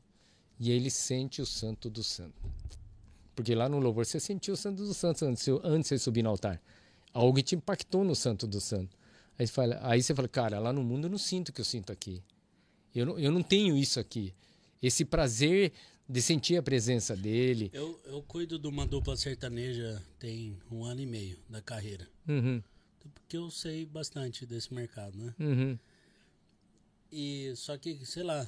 e 0.59 0.71
ele 0.71 0.89
sente 0.89 1.41
o 1.41 1.45
santo 1.45 1.89
do 1.89 2.03
santo. 2.03 2.35
Porque 3.35 3.55
lá 3.55 3.69
no 3.69 3.79
louvor 3.79 4.05
você 4.05 4.19
sentiu 4.19 4.55
o 4.55 4.57
santo 4.57 4.83
do 4.83 4.93
santo 4.93 5.25
antes, 5.25 5.47
antes 5.63 5.89
de 5.89 5.99
subir 5.99 6.21
no 6.21 6.29
altar. 6.29 6.61
Algo 7.13 7.41
te 7.41 7.55
impactou 7.55 8.03
no 8.03 8.15
santo 8.15 8.47
do 8.47 8.61
santo. 8.61 8.95
Aí 9.37 9.47
você, 9.47 9.53
fala, 9.53 9.79
aí 9.81 10.01
você 10.01 10.13
fala, 10.13 10.27
cara, 10.27 10.59
lá 10.59 10.71
no 10.71 10.83
mundo 10.83 11.05
eu 11.05 11.09
não 11.09 11.17
sinto 11.17 11.49
o 11.49 11.53
que 11.53 11.61
eu 11.61 11.65
sinto 11.65 11.91
aqui. 11.91 12.21
Eu 12.93 13.05
não, 13.05 13.19
eu 13.19 13.31
não 13.31 13.41
tenho 13.41 13.77
isso 13.77 13.99
aqui. 13.99 14.33
Esse 14.81 15.05
prazer 15.05 15.71
de 16.07 16.21
sentir 16.21 16.57
a 16.57 16.63
presença 16.63 17.15
dele. 17.15 17.69
Eu, 17.73 17.99
eu 18.05 18.21
cuido 18.23 18.59
de 18.59 18.67
uma 18.67 18.85
dupla 18.85 19.15
sertaneja 19.15 20.01
tem 20.19 20.57
um 20.69 20.83
ano 20.83 21.01
e 21.01 21.05
meio 21.05 21.39
da 21.49 21.61
carreira. 21.61 22.07
Uhum, 22.27 22.61
Porque 23.13 23.37
eu 23.37 23.49
sei 23.49 23.85
bastante 23.85 24.45
desse 24.45 24.73
mercado, 24.73 25.17
né? 25.17 25.33
uhum, 25.39 25.79
E 27.11 27.53
só 27.55 27.77
que, 27.77 28.05
sei 28.05 28.23
lá, 28.23 28.45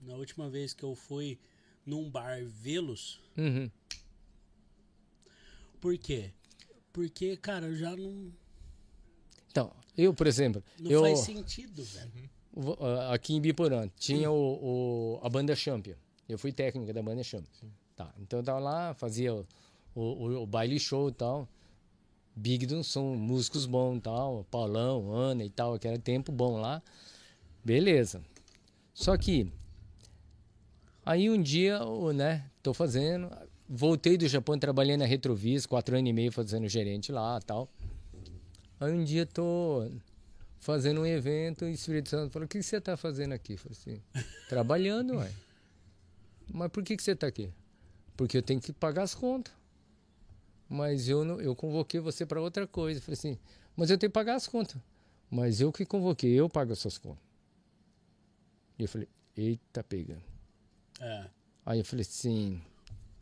na 0.00 0.14
última 0.14 0.48
vez 0.48 0.72
que 0.72 0.82
eu 0.82 0.94
fui 0.94 1.38
num 1.84 2.08
bar 2.08 2.42
vê-los, 2.46 3.20
uhum. 3.36 3.70
por 5.80 5.96
quê? 5.98 6.32
Porque, 6.94 7.36
cara, 7.36 7.66
eu 7.66 7.74
já 7.74 7.94
não, 7.96 8.32
Então, 9.50 9.72
eu, 9.98 10.14
por 10.14 10.28
exemplo, 10.28 10.62
não 10.78 10.90
eu, 10.90 11.00
faz 11.02 11.18
sentido, 11.18 11.82
velho. 11.84 12.30
Vo- 12.52 12.78
ah, 12.80 13.12
aqui 13.12 13.34
em 13.34 13.40
Biporã 13.40 13.88
tinha 13.98 14.30
o, 14.30 15.16
o- 15.18 15.20
a 15.20 15.28
banda 15.28 15.56
Champion. 15.56 15.96
Eu 16.28 16.38
fui 16.38 16.52
técnica 16.52 16.92
da 16.92 17.02
banda 17.02 17.22
Champion. 17.24 17.68
Tá, 17.96 18.14
então 18.20 18.38
eu 18.38 18.44
tava 18.44 18.60
lá, 18.60 18.94
fazia 18.94 19.34
o, 19.34 19.44
o, 19.92 20.42
o 20.42 20.46
baile 20.46 20.78
show 20.78 21.08
e 21.08 21.12
tal. 21.12 21.48
Big 22.36 22.64
do 22.64 22.82
som, 22.84 23.16
músicos 23.16 23.66
bons 23.66 23.96
e 23.98 24.00
tal, 24.02 24.44
Paulão, 24.48 25.12
Ana 25.12 25.44
e 25.44 25.50
tal, 25.50 25.76
que 25.80 25.88
era 25.88 25.98
tempo 25.98 26.30
bom 26.30 26.60
lá. 26.60 26.80
Beleza. 27.64 28.22
Só 28.94 29.16
que 29.16 29.52
aí 31.04 31.28
um 31.28 31.42
dia, 31.42 31.84
o, 31.84 32.12
né, 32.12 32.48
tô 32.62 32.72
fazendo, 32.72 33.28
voltei 33.74 34.16
do 34.16 34.26
Japão, 34.28 34.58
trabalhei 34.58 34.96
na 34.96 35.04
Retrovis, 35.04 35.66
quatro 35.66 35.96
anos 35.96 36.08
e 36.08 36.12
meio 36.12 36.30
fazendo 36.30 36.68
gerente 36.68 37.10
lá 37.10 37.40
tal. 37.40 37.68
Aí 38.78 38.92
um 38.92 39.04
dia 39.04 39.26
tô 39.26 39.90
fazendo 40.60 41.00
um 41.00 41.06
evento 41.06 41.64
e 41.64 41.72
o 41.72 41.74
Espírito 41.74 42.08
Santo 42.08 42.32
falou: 42.32 42.46
O 42.46 42.48
que 42.48 42.62
você 42.62 42.80
tá 42.80 42.96
fazendo 42.96 43.32
aqui? 43.32 43.54
Eu 43.54 43.58
falei 43.58 43.78
assim: 43.78 44.02
Trabalhando, 44.48 45.16
ué. 45.16 45.32
Mas 46.52 46.70
por 46.70 46.82
que, 46.82 46.96
que 46.96 47.02
você 47.02 47.16
tá 47.16 47.26
aqui? 47.26 47.50
Porque 48.16 48.36
eu 48.36 48.42
tenho 48.42 48.60
que 48.60 48.72
pagar 48.72 49.02
as 49.02 49.14
contas. 49.14 49.52
Mas 50.68 51.08
eu, 51.08 51.24
não, 51.24 51.40
eu 51.40 51.54
convoquei 51.54 52.00
você 52.00 52.24
para 52.24 52.40
outra 52.40 52.66
coisa. 52.66 52.98
Eu 52.98 53.02
falei 53.02 53.18
assim: 53.18 53.38
Mas 53.76 53.90
eu 53.90 53.98
tenho 53.98 54.10
que 54.10 54.14
pagar 54.14 54.34
as 54.36 54.46
contas. 54.46 54.80
Mas 55.30 55.60
eu 55.60 55.72
que 55.72 55.84
convoquei, 55.84 56.32
eu 56.32 56.48
pago 56.48 56.72
as 56.72 56.78
suas 56.78 56.98
contas. 56.98 57.22
E 58.78 58.82
eu 58.82 58.88
falei: 58.88 59.08
Eita, 59.36 59.82
pega. 59.82 60.18
É. 61.00 61.26
Aí 61.66 61.78
eu 61.78 61.84
falei 61.84 62.02
assim, 62.02 62.60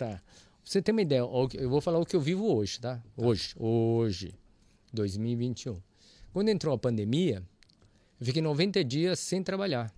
tá. 0.03 0.23
Você 0.65 0.81
ter 0.81 0.93
uma 0.93 1.03
ideia, 1.03 1.21
eu 1.55 1.69
vou 1.69 1.81
falar 1.81 1.99
o 1.99 2.07
que 2.07 2.15
eu 2.15 2.21
vivo 2.21 2.47
hoje, 2.55 2.81
tá? 2.81 3.03
Hoje, 3.17 3.55
hoje, 3.59 4.35
2021. 4.93 5.81
Quando 6.33 6.49
entrou 6.49 6.75
a 6.75 6.79
pandemia, 6.79 7.43
eu 8.21 8.27
fiquei 8.27 8.41
90 8.41 8.83
dias 8.85 9.19
sem 9.19 9.43
trabalhar. 9.43 9.93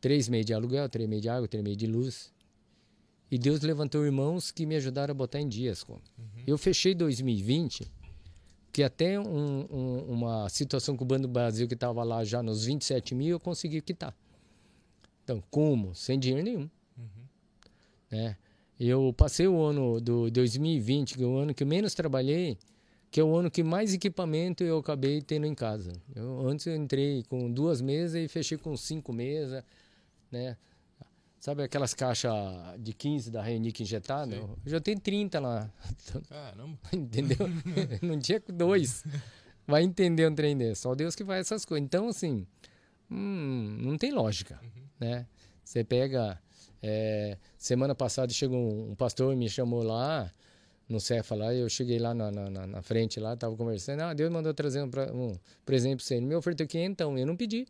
Três 0.00 0.28
meses 0.28 0.46
de 0.46 0.54
aluguel, 0.54 0.88
três 0.88 1.08
meses 1.08 1.22
de 1.22 1.28
água, 1.28 1.48
três 1.48 1.62
meses 1.64 1.76
de 1.78 1.86
luz. 1.86 2.32
E 3.30 3.38
Deus 3.38 3.60
levantou 3.60 4.04
irmãos 4.04 4.50
que 4.50 4.66
me 4.66 4.76
ajudaram 4.76 5.12
a 5.12 5.14
botar 5.14 5.40
em 5.40 5.48
dias. 5.48 5.82
Como. 5.82 6.00
Eu 6.46 6.58
fechei 6.58 6.94
2020, 6.94 7.90
que 8.72 8.82
até 8.82 9.18
um- 9.20 9.66
um- 9.70 10.04
uma 10.12 10.48
situação 10.48 10.96
com 10.96 11.04
o 11.04 11.06
Banco 11.06 11.22
do 11.22 11.28
Brasil 11.28 11.66
que 11.68 11.74
estava 11.74 12.02
lá 12.02 12.24
já 12.24 12.42
nos 12.42 12.64
27 12.64 13.14
mil, 13.14 13.30
eu 13.30 13.40
consegui 13.40 13.80
quitar. 13.80 14.14
Então, 15.24 15.42
como? 15.50 15.94
Sem 15.94 16.18
dinheiro 16.18 16.44
nenhum 16.44 16.68
né? 18.10 18.36
Eu 18.82 19.12
passei 19.14 19.46
o 19.46 19.60
ano 19.62 20.00
do 20.00 20.30
2020, 20.30 21.18
que 21.18 21.22
é 21.22 21.26
o 21.26 21.36
ano 21.36 21.52
que 21.52 21.66
menos 21.66 21.92
trabalhei, 21.92 22.56
que 23.10 23.20
é 23.20 23.22
o 23.22 23.36
ano 23.36 23.50
que 23.50 23.62
mais 23.62 23.92
equipamento 23.92 24.64
eu 24.64 24.78
acabei 24.78 25.20
tendo 25.20 25.44
em 25.44 25.54
casa. 25.54 25.92
Eu, 26.16 26.48
antes 26.48 26.64
eu 26.64 26.74
entrei 26.74 27.22
com 27.24 27.52
duas 27.52 27.82
mesas 27.82 28.24
e 28.24 28.26
fechei 28.26 28.56
com 28.56 28.74
cinco 28.78 29.12
mesas, 29.12 29.62
né? 30.32 30.56
Sabe 31.38 31.62
aquelas 31.62 31.92
caixas 31.92 32.32
de 32.78 32.94
15 32.94 33.30
da 33.30 33.42
Reunic 33.42 33.82
injetada? 33.82 34.34
Eu 34.36 34.58
já 34.64 34.80
tenho 34.80 34.98
30 34.98 35.40
lá, 35.40 35.70
Caramba. 36.28 36.78
entendeu? 36.92 37.36
Não 38.00 38.18
tinha 38.18 38.42
dois. 38.48 39.04
Vai 39.66 39.82
entender 39.82 40.26
um 40.26 40.34
trem 40.34 40.56
desse. 40.56 40.80
Só 40.82 40.94
Deus 40.94 41.14
que 41.14 41.24
faz 41.24 41.40
essas 41.46 41.66
coisas. 41.66 41.84
Então, 41.84 42.08
assim, 42.08 42.46
hum, 43.10 43.76
não 43.80 43.98
tem 43.98 44.10
lógica, 44.10 44.58
né? 44.98 45.26
Você 45.62 45.84
pega... 45.84 46.40
é, 46.82 47.36
semana 47.58 47.94
passada 47.94 48.32
chegou 48.32 48.58
um, 48.58 48.90
um 48.92 48.94
pastor 48.94 49.34
me 49.36 49.48
chamou 49.48 49.82
lá 49.82 50.32
no 50.88 50.98
Cefa 51.00 51.34
lá, 51.36 51.54
eu 51.54 51.68
cheguei 51.68 51.98
lá 51.98 52.12
na, 52.12 52.30
na, 52.32 52.66
na- 52.66 52.82
frente 52.82 53.20
lá, 53.20 53.36
tava 53.36 53.56
conversando, 53.56 54.00
ah, 54.00 54.12
Deus 54.12 54.30
mandou 54.30 54.52
trazer 54.52 54.82
um, 54.82 54.90
um 55.14 55.38
presente 55.64 55.96
pra 55.98 56.04
você. 56.04 56.14
Ele 56.16 56.26
me 56.26 56.34
ofertou 56.34 56.66
quinhentão, 56.66 57.16
eu 57.16 57.24
não 57.26 57.36
pedi. 57.36 57.66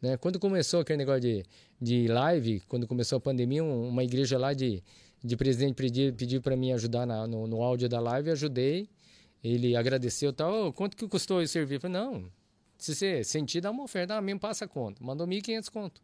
Né? 0.00 0.16
Quando 0.16 0.38
começou 0.38 0.80
aquele 0.80 0.98
negócio 0.98 1.20
de, 1.20 1.44
de 1.80 2.08
live, 2.08 2.60
quando 2.68 2.86
começou 2.86 3.16
a 3.18 3.20
pandemia, 3.20 3.62
um- 3.62 3.88
uma 3.88 4.04
igreja 4.04 4.38
lá 4.38 4.52
de, 4.54 4.82
de 5.22 5.36
presidente 5.36 5.74
pediu, 5.74 6.12
pediu 6.14 6.40
para 6.42 6.56
mim 6.56 6.72
ajudar 6.72 7.06
na- 7.06 7.26
no, 7.26 7.46
no 7.46 7.62
áudio 7.62 7.88
da 7.88 8.00
live, 8.00 8.30
ajudei. 8.30 8.88
Ele 9.44 9.76
agradeceu 9.76 10.30
e 10.30 10.32
tal, 10.32 10.68
"Ô, 10.68 10.72
quanto 10.72 10.96
que 10.96 11.06
custou 11.06 11.40
eu 11.40 11.46
servir? 11.46 11.74
Eu 11.76 11.80
falei, 11.80 11.96
não, 12.00 12.30
se 12.78 12.94
você 12.94 13.22
sentir, 13.22 13.60
dá 13.60 13.70
uma 13.70 13.84
oferta, 13.84 14.14
ah, 14.16 14.20
mesmo 14.20 14.40
passa 14.40 14.64
a 14.64 14.68
conta. 14.68 15.02
Mandou 15.04 15.26
1.500 15.26 15.68
conto. 15.68 16.00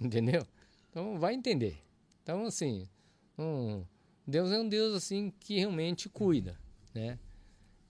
Entendeu? 0.00 0.46
Então 0.90 1.18
vai 1.18 1.34
entender. 1.34 1.78
Então, 2.22 2.44
assim, 2.46 2.88
um, 3.38 3.84
Deus 4.26 4.50
é 4.50 4.58
um 4.58 4.68
Deus 4.68 4.94
assim 4.94 5.32
que 5.40 5.58
realmente 5.58 6.08
cuida, 6.08 6.58
né? 6.94 7.18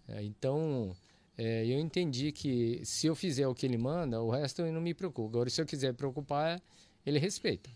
É, 0.09 0.23
Então, 0.23 0.95
é, 1.39 1.65
eu 1.67 1.79
entendi 1.81 2.33
que 2.33 2.81
se 2.85 3.07
eu 3.07 3.15
fizer 3.15 3.47
o 3.47 3.55
que 3.55 3.67
ele 3.67 3.79
manda, 3.79 4.21
o 4.23 4.31
resto 4.31 4.63
eu 4.63 4.73
não 4.73 4.81
me 4.81 4.95
preocupo. 4.95 5.29
Agora, 5.29 5.49
se 5.51 5.61
eu 5.61 5.67
quiser 5.67 5.95
preocupar, 5.95 6.61
ele 7.05 7.19
respeita. 7.19 7.71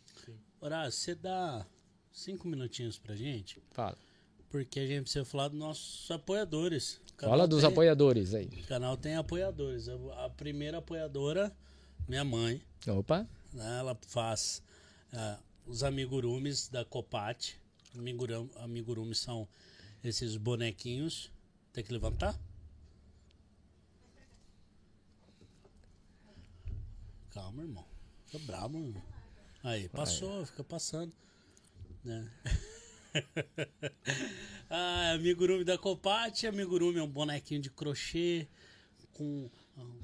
Horácio, 0.60 0.92
você 1.01 1.14
dá 1.14 1.66
cinco 2.12 2.47
minutinhos 2.47 2.98
pra 2.98 3.16
gente? 3.16 3.62
Fala. 3.70 3.97
Porque 4.51 4.80
a 4.80 4.86
gente 4.86 5.02
precisa 5.02 5.24
falar 5.24 5.48
dos 5.48 5.59
nossos 5.59 6.10
apoiadores. 6.10 7.01
Fala 7.18 7.47
dos 7.47 7.60
tem- 7.62 7.70
apoiadores 7.70 8.34
aí. 8.34 8.47
O 8.64 8.66
canal 8.66 8.97
tem 8.97 9.14
apoiadores. 9.14 9.88
A 9.88 10.28
primeira 10.28 10.78
apoiadora, 10.78 11.55
minha 12.09 12.24
mãe, 12.24 12.60
Opa. 12.88 13.26
Né? 13.52 13.78
Ela 13.78 13.98
faz 14.06 14.62
ah, 15.12 15.39
os 15.66 15.82
amigurumis 15.82 16.68
da 16.68 16.85
Copate. 16.85 17.60
Amigurum, 17.97 18.48
amigurumis 18.56 19.18
são 19.18 19.48
esses 20.02 20.36
bonequinhos. 20.36 21.31
Tem 21.72 21.85
que 21.85 21.93
levantar? 21.93 22.39
Calma, 27.31 27.62
irmão. 27.62 27.85
Fica 28.27 28.39
bravo, 28.44 28.78
irmão. 28.78 29.02
Aí, 29.62 29.89
passou, 29.89 30.44
fica 30.47 30.64
passando. 30.64 31.12
Né? 32.05 32.31
ah, 34.70 35.12
amigurumi 35.12 35.64
da 35.64 35.77
Copate. 35.77 36.47
Amigurumi 36.47 36.98
é 36.98 37.02
um 37.02 37.10
bonequinho 37.10 37.60
de 37.60 37.70
crochê 37.70 38.48
com, 39.12 39.51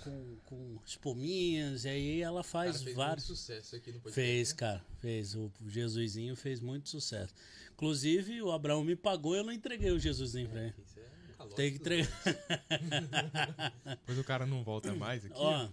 com, 0.02 0.36
com 0.44 0.78
espuminhas. 0.84 1.84
E 1.84 1.88
aí 1.88 2.22
ela 2.22 2.42
faz 2.42 2.82
vários. 2.94 3.26
sucesso 3.26 3.76
aqui 3.76 3.92
no 3.92 4.00
podcast. 4.00 4.14
Fez, 4.14 4.52
cara, 4.52 4.84
fez. 5.00 5.34
O 5.34 5.50
Jesusinho 5.66 6.34
fez 6.36 6.60
muito 6.60 6.88
sucesso. 6.88 7.34
Inclusive, 7.72 8.40
o 8.42 8.50
Abraão 8.50 8.82
me 8.84 8.96
pagou 8.96 9.34
e 9.34 9.38
eu 9.38 9.44
não 9.44 9.52
entreguei 9.52 9.90
o 9.90 9.98
Jesusinho 9.98 10.48
pra 10.48 10.62
ele. 10.62 10.74
Isso 10.82 10.98
é 10.98 11.44
um. 11.44 11.48
Tem 11.50 11.70
que 11.72 11.76
entregar. 11.78 12.10
Depois 13.84 14.18
o 14.18 14.24
cara 14.24 14.46
não 14.46 14.62
volta 14.64 14.94
mais 14.94 15.24
aqui. 15.24 15.34
Ó, 15.36 15.68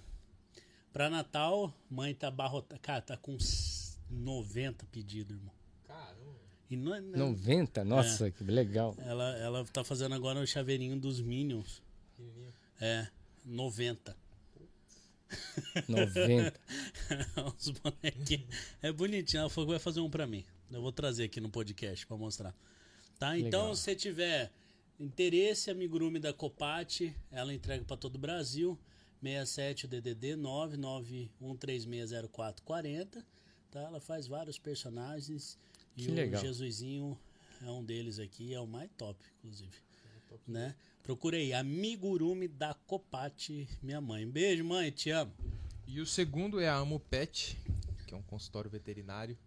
pra 0.91 1.09
Natal, 1.09 1.73
mãe 1.89 2.13
tá 2.13 2.29
barrotada. 2.29 2.79
Cara, 2.79 3.01
tá 3.01 3.17
com 3.17 3.33
uns 3.33 3.97
90 4.09 4.85
pedidos, 4.87 5.35
irmão. 5.37 5.53
Caramba. 5.87 6.39
E 6.69 6.75
não, 6.75 6.93
é- 6.93 7.01
não- 7.01 7.29
90? 7.31 7.83
Nossa, 7.83 8.29
que 8.29 8.43
legal. 8.43 8.95
ela, 8.99 9.37
ela 9.37 9.65
tá 9.65 9.83
fazendo 9.83 10.13
agora 10.13 10.39
o 10.39 10.45
chaveirinho 10.47 10.99
dos 10.99 11.21
Minions. 11.21 11.81
Pequenininho. 12.17 12.53
É, 12.81 13.07
90. 13.45 14.15
90. 15.87 16.53
Os 17.57 17.69
bonequinhos. 17.69 18.45
É 18.81 18.91
bonitinho. 18.91 19.41
Ela 19.41 19.49
falou 19.49 19.67
que 19.67 19.71
vai 19.73 19.79
fazer 19.79 19.99
um 19.99 20.09
pra 20.09 20.27
mim. 20.27 20.43
Eu 20.71 20.81
vou 20.81 20.91
trazer 20.91 21.23
aqui 21.25 21.39
no 21.39 21.49
podcast 21.49 22.05
pra 22.05 22.17
mostrar. 22.17 22.53
Tá? 23.19 23.37
Então, 23.37 23.61
Legal. 23.61 23.75
se 23.75 23.81
você 23.83 23.95
tiver 23.95 24.51
interesse, 24.99 25.69
amigurumi 25.71 26.19
da 26.19 26.33
Copate, 26.33 27.15
ela 27.31 27.53
entrega 27.53 27.83
pra 27.85 27.97
todo 27.97 28.15
o 28.15 28.19
Brasil. 28.19 28.77
67 29.21 29.87
DDD 29.87 30.35
991360440. 30.35 33.23
Tá? 33.71 33.81
Ela 33.81 33.99
faz 33.99 34.27
vários 34.27 34.59
personagens. 34.59 35.57
E 35.95 36.05
Que 36.05 36.11
o 36.11 36.13
legal. 36.13 36.41
Jesusinho 36.41 37.17
é 37.61 37.69
um 37.69 37.83
deles 37.83 38.19
aqui, 38.19 38.53
é 38.53 38.59
o 38.59 38.67
mais 38.67 38.89
top, 38.97 39.19
inclusive. 39.39 39.71
Né? 40.47 40.75
Procurei 41.03 41.51
Amigurumi 41.51 42.47
da 42.47 42.73
Copate, 42.73 43.67
minha 43.81 43.99
mãe. 43.99 44.25
Beijo, 44.25 44.63
mãe, 44.63 44.89
te 44.89 45.09
amo. 45.09 45.33
E 45.85 45.99
o 45.99 46.05
segundo 46.05 46.61
é 46.61 46.69
a 46.69 46.75
Amo 46.75 46.97
Pet, 46.97 47.57
que 48.07 48.13
é 48.13 48.17
um 48.17 48.23
consultório 48.23 48.71
veterinário. 48.71 49.37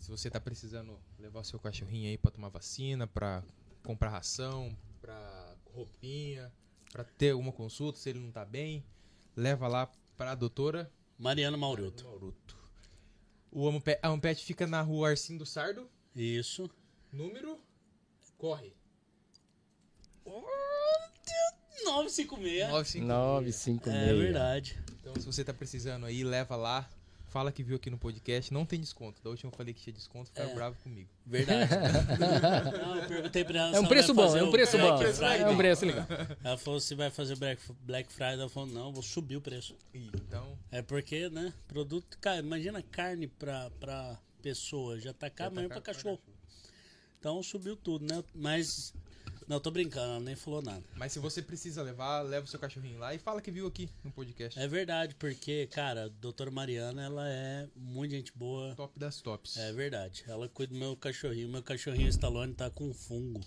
Se 0.00 0.10
você 0.10 0.28
tá 0.28 0.40
precisando 0.40 0.98
levar 1.16 1.40
o 1.40 1.44
seu 1.44 1.60
cachorrinho 1.60 2.08
aí 2.08 2.18
pra 2.18 2.32
tomar 2.32 2.48
vacina, 2.48 3.06
pra 3.06 3.44
comprar 3.84 4.10
ração, 4.10 4.76
pra 5.00 5.56
roupinha, 5.72 6.52
pra 6.90 7.04
ter 7.04 7.36
uma 7.36 7.52
consulta, 7.52 8.00
se 8.00 8.10
ele 8.10 8.18
não 8.18 8.32
tá 8.32 8.44
bem, 8.44 8.84
leva 9.36 9.68
lá 9.68 9.88
pra 10.16 10.34
doutora 10.34 10.92
Mariana 11.16 11.56
Mauruto. 11.56 12.02
Mauruto. 12.02 12.58
O 13.52 13.68
Amo 13.68 13.80
Pet, 13.80 14.00
a 14.02 14.08
Amo 14.08 14.20
Pet 14.20 14.44
fica 14.44 14.66
na 14.66 14.82
rua 14.82 15.10
Arcindo 15.10 15.44
do 15.44 15.46
Sardo, 15.46 15.88
Isso. 16.16 16.68
número 17.12 17.60
corre. 18.36 18.79
956. 21.84 22.68
956. 22.70 23.04
956. 23.04 23.96
É 23.96 24.14
verdade. 24.14 24.78
Então, 25.00 25.14
se 25.14 25.26
você 25.26 25.44
tá 25.44 25.52
precisando 25.52 26.06
aí, 26.06 26.22
leva 26.24 26.56
lá. 26.56 26.88
Fala 27.28 27.52
que 27.52 27.62
viu 27.62 27.76
aqui 27.76 27.88
no 27.88 27.96
podcast. 27.96 28.52
Não 28.52 28.66
tem 28.66 28.80
desconto. 28.80 29.22
Da 29.22 29.30
última 29.30 29.52
eu 29.52 29.56
falei 29.56 29.72
que 29.72 29.80
tinha 29.80 29.92
desconto, 29.94 30.26
ficaram 30.30 30.50
É. 30.50 30.54
bravos 30.54 30.80
comigo. 30.80 31.08
Verdade. 31.24 31.70
Não, 32.82 32.96
eu 32.96 33.06
perguntei 33.06 33.44
pra 33.44 33.60
ela 33.60 33.76
É 33.76 33.78
um 33.80 33.86
preço 33.86 34.12
bom, 34.12 34.36
é 34.36 34.42
um 34.42 34.48
o 34.48 34.50
preço 34.50 34.76
bom. 34.76 34.98
Friday. 34.98 35.40
É 35.42 35.48
um 35.48 35.56
preço 35.56 35.86
legal. 35.86 36.06
Ela 36.42 36.58
falou 36.58 36.80
se 36.80 36.92
vai 36.96 37.08
fazer 37.08 37.36
Black, 37.36 37.62
Black 37.82 38.12
Friday. 38.12 38.34
Ela 38.40 38.48
falou, 38.48 38.68
não, 38.68 38.92
vou 38.92 39.00
subir 39.02 39.36
o 39.36 39.40
preço. 39.40 39.76
Então, 39.94 40.58
É 40.72 40.82
porque, 40.82 41.28
né? 41.30 41.52
Produto. 41.68 42.18
Cara, 42.20 42.40
imagina 42.40 42.82
carne 42.82 43.28
pra, 43.28 43.70
pra 43.78 44.18
pessoa. 44.42 44.98
Já 44.98 45.12
tá 45.12 45.30
caro, 45.30 45.50
tá 45.50 45.54
mas 45.60 45.66
pra 45.68 45.80
caro 45.80 45.84
pra 45.84 45.94
cachorro. 45.94 46.20
Então 47.20 47.40
subiu 47.44 47.76
tudo, 47.76 48.12
né? 48.12 48.24
Mas. 48.34 48.92
Não, 49.50 49.58
tô 49.58 49.68
brincando, 49.68 50.12
ela 50.12 50.20
nem 50.20 50.36
falou 50.36 50.62
nada. 50.62 50.84
mas 50.94 51.10
se 51.10 51.18
você 51.18 51.42
precisa 51.42 51.82
levar, 51.82 52.20
leva 52.20 52.46
o 52.46 52.48
seu 52.48 52.60
cachorrinho 52.60 53.00
lá 53.00 53.12
e 53.12 53.18
fala 53.18 53.42
que 53.42 53.50
viu 53.50 53.66
aqui 53.66 53.90
no 54.04 54.12
podcast. 54.12 54.56
É 54.56 54.68
verdade, 54.68 55.16
porque, 55.16 55.66
cara, 55.66 56.04
a 56.04 56.08
doutora 56.08 56.52
Mariana, 56.52 57.02
ela 57.02 57.28
é 57.28 57.68
muito 57.74 58.12
gente 58.12 58.32
boa. 58.32 58.76
Top 58.76 58.96
das 58.96 59.20
tops. 59.20 59.56
É 59.56 59.72
verdade. 59.72 60.22
Ela 60.28 60.48
cuida 60.48 60.72
do 60.72 60.78
meu 60.78 60.96
cachorrinho. 60.96 61.48
Meu 61.48 61.64
cachorrinho 61.64 62.08
Stallone 62.10 62.54
tá 62.54 62.70
com 62.70 62.94
fungo. 62.94 63.40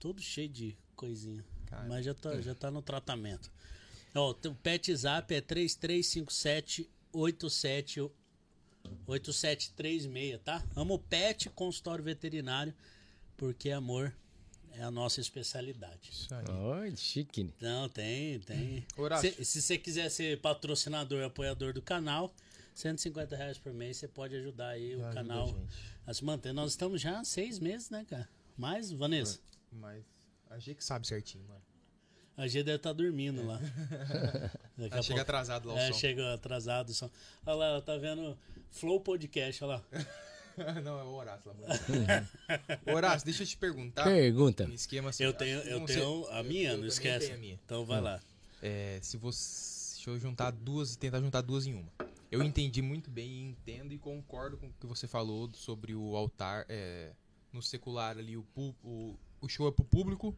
Todo 0.00 0.22
cheio 0.22 0.48
de 0.48 0.74
coisinha. 0.96 1.44
Cara, 1.66 1.86
mas 1.86 2.02
já 2.02 2.14
tá, 2.14 2.40
já 2.40 2.54
tá 2.54 2.70
no 2.70 2.80
tratamento. 2.80 3.52
Ó, 4.14 4.30
o 4.30 4.54
pet 4.54 4.96
zap 4.96 5.34
é 5.34 5.40
3357 5.42 6.88
87 7.12 8.10
8736, 9.06 10.40
tá? 10.42 10.64
Amo 10.74 10.98
pet 10.98 11.50
consultório 11.50 12.02
veterinário, 12.02 12.72
porque 13.36 13.70
amor 13.70 14.14
é 14.76 14.82
a 14.82 14.90
nossa 14.90 15.20
especialidade. 15.20 16.10
Isso 16.10 16.34
aí. 16.34 16.44
Olha, 16.50 16.96
chique. 16.96 17.44
né? 17.44 17.50
Não, 17.60 17.88
tem, 17.88 18.38
tem. 18.40 18.86
Horácio. 18.96 19.44
Se, 19.44 19.60
você 19.62 19.78
quiser 19.78 20.08
ser 20.10 20.40
patrocinador 20.40 21.20
e 21.20 21.24
apoiador 21.24 21.72
do 21.72 21.80
canal, 21.82 22.34
150 22.74 23.36
reais 23.36 23.58
por 23.58 23.72
mês, 23.72 23.96
você 23.96 24.08
pode 24.08 24.34
ajudar 24.36 24.68
aí 24.70 24.94
o 24.94 24.98
Já 24.98 25.06
ajuda 25.08 25.14
canal 25.22 25.56
a 26.06 26.12
se 26.14 26.24
manter. 26.24 26.52
Nós 26.52 26.72
estamos 26.72 27.00
já 27.00 27.20
há 27.20 27.24
seis 27.24 27.58
meses, 27.58 27.90
né, 27.90 28.04
cara? 28.08 28.28
Mais, 28.56 28.90
Vanessa? 28.92 29.38
Mas 29.72 30.04
a 30.50 30.58
gente 30.58 30.76
que 30.76 30.84
sabe 30.84 31.06
certinho, 31.06 31.44
mano. 31.48 31.62
A 32.36 32.48
G 32.48 32.64
deve 32.64 32.76
estar 32.76 32.92
dormindo 32.92 33.46
lá. 33.46 33.60
Daqui 34.76 34.96
chega 34.96 35.04
pouco- 35.06 35.20
atrasado 35.20 35.68
lá 35.68 35.74
o 35.74 35.78
É, 35.78 35.92
som. 35.92 35.98
chega 35.98 36.34
atrasado. 36.34 36.88
o 36.90 36.94
som. 36.94 37.08
Olha 37.46 37.54
lá, 37.56 37.66
ela 37.66 37.80
tá 37.82 37.96
vendo 37.96 38.36
Flow 38.72 39.00
Podcast, 39.00 39.62
olha 39.62 39.76
lá. 39.76 39.84
Não, 40.84 40.98
é 40.98 41.02
o 41.02 41.12
Horácio 41.14 41.50
lá. 41.50 41.54
mano. 41.54 42.28
Horácio, 42.96 43.24
deixa 43.24 43.42
eu 43.42 43.46
te 43.46 43.56
perguntar. 43.56 44.04
Pergunta. 44.04 44.64
Um 44.66 44.72
esquema 44.72 45.10
assim. 45.10 45.24
Eu 45.24 45.32
tenho, 45.32 45.58
eu 45.60 45.80
não 45.80 45.86
tenho 45.86 46.24
sei- 46.24 46.32
a 46.38 46.42
minha, 46.42 46.70
eu 46.72 46.78
não 46.78 46.86
esquece. 46.86 47.32
a 47.32 47.36
minha. 47.36 47.58
Então 47.64 47.84
vai 47.84 48.00
lá. 48.00 48.20
É, 48.62 48.98
se 49.02 49.16
você. 49.16 49.74
Deixa 49.94 50.10
eu 50.10 50.18
juntar 50.18 50.50
duas 50.50 50.92
e 50.94 50.98
tentar 50.98 51.18
juntar 51.20 51.40
duas 51.40 51.66
em 51.66 51.72
uma. 51.72 51.90
Eu 52.30 52.42
entendi 52.42 52.82
muito 52.82 53.10
bem 53.10 53.26
e 53.26 53.40
entendo 53.42 53.94
e 53.94 53.98
concordo 53.98 54.58
com 54.58 54.66
o 54.66 54.72
que 54.78 54.86
você 54.86 55.06
falou 55.08 55.48
sobre 55.54 55.94
o 55.94 56.14
altar. 56.14 56.66
é, 56.68 57.12
no 57.50 57.62
secular 57.62 58.18
ali, 58.18 58.36
o, 58.36 58.44
o, 58.56 59.16
o 59.40 59.48
show 59.48 59.68
é 59.68 59.70
pro 59.72 59.84
público 59.84 60.36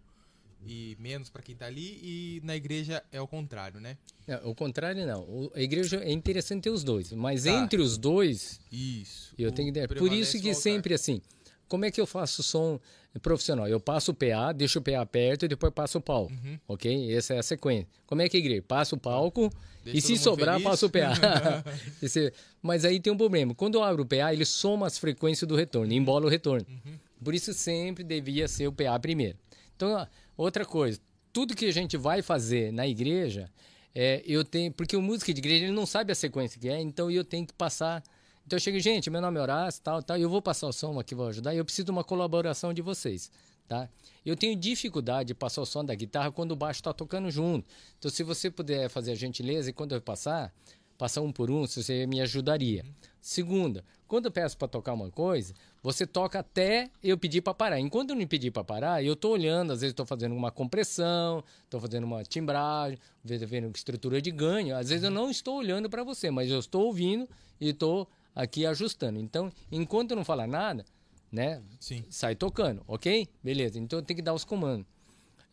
e 0.66 0.96
menos 0.98 1.28
pra 1.30 1.42
quem 1.42 1.54
tá 1.56 1.66
ali. 1.66 1.98
E 2.02 2.40
na 2.44 2.56
igreja 2.56 3.02
é 3.12 3.20
o 3.20 3.26
contrário, 3.26 3.80
né? 3.80 3.96
Não, 4.26 4.50
o 4.50 4.54
contrário, 4.54 5.06
não. 5.06 5.20
O- 5.22 5.52
a 5.54 5.60
igreja 5.60 5.96
é 6.02 6.10
interessante 6.12 6.62
ter 6.64 6.70
os 6.70 6.82
dois, 6.84 7.12
mas 7.12 7.44
Tá. 7.44 7.50
entre 7.52 7.80
os 7.80 7.96
dois, 7.96 8.60
Isso. 8.70 9.34
eu 9.38 9.52
tenho 9.52 9.68
ideia. 9.68 9.86
Por 9.88 10.12
isso 10.12 10.40
que 10.40 10.52
sempre 10.54 10.94
assim. 10.94 11.20
Como 11.68 11.84
é 11.84 11.90
que 11.90 12.00
eu 12.00 12.06
faço 12.06 12.42
som 12.44 12.78
profissional? 13.20 13.66
Eu 13.66 13.80
passo 13.80 14.12
o 14.12 14.14
PA, 14.14 14.52
deixo 14.52 14.78
o 14.78 14.82
PA 14.82 15.04
perto 15.04 15.44
e 15.44 15.48
depois 15.48 15.72
passo 15.72 15.98
o 15.98 16.00
palco. 16.00 16.32
Uhum. 16.32 16.58
Ok? 16.68 17.12
Essa 17.12 17.34
é 17.34 17.38
a 17.38 17.42
sequência. 17.42 17.88
Como 18.06 18.22
é 18.22 18.28
que 18.28 18.36
é 18.36 18.40
a 18.40 18.42
igreja? 18.42 18.62
Passa 18.62 18.94
o 18.94 18.98
palco 18.98 19.50
Deixa 19.82 19.98
e 19.98 20.00
se 20.00 20.16
sobrar, 20.16 20.54
feliz. 20.60 20.68
passa 20.70 20.86
o 20.86 20.90
PA. 20.90 21.12
Mas 22.62 22.84
aí 22.84 23.00
tem 23.00 23.12
um 23.12 23.16
problema. 23.16 23.54
Quando 23.54 23.76
eu 23.76 23.82
abro 23.82 24.02
o 24.02 24.06
PA, 24.06 24.32
ele 24.32 24.44
soma 24.44 24.86
as 24.86 24.98
frequências 24.98 25.46
do 25.48 25.56
retorno, 25.56 25.92
embola 25.92 26.26
o 26.26 26.28
retorno. 26.28 26.66
Uhum. 26.68 26.94
Por 27.24 27.34
isso 27.34 27.52
sempre 27.52 28.04
devia 28.04 28.46
ser 28.46 28.68
o 28.68 28.72
PA 28.72 28.98
primeiro. 28.98 29.36
Então, 29.74 29.90
ó, 29.92 30.06
outra 30.36 30.64
coisa, 30.64 31.00
tudo 31.32 31.54
que 31.54 31.66
a 31.66 31.72
gente 31.72 31.96
vai 31.96 32.22
fazer 32.22 32.72
na 32.72 32.86
igreja, 32.86 33.50
é, 33.94 34.22
eu 34.26 34.44
tenho, 34.44 34.72
porque 34.72 34.96
o 34.96 35.02
músico 35.02 35.32
de 35.32 35.40
igreja 35.40 35.64
ele 35.64 35.72
não 35.72 35.86
sabe 35.86 36.12
a 36.12 36.14
sequência 36.14 36.60
que 36.60 36.68
é, 36.68 36.80
então 36.80 37.10
eu 37.10 37.24
tenho 37.24 37.46
que 37.46 37.54
passar. 37.54 38.02
Então 38.46 38.56
eu 38.56 38.60
chego, 38.60 38.78
gente, 38.78 39.10
meu 39.10 39.20
nome 39.20 39.38
é 39.38 39.42
Horácio, 39.42 39.82
tal, 39.82 40.02
tal, 40.02 40.16
eu 40.16 40.28
vou 40.28 40.40
passar 40.40 40.66
o 40.66 40.72
som 40.72 40.98
aqui, 41.00 41.14
vou 41.14 41.28
ajudar, 41.28 41.54
eu 41.54 41.64
preciso 41.64 41.86
de 41.86 41.90
uma 41.90 42.04
colaboração 42.04 42.72
de 42.72 42.82
vocês, 42.82 43.30
tá? 43.66 43.88
Eu 44.24 44.36
tenho 44.36 44.54
dificuldade 44.54 45.28
de 45.28 45.34
passar 45.34 45.62
o 45.62 45.66
som 45.66 45.84
da 45.84 45.94
guitarra 45.94 46.30
quando 46.30 46.52
o 46.52 46.56
baixo 46.56 46.80
está 46.80 46.92
tocando 46.92 47.30
junto. 47.30 47.66
Então, 47.98 48.10
se 48.10 48.22
você 48.22 48.50
puder 48.50 48.88
fazer 48.88 49.12
a 49.12 49.14
gentileza 49.14 49.70
e 49.70 49.72
quando 49.72 49.94
eu 49.94 50.00
passar, 50.00 50.54
passar 50.96 51.20
um 51.20 51.32
por 51.32 51.50
um, 51.50 51.66
se 51.66 51.82
você 51.82 52.06
me 52.06 52.20
ajudaria. 52.20 52.84
Segunda, 53.20 53.84
quando 54.06 54.26
eu 54.26 54.30
peço 54.30 54.56
para 54.56 54.68
tocar 54.68 54.92
uma 54.92 55.10
coisa, 55.10 55.52
você 55.82 56.06
toca 56.06 56.38
até 56.38 56.88
eu 57.02 57.18
pedir 57.18 57.42
para 57.42 57.52
parar. 57.52 57.80
Enquanto 57.80 58.10
eu 58.10 58.16
não 58.16 58.26
pedir 58.26 58.50
para 58.50 58.62
parar, 58.62 59.04
eu 59.04 59.14
estou 59.14 59.32
olhando, 59.32 59.72
às 59.72 59.80
vezes 59.80 59.92
estou 59.92 60.06
fazendo 60.06 60.34
uma 60.34 60.50
compressão, 60.50 61.42
estou 61.64 61.80
fazendo 61.80 62.04
uma 62.04 62.22
timbragem, 62.22 62.98
vendo 63.24 63.70
estrutura 63.74 64.22
de 64.22 64.30
ganho. 64.30 64.76
Às 64.76 64.90
vezes 64.90 65.04
eu 65.04 65.10
não 65.10 65.30
estou 65.30 65.58
olhando 65.58 65.90
para 65.90 66.04
você, 66.04 66.30
mas 66.30 66.50
eu 66.50 66.58
estou 66.58 66.86
ouvindo 66.86 67.28
e 67.60 67.70
estou 67.70 68.08
aqui 68.34 68.64
ajustando. 68.64 69.18
Então, 69.18 69.52
enquanto 69.72 70.12
eu 70.12 70.16
não 70.16 70.24
falar 70.24 70.46
nada, 70.46 70.84
né, 71.30 71.60
Sim. 71.80 72.04
sai 72.08 72.36
tocando, 72.36 72.82
ok? 72.86 73.26
Beleza, 73.42 73.78
então 73.78 74.02
tem 74.02 74.16
que 74.16 74.22
dar 74.22 74.34
os 74.34 74.44
comandos. 74.44 74.86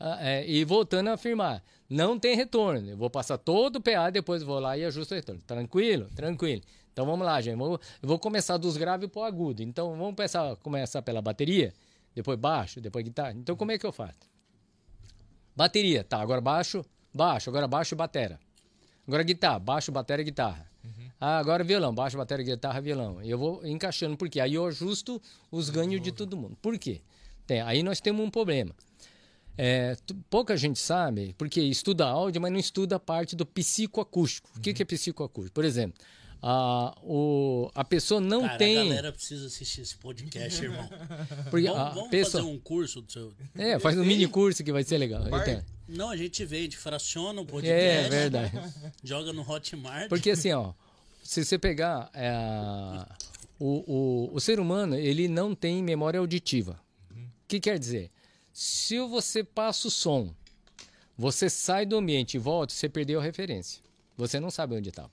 Ah, 0.06 0.18
é, 0.20 0.46
e 0.50 0.66
voltando 0.66 1.08
a 1.10 1.14
afirmar, 1.14 1.64
não 1.90 2.20
tem 2.20 2.36
retorno. 2.36 2.90
Eu 2.90 2.98
vou 2.98 3.10
passar 3.10 3.38
todo 3.38 3.78
o 3.78 3.82
PA, 3.82 4.10
depois 4.10 4.44
vou 4.44 4.60
lá 4.60 4.78
e 4.78 4.84
ajusto 4.84 5.12
o 5.14 5.16
retorno. 5.16 5.42
Tranquilo? 5.48 6.10
Tranquilo. 6.14 6.62
Então 6.92 7.06
vamos 7.06 7.26
lá, 7.26 7.40
gente. 7.40 7.56
Vou- 7.58 7.80
Eu 8.02 8.10
vou 8.10 8.20
começar 8.20 8.58
dos 8.58 8.76
graves 8.76 9.10
para 9.10 9.22
o 9.22 9.24
agudo. 9.24 9.64
Então 9.64 9.92
vamos 9.96 10.14
começar, 10.16 10.56
começar 10.58 11.02
pela 11.02 11.22
bateria, 11.22 11.74
depois 12.14 12.38
baixo, 12.38 12.82
depois 12.82 13.06
guitarra. 13.06 13.32
Então 13.32 13.56
como 13.56 13.72
é 13.72 13.78
que 13.78 13.86
eu 13.86 13.94
faço? 13.94 14.20
Bateria, 15.56 16.04
tá. 16.04 16.20
Agora 16.20 16.42
baixo, 16.42 16.84
baixo. 17.14 17.50
Agora 17.50 17.68
baixo, 17.68 17.96
batera. 17.96 18.40
Agora 19.08 19.24
guitarra, 19.24 19.60
baixo, 19.60 19.92
batera, 19.92 20.24
guitarra. 20.24 20.68
Ah, 21.20 21.38
agora 21.38 21.64
violão, 21.64 21.96
baixo, 21.96 22.18
bateria, 22.18 22.44
guitarra, 22.46 22.82
violão. 22.82 23.24
E 23.24 23.30
eu 23.30 23.38
vou 23.38 23.66
encaixando, 23.66 24.18
porque 24.18 24.42
aí 24.42 24.56
eu 24.56 24.66
ajusto 24.66 25.22
os 25.50 25.70
ganhos 25.70 26.02
de 26.02 26.12
todo 26.12 26.36
mundo. 26.36 26.58
Por 26.62 26.78
quê? 26.78 27.00
Tem, 27.48 27.62
aí 27.62 27.82
nós 27.84 28.02
temos 28.02 28.26
um 28.26 28.30
problema. 28.30 28.76
É, 29.58 29.96
pouca 30.30 30.58
gente 30.58 30.80
sabe, 30.80 31.36
porque 31.38 31.62
estuda 31.62 32.06
áudio, 32.06 32.42
mas 32.42 32.52
não 32.52 32.60
estuda 32.60 32.96
a 32.96 33.00
parte 33.00 33.36
do 33.36 33.46
psicoacústico. 33.46 34.50
O 34.58 34.60
que, 34.60 34.74
que 34.74 34.82
é 34.82 34.86
psicoacústico? 34.86 35.54
Por 35.54 35.64
exemplo, 35.64 36.02
a, 36.46 36.94
o, 37.04 37.72
a 37.74 37.86
pessoa 37.86 38.20
não 38.20 38.42
Cara, 38.42 38.58
tem. 38.58 38.78
a 38.78 38.84
galera 38.84 39.12
precisa 39.14 39.48
assistir 39.48 39.82
esse 39.82 39.96
podcast, 39.96 40.62
irmão. 40.62 40.90
porque 41.50 41.68
Vamos, 41.68 41.80
a 41.82 41.90
vamos 41.92 42.10
pessoa, 42.10 42.44
fazer 42.44 42.54
um 42.54 42.60
curso 42.60 43.02
do 43.02 43.12
seu. 43.12 43.32
É, 43.56 43.80
faz 43.80 43.98
um 43.98 44.04
mini 44.04 44.28
curso 44.28 44.64
que 44.64 44.72
vai 44.72 44.84
ser 44.84 44.98
legal. 44.98 45.26
Então, 45.26 45.64
Não, 45.88 46.10
a 46.10 46.18
gente 46.18 46.44
vende, 46.44 46.76
fraciona 46.76 47.40
o 47.40 47.44
é, 47.44 47.48
podcast. 47.48 48.10
verdade. 48.10 48.52
Joga 49.04 49.32
no 49.32 49.50
Hotmart. 49.50 50.10
Porque 50.10 50.32
assim, 50.32 50.52
ó, 50.52 50.74
se 51.24 51.46
você 51.46 51.58
pegar 51.58 52.10
é, 52.14 52.34
o, 53.58 54.30
o, 54.32 54.36
o 54.36 54.40
ser 54.42 54.60
humano, 54.60 54.96
ele 54.96 55.30
não 55.30 55.56
tem 55.56 55.82
memória 55.82 56.20
auditiva. 56.20 56.78
O 57.12 57.48
que 57.48 57.60
quer 57.60 57.80
dizer? 57.80 58.12
Se 58.54 59.00
você 59.00 59.44
passa 59.44 59.88
o 59.88 59.92
som, 59.92 60.32
você 61.18 61.50
sai 61.50 61.88
do 61.88 61.98
ambiente 61.98 62.36
e 62.36 62.38
volta, 62.38 62.72
você 62.72 62.88
perdeu 62.88 63.20
a 63.20 63.24
referência. 63.24 63.82
Você 64.16 64.40
não 64.40 64.52
sabe 64.52 64.76
onde 64.76 64.90
está. 64.90 65.10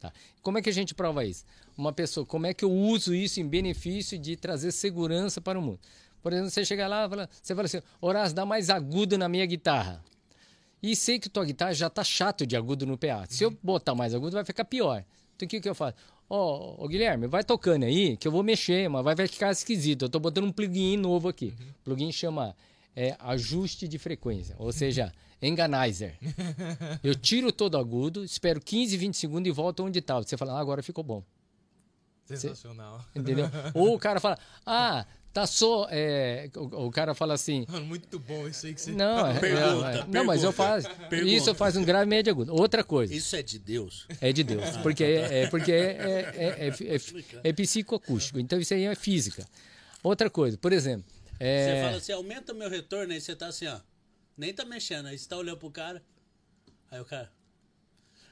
Tá. 0.00 0.10
Como 0.40 0.56
é 0.56 0.62
que 0.62 0.70
a 0.70 0.72
gente 0.72 0.94
prova 0.94 1.22
isso? 1.22 1.44
Uma 1.76 1.92
pessoa, 1.92 2.24
como 2.24 2.46
é 2.46 2.54
que 2.54 2.64
eu 2.64 2.72
uso 2.72 3.14
isso 3.14 3.40
em 3.40 3.46
benefício 3.46 4.18
de 4.18 4.36
trazer 4.36 4.72
segurança 4.72 5.38
para 5.38 5.58
o 5.58 5.62
mundo? 5.62 5.80
Por 6.22 6.32
exemplo, 6.32 6.50
você 6.50 6.64
chega 6.64 6.88
lá, 6.88 7.06
fala, 7.06 7.28
você 7.42 7.54
fala 7.54 7.66
assim, 7.66 7.82
Horácio, 8.00 8.34
dá 8.34 8.46
mais 8.46 8.70
agudo 8.70 9.18
na 9.18 9.28
minha 9.28 9.44
guitarra. 9.44 10.02
E 10.82 10.96
sei 10.96 11.18
que 11.18 11.28
tua 11.28 11.44
guitarra 11.44 11.74
já 11.74 11.90
tá 11.90 12.02
chato 12.02 12.46
de 12.46 12.56
agudo 12.56 12.86
no 12.86 12.96
PA. 12.96 13.26
Se 13.28 13.44
eu 13.44 13.50
botar 13.62 13.94
mais 13.94 14.14
agudo, 14.14 14.32
vai 14.32 14.44
ficar 14.44 14.64
pior. 14.64 15.04
Então 15.36 15.44
o 15.44 15.48
que, 15.48 15.60
que 15.60 15.68
eu 15.68 15.74
faço? 15.74 15.96
Ó, 16.30 16.84
ô, 16.84 16.88
Guilherme, 16.88 17.26
vai 17.26 17.44
tocando 17.44 17.84
aí, 17.84 18.16
que 18.16 18.26
eu 18.26 18.32
vou 18.32 18.42
mexer, 18.42 18.88
mas 18.88 19.04
vai 19.04 19.26
ficar 19.26 19.50
esquisito. 19.50 20.06
Eu 20.06 20.08
tô 20.08 20.18
botando 20.18 20.44
um 20.44 20.52
plugin 20.52 20.96
novo 20.96 21.28
aqui. 21.28 21.54
O 21.80 21.84
plugin 21.84 22.10
chama 22.12 22.56
é, 22.98 23.16
ajuste 23.20 23.86
de 23.86 23.96
frequência, 23.96 24.56
ou 24.58 24.72
seja, 24.72 25.12
Enganizer. 25.40 26.16
Eu 27.02 27.14
tiro 27.14 27.52
todo 27.52 27.78
agudo, 27.78 28.24
espero 28.24 28.60
15, 28.60 28.96
20 28.96 29.14
segundos 29.16 29.48
e 29.48 29.52
volto 29.52 29.84
onde 29.84 30.00
estava. 30.00 30.24
Você 30.24 30.36
fala, 30.36 30.54
ah, 30.54 30.58
agora 30.60 30.82
ficou 30.82 31.04
bom. 31.04 31.22
Sensacional. 32.24 33.04
Entendeu? 33.14 33.46
Ou 33.72 33.94
o 33.94 33.98
cara 34.00 34.18
fala, 34.20 34.36
ah, 34.66 35.06
tá 35.32 35.46
só. 35.46 35.86
é, 35.90 36.50
o, 36.56 36.86
o 36.86 36.90
cara 36.90 37.14
fala 37.14 37.34
assim, 37.34 37.64
Mano, 37.68 37.86
muito 37.86 38.18
bom 38.18 38.46
isso 38.48 38.66
aí 38.66 38.74
que 38.74 38.80
você. 38.80 38.90
não, 38.92 39.26
é- 39.28 39.38
Pergunta, 39.38 39.88
é- 39.90 40.04
não, 40.08 40.24
mas 40.24 40.42
eu 40.42 40.52
faço. 40.52 40.90
pergunta. 41.08 41.32
Isso 41.32 41.48
eu 41.50 41.54
faço 41.54 41.78
um 41.78 41.84
grave 41.84 42.06
médio 42.10 42.32
agudo. 42.32 42.52
Outra 42.52 42.82
coisa. 42.82 43.14
Isso 43.14 43.34
é 43.36 43.42
de 43.42 43.58
Deus. 43.60 44.06
É 44.20 44.32
de 44.32 44.42
Deus. 44.42 44.76
Porque 44.78 45.04
é, 45.04 45.42
é- 45.44 45.46
porque 45.46 45.70
é, 45.72 45.76
é, 45.76 46.34
é, 46.36 46.68
é, 46.68 46.96
é, 46.96 47.48
é 47.48 47.52
psicoacústico. 47.52 48.40
Então 48.40 48.58
isso 48.58 48.74
aí 48.74 48.84
é 48.84 48.94
física. 48.94 49.46
Outra 50.02 50.28
coisa, 50.28 50.58
por 50.58 50.72
exemplo. 50.72 51.04
Você 51.38 51.44
É, 51.44 51.82
fala 51.84 51.96
assim, 51.98 52.12
aumenta 52.12 52.52
meu 52.52 52.68
retorno, 52.68 53.12
aí 53.12 53.20
você 53.20 53.34
tá 53.36 53.46
assim, 53.48 53.66
ó. 53.66 53.78
Nem 54.36 54.52
tá 54.52 54.64
mexendo. 54.64 55.06
Aí 55.06 55.18
você 55.18 55.28
tá 55.28 55.36
olhando 55.36 55.58
pro 55.58 55.70
cara. 55.70 56.02
Aí 56.90 57.00
o 57.00 57.04
cara. 57.04 57.30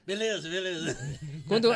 Beleza, 0.06 0.48
beleza. 0.48 0.96
quando, 1.48 1.68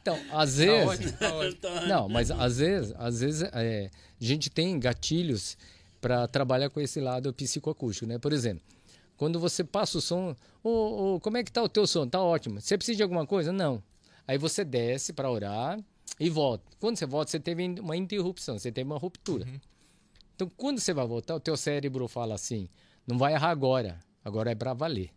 então, 0.00 0.14
às 0.32 0.54
Tá 0.56 0.56
vezes. 0.56 0.86
ótimo, 0.88 1.12
tá 1.12 1.34
ótimo. 1.34 1.52
Então, 1.58 1.86
Não, 1.86 2.08
mas 2.08 2.30
às 2.30 2.56
vezes, 2.58 2.92
às 2.96 3.20
vezes 3.20 3.42
é, 3.52 3.90
a 4.20 4.24
gente 4.24 4.48
tem 4.48 4.78
gatilhos 4.80 5.56
para 6.00 6.26
trabalhar 6.26 6.70
com 6.70 6.80
esse 6.80 7.00
lado 7.00 7.32
psicoacústico, 7.34 8.06
né? 8.06 8.18
Por 8.18 8.32
exemplo, 8.32 8.62
quando 9.16 9.38
você 9.38 9.62
passa 9.62 9.98
o 9.98 10.00
som, 10.00 10.34
ô, 10.62 11.14
ô, 11.16 11.20
como 11.20 11.36
é 11.36 11.44
que 11.44 11.52
tá 11.52 11.62
o 11.62 11.68
teu 11.68 11.86
som? 11.86 12.08
Tá 12.08 12.20
ótimo. 12.22 12.60
Você 12.62 12.76
precisa 12.78 12.96
de 12.96 13.02
alguma 13.02 13.26
coisa? 13.26 13.52
Não. 13.52 13.82
Aí 14.26 14.38
você 14.38 14.64
desce 14.64 15.12
para 15.12 15.30
orar 15.30 15.78
e 16.18 16.30
volta. 16.30 16.64
Quando 16.80 16.96
você 16.96 17.04
volta, 17.04 17.30
você 17.30 17.38
teve 17.40 17.62
uma 17.78 17.94
interrupção, 17.96 18.58
você 18.58 18.72
teve 18.72 18.86
uma 18.90 18.98
ruptura. 18.98 19.46
Então, 20.34 20.50
quando 20.56 20.80
você 20.80 20.92
vai 20.92 21.06
voltar, 21.06 21.34
o 21.34 21.40
teu 21.40 21.56
cérebro 21.56 22.08
fala 22.08 22.34
assim: 22.34 22.68
não 23.06 23.16
vai 23.18 23.34
errar 23.34 23.50
agora, 23.50 24.00
agora 24.24 24.50
é 24.50 24.54
para 24.54 24.74
valer. 24.74 25.10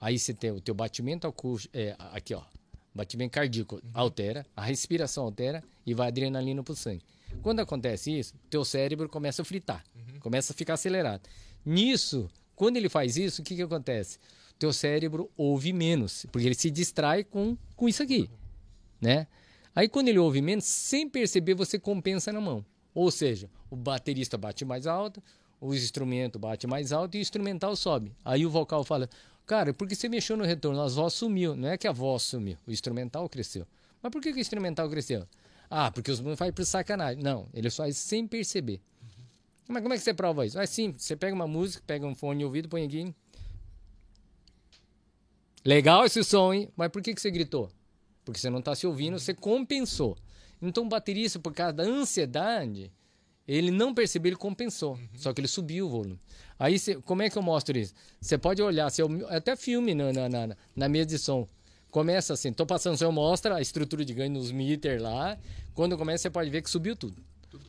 Aí 0.00 0.18
você 0.18 0.34
tem 0.34 0.50
o 0.50 0.60
teu 0.60 0.74
batimento 0.74 1.26
acústico, 1.26 1.76
é, 1.76 1.96
aqui 1.98 2.34
ó, 2.34 2.42
batimento 2.94 3.32
cardíaco 3.32 3.80
altera, 3.92 4.44
a 4.56 4.62
respiração 4.62 5.24
altera 5.24 5.62
e 5.86 5.94
vai 5.94 6.08
adrenalina 6.08 6.62
pro 6.62 6.74
sangue. 6.74 7.02
Quando 7.42 7.60
acontece 7.60 8.16
isso, 8.16 8.34
teu 8.50 8.64
cérebro 8.64 9.08
começa 9.08 9.42
a 9.42 9.44
fritar, 9.44 9.84
começa 10.20 10.52
a 10.52 10.56
ficar 10.56 10.74
acelerado. 10.74 11.28
Nisso, 11.64 12.30
Quando 12.54 12.76
ele 12.76 12.88
faz 12.88 13.16
isso, 13.16 13.42
o 13.42 13.44
que, 13.44 13.56
que 13.56 13.62
acontece? 13.62 14.18
Teu 14.58 14.72
cérebro 14.72 15.30
ouve 15.36 15.72
menos, 15.72 16.24
porque 16.30 16.46
ele 16.46 16.54
se 16.54 16.70
distrai 16.70 17.24
com, 17.24 17.56
com 17.74 17.88
isso 17.88 18.02
aqui, 18.02 18.30
né? 19.00 19.26
Aí 19.74 19.88
quando 19.88 20.08
ele 20.08 20.18
ouve 20.18 20.40
menos, 20.40 20.64
sem 20.64 21.08
perceber, 21.08 21.54
você 21.54 21.78
compensa 21.78 22.32
na 22.32 22.40
mão. 22.40 22.64
Ou 22.94 23.10
seja, 23.10 23.50
o 23.74 23.76
baterista 23.76 24.38
bate 24.38 24.64
mais 24.64 24.86
alto, 24.86 25.22
o 25.60 25.74
instrumento 25.74 26.38
bate 26.38 26.66
mais 26.66 26.92
alto 26.92 27.16
e 27.16 27.18
o 27.18 27.22
instrumental 27.22 27.74
sobe. 27.74 28.12
Aí 28.24 28.46
o 28.46 28.50
vocal 28.50 28.84
fala, 28.84 29.10
cara, 29.44 29.74
porque 29.74 29.94
você 29.94 30.08
mexeu 30.08 30.36
no 30.36 30.44
retorno, 30.44 30.80
a 30.80 30.88
voz 30.88 31.14
sumiu. 31.14 31.56
Não 31.56 31.68
é 31.68 31.76
que 31.76 31.88
a 31.88 31.92
voz 31.92 32.22
sumiu, 32.22 32.56
o 32.66 32.70
instrumental 32.70 33.28
cresceu. 33.28 33.66
Mas 34.00 34.12
por 34.12 34.22
que, 34.22 34.32
que 34.32 34.38
o 34.38 34.40
instrumental 34.40 34.88
cresceu? 34.88 35.26
Ah, 35.68 35.90
porque 35.90 36.10
os 36.10 36.20
músicos 36.20 36.38
fazem 36.38 36.52
por 36.52 36.64
sacanagem. 36.64 37.22
Não, 37.22 37.48
ele 37.52 37.70
faz 37.70 37.96
sem 37.96 38.26
perceber. 38.26 38.80
Mas 39.66 39.82
como 39.82 39.94
é 39.94 39.96
que 39.96 40.04
você 40.04 40.14
prova 40.14 40.46
isso? 40.46 40.58
É 40.58 40.66
simples, 40.66 41.02
você 41.02 41.16
pega 41.16 41.34
uma 41.34 41.48
música, 41.48 41.82
pega 41.86 42.06
um 42.06 42.14
fone 42.14 42.40
de 42.40 42.44
ouvido, 42.44 42.68
põe 42.68 42.84
aqui. 42.84 43.14
Legal 45.64 46.04
esse 46.04 46.22
som, 46.22 46.52
hein? 46.52 46.68
Mas 46.76 46.90
por 46.90 47.02
que, 47.02 47.14
que 47.14 47.20
você 47.20 47.30
gritou? 47.30 47.70
Porque 48.24 48.38
você 48.38 48.50
não 48.50 48.58
está 48.58 48.74
se 48.74 48.86
ouvindo, 48.86 49.18
você 49.18 49.32
compensou. 49.32 50.16
Então 50.60 50.84
o 50.84 50.88
baterista, 50.88 51.38
por 51.38 51.54
causa 51.54 51.72
da 51.72 51.82
ansiedade, 51.82 52.92
ele 53.46 53.70
não 53.70 53.94
percebeu, 53.94 54.30
ele 54.30 54.36
compensou. 54.36 54.98
Só 55.16 55.32
que 55.32 55.40
ele 55.40 55.48
subiu 55.48 55.86
o 55.86 55.88
volume. 55.90 56.20
Aí, 56.58 56.78
cê, 56.78 56.96
como 56.96 57.22
é 57.22 57.28
que 57.30 57.36
eu 57.36 57.42
mostro 57.42 57.76
isso? 57.78 57.92
Você 58.20 58.38
pode 58.38 58.62
olhar, 58.62 58.90
cê, 58.90 59.02
até 59.28 59.54
filme 59.56 59.94
na, 59.94 60.12
na, 60.12 60.28
na, 60.28 60.56
na 60.74 60.88
mesa 60.88 61.06
de 61.06 61.18
som. 61.18 61.46
Começa 61.90 62.32
assim, 62.34 62.52
tô 62.52 62.66
passando, 62.66 62.96
você 62.96 63.06
mostra 63.08 63.56
a 63.56 63.60
estrutura 63.60 64.04
de 64.04 64.12
ganho 64.14 64.32
nos 64.32 64.50
meter 64.50 65.00
lá. 65.00 65.38
Quando 65.74 65.96
começa, 65.96 66.22
você 66.22 66.30
pode 66.30 66.50
ver 66.50 66.62
que 66.62 66.70
subiu 66.70 66.96
tudo. 66.96 67.22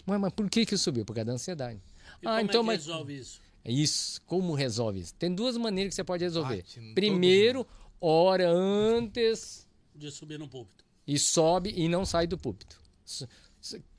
Mas, 0.05 0.19
mas 0.19 0.33
por 0.33 0.49
que 0.49 0.65
que 0.65 0.77
subiu? 0.77 1.05
Por 1.05 1.13
causa 1.13 1.25
da 1.25 1.33
ansiedade. 1.33 1.79
E 2.21 2.27
ah, 2.27 2.37
como 2.37 2.41
então, 2.41 2.61
é 2.61 2.63
mas 2.63 2.85
resolve 2.85 3.17
isso? 3.19 3.41
é 3.63 3.71
Isso, 3.71 4.21
como 4.25 4.53
resolve 4.55 4.99
isso? 4.99 5.13
Tem 5.15 5.33
duas 5.33 5.57
maneiras 5.57 5.91
que 5.91 5.95
você 5.95 6.03
pode 6.03 6.23
resolver. 6.23 6.57
Bate 6.57 6.79
todo 6.79 6.93
Primeiro, 6.95 7.67
hora 8.01 8.49
antes 8.49 9.67
De 9.93 10.09
subir 10.09 10.39
no 10.39 10.47
púlpito. 10.47 10.83
e 11.07 11.19
sobe 11.19 11.71
e 11.75 11.87
não 11.87 12.03
sai 12.05 12.25
do 12.25 12.37
púlpito. 12.37 12.79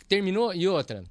Terminou? 0.08 0.52
E 0.54 0.66
outra. 0.66 1.04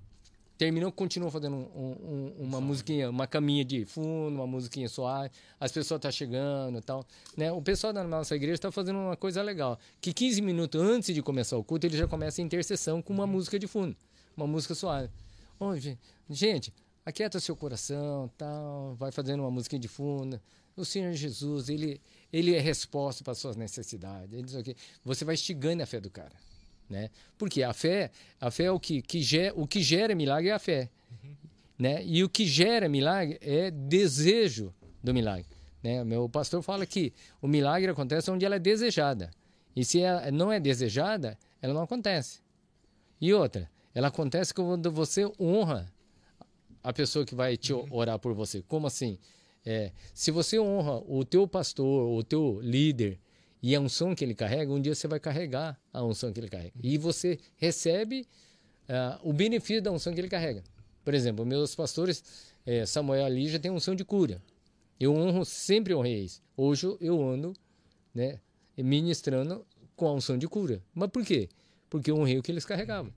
Terminou, 0.57 0.89
continua 0.91 1.29
fazendo 1.29 1.55
um- 1.55 1.69
um- 1.75 2.33
um- 2.39 2.43
uma 2.45 2.61
musiquinha, 2.61 3.09
uma 3.09 3.27
caminha 3.27 3.65
de 3.65 3.83
fundo, 3.85 4.35
uma 4.35 4.47
musiquinha 4.47 4.87
suave. 4.87 5.29
As 5.59 5.71
pessoas 5.71 5.97
estão 5.97 6.11
chegando 6.11 6.77
e 6.77 6.81
tal. 6.81 7.05
Né? 7.35 7.51
O 7.51 7.61
pessoal 7.61 7.91
da 7.91 8.03
nossa 8.05 8.35
igreja 8.35 8.53
está 8.55 8.71
fazendo 8.71 8.97
uma 8.99 9.17
coisa 9.17 9.41
legal. 9.43 9.77
Que 9.99 10.13
15 10.13 10.41
minutos 10.41 10.81
antes 10.81 11.13
de 11.13 11.21
começar 11.21 11.57
o 11.57 11.63
culto, 11.63 11.85
ele 11.85 11.97
já 11.97 12.07
começa 12.07 12.41
a 12.41 12.43
intercessão 12.45 13.01
com 13.01 13.11
uma 13.13 13.27
música 13.27 13.59
de 13.59 13.67
fundo. 13.67 13.95
Uma 14.37 14.47
música 14.47 14.73
suave. 14.73 15.09
Gen- 15.77 15.97
gente, 16.29 16.73
aquieta 17.05 17.39
seu 17.39 17.55
coração, 17.55 18.29
tal, 18.37 18.95
vai 18.95 19.11
fazendo 19.11 19.41
uma 19.41 19.51
musiquinha 19.51 19.79
de 19.79 19.87
fundo. 19.89 20.39
O 20.77 20.83
Senhor 20.85 21.11
Jesus, 21.13 21.69
ele, 21.69 22.01
ele 22.31 22.53
é 22.55 22.59
resposta 22.59 23.23
para 23.23 23.31
as 23.31 23.37
suas 23.39 23.55
necessidades. 23.57 24.33
Ele 24.33 24.43
diz 24.43 24.55
o 24.55 24.63
quê? 24.63 24.75
Você 25.03 25.23
vai 25.25 25.35
instigando 25.35 25.83
a 25.83 25.85
fé 25.85 25.99
do 26.01 26.09
cara. 26.09 26.33
Né? 26.89 27.09
Porque 27.37 27.63
a 27.63 27.73
fé, 27.73 28.11
a 28.39 28.51
fé 28.51 28.65
é 28.65 28.71
o 28.71 28.79
que, 28.79 29.01
que 29.01 29.21
gera, 29.21 29.53
o 29.55 29.67
que 29.67 29.81
gera 29.81 30.13
milagre 30.13 30.49
é 30.49 30.53
a 30.53 30.59
fé. 30.59 30.89
Né? 31.77 32.05
E 32.05 32.23
o 32.23 32.29
que 32.29 32.45
gera 32.45 32.87
milagre 32.87 33.37
é 33.41 33.69
desejo 33.71 34.73
do 35.03 35.13
milagre. 35.13 35.47
Né? 35.83 36.03
Meu 36.03 36.29
pastor 36.29 36.61
fala 36.61 36.85
que 36.85 37.13
o 37.41 37.47
milagre 37.47 37.91
acontece 37.91 38.31
onde 38.31 38.45
ela 38.45 38.55
é 38.55 38.59
desejada. 38.59 39.31
E 39.75 39.83
se 39.83 39.99
ela 39.99 40.31
não 40.31 40.51
é 40.51 40.59
desejada, 40.59 41.37
ela 41.61 41.73
não 41.73 41.81
acontece. 41.81 42.39
E 43.19 43.33
outra, 43.33 43.69
ela 43.93 44.07
acontece 44.07 44.53
quando 44.53 44.91
você 44.91 45.29
honra 45.39 45.91
a 46.83 46.93
pessoa 46.93 47.25
que 47.25 47.35
vai 47.35 47.57
te 47.57 47.73
orar 47.73 48.19
por 48.19 48.33
você. 48.33 48.61
Como 48.67 48.87
assim? 48.87 49.17
É, 49.65 49.91
se 50.13 50.31
você 50.31 50.59
honra 50.59 51.01
o 51.07 51.25
teu 51.25 51.47
pastor, 51.47 52.09
o 52.09 52.23
teu 52.23 52.59
líder 52.61 53.19
e 53.67 53.73
a 53.75 53.79
unção 53.79 54.13
que 54.13 54.23
ele 54.23 54.35
carrega, 54.35 54.71
um 54.71 54.79
dia 54.79 54.93
você 54.93 55.07
vai 55.07 55.19
carregar 55.19 55.75
a 55.91 56.03
unção 56.03 56.31
que 56.31 56.39
ele 56.39 56.47
carrega. 56.47 56.71
E 56.83 56.99
você 56.99 57.39
recebe 57.57 58.27
ah, 58.87 59.19
o 59.23 59.33
benefício 59.33 59.81
da 59.81 59.91
unção 59.91 60.13
que 60.13 60.21
ele 60.21 60.29
carrega. 60.29 60.63
Por 61.03 61.15
exemplo, 61.15 61.43
meus 61.43 61.73
pastores, 61.73 62.23
eh, 62.63 62.85
Samuel 62.85 63.25
ali 63.25 63.47
já 63.49 63.57
tem 63.57 63.71
unção 63.71 63.95
de 63.95 64.05
cura. 64.05 64.39
Eu 64.99 65.15
honro, 65.15 65.43
sempre 65.43 65.95
honrei 65.95 66.25
isso. 66.25 66.43
Hoje 66.55 66.95
eu- 67.01 67.27
ando 67.27 67.53
né, 68.13 68.39
ministrando 68.77 69.65
com 69.95 70.07
a 70.09 70.13
unção 70.13 70.37
de 70.37 70.47
cura. 70.47 70.79
Mas 70.93 71.09
por 71.09 71.25
quê? 71.25 71.49
Porque 71.89 72.11
eu 72.11 72.17
honrei 72.17 72.37
o 72.37 72.43
que 72.43 72.51
eles 72.51 72.65
carregavam. 72.65 73.11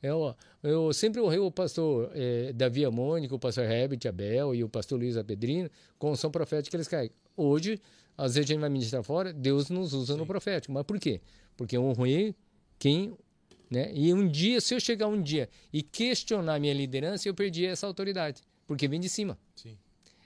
Eu, 0.00 0.36
eu 0.62 0.92
sempre 0.92 1.20
honrei 1.20 1.40
o 1.40 1.50
pastor 1.50 2.12
eh, 2.14 2.52
Davi 2.54 2.84
Amônico, 2.84 3.34
o 3.34 3.38
pastor 3.40 3.64
Herbert 3.64 4.00
Abel 4.08 4.54
e 4.54 4.62
o 4.62 4.68
pastor 4.68 5.00
Luiz 5.00 5.16
Apedrino 5.16 5.68
com 5.98 6.06
a 6.06 6.10
unção 6.12 6.30
profética 6.30 6.70
que 6.70 6.76
eles 6.76 6.86
carregam. 6.86 7.14
Hoje, 7.42 7.80
às 8.16 8.34
vezes 8.34 8.50
a 8.50 8.52
gente 8.52 8.60
vai 8.60 8.70
ministrar 8.70 9.02
fora, 9.02 9.32
Deus 9.32 9.70
nos 9.70 9.92
usa 9.92 10.16
no 10.16 10.26
profético. 10.26 10.72
Mas 10.72 10.84
por 10.84 10.98
quê? 10.98 11.20
Porque 11.56 11.76
eu 11.76 11.84
honrei 11.84 12.34
quem 12.78 13.14
né? 13.70 13.90
E 13.94 14.12
um 14.12 14.26
dia, 14.28 14.60
se 14.60 14.74
eu 14.74 14.80
chegar 14.80 15.06
um 15.06 15.22
dia 15.22 15.48
e 15.72 15.80
questionar 15.80 16.58
minha 16.58 16.74
liderança, 16.74 17.28
eu 17.28 17.34
perdi 17.34 17.64
essa 17.64 17.86
autoridade, 17.86 18.42
porque 18.66 18.88
vem 18.88 18.98
de 18.98 19.08
cima. 19.08 19.38
Sim. 19.54 19.78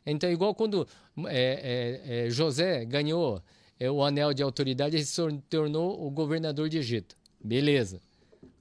Então, 0.07 0.31
igual 0.31 0.55
quando 0.55 0.89
é, 1.27 2.01
é, 2.07 2.27
é, 2.27 2.31
José 2.31 2.85
ganhou 2.87 3.43
é, 3.79 3.91
o 3.91 4.03
anel 4.03 4.33
de 4.33 4.43
autoridade, 4.43 4.97
ele 4.97 5.05
se 5.05 5.15
tor- 5.15 5.43
tornou 5.51 6.07
o 6.07 6.11
governador 6.11 6.69
de 6.69 6.79
Egito. 6.79 7.17
Beleza. 7.43 8.01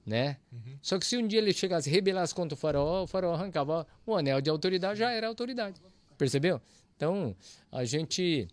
Né? 0.04 0.36
Só 0.82 0.98
que 0.98 1.06
se 1.06 1.16
um 1.16 1.26
dia 1.26 1.38
ele 1.38 1.52
chegasse 1.54 1.88
e 1.88 1.92
rebelasse 1.92 2.34
contra 2.34 2.54
o 2.54 2.58
faraó, 2.58 3.04
o 3.04 3.06
faraó 3.06 3.32
arrancava 3.32 3.86
o 4.04 4.14
anel 4.14 4.38
de 4.42 4.50
autoridade, 4.50 4.98
já 4.98 5.10
era 5.10 5.26
autoridade. 5.26 5.80
Percebeu? 6.18 6.60
Então, 6.96 7.34
a 7.70 7.84
gente. 7.84 8.48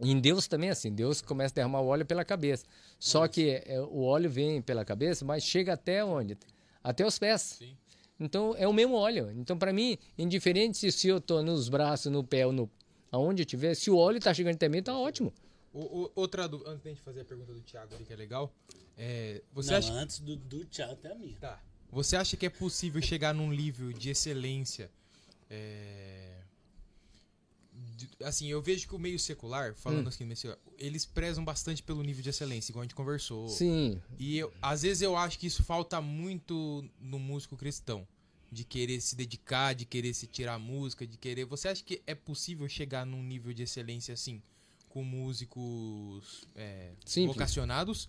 Em 0.00 0.18
Deus 0.20 0.48
também 0.48 0.68
é 0.68 0.72
assim, 0.72 0.92
Deus 0.92 1.20
começa 1.20 1.52
a 1.54 1.56
derramar 1.56 1.80
o 1.80 1.86
óleo 1.86 2.04
pela 2.04 2.24
cabeça. 2.24 2.64
Só 2.98 3.28
que 3.28 3.62
é, 3.66 3.80
o 3.80 4.00
óleo 4.02 4.28
vem 4.28 4.60
pela 4.60 4.84
cabeça, 4.84 5.24
mas 5.24 5.44
chega 5.44 5.74
até 5.74 6.04
onde? 6.04 6.36
Até 6.82 7.06
os 7.06 7.18
pés. 7.18 7.42
Sim. 7.58 7.76
Então 8.18 8.54
é 8.56 8.66
o 8.66 8.72
mesmo 8.72 8.94
óleo. 8.94 9.30
Então 9.32 9.56
para 9.56 9.72
mim, 9.72 9.96
indiferente 10.18 10.76
se- 10.78 10.90
se 10.90 11.08
eu 11.08 11.20
tô 11.20 11.40
nos 11.42 11.68
braços, 11.68 12.10
no 12.10 12.24
pé 12.24 12.44
ou 12.46 12.52
no 12.52 12.68
aonde 13.12 13.42
eu 13.42 13.46
tiver, 13.46 13.74
se 13.74 13.90
o 13.90 13.96
óleo 13.96 14.18
tá 14.18 14.32
chegando 14.34 14.54
até 14.54 14.68
mim, 14.68 14.82
tá 14.82 14.96
ótimo. 14.98 15.32
O- 15.72 16.04
o- 16.04 16.12
outra 16.16 16.48
dúvida, 16.48 16.70
antes 16.70 16.82
da 16.82 16.90
gente 16.90 17.02
fazer 17.02 17.20
a 17.20 17.24
pergunta 17.24 17.52
do 17.52 17.60
Thiago 17.60 17.94
ali, 17.94 18.04
que 18.04 18.12
é 18.12 18.16
legal. 18.16 18.52
é, 18.98 19.42
você 19.52 19.70
Não, 19.70 19.78
acha 19.78 19.92
antes 19.92 20.18
do, 20.20 20.34
do 20.36 20.64
tchau 20.64 20.90
até 20.90 21.12
a 21.12 21.14
minha. 21.14 21.36
Tá. 21.38 21.60
Você 21.90 22.16
acha 22.16 22.36
que 22.36 22.46
é 22.46 22.50
possível 22.50 23.00
chegar 23.02 23.32
num 23.34 23.50
nível 23.50 23.92
de 23.92 24.10
excelência? 24.10 24.90
é, 25.54 26.38
de- 26.50 26.51
assim, 28.24 28.48
eu 28.48 28.60
vejo 28.62 28.86
que 28.88 28.94
o 28.94 28.98
meio 28.98 29.18
secular, 29.18 29.74
falando 29.74 30.06
Hum. 30.06 30.08
assim, 30.08 30.28
eles 30.78 31.04
prezam 31.04 31.44
bastante 31.44 31.82
pelo 31.82 32.02
nível 32.02 32.22
de 32.22 32.30
excelência, 32.30 32.70
igual 32.72 32.82
a 32.82 32.84
gente 32.84 32.94
conversou. 32.94 33.48
Sim. 33.48 34.00
E 34.18 34.38
eu, 34.38 34.52
às 34.60 34.82
vezes 34.82 35.02
eu 35.02 35.16
acho 35.16 35.38
que 35.38 35.46
isso 35.46 35.62
falta 35.62 36.00
muito 36.00 36.84
no 37.00 37.18
músico 37.18 37.56
cristão. 37.56 38.06
De 38.50 38.64
querer 38.64 39.00
se 39.00 39.16
dedicar, 39.16 39.72
de 39.74 39.86
querer 39.86 40.12
se 40.12 40.26
tirar 40.26 40.54
a 40.54 40.58
música, 40.58 41.06
de 41.06 41.16
querer. 41.16 41.46
Você 41.46 41.68
acha 41.68 41.82
que 41.82 42.02
é 42.06 42.14
possível 42.14 42.68
chegar 42.68 43.06
num 43.06 43.22
nível 43.22 43.50
de 43.54 43.62
excelência 43.62 44.12
assim, 44.12 44.42
com 44.90 45.02
músicos 45.02 46.46
é, 46.54 46.92
Simples. 47.04 47.34
vocacionados? 47.34 48.08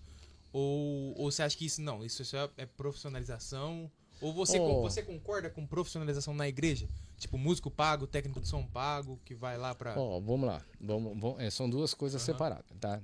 Ou, 0.52 1.14
ou 1.18 1.30
você 1.30 1.42
acha 1.42 1.56
que 1.56 1.64
isso 1.64 1.80
não? 1.82 2.04
Isso 2.04 2.24
só 2.24 2.50
é 2.56 2.66
profissionalização? 2.66 3.90
Ou 4.20 4.32
você, 4.32 4.58
Oh. 4.60 4.82
você 4.82 5.02
concorda 5.02 5.50
com 5.50 5.66
profissionalização 5.66 6.34
na 6.34 6.48
igreja? 6.48 6.88
Tipo, 7.18 7.38
músico 7.38 7.70
pago, 7.70 8.06
técnico 8.06 8.40
de 8.40 8.48
som 8.48 8.64
pago, 8.66 9.18
que 9.24 9.34
vai 9.34 9.56
lá 9.56 9.74
pra. 9.74 9.98
Ó, 9.98 10.20
vamos 10.20 10.46
lá. 10.46 10.62
Vamos, 10.80 11.18
vamos- 11.18 11.40
é, 11.40 11.48
são 11.50 11.68
duas 11.70 11.94
coisas 11.94 12.20
Aham. 12.20 12.26
separadas, 12.26 12.66
tá? 12.80 13.00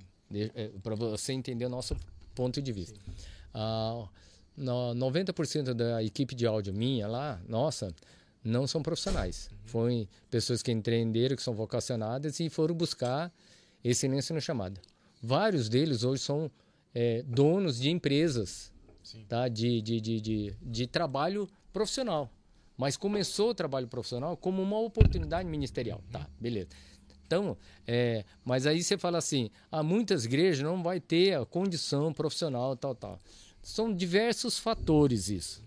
Para 0.82 0.94
você 0.94 1.32
entender 1.32 1.64
o 1.64 1.68
nosso 1.68 1.96
ponto 2.34 2.60
de 2.60 2.72
vista. 2.72 2.98
Ah, 3.54 4.06
no- 4.56 4.94
90% 4.94 5.74
da 5.74 6.02
equipe 6.02 6.34
de 6.34 6.46
áudio 6.46 6.72
minha 6.74 7.06
lá, 7.08 7.40
nossa, 7.48 7.94
não 8.44 8.66
são 8.66 8.82
profissionais. 8.82 9.48
Foi 9.64 10.08
pessoas 10.30 10.62
que 10.62 10.70
empreenderam, 10.70 11.34
que 11.36 11.42
são 11.42 11.54
vocacionadas 11.54 12.38
e 12.40 12.48
foram 12.50 12.74
buscar 12.74 13.32
excelência 13.82 14.34
no 14.34 14.40
chamado. 14.40 14.80
Vários 15.22 15.68
deles 15.68 16.02
hoje 16.04 16.22
são 16.22 16.50
é, 16.94 17.22
donos 17.22 17.78
de 17.78 17.88
empresas 17.90 18.72
Sim. 19.02 19.24
tá? 19.28 19.46
de, 19.48 19.80
de, 19.80 20.00
de, 20.00 20.20
de, 20.20 20.54
de 20.60 20.86
trabalho 20.86 21.48
profissional. 21.72 22.30
Mas 22.80 22.96
começou 22.96 23.50
o 23.50 23.54
trabalho 23.54 23.86
profissional 23.86 24.38
como 24.38 24.62
uma 24.62 24.78
oportunidade 24.80 25.46
ministerial. 25.46 26.02
Tá, 26.10 26.26
beleza. 26.40 26.70
Então, 27.26 27.54
é, 27.86 28.24
mas 28.42 28.66
aí 28.66 28.82
você 28.82 28.96
fala 28.96 29.18
assim, 29.18 29.50
há 29.70 29.82
muitas 29.82 30.24
igrejas 30.24 30.64
não 30.64 30.82
vai 30.82 30.98
ter 30.98 31.34
a 31.34 31.44
condição 31.44 32.10
profissional, 32.10 32.74
tal, 32.74 32.94
tal. 32.94 33.18
São 33.62 33.92
diversos 33.94 34.58
fatores 34.58 35.28
isso. 35.28 35.62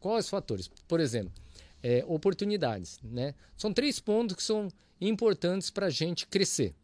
Quais 0.00 0.24
os 0.24 0.30
fatores? 0.30 0.70
Por 0.88 1.00
exemplo, 1.00 1.30
é, 1.82 2.02
oportunidades. 2.08 2.98
Né? 3.02 3.34
São 3.54 3.70
três 3.70 4.00
pontos 4.00 4.34
que 4.34 4.42
são 4.42 4.68
importantes 4.98 5.68
para 5.68 5.88
a 5.88 5.90
gente 5.90 6.26
crescer. 6.26 6.74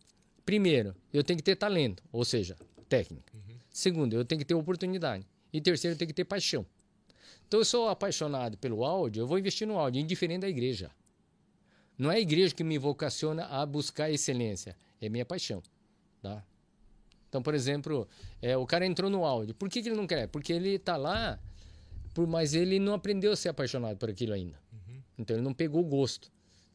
Primeiro, 0.44 0.94
eu 1.10 1.24
tenho 1.24 1.38
que 1.38 1.42
ter 1.42 1.56
talento, 1.56 2.02
ou 2.12 2.22
seja, 2.22 2.54
técnica. 2.86 3.32
Segundo, 3.70 4.12
eu 4.12 4.26
tenho 4.26 4.40
que 4.40 4.44
ter 4.44 4.52
oportunidade. 4.52 5.26
E 5.50 5.58
terceiro, 5.58 5.94
eu 5.94 5.98
tenho 5.98 6.08
que 6.08 6.14
ter 6.14 6.24
paixão. 6.24 6.66
Então, 7.54 7.60
eu 7.60 7.64
sou 7.64 7.88
apaixonado 7.88 8.58
pelo 8.58 8.84
áudio, 8.84 9.20
eu 9.20 9.28
vou 9.28 9.38
investir 9.38 9.64
no 9.64 9.78
áudio, 9.78 10.02
indiferente 10.02 10.40
da 10.40 10.48
igreja. 10.48 10.90
Não 11.96 12.10
é 12.10 12.16
a 12.16 12.18
igreja 12.18 12.52
que 12.52 12.64
me 12.64 12.76
vocaciona 12.78 13.44
a 13.44 13.64
buscar 13.64 14.10
excelência, 14.10 14.76
é 15.00 15.08
minha 15.08 15.24
paixão, 15.24 15.62
tá? 16.20 16.44
Então, 17.28 17.40
por 17.40 17.54
exemplo, 17.54 18.08
é, 18.42 18.56
o 18.56 18.66
cara 18.66 18.84
entrou 18.84 19.08
no 19.08 19.24
áudio. 19.24 19.54
Por 19.54 19.68
que, 19.68 19.80
que 19.80 19.88
ele 19.88 19.94
não 19.94 20.04
quer? 20.04 20.26
Porque 20.26 20.52
ele 20.52 20.70
está 20.70 20.96
lá, 20.96 21.38
por, 22.12 22.26
mas 22.26 22.54
ele 22.54 22.80
não 22.80 22.92
aprendeu 22.92 23.30
a 23.30 23.36
ser 23.36 23.50
apaixonado 23.50 23.98
por 23.98 24.10
aquilo 24.10 24.32
ainda. 24.32 24.58
Então, 25.16 25.36
ele 25.36 25.44
não 25.44 25.54
pegou 25.54 25.80
o 25.80 25.86
gosto. 25.86 26.32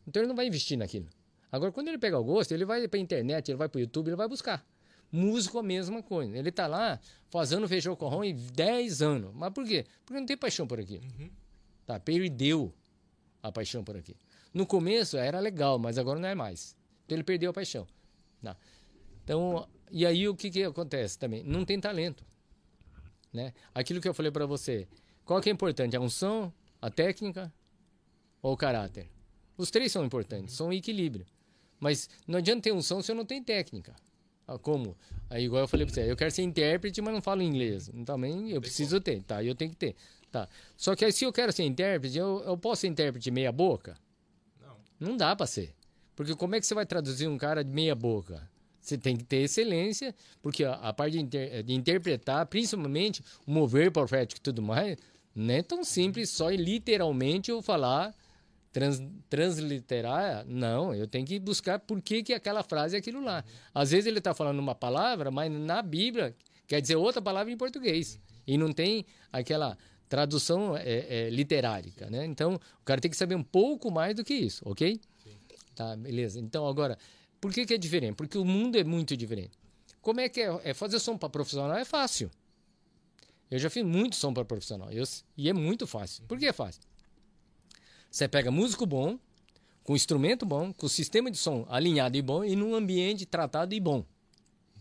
Então, 0.08 0.22
ele 0.22 0.30
não 0.30 0.36
vai 0.36 0.48
investir 0.48 0.78
naquilo. 0.78 1.10
Agora, 1.52 1.74
quando 1.74 1.90
ele 1.90 1.98
pegar 1.98 2.20
o 2.20 2.24
gosto, 2.24 2.54
ele 2.54 2.64
vai 2.64 2.88
para 2.88 2.98
a 2.98 3.04
internet, 3.04 3.52
ele 3.52 3.58
vai 3.58 3.68
para 3.68 3.80
o 3.80 3.82
YouTube, 3.82 4.08
ele 4.08 4.16
vai 4.16 4.30
buscar. 4.30 4.66
Músico, 5.12 5.60
a 5.60 5.64
mesma 5.64 6.04
coisa. 6.04 6.38
Ele 6.38 6.50
está 6.50 6.68
lá 6.68 7.00
fazendo 7.30 7.68
feijão 7.68 7.96
com 7.96 8.24
em 8.24 8.36
10 8.36 9.02
anos. 9.02 9.32
Mas 9.34 9.52
por 9.52 9.66
quê? 9.66 9.86
Porque 10.06 10.20
não 10.20 10.26
tem 10.26 10.38
paixão 10.38 10.68
por 10.68 10.80
aquilo. 10.80 11.04
Tá, 11.86 12.00
perdeu 12.00 12.74
a 13.42 13.52
paixão 13.52 13.84
por 13.84 13.98
aquilo. 13.98 14.20
No 14.54 14.66
começo 14.66 15.18
era 15.18 15.40
legal, 15.40 15.80
mas 15.80 15.98
agora 15.98 16.20
não 16.20 16.30
é 16.30 16.36
mais. 16.36 16.76
Então 17.06 17.16
ele 17.16 17.24
perdeu 17.24 17.52
a 17.52 17.54
paixão. 17.54 17.88
Tá? 18.42 18.56
Então, 19.24 19.68
e 19.92 20.06
aí 20.06 20.28
o 20.28 20.36
que, 20.36 20.50
que 20.50 20.64
acontece 20.64 21.18
também? 21.18 21.44
Não 21.44 21.66
tem 21.66 21.80
talento. 21.80 22.24
Né? 23.32 23.54
Aquilo 23.74 24.02
que 24.02 24.08
eu 24.08 24.14
falei 24.14 24.32
para 24.32 24.46
você, 24.46 24.88
qual 25.26 25.42
que 25.42 25.50
é 25.50 25.52
importante? 25.52 25.96
A 25.96 26.00
unção, 26.00 26.54
a 26.82 26.90
técnica 26.90 27.54
ou 28.42 28.54
o 28.54 28.58
caráter? 28.58 29.10
Os 29.58 29.70
três 29.70 29.92
são 29.92 30.06
importantes, 30.06 30.56
são 30.56 30.68
um 30.68 30.74
equilíbrio. 30.74 31.26
Mas 31.80 32.10
não 32.28 32.40
adianta 32.40 32.64
ter 32.64 32.72
unção 32.72 33.02
se 33.02 33.12
eu 33.12 33.16
não 33.16 33.26
tenho 33.26 33.44
técnica. 33.44 33.96
Ah, 34.54 34.58
Como? 34.58 34.96
Aí, 35.30 35.44
igual 35.46 35.62
eu 35.64 35.68
falei 35.68 35.86
pra 35.86 35.94
você, 35.94 36.10
eu 36.12 36.16
quero 36.16 36.32
ser 36.32 36.42
intérprete, 36.44 37.02
mas 37.02 37.14
não 37.14 37.22
falo 37.22 37.42
inglês. 37.42 37.90
Então, 37.90 38.16
também 38.16 38.50
eu 38.52 38.60
preciso 38.60 39.00
ter, 39.00 39.22
tá? 39.24 39.44
Eu 39.44 39.54
tenho 39.54 39.72
que 39.72 39.78
ter. 39.78 39.96
Tá. 40.32 40.48
Só 40.78 40.96
que 40.96 41.06
aí, 41.06 41.12
se 41.12 41.24
eu 41.24 41.32
quero 41.34 41.52
ser 41.52 41.64
intérprete, 41.64 42.18
eu, 42.18 42.42
eu 42.46 42.58
posso 42.58 42.82
ser 42.82 42.88
intérprete 42.88 43.30
meia 43.32 43.52
boca? 43.52 43.96
Não. 45.00 45.10
Não 45.10 45.18
dá 45.18 45.36
pra 45.36 45.46
ser. 45.46 45.74
Porque 46.16 46.36
como 46.36 46.56
é 46.56 46.60
que 46.60 46.66
você 46.66 46.74
vai 46.74 46.86
traduzir 46.86 47.28
um 47.28 47.38
cara 47.38 47.64
de 47.64 47.72
meia 47.72 47.96
boca? 47.96 48.50
Você 48.82 48.98
tem 48.98 49.16
que 49.16 49.24
ter 49.24 49.38
excelência, 49.44 50.16
porque 50.42 50.64
a, 50.64 50.74
a 50.74 50.94
parte 50.94 51.14
de, 51.14 51.20
inter- 51.20 51.64
de 51.64 51.74
interpretar, 51.74 52.46
principalmente 52.48 53.22
o 53.46 53.52
mover 53.52 53.92
profético 53.92 54.40
e 54.40 54.42
tudo 54.44 54.62
mais, 54.62 54.98
não 55.36 55.54
é 55.54 55.62
tão 55.62 55.84
simples 55.84 56.30
só 56.30 56.52
e 56.52 56.58
literalmente 56.58 57.52
eu 57.52 57.62
falar, 57.62 58.16
trans, 58.72 59.02
transliterar. 59.30 60.46
Não, 60.48 60.94
eu 60.94 61.08
tenho 61.08 61.26
que 61.26 61.40
buscar 61.40 61.80
por 61.80 62.02
que, 62.02 62.24
que 62.24 62.34
aquela 62.34 62.64
frase 62.64 62.96
é 62.96 63.00
aquilo 63.00 63.24
lá. 63.24 63.44
Às 63.74 63.92
vezes 63.92 64.06
ele 64.08 64.20
está 64.20 64.34
falando 64.34 64.60
uma 64.60 64.76
palavra, 64.76 65.32
mas 65.32 65.52
na 65.52 65.82
Bíblia 65.82 66.36
quer 66.68 66.82
dizer 66.82 66.96
outra 66.96 67.22
palavra 67.22 67.52
em 67.52 67.58
português. 67.58 68.20
E 68.46 68.58
não 68.58 68.72
tem 68.72 69.06
aquela 69.32 69.78
tradução 70.08 70.76
é, 70.76 71.28
é, 71.28 71.30
literárica, 71.30 72.10
né? 72.10 72.26
Então, 72.26 72.56
o 72.56 72.84
cara 72.84 73.00
tem 73.00 73.12
que 73.12 73.18
saber 73.18 73.36
um 73.36 73.44
pouco 73.44 73.92
mais 73.92 74.16
do 74.16 74.24
que 74.24 74.34
isso, 74.34 74.64
ok? 74.66 75.00
Tá, 75.76 75.96
beleza. 75.96 76.40
Então, 76.40 76.68
agora, 76.68 76.98
por 77.40 77.54
que, 77.54 77.66
que 77.66 77.74
é 77.76 77.78
diferente? 77.78 78.16
Porque 78.16 78.38
o 78.38 78.44
mundo 78.44 78.76
é 78.78 78.84
muito 78.84 79.16
diferente. 79.16 79.52
Como 80.02 80.20
é 80.20 80.28
que 80.28 80.42
é? 80.42 80.60
é 80.64 80.74
fazer 80.74 80.98
som 81.00 81.18
para 81.18 81.30
profissional 81.30 81.78
é 81.78 81.86
fácil. 81.86 82.32
Eu 83.52 83.60
já 83.60 83.70
fiz 83.70 83.84
muito 83.84 84.16
som 84.16 84.34
para 84.34 84.44
profissional 84.46 84.92
eu- 84.92 85.04
e 85.38 85.50
é 85.50 85.54
muito 85.54 85.86
fácil. 85.88 86.24
Por 86.28 86.38
que 86.38 86.46
é 86.48 86.54
fácil? 86.54 86.82
Você 88.10 88.28
pega 88.28 88.50
músico 88.50 88.86
bom, 88.86 89.20
com 89.84 89.96
instrumento 89.96 90.46
bom, 90.46 90.74
com 90.74 90.88
sistema 90.88 91.30
de 91.30 91.38
som 91.38 91.66
alinhado 91.70 92.18
e 92.18 92.22
bom 92.22 92.44
e 92.44 92.56
num 92.56 92.74
ambiente 92.74 93.26
tratado 93.26 93.74
e 93.74 93.80
bom. 93.80 94.04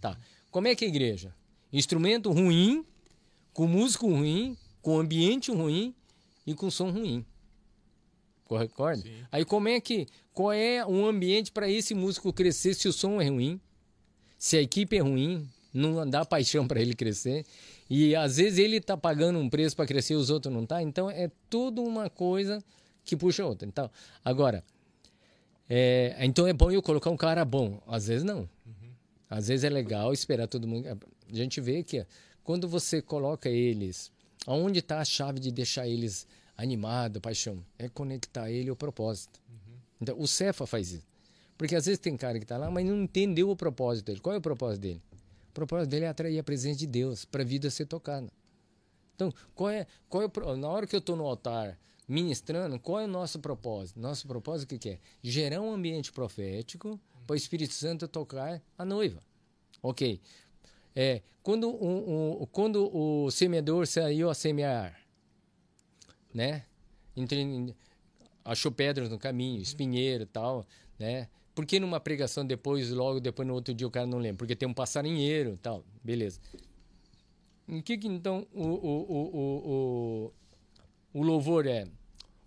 Tá. 0.01 0.19
Como 0.51 0.67
é 0.67 0.75
que 0.75 0.85
é 0.85 0.89
a 0.89 0.91
igreja? 0.91 1.35
Instrumento 1.73 2.31
ruim, 2.33 2.85
com 3.53 3.67
músico 3.67 4.07
ruim, 4.07 4.57
com 4.81 4.99
ambiente 4.99 5.53
ruim 5.53 5.95
e 6.47 6.55
com 6.55 6.71
som 6.71 6.91
ruim. 6.91 7.25
Concorda? 8.45 9.03
Sim. 9.03 9.25
Aí 9.31 9.45
como 9.45 9.69
é 9.69 9.79
que 9.79 10.07
qual 10.33 10.53
é 10.53 10.85
o 10.87 11.07
ambiente 11.07 11.53
para 11.53 11.69
esse 11.69 11.95
músico 11.95 12.33
crescer 12.33 12.75
se 12.75 12.89
o 12.89 12.93
som 12.93 13.21
é 13.21 13.29
ruim? 13.29 13.61
Se 14.39 14.57
a 14.57 14.63
equipe 14.63 14.97
é 14.97 15.01
ruim, 15.01 15.47
não 15.75 16.09
dá 16.09 16.25
paixão 16.25 16.67
para 16.67 16.81
ele 16.81 16.95
crescer. 16.95 17.45
E 17.91 18.15
às 18.15 18.37
vezes 18.37 18.59
ele 18.59 18.81
tá 18.81 18.97
pagando 18.97 19.39
um 19.39 19.51
preço 19.51 19.77
para 19.77 19.87
crescer, 19.87 20.15
os 20.15 20.31
outros 20.31 20.53
não 20.53 20.65
tá. 20.65 20.83
Então 20.83 21.11
é 21.11 21.31
tudo 21.51 21.83
uma 21.83 22.09
coisa 22.09 22.63
que 23.09 23.17
puxa 23.17 23.43
a 23.43 23.47
outra. 23.47 23.67
Então, 23.67 23.91
agora, 24.25 24.63
é, 25.69 26.15
então 26.21 26.47
é 26.47 26.53
bom 26.53 26.71
eu 26.71 26.83
colocar 26.83 27.11
um 27.11 27.17
cara 27.17 27.45
bom. 27.45 27.81
Às 27.87 28.07
vezes 28.07 28.23
não. 28.23 28.49
Às 29.31 29.49
vezes 29.49 29.65
é 29.65 29.71
legal 29.71 30.13
esperar 30.13 30.47
todo 30.47 30.67
mundo. 30.67 30.87
A 30.89 31.35
gente 31.35 31.61
vê 31.61 31.83
que 31.83 32.07
quando 32.45 32.69
você 32.69 33.03
coloca 33.03 33.49
eles, 33.49 34.11
aonde 34.47 34.79
está 34.79 35.01
a 35.01 35.05
chave 35.05 35.41
de 35.41 35.51
deixar 35.51 35.87
eles 35.87 36.27
animados, 36.57 37.21
paixão? 37.21 37.65
É 37.79 37.89
conectar 37.89 38.51
ele 38.51 38.71
ao 38.71 38.77
propósito. 38.77 39.41
Então, 40.01 40.19
o 40.19 40.27
Cefa 40.27 40.67
faz 40.67 40.93
isso. 40.93 41.07
Porque 41.57 41.75
às 41.75 41.87
vezes 41.87 41.99
tem 41.99 42.17
cara 42.17 42.39
que 42.39 42.45
está 42.45 42.57
lá, 42.57 42.71
mas 42.71 42.87
não 42.87 43.03
entendeu 43.03 43.51
o 43.51 43.57
propósito 43.57 44.07
dele. 44.07 44.21
Qual 44.21 44.35
é 44.35 44.39
o 44.39 44.41
propósito 44.41 44.83
dele? 44.83 45.03
O 45.51 45.53
propósito 45.53 45.91
dele 45.91 46.05
é 46.05 46.09
atrair 46.09 46.39
a 46.39 46.43
presença 46.43 46.79
de 46.79 46.87
Deus 46.87 47.25
para 47.25 47.43
a 47.43 47.45
vida 47.45 47.69
ser 47.69 47.87
tocada. 47.87 48.31
Então, 49.15 49.35
qual 49.55 49.71
é, 49.71 49.87
qual 50.09 50.23
é 50.23 50.27
o, 50.27 50.57
na 50.57 50.69
hora 50.69 50.87
que 50.87 50.95
eu 50.95 51.01
estou 51.01 51.17
no 51.17 51.27
altar 51.27 51.77
ministrando, 52.09 52.81
qual 52.81 53.01
é 53.01 53.05
o 53.05 53.09
nosso 53.09 53.39
propósito? 53.39 54.01
Nosso 54.01 54.27
propósito 54.27 54.75
o 54.75 54.79
que, 54.79 54.89
é? 54.91 54.99
Gerar 55.23 55.61
um 55.61 55.73
ambiente 55.73 56.11
profético 56.11 56.99
para 57.27 57.35
o 57.35 57.37
Espírito 57.37 57.75
Santo 57.75 58.09
tocar 58.09 58.63
a 58.79 58.85
noiva. 58.85 59.23
Ok. 59.83 60.21
É, 60.97 61.23
quando, 61.43 61.69
o, 61.69 62.43
o- 62.43 62.47
quando 62.47 62.91
o 62.97 63.31
semeador 63.31 63.87
saiu 63.87 64.31
a 64.31 64.35
semear, 64.35 64.99
né? 66.33 66.65
Entre, 67.17 67.75
achou 68.45 68.73
pedras 68.73 69.11
no 69.11 69.19
caminho, 69.19 69.61
espinheiro 69.61 70.23
e 70.25 70.27
tal, 70.27 70.67
né? 70.99 71.29
Por 71.55 71.67
que 71.67 71.79
numa 71.79 72.01
pregação 72.01 72.47
depois, 72.47 72.91
logo 72.91 73.21
depois 73.21 73.47
no 73.47 73.53
outro 73.55 73.75
dia 73.75 73.87
o 73.87 73.91
cara 73.91 74.07
não 74.07 74.19
lembra? 74.19 74.39
Porque 74.39 74.57
tem 74.57 74.69
um 74.69 74.73
passarinheiro 74.75 75.55
e 75.55 75.57
tal, 75.57 75.85
beleza. 76.03 76.41
O 77.69 77.83
que, 77.83 77.99
que 77.99 78.09
então 78.09 78.47
o, 78.55 78.63
o, 78.65 79.13
o, 79.13 80.33
o, 81.13 81.21
o 81.21 81.23
louvor 81.23 81.67
é? 81.67 81.87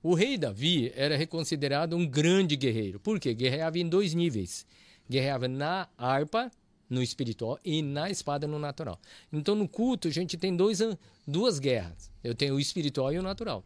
O 0.03 0.13
rei 0.15 0.37
Davi 0.37 0.91
era 0.95 1.25
considerado 1.27 1.95
um 1.95 2.07
grande 2.07 2.55
guerreiro. 2.55 2.99
Por 2.99 3.19
quê? 3.19 3.33
Guerreava 3.33 3.77
em 3.77 3.87
dois 3.87 4.13
níveis. 4.13 4.65
Guerreava 5.09 5.47
na 5.47 5.87
harpa, 5.97 6.51
no 6.89 7.01
espiritual, 7.03 7.59
e 7.63 7.81
na 7.81 8.09
espada, 8.09 8.47
no 8.47 8.57
natural. 8.57 8.99
Então, 9.31 9.53
no 9.55 9.67
culto, 9.67 10.07
a 10.07 10.11
gente 10.11 10.37
tem 10.37 10.55
dois, 10.55 10.79
duas 11.27 11.59
guerras. 11.59 12.09
Eu 12.23 12.33
tenho 12.33 12.55
o 12.55 12.59
espiritual 12.59 13.13
e 13.13 13.19
o 13.19 13.21
natural. 13.21 13.63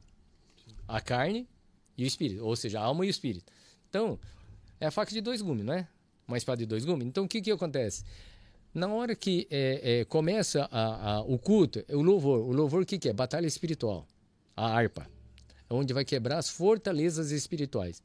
A 0.88 0.99
carne 0.99 1.47
e 1.97 2.03
o 2.03 2.07
espírito. 2.07 2.43
Ou 2.45 2.55
seja, 2.55 2.80
a 2.80 2.83
alma 2.83 3.05
e 3.05 3.07
o 3.07 3.11
espírito. 3.11 3.51
Então, 3.89 4.19
é 4.80 4.88
a 4.88 4.91
faca 4.91 5.11
de 5.11 5.22
dois 5.22 5.41
gumes, 5.41 5.65
não 5.65 5.73
é? 5.73 5.88
Uma 6.27 6.38
espada 6.38 6.57
de 6.57 6.65
dois 6.65 6.83
gumes. 6.83 7.07
Então, 7.07 7.23
o 7.23 7.27
que, 7.27 7.41
que 7.41 7.51
acontece? 7.51 8.03
Na 8.73 8.88
hora 8.89 9.15
que 9.15 9.47
é, 9.49 9.99
é, 10.01 10.05
começa 10.05 10.67
a- 10.69 11.14
a- 11.14 11.22
o 11.22 11.39
culto, 11.39 11.83
o 11.89 12.01
louvor. 12.01 12.39
O 12.41 12.51
louvor 12.51 12.81
o 12.81 12.85
que, 12.85 12.99
que 12.99 13.07
é? 13.07 13.14
Batalha 13.14 13.47
espiritual. 13.47 14.05
A 14.55 14.67
harpa. 14.67 15.07
É 15.69 15.74
onde 15.74 15.94
vai 15.94 16.06
quebrar 16.06 16.38
as 16.38 16.50
fortalezas 16.50 17.32
espirituais. 17.32 18.02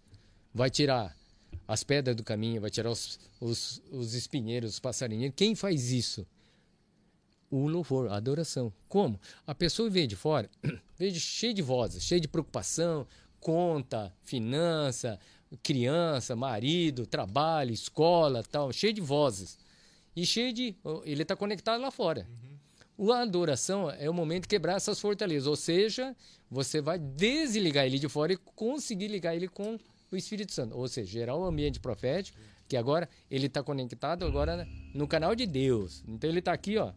Vai 0.55 0.71
tirar 0.71 1.17
as 1.69 1.85
pedras 1.85 2.17
do 2.17 2.25
caminho, 2.25 2.61
vai 2.61 2.71
tirar 2.71 2.91
os, 2.91 3.19
os, 3.41 3.83
os 3.91 4.15
espinheiros, 4.15 4.75
os 4.75 4.81
passarinheiros. 4.81 5.35
Quem 5.37 5.55
faz 5.55 5.91
isso? 5.93 6.27
O 7.51 7.67
louvor, 7.67 8.09
a 8.11 8.17
adoração. 8.17 8.73
Como? 8.89 9.21
A 9.47 9.55
pessoa 9.55 9.91
vem 9.91 10.07
de 10.07 10.17
fora, 10.17 10.49
vem 10.99 11.13
de- 11.13 11.21
cheia 11.21 11.53
de 11.53 11.63
vozes, 11.63 12.03
cheia 12.05 12.21
de 12.21 12.29
preocupação, 12.29 13.07
conta, 13.41 14.13
finança, 14.23 15.19
criança, 15.63 16.37
marido, 16.37 17.07
trabalho, 17.07 17.73
escola, 17.73 18.43
tal, 18.45 18.73
cheio 18.73 18.93
de 18.93 19.01
vozes. 19.01 19.59
E 20.15 20.25
cheio 20.25 20.53
de. 20.53 20.77
Ele 21.05 21.23
está 21.23 21.35
conectado 21.37 21.81
lá 21.81 21.91
fora. 21.91 22.27
O- 22.45 22.50
A 23.09 23.21
adoração 23.23 23.91
é 23.91 24.11
o 24.11 24.15
momento 24.15 24.43
de 24.43 24.49
quebrar 24.49 24.75
essas 24.77 25.01
fortalezas, 25.01 25.47
ou 25.47 25.57
seja, 25.57 26.15
você 26.51 26.81
vai 26.83 26.99
desligar 26.99 27.87
ele 27.87 27.99
de 27.99 28.09
fora 28.09 28.33
e 28.33 28.37
conseguir 28.37 29.09
ligar 29.09 29.35
ele 29.35 29.49
com 29.49 29.79
o 30.13 30.17
Espírito 30.17 30.53
Santo, 30.53 30.77
ou 30.77 30.87
seja, 30.89 31.11
gerar 31.11 31.37
um 31.37 31.45
ambiente 31.45 31.81
profético, 31.81 32.39
que 32.69 32.77
agora 32.77 33.09
ele 33.31 33.47
está 33.47 33.63
conectado 33.63 34.25
agora 34.25 34.67
no 34.95 35.07
canal 35.09 35.35
de 35.35 35.47
Deus. 35.47 36.03
Então 36.07 36.29
ele 36.29 36.41
está 36.41 36.53
aqui, 36.53 36.77
ó, 36.77 36.93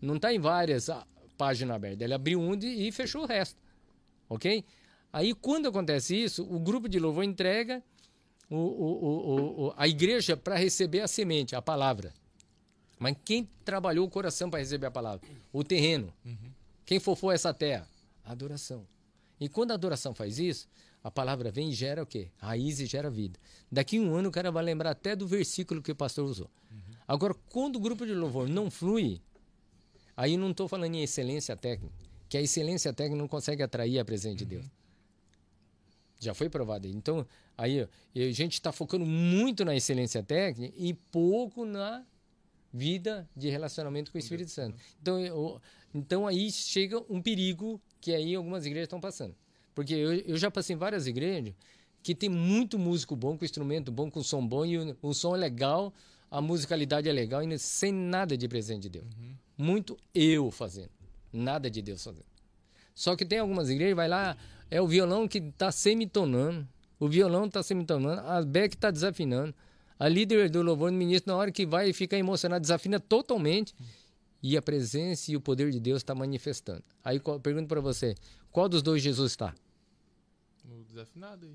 não 0.00 0.16
está 0.16 0.32
em 0.32 0.38
várias 0.38 0.88
ah, 0.88 1.06
páginas 1.36 1.76
abertas, 1.76 2.00
ele 2.00 2.14
abriu 2.14 2.40
um 2.40 2.54
e 2.54 2.90
fechou 2.90 3.22
o 3.22 3.26
resto, 3.26 3.60
ok? 4.28 4.64
Aí 5.12 5.34
quando 5.34 5.68
acontece 5.68 6.16
isso, 6.16 6.42
o 6.42 6.58
grupo 6.58 6.88
de 6.88 6.98
louvor 6.98 7.22
entrega 7.24 7.82
o- 8.50 8.56
o- 8.56 9.04
o- 9.04 9.66
o- 9.66 9.74
a 9.76 9.86
igreja 9.86 10.36
para 10.36 10.56
receber 10.56 11.00
a 11.00 11.08
semente, 11.08 11.54
a 11.54 11.62
palavra. 11.62 12.12
Mas 12.98 13.16
quem 13.24 13.48
trabalhou 13.64 14.06
o 14.06 14.10
coração 14.10 14.48
para 14.50 14.60
receber 14.60 14.86
a 14.86 14.90
palavra? 14.90 15.26
O 15.52 15.64
terreno. 15.64 16.12
Quem 16.86 17.00
fofou 17.00 17.32
essa 17.32 17.52
terra? 17.52 17.88
A 18.24 18.32
adoração. 18.32 18.86
E 19.40 19.48
quando 19.48 19.72
a 19.72 19.74
adoração 19.74 20.14
faz 20.14 20.38
isso, 20.38 20.68
a 21.02 21.10
palavra 21.10 21.50
vem 21.50 21.70
e 21.70 21.74
gera 21.74 22.02
o 22.02 22.06
quê? 22.06 22.30
Raiz 22.38 22.80
e 22.80 22.86
gera 22.86 23.10
vida. 23.10 23.38
Daqui 23.70 23.98
a 23.98 24.00
um 24.00 24.14
ano 24.14 24.28
o 24.28 24.32
cara 24.32 24.50
vai 24.50 24.64
lembrar 24.64 24.90
até 24.90 25.14
do 25.14 25.26
versículo 25.26 25.82
que 25.82 25.92
o 25.92 25.96
pastor 25.96 26.24
usou. 26.24 26.50
Agora, 27.06 27.34
quando 27.50 27.76
o 27.76 27.80
grupo 27.80 28.06
de 28.06 28.14
louvor 28.14 28.48
não 28.48 28.70
flui, 28.70 29.20
aí 30.16 30.36
não 30.36 30.52
estou 30.52 30.66
falando 30.66 30.94
em 30.94 31.02
excelência 31.02 31.54
técnica, 31.54 31.94
que 32.28 32.38
a 32.38 32.40
excelência 32.40 32.92
técnica 32.94 33.18
não 33.18 33.28
consegue 33.28 33.62
atrair 33.62 33.98
a 33.98 34.04
presença 34.04 34.36
de 34.36 34.46
Deus. 34.46 34.64
Já 36.20 36.32
foi 36.32 36.48
provado. 36.48 36.88
Então, 36.88 37.26
aí 37.58 37.82
a 37.82 38.30
gente 38.30 38.54
está 38.54 38.72
focando 38.72 39.04
muito 39.04 39.62
na 39.64 39.76
excelência 39.76 40.22
técnica 40.22 40.74
e 40.78 40.94
pouco 40.94 41.66
na 41.66 42.02
vida 42.74 43.26
de 43.36 43.48
relacionamento 43.48 44.10
com 44.10 44.18
o 44.18 44.20
Espírito 44.20 44.50
Santo. 44.50 44.76
Então, 45.00 45.20
eu- 45.20 45.60
então 45.94 46.26
aí 46.26 46.50
chega 46.50 47.00
um 47.08 47.22
perigo 47.22 47.80
que 48.00 48.12
aí 48.12 48.34
algumas 48.34 48.66
igrejas 48.66 48.86
estão 48.86 49.00
passando. 49.00 49.34
Porque 49.74 49.94
eu, 49.94 50.12
eu 50.14 50.36
já 50.36 50.50
passei 50.50 50.74
em 50.74 50.78
várias 50.78 51.06
igrejas 51.06 51.54
que 52.02 52.14
tem 52.14 52.28
muito 52.28 52.76
músico 52.78 53.14
bom, 53.14 53.38
com 53.38 53.44
instrumento 53.44 53.92
bom, 53.92 54.10
com 54.10 54.22
som 54.22 54.44
bom, 54.46 54.66
e 54.66 54.76
o, 54.76 54.96
o 55.00 55.14
som 55.14 55.34
é 55.34 55.38
legal, 55.38 55.94
a 56.30 56.40
musicalidade 56.40 57.08
é 57.08 57.12
legal, 57.12 57.42
e 57.42 57.58
sem 57.58 57.92
nada 57.92 58.36
de 58.36 58.46
presente 58.48 58.82
de 58.82 58.88
Deus. 58.90 59.06
Muito 59.56 59.96
eu 60.12 60.50
fazendo, 60.50 60.90
nada 61.32 61.70
de 61.70 61.80
Deus 61.80 62.02
fazendo. 62.02 62.26
Só 62.94 63.16
que 63.16 63.24
tem 63.24 63.38
algumas 63.38 63.70
igrejas, 63.70 63.96
vai 63.96 64.08
lá, 64.08 64.36
é 64.70 64.82
o 64.82 64.86
violão 64.86 65.26
que 65.26 65.38
está 65.38 65.70
semitonando, 65.72 66.68
o 66.98 67.08
violão 67.08 67.46
está 67.46 67.62
semitonando, 67.62 68.20
a 68.20 68.42
Beck 68.42 68.74
está 68.74 68.90
desafinando, 68.90 69.54
a 69.98 70.08
líder 70.08 70.50
do 70.50 70.62
louvor 70.62 70.90
do 70.90 70.96
ministro, 70.96 71.32
na 71.32 71.38
hora 71.38 71.50
que 71.52 71.64
vai 71.66 71.92
fica 71.92 72.16
emocionado, 72.16 72.60
desafina 72.62 72.98
totalmente, 73.00 73.74
e 74.42 74.56
a 74.56 74.62
presença 74.62 75.30
e 75.32 75.36
o 75.36 75.40
poder 75.40 75.70
de 75.70 75.80
Deus 75.80 75.98
está 75.98 76.14
manifestando. 76.14 76.82
Aí 77.02 77.18
qual- 77.18 77.40
pergunto 77.40 77.66
para 77.68 77.80
você, 77.80 78.14
qual 78.52 78.68
dos 78.68 78.82
dois 78.82 79.02
Jesus 79.02 79.32
está? 79.32 79.54
No 80.64 80.84
desafinado 80.84 81.46
aí. 81.46 81.54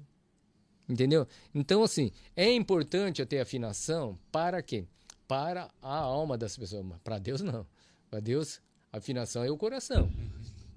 Entendeu? 0.88 1.27
Então, 1.53 1.84
assim, 1.84 2.11
é 2.35 2.51
importante 2.51 3.22
eu 3.22 3.26
ter 3.27 3.40
afinação 3.40 4.18
para 4.32 4.61
quê? 4.64 4.85
Para 5.27 5.69
a 5.82 5.95
alma 5.98 6.35
das 6.35 6.58
pessoas. 6.58 6.84
Para 7.03 7.19
Deus, 7.19 7.42
não. 7.42 7.66
Para 8.09 8.19
Deus, 8.19 8.59
afinação 8.92 9.43
é 9.43 9.51
o 9.51 9.58
coração. 9.58 10.11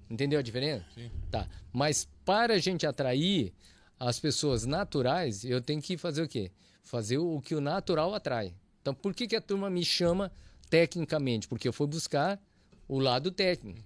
Entendeu 0.07 0.37
a 0.37 0.43
diferença? 0.43 0.85
Sim. 0.93 1.09
Tá. 1.31 1.49
Mas 1.71 2.07
para 2.23 2.53
a 2.53 2.57
gente 2.59 2.85
atrair 2.85 3.51
as 3.99 4.19
pessoas 4.19 4.65
naturais, 4.65 5.43
eu 5.43 5.59
tenho 5.59 5.81
que 5.81 5.97
fazer 5.97 6.21
o 6.21 6.27
quê? 6.27 6.51
Fazer 6.83 7.17
o 7.17 7.41
que 7.41 7.55
o 7.55 7.61
natural 7.61 8.13
atrai. 8.13 8.53
Então, 8.81 8.93
por 8.93 9.13
que, 9.13 9.27
que 9.27 9.35
a 9.35 9.41
turma 9.41 9.69
me 9.69 9.83
chama 9.83 10.31
tecnicamente? 10.69 11.47
Porque 11.47 11.67
eu 11.67 11.73
fui 11.73 11.87
buscar 11.87 12.39
o 12.87 12.99
lado 12.99 13.31
técnico. 13.31 13.81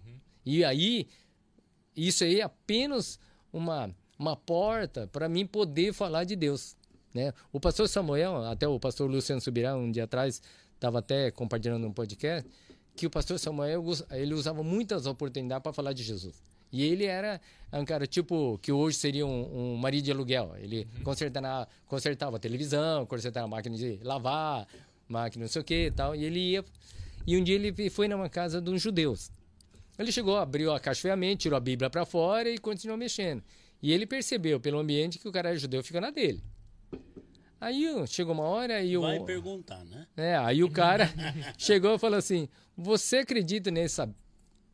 E 0.46 0.64
aí, 0.66 1.08
isso 1.96 2.24
aí 2.24 2.40
é 2.40 2.44
apenas 2.44 3.20
uma, 3.54 3.94
uma 4.18 4.36
porta 4.36 5.08
para 5.08 5.30
mim 5.30 5.46
poder 5.46 5.94
falar 5.94 6.24
de 6.24 6.36
Deus. 6.36 6.76
Né? 7.14 7.34
O 7.52 7.60
pastor 7.60 7.88
Samuel, 7.88 8.44
até 8.46 8.68
o 8.68 8.80
pastor 8.80 9.10
Luciano 9.10 9.42
Subirá, 9.42 9.76
um 9.76 9.92
dia 9.92 10.04
atrás, 10.04 10.42
estava 10.74 11.00
até 11.00 11.32
compartilhando 11.32 11.88
um 11.88 11.94
podcast, 11.94 12.50
que 12.96 13.06
o 13.06 13.10
pastor 13.10 13.38
Samuel 13.38 13.84
ele 14.12 14.34
usava 14.34 14.64
muitas 14.64 15.06
oportunidades 15.06 15.64
para 15.64 15.74
falar 15.74 15.94
de 15.94 16.04
Jesus. 16.04 16.42
E 16.72 16.84
ele 16.84 17.06
era 17.06 17.40
um 17.72 17.86
cara 17.86 18.06
tipo 18.06 18.58
que 18.62 18.72
hoje 18.72 18.98
seria 18.98 19.26
um, 19.26 19.74
um 19.74 19.78
marido 19.78 20.06
de 20.06 20.12
aluguel. 20.12 20.56
Ele 20.60 20.88
consertava, 21.04 21.68
consertava 21.88 22.38
a 22.38 22.40
televisão, 22.40 23.06
consertava 23.06 23.46
a 23.46 23.50
máquina 23.50 23.76
de 23.76 24.00
lavar, 24.04 24.68
máquina 25.08 25.46
não 25.46 25.52
sei 25.52 25.62
o 25.62 25.66
que 25.66 25.86
e 25.88 25.92
tal. 25.92 26.16
E 26.16 26.24
ele 26.24 26.40
ia. 26.40 26.66
E 27.26 27.38
um 27.38 27.44
dia 27.44 27.56
ele 27.56 27.90
foi 27.90 28.08
numa 28.08 28.30
casa 28.30 28.62
de 28.62 28.70
uns 28.70 28.82
judeus. 28.82 29.32
Ele 29.98 30.12
chegou, 30.12 30.38
abriu 30.38 30.72
a 30.72 30.80
caixa 30.80 31.02
ferramenta, 31.02 31.38
tirou 31.38 31.58
a 31.58 31.60
Bíblia 31.60 31.90
para 31.90 32.06
fora 32.06 32.50
e 32.50 32.58
continuou 32.58 32.98
mexendo. 32.98 33.44
E 33.82 33.92
ele 33.92 34.06
percebeu 34.06 34.60
pelo 34.60 34.80
ambiente 34.80 35.18
que 35.20 35.28
o 35.28 35.32
cara 35.32 35.50
era 35.50 35.58
judeu 35.58 35.84
fica 35.84 36.00
na 36.00 36.12
dele. 36.12 36.44
Aí 37.60 37.86
chegou 38.08 38.34
uma 38.34 38.44
hora 38.44 38.84
e 38.84 38.96
o. 38.96 39.02
Vai 39.02 39.20
perguntar, 39.20 39.84
né? 39.86 40.08
É, 40.16 40.38
aí 40.38 40.64
o 40.64 40.70
cara 40.70 41.12
chegou 41.58 41.96
e 41.96 42.00
falou 42.00 42.18
assim: 42.18 42.48
Você 42.78 43.18
acredita 43.18 43.72
nessa, 43.72 44.14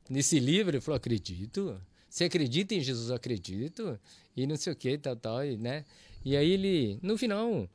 nesse 0.10 0.40
livro? 0.40 0.76
Ele 0.76 0.82
falou: 0.82 0.98
Acredito. 0.98 1.80
Você 2.10 2.26
acredita 2.26 2.76
em 2.76 2.82
Jesus? 2.82 3.10
Acredito. 3.12 4.00
E 4.36 4.46
não 4.46 4.56
sei 4.56 4.74
o 4.74 4.76
que, 4.76 4.98
tal, 4.98 5.16
tal, 5.16 5.46
e, 5.46 5.58
né? 5.58 5.84
E 6.24 6.38
aí 6.38 6.52
ele, 6.52 7.00
no 7.02 7.18
final, 7.18 7.68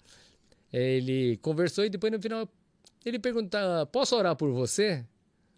eh, 0.73 0.97
ele 0.97 1.37
conversou 1.39 1.85
e 1.85 1.91
depois 1.91 2.13
no 2.13 2.21
final 2.21 2.49
ele 3.05 3.19
perguntou: 3.19 3.61
Posso 3.93 4.17
orar 4.17 4.37
por 4.37 4.51
você? 4.53 5.05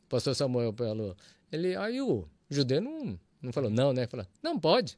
O 0.06 0.08
pastor 0.08 0.34
Samuel 0.34 0.72
falou. 0.72 1.16
Ele, 1.52 1.76
aí 1.76 2.00
o 2.00 2.26
judeu 2.48 2.80
não, 2.80 3.18
não 3.42 3.52
falou 3.52 3.70
não, 3.70 3.92
né? 3.92 4.06
Falou: 4.06 4.26
Não, 4.42 4.58
pode. 4.58 4.96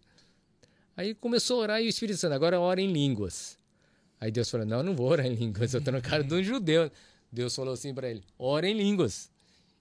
Aí 0.97 1.15
começou 1.15 1.61
a 1.61 1.63
orar 1.63 1.83
e 1.83 1.87
o 1.87 1.89
Espírito 1.89 2.19
Santo, 2.19 2.35
agora 2.35 2.61
ora 2.61 2.81
em 2.81 2.93
línguas. 2.93 3.57
Aí 4.21 4.31
Deus 4.31 4.51
falou: 4.51 4.67
Não, 4.67 4.79
eu 4.79 4.83
não 4.85 4.95
vou 4.95 5.09
orar 5.09 5.27
em 5.27 5.35
línguas, 5.35 5.73
eu 5.75 5.79
estou 5.79 5.93
na 5.93 6.01
cara 6.01 6.23
de 6.23 6.35
um 6.35 6.43
judeu. 6.43 6.91
Deus 7.31 7.55
falou 7.55 7.75
assim 7.75 7.95
para 7.95 8.11
ele: 8.11 8.23
Ora 8.39 8.69
em 8.69 8.75
línguas. 8.75 9.31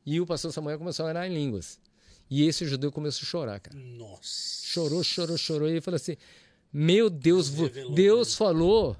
E 0.05 0.19
o 0.19 0.25
pastor 0.25 0.51
Samuel 0.51 0.79
começou 0.79 1.05
a 1.05 1.09
orar 1.09 1.27
em 1.27 1.33
línguas. 1.33 1.79
E 2.31 2.47
esse 2.47 2.65
judeu 2.65 2.93
começou 2.93 3.23
a 3.23 3.29
chorar, 3.29 3.59
cara. 3.59 3.77
Nossa. 3.77 4.65
Chorou, 4.65 5.03
chorou, 5.03 5.37
chorou. 5.37 5.67
E 5.67 5.73
ele 5.73 5.81
falou 5.81 5.97
assim: 5.97 6.15
Meu 6.71 7.09
Deus, 7.09 7.49
Revelou 7.49 7.93
Deus 7.93 8.35
falou 8.35 8.95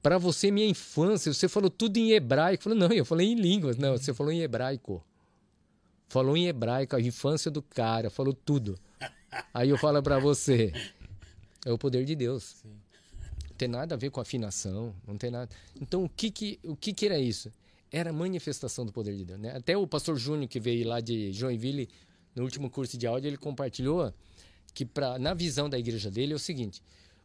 para 0.00 0.16
você 0.16 0.48
minha 0.52 0.68
infância. 0.68 1.34
Você 1.34 1.48
falou 1.48 1.68
tudo 1.68 1.96
em 1.96 2.12
hebraico. 2.12 2.62
Falou: 2.62 2.78
Não, 2.78 2.92
eu 2.92 3.04
falei 3.04 3.26
em 3.26 3.34
línguas. 3.34 3.76
Não, 3.76 3.98
você 3.98 4.14
falou 4.14 4.32
em 4.32 4.42
hebraico. 4.42 5.04
Falou 6.08 6.36
em 6.36 6.46
hebraico, 6.46 6.94
a 6.94 7.00
infância 7.00 7.50
do 7.50 7.60
cara, 7.60 8.10
falou 8.10 8.32
tudo. 8.32 8.78
Aí 9.52 9.68
eu 9.68 9.76
falo 9.76 10.00
para 10.00 10.20
você: 10.20 10.72
É 11.64 11.72
o 11.72 11.76
poder 11.76 12.04
de 12.04 12.14
Deus. 12.14 12.62
Não 12.64 13.56
tem 13.58 13.66
nada 13.66 13.96
a 13.96 13.98
ver 13.98 14.10
com 14.10 14.20
afinação, 14.20 14.94
não 15.04 15.18
tem 15.18 15.32
nada. 15.32 15.50
Então, 15.80 16.04
o 16.04 16.08
que 16.08 16.30
que, 16.30 16.60
o 16.62 16.76
que, 16.76 16.92
que 16.92 17.06
era 17.06 17.18
isso? 17.18 17.52
Era 17.90 18.12
manifestação 18.12 18.86
do 18.86 18.92
poder 18.92 19.16
de 19.16 19.24
Deus. 19.24 19.40
Né? 19.40 19.50
Até 19.56 19.76
o 19.76 19.84
pastor 19.84 20.16
Júnior, 20.16 20.48
que 20.48 20.60
veio 20.60 20.86
lá 20.86 21.00
de 21.00 21.32
Joinville, 21.32 21.88
no 22.36 22.44
último 22.44 22.70
curso 22.70 22.96
de 22.96 23.06
áudio, 23.06 23.26
ele 23.28 23.36
compartilhou 23.36 24.12
que, 24.74 24.84
pra, 24.84 25.18
na 25.18 25.34
visão 25.34 25.68
da 25.68 25.78
igreja 25.78 26.10
dele, 26.10 26.34
é 26.34 26.36
o 26.36 26.38
seguinte: 26.38 26.82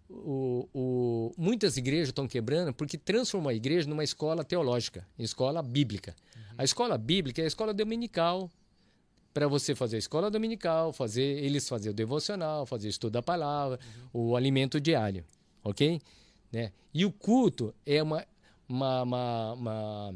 o, 0.10 0.68
o, 0.74 1.34
muitas 1.38 1.78
igrejas 1.78 2.08
estão 2.10 2.28
quebrando 2.28 2.74
porque 2.74 2.98
transformou 2.98 3.50
a 3.50 3.54
igreja 3.54 3.88
numa 3.90 4.04
escola 4.04 4.44
teológica, 4.44 5.06
escola 5.20 5.62
bíblica. 5.62 6.16
A 6.58 6.64
escola 6.64 6.98
bíblica 6.98 7.42
é 7.42 7.44
a 7.46 7.48
escola 7.48 7.74
dominical, 7.74 8.50
para 9.34 9.48
você 9.48 9.74
fazer 9.74 9.96
a 9.96 10.00
escola 10.00 10.30
dominical, 10.30 10.92
fazer 10.92 11.22
eles 11.44 11.68
fazer 11.68 11.90
o 11.90 11.94
devocional, 11.94 12.66
fazer 12.66 12.88
o 12.88 12.90
estudo 12.90 13.14
da 13.14 13.22
palavra, 13.22 13.80
o 14.12 14.36
alimento 14.36 14.80
diário, 14.80 15.24
ok? 15.64 16.02
Né? 16.52 16.72
E 16.94 17.06
o 17.06 17.12
culto 17.12 17.74
é 17.86 18.04
uma, 18.04 18.26
uma, 18.68 19.04
uma, 19.04 19.54
uma- 19.54 20.16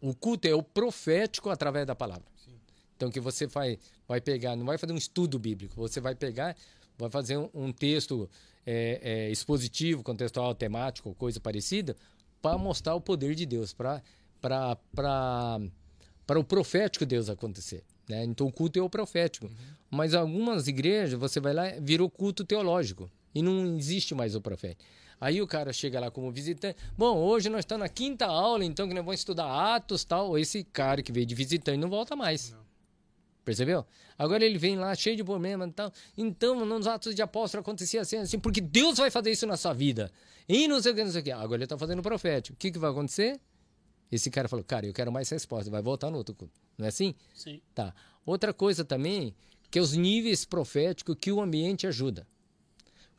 o 0.00 0.14
culto 0.14 0.48
é 0.48 0.54
o 0.54 0.62
profético 0.62 1.48
através 1.50 1.86
da 1.86 1.94
palavra. 1.94 2.24
Então 2.96 3.10
que 3.10 3.20
você 3.20 3.46
vai 3.46 3.78
vai 4.08 4.20
pegar, 4.20 4.56
não 4.56 4.64
vai 4.64 4.78
fazer 4.78 4.92
um 4.92 4.96
estudo 4.96 5.38
bíblico, 5.38 5.74
você 5.76 6.00
vai 6.00 6.14
pegar, 6.14 6.56
vai 6.98 7.10
fazer 7.10 7.36
um, 7.36 7.48
um 7.52 7.72
texto 7.72 8.28
é, 8.64 9.00
é, 9.02 9.30
expositivo, 9.30 10.02
contextual, 10.02 10.54
temático, 10.54 11.14
coisa 11.14 11.38
parecida, 11.38 11.96
para 12.40 12.56
mostrar 12.58 12.94
o 12.94 13.00
poder 13.00 13.34
de 13.34 13.46
Deus, 13.46 13.72
para 13.72 14.02
o 16.36 16.44
profético 16.44 17.04
Deus 17.04 17.28
acontecer. 17.28 17.84
Né? 18.08 18.24
Então 18.24 18.46
o 18.46 18.52
culto 18.52 18.78
é 18.78 18.82
o 18.82 18.90
profético. 18.90 19.50
Mas 19.90 20.14
algumas 20.14 20.66
igrejas, 20.68 21.18
você 21.18 21.40
vai 21.40 21.52
lá, 21.52 21.64
virou 21.80 22.10
culto 22.10 22.44
teológico. 22.44 23.10
E 23.34 23.42
não 23.42 23.76
existe 23.76 24.14
mais 24.14 24.34
o 24.34 24.40
profético. 24.40 24.84
Aí 25.20 25.40
o 25.40 25.46
cara 25.46 25.72
chega 25.72 25.98
lá 25.98 26.10
como 26.10 26.30
visitante. 26.30 26.76
Bom, 26.96 27.16
hoje 27.18 27.48
nós 27.48 27.60
estamos 27.60 27.82
na 27.82 27.88
quinta 27.88 28.26
aula, 28.26 28.64
então 28.64 28.86
que 28.86 28.94
nós 28.94 29.04
vamos 29.04 29.20
estudar 29.20 29.74
Atos 29.76 30.04
tal. 30.04 30.38
Esse 30.38 30.62
cara 30.64 31.02
que 31.02 31.12
veio 31.12 31.26
de 31.26 31.34
visitante 31.34 31.78
não 31.78 31.88
volta 31.88 32.14
mais. 32.14 32.54
Percebeu? 33.46 33.86
Agora 34.18 34.44
ele 34.44 34.58
vem 34.58 34.76
lá 34.76 34.92
cheio 34.96 35.16
de 35.16 35.22
problema 35.22 35.68
e 35.68 35.70
tal. 35.70 35.92
Então, 36.18 36.66
nos 36.66 36.84
Atos 36.84 37.14
de 37.14 37.22
Apóstolo 37.22 37.60
acontecia 37.60 38.00
assim, 38.00 38.16
assim, 38.16 38.40
porque 38.40 38.60
Deus 38.60 38.98
vai 38.98 39.08
fazer 39.08 39.30
isso 39.30 39.46
na 39.46 39.56
sua 39.56 39.72
vida. 39.72 40.10
E 40.48 40.66
não 40.66 40.82
sei 40.82 40.90
o 40.90 40.94
que, 40.96 41.04
não 41.04 41.12
sei 41.12 41.20
o 41.20 41.24
que. 41.24 41.30
Agora 41.30 41.54
ele 41.54 41.62
está 41.62 41.78
fazendo 41.78 42.02
profético. 42.02 42.56
O 42.56 42.58
que, 42.58 42.72
que 42.72 42.78
vai 42.78 42.90
acontecer? 42.90 43.40
Esse 44.10 44.32
cara 44.32 44.48
falou, 44.48 44.64
cara, 44.64 44.84
eu 44.84 44.92
quero 44.92 45.12
mais 45.12 45.30
resposta. 45.30 45.70
Vai 45.70 45.80
voltar 45.80 46.10
no 46.10 46.18
outro 46.18 46.34
culto. 46.34 46.60
Não 46.76 46.86
é 46.86 46.88
assim? 46.88 47.14
Sim. 47.36 47.62
Tá. 47.72 47.94
Outra 48.26 48.52
coisa 48.52 48.84
também, 48.84 49.32
que 49.70 49.78
é 49.78 49.82
os 49.82 49.92
níveis 49.92 50.44
proféticos 50.44 51.16
que 51.20 51.30
o 51.30 51.40
ambiente 51.40 51.86
ajuda. 51.86 52.26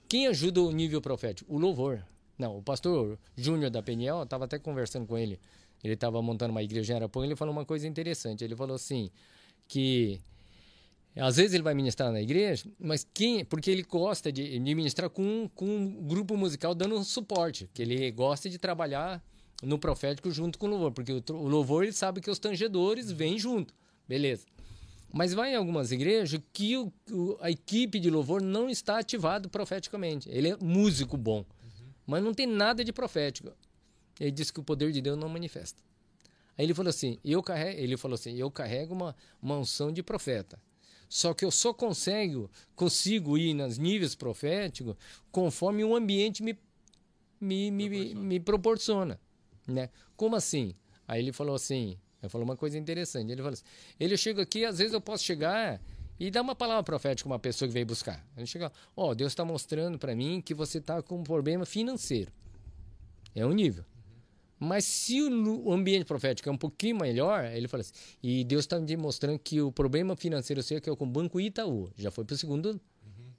Quem 0.10 0.28
ajuda 0.28 0.62
o 0.62 0.70
nível 0.72 1.00
profético? 1.00 1.54
O 1.54 1.58
louvor. 1.58 2.06
Não, 2.38 2.58
o 2.58 2.62
pastor 2.62 3.18
Júnior 3.34 3.72
da 3.72 3.82
Peniel, 3.82 4.18
eu 4.18 4.24
estava 4.24 4.44
até 4.44 4.60
conversando 4.60 5.08
com 5.08 5.18
ele. 5.18 5.40
Ele 5.82 5.94
estava 5.94 6.22
montando 6.22 6.52
uma 6.52 6.64
igreja 6.64 6.92
em 6.92 6.96
Araponga, 6.98 7.28
ele 7.28 7.36
falou 7.38 7.54
uma 7.54 7.64
coisa 7.64 7.88
interessante. 7.88 8.44
Ele 8.44 8.58
falou 8.58 8.76
assim, 8.76 9.10
que 9.68 10.20
às 11.16 11.36
vezes 11.38 11.54
ele 11.54 11.64
vai 11.64 11.74
ministrar 11.74 12.12
na 12.12 12.22
igreja, 12.22 12.66
mas 12.80 13.08
quem, 13.14 13.44
porque 13.44 13.72
ele 13.72 13.84
gosta 13.84 14.32
de, 14.32 14.60
de 14.60 14.76
ministrar 14.76 15.10
com, 15.10 15.50
com 15.56 15.66
um 15.66 16.08
grupo 16.08 16.38
musical 16.38 16.76
dando 16.76 17.04
suporte, 17.04 17.68
que 17.74 17.82
ele 17.82 18.12
gosta 18.12 18.50
de 18.50 18.58
trabalhar 18.60 19.24
no 19.64 19.80
profético 19.80 20.30
junto 20.30 20.60
com 20.60 20.68
o 20.68 20.70
louvor, 20.70 20.92
porque 20.92 21.12
o, 21.12 21.24
o 21.34 21.48
louvor 21.48 21.84
ele 21.84 21.92
sabe 21.94 22.22
que 22.22 22.30
os 22.30 22.38
tangedores 22.38 23.12
vêm 23.12 23.40
junto, 23.40 23.74
beleza. 24.08 24.46
Mas 25.12 25.34
vai 25.34 25.54
em 25.54 25.56
algumas 25.56 25.92
igrejas 25.92 26.40
que 26.54 26.78
o- 26.78 26.94
o- 27.12 27.38
a 27.42 27.50
equipe 27.50 28.00
de 28.00 28.10
louvor 28.12 28.42
não 28.42 28.70
está 28.70 29.00
ativado 29.00 29.50
profeticamente. 29.50 30.30
Ele 30.30 30.50
é 30.50 30.58
músico 30.62 31.18
bom, 31.18 31.44
mas 32.06 32.22
não 32.24 32.34
tem 32.34 32.46
nada 32.46 32.84
de 32.84 32.94
profético. 32.94 33.52
Ele 34.20 34.30
disse 34.32 34.54
que 34.54 34.60
o 34.60 34.64
poder 34.64 34.92
de 34.92 35.02
Deus 35.02 35.18
não 35.18 35.30
manifesta. 35.30 35.82
Aí 36.58 36.66
ele 36.66 36.74
falou 36.74 36.90
assim, 36.90 37.20
eu 37.24 37.44
carrego, 37.44 37.80
ele 37.80 37.98
falou 37.98 38.16
assim, 38.16 38.36
eu 38.36 38.50
carrego 38.50 38.94
uma, 38.94 39.16
uma 39.42 39.58
unção 39.58 39.92
de 39.92 40.02
profeta. 40.02 40.60
Só 41.08 41.34
que 41.34 41.46
eu 41.46 41.52
só 41.52 41.74
consigo, 41.74 42.50
consigo 42.76 43.38
ir 43.38 43.54
nos 43.54 43.78
níveis 43.78 44.16
proféticos 44.16 44.96
conforme 45.32 45.84
o 45.84 45.96
ambiente 45.96 46.44
me, 46.44 46.58
me, 47.40 47.72
me, 47.72 47.90
me, 47.90 48.16
me 48.16 48.40
proporciona. 48.40 49.20
Né? 49.66 49.90
Como 50.16 50.36
assim? 50.36 50.74
Aí 51.08 51.22
ele 51.22 51.32
falou 51.32 51.56
assim, 51.56 51.98
ele 52.22 52.30
falou 52.30 52.44
uma 52.44 52.58
coisa 52.58 52.78
interessante. 52.78 53.32
Ele 53.32 53.42
falou 53.42 53.54
assim, 53.54 53.64
ele 54.00 54.18
chega 54.18 54.42
aqui, 54.42 54.66
às 54.66 54.80
vezes 54.80 54.94
eu 54.94 55.00
posso 55.00 55.24
chegar 55.24 55.82
e 56.20 56.32
dar 56.32 56.42
uma 56.42 56.56
palavra 56.56 56.84
profética 56.84 57.30
a 57.30 57.32
uma 57.32 57.40
pessoa 57.40 57.68
que 57.68 57.74
veio 57.74 57.86
buscar. 57.86 58.26
Ele 58.36 58.48
chega, 58.48 58.72
ó, 58.96 59.12
oh, 59.12 59.16
Deus 59.16 59.32
está 59.32 59.46
mostrando 59.46 60.00
para 60.00 60.16
mim 60.16 60.42
que 60.42 60.54
você 60.54 60.80
está 60.80 61.02
com 61.02 61.20
um 61.20 61.24
problema 61.24 61.66
financeiro. 61.66 62.32
É 63.36 63.46
um 63.46 63.54
nível. 63.54 63.86
Mas 64.60 64.86
se 64.86 65.22
o 65.22 65.72
ambiente 65.72 66.06
profético 66.06 66.50
é 66.50 66.52
um 66.52 66.58
pouquinho 66.58 66.98
melhor, 66.98 67.46
ele 67.46 67.68
fala 67.68 67.82
assim, 67.82 67.94
e 68.24 68.44
Deus 68.44 68.62
está 68.64 68.80
me 68.80 68.98
mostrando 68.98 69.38
que 69.38 69.62
o 69.62 69.72
problema 69.72 70.16
financeiro 70.16 70.64
seu 70.64 70.78
é 70.78 70.82
que 70.82 70.90
é 70.90 70.96
com 70.96 71.06
o 71.06 71.08
Banco 71.08 71.40
Itaú. 71.40 71.92
Já 71.96 72.10
foi 72.10 72.26
para 72.26 72.36
a 72.36 72.46
uhum. 72.46 72.80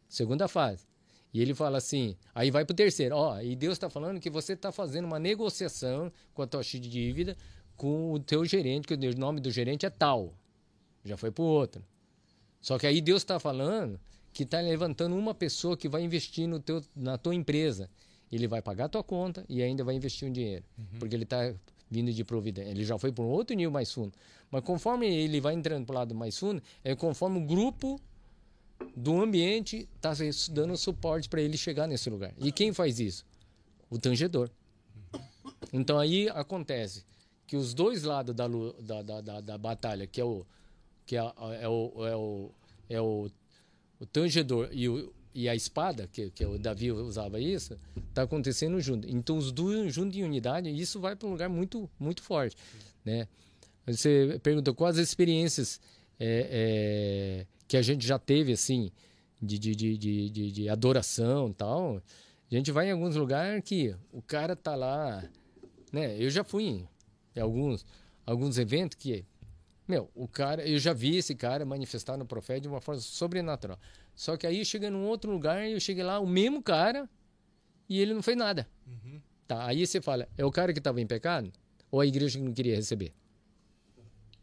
segunda 0.08 0.48
fase. 0.48 0.86
E 1.34 1.42
ele 1.42 1.54
fala 1.54 1.78
assim, 1.78 2.16
aí 2.34 2.50
vai 2.50 2.64
para 2.64 2.72
o 2.72 2.76
terceiro, 2.76 3.16
ó, 3.16 3.40
e 3.40 3.54
Deus 3.54 3.74
está 3.74 3.90
falando 3.90 4.18
que 4.20 4.30
você 4.30 4.54
está 4.54 4.72
fazendo 4.72 5.04
uma 5.04 5.18
negociação 5.18 6.10
com 6.32 6.42
a 6.42 6.46
tua 6.46 6.62
de 6.62 6.80
dívida 6.80 7.36
com 7.76 8.12
o 8.12 8.18
teu 8.18 8.44
gerente, 8.44 8.88
que 8.88 8.94
o 8.94 9.18
nome 9.18 9.40
do 9.40 9.50
gerente 9.50 9.86
é 9.86 9.90
tal. 9.90 10.34
Já 11.04 11.16
foi 11.16 11.30
para 11.30 11.42
o 11.42 11.46
outro. 11.46 11.84
Só 12.60 12.76
que 12.76 12.86
aí 12.86 13.00
Deus 13.00 13.22
está 13.22 13.38
falando 13.38 14.00
que 14.32 14.42
está 14.42 14.60
levantando 14.60 15.16
uma 15.16 15.32
pessoa 15.32 15.76
que 15.76 15.88
vai 15.88 16.02
investir 16.02 16.46
no 16.48 16.60
teu, 16.60 16.82
na 16.94 17.16
tua 17.16 17.34
empresa 17.34 17.88
ele 18.36 18.46
vai 18.46 18.60
pagar 18.62 18.86
a 18.86 18.88
tua 18.88 19.02
conta 19.02 19.44
e 19.48 19.62
ainda 19.62 19.82
vai 19.84 19.94
investir 19.94 20.28
um 20.28 20.32
dinheiro. 20.32 20.64
Uhum. 20.78 20.98
Porque 20.98 21.14
ele 21.14 21.24
está 21.24 21.54
vindo 21.90 22.12
de 22.12 22.24
providência. 22.24 22.70
Ele 22.70 22.84
já 22.84 22.98
foi 22.98 23.10
para 23.10 23.24
um 23.24 23.28
outro 23.28 23.56
nível 23.56 23.70
mais 23.70 23.92
fundo. 23.92 24.12
Mas 24.50 24.62
conforme 24.62 25.06
ele 25.06 25.40
vai 25.40 25.54
entrando 25.54 25.86
para 25.86 25.92
o 25.94 25.98
lado 25.98 26.14
mais 26.14 26.38
fundo, 26.38 26.62
é 26.84 26.94
conforme 26.94 27.38
o 27.38 27.46
grupo 27.46 28.00
do 28.96 29.20
ambiente 29.20 29.88
está 29.96 30.12
dando 30.50 30.76
suporte 30.76 31.28
para 31.28 31.40
ele 31.40 31.56
chegar 31.56 31.86
nesse 31.86 32.08
lugar. 32.08 32.32
E 32.38 32.52
quem 32.52 32.72
faz 32.72 33.00
isso? 33.00 33.24
O 33.90 33.98
tangedor. 33.98 34.50
Então 35.72 35.98
aí 35.98 36.28
acontece 36.30 37.04
que 37.46 37.56
os 37.56 37.74
dois 37.74 38.02
lados 38.02 38.34
da, 38.34 38.46
da, 38.46 39.20
da, 39.20 39.40
da, 39.40 39.58
batalha, 39.58 40.06
que 40.06 40.20
é 40.20 40.24
o 40.24 40.44
que 41.06 41.16
é, 41.16 41.20
é 41.60 41.68
o, 41.68 42.06
é 42.06 42.16
o, 42.16 42.50
é 42.90 43.00
o, 43.00 43.30
o 43.98 44.06
tangedor 44.06 44.68
e 44.70 44.88
o, 44.88 45.12
e 45.34 45.48
a 45.48 45.54
espada, 45.54 46.08
que, 46.12 46.30
que 46.30 46.44
o 46.44 46.58
Davi 46.58 46.90
usava 46.90 47.38
isso, 47.40 47.78
está 48.08 48.22
acontecendo 48.22 48.80
junto. 48.80 49.08
Então, 49.08 49.36
os 49.36 49.52
dois 49.52 49.92
juntos 49.94 50.16
em 50.16 50.24
unidade, 50.24 50.68
isso 50.70 51.00
vai 51.00 51.14
para 51.14 51.28
um 51.28 51.32
lugar 51.32 51.48
muito, 51.48 51.88
muito 51.98 52.22
forte. 52.22 52.56
Né? 53.04 53.28
Você 53.86 54.38
perguntou 54.42 54.74
quais 54.74 54.98
as 54.98 55.08
experiências 55.08 55.80
é, 56.18 56.48
é, 56.50 57.46
que 57.66 57.76
a 57.76 57.82
gente 57.82 58.06
já 58.06 58.18
teve, 58.18 58.52
assim, 58.52 58.90
de, 59.40 59.58
de, 59.58 59.74
de, 59.74 60.30
de, 60.30 60.52
de 60.52 60.68
adoração 60.68 61.50
e 61.50 61.54
tal. 61.54 62.02
A 62.50 62.54
gente 62.54 62.72
vai 62.72 62.88
em 62.88 62.92
alguns 62.92 63.14
lugares 63.14 63.62
que 63.64 63.94
o 64.12 64.22
cara 64.22 64.56
tá 64.56 64.74
lá, 64.74 65.22
né? 65.92 66.16
Eu 66.18 66.30
já 66.30 66.42
fui 66.42 66.64
em 66.64 67.40
alguns, 67.40 67.84
alguns 68.26 68.58
eventos 68.58 68.96
que, 68.96 69.24
meu, 69.86 70.10
o 70.14 70.26
cara, 70.26 70.66
eu 70.66 70.78
já 70.78 70.92
vi 70.92 71.16
esse 71.16 71.34
cara 71.34 71.64
manifestar 71.64 72.16
no 72.16 72.26
profeta 72.26 72.62
de 72.62 72.68
uma 72.68 72.80
forma 72.80 73.00
sobrenatural. 73.00 73.78
Só 74.18 74.36
que 74.36 74.48
aí 74.48 74.64
chega 74.64 74.90
num 74.90 75.06
outro 75.06 75.30
lugar 75.30 75.64
e 75.64 75.74
eu 75.74 75.78
cheguei 75.78 76.02
lá, 76.02 76.18
o 76.18 76.26
mesmo 76.26 76.60
cara, 76.60 77.08
e 77.88 78.00
ele 78.00 78.12
não 78.12 78.20
fez 78.20 78.36
nada. 78.36 78.68
Uhum. 78.84 79.20
Tá, 79.46 79.64
aí 79.64 79.86
você 79.86 80.00
fala, 80.00 80.28
é 80.36 80.44
o 80.44 80.50
cara 80.50 80.72
que 80.72 80.80
estava 80.80 81.00
em 81.00 81.06
pecado? 81.06 81.52
Ou 81.88 82.00
a 82.00 82.06
igreja 82.06 82.36
que 82.36 82.44
não 82.44 82.52
queria 82.52 82.74
receber? 82.74 83.12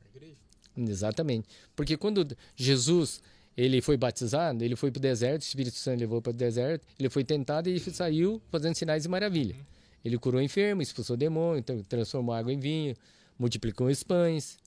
A 0.02 0.16
igreja. 0.16 0.38
Exatamente. 0.78 1.50
Porque 1.76 1.98
quando 1.98 2.26
Jesus 2.56 3.22
ele 3.58 3.82
foi 3.82 3.98
batizado, 3.98 4.64
ele 4.64 4.78
foi 4.78 4.92
para 4.92 5.00
o 5.00 5.02
deserto, 5.02 5.42
o 5.42 5.46
Espírito 5.46 5.76
Santo 5.76 6.00
levou 6.00 6.22
para 6.22 6.30
o 6.30 6.34
deserto, 6.34 6.88
ele 6.98 7.10
foi 7.10 7.26
tentado 7.26 7.70
e 7.70 7.78
saiu 7.78 8.42
fazendo 8.50 8.76
sinais 8.76 9.04
de 9.04 9.10
maravilha. 9.10 9.56
Uhum. 9.56 9.66
Ele 10.06 10.18
curou 10.18 10.42
enfermo, 10.42 10.82
expulsou 10.82 11.18
demônio, 11.18 11.62
transformou 11.90 12.34
água 12.34 12.54
em 12.54 12.60
vinho, 12.60 12.96
multiplicou 13.38 13.88
os 13.88 14.04
pães. 14.04 14.58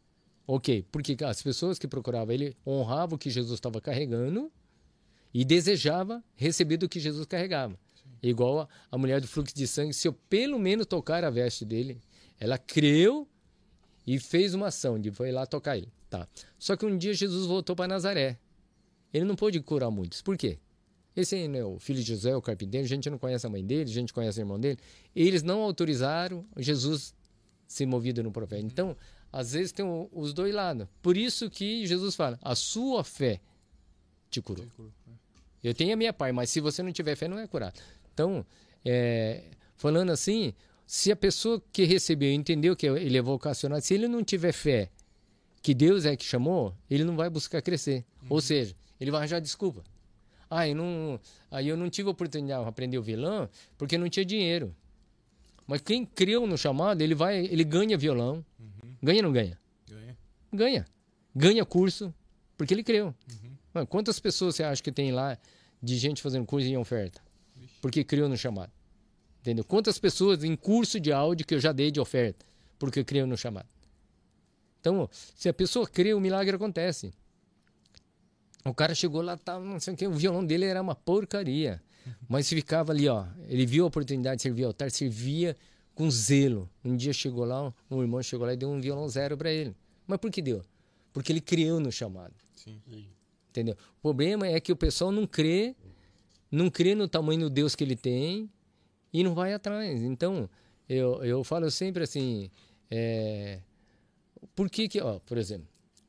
Ok, 0.46 0.84
porque 0.92 1.16
as 1.24 1.42
pessoas 1.42 1.78
que 1.78 1.88
procuravam 1.88 2.34
ele 2.34 2.54
honravam 2.66 3.16
o 3.16 3.18
que 3.18 3.30
Jesus 3.30 3.54
estava 3.54 3.80
carregando 3.80 4.52
e 5.32 5.44
desejava 5.44 6.22
receber 6.34 6.76
do 6.76 6.88
que 6.88 7.00
Jesus 7.00 7.26
carregava. 7.26 7.78
Sim. 7.94 8.10
Igual 8.22 8.60
a, 8.60 8.68
a 8.90 8.98
mulher 8.98 9.20
do 9.20 9.28
fluxo 9.28 9.54
de 9.54 9.66
sangue, 9.66 9.92
se 9.92 10.08
eu 10.08 10.12
pelo 10.12 10.58
menos 10.58 10.86
tocar 10.86 11.24
a 11.24 11.30
veste 11.30 11.64
dele, 11.64 12.00
ela 12.40 12.58
creu 12.58 13.28
e 14.06 14.18
fez 14.18 14.54
uma 14.54 14.68
ação 14.68 14.98
de 14.98 15.10
foi 15.10 15.30
lá 15.30 15.46
tocar 15.46 15.76
ele. 15.76 15.92
Tá. 16.08 16.26
Só 16.58 16.76
que 16.76 16.86
um 16.86 16.96
dia 16.96 17.12
Jesus 17.12 17.46
voltou 17.46 17.76
para 17.76 17.88
Nazaré. 17.88 18.38
Ele 19.12 19.24
não 19.24 19.36
pôde 19.36 19.60
curar 19.60 19.90
muitos. 19.90 20.22
Por 20.22 20.36
quê? 20.36 20.58
Esse 21.14 21.48
né, 21.48 21.64
o 21.64 21.78
filho 21.78 22.02
de 22.02 22.06
José, 22.14 22.34
o 22.36 22.40
carpinteiro, 22.40 22.84
a 22.84 22.88
gente 22.88 23.10
não 23.10 23.18
conhece 23.18 23.44
a 23.46 23.50
mãe 23.50 23.64
dele, 23.64 23.90
a 23.90 23.94
gente 23.94 24.12
conhece 24.12 24.38
o 24.38 24.42
irmão 24.42 24.58
dele. 24.58 24.78
Eles 25.14 25.42
não 25.42 25.60
autorizaram 25.62 26.46
Jesus 26.56 27.14
ser 27.66 27.86
movido 27.86 28.22
no 28.22 28.30
profeta. 28.30 28.64
Então, 28.64 28.96
às 29.32 29.52
vezes 29.52 29.72
tem 29.72 29.84
os 30.12 30.32
dois 30.32 30.54
lados. 30.54 30.86
Por 31.02 31.16
isso 31.16 31.50
que 31.50 31.86
Jesus 31.86 32.14
fala: 32.14 32.38
a 32.40 32.54
sua 32.54 33.04
fé 33.04 33.40
te 34.30 34.40
curou. 34.40 34.64
Te 34.64 34.70
curou. 34.70 34.92
Eu 35.62 35.74
tenho 35.74 35.92
a 35.92 35.96
minha 35.96 36.12
parte, 36.12 36.32
mas 36.32 36.50
se 36.50 36.60
você 36.60 36.82
não 36.82 36.92
tiver 36.92 37.16
fé, 37.16 37.28
não 37.28 37.38
é 37.38 37.46
curado. 37.46 37.80
Então, 38.12 38.44
é, 38.84 39.44
falando 39.76 40.10
assim, 40.10 40.54
se 40.86 41.10
a 41.12 41.16
pessoa 41.16 41.62
que 41.72 41.84
recebeu 41.84 42.32
entendeu 42.32 42.74
que 42.74 42.86
ele 42.86 43.18
é 43.18 43.22
vocacionado, 43.22 43.82
se 43.82 43.94
ele 43.94 44.08
não 44.08 44.22
tiver 44.24 44.52
fé 44.52 44.90
que 45.62 45.74
Deus 45.74 46.04
é 46.04 46.16
que 46.16 46.24
chamou, 46.24 46.74
ele 46.88 47.04
não 47.04 47.16
vai 47.16 47.28
buscar 47.28 47.60
crescer. 47.60 48.04
Uhum. 48.22 48.28
Ou 48.30 48.40
seja, 48.40 48.74
ele 49.00 49.10
vai 49.10 49.20
arranjar 49.20 49.40
desculpa. 49.40 49.84
Ah, 50.50 50.66
eu 50.66 50.74
não, 50.74 51.20
aí 51.50 51.68
eu 51.68 51.76
não 51.76 51.90
tive 51.90 52.08
a 52.08 52.12
oportunidade 52.12 52.62
de 52.62 52.68
aprender 52.68 52.96
o 52.96 53.02
violão 53.02 53.48
porque 53.76 53.98
não 53.98 54.08
tinha 54.08 54.24
dinheiro. 54.24 54.74
Mas 55.66 55.82
quem 55.82 56.06
creu 56.06 56.46
no 56.46 56.56
chamado, 56.56 57.02
ele 57.02 57.14
vai, 57.14 57.44
ele 57.44 57.64
ganha 57.64 57.98
violão. 57.98 58.42
Uhum. 58.58 58.96
Ganha 59.02 59.18
ou 59.18 59.24
não 59.24 59.32
ganha? 59.32 59.58
Ganha. 59.86 60.18
Ganha. 60.50 60.86
Ganha 61.36 61.64
curso 61.66 62.14
porque 62.56 62.72
ele 62.72 62.82
creu. 62.82 63.06
Uhum. 63.06 63.47
Mano, 63.72 63.86
quantas 63.86 64.18
pessoas 64.18 64.56
você 64.56 64.62
acha 64.62 64.82
que 64.82 64.92
tem 64.92 65.12
lá 65.12 65.38
de 65.82 65.96
gente 65.96 66.22
fazendo 66.22 66.46
curso 66.46 66.66
em 66.66 66.76
oferta? 66.76 67.20
Porque 67.80 68.02
criou 68.04 68.28
no 68.28 68.36
chamado. 68.36 68.72
Entendeu? 69.40 69.64
Quantas 69.64 69.98
pessoas 69.98 70.42
em 70.44 70.56
curso 70.56 70.98
de 70.98 71.12
áudio 71.12 71.46
que 71.46 71.54
eu 71.54 71.60
já 71.60 71.72
dei 71.72 71.90
de 71.90 72.00
oferta? 72.00 72.44
Porque 72.78 73.04
criou 73.04 73.26
no 73.26 73.36
chamado. 73.36 73.68
Então, 74.80 75.08
se 75.12 75.48
a 75.48 75.54
pessoa 75.54 75.86
crê, 75.86 76.14
o 76.14 76.20
milagre 76.20 76.54
acontece. 76.56 77.12
O 78.64 78.74
cara 78.74 78.94
chegou 78.94 79.22
lá, 79.22 79.36
tá, 79.36 79.58
não 79.58 79.80
sei 79.80 79.94
o 79.94 79.96
que, 79.96 80.06
o 80.06 80.12
violão 80.12 80.44
dele 80.44 80.64
era 80.64 80.80
uma 80.80 80.94
porcaria. 80.94 81.82
Mas 82.28 82.48
ficava 82.48 82.92
ali, 82.92 83.08
ó. 83.08 83.26
Ele 83.48 83.66
viu 83.66 83.84
a 83.84 83.88
oportunidade 83.88 84.36
de 84.36 84.42
servir 84.42 84.64
ao 84.64 84.68
altar, 84.68 84.90
servia 84.90 85.56
com 85.94 86.10
zelo. 86.10 86.70
Um 86.84 86.96
dia 86.96 87.12
chegou 87.12 87.44
lá, 87.44 87.72
um 87.90 88.02
irmão 88.02 88.22
chegou 88.22 88.46
lá 88.46 88.52
e 88.52 88.56
deu 88.56 88.70
um 88.70 88.80
violão 88.80 89.08
zero 89.08 89.36
para 89.36 89.50
ele. 89.50 89.74
Mas 90.06 90.18
por 90.18 90.30
que 90.30 90.40
deu? 90.40 90.62
Porque 91.12 91.32
ele 91.32 91.40
criou 91.40 91.80
no 91.80 91.90
chamado. 91.90 92.34
Sim. 92.54 92.80
Entendeu? 93.50 93.74
O 93.98 94.02
problema 94.02 94.46
é 94.46 94.60
que 94.60 94.72
o 94.72 94.76
pessoal 94.76 95.10
não 95.10 95.26
crê, 95.26 95.74
não 96.50 96.70
crê 96.70 96.94
no 96.94 97.08
tamanho 97.08 97.40
do 97.40 97.50
Deus 97.50 97.74
que 97.74 97.82
ele 97.82 97.96
tem 97.96 98.50
e 99.12 99.22
não 99.22 99.34
vai 99.34 99.52
atrás. 99.52 100.02
Então, 100.02 100.48
eu, 100.88 101.24
eu 101.24 101.42
falo 101.42 101.70
sempre 101.70 102.02
assim, 102.02 102.50
é, 102.90 103.60
por 104.54 104.68
que 104.70 104.88
que, 104.88 105.00
ó, 105.00 105.18
por 105.20 105.38
exemplo, 105.38 105.68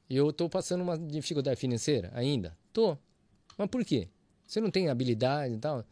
eu 0.09 0.29
estou 0.29 0.49
passando 0.49 0.81
uma 0.81 0.97
dificuldade 0.97 1.59
financeira 1.59 2.11
ainda? 2.13 2.57
Tô. 2.73 2.97
Mas 3.57 3.69
por 3.69 3.83
quê? 3.85 4.07
Você 4.45 4.59
não 4.59 4.71
tem 4.71 4.89
habilidade 4.89 5.53
e 5.53 5.57
tal? 5.57 5.85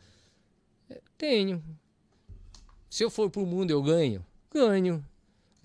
É, 0.90 1.02
tenho. 1.18 1.64
Se 2.90 3.04
eu 3.04 3.10
for 3.10 3.30
pro 3.30 3.46
mundo 3.46 3.72
eu 3.72 3.82
ganho? 3.82 4.26
Ganho 4.52 5.04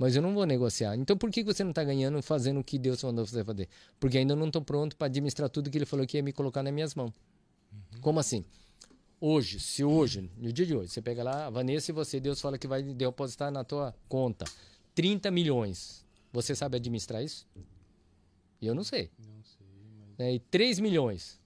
mas 0.03 0.17
eu 0.17 0.21
não 0.21 0.35
vou 0.35 0.45
negociar. 0.45 0.97
Então 0.97 1.17
por 1.17 1.31
que 1.31 1.45
você 1.45 1.63
não 1.63 1.71
está 1.71 1.85
ganhando 1.85 2.21
fazendo 2.21 2.59
o 2.59 2.65
que 2.65 2.77
Deus 2.77 3.01
mandou 3.05 3.25
você 3.25 3.45
fazer? 3.45 3.69
Porque 4.01 4.19
ainda 4.19 4.35
não 4.35 4.49
estou 4.49 4.61
pronto 4.61 4.97
para 4.97 5.07
administrar 5.07 5.49
tudo 5.49 5.71
que 5.71 5.79
Ele 5.79 5.87
falou 5.87 6.05
que 6.05 6.17
ia 6.17 6.23
me 6.25 6.33
colocar 6.33 6.61
nas 6.61 6.73
minhas 6.73 6.93
mãos. 6.97 7.13
Uhum. 7.73 8.01
Como 8.01 8.19
assim? 8.19 8.45
Hoje, 9.21 9.61
se 9.61 9.85
hoje, 9.85 10.29
no 10.37 10.53
dia 10.53 10.67
de 10.67 10.75
hoje, 10.75 10.91
você 10.91 11.01
pega 11.01 11.23
lá, 11.23 11.49
Vanessa 11.51 11.93
e 11.93 11.95
você, 11.95 12.19
Deus 12.19 12.41
fala 12.41 12.59
que 12.59 12.67
vai 12.67 12.83
depositar 12.83 13.53
na 13.53 13.63
tua 13.63 13.95
conta 14.09 14.45
30 14.93 15.31
milhões. 15.31 16.05
Você 16.33 16.57
sabe 16.57 16.79
administrar 16.79 17.23
isso? 17.23 17.47
Eu 18.61 18.75
não 18.75 18.83
sei. 18.83 19.09
Não 19.21 19.45
sei 19.45 19.67
mas... 20.19 20.27
é, 20.27 20.35
e 20.35 20.41
3 20.41 20.81
milhões. 20.81 21.41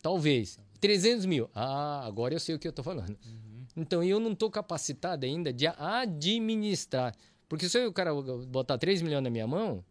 Talvez. 0.00 0.56
300 0.80 1.26
mil. 1.26 1.50
Ah, 1.52 2.06
agora 2.06 2.32
eu 2.32 2.38
sei 2.38 2.54
o 2.54 2.60
que 2.60 2.68
eu 2.68 2.70
estou 2.70 2.84
falando. 2.84 3.18
Uhum. 3.24 3.66
Então 3.76 4.04
eu 4.04 4.20
não 4.20 4.32
estou 4.32 4.48
capacitado 4.48 5.26
ainda 5.26 5.52
de 5.52 5.66
administrar. 5.66 7.12
Porque 7.52 7.68
se 7.68 7.84
o 7.84 7.92
cara 7.92 8.14
botar 8.48 8.78
3 8.78 9.02
milhões 9.02 9.22
na 9.22 9.28
minha 9.28 9.46
mão, 9.46 9.84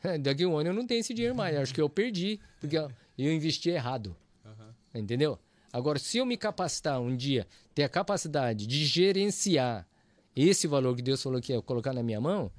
daqui 0.22 0.44
a 0.44 0.48
um 0.48 0.56
ano 0.56 0.70
eu 0.70 0.72
não 0.72 0.86
tenho 0.86 1.00
esse 1.00 1.12
dinheiro 1.12 1.36
mais. 1.36 1.54
Acho 1.58 1.74
que 1.74 1.80
eu 1.82 1.90
perdi, 1.90 2.40
porque 2.58 2.74
eu 2.78 3.30
investi 3.30 3.68
errado. 3.68 4.16
Uhum. 4.42 5.00
Entendeu? 5.02 5.38
Agora, 5.70 5.98
se 5.98 6.16
eu 6.16 6.24
me 6.24 6.38
capacitar 6.38 6.98
um 7.02 7.14
dia, 7.14 7.46
ter 7.74 7.82
a 7.82 7.88
capacidade 7.90 8.66
de 8.66 8.86
gerenciar 8.86 9.86
esse 10.34 10.66
valor 10.66 10.96
que 10.96 11.02
Deus 11.02 11.22
falou 11.22 11.38
que 11.38 11.52
ia 11.52 11.60
colocar 11.60 11.92
na 11.92 12.02
minha 12.02 12.18
mão, 12.18 12.50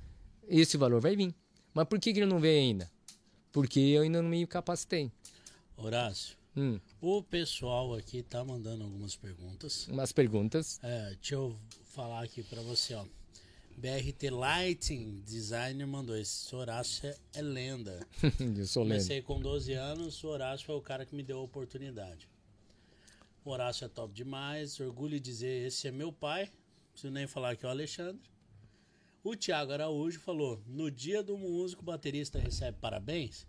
esse 0.48 0.78
valor 0.78 1.02
vai 1.02 1.16
vir. 1.16 1.34
Mas 1.74 1.88
por 1.88 2.00
que, 2.00 2.14
que 2.14 2.20
ele 2.20 2.28
não 2.28 2.40
veio 2.40 2.62
ainda? 2.62 2.88
Porque 3.52 3.80
eu 3.80 4.04
ainda 4.04 4.22
não 4.22 4.30
me 4.30 4.46
capacitei. 4.46 5.12
Horácio, 5.76 6.38
Hum, 6.56 6.80
o 7.02 7.24
pessoal 7.24 7.96
aqui 7.96 8.22
tá 8.22 8.46
mandando 8.46 8.84
algumas 8.84 9.16
perguntas. 9.16 9.88
umas 9.88 10.12
perguntas. 10.12 10.80
É, 10.84 11.10
deixa 11.16 11.34
eu 11.34 11.58
falar 11.86 12.24
aqui 12.24 12.44
pra 12.44 12.62
você, 12.62 12.94
ó. 12.94 13.04
BRT 13.78 14.30
Lighting 14.30 15.22
Designer 15.26 15.86
mandou 15.86 16.18
esse 16.18 16.56
Horácio 16.56 17.14
é, 17.34 17.42
lenda. 17.42 18.00
Eu 18.58 18.66
sou 18.66 18.84
lendo. 18.84 18.94
Comecei 18.94 19.22
com 19.22 19.40
12 19.40 19.74
anos, 19.74 20.24
o 20.24 20.28
Horácio 20.28 20.66
foi 20.66 20.76
o 20.76 20.82
cara 20.82 21.06
que 21.06 21.16
me 21.16 21.24
deu 21.24 21.40
a 21.40 21.42
oportunidade. 21.42 22.28
O 23.44 23.50
Horácio 23.50 23.86
é 23.86 23.88
top 23.90 24.14
demais, 24.14 24.80
orgulho 24.80 25.20
de 25.20 25.20
dizer, 25.20 25.68
esse 25.68 25.88
é 25.88 25.92
meu 25.92 26.12
pai. 26.12 26.44
Não 26.44 26.92
preciso 26.92 27.14
nem 27.14 27.28
falar 27.28 27.56
que 27.56 27.66
é 27.66 27.68
o 27.68 27.72
Alexandre. 27.72 28.22
O 29.24 29.36
Thiago 29.36 29.72
Araújo 29.72 30.20
falou: 30.20 30.62
no 30.68 30.92
dia 30.92 31.24
do 31.24 31.38
músico, 31.38 31.82
o 31.82 31.86
baterista 31.86 32.38
recebe 32.38 32.78
parabéns. 32.80 33.46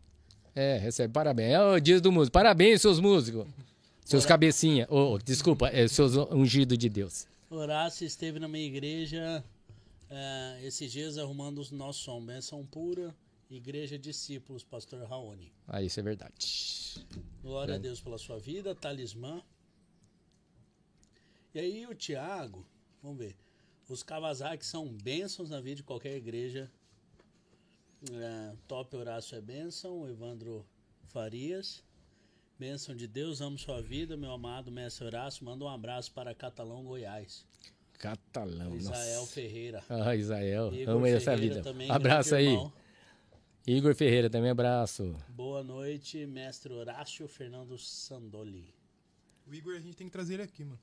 É, 0.55 0.79
recebe 0.79 1.13
parabéns. 1.13 1.53
É 1.53 1.61
o 1.61 1.81
dia 1.81 2.01
do 2.01 2.13
músico. 2.13 2.33
Parabéns, 2.33 2.81
seus 2.81 3.01
músicos. 3.01 3.47
Seus 4.05 4.25
cabecinha. 4.25 4.87
Oh, 4.91 5.19
desculpa, 5.19 5.69
é 5.69 5.89
seus 5.89 6.15
ungidos 6.31 6.77
de 6.79 6.89
Deus. 6.89 7.27
Horácio 7.51 8.07
esteve 8.07 8.39
na 8.39 8.47
minha 8.47 8.67
igreja 8.67 9.43
eh, 10.15 10.61
esses 10.63 10.91
dias 10.91 11.19
arrumando 11.19 11.59
o 11.59 11.75
nosso 11.75 12.01
som. 12.01 12.25
Benção 12.25 12.65
pura, 12.65 13.15
Igreja 13.51 13.99
Discípulos, 13.99 14.65
Pastor 14.65 15.07
Raoni. 15.09 15.53
Ah, 15.67 15.83
isso 15.83 16.01
é 16.01 16.03
verdade. 16.03 17.05
Glória 17.43 17.75
a 17.75 17.79
Deus 17.79 18.01
pela 18.01 18.19
sua 18.19 18.39
vida, 18.39 18.75
talismã. 18.75 19.43
E 21.55 21.59
aí 21.59 21.87
o 21.87 21.95
Tiago, 21.95 22.67
vamos 23.03 23.19
ver. 23.19 23.37
Os 23.89 24.03
Kawasaki 24.03 24.65
são 24.65 24.89
bênçãos 24.89 25.51
na 25.51 25.61
vida 25.61 25.77
de 25.77 25.83
qualquer 25.83 26.17
igreja. 26.17 26.71
É, 28.11 28.57
top 28.67 28.97
Horácio 28.97 29.37
é 29.37 29.41
bênção, 29.41 30.09
Evandro 30.09 30.67
Farias. 31.05 31.83
Bênção 32.59 32.95
de 32.95 33.07
Deus, 33.07 33.41
amo 33.41 33.59
sua 33.59 33.83
vida, 33.83 34.17
meu 34.17 34.33
amado 34.33 34.71
mestre 34.71 35.05
Horácio. 35.05 35.45
Manda 35.45 35.65
um 35.65 35.69
abraço 35.69 36.13
para 36.13 36.35
Catalão, 36.35 36.85
Goiás. 36.85 37.45
Catalão. 37.99 38.75
Israel 38.77 39.21
nossa. 39.21 39.33
Ferreira. 39.33 39.85
Ah, 39.89 40.15
Israel. 40.15 40.73
Igor 40.75 40.95
Amo 40.95 41.07
essa 41.07 41.37
vida. 41.37 41.63
também, 41.63 41.91
abraço 41.91 42.35
aí. 42.35 42.49
irmão. 42.49 42.73
Igor 43.67 43.95
Ferreira 43.95 44.29
também, 44.29 44.51
abraço. 44.51 45.15
Boa 45.29 45.63
noite, 45.63 46.27
mestre 46.27 46.73
Horácio 46.73 47.27
Fernando 47.27 47.79
Sandoli. 47.79 48.75
O 49.47 49.55
Igor 49.55 49.75
a 49.75 49.81
gente 49.81 49.97
tem 49.97 50.07
que 50.07 50.13
trazer 50.13 50.35
ele 50.35 50.43
aqui, 50.43 50.65
mano. 50.65 50.79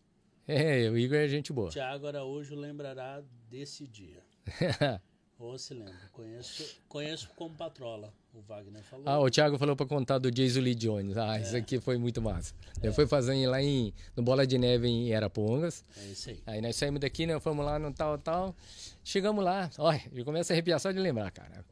É, 0.47 0.89
o 0.89 0.97
Igor 0.97 1.17
é 1.17 1.27
gente 1.27 1.53
boa. 1.53 1.69
Tiago 1.69 2.07
Araújo 2.07 2.55
lembrará 2.55 3.23
desse 3.49 3.87
dia. 3.87 4.23
Ou 5.37 5.57
se 5.57 5.73
lembra. 5.73 6.09
Conheço, 6.11 6.81
conheço 6.87 7.29
como 7.35 7.55
patrola. 7.55 8.13
O 8.33 8.41
Wagner 8.47 8.81
falou. 8.83 9.05
Ah, 9.07 9.19
o 9.19 9.29
Thiago 9.29 9.57
falou 9.57 9.75
pra 9.75 9.85
contar 9.85 10.17
do 10.17 10.31
Jason 10.31 10.61
Lee 10.61 10.73
Jones. 10.73 11.17
Ah, 11.17 11.37
isso 11.37 11.55
aqui 11.55 11.81
foi 11.81 11.97
muito 11.97 12.21
massa. 12.21 12.53
Eu 12.81 12.93
fui 12.93 13.05
fazendo 13.05 13.49
lá 13.49 13.61
em, 13.61 13.93
no 14.15 14.23
Bola 14.23 14.47
de 14.47 14.57
Neve 14.57 14.87
em 14.87 15.13
Arapongas. 15.13 15.83
É 15.97 16.05
isso 16.05 16.29
aí. 16.29 16.41
Aí 16.45 16.61
nós 16.61 16.77
saímos 16.77 17.01
daqui, 17.01 17.25
né? 17.25 17.37
Fomos 17.41 17.65
lá 17.65 17.77
no 17.77 17.91
tal, 17.93 18.17
tal. 18.17 18.55
Chegamos 19.03 19.43
lá. 19.43 19.69
Olha, 19.77 20.01
eu 20.13 20.23
começo 20.23 20.51
a 20.51 20.53
arrepiar 20.53 20.79
só 20.79 20.91
de 20.91 20.99
lembrar, 20.99 21.29
cara. 21.31 21.65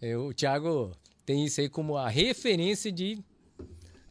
Eu, 0.00 0.26
o 0.26 0.34
Thiago 0.34 0.90
tem 1.24 1.44
isso 1.44 1.60
aí 1.60 1.68
como 1.68 1.96
a 1.96 2.08
referência 2.08 2.90
de, 2.90 3.22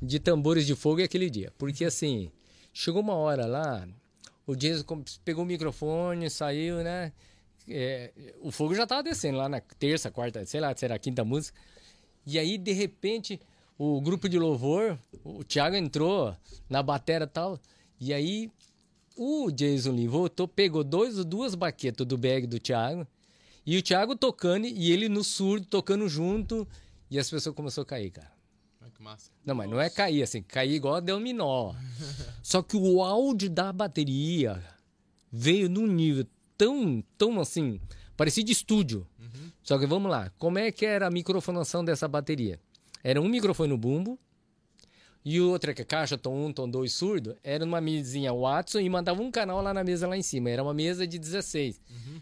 de 0.01 0.17
tambores 0.17 0.65
de 0.65 0.75
fogo 0.75 1.03
aquele 1.03 1.29
dia. 1.29 1.51
Porque 1.57 1.83
assim, 1.83 2.31
chegou 2.73 3.01
uma 3.01 3.15
hora 3.15 3.45
lá, 3.45 3.85
o 4.47 4.55
Jason 4.55 4.85
pegou 5.25 5.43
o 5.43 5.47
microfone, 5.47 6.29
saiu, 6.29 6.77
né? 6.83 7.11
É, 7.67 8.11
o 8.39 8.49
fogo 8.49 8.73
já 8.73 8.87
tava 8.87 9.03
descendo 9.03 9.37
lá 9.37 9.49
na 9.49 9.59
terça, 9.59 10.09
quarta, 10.09 10.45
sei 10.45 10.61
lá, 10.61 10.75
será 10.75 10.95
a 10.95 10.99
quinta 10.99 11.25
música. 11.25 11.59
E 12.25 12.37
aí, 12.37 12.57
de 12.57 12.71
repente, 12.71 13.39
o 13.77 13.99
grupo 14.01 14.29
de 14.29 14.37
louvor, 14.37 14.97
o 15.23 15.43
Thiago 15.43 15.75
entrou 15.75 16.35
na 16.69 16.83
batera 16.83 17.25
e 17.25 17.27
tal. 17.27 17.59
E 17.99 18.13
aí, 18.13 18.51
o 19.15 19.51
Jason 19.51 19.91
Lee 19.91 20.07
voltou, 20.07 20.47
pegou 20.47 20.83
dois, 20.83 21.23
duas 21.25 21.55
baquetas 21.55 22.05
do 22.05 22.17
bag 22.17 22.47
do 22.47 22.59
Thiago. 22.59 23.05
E 23.65 23.77
o 23.77 23.81
Thiago 23.81 24.15
tocando 24.15 24.65
e 24.65 24.91
ele 24.91 25.07
no 25.07 25.23
surdo, 25.23 25.65
tocando 25.65 26.07
junto. 26.07 26.67
E 27.09 27.19
as 27.19 27.29
pessoas 27.29 27.55
começaram 27.55 27.83
a 27.83 27.85
cair, 27.85 28.11
cara. 28.11 28.31
Que 28.95 29.01
massa. 29.01 29.31
Não, 29.45 29.55
mas 29.55 29.69
não 29.69 29.79
é 29.79 29.89
cair 29.89 30.23
assim, 30.23 30.41
cair 30.41 30.73
igual 30.73 30.99
dominó. 31.01 31.73
Só 32.43 32.61
que 32.61 32.75
o 32.75 33.03
áudio 33.03 33.49
da 33.49 33.71
bateria 33.71 34.63
veio 35.31 35.69
num 35.69 35.87
nível 35.87 36.25
tão, 36.57 37.03
tão 37.17 37.39
assim, 37.39 37.79
parecia 38.15 38.43
de 38.43 38.51
estúdio. 38.51 39.07
Só 39.63 39.77
que 39.77 39.85
vamos 39.85 40.09
lá, 40.11 40.31
como 40.37 40.57
é 40.57 40.71
que 40.71 40.85
era 40.85 41.07
a 41.07 41.11
microfonação 41.11 41.85
dessa 41.85 42.07
bateria? 42.07 42.59
Era 43.03 43.21
um 43.21 43.27
microfone 43.27 43.69
no 43.69 43.77
bumbo 43.77 44.19
e 45.23 45.39
o 45.39 45.51
outro 45.51 45.73
que 45.73 45.83
é 45.83 45.85
caixa, 45.85 46.17
tom 46.17 46.47
1, 46.47 46.53
tom 46.53 46.69
2 46.69 46.91
surdo, 46.91 47.37
era 47.43 47.63
numa 47.63 47.79
mesinha 47.79 48.33
Watson 48.33 48.79
e 48.79 48.89
mandava 48.89 49.21
um 49.21 49.29
canal 49.29 49.61
lá 49.61 49.71
na 49.71 49.83
mesa 49.83 50.07
lá 50.07 50.17
em 50.17 50.23
cima. 50.23 50.49
Era 50.49 50.63
uma 50.63 50.73
mesa 50.73 51.05
de 51.05 51.19
16. 51.19 51.79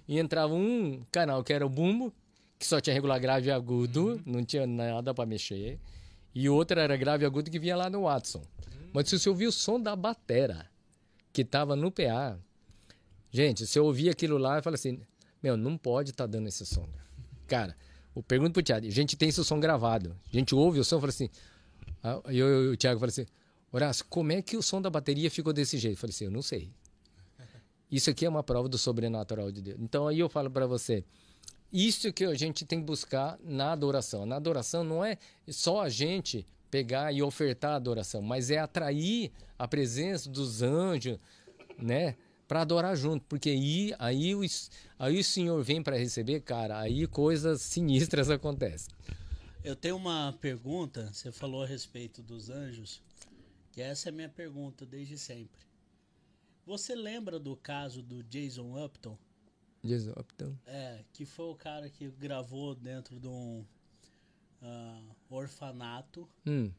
E 0.08 0.20
entrava 0.20 0.54
um 0.54 1.02
canal 1.10 1.42
que 1.44 1.54
era 1.54 1.66
o 1.66 1.70
bumbo, 1.70 2.14
que 2.58 2.66
só 2.66 2.82
tinha 2.82 2.94
regular 2.94 3.20
grave 3.20 3.48
e 3.48 3.52
agudo, 3.52 4.22
não 4.26 4.44
tinha 4.44 4.68
nada 4.68 5.14
para 5.14 5.26
mexer. 5.26 5.80
E 6.36 6.50
outro 6.50 6.78
era 6.78 6.98
grave 6.98 7.24
e 7.24 7.26
agudo 7.26 7.50
que 7.50 7.58
vinha 7.58 7.76
lá 7.76 7.90
no 7.90 8.04
Watson. 8.04 8.44
Mas 8.94 9.08
se 9.08 9.18
você 9.18 9.30
ouvir 9.30 9.48
o 9.48 9.52
som 9.52 9.80
da 9.80 9.96
batera 9.96 10.70
que 11.32 11.46
tava 11.46 11.76
no 11.78 11.90
PA, 11.90 12.38
gente, 13.32 13.66
se 13.66 13.80
eu 13.80 13.86
ouvir 13.86 14.10
aquilo 14.10 14.38
lá, 14.38 14.58
eu 14.58 14.64
falo 14.64 14.74
assim, 14.74 15.00
meu, 15.42 15.58
não 15.58 15.78
pode 15.78 16.12
estar 16.12 16.28
dando 16.28 16.48
esse 16.48 16.66
som. 16.66 16.88
Cara, 17.48 17.76
eu 18.16 18.24
pergunto 18.24 18.54
pro 18.54 18.64
Thiago, 18.64 18.86
a 18.86 18.92
gente 18.92 19.16
tem 19.16 19.30
esse 19.30 19.44
som 19.44 19.60
gravado. 19.60 20.16
A 20.28 20.36
gente 20.36 20.54
ouve 20.54 20.80
o 20.80 20.84
som 20.84 20.98
e 20.98 21.00
fala 21.00 21.10
assim, 21.10 21.30
ah, 22.04 22.22
eu, 22.28 22.48
eu, 22.48 22.72
o 22.74 22.78
Thiago 22.78 23.00
fala 23.00 23.10
assim, 23.10 23.26
Horácio, 23.72 24.06
como 24.10 24.32
é 24.32 24.42
que 24.42 24.58
o 24.58 24.64
som 24.64 24.82
da 24.82 24.90
bateria 24.90 25.30
ficou 25.30 25.54
desse 25.54 25.78
jeito? 25.78 25.96
Eu 25.96 26.00
falei 26.00 26.14
assim, 26.14 26.26
eu 26.26 26.32
não 26.32 26.42
sei. 26.42 26.72
Isso 27.92 28.10
aqui 28.10 28.26
é 28.26 28.30
uma 28.30 28.44
prova 28.44 28.70
do 28.70 28.78
sobrenatural 28.78 29.52
de 29.52 29.62
Deus. 29.62 29.80
Então 29.80 30.08
aí 30.08 30.20
eu 30.20 30.30
falo 30.30 30.50
para 30.50 30.68
você, 30.68 31.04
isso 31.72 32.12
que 32.14 32.24
a 32.24 32.34
gente 32.34 32.66
tem 32.66 32.80
que 32.80 32.86
buscar 32.86 33.40
na 33.44 33.72
adoração. 33.72 34.26
Na 34.26 34.36
adoração 34.36 34.84
não 34.84 35.04
é 35.04 35.18
só 35.48 35.82
a 35.82 35.90
gente 35.90 36.46
pegar 36.70 37.12
e 37.12 37.22
ofertar 37.22 37.72
a 37.72 37.76
adoração, 37.76 38.22
mas 38.22 38.52
é 38.52 38.60
atrair 38.60 39.32
a 39.58 39.68
presença 39.68 40.30
dos 40.30 40.62
anjos, 40.62 41.18
né? 41.78 42.16
Para 42.50 42.62
adorar 42.62 42.98
junto, 42.98 43.24
porque 43.28 43.52
aí, 43.52 43.94
aí, 44.00 44.34
o, 44.34 44.42
aí 44.98 45.20
o 45.20 45.24
Senhor 45.24 45.64
vem 45.64 45.84
para 45.84 45.96
receber, 45.96 46.42
cara, 46.42 46.80
aí 46.80 47.06
coisas 47.06 47.62
sinistras 47.62 48.28
acontecem. 48.32 48.92
Eu 49.64 49.76
tenho 49.76 49.96
uma 49.96 50.36
pergunta. 50.42 51.14
Você 51.14 51.32
falou 51.32 51.62
a 51.62 51.68
respeito 51.68 52.24
dos 52.24 52.50
anjos. 52.50 53.04
Que 53.72 53.84
essa 53.84 54.10
é 54.10 54.12
a 54.12 54.14
minha 54.14 54.28
pergunta 54.30 54.84
desde 54.84 55.16
sempre. 55.16 55.62
Você 56.66 56.96
lembra 56.96 57.40
do 57.40 57.56
caso 57.56 58.02
do 58.02 58.24
Jason 58.24 58.84
Upton? 58.84 59.16
Jesus, 59.84 60.16
então, 60.34 60.58
É, 60.66 61.04
que 61.14 61.26
foi 61.26 61.46
o 61.46 61.56
cara 61.56 61.88
que 61.88 62.10
gravou 62.10 62.74
dentro 62.74 63.20
de 63.20 63.28
um 63.28 63.64
ah, 64.62 65.04
orfanato. 65.30 66.28
hum, 66.48 66.72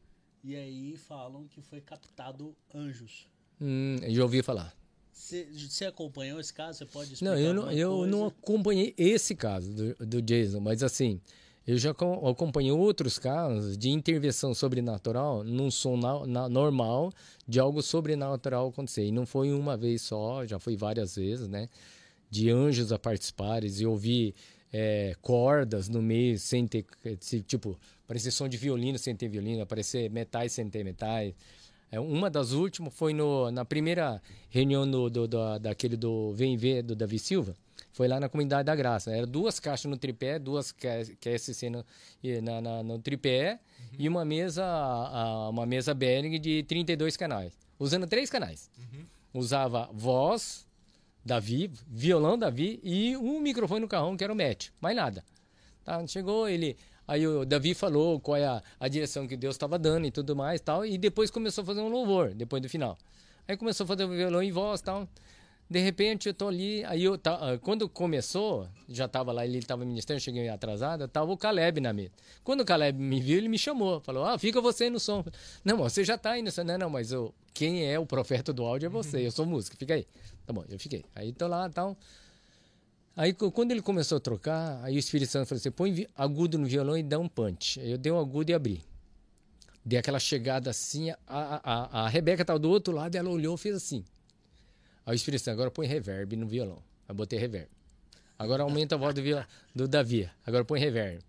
E 0.43 0.53
aí 0.53 0.97
falam 0.97 1.47
que 1.47 1.61
foi 1.61 1.79
captado 1.79 2.53
anjos. 2.75 3.25
hum, 3.61 3.95
já 4.09 4.21
ouvi 4.21 4.43
falar. 4.43 4.75
Você 5.13 5.47
você 5.51 5.85
acompanhou 5.85 6.39
esse 6.39 6.53
caso? 6.53 6.79
Você 6.79 6.85
pode 6.85 7.13
explicar 7.13 7.31
Não, 7.35 7.39
eu 7.39 7.53
não, 7.53 7.71
eu 7.71 7.89
coisa? 7.97 8.11
não 8.11 8.25
acompanhei 8.27 8.93
esse 8.97 9.35
caso 9.35 9.71
do, 9.73 10.05
do 10.05 10.21
Jason, 10.21 10.59
mas 10.59 10.81
assim, 10.83 11.19
eu 11.67 11.77
já 11.77 11.93
co- 11.93 12.27
acompanhei 12.27 12.71
outros 12.71 13.19
casos 13.19 13.77
de 13.77 13.89
intervenção 13.89 14.53
sobrenatural 14.53 15.43
num 15.43 15.69
som 15.69 15.95
na- 15.97 16.25
na- 16.25 16.49
normal 16.49 17.11
de 17.47 17.59
algo 17.59 17.81
sobrenatural 17.81 18.69
acontecer. 18.69 19.05
E 19.05 19.11
não 19.11 19.25
foi 19.25 19.51
uma 19.51 19.77
vez 19.77 20.01
só, 20.01 20.45
já 20.45 20.57
foi 20.59 20.75
várias 20.75 21.15
vezes, 21.15 21.47
né? 21.47 21.69
De 22.29 22.49
anjos 22.49 22.91
a 22.91 22.97
participarem 22.99 23.69
e 23.69 23.85
ouvir 23.85 24.33
é, 24.73 25.13
cordas 25.21 25.89
no 25.89 26.01
meio 26.01 26.39
sem 26.39 26.65
ter, 26.65 26.85
tipo, 27.45 27.77
aparecer 28.05 28.31
som 28.31 28.47
de 28.47 28.55
violino 28.55 28.97
sem 28.97 29.13
ter 29.13 29.27
violino, 29.27 29.61
aparecer 29.61 30.09
metais 30.09 30.53
sem 30.53 30.69
ter 30.69 30.81
metais. 30.85 31.33
É, 31.91 31.99
uma 31.99 32.29
das 32.29 32.51
últimas 32.53 32.93
foi 32.93 33.13
no, 33.13 33.51
na 33.51 33.65
primeira 33.65 34.21
reunião 34.49 34.89
do, 34.89 35.09
do, 35.09 35.27
da- 35.27 35.57
daquele 35.57 35.97
do 35.97 36.31
Vem 36.33 36.55
Ver, 36.55 36.81
do 36.83 36.95
Davi 36.95 37.19
Silva. 37.19 37.53
Foi 37.91 38.07
lá 38.07 38.19
na 38.19 38.29
Comunidade 38.29 38.65
da 38.67 38.75
Graça. 38.75 39.11
Era 39.11 39.27
duas 39.27 39.59
caixas 39.59 39.89
no 39.91 39.97
tripé, 39.97 40.39
duas 40.39 40.71
QSC 40.71 41.69
no, 41.69 41.85
e 42.23 42.39
na, 42.39 42.61
na- 42.61 42.81
no 42.83 42.97
tripé 42.99 43.59
e 43.99 44.07
uma 44.07 44.23
mesa, 44.23 44.63
uma 45.49 45.65
mesa 45.65 45.93
Behring 45.93 46.39
de 46.39 46.63
32 46.63 47.17
canais. 47.17 47.53
Usando 47.77 48.07
três 48.07 48.29
canais. 48.29 48.69
Usava 49.33 49.89
voz, 49.93 50.65
Davi, 51.25 51.71
violão 51.87 52.37
Davi 52.37 52.79
e 52.83 53.15
um 53.17 53.39
microfone 53.41 53.81
no 53.81 53.87
carrão 53.87 54.15
que 54.15 54.23
era 54.23 54.31
o 54.31 54.35
Match. 54.35 54.69
Mais 54.79 54.95
nada. 54.95 55.23
Tá, 55.83 56.05
chegou 56.07 56.47
ele. 56.47 56.77
Aí 57.11 57.27
o 57.27 57.43
Davi 57.43 57.73
falou 57.73 58.21
qual 58.21 58.37
é 58.37 58.45
a, 58.45 58.63
a 58.79 58.87
direção 58.87 59.27
que 59.27 59.35
Deus 59.35 59.55
estava 59.55 59.77
dando 59.77 60.07
e 60.07 60.11
tudo 60.11 60.33
mais 60.33 60.61
tal. 60.61 60.85
E 60.85 60.97
depois 60.97 61.29
começou 61.29 61.61
a 61.61 61.65
fazer 61.65 61.81
um 61.81 61.89
louvor, 61.89 62.33
depois 62.33 62.61
do 62.61 62.69
final. 62.69 62.97
Aí 63.45 63.57
começou 63.57 63.83
a 63.83 63.87
fazer 63.87 64.05
o 64.05 64.07
violão 64.07 64.41
e 64.41 64.49
voz 64.49 64.79
tal. 64.79 65.05
De 65.69 65.77
repente 65.79 66.29
eu 66.29 66.33
tô 66.33 66.47
ali, 66.47 66.85
aí 66.85 67.03
eu 67.03 67.17
tá, 67.17 67.57
quando 67.61 67.89
começou, 67.89 68.65
já 68.87 69.09
tava 69.09 69.33
lá, 69.33 69.45
ele 69.45 69.61
tava 69.61 69.83
ministrando, 69.83 70.19
eu 70.19 70.23
cheguei 70.23 70.47
atrasado, 70.47 71.05
tava 71.05 71.29
o 71.33 71.37
Caleb 71.37 71.81
na 71.81 71.91
mesa. 71.91 72.13
Quando 72.45 72.61
o 72.61 72.65
Caleb 72.65 72.97
me 72.97 73.19
viu, 73.19 73.37
ele 73.39 73.49
me 73.49 73.57
chamou, 73.57 73.99
falou: 73.99 74.23
"Ah, 74.23 74.37
fica 74.37 74.61
você 74.61 74.85
aí 74.85 74.89
no 74.89 74.99
som". 74.99 75.21
Não, 75.65 75.75
você 75.75 76.05
já 76.05 76.17
tá 76.17 76.31
aí 76.31 76.41
no 76.41 76.49
som. 76.49 76.63
Não, 76.63 76.77
não, 76.77 76.89
mas 76.89 77.11
eu, 77.11 77.33
quem 77.53 77.91
é 77.91 77.99
o 77.99 78.05
profeta 78.05 78.53
do 78.53 78.63
áudio 78.63 78.87
é 78.87 78.89
você, 78.89 79.27
eu 79.27 79.31
sou 79.31 79.45
músico, 79.45 79.75
fica 79.75 79.95
aí. 79.95 80.07
Tá 80.45 80.53
bom, 80.53 80.63
eu 80.69 80.79
fiquei. 80.79 81.03
Aí 81.13 81.33
tô 81.33 81.45
lá, 81.45 81.69
tal. 81.69 81.97
Aí 83.15 83.33
quando 83.33 83.71
ele 83.71 83.81
começou 83.81 84.17
a 84.17 84.21
trocar, 84.21 84.81
aí 84.83 84.95
o 84.95 84.99
Espírito 84.99 85.29
Santo 85.29 85.47
falou 85.47 85.59
assim: 85.59 85.71
"Põe 85.71 86.07
agudo 86.15 86.57
no 86.57 86.65
violão 86.65 86.97
e 86.97 87.03
dá 87.03 87.19
um 87.19 87.27
punch". 87.27 87.79
Aí 87.79 87.91
eu 87.91 87.97
dei 87.97 88.11
um 88.11 88.19
agudo 88.19 88.51
e 88.51 88.53
abri. 88.53 88.83
Dei 89.83 89.97
aquela 89.99 90.19
chegada 90.19 90.69
assim, 90.69 91.09
a, 91.09 91.17
a, 91.27 91.61
a, 91.63 92.05
a 92.05 92.09
Rebeca 92.09 92.45
tava 92.45 92.59
do 92.59 92.69
outro 92.69 92.93
lado, 92.93 93.15
ela 93.15 93.29
olhou 93.29 93.55
e 93.55 93.57
fez 93.57 93.75
assim. 93.75 94.05
Aí 95.05 95.13
o 95.13 95.15
Espírito 95.15 95.41
Santo, 95.41 95.53
agora 95.55 95.71
põe 95.71 95.87
reverb 95.87 96.35
no 96.35 96.47
violão. 96.47 96.81
Aí 97.09 97.15
botei 97.15 97.37
reverb. 97.39 97.67
Agora 98.37 98.63
aumenta 98.63 98.95
a 98.95 98.97
voz 98.97 99.13
do, 99.15 99.21
do 99.75 99.87
Davi. 99.87 100.29
Agora 100.45 100.63
põe 100.63 100.79
reverb. 100.79 101.19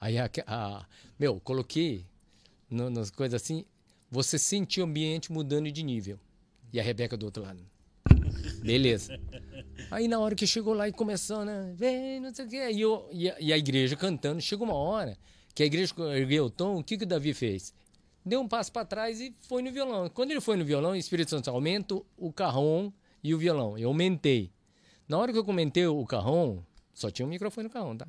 Aí 0.00 0.16
a, 0.18 0.28
a- 0.46 0.86
meu, 1.18 1.38
coloquei 1.40 2.04
no- 2.70 2.88
nas 2.90 3.10
coisas 3.10 3.40
assim, 3.42 3.64
você 4.10 4.38
sentiu 4.38 4.84
o 4.84 4.88
ambiente 4.88 5.30
mudando 5.30 5.70
de 5.70 5.82
nível. 5.82 6.18
E 6.72 6.80
a 6.80 6.82
Rebeca 6.82 7.16
do 7.16 7.26
outro 7.26 7.42
lado. 7.42 7.60
Beleza. 8.62 9.18
Aí 9.90 10.08
na 10.08 10.18
hora 10.18 10.34
que 10.34 10.46
chegou 10.46 10.74
lá 10.74 10.88
e 10.88 10.92
começou, 10.92 11.44
né? 11.44 11.72
Vem, 11.74 12.20
não 12.20 12.34
sei 12.34 12.44
o 12.44 12.48
quê. 12.48 12.70
E, 12.70 12.80
eu, 12.80 13.08
e, 13.12 13.30
a, 13.30 13.36
e 13.40 13.52
a 13.52 13.58
igreja 13.58 13.96
cantando. 13.96 14.40
Chegou 14.40 14.66
uma 14.66 14.76
hora 14.76 15.16
que 15.54 15.62
a 15.62 15.66
igreja 15.66 15.94
ergueu 16.16 16.46
o 16.46 16.50
tom. 16.50 16.78
O 16.78 16.84
que, 16.84 16.98
que 16.98 17.04
o 17.04 17.06
Davi 17.06 17.32
fez? 17.32 17.72
Deu 18.24 18.40
um 18.40 18.48
passo 18.48 18.70
para 18.72 18.84
trás 18.84 19.20
e 19.20 19.34
foi 19.42 19.62
no 19.62 19.72
violão. 19.72 20.08
Quando 20.10 20.30
ele 20.30 20.40
foi 20.40 20.56
no 20.56 20.64
violão, 20.64 20.92
o 20.92 20.96
Espírito 20.96 21.30
Santo 21.30 21.48
aumenta 21.50 21.94
o 22.16 22.32
carrom 22.32 22.92
e 23.22 23.34
o 23.34 23.38
violão. 23.38 23.78
Eu 23.78 23.88
aumentei. 23.88 24.52
Na 25.08 25.16
hora 25.16 25.32
que 25.32 25.38
eu 25.38 25.44
comentei 25.44 25.86
o 25.86 26.04
carrom, 26.04 26.62
só 26.92 27.10
tinha 27.10 27.24
um 27.24 27.28
microfone 27.28 27.68
no 27.68 27.72
carrom, 27.72 27.96
tá? 27.96 28.06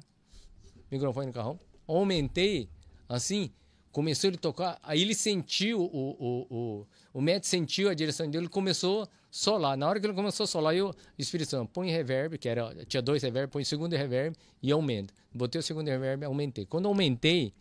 Microfone 0.91 1.27
no 1.27 1.33
carrom. 1.33 1.57
Aumentei, 1.87 2.69
assim, 3.07 3.51
começou 3.91 4.29
ele 4.29 4.37
tocar. 4.37 4.79
Aí 4.83 5.01
ele 5.01 5.15
sentiu, 5.15 5.81
o, 5.81 5.85
o, 6.11 6.47
o, 6.49 6.87
o 7.13 7.21
médico 7.21 7.47
sentiu 7.47 7.89
a 7.89 7.93
direção 7.93 8.29
dele, 8.29 8.47
começou 8.47 9.03
a 9.03 9.07
solar. 9.31 9.77
Na 9.77 9.87
hora 9.87 9.99
que 9.99 10.05
ele 10.05 10.13
começou 10.13 10.43
a 10.43 10.47
solar, 10.47 10.75
eu, 10.75 10.89
o 10.89 10.95
Espírito 11.17 11.49
Santo, 11.49 11.71
põe 11.71 11.89
reverb, 11.89 12.37
que 12.37 12.47
era, 12.49 12.73
tinha 12.85 13.01
dois 13.01 13.21
reverb, 13.23 13.51
põe 13.51 13.63
segundo 13.63 13.93
reverb 13.95 14.35
e 14.61 14.71
aumenta. 14.71 15.13
Botei 15.33 15.59
o 15.59 15.63
segundo 15.63 15.87
reverb, 15.87 16.23
aumentei. 16.25 16.65
Quando 16.65 16.87
aumentei, 16.87 17.53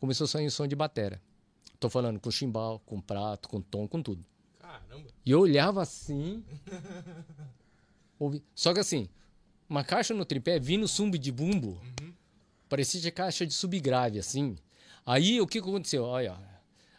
começou 0.00 0.24
a 0.24 0.28
sair 0.28 0.46
o 0.46 0.50
som 0.50 0.66
de 0.66 0.74
batera. 0.76 1.20
Tô 1.80 1.90
falando 1.90 2.20
com 2.20 2.30
chimbal, 2.30 2.80
com 2.86 3.00
prato, 3.00 3.48
com 3.48 3.60
tom, 3.60 3.88
com 3.88 4.00
tudo. 4.02 4.24
Caramba. 4.60 5.08
E 5.26 5.30
eu 5.32 5.40
olhava 5.40 5.82
assim. 5.82 6.44
ouvi- 8.18 8.42
Só 8.54 8.72
que 8.72 8.80
assim, 8.80 9.08
uma 9.68 9.82
caixa 9.84 10.14
no 10.14 10.24
tripé 10.24 10.58
vindo 10.58 10.86
sumbo 10.86 11.18
de 11.18 11.32
bumbo, 11.32 11.80
parecia 12.68 13.00
de 13.00 13.10
caixa 13.10 13.46
de 13.46 13.52
subgrave, 13.52 14.18
assim. 14.18 14.56
Aí 15.04 15.40
o 15.40 15.46
que 15.46 15.58
aconteceu? 15.58 16.04
Olha, 16.04 16.36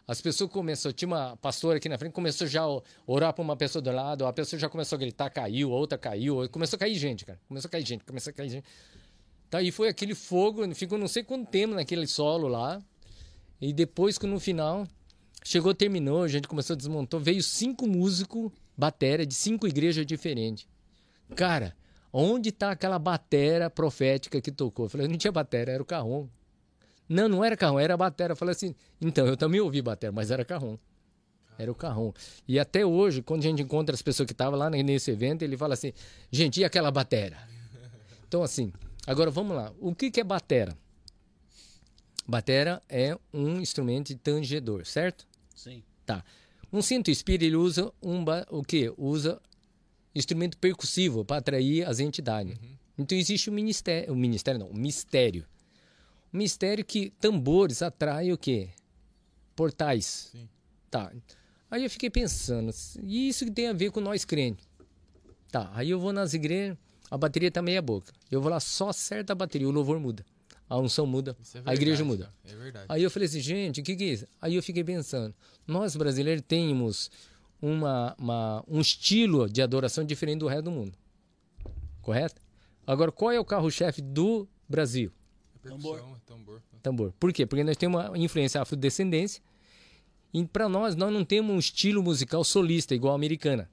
as 0.06 0.19
pessoas 0.19 0.49
começaram, 0.51 0.93
tinha 0.93 1.07
uma 1.07 1.38
pastora 1.38 1.77
aqui 1.77 1.88
na 1.88 1.98
frente, 1.98 2.11
começou 2.11 2.45
já 2.45 2.64
a 2.64 2.82
orar 3.07 3.33
para 3.33 3.41
uma 3.41 3.56
pessoa 3.56 3.82
do 3.82 3.91
lado, 3.91 4.25
a 4.25 4.33
pessoa 4.33 4.59
já 4.59 4.67
começou 4.67 4.98
a 4.98 4.99
gritar, 4.99 5.30
caiu, 5.30 5.72
a 5.72 5.75
outra 5.75 5.98
caiu, 5.98 6.48
começou 6.49 6.75
a 6.75 6.80
cair 6.80 6.95
gente, 6.95 7.25
cara. 7.25 7.40
Começou 7.48 7.69
a 7.69 7.72
cair 7.72 7.85
gente, 7.85 8.03
começou 8.03 8.32
a 8.32 8.33
cair 8.33 8.49
gente. 8.49 8.65
Tá, 9.49 9.61
e 9.61 9.72
foi 9.72 9.88
aquele 9.88 10.14
fogo, 10.15 10.64
ficou 10.75 10.98
não 10.98 11.07
sei 11.07 11.23
quanto 11.23 11.49
tempo 11.49 11.75
naquele 11.75 12.07
solo 12.07 12.48
lá. 12.48 12.82
E 13.61 13.72
depois 13.72 14.17
que 14.17 14.27
no 14.27 14.40
final 14.40 14.85
chegou, 15.43 15.73
terminou, 15.73 16.23
a 16.23 16.27
gente 16.27 16.48
começou 16.48 16.73
a 16.73 16.77
desmontar, 16.77 17.19
veio 17.22 17.41
cinco 17.41 17.88
músicos, 17.88 18.51
batera 18.75 19.25
de 19.25 19.33
cinco 19.33 19.67
igrejas 19.67 20.06
diferentes. 20.06 20.67
Cara, 21.35 21.75
onde 22.11 22.51
tá 22.51 22.72
aquela 22.72 22.99
batera 22.99 23.69
profética 23.69 24.41
que 24.41 24.51
tocou? 24.51 24.88
Eu 24.88 24.90
falei, 24.90 25.07
não 25.07 25.17
tinha 25.17 25.32
batera, 25.32 25.72
era 25.72 25.82
o 25.82 25.85
carrom. 25.85 26.27
Não, 27.07 27.27
não 27.27 27.43
era 27.43 27.56
carrom, 27.56 27.80
era 27.80 27.95
batera. 27.98 28.33
Eu 28.33 28.38
falei 28.38 28.53
assim, 28.53 28.75
então, 29.01 29.25
eu 29.27 29.38
também 29.38 29.59
ouvi 29.59 29.82
batera, 29.82 30.11
mas 30.11 30.32
era 30.32 30.45
carrom. 30.45 30.77
Era 31.57 31.72
o 31.72 31.75
carrom. 31.75 32.11
E 32.48 32.59
até 32.59 32.85
hoje, 32.85 33.22
quando 33.22 33.41
a 33.41 33.43
gente 33.43 33.61
encontra 33.61 33.93
as 33.93 34.01
pessoas 34.01 34.25
que 34.25 34.33
estavam 34.33 34.57
lá 34.57 34.69
nesse 34.69 35.11
evento, 35.11 35.43
ele 35.43 35.56
fala 35.56 35.73
assim, 35.73 35.93
gente, 36.32 36.59
e 36.61 36.65
aquela 36.65 36.91
batera? 36.91 37.38
Então, 38.27 38.41
assim, 38.41 38.73
agora 39.06 39.30
vamos 39.30 39.56
lá. 39.56 39.72
O 39.80 39.93
que, 39.93 40.09
que 40.09 40.19
é 40.19 40.23
batera? 40.23 40.75
Batera 42.27 42.82
é 42.90 43.17
um 43.33 43.59
instrumento 43.59 44.07
de 44.07 44.15
tangedor, 44.15 44.85
certo? 44.85 45.27
Sim. 45.56 45.83
Tá. 46.06 46.23
Um 46.72 46.82
cinto 46.82 47.11
espírita 47.11 47.45
ele 47.45 47.56
usa 47.56 47.91
um 48.01 48.23
o 48.49 48.64
quê? 48.64 48.91
Usa 48.98 49.40
instrumento 50.15 50.57
percussivo 50.57 51.23
para 51.23 51.38
atrair 51.38 51.88
as 51.88 51.99
entidades. 51.99 52.57
Então 52.98 53.17
existe 53.17 53.49
o 53.49 53.53
ministério, 53.53 54.11
o 54.11 54.15
ministério 54.15 54.59
não, 54.59 54.69
o 54.69 54.77
mistério. 54.77 55.45
Mistério 56.33 56.83
que 56.83 57.11
tambores 57.19 57.81
atraem 57.83 58.33
o 58.33 58.37
quê? 58.37 58.69
Portais. 59.55 60.29
Sim. 60.31 60.49
Tá. 60.89 61.11
Aí 61.69 61.83
eu 61.83 61.89
fiquei 61.89 62.09
pensando, 62.09 62.71
e 63.03 63.29
isso 63.29 63.45
que 63.45 63.51
tem 63.51 63.67
a 63.67 63.73
ver 63.73 63.91
com 63.91 63.99
nós 64.01 64.25
crentes? 64.25 64.67
Tá, 65.51 65.71
aí 65.73 65.89
eu 65.91 65.99
vou 65.99 66.11
nas 66.11 66.33
igrejas, 66.33 66.77
a 67.09 67.17
bateria 67.17 67.51
tá 67.51 67.61
meia 67.61 67.81
boca. 67.81 68.11
Eu 68.31 68.41
vou 68.41 68.49
lá, 68.51 68.59
só 68.59 68.89
acerta 68.89 69.33
a 69.33 69.35
bateria, 69.35 69.67
o 69.67 69.71
louvor 69.71 69.99
muda. 69.99 70.25
A 70.69 70.77
unção 70.79 71.05
muda, 71.05 71.37
é 71.53 71.59
a 71.65 71.73
igreja 71.75 72.03
verdade, 72.03 72.03
muda. 72.03 72.33
É 72.45 72.55
verdade. 72.55 72.85
Aí 72.89 73.03
eu 73.03 73.11
falei 73.11 73.27
assim, 73.27 73.39
gente, 73.39 73.81
o 73.81 73.83
que, 73.83 73.95
que 73.95 74.03
é 74.03 74.07
isso? 74.07 74.27
Aí 74.41 74.55
eu 74.55 74.63
fiquei 74.63 74.83
pensando, 74.83 75.33
nós 75.67 75.95
brasileiros 75.95 76.43
temos 76.47 77.11
uma, 77.61 78.15
uma- 78.17 78.63
um 78.67 78.79
estilo 78.81 79.47
de 79.49 79.61
adoração 79.61 80.03
diferente 80.03 80.39
do 80.39 80.47
resto 80.47 80.63
do 80.63 80.71
mundo. 80.71 80.97
Correto? 82.01 82.41
Agora, 82.87 83.11
qual 83.11 83.31
é 83.31 83.39
o 83.39 83.45
carro-chefe 83.45 84.01
do 84.01 84.47
Brasil? 84.67 85.11
É 85.66 85.69
tambor. 85.69 86.61
Tambor. 86.82 87.14
Por 87.19 87.32
quê? 87.32 87.45
Porque 87.45 87.64
nós 87.64 87.77
temos 87.77 88.06
uma 88.06 88.17
influência 88.17 88.61
afrodescendência 88.61 89.42
e 90.33 90.43
para 90.45 90.67
nós, 90.67 90.95
nós 90.95 91.14
não 91.14 91.24
temos 91.24 91.56
um 91.56 91.59
estilo 91.59 92.01
musical 92.01 92.43
solista 92.43 92.95
igual 92.95 93.14
a 93.14 93.16
americana. 93.16 93.69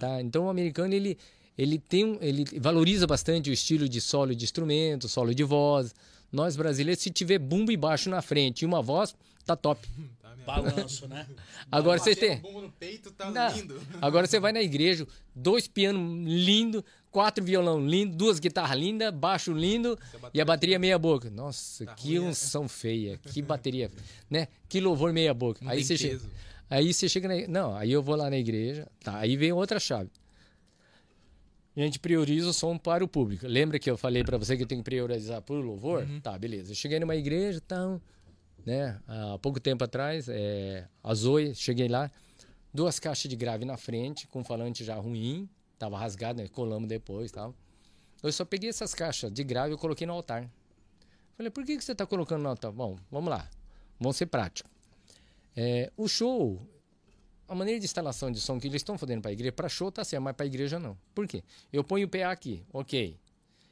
Tá? 0.00 0.20
Então, 0.20 0.46
o 0.46 0.48
americano, 0.50 0.94
ele, 0.94 1.16
ele, 1.56 1.78
tem 1.78 2.04
um, 2.04 2.18
ele 2.20 2.44
valoriza 2.58 3.06
bastante 3.06 3.50
o 3.50 3.52
estilo 3.52 3.88
de 3.88 4.00
solo 4.00 4.34
de 4.34 4.44
instrumento, 4.44 5.08
solo 5.08 5.34
de 5.34 5.44
voz. 5.44 5.94
Nós 6.32 6.56
brasileiros, 6.56 7.02
se 7.02 7.10
tiver 7.10 7.38
bumbo 7.38 7.70
e 7.70 7.76
baixo 7.76 8.10
na 8.10 8.20
frente 8.20 8.62
e 8.62 8.66
uma 8.66 8.82
voz, 8.82 9.14
tá 9.44 9.54
top. 9.54 9.86
Tá, 10.44 10.60
Balanço, 10.60 11.06
né? 11.08 11.26
Agora 11.70 11.98
você 11.98 12.14
tem. 12.16 12.42
peito, 12.78 13.10
tá 13.12 13.30
Não. 13.30 13.54
lindo. 13.56 13.80
Agora 14.00 14.26
você 14.26 14.40
vai 14.40 14.52
na 14.52 14.62
igreja, 14.62 15.06
dois 15.34 15.66
pianos 15.68 16.26
lindos, 16.26 16.82
quatro 17.10 17.44
violão 17.44 17.86
lindo, 17.86 18.16
duas 18.16 18.38
guitarras 18.38 18.78
lindas, 18.78 19.12
baixo 19.12 19.52
lindo 19.52 19.98
e 20.32 20.40
a 20.40 20.44
bateria 20.44 20.78
meia 20.78 20.98
boca. 20.98 21.28
Nossa, 21.30 21.84
Tá 21.84 21.94
que 21.94 22.16
ruim, 22.16 22.24
né? 22.24 22.30
unção 22.30 22.68
feia, 22.68 23.18
que 23.18 23.40
bateria, 23.42 23.90
né? 24.28 24.48
Que 24.68 24.80
louvor 24.80 25.12
meia 25.12 25.34
boca. 25.34 25.64
Não 25.64 25.70
aí 25.70 25.78
tem 25.78 25.84
você 25.86 25.96
chega, 25.98 26.20
aí 26.68 26.92
você 26.94 27.08
chega 27.08 27.28
na, 27.28 27.46
não, 27.48 27.74
aí 27.76 27.92
eu 27.92 28.02
vou 28.02 28.16
lá 28.16 28.28
na 28.30 28.38
igreja, 28.38 28.86
tá? 29.02 29.18
Aí 29.18 29.36
vem 29.36 29.52
outra 29.52 29.78
chave. 29.80 30.10
A 31.76 31.80
gente 31.82 31.98
prioriza 32.00 32.48
o 32.48 32.52
som 32.52 32.76
para 32.76 33.02
o 33.02 33.08
público. 33.08 33.46
Lembra 33.46 33.78
que 33.78 33.88
eu 33.90 33.96
falei 33.96 34.22
para 34.24 34.36
você 34.36 34.56
que 34.56 34.64
eu 34.64 34.66
tenho 34.66 34.80
que 34.82 34.84
priorizar 34.84 35.40
por 35.40 35.54
louvor? 35.64 36.02
Uhum. 36.02 36.20
Tá, 36.20 36.36
beleza. 36.36 36.72
Eu 36.72 36.74
cheguei 36.74 36.98
numa 36.98 37.14
igreja, 37.16 37.60
então, 37.64 38.02
né? 38.64 39.00
Há 39.06 39.38
pouco 39.38 39.60
tempo 39.60 39.84
atrás, 39.84 40.28
é, 40.28 40.86
a 41.02 41.14
Zoe, 41.14 41.54
cheguei 41.54 41.88
lá, 41.88 42.10
duas 42.72 42.98
caixas 42.98 43.28
de 43.28 43.36
grave 43.36 43.64
na 43.64 43.76
frente, 43.76 44.26
com 44.26 44.44
falante 44.44 44.84
já 44.84 44.94
ruim, 44.96 45.48
tava 45.78 45.98
rasgado, 45.98 46.42
né? 46.42 46.48
colamos 46.48 46.88
depois, 46.88 47.30
tal. 47.30 47.54
Eu 48.22 48.32
só 48.32 48.44
peguei 48.44 48.68
essas 48.68 48.94
caixas 48.94 49.32
de 49.32 49.42
grave 49.42 49.74
e 49.74 49.76
coloquei 49.76 50.06
no 50.06 50.12
altar. 50.12 50.48
Falei, 51.36 51.50
por 51.50 51.64
que, 51.64 51.76
que 51.76 51.84
você 51.84 51.92
está 51.92 52.06
colocando 52.06 52.42
no 52.42 52.50
altar? 52.50 52.70
Bom, 52.70 52.98
vamos 53.10 53.30
lá, 53.30 53.48
vamos 53.98 54.16
ser 54.16 54.26
práticos. 54.26 54.70
É, 55.56 55.90
o 55.96 56.06
show, 56.06 56.60
a 57.48 57.54
maneira 57.54 57.80
de 57.80 57.86
instalação 57.86 58.30
de 58.30 58.40
som 58.40 58.60
que 58.60 58.68
eles 58.68 58.82
estão 58.82 58.98
fazendo 58.98 59.22
para 59.22 59.30
a 59.30 59.32
igreja, 59.32 59.52
para 59.52 59.68
show 59.68 59.90
tá 59.90 60.04
certo, 60.04 60.22
mas 60.22 60.36
para 60.36 60.44
a 60.44 60.46
igreja 60.46 60.78
não. 60.78 60.96
Por 61.14 61.26
quê? 61.26 61.42
Eu 61.72 61.82
ponho 61.82 62.06
o 62.06 62.08
PA 62.08 62.30
aqui, 62.30 62.62
ok. 62.72 63.18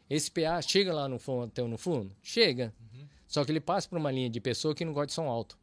Esse 0.08 0.30
PA 0.30 0.60
chega 0.62 0.92
lá 0.92 1.06
no 1.06 1.18
fundo, 1.18 1.44
até 1.44 1.62
no 1.62 1.76
fundo? 1.76 2.10
Chega. 2.22 2.72
Só 3.28 3.44
que 3.44 3.52
ele 3.52 3.60
passa 3.60 3.88
por 3.88 3.98
uma 3.98 4.10
linha 4.10 4.30
de 4.30 4.40
pessoa 4.40 4.74
que 4.74 4.84
não 4.84 4.92
gosta 4.92 5.08
de 5.08 5.12
som 5.12 5.28
alto. 5.28 5.56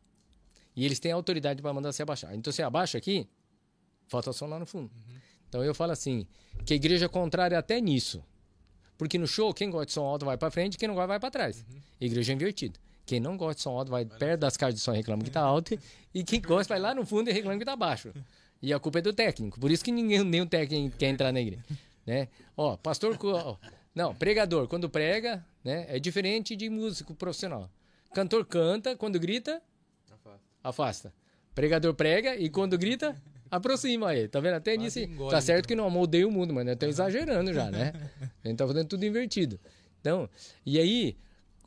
E 0.75 0.85
eles 0.85 0.99
têm 0.99 1.11
autoridade 1.11 1.61
para 1.61 1.73
mandar 1.73 1.91
você 1.91 2.03
abaixar. 2.03 2.33
Então 2.35 2.53
você 2.53 2.61
abaixa 2.61 2.97
aqui, 2.97 3.27
falta 4.07 4.31
som 4.31 4.45
lá 4.45 4.59
no 4.59 4.65
fundo. 4.65 4.91
Então 5.49 5.63
eu 5.63 5.73
falo 5.73 5.91
assim, 5.91 6.27
que 6.63 6.73
a 6.73 6.75
igreja 6.75 7.05
é 7.05 7.09
contrária 7.09 7.57
até 7.57 7.81
nisso. 7.81 8.23
Porque 8.97 9.17
no 9.17 9.27
show, 9.27 9.53
quem 9.53 9.69
gosta 9.69 9.87
de 9.87 9.91
som 9.93 10.05
alto 10.05 10.25
vai 10.25 10.37
para 10.37 10.51
frente, 10.51 10.77
quem 10.77 10.87
não 10.87 10.95
gosta 10.95 11.07
vai 11.07 11.19
para 11.19 11.31
trás. 11.31 11.65
Igreja 11.99 12.31
é 12.31 12.35
invertido. 12.35 12.79
Quem 13.05 13.19
não 13.19 13.35
gosta 13.35 13.55
de 13.55 13.61
som 13.61 13.77
alto 13.77 13.89
vai 13.91 14.05
perto 14.05 14.41
das 14.41 14.55
caixas 14.55 14.75
de 14.75 14.81
som 14.81 14.93
e 14.93 14.97
reclama 14.97 15.23
que 15.23 15.31
tá 15.31 15.41
alto. 15.41 15.77
e 16.13 16.23
quem 16.23 16.41
gosta 16.41 16.73
vai 16.73 16.79
lá 16.79 16.93
no 16.93 17.05
fundo 17.05 17.29
e 17.29 17.33
reclama 17.33 17.57
que 17.57 17.65
tá 17.65 17.75
baixo. 17.75 18.13
E 18.61 18.73
a 18.73 18.79
culpa 18.79 18.99
é 18.99 19.01
do 19.01 19.13
técnico. 19.13 19.59
Por 19.59 19.71
isso 19.71 19.83
que 19.83 19.91
ninguém, 19.91 20.23
nenhum 20.23 20.47
técnico 20.47 20.97
quer 20.97 21.09
entrar 21.09 21.31
na 21.31 21.41
igreja. 21.41 21.63
Né? 22.05 22.27
Ó, 22.55 22.77
pastor. 22.77 23.17
ó, 23.23 23.57
Não, 23.95 24.13
pregador, 24.13 24.67
quando 24.67 24.89
prega, 24.89 25.43
né, 25.63 25.85
é 25.87 25.97
diferente 25.97 26.55
de 26.55 26.69
músico 26.69 27.15
profissional. 27.15 27.69
Cantor 28.13 28.45
canta, 28.45 28.95
quando 28.95 29.19
grita, 29.19 29.61
Afasta. 30.11 30.41
afasta. 30.61 31.13
Pregador 31.55 31.93
prega 31.93 32.35
e 32.35 32.49
quando 32.49 32.77
grita, 32.77 33.15
Aproxima 33.49 34.09
aí, 34.09 34.27
tá 34.27 34.39
vendo? 34.39 34.55
Até 34.55 34.75
nisso. 34.75 34.99
Tá 35.29 35.39
certo 35.39 35.59
então. 35.59 35.67
que 35.67 35.75
não 35.75 35.85
amoldei 35.85 36.25
o 36.25 36.31
mundo, 36.31 36.53
mas 36.53 36.65
nós 36.65 36.73
estamos 36.73 36.95
exagerando 36.95 37.53
já, 37.53 37.69
né? 37.69 37.93
A 38.43 38.47
gente 38.47 38.57
tá 38.57 38.67
fazendo 38.67 38.87
tudo 38.87 39.05
invertido. 39.05 39.59
Então, 40.01 40.29
e 40.65 40.79
aí, 40.79 41.15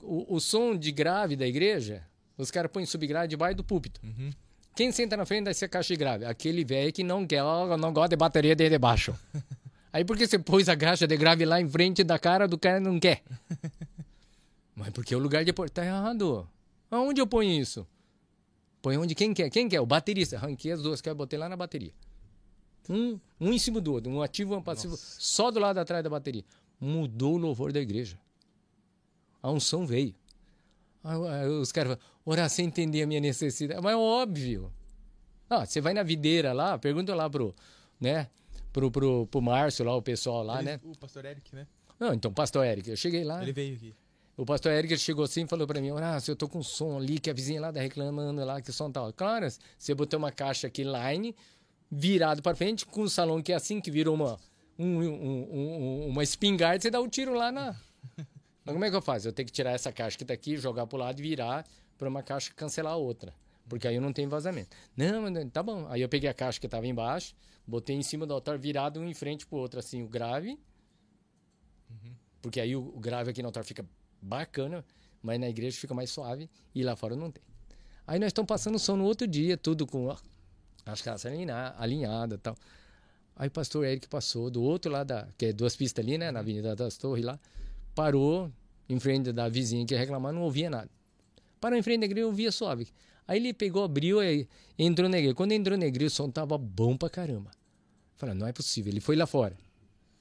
o, 0.02 0.34
o 0.34 0.40
som 0.40 0.76
de 0.76 0.92
grave 0.92 1.36
da 1.36 1.46
igreja, 1.46 2.02
os 2.36 2.50
caras 2.50 2.70
põem 2.70 2.84
subgrave 2.84 3.28
debaixo 3.28 3.56
do 3.56 3.64
púlpito. 3.64 4.00
Uhum. 4.04 4.30
Quem 4.74 4.92
senta 4.92 5.16
na 5.16 5.24
frente 5.24 5.44
dessa 5.44 5.66
caixa 5.66 5.94
de 5.94 5.98
grave? 5.98 6.24
Aquele 6.24 6.64
velho 6.64 6.92
que 6.92 7.02
não 7.02 7.26
quer, 7.26 7.42
não 7.78 7.92
gosta 7.92 8.10
de 8.10 8.16
bateria 8.16 8.54
de 8.54 8.68
debaixo. 8.68 9.14
Aí 9.98 10.04
por 10.04 10.16
que 10.16 10.28
você 10.28 10.38
pôs 10.38 10.68
a 10.68 10.76
caixa 10.76 11.08
de 11.08 11.16
grave 11.16 11.44
lá 11.44 11.60
em 11.60 11.68
frente 11.68 12.04
da 12.04 12.20
cara 12.20 12.46
do 12.46 12.56
cara 12.56 12.78
não 12.78 13.00
quer? 13.00 13.20
Mas 14.72 14.90
porque 14.90 15.12
o 15.12 15.18
lugar 15.18 15.44
de 15.44 15.52
pôr 15.52 15.68
tá 15.68 15.84
errado. 15.84 16.48
Aonde 16.88 17.20
eu 17.20 17.26
ponho 17.26 17.50
isso? 17.50 17.84
Põe 18.80 18.96
onde 18.96 19.12
quem 19.16 19.34
quer. 19.34 19.50
Quem 19.50 19.68
quer? 19.68 19.80
O 19.80 19.86
baterista. 19.86 20.36
Arranquei 20.36 20.70
as 20.70 20.80
duas, 20.80 21.00
que 21.00 21.10
eu 21.10 21.16
botei 21.16 21.36
lá 21.36 21.48
na 21.48 21.56
bateria. 21.56 21.92
Um, 22.88 23.18
um 23.40 23.52
em 23.52 23.58
cima 23.58 23.80
do 23.80 23.92
outro, 23.92 24.08
um 24.08 24.22
ativo 24.22 24.54
e 24.54 24.56
um 24.56 24.62
passivo, 24.62 24.96
só 24.96 25.50
do 25.50 25.58
lado 25.58 25.78
atrás 25.78 26.04
da 26.04 26.08
bateria. 26.08 26.44
Mudou 26.80 27.34
o 27.34 27.36
louvor 27.36 27.72
da 27.72 27.80
igreja. 27.80 28.16
A 29.42 29.50
unção 29.50 29.84
veio. 29.84 30.14
Os 31.60 31.72
caras 31.72 31.94
falam, 31.94 32.04
orar 32.24 32.48
sem 32.48 32.66
entender 32.66 33.02
a 33.02 33.06
minha 33.08 33.20
necessidade. 33.20 33.80
Mas 33.82 33.94
é 33.94 33.96
óbvio. 33.96 34.72
Ah, 35.50 35.66
você 35.66 35.80
vai 35.80 35.92
na 35.92 36.04
videira 36.04 36.52
lá, 36.52 36.78
pergunta 36.78 37.12
lá 37.16 37.28
pro, 37.28 37.52
né, 38.00 38.28
pro, 38.78 38.90
pro, 38.90 39.26
pro 39.26 39.42
Márcio 39.42 39.84
lá, 39.84 39.94
o 39.96 40.02
pessoal 40.02 40.42
lá, 40.42 40.56
Ele- 40.60 40.64
né? 40.72 40.80
O 40.84 40.96
pastor 40.96 41.24
Eric, 41.24 41.54
né? 41.54 41.66
Não, 41.98 42.14
então, 42.14 42.32
pastor 42.32 42.64
Eric, 42.64 42.88
eu 42.90 42.96
cheguei 42.96 43.24
lá, 43.24 43.42
Ele 43.42 43.52
veio 43.52 43.74
aqui. 43.74 43.94
o 44.36 44.44
pastor 44.46 44.70
Eric 44.72 44.96
chegou 44.98 45.24
assim 45.24 45.42
e 45.44 45.46
falou 45.48 45.66
pra 45.66 45.80
mim, 45.80 45.90
Horácio, 45.90 46.30
eu 46.30 46.36
tô 46.36 46.48
com 46.48 46.62
som 46.62 46.96
ali, 46.96 47.18
que 47.18 47.28
a 47.28 47.32
vizinha 47.34 47.60
lá 47.60 47.72
tá 47.72 47.80
reclamando 47.80 48.44
lá, 48.44 48.60
que 48.62 48.70
o 48.70 48.72
som 48.72 48.90
tá... 48.90 49.12
Claro, 49.12 49.46
você 49.76 49.94
botou 49.94 50.18
uma 50.18 50.30
caixa 50.30 50.66
aqui 50.68 50.84
line, 50.84 51.34
virado 51.90 52.42
pra 52.42 52.54
frente, 52.54 52.86
com 52.86 53.02
o 53.02 53.08
salão 53.10 53.42
que 53.42 53.52
é 53.52 53.56
assim, 53.56 53.80
que 53.80 53.90
virou 53.90 54.14
uma, 54.14 54.38
um, 54.78 55.00
um- 55.02 55.48
um- 55.50 56.06
uma 56.08 56.22
espingarda, 56.22 56.80
você 56.80 56.90
dá 56.90 57.00
um 57.00 57.08
tiro 57.08 57.34
lá 57.34 57.50
na... 57.50 57.74
Mas 58.64 58.72
como 58.74 58.84
é 58.84 58.90
que 58.90 58.96
eu 58.96 59.02
faço? 59.02 59.26
Eu 59.28 59.32
tenho 59.32 59.46
que 59.46 59.52
tirar 59.52 59.70
essa 59.72 59.90
caixa 59.90 60.16
que 60.16 60.24
tá 60.24 60.34
aqui, 60.34 60.56
jogar 60.56 60.86
pro 60.86 60.98
lado 60.98 61.18
e 61.18 61.22
virar 61.22 61.64
pra 61.96 62.08
uma 62.08 62.22
caixa 62.22 62.52
cancelar 62.54 62.92
a 62.92 62.96
outra. 62.96 63.32
Porque 63.68 63.88
aí 63.88 63.94
eu 63.96 64.00
não 64.00 64.12
tenho 64.12 64.28
vazamento. 64.28 64.76
Não, 64.96 65.48
tá 65.50 65.62
bom. 65.62 65.86
Aí 65.88 66.00
eu 66.02 66.08
peguei 66.08 66.28
a 66.28 66.34
caixa 66.34 66.60
que 66.60 66.68
tava 66.68 66.86
embaixo, 66.86 67.34
botei 67.68 67.94
em 67.94 68.02
cima 68.02 68.26
do 68.26 68.32
altar, 68.32 68.58
virado 68.58 68.98
um 68.98 69.06
em 69.06 69.12
frente 69.12 69.46
pro 69.46 69.58
outro, 69.58 69.78
assim, 69.78 70.02
o 70.02 70.08
grave. 70.08 70.58
Porque 72.40 72.60
aí 72.60 72.74
o, 72.74 72.80
o 72.80 72.98
grave 72.98 73.30
aqui 73.30 73.42
no 73.42 73.48
altar 73.48 73.62
fica 73.62 73.84
bacana, 74.22 74.84
mas 75.22 75.38
na 75.38 75.48
igreja 75.48 75.78
fica 75.78 75.94
mais 75.94 76.10
suave 76.10 76.48
e 76.74 76.82
lá 76.82 76.96
fora 76.96 77.14
não 77.14 77.30
tem. 77.30 77.42
Aí 78.06 78.18
nós 78.18 78.28
estamos 78.28 78.48
passando 78.48 78.78
som 78.78 78.96
no 78.96 79.04
outro 79.04 79.26
dia, 79.26 79.56
tudo 79.56 79.86
com 79.86 80.06
ó, 80.06 80.16
as 80.86 81.02
casas 81.02 81.30
alinha- 81.30 81.74
alinhadas 81.76 82.38
e 82.38 82.40
tal. 82.40 82.56
Aí 83.36 83.48
o 83.48 83.50
pastor 83.50 83.84
Eric 83.84 84.08
passou 84.08 84.50
do 84.50 84.62
outro 84.62 84.90
lado, 84.90 85.08
da, 85.08 85.28
que 85.36 85.46
é 85.46 85.52
duas 85.52 85.76
pistas 85.76 86.04
ali, 86.04 86.16
né, 86.16 86.30
na 86.30 86.40
Avenida 86.40 86.74
das 86.74 86.96
Torres 86.96 87.24
lá, 87.24 87.38
parou 87.94 88.50
em 88.88 88.98
frente 88.98 89.30
da 89.30 89.48
vizinha 89.48 89.84
que 89.84 89.94
ia 89.94 90.00
reclamar, 90.00 90.32
não 90.32 90.42
ouvia 90.42 90.70
nada. 90.70 90.90
Parou 91.60 91.78
em 91.78 91.82
frente 91.82 92.00
da 92.00 92.06
igreja, 92.06 92.26
ouvia 92.26 92.50
suave. 92.50 92.88
Aí 93.26 93.38
ele 93.38 93.52
pegou, 93.52 93.84
abriu 93.84 94.22
e 94.22 94.48
entrou 94.78 95.08
na 95.08 95.18
igreja. 95.18 95.34
Quando 95.34 95.52
entrou 95.52 95.76
na 95.76 95.84
igreja, 95.86 96.06
o 96.06 96.10
som 96.10 96.30
tava 96.30 96.56
bom 96.56 96.96
pra 96.96 97.10
caramba. 97.10 97.50
Falei, 98.18 98.34
não 98.34 98.46
é 98.46 98.52
possível. 98.52 98.92
Ele 98.92 99.00
foi 99.00 99.16
lá 99.16 99.26
fora. 99.26 99.56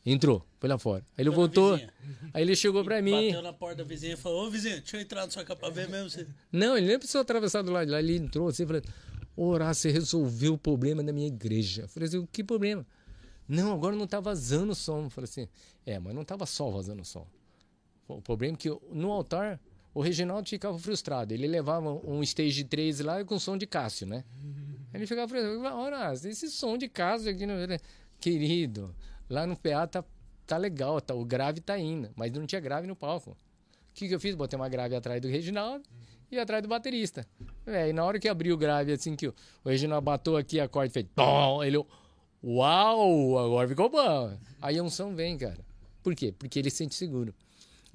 Entrou, 0.06 0.46
foi 0.58 0.70
lá 0.70 0.78
fora. 0.78 1.04
Aí 1.18 1.24
ele 1.24 1.32
Foi 1.32 1.36
voltou. 1.36 1.76
Aí 2.34 2.42
ele 2.42 2.56
chegou 2.56 2.82
pra 2.82 3.02
mim. 3.02 3.28
Bateu 3.28 3.42
na 3.42 3.52
porta 3.52 3.78
da 3.78 3.84
vizinha 3.84 4.14
e 4.14 4.16
falou: 4.16 4.48
Ô 4.48 4.50
vizinho, 4.50 4.78
deixa 4.78 4.96
eu 4.96 5.02
entrar 5.02 5.26
na 5.26 5.32
sua 5.32 5.44
capa 5.44 5.60
pra 5.60 5.70
ver 5.70 5.90
mesmo. 5.90 6.10
Você... 6.10 6.26
Não, 6.50 6.78
ele 6.78 6.88
nem 6.88 6.98
precisou 6.98 7.20
atravessar 7.20 7.62
do 7.62 7.72
lado 7.74 7.88
de 7.88 7.92
lá. 7.92 8.00
Ele 8.00 8.16
entrou 8.16 8.48
assim 8.48 8.64
e 8.64 8.68
falou: 8.68 8.82
Orar, 9.36 9.76
você 9.76 9.92
resolveu 9.92 10.54
o 10.54 10.58
problema 10.58 11.04
da 11.04 11.12
minha 11.12 11.28
igreja. 11.28 11.82
Eu 11.82 11.88
falei 11.90 12.08
assim: 12.08 12.26
que 12.32 12.42
problema? 12.42 12.86
Não, 13.48 13.74
agora 13.74 13.98
não 13.98 14.08
tá 14.08 14.22
vazando 14.22 14.72
o 14.72 14.76
som. 14.76 15.06
Eu 15.06 15.10
falei 15.10 15.30
assim: 15.30 15.48
é, 15.86 16.00
mas 16.00 16.16
não 16.16 16.24
tava 16.24 16.46
só 16.46 16.70
vazando 16.70 17.02
o 17.02 17.06
som. 17.06 17.28
O 18.08 18.22
problema 18.22 18.56
é 18.56 18.58
que 18.58 18.70
no 18.90 19.12
altar 19.12 19.60
o 19.98 20.02
Reginaldo 20.02 20.48
ficava 20.48 20.78
frustrado. 20.78 21.34
Ele 21.34 21.48
levava 21.48 21.92
um 22.08 22.22
stage 22.22 22.64
3 22.64 23.00
lá 23.00 23.26
com 23.26 23.40
som 23.40 23.58
de 23.58 23.66
Cássio, 23.66 24.06
né? 24.06 24.24
Ele 24.94 25.08
ficava 25.08 25.28
frustrado. 25.28 25.76
Ora, 25.76 26.14
esse 26.14 26.52
som 26.52 26.78
de 26.78 26.88
Cássio 26.88 27.32
aqui, 27.32 27.48
no... 27.48 27.54
querido, 28.20 28.96
lá 29.28 29.48
no 29.48 29.58
PA 29.58 29.88
tá, 29.88 30.04
tá 30.46 30.56
legal, 30.56 31.02
tá, 31.02 31.16
o 31.16 31.26
grave 31.26 31.62
tá 31.62 31.80
indo, 31.80 32.12
mas 32.16 32.32
não 32.32 32.46
tinha 32.46 32.62
grave 32.62 32.86
no 32.86 32.96
palco. 32.96 33.32
O 33.32 33.36
que, 33.96 34.08
que 34.08 34.14
eu 34.14 34.20
fiz? 34.20 34.36
Botei 34.36 34.56
uma 34.56 34.70
grave 34.70 34.96
atrás 34.96 35.20
do 35.20 35.28
Reginaldo 35.28 35.84
e 36.32 36.38
atrás 36.38 36.62
do 36.62 36.70
baterista. 36.70 37.26
Véi, 37.66 37.92
na 37.92 38.06
hora 38.06 38.20
que 38.20 38.30
abriu 38.30 38.54
o 38.54 38.58
grave, 38.58 38.92
assim, 38.92 39.16
que 39.16 39.28
o, 39.28 39.34
o 39.66 39.70
Reginaldo 39.70 40.06
bateu 40.06 40.38
aqui, 40.38 40.60
a 40.60 40.68
corda 40.68 40.92
fez. 40.94 41.08
Tom! 41.16 41.64
Ele. 41.64 41.84
Uau! 42.44 43.40
Agora 43.40 43.68
ficou 43.68 43.90
bom. 43.90 44.38
Aí 44.62 44.78
a 44.78 44.84
unção 44.84 45.16
vem, 45.16 45.36
cara. 45.40 45.66
Por 46.04 46.14
quê? 46.14 46.32
Porque 46.38 46.60
ele 46.60 46.70
se 46.70 46.78
sente 46.78 46.94
seguro. 46.94 47.34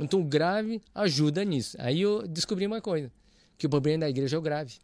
Então 0.03 0.21
o 0.21 0.25
grave 0.25 0.81
ajuda 0.95 1.45
nisso. 1.45 1.77
Aí 1.81 2.01
eu 2.01 2.27
descobri 2.27 2.67
uma 2.67 2.81
coisa: 2.81 3.11
que 3.57 3.67
o 3.67 3.71
problema 3.71 4.01
da 4.01 4.11
igreja 4.11 4.37
é 4.37 4.39
o 4.39 4.43
grave. 4.43 4.77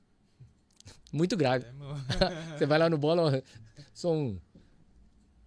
Muito 1.13 1.37
grave. 1.37 1.67
É. 1.67 2.57
Você 2.59 2.67
vai 2.67 2.79
lá 2.79 2.89
no 2.89 2.99
bola, 2.99 3.43
são. 3.93 4.41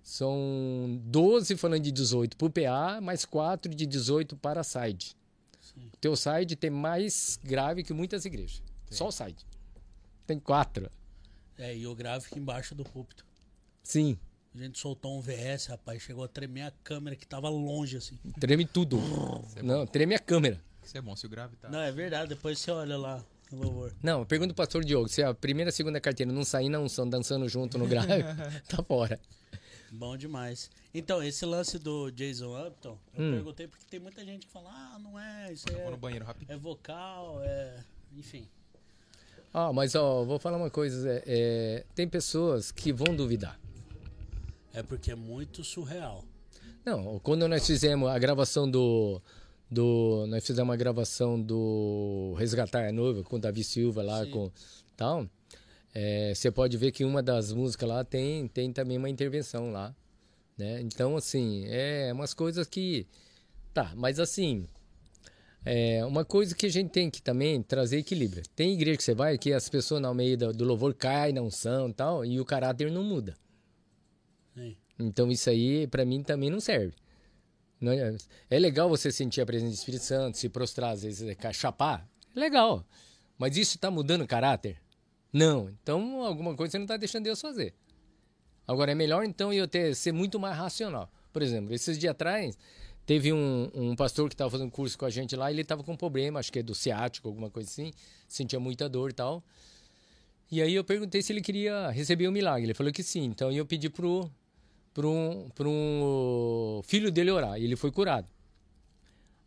São 0.03 0.99
12 1.03 1.55
falando 1.55 1.83
de 1.83 1.91
18 1.91 2.35
pro 2.35 2.49
PA, 2.49 2.99
mais 3.01 3.23
4 3.23 3.73
de 3.73 3.85
18 3.85 4.35
para 4.35 4.59
a 4.59 4.63
side. 4.63 5.15
Sim. 5.61 5.89
O 5.93 5.97
teu 5.97 6.15
side 6.15 6.55
tem 6.55 6.69
mais 6.69 7.39
grave 7.41 7.83
que 7.83 7.93
muitas 7.93 8.25
igrejas. 8.25 8.61
Só 8.89 9.07
o 9.07 9.11
side. 9.11 9.45
Tem 10.27 10.39
quatro. 10.39 10.89
É, 11.57 11.77
e 11.77 11.87
o 11.87 11.95
grave 11.95 12.25
fica 12.25 12.39
embaixo 12.39 12.75
do 12.75 12.83
púlpito. 12.83 13.25
Sim. 13.83 14.17
A 14.53 14.57
gente 14.57 14.77
soltou 14.79 15.17
um 15.17 15.21
VS, 15.21 15.67
rapaz, 15.67 16.01
chegou 16.01 16.23
a 16.23 16.27
tremer 16.27 16.63
a 16.63 16.71
câmera 16.83 17.15
que 17.15 17.25
tava 17.25 17.47
longe, 17.49 17.95
assim. 17.97 18.17
Treme 18.39 18.65
tudo. 18.65 18.99
Não, 19.63 19.85
treme 19.87 20.13
a 20.13 20.19
câmera. 20.19 20.61
Isso 20.83 20.97
é 20.97 21.01
bom, 21.01 21.15
se 21.15 21.25
o 21.25 21.29
grave 21.29 21.55
tá. 21.55 21.69
Não, 21.69 21.79
é 21.79 21.91
verdade, 21.91 22.29
depois 22.29 22.59
você 22.59 22.69
olha 22.71 22.97
lá 22.97 23.23
no 23.51 23.63
louvor. 23.63 23.93
Não, 24.03 24.25
pergunta 24.25 24.53
pro 24.53 24.63
pastor 24.65 24.83
Diogo, 24.83 25.07
se 25.07 25.23
a 25.23 25.33
primeira 25.33 25.69
e 25.69 25.73
segunda 25.73 26.01
carteira 26.01 26.31
não 26.33 26.43
sair 26.43 26.67
na 26.67 26.79
unção 26.79 27.07
dançando 27.07 27.47
junto 27.47 27.77
no 27.77 27.87
grave, 27.87 28.23
tá 28.67 28.83
fora. 28.83 29.17
Bom 29.89 30.17
demais. 30.17 30.69
Então, 30.93 31.23
esse 31.23 31.45
lance 31.45 31.77
do 31.79 32.09
Jason 32.11 32.67
Upton, 32.67 32.97
eu 33.13 33.23
Hum. 33.23 33.31
perguntei 33.31 33.67
porque 33.67 33.85
tem 33.89 33.99
muita 34.01 34.23
gente 34.25 34.47
que 34.47 34.51
fala, 34.51 34.69
ah, 34.69 34.99
não 34.99 35.17
é, 35.19 35.53
isso 35.53 35.65
Vou 35.71 35.91
no 35.91 35.95
é, 35.95 35.97
banheiro 35.97 36.25
rapidinho. 36.25 36.53
é 36.55 36.57
vocal, 36.59 37.41
é. 37.43 37.83
Enfim. 38.17 38.45
Ah, 39.53 39.71
mas 39.73 39.95
ó, 39.95 40.23
vou 40.23 40.39
falar 40.39 40.57
uma 40.57 40.69
coisa. 40.69 41.09
é, 41.09 41.23
é, 41.25 41.85
tem 41.95 42.07
pessoas 42.07 42.71
que 42.71 42.91
vão 42.93 43.15
duvidar. 43.15 43.59
É 44.73 44.81
porque 44.81 45.11
é 45.11 45.15
muito 45.15 45.63
surreal. 45.63 46.23
Não, 46.85 47.19
quando 47.19 47.47
nós 47.47 47.65
fizemos 47.65 48.09
a 48.09 48.17
gravação 48.17 48.69
do. 48.69 49.21
do 49.69 50.25
nós 50.27 50.45
fizemos 50.45 50.73
a 50.73 50.77
gravação 50.77 51.41
do 51.41 52.33
Resgatar 52.37 52.87
a 52.87 52.91
Noiva 52.91 53.23
com 53.23 53.35
o 53.35 53.39
Davi 53.39 53.63
Silva 53.63 54.01
lá, 54.01 54.23
Sim. 54.23 54.31
com 54.31 54.51
tal. 54.95 55.27
é, 55.93 56.33
Você 56.33 56.49
pode 56.49 56.77
ver 56.77 56.91
que 56.91 57.03
uma 57.03 57.21
das 57.21 57.51
músicas 57.51 57.87
lá 57.87 58.03
tem, 58.03 58.47
tem 58.47 58.71
também 58.71 58.97
uma 58.97 59.09
intervenção 59.09 59.71
lá. 59.71 59.93
Né? 60.57 60.81
Então, 60.81 61.15
assim, 61.15 61.65
é 61.67 62.11
umas 62.13 62.33
coisas 62.33 62.67
que. 62.67 63.07
Tá, 63.73 63.93
mas 63.95 64.19
assim. 64.19 64.67
É 65.63 66.03
uma 66.03 66.25
coisa 66.25 66.55
que 66.55 66.65
a 66.65 66.69
gente 66.69 66.89
tem 66.89 67.07
que 67.07 67.21
também 67.21 67.61
trazer 67.61 67.99
equilíbrio. 67.99 68.41
Tem 68.55 68.73
igreja 68.73 68.97
que 68.97 69.03
você 69.03 69.13
vai 69.13 69.37
que 69.37 69.53
as 69.53 69.69
pessoas 69.69 70.01
no 70.01 70.11
meio 70.11 70.35
do, 70.35 70.51
do 70.51 70.65
louvor 70.65 70.91
caem 70.95 71.33
na 71.35 71.41
unção 71.43 71.87
e 71.89 71.93
tal, 71.93 72.25
e 72.25 72.39
o 72.39 72.45
caráter 72.45 72.91
não 72.91 73.03
muda. 73.03 73.37
Então 74.99 75.31
isso 75.31 75.49
aí 75.49 75.87
para 75.87 76.05
mim 76.05 76.23
também 76.23 76.49
não 76.49 76.59
serve. 76.59 76.93
Não 77.79 77.91
é, 77.91 78.15
é 78.49 78.59
legal 78.59 78.87
você 78.87 79.11
sentir 79.11 79.41
a 79.41 79.45
presença 79.45 79.71
do 79.71 79.77
Espírito 79.77 80.03
Santo, 80.03 80.37
se 80.37 80.47
prostrar, 80.47 80.91
às 80.91 81.01
vezes 81.01 81.27
é, 81.27 81.53
chapar, 81.53 82.07
é 82.35 82.39
legal. 82.39 82.85
Mas 83.37 83.57
isso 83.57 83.75
está 83.75 83.89
mudando 83.89 84.21
o 84.21 84.27
caráter? 84.27 84.79
Não. 85.33 85.69
Então 85.81 86.23
alguma 86.23 86.55
coisa 86.55 86.71
você 86.71 86.77
não 86.77 86.85
está 86.85 86.97
deixando 86.97 87.23
Deus 87.23 87.41
fazer. 87.41 87.73
Agora 88.67 88.91
é 88.91 88.95
melhor 88.95 89.25
então 89.25 89.51
eu 89.51 89.67
ter 89.67 89.95
ser 89.95 90.11
muito 90.11 90.39
mais 90.39 90.55
racional. 90.55 91.11
Por 91.33 91.41
exemplo, 91.41 91.73
esses 91.73 91.97
dias 91.97 92.11
atrás 92.11 92.57
teve 93.05 93.33
um, 93.33 93.71
um 93.73 93.95
pastor 93.95 94.29
que 94.29 94.35
estava 94.35 94.49
fazendo 94.49 94.69
curso 94.69 94.97
com 94.97 95.05
a 95.05 95.09
gente 95.09 95.35
lá, 95.35 95.51
ele 95.51 95.61
estava 95.61 95.83
com 95.83 95.93
um 95.93 95.97
problema, 95.97 96.39
acho 96.39 96.51
que 96.51 96.59
é 96.59 96.63
do 96.63 96.75
ciático, 96.75 97.27
alguma 97.27 97.49
coisa 97.49 97.69
assim, 97.69 97.91
sentia 98.27 98.59
muita 98.59 98.87
dor 98.87 99.09
e 99.09 99.13
tal. 99.13 99.43
E 100.51 100.61
aí 100.61 100.75
eu 100.75 100.83
perguntei 100.83 101.21
se 101.21 101.31
ele 101.31 101.41
queria 101.41 101.89
receber 101.89 102.27
o 102.27 102.31
milagre. 102.31 102.65
Ele 102.65 102.73
falou 102.73 102.91
que 102.91 103.01
sim. 103.01 103.23
Então 103.23 103.51
eu 103.51 103.65
pedi 103.65 103.89
pro 103.89 104.29
para 104.93 105.07
um, 105.07 105.49
um 105.59 106.81
filho 106.83 107.11
dele 107.11 107.31
orar 107.31 107.59
e 107.59 107.63
ele 107.63 107.75
foi 107.75 107.91
curado. 107.91 108.27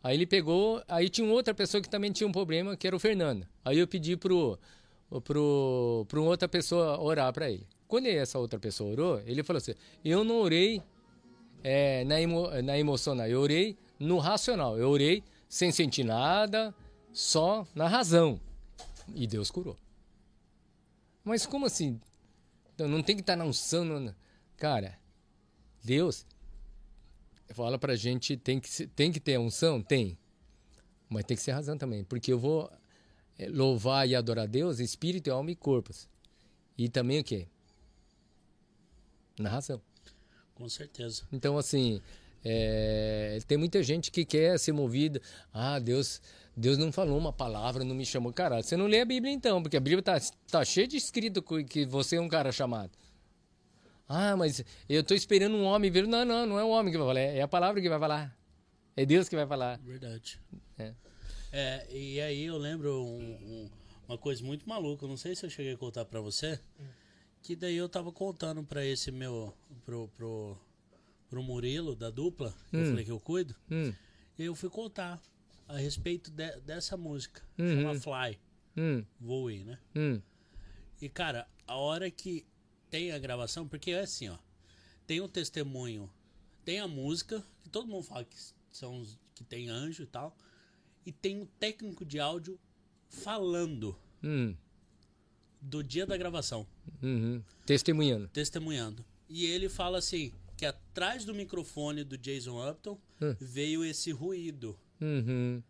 Aí 0.03 0.15
ele 0.15 0.25
pegou, 0.25 0.83
aí 0.87 1.09
tinha 1.09 1.27
outra 1.31 1.53
pessoa 1.53 1.81
que 1.81 1.89
também 1.89 2.11
tinha 2.11 2.27
um 2.27 2.31
problema, 2.31 2.77
que 2.77 2.85
era 2.85 2.95
o 2.95 2.99
Fernando. 2.99 3.47
Aí 3.63 3.79
eu 3.79 3.87
pedi 3.87 4.15
pro 4.15 4.57
pro 5.23 6.05
para 6.07 6.19
outra 6.19 6.47
pessoa 6.47 6.99
orar 6.99 7.31
para 7.33 7.49
ele. 7.49 7.65
Quando 7.87 8.07
essa 8.07 8.37
outra 8.37 8.59
pessoa 8.59 8.91
orou, 8.91 9.21
ele 9.25 9.43
falou 9.43 9.57
assim: 9.57 9.73
"Eu 10.03 10.23
não 10.23 10.41
orei 10.41 10.81
é, 11.63 12.03
na, 12.03 12.21
emo, 12.21 12.49
na 12.61 12.77
emocional, 12.77 13.27
eu 13.27 13.39
orei 13.39 13.75
no 13.99 14.19
racional. 14.19 14.77
Eu 14.77 14.89
orei 14.89 15.23
sem 15.49 15.71
sentir 15.71 16.03
nada, 16.03 16.73
só 17.11 17.67
na 17.73 17.87
razão. 17.87 18.39
E 19.15 19.25
Deus 19.25 19.49
curou. 19.49 19.75
Mas 21.23 21.45
como 21.45 21.65
assim? 21.65 21.99
Então 22.73 22.87
não 22.87 23.01
tem 23.01 23.15
que 23.15 23.23
estar 23.23 23.35
na 23.35 23.45
unção. 23.45 24.13
Cara, 24.57 24.97
Deus 25.85 26.25
fala 27.53 27.77
pra 27.77 27.95
gente, 27.95 28.35
tem 28.35 28.59
que, 28.59 28.87
tem 28.87 29.11
que 29.11 29.19
ter 29.19 29.35
a 29.35 29.39
unção? 29.39 29.81
Tem. 29.81 30.17
Mas 31.07 31.23
tem 31.25 31.37
que 31.37 31.43
ser 31.43 31.51
razão 31.51 31.77
também. 31.77 32.03
Porque 32.03 32.33
eu 32.33 32.39
vou 32.39 32.71
eh, 33.37 33.47
louvar 33.47 34.07
e 34.09 34.15
adorar 34.15 34.47
Deus 34.47 34.79
em 34.79 34.83
espírito, 34.83 35.31
alma 35.31 35.51
e 35.51 35.55
corpos. 35.55 36.09
E 36.77 36.89
também 36.89 37.19
o 37.19 37.23
quê? 37.23 37.47
Na 39.39 39.49
razão. 39.49 39.81
Com 40.55 40.67
certeza. 40.67 41.23
Então, 41.31 41.57
assim, 41.57 42.01
é, 42.43 43.39
tem 43.47 43.57
muita 43.57 43.83
gente 43.83 44.09
que 44.09 44.25
quer 44.25 44.57
ser 44.57 44.71
movida. 44.71 45.21
Ah, 45.53 45.79
Deus, 45.79 46.21
Deus 46.55 46.77
não 46.77 46.91
falou 46.91 47.17
uma 47.17 47.31
palavra, 47.31 47.83
não 47.83 47.95
me 47.95 48.05
chamou. 48.05 48.33
Cara, 48.33 48.61
você 48.61 48.75
não 48.75 48.87
lê 48.87 49.01
a 49.01 49.05
Bíblia 49.05 49.31
então, 49.31 49.61
porque 49.61 49.77
a 49.77 49.81
Bíblia 49.81 50.01
tá, 50.01 50.17
tá 50.49 50.65
cheia 50.65 50.87
de 50.87 50.97
escrito 50.97 51.43
que 51.67 51.85
você 51.85 52.15
é 52.15 52.21
um 52.21 52.29
cara 52.29 52.51
chamado. 52.51 52.91
Ah, 54.07 54.35
mas 54.37 54.63
eu 54.87 55.03
tô 55.03 55.13
esperando 55.15 55.55
um 55.55 55.63
homem 55.63 55.89
ver. 55.89 56.07
Não, 56.07 56.23
não, 56.23 56.45
não 56.45 56.59
é 56.59 56.63
o 56.63 56.69
homem 56.69 56.91
que 56.91 56.97
vai 56.97 57.07
falar, 57.07 57.19
é 57.19 57.41
a 57.41 57.47
palavra 57.47 57.81
que 57.81 57.89
vai 57.89 57.99
falar. 57.99 58.37
É 58.95 59.05
Deus 59.05 59.27
que 59.27 59.35
vai 59.35 59.47
falar. 59.47 59.77
Verdade. 59.79 60.39
É. 60.77 60.93
É, 61.51 61.87
e 61.91 62.19
aí 62.21 62.43
eu 62.45 62.57
lembro 62.57 63.01
um- 63.03 63.33
um- 63.65 63.69
uma 64.07 64.17
coisa 64.17 64.43
muito 64.43 64.67
maluca, 64.67 65.07
não 65.07 65.17
sei 65.17 65.35
se 65.35 65.45
eu 65.45 65.49
cheguei 65.49 65.73
a 65.73 65.77
contar 65.77 66.05
pra 66.05 66.19
você, 66.21 66.59
que 67.41 67.55
daí 67.55 67.75
eu 67.75 67.89
tava 67.89 68.11
contando 68.11 68.63
pra 68.63 68.85
esse 68.85 69.11
meu, 69.11 69.53
pro, 69.85 70.07
pro, 70.09 70.57
pro 71.29 71.41
Murilo, 71.43 71.95
da 71.95 72.09
dupla, 72.09 72.53
que 72.69 72.77
eu 72.77 72.85
falei 72.85 73.05
que 73.05 73.11
eu 73.11 73.19
cuido, 73.19 73.55
Hum, 73.71 73.93
e 74.37 74.43
eu 74.43 74.53
fui 74.53 74.69
contar 74.69 75.21
a 75.67 75.77
respeito 75.77 76.29
de- 76.29 76.59
dessa 76.61 76.95
música, 76.97 77.41
Uhum. 77.57 77.67
chama 77.69 77.95
Fly, 77.99 78.39
hum, 78.77 79.03
Voe, 79.19 79.63
né? 79.63 79.79
hum, 79.95 80.21
E 81.01 81.09
cara, 81.09 81.47
a 81.67 81.75
hora 81.75 82.09
que 82.11 82.45
tem 82.89 83.11
a 83.11 83.19
gravação, 83.19 83.67
porque 83.67 83.91
é 83.91 84.01
assim, 84.01 84.29
ó, 84.29 84.37
tem 85.07 85.21
o 85.21 85.27
testemunho, 85.27 86.09
tem 86.63 86.79
a 86.79 86.87
música, 86.87 87.43
que 87.63 87.69
todo 87.69 87.87
mundo 87.87 88.03
fala 88.03 88.23
que 88.25 88.35
são 88.71 88.99
os 88.99 89.17
que 89.33 89.43
tem 89.43 89.69
anjo 89.69 90.03
e 90.03 90.05
tal, 90.07 90.35
e 91.05 91.11
tem 91.11 91.41
o 91.41 91.45
técnico 91.45 92.05
de 92.05 92.19
áudio 92.19 92.59
falando 93.09 93.97
hum, 94.23 94.55
do 95.61 95.83
dia 95.83 96.05
da 96.05 96.15
gravação, 96.17 96.65
uhum. 97.03 97.43
Testemunhando. 97.65 98.27
testemunhando. 98.29 99.05
E 99.27 99.45
ele 99.45 99.67
fala 99.69 99.97
assim, 99.97 100.31
que 100.57 100.65
atrás 100.65 101.25
do 101.25 101.33
microfone 101.33 102.03
do 102.03 102.17
Jason 102.17 102.69
Upton 102.69 102.99
Hum. 103.21 103.35
veio 103.39 103.83
esse 103.85 104.11
ruído. 104.11 104.77
Uhum. 104.99 105.61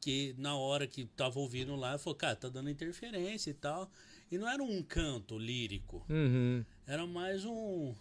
que 0.00 0.34
na 0.38 0.54
hora 0.56 0.86
que 0.86 1.04
tava 1.04 1.38
ouvindo 1.38 1.74
lá, 1.76 1.98
falou, 1.98 2.14
cara, 2.16 2.36
tá 2.36 2.48
dando 2.48 2.70
interferência 2.70 3.50
e 3.50 3.54
tal. 3.54 3.90
E 4.30 4.36
não 4.38 4.48
era 4.48 4.62
um 4.62 4.82
canto 4.82 5.38
lírico, 5.38 6.04
Uhum. 6.08 6.64
era 6.86 7.06
mais 7.06 7.44
um. 7.44 7.94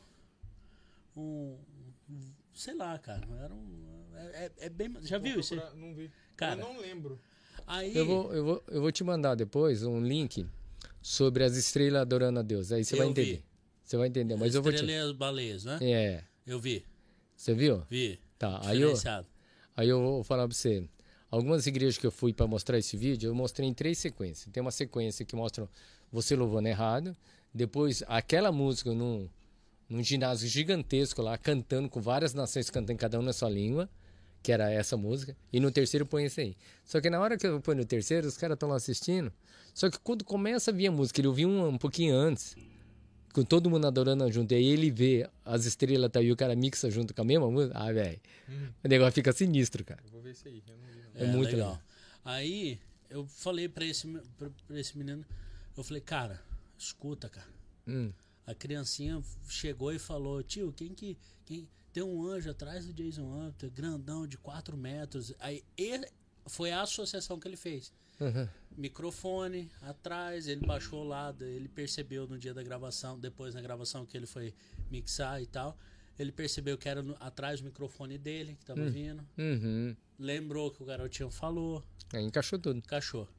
Um. 1.15 1.57
Sei 2.53 2.73
lá, 2.75 2.97
cara. 2.97 3.27
Era 3.43 3.53
um. 3.53 4.05
É, 4.15 4.45
é- 4.45 4.51
é 4.65 4.69
bem. 4.69 4.93
Já 5.01 5.17
viu 5.17 5.39
isso? 5.39 5.55
Não 5.75 5.93
vi. 5.93 6.11
Cara. 6.35 6.61
Eu 6.61 6.73
não 6.73 6.79
lembro. 6.81 7.19
Aí. 7.65 7.95
Eu 7.95 8.05
vou, 8.05 8.33
eu, 8.33 8.43
vou, 8.45 8.63
eu 8.67 8.81
vou 8.81 8.91
te 8.91 9.03
mandar 9.03 9.35
depois 9.35 9.83
um 9.83 10.01
link 10.01 10.45
sobre 11.01 11.43
as 11.43 11.55
estrelas 11.55 12.01
adorando 12.01 12.39
a 12.39 12.43
Deus. 12.43 12.71
Aí 12.71 12.83
você 12.83 12.95
vai 12.95 13.05
Eu 13.07 13.13
vi. 13.13 13.21
entender. 13.21 13.43
Você 13.83 13.97
vai 13.97 14.07
entender. 14.07 14.35
Mas 14.35 14.53
eu 14.55 14.61
vou 14.61 14.71
te. 14.71 14.75
Estrela 14.75 15.07
e 15.07 15.09
as 15.09 15.11
baleias, 15.15 15.63
né? 15.65 15.79
É. 15.81 16.23
Eu 16.45 16.59
vi, 16.59 16.85
Você 17.35 17.53
viu? 17.53 17.83
vi. 17.89 18.19
Tá. 18.39 18.61
Aí 18.63 18.81
eu, 18.81 18.93
aí 19.75 19.89
eu 19.89 19.99
vou 20.01 20.23
falar 20.23 20.47
pra 20.47 20.55
você. 20.55 20.87
Algumas 21.29 21.67
igrejas 21.67 21.97
que 21.97 22.07
eu 22.07 22.11
fui 22.11 22.31
pra 22.31 22.47
mostrar 22.47 22.77
esse 22.77 22.95
vídeo, 22.95 23.27
eu 23.29 23.35
mostrei 23.35 23.67
em 23.67 23.73
três 23.73 23.97
sequências. 23.97 24.49
Tem 24.53 24.61
uma 24.61 24.71
sequência 24.71 25.25
que 25.25 25.35
mostra 25.35 25.67
você 26.11 26.35
louvando 26.35 26.67
errado. 26.67 27.15
Depois, 27.53 28.03
aquela 28.07 28.51
música 28.51 28.93
num, 28.93 29.27
num 29.89 30.03
ginásio 30.03 30.47
gigantesco 30.47 31.21
lá, 31.21 31.37
cantando 31.37 31.89
com 31.89 32.01
várias 32.01 32.33
nações 32.33 32.69
cantando 32.69 32.99
cada 32.99 33.19
um 33.19 33.21
na 33.21 33.33
sua 33.33 33.49
língua, 33.49 33.89
que 34.43 34.51
era 34.51 34.71
essa 34.71 34.95
música. 34.95 35.35
E 35.51 35.59
no 35.59 35.71
terceiro 35.71 36.05
põe 36.05 36.25
esse 36.25 36.41
aí. 36.41 36.57
Só 36.85 37.01
que 37.01 37.09
na 37.09 37.19
hora 37.19 37.37
que 37.37 37.47
eu 37.47 37.59
ponho 37.61 37.79
no 37.79 37.85
terceiro, 37.85 38.27
os 38.27 38.37
caras 38.37 38.55
estão 38.55 38.69
lá 38.69 38.75
assistindo. 38.75 39.31
Só 39.73 39.89
que 39.89 39.99
quando 39.99 40.23
começa 40.23 40.71
a 40.71 40.73
vir 40.73 40.87
a 40.87 40.91
música, 40.91 41.19
ele 41.21 41.27
ouviu 41.27 41.49
um, 41.49 41.67
um 41.67 41.77
pouquinho 41.77 42.15
antes, 42.15 42.55
com 43.33 43.43
todo 43.43 43.69
mundo 43.69 43.85
adorando 43.85 44.31
junto, 44.31 44.51
e 44.51 44.55
aí 44.55 44.65
ele 44.65 44.89
vê 44.89 45.29
as 45.45 45.65
estrelas 45.65 46.11
tá 46.11 46.19
aí, 46.19 46.31
o 46.31 46.35
cara 46.35 46.55
mixa 46.55 46.89
junto 46.89 47.13
com 47.13 47.21
a 47.21 47.25
mesma 47.25 47.49
música. 47.49 47.77
Ah, 47.77 47.91
velho. 47.91 48.19
O 48.83 48.87
negócio 48.87 49.13
fica 49.13 49.31
sinistro, 49.31 49.83
cara. 49.83 50.01
Eu 50.05 50.11
vou 50.11 50.21
ver 50.21 50.31
esse 50.31 50.47
aí. 50.47 50.63
Eu 50.67 50.75
não 50.77 50.87
vi, 50.87 51.01
não. 51.01 51.27
É 51.27 51.35
muito 51.35 51.51
legal. 51.51 51.79
Aí 52.25 52.79
eu 53.09 53.25
falei 53.25 53.69
pra 53.69 53.85
esse, 53.85 54.07
pra, 54.37 54.49
pra 54.67 54.79
esse 54.79 54.97
menino, 54.97 55.23
eu 55.77 55.83
falei, 55.83 56.01
cara, 56.01 56.41
escuta, 56.77 57.29
cara. 57.29 57.47
Hum. 57.87 58.11
A 58.45 58.53
criancinha 58.55 59.21
chegou 59.47 59.91
e 59.93 59.99
falou, 59.99 60.41
tio, 60.43 60.71
quem 60.73 60.93
que. 60.93 61.17
Quem, 61.45 61.67
tem 61.93 62.03
um 62.03 62.25
anjo 62.25 62.49
atrás 62.51 62.85
do 62.85 62.93
Jason 62.93 63.47
Upton, 63.47 63.69
grandão 63.69 64.27
de 64.27 64.37
4 64.37 64.77
metros. 64.77 65.33
Aí 65.39 65.63
ele, 65.75 66.07
foi 66.45 66.71
a 66.71 66.81
associação 66.81 67.39
que 67.39 67.47
ele 67.47 67.57
fez. 67.57 67.91
Uhum. 68.19 68.47
Microfone 68.77 69.71
atrás, 69.81 70.47
ele 70.47 70.65
baixou 70.65 71.03
lá, 71.03 71.35
ele 71.39 71.67
percebeu 71.67 72.27
no 72.27 72.37
dia 72.37 72.53
da 72.53 72.61
gravação, 72.63 73.19
depois 73.19 73.53
na 73.55 73.61
gravação 73.61 74.05
que 74.05 74.15
ele 74.15 74.25
foi 74.27 74.53
mixar 74.91 75.41
e 75.41 75.45
tal. 75.47 75.77
Ele 76.17 76.31
percebeu 76.31 76.77
que 76.77 76.87
era 76.89 77.01
no- 77.03 77.15
atrás 77.19 77.61
do 77.61 77.65
microfone 77.65 78.17
dele 78.17 78.55
que 78.59 78.65
tava 78.65 78.87
vindo. 78.89 79.25
Uhum. 79.37 79.95
Lembrou 80.19 80.71
que 80.71 80.81
o 80.81 80.85
garotinho 80.85 81.29
falou, 81.29 81.83
Aí 82.13 82.23
encaixou 82.23 82.57
tudo. 82.59 82.81
cachorro. 82.83 83.29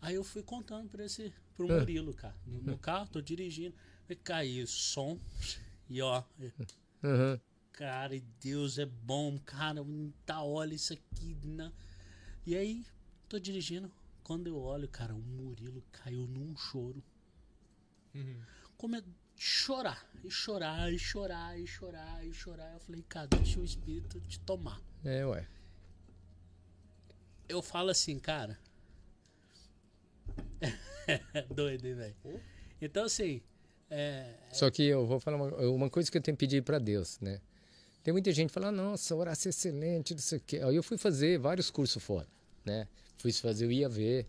Aí 0.00 0.14
eu 0.14 0.24
fui 0.24 0.42
contando 0.42 0.88
pra 0.88 1.04
esse 1.04 1.32
pro 1.56 1.70
Ah. 1.72 1.78
Murilo, 1.80 2.12
cara. 2.14 2.36
No, 2.46 2.60
no 2.62 2.78
carro, 2.78 3.08
tô 3.08 3.20
dirigindo. 3.20 3.74
Aí 4.08 4.16
caiu 4.16 4.66
som. 4.66 5.18
E 5.88 6.00
ó, 6.02 6.22
Uhum. 7.02 7.38
cara, 7.72 8.14
e 8.16 8.20
Deus 8.40 8.78
é 8.78 8.86
bom, 8.86 9.38
cara. 9.38 9.80
Tá, 10.26 10.42
olha 10.42 10.74
isso 10.74 10.92
aqui. 10.92 11.36
Né? 11.42 11.72
E 12.46 12.56
aí, 12.56 12.84
tô 13.28 13.38
dirigindo. 13.38 13.90
Quando 14.22 14.46
eu 14.46 14.56
olho, 14.58 14.88
cara, 14.88 15.14
o 15.14 15.18
Murilo 15.18 15.82
caiu 15.92 16.26
num 16.26 16.56
choro. 16.56 17.02
Uhum. 18.14 18.40
Come... 18.76 19.02
Chorar, 19.36 20.08
e 20.22 20.30
chorar, 20.30 20.92
e 20.92 20.98
chorar, 20.98 21.58
e 21.58 21.66
chorar, 21.66 22.24
e 22.24 22.32
chorar. 22.32 22.72
Eu 22.74 22.80
falei, 22.80 23.02
cara, 23.02 23.26
deixa 23.26 23.58
o 23.58 23.64
espírito 23.64 24.20
te 24.20 24.38
tomar. 24.38 24.80
É, 25.04 25.26
ué. 25.26 25.44
Eu 27.48 27.60
falo 27.60 27.90
assim, 27.90 28.18
cara. 28.18 28.56
Doido, 31.54 31.86
hein, 31.86 31.94
velho? 31.94 32.14
Então, 32.80 33.04
assim, 33.04 33.42
é, 33.90 34.34
Só 34.52 34.70
que 34.70 34.82
eu 34.82 35.06
vou 35.06 35.20
falar 35.20 35.36
uma, 35.36 35.56
uma 35.68 35.90
coisa 35.90 36.10
que 36.10 36.18
eu 36.18 36.22
tenho 36.22 36.36
que 36.36 36.46
pedir 36.46 36.62
para 36.62 36.78
Deus, 36.78 37.18
né? 37.20 37.40
Tem 38.02 38.12
muita 38.12 38.32
gente 38.32 38.48
que 38.48 38.54
fala, 38.54 38.72
nossa, 38.72 39.14
oração 39.14 39.48
é 39.48 39.50
excelente, 39.50 40.14
não 40.14 40.20
sei 40.20 40.38
o 40.38 40.40
quê. 40.40 40.60
Aí 40.62 40.76
eu 40.76 40.82
fui 40.82 40.98
fazer 40.98 41.38
vários 41.38 41.70
cursos 41.70 42.02
fora, 42.02 42.26
né? 42.64 42.86
Fui 43.16 43.32
fazer 43.32 43.66
o 43.66 43.72
IAV. 43.72 44.26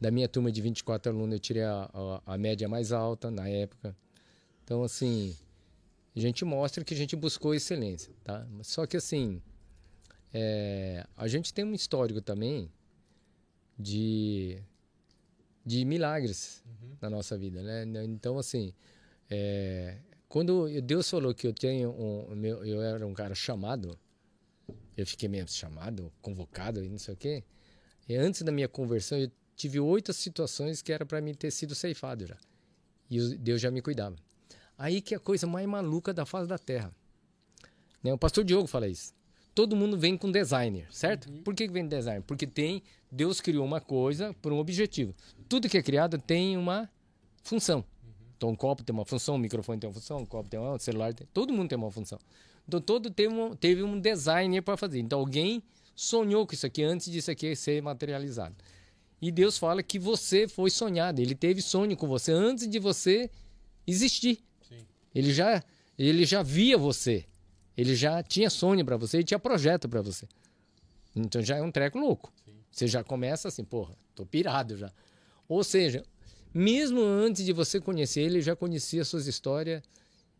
Da 0.00 0.10
minha 0.10 0.26
turma 0.28 0.50
de 0.50 0.60
24 0.60 1.12
alunos, 1.12 1.34
eu 1.34 1.38
tirei 1.38 1.62
a, 1.62 1.88
a, 1.92 2.34
a 2.34 2.38
média 2.38 2.68
mais 2.68 2.90
alta 2.90 3.30
na 3.30 3.48
época. 3.48 3.96
Então, 4.64 4.82
assim, 4.82 5.36
a 6.16 6.18
gente 6.18 6.44
mostra 6.44 6.82
que 6.82 6.94
a 6.94 6.96
gente 6.96 7.14
buscou 7.14 7.54
excelência, 7.54 8.12
tá? 8.24 8.44
Só 8.62 8.86
que, 8.86 8.96
assim, 8.96 9.40
é, 10.32 11.06
a 11.16 11.28
gente 11.28 11.54
tem 11.54 11.64
um 11.64 11.74
histórico 11.74 12.20
também 12.20 12.68
de, 13.78 14.58
de 15.64 15.84
milagres 15.84 16.62
na 17.00 17.08
nossa 17.08 17.36
vida, 17.36 17.62
né? 17.62 17.84
Então, 18.04 18.38
assim, 18.38 18.72
é, 19.30 19.98
quando 20.28 20.68
Deus 20.82 21.08
falou 21.08 21.34
que 21.34 21.46
eu 21.46 21.52
tenho 21.52 21.90
um, 21.90 22.34
meu, 22.34 22.64
eu 22.64 22.80
era 22.82 23.06
um 23.06 23.14
cara 23.14 23.34
chamado, 23.34 23.98
eu 24.96 25.06
fiquei 25.06 25.28
mesmo 25.28 25.48
chamado, 25.50 26.12
convocado 26.20 26.82
e 26.84 26.88
não 26.88 26.98
sei 26.98 27.14
o 27.14 27.16
quê. 27.16 27.44
E 28.08 28.16
antes 28.16 28.42
da 28.42 28.50
minha 28.50 28.68
conversão, 28.68 29.18
eu 29.18 29.30
tive 29.54 29.78
oito 29.78 30.12
situações 30.12 30.82
que 30.82 30.92
era 30.92 31.06
para 31.06 31.20
mim 31.20 31.34
ter 31.34 31.50
sido 31.50 31.74
ceifado 31.74 32.26
já. 32.26 32.36
E 33.10 33.36
Deus 33.36 33.60
já 33.60 33.70
me 33.70 33.82
cuidava. 33.82 34.16
Aí 34.76 35.00
que 35.00 35.14
é 35.14 35.16
a 35.16 35.20
coisa 35.20 35.46
mais 35.46 35.66
maluca 35.66 36.12
da 36.12 36.24
face 36.24 36.48
da 36.48 36.58
terra. 36.58 36.94
Né? 38.02 38.12
O 38.12 38.18
pastor 38.18 38.42
Diogo 38.42 38.66
fala 38.66 38.88
isso. 38.88 39.14
Todo 39.54 39.76
mundo 39.76 39.98
vem 39.98 40.16
com 40.16 40.30
designer, 40.30 40.86
certo? 40.90 41.30
Por 41.42 41.54
que 41.54 41.68
vem 41.68 41.86
designer? 41.86 42.22
Porque 42.22 42.46
tem 42.46 42.82
Deus 43.10 43.40
criou 43.40 43.64
uma 43.64 43.80
coisa 43.80 44.34
por 44.40 44.52
um 44.52 44.58
objetivo. 44.58 45.14
Tudo 45.48 45.68
que 45.68 45.76
é 45.76 45.82
criado 45.82 46.16
tem 46.18 46.56
uma 46.56 46.88
função. 47.42 47.84
Então, 48.36 48.50
um 48.50 48.56
copo 48.56 48.82
tem 48.82 48.94
uma 48.94 49.04
função, 49.04 49.34
um 49.34 49.38
microfone 49.38 49.78
tem 49.78 49.88
uma 49.88 49.94
função, 49.94 50.18
um 50.18 50.26
copo 50.26 50.48
tem 50.48 50.58
uma, 50.58 50.72
um 50.72 50.78
celular 50.78 51.12
tem, 51.12 51.26
todo 51.32 51.52
mundo 51.52 51.68
tem 51.68 51.76
uma 51.76 51.90
função. 51.90 52.18
Então, 52.66 52.80
todo 52.80 53.10
teve 53.10 53.34
um, 53.34 53.54
teve 53.54 53.82
um 53.82 54.00
designer 54.00 54.62
para 54.62 54.76
fazer. 54.76 54.98
Então, 54.98 55.18
alguém 55.18 55.62
sonhou 55.94 56.46
com 56.46 56.54
isso 56.54 56.66
aqui 56.66 56.82
antes 56.82 57.10
disso 57.10 57.30
aqui 57.30 57.54
ser 57.54 57.82
materializado. 57.82 58.56
E 59.20 59.30
Deus 59.30 59.58
fala 59.58 59.82
que 59.82 59.98
você 59.98 60.48
foi 60.48 60.70
sonhado. 60.70 61.20
Ele 61.20 61.34
teve 61.34 61.62
sonho 61.62 61.96
com 61.96 62.08
você 62.08 62.32
antes 62.32 62.66
de 62.66 62.78
você 62.78 63.30
existir. 63.86 64.42
Sim. 64.68 64.84
Ele 65.14 65.32
já, 65.32 65.62
ele 65.96 66.24
já 66.24 66.42
via 66.42 66.76
você. 66.76 67.24
Ele 67.76 67.94
já 67.94 68.22
tinha 68.22 68.50
sonho 68.50 68.84
para 68.84 68.96
você 68.96 69.20
e 69.20 69.24
tinha 69.24 69.38
projeto 69.38 69.88
para 69.88 70.02
você. 70.02 70.26
Então 71.14 71.42
já 71.42 71.56
é 71.56 71.62
um 71.62 71.70
treco 71.70 71.98
louco. 71.98 72.32
Você 72.70 72.86
já 72.86 73.04
começa 73.04 73.48
assim, 73.48 73.64
porra, 73.64 73.96
tô 74.14 74.24
pirado 74.24 74.76
já. 74.76 74.90
Ou 75.48 75.62
seja, 75.62 76.04
Mesmo 76.54 77.00
antes 77.00 77.44
de 77.44 77.52
você 77.52 77.80
conhecer 77.80 78.20
ele, 78.20 78.34
ele 78.34 78.42
já 78.42 78.54
conhecia 78.54 79.04
suas 79.04 79.26
histórias 79.26 79.82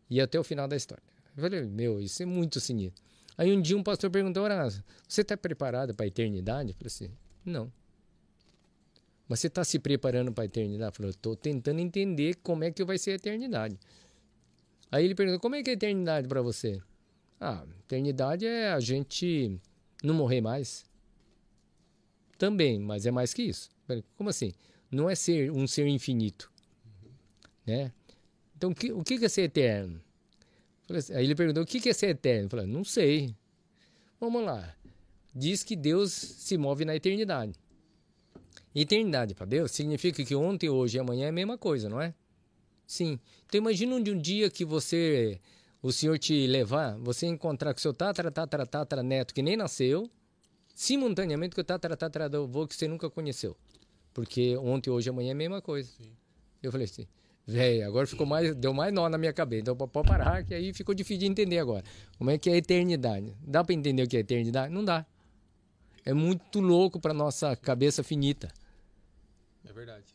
e 0.09 0.21
até 0.21 0.39
o 0.39 0.43
final 0.43 0.67
da 0.67 0.75
história. 0.75 1.03
Eu 1.35 1.41
falei, 1.41 1.63
meu, 1.63 1.99
isso 1.99 2.21
é 2.21 2.25
muito 2.25 2.59
sinistro. 2.59 3.03
Aí 3.35 3.51
um 3.51 3.59
dia 3.59 3.75
um 3.75 3.81
pastor 3.81 4.11
perguntou, 4.11 4.43
Horácio, 4.43 4.83
você 5.07 5.21
está 5.21 5.35
preparado 5.35 5.95
para 5.95 6.05
a 6.05 6.07
eternidade? 6.07 6.69
Eu 6.69 6.75
falei 6.75 6.87
assim, 6.87 7.11
não. 7.43 7.71
Mas 9.27 9.39
você 9.39 9.47
está 9.47 9.63
se 9.63 9.79
preparando 9.79 10.31
para 10.31 10.43
a 10.43 10.45
eternidade? 10.45 10.91
Eu 10.91 10.95
falei, 10.95 11.09
estou 11.09 11.35
tentando 11.35 11.79
entender 11.79 12.35
como 12.43 12.63
é 12.63 12.69
que 12.69 12.83
vai 12.83 12.99
ser 12.99 13.11
a 13.11 13.15
eternidade. 13.15 13.79
Aí 14.91 15.03
ele 15.03 15.15
perguntou, 15.15 15.39
como 15.39 15.55
é 15.55 15.63
que 15.63 15.71
é 15.71 15.73
a 15.73 15.75
eternidade 15.75 16.27
para 16.27 16.43
você? 16.43 16.79
Ah, 17.39 17.65
eternidade 17.79 18.45
é 18.45 18.71
a 18.71 18.79
gente 18.79 19.59
não 20.03 20.13
morrer 20.13 20.41
mais. 20.41 20.85
Também, 22.37 22.79
mas 22.79 23.05
é 23.05 23.11
mais 23.11 23.33
que 23.33 23.43
isso. 23.43 23.69
Como 24.17 24.29
assim? 24.29 24.53
Não 24.91 25.09
é 25.09 25.15
ser 25.15 25.51
um 25.51 25.67
ser 25.67 25.87
infinito, 25.87 26.51
né? 27.65 27.91
Então, 28.55 28.71
o 28.71 28.75
que, 28.75 28.91
o 28.91 29.03
que 29.03 29.23
é 29.25 29.29
ser 29.29 29.43
eterno? 29.43 30.01
Assim- 30.89 31.13
aí 31.13 31.25
ele 31.25 31.35
perguntou, 31.35 31.63
o 31.63 31.65
que 31.65 31.87
é 31.89 31.93
ser 31.93 32.07
eterno? 32.07 32.45
Eu 32.45 32.49
falei, 32.49 32.65
não 32.65 32.83
sei. 32.83 33.35
Vamos 34.19 34.43
lá. 34.43 34.75
Diz 35.35 35.63
que 35.63 35.75
Deus 35.75 36.11
se 36.11 36.57
move 36.57 36.85
na 36.85 36.95
eternidade. 36.95 37.53
Eternidade 38.75 39.35
para 39.35 39.45
Deus 39.45 39.71
significa 39.71 40.23
que 40.23 40.35
ontem, 40.35 40.69
hoje 40.69 40.97
e 40.97 40.99
amanhã 40.99 41.25
é 41.25 41.29
a 41.29 41.33
mesma 41.33 41.57
coisa, 41.57 41.89
não 41.89 42.01
é? 42.01 42.13
Sim. 42.87 43.19
Então 43.45 43.59
imagina 43.59 43.95
um 43.95 44.01
dia 44.01 44.49
que 44.49 44.65
você, 44.65 45.39
o 45.83 45.91
Senhor 45.91 46.17
te 46.17 46.47
levar, 46.47 46.97
você 46.97 47.27
encontrar 47.27 47.73
com 47.73 47.79
seu 47.81 47.93
tatara, 47.93 48.31
tatara, 48.31 48.65
tatara 48.65 49.03
neto 49.03 49.33
que 49.33 49.41
nem 49.41 49.57
nasceu, 49.57 50.09
simultaneamente 50.73 51.53
com 51.53 51.59
o 51.59 51.63
tatara, 51.63 51.97
tatara 51.97 52.25
avô 52.25 52.65
que 52.65 52.73
você 52.73 52.87
nunca 52.87 53.09
conheceu. 53.09 53.55
Porque 54.13 54.55
ontem, 54.55 54.89
hoje 54.89 55.09
amanhã 55.09 55.29
é 55.29 55.31
a 55.33 55.35
mesma 55.35 55.61
coisa. 55.61 55.89
Eu 56.61 56.71
falei 56.71 56.85
assim, 56.85 57.05
velho, 57.45 57.85
agora 57.85 58.07
ficou 58.07 58.25
mais, 58.25 58.55
deu 58.55 58.73
mais 58.73 58.93
nó 58.93 59.09
na 59.09 59.17
minha 59.17 59.33
cabeça. 59.33 59.61
Então 59.61 59.75
pode 59.75 60.07
parar, 60.07 60.45
que 60.45 60.53
aí 60.53 60.73
ficou 60.73 60.95
difícil 60.95 61.19
de 61.19 61.25
entender 61.25 61.59
agora. 61.59 61.83
Como 62.17 62.29
é 62.31 62.37
que 62.37 62.49
é 62.49 62.53
a 62.53 62.57
eternidade? 62.57 63.35
Dá 63.41 63.61
para 63.61 63.75
entender 63.75 64.03
o 64.03 64.07
que 64.07 64.15
é 64.15 64.21
eternidade? 64.21 64.73
Não 64.73 64.85
dá. 64.85 65.05
É 66.05 66.13
muito 66.13 66.61
louco 66.61 66.97
para 66.97 67.13
nossa 67.13 67.57
cabeça 67.57 68.03
finita. 68.03 68.47
É 69.67 69.73
verdade. 69.73 70.05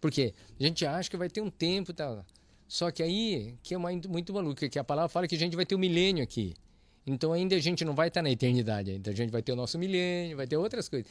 Porque 0.00 0.32
a 0.58 0.62
gente 0.62 0.86
acha 0.86 1.10
que 1.10 1.18
vai 1.18 1.28
ter 1.28 1.42
um 1.42 1.50
tempo 1.50 1.90
e 1.90 1.94
tal. 1.94 2.24
Só 2.68 2.90
que 2.90 3.02
aí, 3.02 3.56
que 3.62 3.72
é 3.74 3.78
muito, 3.78 4.10
muito 4.10 4.32
maluco, 4.32 4.68
que 4.68 4.78
a 4.78 4.84
palavra 4.84 5.08
fala 5.08 5.26
que 5.26 5.34
a 5.34 5.38
gente 5.38 5.56
vai 5.56 5.64
ter 5.64 5.74
um 5.74 5.78
milênio 5.78 6.22
aqui. 6.22 6.54
Então 7.06 7.32
ainda 7.32 7.56
a 7.56 7.58
gente 7.58 7.82
não 7.82 7.94
vai 7.94 8.08
estar 8.08 8.20
na 8.20 8.30
eternidade 8.30 8.90
ainda. 8.90 9.10
A 9.10 9.14
gente 9.14 9.30
vai 9.30 9.42
ter 9.42 9.52
o 9.52 9.56
nosso 9.56 9.78
milênio, 9.78 10.36
vai 10.36 10.46
ter 10.46 10.58
outras 10.58 10.86
coisas. 10.86 11.10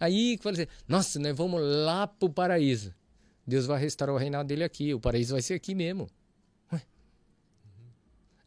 Aí, 0.00 0.36
fala 0.42 0.56
assim, 0.56 0.66
nossa, 0.86 1.18
nós 1.20 1.34
vamos 1.34 1.60
lá 1.62 2.08
pro 2.08 2.28
paraíso. 2.28 2.92
Deus 3.46 3.64
vai 3.66 3.80
restaurar 3.80 4.16
o 4.16 4.18
reinado 4.18 4.48
dele 4.48 4.64
aqui. 4.64 4.92
O 4.92 4.98
paraíso 4.98 5.32
vai 5.32 5.40
ser 5.40 5.54
aqui 5.54 5.76
mesmo. 5.76 6.10
Ué. 6.72 6.82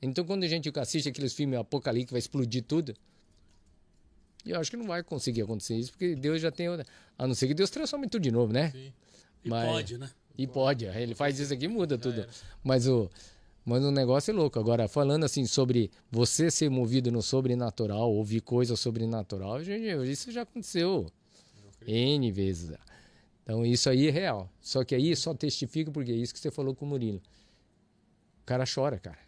Então 0.02 0.26
quando 0.26 0.44
a 0.44 0.48
gente 0.48 0.70
assiste 0.78 1.08
aqueles 1.08 1.34
filmes 1.34 1.58
apocalípticos 1.58 2.10
que 2.10 2.14
vai 2.14 2.20
explodir 2.20 2.64
tudo, 2.64 2.94
eu 4.46 4.60
acho 4.60 4.70
que 4.70 4.76
não 4.76 4.86
vai 4.86 5.02
conseguir 5.02 5.44
acontecer 5.44 5.78
isso, 5.78 5.92
porque 5.92 6.14
Deus 6.14 6.42
já 6.42 6.52
tem 6.52 6.68
outra. 6.68 6.86
A 7.18 7.26
não 7.26 7.34
ser 7.34 7.48
que 7.48 7.54
Deus 7.54 7.70
transforme 7.70 8.10
tudo 8.10 8.22
de 8.22 8.32
novo, 8.32 8.52
né? 8.52 8.72
Sim. 8.72 8.94
E 9.46 9.50
Mas- 9.50 9.70
pode, 9.70 9.98
né? 9.98 10.10
E 10.40 10.48
pode, 10.48 10.86
ele 10.86 11.14
faz 11.14 11.38
isso 11.38 11.54
aqui 11.54 11.68
muda 11.68 11.98
tudo. 11.98 12.22
era. 12.22 12.30
Mas 12.64 12.88
o, 12.88 13.10
mas 13.66 13.84
o 13.84 13.92
negócio 13.92 14.32
é 14.32 14.34
louco. 14.34 14.58
Agora, 14.58 14.88
falando 14.88 15.26
assim 15.26 15.46
sobre 15.46 15.92
você 16.10 16.50
ser 16.50 16.70
movido 16.70 17.12
no 17.12 17.22
sobrenatural, 17.22 18.10
ouvir 18.10 18.40
coisa 18.40 18.78
sobrenatural, 18.78 19.62
gente, 19.62 20.10
isso 20.10 20.32
já 20.32 20.44
aconteceu 20.44 21.12
N 21.86 22.32
vezes. 22.32 22.72
Então, 23.44 23.66
isso 23.66 23.90
aí 23.90 24.08
é 24.08 24.12
real. 24.12 24.50
Só 24.62 24.86
que 24.86 24.96
aí 24.96 25.14
só 25.14 25.34
testifica 25.34 25.92
porque 25.92 26.14
é 26.14 26.16
isso 26.16 26.34
que 26.34 26.40
você 26.40 26.50
falou 26.50 26.74
com 26.74 26.86
o 26.86 26.88
Murilo. 26.88 27.22
O 28.42 28.46
cara 28.46 28.64
chora, 28.64 28.98
cara. 28.98 29.20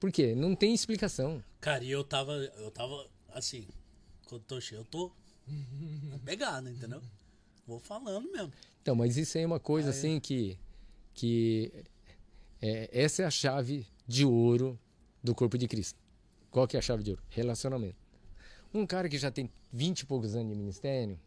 Por 0.00 0.10
quê? 0.10 0.34
Não 0.34 0.56
tem 0.56 0.72
explicação. 0.72 1.44
Cara, 1.60 1.84
e 1.84 1.90
eu 1.90 2.02
tava, 2.02 2.32
eu 2.32 2.70
tava 2.70 3.06
assim, 3.34 3.68
quando 4.26 4.42
tô 4.44 4.58
cheio, 4.58 4.80
eu 4.80 4.84
tô 4.86 5.12
pegado, 6.24 6.70
entendeu? 6.70 7.02
Vou 7.66 7.78
falando 7.78 8.32
mesmo. 8.32 8.50
Então, 8.86 8.94
mas 8.94 9.16
isso 9.16 9.36
aí 9.36 9.42
é 9.42 9.46
uma 9.48 9.58
coisa 9.58 9.90
assim 9.90 10.20
que, 10.20 10.56
que 11.12 11.72
é, 12.62 12.88
essa 12.92 13.24
é 13.24 13.26
a 13.26 13.30
chave 13.32 13.84
de 14.06 14.24
ouro 14.24 14.78
do 15.20 15.34
corpo 15.34 15.58
de 15.58 15.66
Cristo. 15.66 15.98
Qual 16.52 16.68
que 16.68 16.76
é 16.76 16.78
a 16.78 16.82
chave 16.82 17.02
de 17.02 17.10
ouro? 17.10 17.22
Relacionamento. 17.28 17.96
Um 18.72 18.86
cara 18.86 19.08
que 19.08 19.18
já 19.18 19.28
tem 19.28 19.50
20 19.72 19.98
e 20.02 20.06
poucos 20.06 20.36
anos 20.36 20.52
de 20.52 20.56
ministério, 20.56 21.18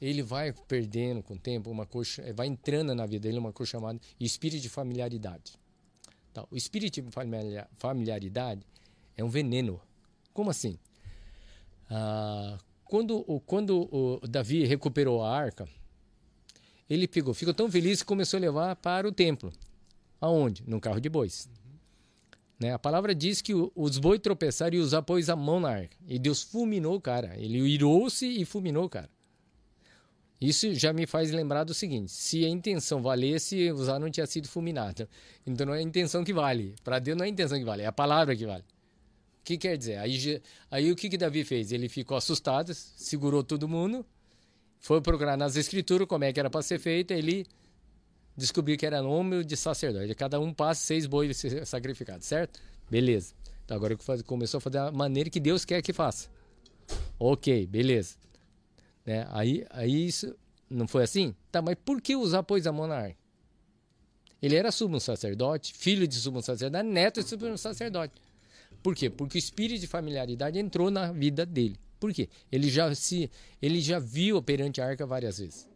ele 0.00 0.22
vai 0.22 0.52
perdendo 0.52 1.20
com 1.20 1.34
o 1.34 1.36
tempo 1.36 1.68
uma 1.68 1.84
coisa, 1.84 2.32
vai 2.32 2.46
entrando 2.46 2.94
na 2.94 3.06
vida 3.06 3.26
dele 3.26 3.40
uma 3.40 3.52
coisa 3.52 3.72
chamada 3.72 3.98
espírito 4.20 4.62
de 4.62 4.68
familiaridade. 4.68 5.58
Tá? 6.32 6.46
O 6.48 6.54
espírito 6.54 7.02
de 7.02 7.10
familia- 7.10 7.68
familiaridade 7.76 8.64
é 9.16 9.24
um 9.24 9.28
veneno. 9.28 9.80
Como 10.32 10.48
assim? 10.48 10.78
Ah, 11.90 12.56
quando, 12.84 13.24
quando 13.46 13.88
o 13.92 14.20
Davi 14.28 14.64
recuperou 14.64 15.24
a 15.24 15.36
arca, 15.36 15.68
ele 16.88 17.06
pegou, 17.08 17.34
ficou 17.34 17.54
tão 17.54 17.70
feliz 17.70 18.00
que 18.00 18.06
começou 18.06 18.38
a 18.38 18.40
levar 18.40 18.76
para 18.76 19.06
o 19.06 19.12
templo. 19.12 19.52
Aonde? 20.20 20.62
Num 20.66 20.80
carro 20.80 21.00
de 21.00 21.08
bois. 21.08 21.48
Né? 22.58 22.72
A 22.72 22.78
palavra 22.78 23.14
diz 23.14 23.40
que 23.40 23.54
o- 23.54 23.70
os 23.74 23.98
bois 23.98 24.20
tropeçaram 24.20 24.76
e 24.76 24.80
Uzá 24.80 25.00
pôs 25.00 25.28
a 25.30 25.36
mão 25.36 25.60
na 25.60 25.70
arca. 25.70 25.96
E 26.06 26.18
Deus 26.18 26.42
fulminou 26.42 26.96
o 26.96 27.00
cara. 27.00 27.36
Ele 27.36 27.58
irou-se 27.60 28.26
e 28.26 28.44
fulminou 28.44 28.84
o 28.84 28.88
cara. 28.88 29.08
Isso 30.40 30.72
já 30.74 30.92
me 30.92 31.06
faz 31.06 31.30
lembrar 31.32 31.64
do 31.64 31.74
seguinte: 31.74 32.10
se 32.12 32.44
a 32.44 32.48
intenção 32.48 33.02
valesse, 33.02 33.70
Uzá 33.72 33.98
não 33.98 34.10
tinha 34.10 34.26
sido 34.26 34.48
fulminado. 34.48 35.08
Então 35.46 35.66
não 35.66 35.74
é 35.74 35.78
a 35.78 35.82
intenção 35.82 36.24
que 36.24 36.32
vale. 36.32 36.74
Para 36.84 36.98
Deus 36.98 37.16
não 37.16 37.24
é 37.24 37.28
a 37.28 37.30
intenção 37.30 37.58
que 37.58 37.64
vale, 37.64 37.82
é 37.82 37.86
a 37.86 37.92
palavra 37.92 38.36
que 38.36 38.46
vale. 38.46 38.62
O 38.62 39.44
que 39.44 39.56
quer 39.56 39.76
dizer? 39.76 39.98
Aí, 39.98 40.42
aí 40.70 40.92
o 40.92 40.96
que, 40.96 41.08
que 41.08 41.16
Davi 41.16 41.42
fez? 41.42 41.72
Ele 41.72 41.88
ficou 41.88 42.16
assustado, 42.16 42.72
segurou 42.74 43.42
todo 43.42 43.66
mundo, 43.66 44.04
foi 44.78 45.00
procurar 45.00 45.36
nas 45.36 45.56
escrituras 45.56 46.06
como 46.06 46.24
é 46.24 46.32
que 46.32 46.40
era 46.40 46.48
para 46.48 46.62
ser 46.62 46.78
feito, 46.78 47.12
ele 47.12 47.46
descobriu 48.36 48.76
que 48.78 48.86
era 48.86 49.02
nome 49.02 49.44
de 49.44 49.56
sacerdote. 49.56 50.14
Cada 50.14 50.38
um 50.38 50.54
passa 50.54 50.84
seis 50.84 51.06
bois 51.06 51.44
sacrificados, 51.64 52.26
certo? 52.26 52.60
Beleza. 52.90 53.34
Então 53.64 53.76
agora 53.76 53.96
que 53.96 54.22
começou 54.22 54.58
a 54.58 54.60
fazer 54.60 54.78
a 54.78 54.90
maneira 54.90 55.28
que 55.28 55.40
Deus 55.40 55.64
quer 55.64 55.82
que 55.82 55.92
faça. 55.92 56.28
Ok, 57.18 57.66
beleza. 57.66 58.16
Né? 59.04 59.26
Aí, 59.30 59.66
aí 59.70 60.06
isso 60.06 60.34
não 60.70 60.86
foi 60.86 61.02
assim? 61.02 61.34
Tá, 61.50 61.60
mas 61.60 61.76
por 61.84 62.00
que 62.00 62.14
usar 62.14 62.42
pôs 62.42 62.66
a 62.66 62.72
mão 62.72 62.86
na? 62.86 63.10
Ele 64.40 64.54
era 64.54 64.70
sumo 64.70 65.00
sacerdote, 65.00 65.74
filho 65.74 66.06
de 66.06 66.14
sumo 66.14 66.40
sacerdote, 66.40 66.84
neto 66.86 67.22
de 67.22 67.28
sumo 67.28 67.58
sacerdote. 67.58 68.14
Por 68.82 68.94
quê? 68.94 69.10
Porque 69.10 69.36
o 69.36 69.40
espírito 69.40 69.80
de 69.80 69.86
familiaridade 69.86 70.58
entrou 70.58 70.90
na 70.90 71.10
vida 71.10 71.44
dele. 71.44 71.76
Por 71.98 72.12
quê? 72.12 72.28
Ele 72.50 72.70
já 72.70 72.94
se 72.94 73.30
ele 73.60 73.80
já 73.80 73.98
viu 73.98 74.42
perante 74.42 74.80
a 74.80 74.86
arca 74.86 75.06
várias 75.06 75.38
vezes. 75.38 75.68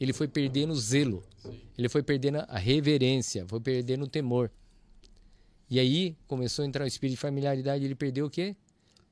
Ele 0.00 0.12
foi 0.12 0.28
perdendo 0.28 0.72
o 0.72 0.76
zelo. 0.76 1.24
Ele 1.76 1.88
foi 1.88 2.02
perdendo 2.02 2.38
a 2.38 2.58
reverência, 2.58 3.46
foi 3.46 3.60
perdendo 3.60 4.04
o 4.04 4.08
temor. 4.08 4.50
E 5.70 5.78
aí 5.78 6.16
começou 6.26 6.64
a 6.64 6.68
entrar 6.68 6.84
o 6.84 6.86
espírito 6.86 7.16
de 7.16 7.20
familiaridade, 7.20 7.84
ele 7.84 7.94
perdeu 7.94 8.26
o 8.26 8.30
quê? 8.30 8.56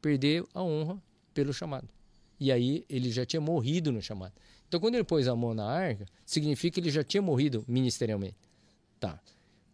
Perdeu 0.01 0.49
a 0.55 0.63
honra 0.63 1.01
pelo 1.35 1.53
chamado. 1.53 1.89
E 2.39 2.51
aí 2.53 2.85
ele 2.89 3.11
já 3.11 3.27
tinha 3.27 3.41
morrido 3.41 3.93
no 3.93 4.01
chamado. 4.01 4.33
Então 4.69 4.81
quando 4.81 4.95
ele 4.95 5.05
pôs 5.05 5.29
a 5.29 5.37
mão 5.37 5.55
na 5.55 5.67
arca, 5.67 6.07
significa 6.25 6.75
que 6.75 6.81
ele 6.81 6.91
já 6.91 7.05
tinha 7.05 7.23
morrido 7.23 7.65
ministerialmente. 7.69 8.37
Tá. 8.99 9.21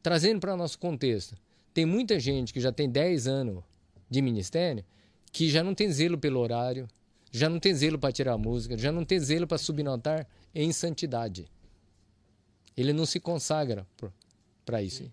Trazendo 0.03 0.41
para 0.41 0.57
nosso 0.57 0.79
contexto, 0.79 1.37
tem 1.73 1.87
muita 1.87 2.19
gente 2.19 2.53
que 2.53 2.61
já 2.61 2.73
tem 2.73 2.91
10 2.91 3.27
anos 3.27 3.63
de 4.11 4.21
ministério 4.21 4.85
que 5.33 5.49
já 5.49 5.65
não 5.65 5.75
tem 5.75 5.91
zelo 5.91 6.19
pelo 6.19 6.39
horário, 6.39 6.87
já 7.31 7.49
não 7.49 7.59
tem 7.59 7.75
zelo 7.75 7.99
para 7.99 8.13
tirar 8.13 8.35
a 8.35 8.39
música, 8.39 8.77
já 8.77 8.93
não 8.93 9.05
tem 9.05 9.19
zelo 9.19 9.47
para 9.47 9.57
subir 9.57 9.83
no 9.83 9.91
altar 9.91 10.29
em 10.55 10.71
santidade. 10.71 11.49
Ele 12.77 12.93
não 12.93 13.07
se 13.07 13.19
consagra 13.19 13.87
para 14.65 14.83
isso. 14.83 15.11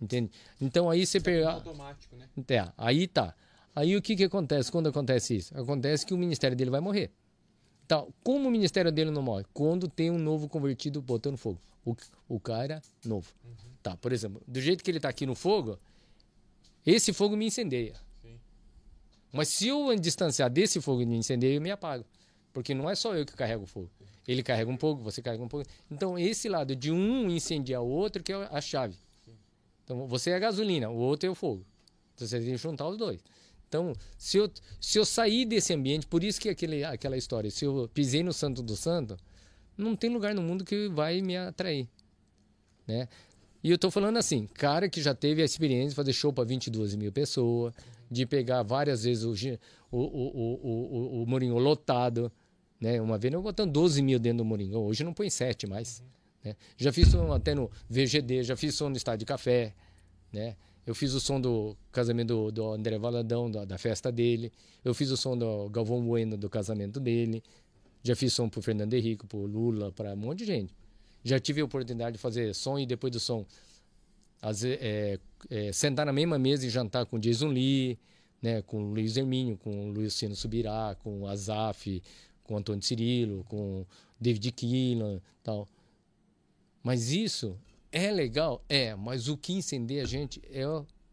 Entende? 0.00 0.30
Então 0.58 0.88
aí 0.88 1.04
você 1.04 1.20
pega. 1.20 1.50
automático, 1.50 2.16
né? 2.16 2.26
É, 2.48 2.72
aí 2.78 3.06
tá. 3.06 3.34
Aí 3.76 3.94
o 3.94 4.02
que, 4.02 4.16
que 4.16 4.24
acontece 4.24 4.72
quando 4.72 4.88
acontece 4.88 5.36
isso? 5.36 5.56
Acontece 5.56 6.06
que 6.06 6.14
o 6.14 6.18
ministério 6.18 6.56
dele 6.56 6.70
vai 6.70 6.80
morrer. 6.80 7.10
Tá, 7.86 8.04
como 8.24 8.48
o 8.48 8.50
ministério 8.50 8.90
dele 8.90 9.10
não 9.10 9.20
morre? 9.20 9.44
Quando 9.52 9.88
tem 9.88 10.10
um 10.10 10.18
novo 10.18 10.48
convertido 10.48 11.02
botando 11.02 11.36
fogo. 11.36 11.60
O, 11.84 11.94
o 12.28 12.40
cara 12.40 12.80
novo. 13.04 13.32
Tá, 13.82 13.96
por 13.96 14.12
exemplo, 14.12 14.42
do 14.46 14.60
jeito 14.60 14.82
que 14.82 14.90
ele 14.90 15.00
tá 15.00 15.08
aqui 15.08 15.26
no 15.26 15.34
fogo, 15.34 15.78
esse 16.84 17.12
fogo 17.12 17.36
me 17.36 17.46
incendeia. 17.46 17.94
Mas 19.32 19.48
se 19.48 19.68
eu 19.68 19.94
distanciar 19.96 20.50
desse 20.50 20.80
fogo 20.80 21.02
e 21.02 21.06
me 21.06 21.16
incendeia, 21.16 21.54
eu 21.54 21.60
me 21.60 21.70
apago. 21.70 22.04
Porque 22.52 22.74
não 22.74 22.90
é 22.90 22.94
só 22.94 23.14
eu 23.14 23.24
que 23.24 23.34
carrego 23.34 23.64
o 23.64 23.66
fogo. 23.66 23.90
Ele 24.26 24.42
carrega 24.42 24.70
um 24.70 24.76
pouco, 24.76 25.02
você 25.02 25.22
carrega 25.22 25.42
um 25.42 25.48
pouco. 25.48 25.68
Então, 25.90 26.18
esse 26.18 26.48
lado 26.48 26.74
de 26.74 26.90
um 26.90 27.30
incendiar 27.30 27.82
o 27.82 27.88
outro 27.88 28.22
que 28.22 28.32
é 28.32 28.48
a 28.50 28.60
chave. 28.60 28.96
Então, 29.84 30.06
você 30.06 30.30
é 30.30 30.34
a 30.34 30.38
gasolina, 30.38 30.88
o 30.88 30.96
outro 30.96 31.28
é 31.28 31.30
o 31.30 31.34
fogo. 31.34 31.64
Então, 32.14 32.26
você 32.26 32.38
tem 32.38 32.50
que 32.50 32.56
juntar 32.56 32.88
os 32.88 32.96
dois. 32.96 33.20
Então, 33.68 33.92
se 34.18 34.36
eu, 34.36 34.50
se 34.80 34.98
eu 34.98 35.04
sair 35.04 35.44
desse 35.44 35.72
ambiente, 35.72 36.06
por 36.06 36.24
isso 36.24 36.40
que 36.40 36.48
aquele, 36.48 36.82
aquela 36.84 37.16
história, 37.16 37.50
se 37.50 37.64
eu 37.64 37.88
pisei 37.94 38.22
no 38.22 38.32
santo 38.32 38.62
do 38.62 38.76
santo, 38.76 39.16
não 39.76 39.94
tem 39.94 40.10
lugar 40.10 40.34
no 40.34 40.42
mundo 40.42 40.64
que 40.64 40.88
vai 40.88 41.22
me 41.22 41.36
atrair. 41.36 41.88
né? 42.86 43.08
E 43.62 43.70
eu 43.70 43.78
tô 43.78 43.90
falando 43.90 44.16
assim, 44.16 44.46
cara 44.46 44.88
que 44.88 45.00
já 45.00 45.14
teve 45.14 45.42
a 45.42 45.44
experiência 45.44 45.90
de 45.90 45.94
fazer 45.94 46.12
show 46.12 46.32
para 46.32 46.44
22 46.44 46.94
mil 46.96 47.12
pessoas, 47.12 47.74
de 48.10 48.26
pegar 48.26 48.62
várias 48.62 49.04
vezes 49.04 49.24
o, 49.24 49.32
o, 49.90 49.98
o, 49.98 50.00
o, 50.00 51.20
o, 51.20 51.22
o 51.22 51.26
Morinho 51.26 51.56
lotado, 51.58 52.32
né? 52.80 53.00
Uma 53.00 53.18
vez 53.18 53.32
eu 53.32 53.42
botando 53.42 53.72
12 53.72 54.02
mil 54.02 54.18
dentro 54.18 54.38
do 54.38 54.44
Morinho, 54.44 54.78
hoje 54.78 55.04
não 55.04 55.12
põe 55.12 55.30
7 55.30 55.66
mais. 55.66 56.02
Né? 56.42 56.56
Já 56.76 56.92
fiz 56.92 57.08
som 57.08 57.32
até 57.32 57.54
no 57.54 57.70
VGD, 57.88 58.42
já 58.42 58.56
fiz 58.56 58.74
som 58.74 58.88
no 58.88 58.96
Estádio 58.96 59.20
de 59.20 59.26
Café, 59.26 59.74
né? 60.32 60.56
Eu 60.86 60.94
fiz 60.94 61.12
o 61.12 61.20
som 61.20 61.40
do 61.40 61.76
casamento 61.92 62.28
do, 62.28 62.50
do 62.50 62.72
André 62.72 62.98
Valadão, 62.98 63.50
da, 63.50 63.64
da 63.64 63.78
festa 63.78 64.10
dele. 64.10 64.50
Eu 64.82 64.94
fiz 64.94 65.10
o 65.10 65.16
som 65.16 65.36
do 65.36 65.68
Galvão 65.68 66.02
Bueno, 66.02 66.36
do 66.36 66.48
casamento 66.48 66.98
dele. 66.98 67.44
Já 68.02 68.16
fiz 68.16 68.32
som 68.32 68.48
pro 68.48 68.62
Fernando 68.62 68.94
Henrique, 68.94 69.26
pro 69.26 69.44
Lula, 69.44 69.92
para 69.92 70.14
um 70.14 70.16
monte 70.16 70.38
de 70.38 70.46
gente. 70.46 70.74
Já 71.22 71.38
tive 71.38 71.60
a 71.60 71.64
oportunidade 71.64 72.16
de 72.16 72.18
fazer 72.18 72.54
som 72.54 72.78
e 72.78 72.86
depois 72.86 73.12
do 73.12 73.20
som 73.20 73.44
ve- 74.42 74.78
é, 74.80 75.18
é, 75.50 75.72
sentar 75.72 76.06
na 76.06 76.12
mesma 76.12 76.38
mesa 76.38 76.66
e 76.66 76.70
jantar 76.70 77.06
com 77.06 77.18
Jason 77.18 77.48
Lee, 77.48 77.98
né, 78.42 78.62
com 78.62 78.90
Luiz 78.92 79.16
Hermínio, 79.16 79.56
com 79.58 79.90
Luciano 79.90 80.34
Subirá, 80.34 80.96
com 81.02 81.26
Azaf, 81.26 82.02
com 82.44 82.56
Antônio 82.56 82.82
Cirilo, 82.82 83.44
com 83.44 83.84
David 84.20 84.52
Keelan 84.52 85.20
tal. 85.42 85.68
Mas 86.82 87.12
isso 87.12 87.58
é 87.92 88.10
legal? 88.10 88.64
É, 88.68 88.94
mas 88.94 89.28
o 89.28 89.36
que 89.36 89.52
incendeia 89.52 90.02
a 90.02 90.06
gente 90.06 90.40
é 90.50 90.62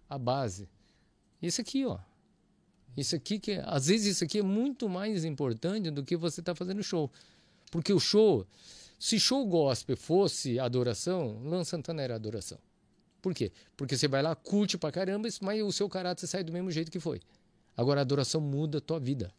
a 0.10 0.18
base. 0.18 0.70
Isso 1.42 1.60
aqui, 1.62 1.86
ó. 1.86 2.00
Isso 2.96 3.16
aqui 3.16 3.38
que, 3.38 3.62
às 3.66 3.88
vezes 3.88 4.16
isso 4.16 4.24
aqui 4.24 4.40
é 4.40 4.44
muito 4.44 4.90
mais 4.90 5.24
importante 5.24 5.92
do 5.92 6.04
que 6.04 6.16
você 6.16 6.40
está 6.40 6.56
fazendo 6.56 6.82
show. 6.82 7.12
Porque 7.70 7.94
o 7.94 8.00
show, 8.00 8.48
se 8.98 9.20
show 9.20 9.46
gospel 9.46 9.98
fosse 9.98 10.58
adoração, 10.58 11.38
Luan 11.44 11.64
Santana 11.64 12.02
era 12.02 12.16
adoração. 12.16 12.58
Por 13.28 13.34
quê? 13.34 13.52
Porque 13.76 13.98
você 13.98 14.08
vai 14.08 14.22
lá, 14.24 14.34
curte 14.34 14.78
pra 14.78 14.90
caramba, 14.90 15.28
mas 15.42 15.62
o 15.62 15.70
seu 15.70 15.90
caráter 15.90 16.26
sai 16.28 16.46
do 16.46 16.54
mesmo 16.54 16.72
jeito 16.72 16.90
que 16.90 16.98
foi. 16.98 17.20
Agora 17.76 18.00
a 18.00 18.04
adoração 18.04 18.40
muda 18.40 18.78
a 18.78 18.82
tua 18.82 19.02
vida. 19.02 19.34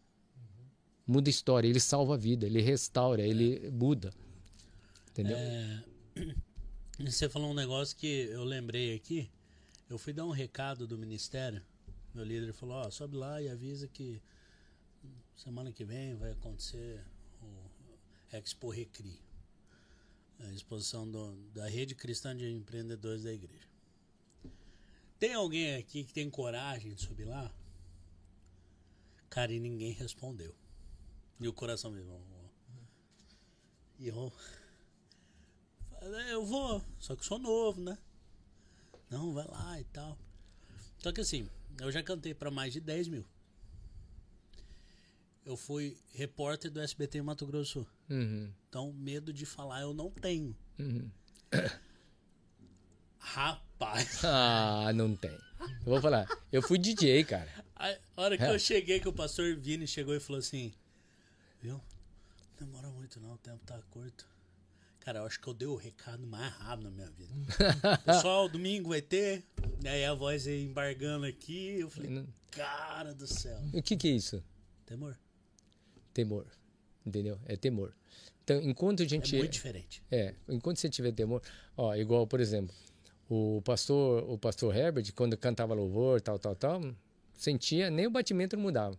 Muda 1.07 1.31
a 1.31 1.33
história, 1.33 1.67
ele 1.67 1.81
salva 1.81 2.13
a 2.13 2.17
vida, 2.19 2.45
ele 2.45 2.61
restaura, 2.61 3.23
ele 3.23 3.71
muda. 3.71 4.13
Entendeu? 5.09 5.39
É, 5.39 5.85
você 7.01 7.31
falou 7.31 7.51
um 7.51 7.55
negócio 7.55 7.97
que 7.97 8.29
eu 8.31 8.45
lembrei 8.45 8.95
aqui. 8.95 9.31
Eu 9.89 9.97
fui 9.97 10.13
dar 10.13 10.27
um 10.27 10.33
recado 10.33 10.87
do 10.87 10.99
ministério. 10.99 11.63
Meu 12.15 12.27
líder 12.27 12.53
falou: 12.53 12.75
Ó, 12.77 12.91
sobe 12.91 13.17
lá 13.17 13.41
e 13.41 13.49
avisa 13.49 13.89
que 13.89 14.21
semana 15.35 15.73
que 15.73 15.83
vem 15.83 16.15
vai 16.15 16.33
acontecer 16.33 17.03
o 17.41 18.37
Expo 18.37 18.69
Recri 18.69 19.19
a 20.41 20.53
exposição 20.53 21.11
do- 21.11 21.35
da 21.55 21.67
Rede 21.67 21.95
Cristã 21.95 22.37
de 22.37 22.49
Empreendedores 22.51 23.25
da 23.25 23.33
Igreja. 23.33 23.67
Tem 25.19 25.35
alguém 25.35 25.77
aqui 25.77 26.05
que 26.05 26.13
tem 26.13 26.31
coragem 26.31 26.95
de 26.95 27.01
subir 27.03 27.25
lá? 27.25 27.53
Cara, 29.29 29.53
e 29.53 29.59
ninguém 29.61 29.93
respondeu. 29.93 30.55
E 31.41 31.47
o 31.49 31.53
coração 31.53 31.91
mesmo. 31.91 32.21
E 33.99 34.09
eu. 34.09 34.33
Eu 36.31 36.45
vou, 36.47 36.83
só 37.01 37.17
que 37.17 37.25
sou 37.25 37.39
novo, 37.39 37.81
né? 37.81 37.99
Não, 39.11 39.33
vai 39.33 39.45
lá 39.47 39.81
e 39.81 39.85
tal. 39.85 40.17
Só 40.99 41.11
que 41.13 41.21
assim, 41.21 41.49
eu 41.81 41.91
já 41.91 42.03
cantei 42.03 42.33
pra 42.35 42.51
mais 42.51 42.73
de 42.73 42.81
10 42.81 43.09
mil. 43.09 43.25
Eu 45.45 45.57
fui 45.57 45.97
repórter 46.13 46.71
do 46.71 46.81
SBT 46.81 47.19
em 47.19 47.23
Mato 47.23 47.47
Grosso. 47.47 47.87
Uhum, 48.09 48.53
Então, 48.69 48.93
medo 48.93 49.33
de 49.33 49.45
falar 49.47 49.81
eu 49.81 49.93
não 49.95 50.11
tenho. 50.11 50.57
uhum. 50.79 51.11
Ah, 54.25 54.93
não 54.95 55.15
tem. 55.17 55.31
Eu 55.31 55.93
vou 55.93 56.01
falar. 56.01 56.27
Eu 56.53 56.63
fui 56.63 56.79
DJ, 56.79 57.25
cara. 57.25 57.49
a 57.77 57.97
hora 58.17 58.37
que 58.37 58.45
É. 58.45 58.51
eu 58.55 58.59
cheguei, 58.59 59.01
que 59.01 59.09
o 59.09 59.13
pastor 59.13 59.57
Vini 59.57 59.87
chegou 59.87 60.15
e 60.15 60.21
falou 60.21 60.39
assim: 60.41 60.73
Viu? 61.63 61.75
Não 61.75 62.67
demora 62.67 62.89
muito, 62.91 63.21
não, 63.21 63.35
o 63.35 63.39
tempo 63.39 63.61
tá 63.67 63.79
curto. 63.91 64.27
Cara, 65.01 65.21
eu 65.21 65.27
acho 65.27 65.41
que 65.41 65.47
eu 65.49 65.55
dei 65.55 65.67
o 65.69 65.75
recado 65.77 66.27
mais 66.27 66.53
rápido 66.55 66.85
na 66.85 66.91
minha 66.91 67.11
vida. 67.11 67.33
Pessoal, 68.05 68.49
domingo 68.49 68.91
vai 68.91 69.01
ter. 69.01 69.43
E 69.83 69.89
aí 69.89 70.05
a 70.05 70.13
voz 70.15 70.47
aí 70.47 70.65
embargando 70.65 71.25
aqui. 71.27 71.81
Eu 71.81 71.89
falei: 71.91 72.25
Cara 72.51 73.15
do 73.15 73.27
céu. 73.27 73.59
O 73.73 73.83
que, 73.83 73.97
que 73.97 74.09
é 74.09 74.13
isso? 74.13 74.43
Temor. 74.87 75.17
Temor. 76.13 76.47
Entendeu? 77.07 77.39
É 77.47 77.57
temor. 77.57 77.95
Então, 78.45 78.61
enquanto 78.63 79.01
a 79.03 79.05
É 79.05 79.09
gente. 79.09 79.37
muito 79.37 79.53
diferente. 79.53 80.03
É, 80.11 80.35
enquanto 80.49 80.79
você 80.79 80.89
tiver 80.91 81.13
temor, 81.13 81.43
ó, 81.77 81.95
igual, 81.95 82.27
por 82.27 82.41
exemplo, 82.41 82.75
o 83.29 83.61
pastor, 83.63 84.25
o 84.29 84.39
pastor 84.39 84.75
Herbert, 84.75 85.13
quando 85.15 85.37
cantava 85.37 85.75
louvor, 85.75 86.21
tal, 86.21 86.39
tal, 86.39 86.55
tal, 86.55 86.95
sentia, 87.35 87.91
nem 87.91 88.07
o 88.07 88.11
batimento 88.11 88.57
não 88.57 88.63
mudava. 88.63 88.99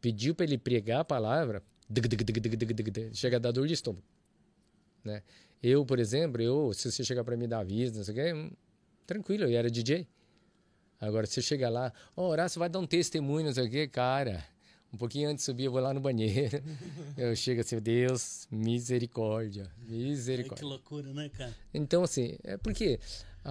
Pediu 0.00 0.34
para 0.34 0.44
ele 0.44 0.58
pregar 0.58 1.00
a 1.00 1.04
palavra, 1.04 1.62
chega 3.12 3.36
a 3.36 3.40
dar 3.40 3.52
dor 3.52 3.66
de 3.66 3.74
estômago, 3.74 4.04
né? 5.04 5.22
Eu, 5.62 5.84
por 5.84 5.98
exemplo, 5.98 6.42
eu, 6.42 6.72
se 6.72 6.90
você 6.90 7.02
chegar 7.02 7.24
para 7.24 7.36
me 7.36 7.46
dar 7.46 7.60
aviso, 7.60 7.96
não 7.96 8.04
sei 8.04 8.12
o 8.12 8.16
quê, 8.16 8.32
hum, 8.32 8.50
tranquilo, 9.06 9.44
eu 9.44 9.58
era 9.58 9.70
DJ. 9.70 10.06
Agora, 11.00 11.26
se 11.26 11.34
você 11.34 11.42
chegar 11.42 11.70
lá, 11.70 11.92
ó, 12.16 12.28
Horácio 12.28 12.58
vai 12.58 12.68
dar 12.68 12.78
um 12.78 12.86
testemunho, 12.86 13.46
não 13.46 13.52
sei 13.52 13.66
o 13.66 13.70
quê, 13.70 13.88
cara, 13.88 14.44
um 14.92 14.96
pouquinho 14.96 15.28
antes 15.28 15.42
de 15.42 15.46
subir, 15.46 15.64
eu 15.64 15.72
vou 15.72 15.80
lá 15.80 15.92
no 15.92 16.00
banheiro. 16.00 16.62
Eu 17.16 17.34
chego 17.34 17.60
assim, 17.60 17.78
Deus, 17.80 18.46
misericórdia, 18.50 19.70
misericórdia. 19.86 20.56
que 20.56 20.64
loucura, 20.64 21.12
né, 21.12 21.28
cara? 21.28 21.54
Então, 21.72 22.02
assim, 22.02 22.36
é 22.44 22.56
porque 22.56 22.98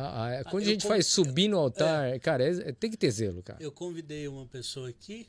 a- 0.01 0.39
a- 0.39 0.43
quando 0.45 0.63
a 0.63 0.65
gente 0.67 0.85
faz 0.87 1.07
subir 1.07 1.47
no 1.47 1.57
altar, 1.57 2.19
cara, 2.19 2.43
é- 2.43 2.69
é- 2.69 2.71
tem 2.71 2.89
que 2.91 2.97
ter 2.97 3.11
zelo, 3.11 3.41
cara. 3.43 3.61
Eu 3.61 3.71
convidei 3.71 4.27
uma 4.27 4.45
pessoa 4.45 4.89
aqui 4.89 5.27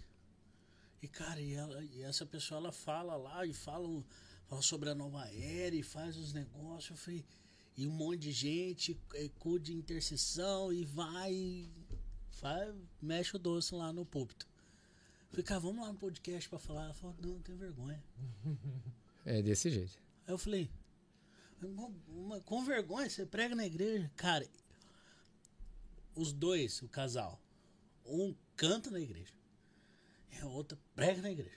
e, 1.03 1.09
cara, 1.09 1.41
e, 1.41 1.53
ela, 1.55 1.83
e 1.85 2.03
essa 2.03 2.25
pessoa 2.27 2.59
ela 2.59 2.73
fala 2.73 3.17
lá 3.17 3.47
e 3.47 3.53
fala, 3.53 3.89
fala 4.49 4.63
sobre 4.63 4.91
a 4.91 4.95
nova 4.95 5.27
era 5.33 5.75
e 5.75 5.83
faz 5.83 6.17
os 6.17 6.33
negócios. 6.33 6.91
Eu 6.91 6.97
falei, 6.97 7.25
e 7.77 7.87
um 7.87 7.91
monte 7.93 8.21
de 8.21 8.33
gente, 8.33 8.99
é, 9.15 9.29
cu 9.39 9.59
de 9.59 9.73
intercessão 9.75 10.73
e 10.73 10.85
vai, 10.85 11.69
faz, 12.31 12.75
mexe 13.01 13.37
o 13.37 13.39
doce 13.39 13.75
lá 13.75 13.93
no 13.93 14.05
púlpito. 14.05 14.47
Eu 15.25 15.31
falei, 15.31 15.45
cara, 15.45 15.61
vamos 15.61 15.85
lá 15.85 15.93
no 15.93 15.99
podcast 15.99 16.49
pra 16.49 16.59
falar. 16.59 16.85
Ela 16.85 16.95
falou, 16.95 17.15
não, 17.21 17.35
não 17.35 17.41
tem 17.43 17.55
vergonha. 17.57 18.03
É 19.25 19.43
desse 19.43 19.71
jeito. 19.71 19.99
Aí 20.27 20.33
eu 20.33 20.39
falei, 20.39 20.71
"Com- 21.61 21.93
uma- 22.09 22.41
com 22.41 22.65
vergonha, 22.65 23.09
você 23.09 23.25
prega 23.27 23.55
na 23.55 23.65
igreja. 23.67 24.11
Cara, 24.17 24.47
os 26.15 26.33
dois, 26.33 26.81
o 26.83 26.89
casal, 26.89 27.41
um 28.05 28.35
canta 28.57 28.91
na 28.91 29.01
igreja, 29.01 29.33
e 30.33 30.39
a 30.39 30.47
outra 30.47 30.79
prega 30.95 31.21
na 31.23 31.31
igreja. 31.31 31.57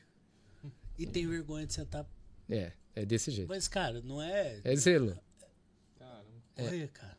E 0.98 1.06
tem 1.06 1.26
vergonha 1.28 1.66
de 1.66 1.74
sentar. 1.74 2.06
É, 2.50 2.74
é 2.96 3.06
desse 3.06 3.32
jeito. 3.32 3.48
Mas, 3.48 3.68
cara, 3.68 4.02
não 4.02 4.22
é. 4.22 4.60
É 4.64 4.76
zelo. 4.76 5.18
Olha, 6.58 6.88
cara. 6.90 7.18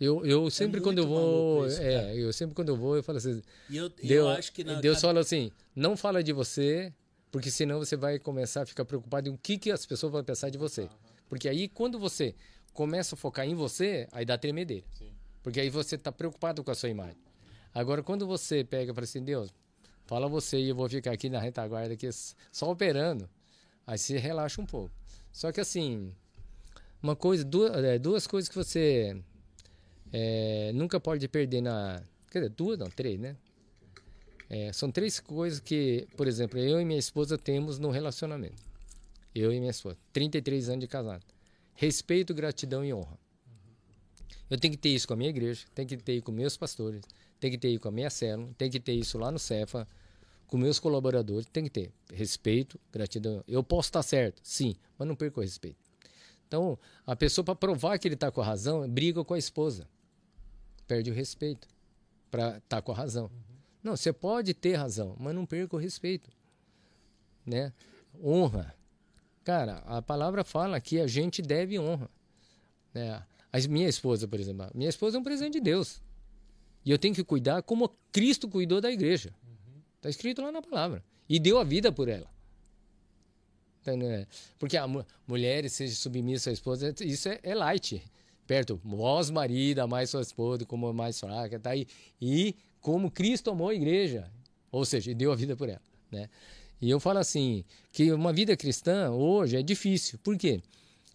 Eu, 0.00 0.26
eu 0.26 0.50
sempre 0.50 0.80
quando 0.80 0.98
eu 0.98 1.04
É 1.04 1.06
vou, 1.06 1.66
isso, 1.68 1.76
cara. 1.76 1.88
é, 1.92 2.16
eu 2.16 2.32
sempre 2.32 2.54
quando 2.56 2.70
eu 2.70 2.76
vou, 2.76 2.96
eu 2.96 3.02
falo 3.04 3.18
assim, 3.18 3.40
E 3.70 3.76
eu, 3.76 3.88
Deus, 3.88 4.10
eu 4.10 4.28
acho 4.28 4.52
que 4.52 4.64
na 4.64 4.80
Deus 4.80 4.96
cada- 4.96 5.08
fala 5.08 5.20
assim, 5.20 5.52
não 5.76 5.96
fala 5.96 6.20
de 6.24 6.32
você, 6.32 6.92
porque 7.30 7.48
senão 7.52 7.78
você 7.78 7.96
vai 7.96 8.18
começar 8.18 8.62
a 8.62 8.66
ficar 8.66 8.84
preocupado 8.84 9.28
em 9.28 9.32
o 9.32 9.38
que, 9.38 9.56
que 9.56 9.70
as 9.70 9.86
pessoas 9.86 10.10
vão 10.10 10.24
pensar 10.24 10.50
de 10.50 10.58
você. 10.58 10.88
Porque 11.32 11.48
aí 11.48 11.66
quando 11.66 11.98
você 11.98 12.34
começa 12.74 13.14
a 13.14 13.18
focar 13.18 13.46
em 13.46 13.54
você, 13.54 14.06
aí 14.12 14.22
dá 14.22 14.36
tremedeira. 14.36 14.84
Porque 15.42 15.60
aí 15.60 15.70
você 15.70 15.94
está 15.94 16.12
preocupado 16.12 16.62
com 16.62 16.70
a 16.70 16.74
sua 16.74 16.90
imagem. 16.90 17.16
Agora 17.72 18.02
quando 18.02 18.26
você 18.26 18.62
pega 18.62 18.92
e 18.92 18.94
fala 18.94 19.04
assim, 19.04 19.24
Deus, 19.24 19.48
fala 20.04 20.28
você 20.28 20.58
e 20.58 20.68
eu 20.68 20.74
vou 20.74 20.86
ficar 20.90 21.10
aqui 21.10 21.30
na 21.30 21.40
retaguarda 21.40 21.94
aqui 21.94 22.06
só 22.52 22.70
operando, 22.70 23.30
aí 23.86 23.96
você 23.96 24.18
relaxa 24.18 24.60
um 24.60 24.66
pouco. 24.66 24.94
Só 25.32 25.50
que 25.50 25.58
assim, 25.58 26.12
uma 27.02 27.16
coisa, 27.16 27.42
duas, 27.46 27.82
é, 27.82 27.98
duas 27.98 28.26
coisas 28.26 28.46
que 28.46 28.54
você 28.54 29.16
é, 30.12 30.70
nunca 30.74 31.00
pode 31.00 31.26
perder 31.28 31.62
na. 31.62 32.02
Quer 32.30 32.40
dizer, 32.40 32.50
duas, 32.50 32.78
não, 32.78 32.90
três, 32.90 33.18
né? 33.18 33.38
É, 34.50 34.70
são 34.70 34.92
três 34.92 35.18
coisas 35.18 35.60
que, 35.60 36.06
por 36.14 36.28
exemplo, 36.28 36.58
eu 36.58 36.78
e 36.78 36.84
minha 36.84 36.98
esposa 36.98 37.38
temos 37.38 37.78
no 37.78 37.88
relacionamento. 37.88 38.70
Eu 39.34 39.52
e 39.52 39.58
minha 39.58 39.70
esposa. 39.70 39.96
33 40.12 40.68
anos 40.68 40.80
de 40.80 40.88
casado. 40.88 41.24
Respeito, 41.74 42.34
gratidão 42.34 42.84
e 42.84 42.92
honra. 42.92 43.18
Eu 44.48 44.58
tenho 44.58 44.72
que 44.72 44.78
ter 44.78 44.90
isso 44.90 45.08
com 45.08 45.14
a 45.14 45.16
minha 45.16 45.30
igreja, 45.30 45.64
tenho 45.74 45.88
que 45.88 45.96
ter 45.96 46.14
isso 46.14 46.24
com 46.24 46.32
meus 46.32 46.56
pastores, 46.56 47.02
tenho 47.40 47.52
que 47.52 47.58
ter 47.58 47.70
isso 47.70 47.80
com 47.80 47.88
a 47.88 47.92
minha 47.92 48.10
célula, 48.10 48.50
tenho 48.58 48.70
que 48.70 48.78
ter 48.78 48.92
isso 48.92 49.16
lá 49.16 49.30
no 49.30 49.38
Cefa, 49.38 49.88
com 50.46 50.58
meus 50.58 50.78
colaboradores, 50.78 51.46
tem 51.50 51.64
que 51.64 51.70
ter 51.70 51.92
respeito, 52.12 52.78
gratidão. 52.92 53.42
Eu 53.48 53.64
posso 53.64 53.88
estar 53.88 54.02
certo, 54.02 54.42
sim, 54.44 54.76
mas 54.98 55.08
não 55.08 55.16
perco 55.16 55.40
o 55.40 55.42
respeito. 55.42 55.78
Então, 56.46 56.78
a 57.06 57.16
pessoa, 57.16 57.42
para 57.42 57.54
provar 57.54 57.98
que 57.98 58.06
ele 58.06 58.14
está 58.14 58.30
com 58.30 58.42
a 58.42 58.44
razão, 58.44 58.86
briga 58.86 59.24
com 59.24 59.32
a 59.32 59.38
esposa. 59.38 59.88
Perde 60.86 61.10
o 61.10 61.14
respeito 61.14 61.66
para 62.30 62.58
estar 62.58 62.82
com 62.82 62.92
a 62.92 62.94
razão. 62.94 63.30
Não, 63.82 63.96
você 63.96 64.12
pode 64.12 64.52
ter 64.52 64.74
razão, 64.74 65.16
mas 65.18 65.34
não 65.34 65.46
perca 65.46 65.74
o 65.74 65.78
respeito. 65.78 66.30
Né? 67.46 67.72
Honra. 68.22 68.74
Cara, 69.44 69.78
a 69.86 70.00
palavra 70.00 70.44
fala 70.44 70.80
que 70.80 71.00
a 71.00 71.06
gente 71.06 71.42
deve 71.42 71.78
honra. 71.78 72.08
Né? 72.94 73.22
A 73.52 73.58
minha 73.68 73.88
esposa, 73.88 74.28
por 74.28 74.38
exemplo, 74.38 74.70
minha 74.74 74.88
esposa 74.88 75.16
é 75.16 75.20
um 75.20 75.24
presente 75.24 75.54
de 75.54 75.60
Deus. 75.60 76.00
E 76.84 76.90
eu 76.90 76.98
tenho 76.98 77.14
que 77.14 77.24
cuidar 77.24 77.62
como 77.62 77.88
Cristo 78.10 78.48
cuidou 78.48 78.80
da 78.80 78.90
igreja. 78.90 79.32
Está 79.96 80.08
escrito 80.08 80.42
lá 80.42 80.50
na 80.50 80.62
palavra. 80.62 81.04
E 81.28 81.38
deu 81.38 81.58
a 81.58 81.64
vida 81.64 81.92
por 81.92 82.08
ela. 82.08 82.30
Né? 83.86 84.26
Porque 84.58 84.76
a 84.76 84.86
mu- 84.86 85.04
mulheres 85.26 85.72
seja 85.72 85.94
submissa 85.94 86.50
à 86.50 86.52
esposa, 86.52 86.94
isso 87.00 87.28
é, 87.28 87.40
é 87.42 87.54
light. 87.54 88.02
Perto, 88.46 88.80
vós, 88.84 89.30
marido, 89.30 89.80
amai 89.80 90.06
sua 90.06 90.22
esposa 90.22 90.64
como 90.64 90.92
mais 90.92 91.18
fraca, 91.18 91.58
tá 91.58 91.70
aí. 91.70 91.86
E 92.20 92.54
como 92.80 93.10
Cristo 93.10 93.50
amou 93.50 93.68
a 93.68 93.74
igreja. 93.74 94.30
Ou 94.70 94.84
seja, 94.84 95.14
deu 95.14 95.32
a 95.32 95.36
vida 95.36 95.56
por 95.56 95.68
ela, 95.68 95.82
né? 96.10 96.28
E 96.82 96.90
eu 96.90 96.98
falo 96.98 97.20
assim, 97.20 97.64
que 97.92 98.12
uma 98.12 98.32
vida 98.32 98.56
cristã 98.56 99.12
hoje 99.12 99.56
é 99.56 99.62
difícil. 99.62 100.18
Por 100.18 100.36
quê? 100.36 100.60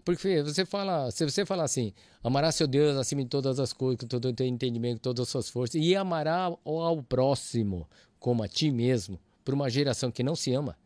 Porque 0.05 0.41
você 0.41 0.65
fala, 0.65 1.11
se 1.11 1.25
você 1.25 1.45
falar 1.45 1.65
assim, 1.65 1.93
amará 2.23 2.49
seu 2.53 2.65
Deus 2.65 2.95
acima 2.95 3.21
de 3.21 3.27
todas 3.27 3.59
as 3.59 3.73
coisas, 3.73 3.99
com 3.99 4.07
todo 4.07 4.29
o 4.29 4.33
teu 4.33 4.47
entendimento, 4.47 4.99
com 4.99 5.03
todas 5.03 5.23
as 5.23 5.29
suas 5.29 5.49
forças, 5.49 5.75
e 5.75 5.93
amará 5.93 6.49
ao, 6.63 7.03
próximo 7.03 7.85
como 8.17 8.43
a 8.43 8.47
ti 8.47 8.71
mesmo, 8.71 9.19
por 9.43 9.53
uma 9.53 9.69
geração 9.69 10.09
que 10.09 10.23
não 10.23 10.37
se 10.37 10.53
ama, 10.53 10.77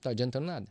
tá 0.00 0.08
adiantando 0.08 0.46
nada. 0.46 0.66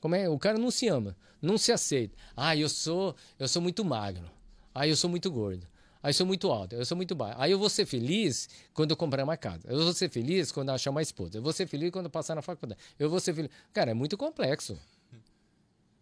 Como 0.00 0.16
é? 0.16 0.28
O 0.28 0.38
cara 0.40 0.58
não 0.58 0.72
se 0.72 0.88
ama, 0.88 1.16
não 1.40 1.56
se 1.56 1.70
aceita. 1.70 2.16
Ah, 2.36 2.56
eu 2.56 2.68
sou, 2.68 3.14
eu 3.38 3.46
sou 3.46 3.62
muito 3.62 3.84
magro. 3.84 4.28
Ah, 4.74 4.88
eu 4.88 4.96
sou 4.96 5.08
muito 5.08 5.30
gordo. 5.30 5.68
Eu 6.08 6.14
sou 6.14 6.26
muito 6.26 6.50
alto, 6.50 6.74
eu 6.74 6.84
sou 6.84 6.96
muito 6.96 7.14
baixo. 7.14 7.36
Aí 7.38 7.50
eu 7.50 7.58
vou 7.58 7.68
ser 7.68 7.86
feliz 7.86 8.48
quando 8.72 8.90
eu 8.92 8.96
comprar 8.96 9.24
uma 9.24 9.36
casa. 9.36 9.66
Eu 9.68 9.82
vou 9.82 9.92
ser 9.92 10.08
feliz 10.08 10.52
quando 10.52 10.68
eu 10.68 10.74
achar 10.74 10.90
uma 10.90 11.02
esposa. 11.02 11.38
Eu 11.38 11.42
vou 11.42 11.52
ser 11.52 11.66
feliz 11.66 11.90
quando 11.90 12.06
eu 12.06 12.10
passar 12.10 12.34
na 12.34 12.42
faculdade. 12.42 12.80
Eu 12.98 13.10
vou 13.10 13.20
ser 13.20 13.34
feliz. 13.34 13.50
Cara, 13.72 13.90
é 13.90 13.94
muito 13.94 14.16
complexo. 14.16 14.78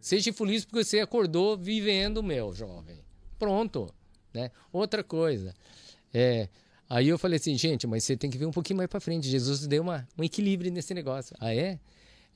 Seja 0.01 0.33
feliz 0.33 0.65
porque 0.65 0.85
você 0.85 1.01
acordou 1.01 1.57
vivendo, 1.57 2.23
meu 2.23 2.53
jovem. 2.53 2.99
Pronto. 3.39 3.93
Né? 4.33 4.51
Outra 4.73 5.03
coisa. 5.03 5.55
É, 6.13 6.49
aí 6.89 7.09
eu 7.09 7.19
falei 7.19 7.39
assim, 7.39 7.57
gente, 7.57 7.87
mas 7.87 8.05
você 8.05 8.17
tem 8.17 8.31
que 8.31 8.37
ver 8.37 8.47
um 8.47 8.51
pouquinho 8.51 8.77
mais 8.77 8.91
para 8.91 9.01
frente. 9.01 9.29
Jesus 9.29 9.67
deu 9.67 9.83
uma, 9.83 10.07
um 10.19 10.23
equilíbrio 10.23 10.71
nesse 10.71 10.93
negócio. 10.93 11.35
Ah, 11.41 11.55
é? 11.55 11.79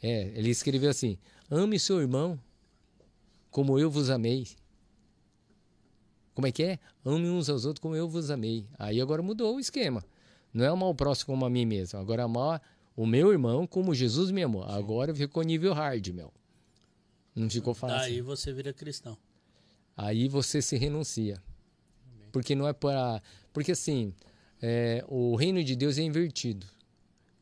É, 0.02 0.32
ele 0.34 0.50
escreveu 0.50 0.90
assim: 0.90 1.18
ame 1.50 1.78
seu 1.78 2.00
irmão 2.00 2.38
como 3.50 3.78
eu 3.78 3.90
vos 3.90 4.10
amei. 4.10 4.46
Como 6.38 6.46
é 6.46 6.52
que 6.52 6.62
é? 6.62 6.78
Ame 7.04 7.28
uns 7.28 7.50
aos 7.50 7.64
outros 7.64 7.82
como 7.82 7.96
eu 7.96 8.08
vos 8.08 8.30
amei. 8.30 8.64
Aí 8.78 9.00
agora 9.00 9.20
mudou 9.20 9.56
o 9.56 9.58
esquema. 9.58 10.04
Não 10.54 10.64
é 10.64 10.68
amar 10.68 10.88
o 10.88 10.94
próximo 10.94 11.34
como 11.34 11.44
a 11.44 11.50
mim 11.50 11.66
mesmo. 11.66 11.98
Agora 11.98 12.22
é 12.22 12.24
amar 12.24 12.62
o 12.94 13.04
meu 13.04 13.32
irmão 13.32 13.66
como 13.66 13.92
Jesus 13.92 14.30
me 14.30 14.44
amou. 14.44 14.62
Agora 14.62 15.12
ficou 15.12 15.42
nível 15.42 15.74
hard, 15.74 16.06
meu. 16.10 16.32
Não 17.34 17.50
ficou 17.50 17.74
fácil. 17.74 17.98
Daí 17.98 18.20
você 18.20 18.52
vira 18.52 18.72
cristão. 18.72 19.18
Aí 19.96 20.28
você 20.28 20.62
se 20.62 20.76
renuncia. 20.76 21.42
Porque 22.30 22.54
não 22.54 22.68
é 22.68 22.72
para. 22.72 23.20
Porque 23.52 23.72
assim, 23.72 24.14
é, 24.62 25.04
o 25.08 25.34
reino 25.34 25.64
de 25.64 25.74
Deus 25.74 25.98
é 25.98 26.02
invertido. 26.02 26.68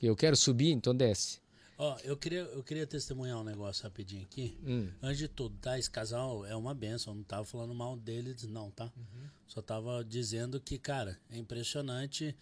Eu 0.01 0.17
quero 0.17 0.37
subir, 0.37 0.71
então 0.71 0.95
desce. 0.95 1.39
Ó, 1.79 1.99
eu 2.05 2.17
queria, 2.17 2.41
eu 2.41 2.63
queria 2.65 2.87
testemunhar 2.87 3.39
um 3.39 3.45
negócio 3.45 3.83
rapidinho 3.85 4.23
aqui. 4.23 4.57
Hum. 4.65 4.89
Antes 5.03 5.19
de 5.19 5.29
tudo, 5.29 5.57
tá? 5.61 5.79
Esse 5.79 5.91
casal 5.91 6.47
é 6.47 6.57
uma 6.57 6.75
benção. 6.75 7.15
Não 7.15 7.23
tava 7.23 7.45
falando 7.45 7.75
mal 7.75 7.97
deles, 7.97 8.45
não, 8.45 8.71
tá? 8.71 8.91
Só 9.47 9.61
tava 9.61 10.03
dizendo 10.03 10.59
que, 10.59 10.79
cara, 10.79 11.19
é 11.31 11.37
impressionante 11.37 12.35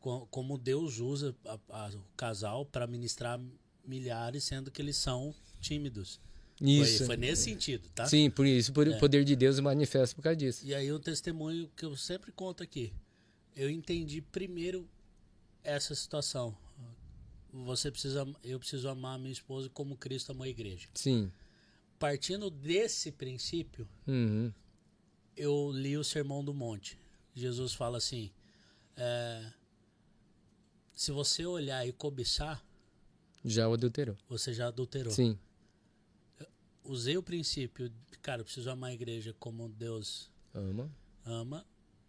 co- 0.00 0.26
como 0.30 0.56
Deus 0.56 1.00
usa 1.00 1.34
a- 1.44 1.58
a- 1.68 1.90
o 1.90 2.04
casal 2.16 2.64
para 2.64 2.86
ministrar 2.86 3.40
milhares, 3.84 4.44
sendo 4.44 4.70
que 4.70 4.80
eles 4.80 4.96
são 4.96 5.34
tímidos. 5.60 6.20
Foi- 6.58 6.68
Isso. 6.70 7.06
Foi, 7.06 7.16
nesse 7.16 7.42
sentido, 7.42 7.88
tá? 7.94 8.06
Sim, 8.06 8.30
por 8.30 8.46
isso, 8.46 8.72
por 8.72 8.86
o 8.88 8.98
poder 8.98 9.24
de 9.24 9.34
Deus 9.36 9.58
manifesta 9.60 10.14
por 10.14 10.22
causa 10.22 10.36
disso. 10.36 10.64
E 10.64 10.74
aí 10.74 10.90
um 10.92 10.98
testemunho 11.00 11.68
que 11.76 11.84
eu 11.84 11.96
sempre 11.96 12.30
conto 12.32 12.62
aqui. 12.62 12.92
Eu 13.54 13.68
entendi 13.68 14.22
primeiro 14.22 14.88
essa 15.64 15.94
situação. 15.94 16.56
Você 17.64 17.90
precisa, 17.90 18.26
eu 18.44 18.58
preciso 18.58 18.88
amar 18.88 19.14
a 19.14 19.18
minha 19.18 19.32
esposa 19.32 19.68
como 19.70 19.96
Cristo 19.96 20.32
amou 20.32 20.44
a 20.44 20.48
igreja. 20.48 20.88
Sim. 20.94 21.30
Partindo 21.98 22.50
desse 22.50 23.10
princípio, 23.10 23.88
Uhum. 24.06 24.52
eu 25.36 25.70
li 25.72 25.96
o 25.96 26.04
Sermão 26.04 26.44
do 26.44 26.52
Monte. 26.52 26.98
Jesus 27.34 27.72
fala 27.72 27.96
assim: 27.98 28.30
é, 28.96 29.52
se 30.94 31.10
você 31.12 31.46
olhar 31.46 31.86
e 31.86 31.92
cobiçar, 31.92 32.62
Já 33.44 33.66
adulterou. 33.72 34.16
você 34.28 34.52
já 34.52 34.68
adulterou. 34.68 35.12
Sim. 35.12 35.38
Usei 36.84 37.16
o 37.16 37.22
princípio, 37.22 37.88
de, 37.88 38.18
cara, 38.18 38.40
eu 38.42 38.44
preciso 38.44 38.70
amar 38.70 38.90
a 38.90 38.94
igreja 38.94 39.34
como 39.40 39.68
Deus 39.68 40.30
Ama. 40.54 40.90
ama. 41.24 41.66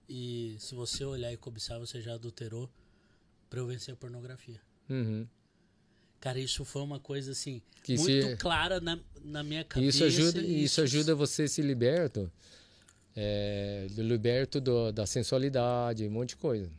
E 0.09 0.55
se 0.59 0.75
você 0.75 1.03
olhar 1.03 1.33
e 1.33 1.37
cobiçar, 1.37 1.79
você 1.79 1.99
já 2.01 2.13
adulterou 2.13 2.69
pra 3.49 3.59
eu 3.59 3.65
vencer 3.67 3.93
a 3.93 3.97
pornografia. 3.97 4.61
Uhum. 4.89 5.27
Cara, 6.19 6.39
isso 6.39 6.65
foi 6.65 6.81
uma 6.81 6.99
coisa 6.99 7.31
assim, 7.31 7.61
Que 7.83 7.95
muito 7.97 8.27
se- 8.29 8.35
clara 8.37 8.79
na, 8.81 8.99
na 9.23 9.43
minha 9.43 9.63
cabeça. 9.63 9.89
Isso 9.89 10.03
ajuda, 10.21 10.41
e 10.41 10.63
isso 10.63 10.81
ajuda 10.81 11.13
você 11.15 11.43
a 11.43 11.47
se 11.47 11.61
liberto, 11.61 12.31
é, 13.15 13.87
liberto 13.91 14.59
do- 14.59 14.91
da 14.91 15.05
sensualidade, 15.05 16.07
um 16.07 16.11
monte 16.11 16.29
de 16.29 16.37
coisa. 16.37 16.69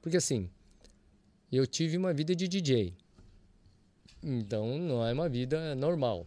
Porque 0.00 0.16
assim, 0.16 0.48
eu 1.52 1.66
tive 1.66 1.96
uma 1.96 2.12
vida 2.14 2.34
de 2.34 2.48
DJ, 2.48 2.94
então 4.22 4.78
não 4.78 5.06
é 5.06 5.12
uma 5.12 5.28
vida 5.28 5.74
normal. 5.74 6.26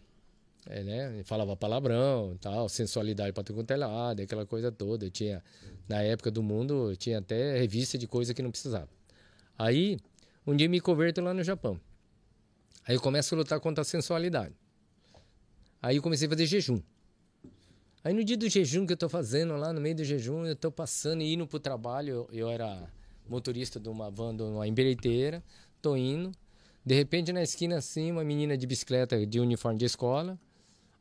É, 0.66 0.82
né? 0.82 1.22
Falava 1.24 1.54
palavrão, 1.54 2.38
tal, 2.40 2.70
sensualidade 2.70 3.34
para 3.34 3.42
tudo 3.44 3.56
quanto 3.56 3.70
é 3.70 3.76
lado, 3.76 4.22
aquela 4.22 4.46
coisa 4.46 4.72
toda. 4.72 5.04
Eu 5.04 5.10
tinha, 5.10 5.44
na 5.86 6.00
época 6.00 6.30
do 6.30 6.42
mundo, 6.42 6.96
tinha 6.96 7.18
até 7.18 7.58
revista 7.58 7.98
de 7.98 8.06
coisa 8.06 8.32
que 8.32 8.40
não 8.40 8.50
precisava. 8.50 8.88
Aí, 9.58 9.98
um 10.46 10.56
dia 10.56 10.66
me 10.68 10.80
converto 10.80 11.20
lá 11.20 11.34
no 11.34 11.44
Japão. 11.44 11.78
Aí 12.86 12.94
eu 12.94 13.00
começo 13.00 13.34
a 13.34 13.38
lutar 13.38 13.60
contra 13.60 13.82
a 13.82 13.84
sensualidade. 13.84 14.54
Aí 15.80 15.96
eu 15.96 16.02
comecei 16.02 16.26
a 16.26 16.30
fazer 16.30 16.46
jejum. 16.46 16.80
Aí 18.02 18.12
no 18.12 18.22
dia 18.22 18.36
do 18.36 18.48
jejum 18.48 18.86
que 18.86 18.92
eu 18.92 18.96
tô 18.96 19.08
fazendo, 19.08 19.56
lá 19.56 19.72
no 19.72 19.80
meio 19.80 19.96
do 19.96 20.04
jejum, 20.04 20.44
eu 20.44 20.54
tô 20.56 20.70
passando 20.70 21.22
e 21.22 21.32
indo 21.32 21.46
pro 21.46 21.58
trabalho. 21.58 22.10
Eu, 22.10 22.28
eu 22.32 22.50
era 22.50 22.90
motorista 23.28 23.80
de 23.80 23.88
uma 23.88 24.10
van, 24.10 24.36
de 24.36 24.42
uma 24.42 24.66
empreiteira, 24.68 25.42
tô 25.80 25.96
indo. 25.96 26.30
De 26.84 26.94
repente, 26.94 27.32
na 27.32 27.42
esquina 27.42 27.78
assim, 27.78 28.10
uma 28.12 28.22
menina 28.22 28.58
de 28.58 28.66
bicicleta 28.66 29.24
de 29.26 29.40
uniforme 29.40 29.78
de 29.78 29.86
escola. 29.86 30.38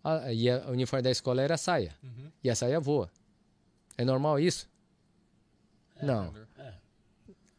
a- 0.01 0.31
e 0.33 0.49
a, 0.49 0.65
o 0.67 0.71
uniforme 0.71 1.01
da 1.01 1.11
escola 1.11 1.41
era 1.41 1.55
a 1.55 1.57
saia. 1.57 1.93
E 2.43 2.49
a 2.49 2.55
saia 2.55 2.79
voa. 2.79 3.09
É 3.97 4.05
normal 4.05 4.39
isso? 4.39 4.69
Não. 6.01 6.31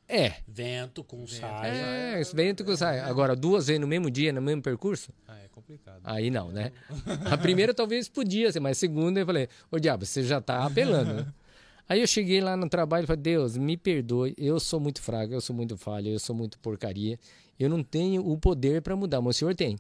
É. 0.08 0.34
Vento 0.46 1.02
com 1.02 1.26
saia. 1.26 1.70
É, 1.70 2.22
vento 2.34 2.64
com 2.64 2.76
saia. 2.76 3.04
Agora, 3.06 3.34
duas 3.34 3.66
vezes 3.66 3.80
no 3.80 3.86
mesmo 3.86 4.10
dia, 4.10 4.32
no 4.32 4.42
mesmo 4.42 4.62
percurso? 4.62 5.12
Ah, 5.26 5.38
é 5.38 5.48
complicado. 5.48 6.00
Aí 6.04 6.30
não, 6.30 6.50
né? 6.52 6.72
A 7.30 7.38
primeira 7.38 7.72
talvez 7.72 8.08
podia 8.08 8.52
ser, 8.52 8.60
mas 8.60 8.76
a 8.76 8.80
segunda 8.80 9.20
eu 9.20 9.26
falei, 9.26 9.48
ô 9.70 9.78
diabo, 9.78 10.04
você 10.04 10.22
já 10.22 10.40
tá 10.40 10.64
apelando, 10.64 11.14
né? 11.14 11.26
Aí 11.88 12.00
eu 12.00 12.06
cheguei 12.06 12.40
lá 12.40 12.56
no 12.56 12.68
trabalho 12.68 13.04
e 13.04 13.06
falei, 13.06 13.22
Deus, 13.22 13.56
me 13.58 13.76
perdoe, 13.76 14.34
eu 14.38 14.58
sou 14.58 14.80
muito 14.80 15.02
fraco, 15.02 15.34
eu 15.34 15.40
sou 15.40 15.54
muito 15.54 15.76
falho, 15.76 16.08
eu 16.08 16.18
sou 16.18 16.34
muito 16.34 16.58
porcaria. 16.58 17.18
Eu 17.58 17.68
não 17.68 17.82
tenho 17.82 18.26
o 18.26 18.38
poder 18.38 18.80
para 18.80 18.96
mudar, 18.96 19.20
mas 19.20 19.36
o 19.36 19.38
senhor 19.38 19.54
tem. 19.54 19.78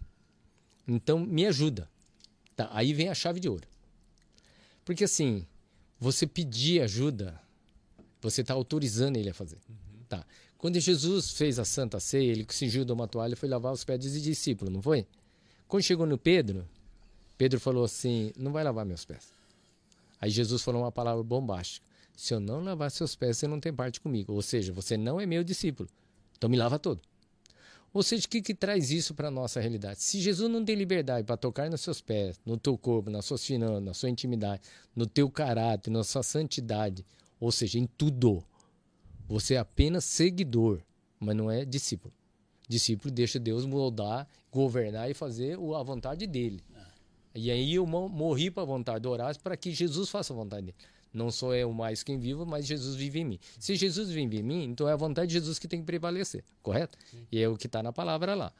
Então 0.86 1.18
me 1.18 1.46
ajuda. 1.46 1.88
Tá, 2.54 2.68
aí 2.72 2.92
vem 2.92 3.08
a 3.08 3.14
chave 3.14 3.40
de 3.40 3.48
ouro. 3.48 3.66
Porque 4.84 5.04
assim, 5.04 5.46
você 5.98 6.26
pedir 6.26 6.82
ajuda, 6.82 7.40
você 8.20 8.42
está 8.42 8.52
autorizando 8.52 9.16
ele 9.16 9.30
a 9.30 9.34
fazer. 9.34 9.58
Tá. 10.14 10.26
Quando 10.56 10.78
Jesus 10.78 11.32
fez 11.32 11.58
a 11.58 11.64
Santa 11.64 11.98
Ceia, 11.98 12.30
ele 12.30 12.46
cingiu 12.48 12.84
de 12.84 12.92
uma 12.92 13.08
toalha 13.08 13.34
e 13.34 13.36
foi 13.36 13.48
lavar 13.48 13.72
os 13.72 13.84
pés 13.84 13.98
dos 13.98 14.22
discípulos, 14.22 14.72
não 14.72 14.80
foi? 14.80 15.06
Quando 15.66 15.82
chegou 15.82 16.06
no 16.06 16.16
Pedro, 16.16 16.66
Pedro 17.36 17.58
falou 17.58 17.84
assim: 17.84 18.32
Não 18.36 18.52
vai 18.52 18.62
lavar 18.62 18.86
meus 18.86 19.04
pés. 19.04 19.32
Aí 20.20 20.30
Jesus 20.30 20.62
falou 20.62 20.82
uma 20.82 20.92
palavra 20.92 21.22
bombástica: 21.22 21.84
Se 22.16 22.32
eu 22.32 22.40
não 22.40 22.62
lavar 22.62 22.90
seus 22.90 23.16
pés, 23.16 23.38
você 23.38 23.48
não 23.48 23.58
tem 23.58 23.72
parte 23.72 24.00
comigo. 24.00 24.32
Ou 24.32 24.40
seja, 24.40 24.72
você 24.72 24.96
não 24.96 25.20
é 25.20 25.26
meu 25.26 25.42
discípulo. 25.42 25.88
Então 26.36 26.48
me 26.48 26.56
lava 26.56 26.78
todo. 26.78 27.00
Ou 27.92 28.02
seja, 28.02 28.26
o 28.26 28.28
que, 28.28 28.42
que 28.42 28.54
traz 28.54 28.90
isso 28.90 29.14
para 29.14 29.28
a 29.28 29.30
nossa 29.30 29.60
realidade? 29.60 30.02
Se 30.02 30.20
Jesus 30.20 30.50
não 30.50 30.64
tem 30.64 30.74
liberdade 30.74 31.24
para 31.24 31.36
tocar 31.36 31.70
nos 31.70 31.80
seus 31.80 32.00
pés, 32.00 32.40
no 32.44 32.56
teu 32.56 32.76
corpo, 32.76 33.08
nas 33.10 33.24
suas 33.24 33.44
finanças, 33.44 33.82
na 33.82 33.94
sua 33.94 34.10
intimidade, 34.10 34.62
no 34.96 35.06
teu 35.06 35.30
caráter, 35.30 35.90
na 35.90 36.02
sua 36.02 36.22
santidade, 36.24 37.04
ou 37.38 37.52
seja, 37.52 37.78
em 37.78 37.86
tudo, 37.86 38.44
você 39.26 39.54
é 39.54 39.58
apenas 39.58 40.04
seguidor, 40.04 40.80
mas 41.18 41.34
não 41.36 41.50
é 41.50 41.64
discípulo. 41.64 42.12
Discípulo 42.68 43.12
deixa 43.12 43.38
Deus 43.38 43.66
moldar, 43.66 44.26
governar 44.50 45.10
e 45.10 45.14
fazer 45.14 45.54
a 45.54 45.82
vontade 45.82 46.26
dele. 46.26 46.62
E 47.34 47.50
aí 47.50 47.74
eu 47.74 47.86
mo- 47.86 48.08
morri 48.08 48.50
para 48.50 48.62
a 48.62 48.66
vontade 48.66 49.00
do 49.00 49.10
Horácio 49.10 49.42
para 49.42 49.56
que 49.56 49.72
Jesus 49.72 50.08
faça 50.08 50.32
a 50.32 50.36
vontade 50.36 50.66
dele. 50.66 50.76
Não 51.12 51.30
sou 51.30 51.54
eu 51.54 51.72
mais 51.72 52.02
quem 52.02 52.18
vivo, 52.18 52.44
mas 52.44 52.66
Jesus 52.66 52.96
vive 52.96 53.20
em 53.20 53.24
mim. 53.24 53.38
Se 53.58 53.76
Jesus 53.76 54.08
vive 54.10 54.38
em 54.38 54.42
mim, 54.42 54.64
então 54.64 54.88
é 54.88 54.92
a 54.92 54.96
vontade 54.96 55.28
de 55.28 55.34
Jesus 55.34 55.58
que 55.58 55.68
tem 55.68 55.80
que 55.80 55.86
prevalecer, 55.86 56.42
correto? 56.62 56.98
E 57.30 57.40
é 57.40 57.48
o 57.48 57.56
que 57.56 57.66
está 57.66 57.82
na 57.82 57.92
palavra 57.92 58.34
lá. 58.34 58.52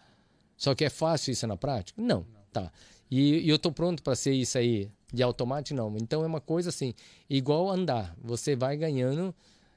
Só 0.56 0.74
que 0.74 0.84
é 0.84 0.90
fácil 0.90 1.32
isso 1.32 1.46
na 1.46 1.56
prática? 1.56 2.00
Não. 2.00 2.24
Tá. 2.52 2.70
E, 3.10 3.40
e 3.40 3.48
eu 3.48 3.56
estou 3.56 3.72
pronto 3.72 4.02
para 4.02 4.14
ser 4.14 4.32
isso 4.32 4.56
aí 4.56 4.88
De 5.12 5.22
automático, 5.22 5.76
não. 5.76 5.96
Então 5.96 6.22
é 6.22 6.26
uma 6.26 6.40
coisa 6.40 6.68
assim, 6.68 6.94
igual 7.28 7.70
andar. 7.70 8.16
Você 8.22 8.54
vai 8.54 8.76
ganhando 8.76 9.34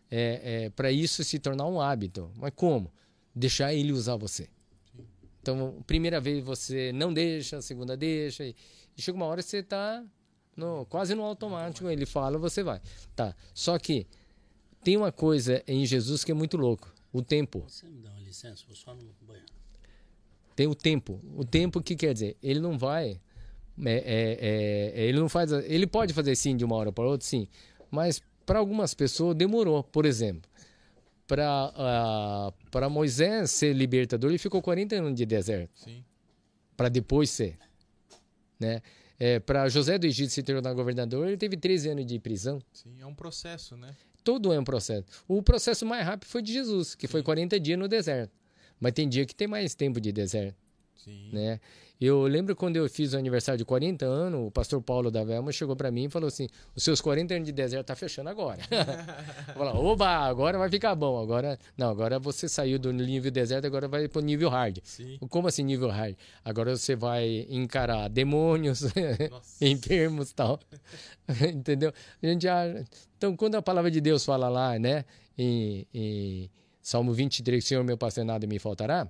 é, 0.10 0.66
é, 0.66 0.70
para 0.70 0.92
isso 0.92 1.24
se 1.24 1.40
tornar 1.40 1.68
um 1.68 1.80
hábito. 1.80 2.32
Mas 2.36 2.52
como? 2.56 2.92
Deixar 3.36 3.74
ele 3.74 3.92
usar 3.92 4.16
você. 4.16 4.50
Então, 5.42 5.82
primeira 5.86 6.20
vez 6.20 6.44
você 6.44 6.92
não 6.92 7.14
deixa, 7.14 7.62
segunda 7.62 7.96
deixa. 7.96 8.46
E, 8.46 8.56
e 8.98 9.02
chega 9.02 9.16
uma 9.16 9.26
hora 9.26 9.42
que 9.42 9.50
você 9.50 9.60
está 9.60 10.04
no, 10.56 10.86
quase 10.88 11.16
no 11.16 11.24
automático. 11.24 11.90
Ele 11.90 12.06
fala, 12.06 12.38
você 12.38 12.64
vai. 12.64 12.82
Tá. 13.16 13.36
Só 13.54 13.78
que 13.78 14.08
tem 14.84 14.98
uma 14.98 15.12
coisa 15.12 15.64
em 15.68 15.86
Jesus 15.86 16.24
que 16.24 16.32
é 16.32 16.36
muito 16.36 16.58
louco. 16.58 16.94
O 17.14 17.22
tempo. 17.22 17.64
Você 17.68 17.88
me 17.88 18.02
dá 18.02 18.10
uma 18.12 18.20
licença? 18.20 18.64
Vou 18.68 18.76
só 18.76 18.94
no 18.94 19.14
banheiro. 19.22 19.48
Tem 20.56 20.68
o 20.68 20.76
tempo. 20.76 21.22
O 21.36 21.46
tempo 21.46 21.82
que 21.82 21.96
quer 21.96 22.14
dizer? 22.14 22.36
Ele 22.42 22.60
não 22.60 22.78
vai. 22.78 23.22
é, 23.86 23.94
é, 23.94 25.02
é, 25.02 25.08
ele 25.08 25.20
não 25.20 25.30
faz. 25.30 25.52
Ele 25.52 25.86
pode 25.88 26.14
fazer 26.14 26.36
sim 26.36 26.58
de 26.58 26.66
uma 26.66 26.76
hora 26.76 26.92
para 26.92 27.06
outra, 27.06 27.26
sim. 27.26 27.48
Mas 27.92 28.22
para 28.48 28.58
algumas 28.58 28.94
pessoas 28.96 29.36
demorou. 29.36 29.84
Por 29.84 30.06
exemplo, 30.06 30.50
para 31.28 31.70
uh, 31.76 32.70
para 32.72 32.90
Moisés 32.90 33.52
ser 33.52 33.74
libertador, 33.74 34.32
ele 34.32 34.40
ficou 34.40 34.62
40 34.62 34.96
anos 34.96 35.14
de 35.14 35.26
deserto. 35.26 35.70
Sim. 35.76 36.04
Para 36.76 36.90
depois 36.90 37.30
ser. 37.30 37.60
Né? 38.60 38.82
É, 39.20 39.40
para 39.40 39.68
José 39.68 39.98
do 39.98 40.08
Egito 40.08 40.32
se 40.32 40.42
tornar 40.42 40.74
governador, 40.74 41.28
ele 41.28 41.38
teve 41.38 41.58
13 41.58 41.90
anos 41.90 42.06
de 42.06 42.20
prisão. 42.20 42.60
Sim, 42.72 42.96
é 43.00 43.06
um 43.06 43.14
processo, 43.14 43.76
né? 43.76 43.96
Todo 44.24 44.54
é 44.54 44.60
um 44.60 44.64
processo. 44.64 45.06
O 45.28 45.42
processo 45.42 45.86
mais 45.86 46.06
rápido 46.06 46.30
foi 46.30 46.42
de 46.42 46.54
Jesus, 46.54 46.96
que 46.96 47.08
foi 47.08 47.22
40 47.22 47.60
dias 47.60 47.78
no 47.78 47.88
deserto. 47.88 48.32
Mas 48.80 48.94
tem 48.94 49.10
dia 49.10 49.26
que 49.26 49.34
tem 49.34 49.48
mais 49.48 49.74
tempo 49.74 50.00
de 50.00 50.12
deserto, 50.12 50.56
Sim. 51.04 51.30
né? 51.32 51.60
Eu 52.00 52.24
lembro 52.28 52.56
quando 52.56 52.76
eu 52.76 52.88
fiz 52.88 53.14
o 53.14 53.18
aniversário 53.18 53.58
de 53.58 53.66
40 53.66 54.06
anos, 54.06 54.48
o 54.48 54.52
pastor 54.52 54.80
Paulo 54.82 55.10
da 55.10 55.24
Velma 55.24 55.52
chegou 55.52 55.76
para 55.76 55.90
mim 55.90 56.06
e 56.06 56.10
falou 56.10 56.28
assim: 56.28 56.48
"Os 56.76 56.84
seus 56.84 57.02
40 57.02 57.34
anos 57.34 57.48
de 57.48 57.52
deserto 57.52 57.88
tá 57.88 57.96
fechando 57.96 58.30
agora". 58.30 58.60
Falou: 59.58 59.84
"Oba, 59.84 60.08
agora 60.08 60.60
vai 60.60 60.70
ficar 60.70 60.94
bom. 60.94 61.20
Agora, 61.20 61.58
não, 61.76 61.90
agora 61.90 62.20
você 62.20 62.48
saiu 62.48 62.78
do 62.78 62.94
nível 62.94 63.32
deserto, 63.32 63.66
agora 63.66 63.88
vai 63.88 64.08
pro 64.08 64.22
nível 64.22 64.48
hard". 64.50 64.78
Sim. 64.84 65.18
Como 65.28 65.48
assim 65.48 65.64
nível 65.64 65.90
hard? 65.90 66.16
Agora 66.46 66.76
você 66.78 66.96
vai 66.96 67.48
encarar 67.50 68.10
demônios, 68.10 68.84
enfermos 69.60 70.32
tal. 70.34 70.60
Entendeu? 71.52 71.92
A 72.22 72.28
gente 72.28 72.44
já... 72.44 72.64
Então, 73.18 73.36
quando 73.36 73.56
a 73.56 73.62
palavra 73.62 73.90
de 73.90 74.00
Deus 74.00 74.24
fala 74.24 74.48
lá, 74.48 74.78
né, 74.78 75.04
em, 75.36 75.88
em 75.94 76.50
Salmo 76.82 77.12
23, 77.12 77.64
Senhor 77.66 77.84
meu 77.84 77.98
pastor, 77.98 78.24
nada 78.24 78.46
me 78.46 78.60
faltará, 78.60 79.10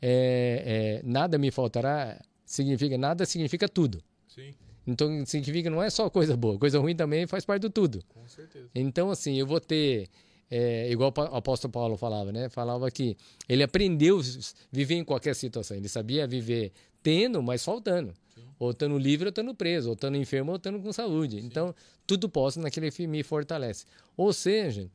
é, 0.00 1.00
é, 1.02 1.08
nada 1.08 1.38
me 1.38 1.50
faltará 1.50 2.20
significa, 2.44 2.96
nada 2.96 3.24
significa 3.24 3.68
tudo. 3.68 4.02
Sim, 4.28 4.54
Então, 4.86 5.24
significa 5.26 5.68
não 5.70 5.82
é 5.82 5.90
só 5.90 6.08
coisa 6.08 6.36
boa, 6.36 6.58
coisa 6.58 6.78
ruim 6.78 6.94
também 6.94 7.26
faz 7.26 7.44
parte 7.44 7.62
do 7.62 7.70
tudo. 7.70 8.02
com 8.14 8.26
certeza. 8.28 8.68
Então, 8.74 9.10
assim, 9.10 9.38
eu 9.38 9.46
vou 9.46 9.60
ter. 9.60 10.08
é, 10.50 10.90
igual 10.90 11.12
o 11.16 11.36
apóstolo 11.36 11.72
Paulo 11.72 11.96
falava, 11.96 12.30
né? 12.30 12.48
Falava 12.48 12.90
que 12.90 13.16
ele 13.48 13.62
aprendeu 13.62 14.20
a 14.20 14.22
viver 14.70 14.94
em 14.94 15.04
qualquer 15.04 15.34
situação. 15.34 15.76
Ele 15.76 15.88
sabia 15.88 16.26
viver 16.26 16.72
tendo, 17.02 17.42
mas 17.42 17.64
faltando. 17.64 18.14
Ou 18.58 18.70
estando 18.70 18.96
livre 18.98 19.26
ou 19.26 19.30
estando 19.30 19.54
preso, 19.54 19.88
ou 19.88 19.94
estando 19.94 20.16
enfermo 20.16 20.52
ou 20.52 20.56
estando 20.56 20.80
com 20.80 20.92
saúde. 20.92 21.38
Então, 21.38 21.74
tudo 22.06 22.28
posso 22.28 22.58
naquele 22.60 22.90
que 22.90 23.06
me 23.06 23.22
fortalece. 23.22 23.84
Ou 24.16 24.32
seja, 24.32 24.88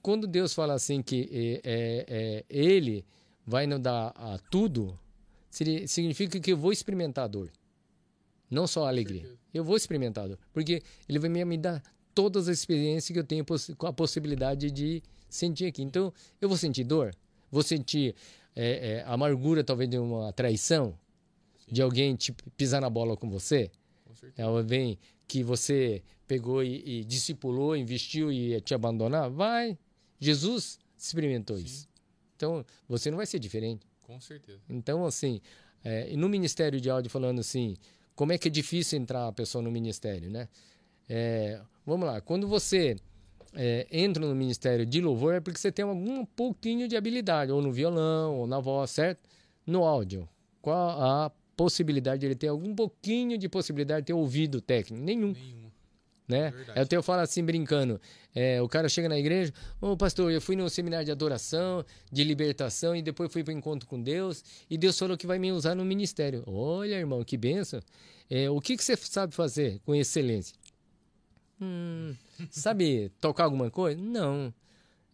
quando 0.00 0.26
Deus 0.26 0.54
fala 0.54 0.74
assim 0.74 1.02
que 1.02 1.28
é, 1.32 1.60
é, 1.64 2.04
é, 2.08 2.44
Ele 2.48 3.04
vai 3.46 3.66
nos 3.66 3.80
dar 3.80 4.12
a 4.16 4.38
tudo, 4.50 4.98
significa 5.50 6.38
que 6.40 6.52
eu 6.52 6.56
vou 6.56 6.72
experimentar 6.72 7.24
a 7.24 7.28
dor. 7.28 7.50
Não 8.50 8.66
só 8.66 8.84
a 8.84 8.88
alegria. 8.88 9.28
Eu 9.52 9.64
vou 9.64 9.76
experimentar 9.76 10.24
a 10.24 10.28
dor. 10.28 10.38
Porque 10.52 10.82
Ele 11.08 11.18
vai 11.18 11.28
me 11.28 11.56
dar 11.56 11.82
todas 12.14 12.48
as 12.48 12.58
experiências 12.58 13.12
que 13.12 13.18
eu 13.18 13.24
tenho 13.24 13.44
com 13.76 13.86
a 13.86 13.92
possibilidade 13.92 14.70
de 14.70 15.02
sentir 15.28 15.66
aqui. 15.66 15.82
Então, 15.82 16.12
eu 16.40 16.48
vou 16.48 16.58
sentir 16.58 16.84
dor, 16.84 17.14
vou 17.50 17.62
sentir 17.62 18.14
é, 18.54 18.96
é, 18.96 19.04
amargura, 19.06 19.64
talvez, 19.64 19.88
de 19.88 19.98
uma 19.98 20.32
traição, 20.32 20.98
de 21.66 21.80
alguém 21.80 22.14
te 22.14 22.32
pisar 22.56 22.80
na 22.80 22.90
bola 22.90 23.16
com 23.16 23.30
você. 23.30 23.70
Com. 24.04 24.14
Ela 24.36 24.62
vem 24.62 24.98
que 25.26 25.42
você 25.42 26.02
pegou 26.28 26.62
e, 26.62 27.00
e 27.00 27.04
discipulou, 27.04 27.76
investiu 27.76 28.30
e 28.30 28.60
te 28.60 28.74
abandonar. 28.74 29.30
Vai. 29.30 29.78
Jesus 30.20 30.78
experimentou 30.96 31.58
isso. 31.58 31.88
Então, 32.42 32.66
você 32.88 33.08
não 33.08 33.18
vai 33.18 33.26
ser 33.26 33.38
diferente. 33.38 33.86
Com 34.04 34.20
certeza. 34.20 34.58
Então, 34.68 35.06
assim, 35.06 35.40
é, 35.84 36.12
e 36.12 36.16
no 36.16 36.28
Ministério 36.28 36.80
de 36.80 36.90
Áudio, 36.90 37.08
falando 37.08 37.38
assim, 37.38 37.76
como 38.16 38.32
é 38.32 38.38
que 38.38 38.48
é 38.48 38.50
difícil 38.50 38.98
entrar 38.98 39.28
a 39.28 39.32
pessoa 39.32 39.62
no 39.62 39.70
Ministério, 39.70 40.28
né? 40.28 40.48
É, 41.08 41.60
vamos 41.86 42.04
lá, 42.04 42.20
quando 42.20 42.48
você 42.48 42.96
é, 43.54 43.86
entra 43.92 44.26
no 44.26 44.34
Ministério 44.34 44.84
de 44.84 45.00
Louvor, 45.00 45.34
é 45.34 45.40
porque 45.40 45.60
você 45.60 45.70
tem 45.70 45.84
algum 45.84 46.24
pouquinho 46.24 46.88
de 46.88 46.96
habilidade, 46.96 47.52
ou 47.52 47.62
no 47.62 47.70
violão, 47.70 48.34
ou 48.34 48.46
na 48.48 48.58
voz, 48.58 48.90
certo? 48.90 49.28
No 49.64 49.84
áudio, 49.84 50.28
qual 50.60 51.00
a 51.00 51.30
possibilidade 51.56 52.22
de 52.22 52.26
ele 52.26 52.34
ter 52.34 52.48
algum 52.48 52.74
pouquinho 52.74 53.38
de 53.38 53.48
possibilidade 53.48 54.00
de 54.00 54.06
ter 54.06 54.14
ouvido 54.14 54.60
técnico? 54.60 55.00
Nenhum 55.00 55.32
Nenhuma. 55.32 55.61
Né? 56.28 56.50
Verdade. 56.50 56.78
Eu 56.78 56.82
até 56.82 56.96
eu 56.96 57.02
falo 57.02 57.20
assim 57.20 57.44
brincando, 57.44 58.00
é, 58.34 58.60
o 58.62 58.68
cara 58.68 58.88
chega 58.88 59.08
na 59.08 59.18
igreja, 59.18 59.52
ô 59.80 59.96
pastor, 59.96 60.30
eu 60.32 60.40
fui 60.40 60.56
num 60.56 60.68
seminário 60.68 61.04
de 61.04 61.12
adoração, 61.12 61.84
de 62.10 62.24
libertação 62.24 62.96
e 62.96 63.02
depois 63.02 63.32
fui 63.32 63.44
para 63.44 63.52
o 63.52 63.56
encontro 63.56 63.88
com 63.88 64.00
Deus 64.00 64.44
e 64.70 64.78
Deus 64.78 64.98
falou 64.98 65.16
que 65.16 65.26
vai 65.26 65.38
me 65.38 65.52
usar 65.52 65.74
no 65.74 65.84
ministério. 65.84 66.42
Olha, 66.46 66.94
irmão, 66.94 67.22
que 67.24 67.36
benção. 67.36 67.80
É, 68.30 68.48
o 68.48 68.60
que, 68.60 68.76
que 68.76 68.84
você 68.84 68.96
sabe 68.96 69.34
fazer 69.34 69.80
com 69.84 69.94
excelência? 69.94 70.56
Hum, 71.60 72.14
sabe 72.50 73.10
tocar 73.20 73.44
alguma 73.44 73.70
coisa? 73.70 74.00
Não. 74.00 74.52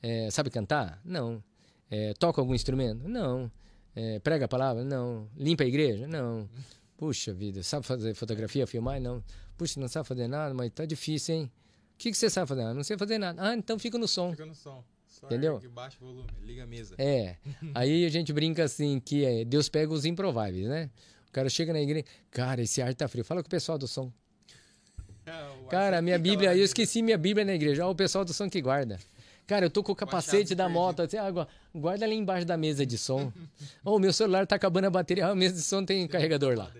É, 0.03 0.31
sabe 0.31 0.51
cantar? 0.51 1.01
Não. 1.05 1.43
É, 1.91 2.15
toca 2.15 2.41
algum 2.41 2.55
instrumento? 2.55 3.09
Não. 3.09 3.51
É, 3.97 4.19
prega 4.21 4.45
a 4.45 4.49
palavra? 4.49 4.85
Não. 4.85 5.29
Limpa 5.37 5.65
a 5.65 5.67
igreja? 5.67 6.07
Não. 6.07 6.49
Puxa 6.97 7.33
vida, 7.33 7.63
sabe 7.63 7.87
fazer 7.87 8.15
fotografia, 8.15 8.67
filmar? 8.67 9.01
Não. 9.01 9.23
Puxa, 9.59 9.79
não 9.81 9.89
sabe 9.89 10.07
fazer 10.09 10.27
nada, 10.29 10.55
mas 10.55 10.71
tá 10.73 10.87
difícil, 10.87 11.35
hein? 11.35 11.53
O 11.95 11.99
que, 11.99 12.11
que 12.13 12.17
você 12.17 12.31
sabe 12.31 12.47
fazer? 12.49 12.63
Ah, 12.63 12.73
não 12.73 12.83
sei 12.85 12.97
fazer 12.97 13.19
nada. 13.19 13.43
Ah, 13.43 13.55
então 13.55 13.79
fica 13.79 13.99
no 13.99 14.07
som. 14.09 14.31
Fica 14.31 14.47
no 14.47 14.55
som. 14.55 14.83
Só 15.09 15.27
Entendeu? 15.27 15.55
ergue, 15.57 15.69
baixa 15.69 15.97
o 16.01 16.07
volume, 16.07 16.29
liga 16.45 16.63
a 16.63 16.67
mesa. 16.67 16.95
É. 16.97 17.37
Aí 17.75 18.07
a 18.07 18.09
gente 18.09 18.33
brinca 18.33 18.63
assim 18.65 19.01
que 19.01 19.25
é, 19.25 19.45
Deus 19.45 19.69
pega 19.69 19.93
os 19.93 20.05
improváveis, 20.05 20.69
né? 20.69 20.89
O 21.29 21.33
cara 21.33 21.49
chega 21.51 21.73
na 21.73 21.81
igreja, 21.81 22.05
cara, 22.31 22.63
esse 22.63 22.81
ar 22.81 22.95
tá 22.95 23.09
frio. 23.09 23.25
Fala 23.25 23.43
com 23.43 23.49
o 23.49 23.51
pessoal 23.51 23.77
do 23.77 23.89
som. 23.89 24.13
Ah, 25.27 25.51
ar 25.65 25.69
Cara, 25.69 25.99
a 25.99 26.03
minha 26.03 26.19
Bíblia, 26.19 26.51
eu 26.51 26.53
dentro. 26.55 26.65
esqueci 26.67 27.03
minha 27.03 27.19
Bíblia 27.19 27.45
na 27.45 27.53
igreja. 27.55 27.85
Ó, 27.87 27.91
o 27.91 27.95
pessoal 27.95 28.25
do 28.25 28.33
som 28.33 28.49
que 28.49 28.61
guarda. 28.63 28.99
Cara, 29.47 29.67
eu 29.67 29.71
tô 29.71 29.83
com 29.83 29.93
o 29.93 29.97
capacete 29.97 30.55
da 30.55 30.69
moto. 30.69 31.01
Assim, 31.03 31.17
ah, 31.17 31.31
gu- 31.31 31.47
guarda 31.75 32.05
ali 32.05 32.15
embaixo 32.15 32.47
da 32.47 32.57
mesa 32.57 32.87
de 32.87 32.97
som. 32.97 33.33
Ô, 33.85 33.97
o 33.97 33.99
meu 33.99 34.13
celular 34.13 34.47
tá 34.47 34.57
acabando 34.57 34.87
a 34.87 34.91
bateria. 34.91 35.27
Ah, 35.27 35.31
a 35.31 35.35
mesa 35.35 35.55
de 35.57 35.63
som 35.63 35.85
tem 35.85 36.07
carregador 36.07 36.57
lá. 36.57 36.71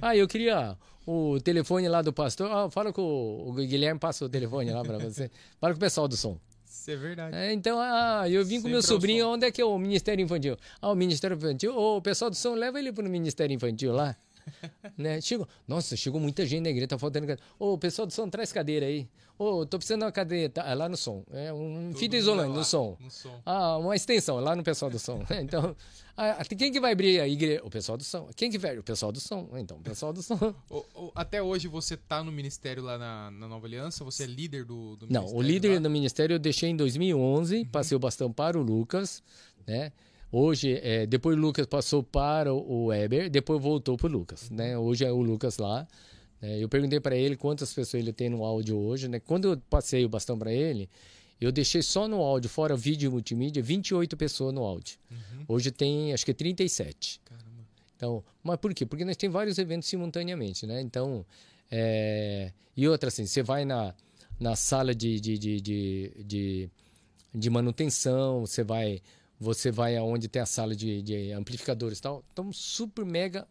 Ah, 0.00 0.16
eu 0.16 0.26
queria 0.26 0.76
o 1.06 1.40
telefone 1.40 1.88
lá 1.88 2.02
do 2.02 2.12
pastor. 2.12 2.50
Ah, 2.50 2.68
fala 2.68 2.92
com 2.92 3.02
o, 3.02 3.50
o 3.50 3.52
Guilherme, 3.52 4.00
passa 4.00 4.24
o 4.24 4.28
telefone 4.28 4.72
lá 4.72 4.82
pra 4.82 4.98
você. 4.98 5.30
Fala 5.60 5.72
com 5.72 5.78
o 5.78 5.80
pessoal 5.80 6.08
do 6.08 6.16
som. 6.16 6.38
Isso 6.68 6.90
é 6.90 6.96
verdade. 6.96 7.36
É, 7.36 7.52
então, 7.52 7.78
ah, 7.80 8.28
eu 8.28 8.44
vim 8.44 8.56
com 8.56 8.62
Sempre 8.62 8.70
meu 8.70 8.78
ao 8.78 8.82
sobrinho, 8.82 9.28
onde 9.28 9.46
é 9.46 9.50
que 9.50 9.62
é 9.62 9.64
o 9.64 9.78
Ministério 9.78 10.22
Infantil? 10.22 10.56
Ah, 10.82 10.90
o 10.90 10.94
Ministério 10.94 11.36
Infantil, 11.36 11.74
ô, 11.74 11.96
o 11.96 12.02
pessoal 12.02 12.30
do 12.30 12.36
som, 12.36 12.54
leva 12.54 12.78
ele 12.78 12.92
pro 12.92 13.08
Ministério 13.08 13.54
Infantil 13.54 13.92
lá. 13.92 14.16
né? 14.96 15.20
Chegou, 15.20 15.46
nossa, 15.66 15.96
chegou 15.96 16.20
muita 16.20 16.44
gente 16.46 16.62
na 16.62 16.70
igreja, 16.70 16.88
tá 16.88 16.98
faltando 16.98 17.26
cadeira. 17.26 17.42
Ô, 17.58 17.72
o 17.74 17.78
pessoal 17.78 18.06
do 18.06 18.12
som, 18.12 18.28
traz 18.28 18.52
cadeira 18.52 18.86
aí. 18.86 19.08
Ô, 19.38 19.66
tô 19.66 19.76
precisando 19.76 20.00
de 20.00 20.04
uma 20.06 20.12
cadeira, 20.12 20.48
tá, 20.48 20.62
é 20.66 20.74
lá 20.74 20.88
no 20.88 20.96
som. 20.96 21.22
É 21.30 21.52
um 21.52 21.92
fita 21.94 22.16
isolante 22.16 22.50
lá, 22.50 22.56
no 22.56 22.64
som. 22.64 22.96
No 22.98 23.10
som. 23.10 23.38
Ah, 23.44 23.76
uma 23.76 23.94
extensão, 23.94 24.40
lá 24.40 24.56
no 24.56 24.62
pessoal 24.62 24.90
do 24.90 24.98
som. 24.98 25.22
Então, 25.42 25.76
ah, 26.16 26.42
quem 26.56 26.72
que 26.72 26.80
vai 26.80 26.92
abrir 26.92 27.20
a 27.20 27.28
igreja? 27.28 27.60
O 27.62 27.68
pessoal 27.68 27.98
do 27.98 28.04
som. 28.04 28.30
Quem 28.34 28.50
que 28.50 28.56
vai? 28.56 28.78
O 28.78 28.82
pessoal 28.82 29.12
do 29.12 29.20
som. 29.20 29.50
Então, 29.58 29.76
o 29.76 29.80
pessoal 29.82 30.10
do 30.12 30.22
som. 30.22 30.36
O- 30.70 30.84
o- 30.94 31.12
até 31.14 31.42
hoje 31.42 31.68
você 31.68 31.98
tá 31.98 32.24
no 32.24 32.32
ministério 32.32 32.82
lá 32.82 32.96
na, 32.96 33.30
na 33.30 33.46
Nova 33.46 33.66
Aliança? 33.66 34.02
Você 34.04 34.22
é 34.22 34.26
líder 34.26 34.64
do, 34.64 34.96
do 34.96 35.06
Não, 35.10 35.26
o 35.26 35.42
líder 35.42 35.74
lá? 35.74 35.80
do 35.80 35.90
ministério 35.90 36.32
eu 36.34 36.38
deixei 36.38 36.70
em 36.70 36.76
2011, 36.76 37.66
passei 37.66 37.94
o 37.94 37.98
bastão 38.00 38.32
para 38.32 38.58
o 38.58 38.62
Lucas, 38.62 39.22
né? 39.66 39.92
Hoje, 40.38 40.78
é, 40.82 41.06
depois 41.06 41.34
o 41.34 41.40
Lucas 41.40 41.64
passou 41.64 42.02
para 42.02 42.52
o 42.52 42.88
Weber, 42.88 43.30
depois 43.30 43.58
voltou 43.58 43.96
para 43.96 44.06
o 44.06 44.10
Lucas, 44.10 44.50
né? 44.50 44.76
Hoje 44.76 45.02
é 45.02 45.10
o 45.10 45.22
Lucas 45.22 45.56
lá. 45.56 45.88
né? 46.42 46.62
eu 46.62 46.68
perguntei 46.68 47.00
para 47.00 47.16
ele 47.16 47.36
quantas 47.36 47.72
pessoas 47.72 48.02
ele 48.02 48.12
tem 48.12 48.28
no 48.28 48.44
áudio 48.44 48.76
hoje, 48.76 49.08
né? 49.08 49.18
Quando 49.18 49.52
eu 49.52 49.56
passei 49.70 50.04
o 50.04 50.10
bastão 50.10 50.38
para 50.38 50.52
ele, 50.52 50.90
eu 51.40 51.50
deixei 51.50 51.80
só 51.80 52.06
no 52.06 52.20
áudio, 52.20 52.50
fora 52.50 52.76
vídeo 52.76 53.06
e 53.06 53.10
multimídia, 53.10 53.62
28 53.62 54.14
pessoas 54.14 54.52
no 54.52 54.62
áudio. 54.62 54.98
Hoje 55.48 55.70
tem, 55.70 56.12
acho 56.12 56.26
que 56.26 56.34
37. 56.34 57.18
Caramba. 57.24 57.46
Então, 57.96 58.22
mas 58.42 58.58
por 58.58 58.74
quê? 58.74 58.84
Porque 58.84 59.06
nós 59.06 59.16
temos 59.16 59.32
vários 59.32 59.56
eventos 59.56 59.88
simultaneamente, 59.88 60.66
né? 60.66 60.82
Então, 60.82 61.24
é, 61.70 62.52
e 62.76 62.86
outra 62.86 63.08
assim, 63.08 63.24
você 63.24 63.42
vai 63.42 63.64
na, 63.64 63.94
na 64.38 64.54
sala 64.54 64.94
de, 64.94 65.18
de, 65.18 65.38
de, 65.38 65.60
de, 65.62 66.12
de, 66.26 66.70
de 67.34 67.48
manutenção, 67.48 68.42
você 68.42 68.62
vai 68.62 69.00
você 69.38 69.70
vai 69.70 69.96
aonde 69.96 70.28
tem 70.28 70.40
a 70.40 70.46
sala 70.46 70.74
de, 70.74 71.02
de 71.02 71.32
amplificadores 71.32 71.98
e 71.98 72.02
tal, 72.02 72.24
estão 72.28 72.52
super 72.52 73.04
mega 73.04 73.46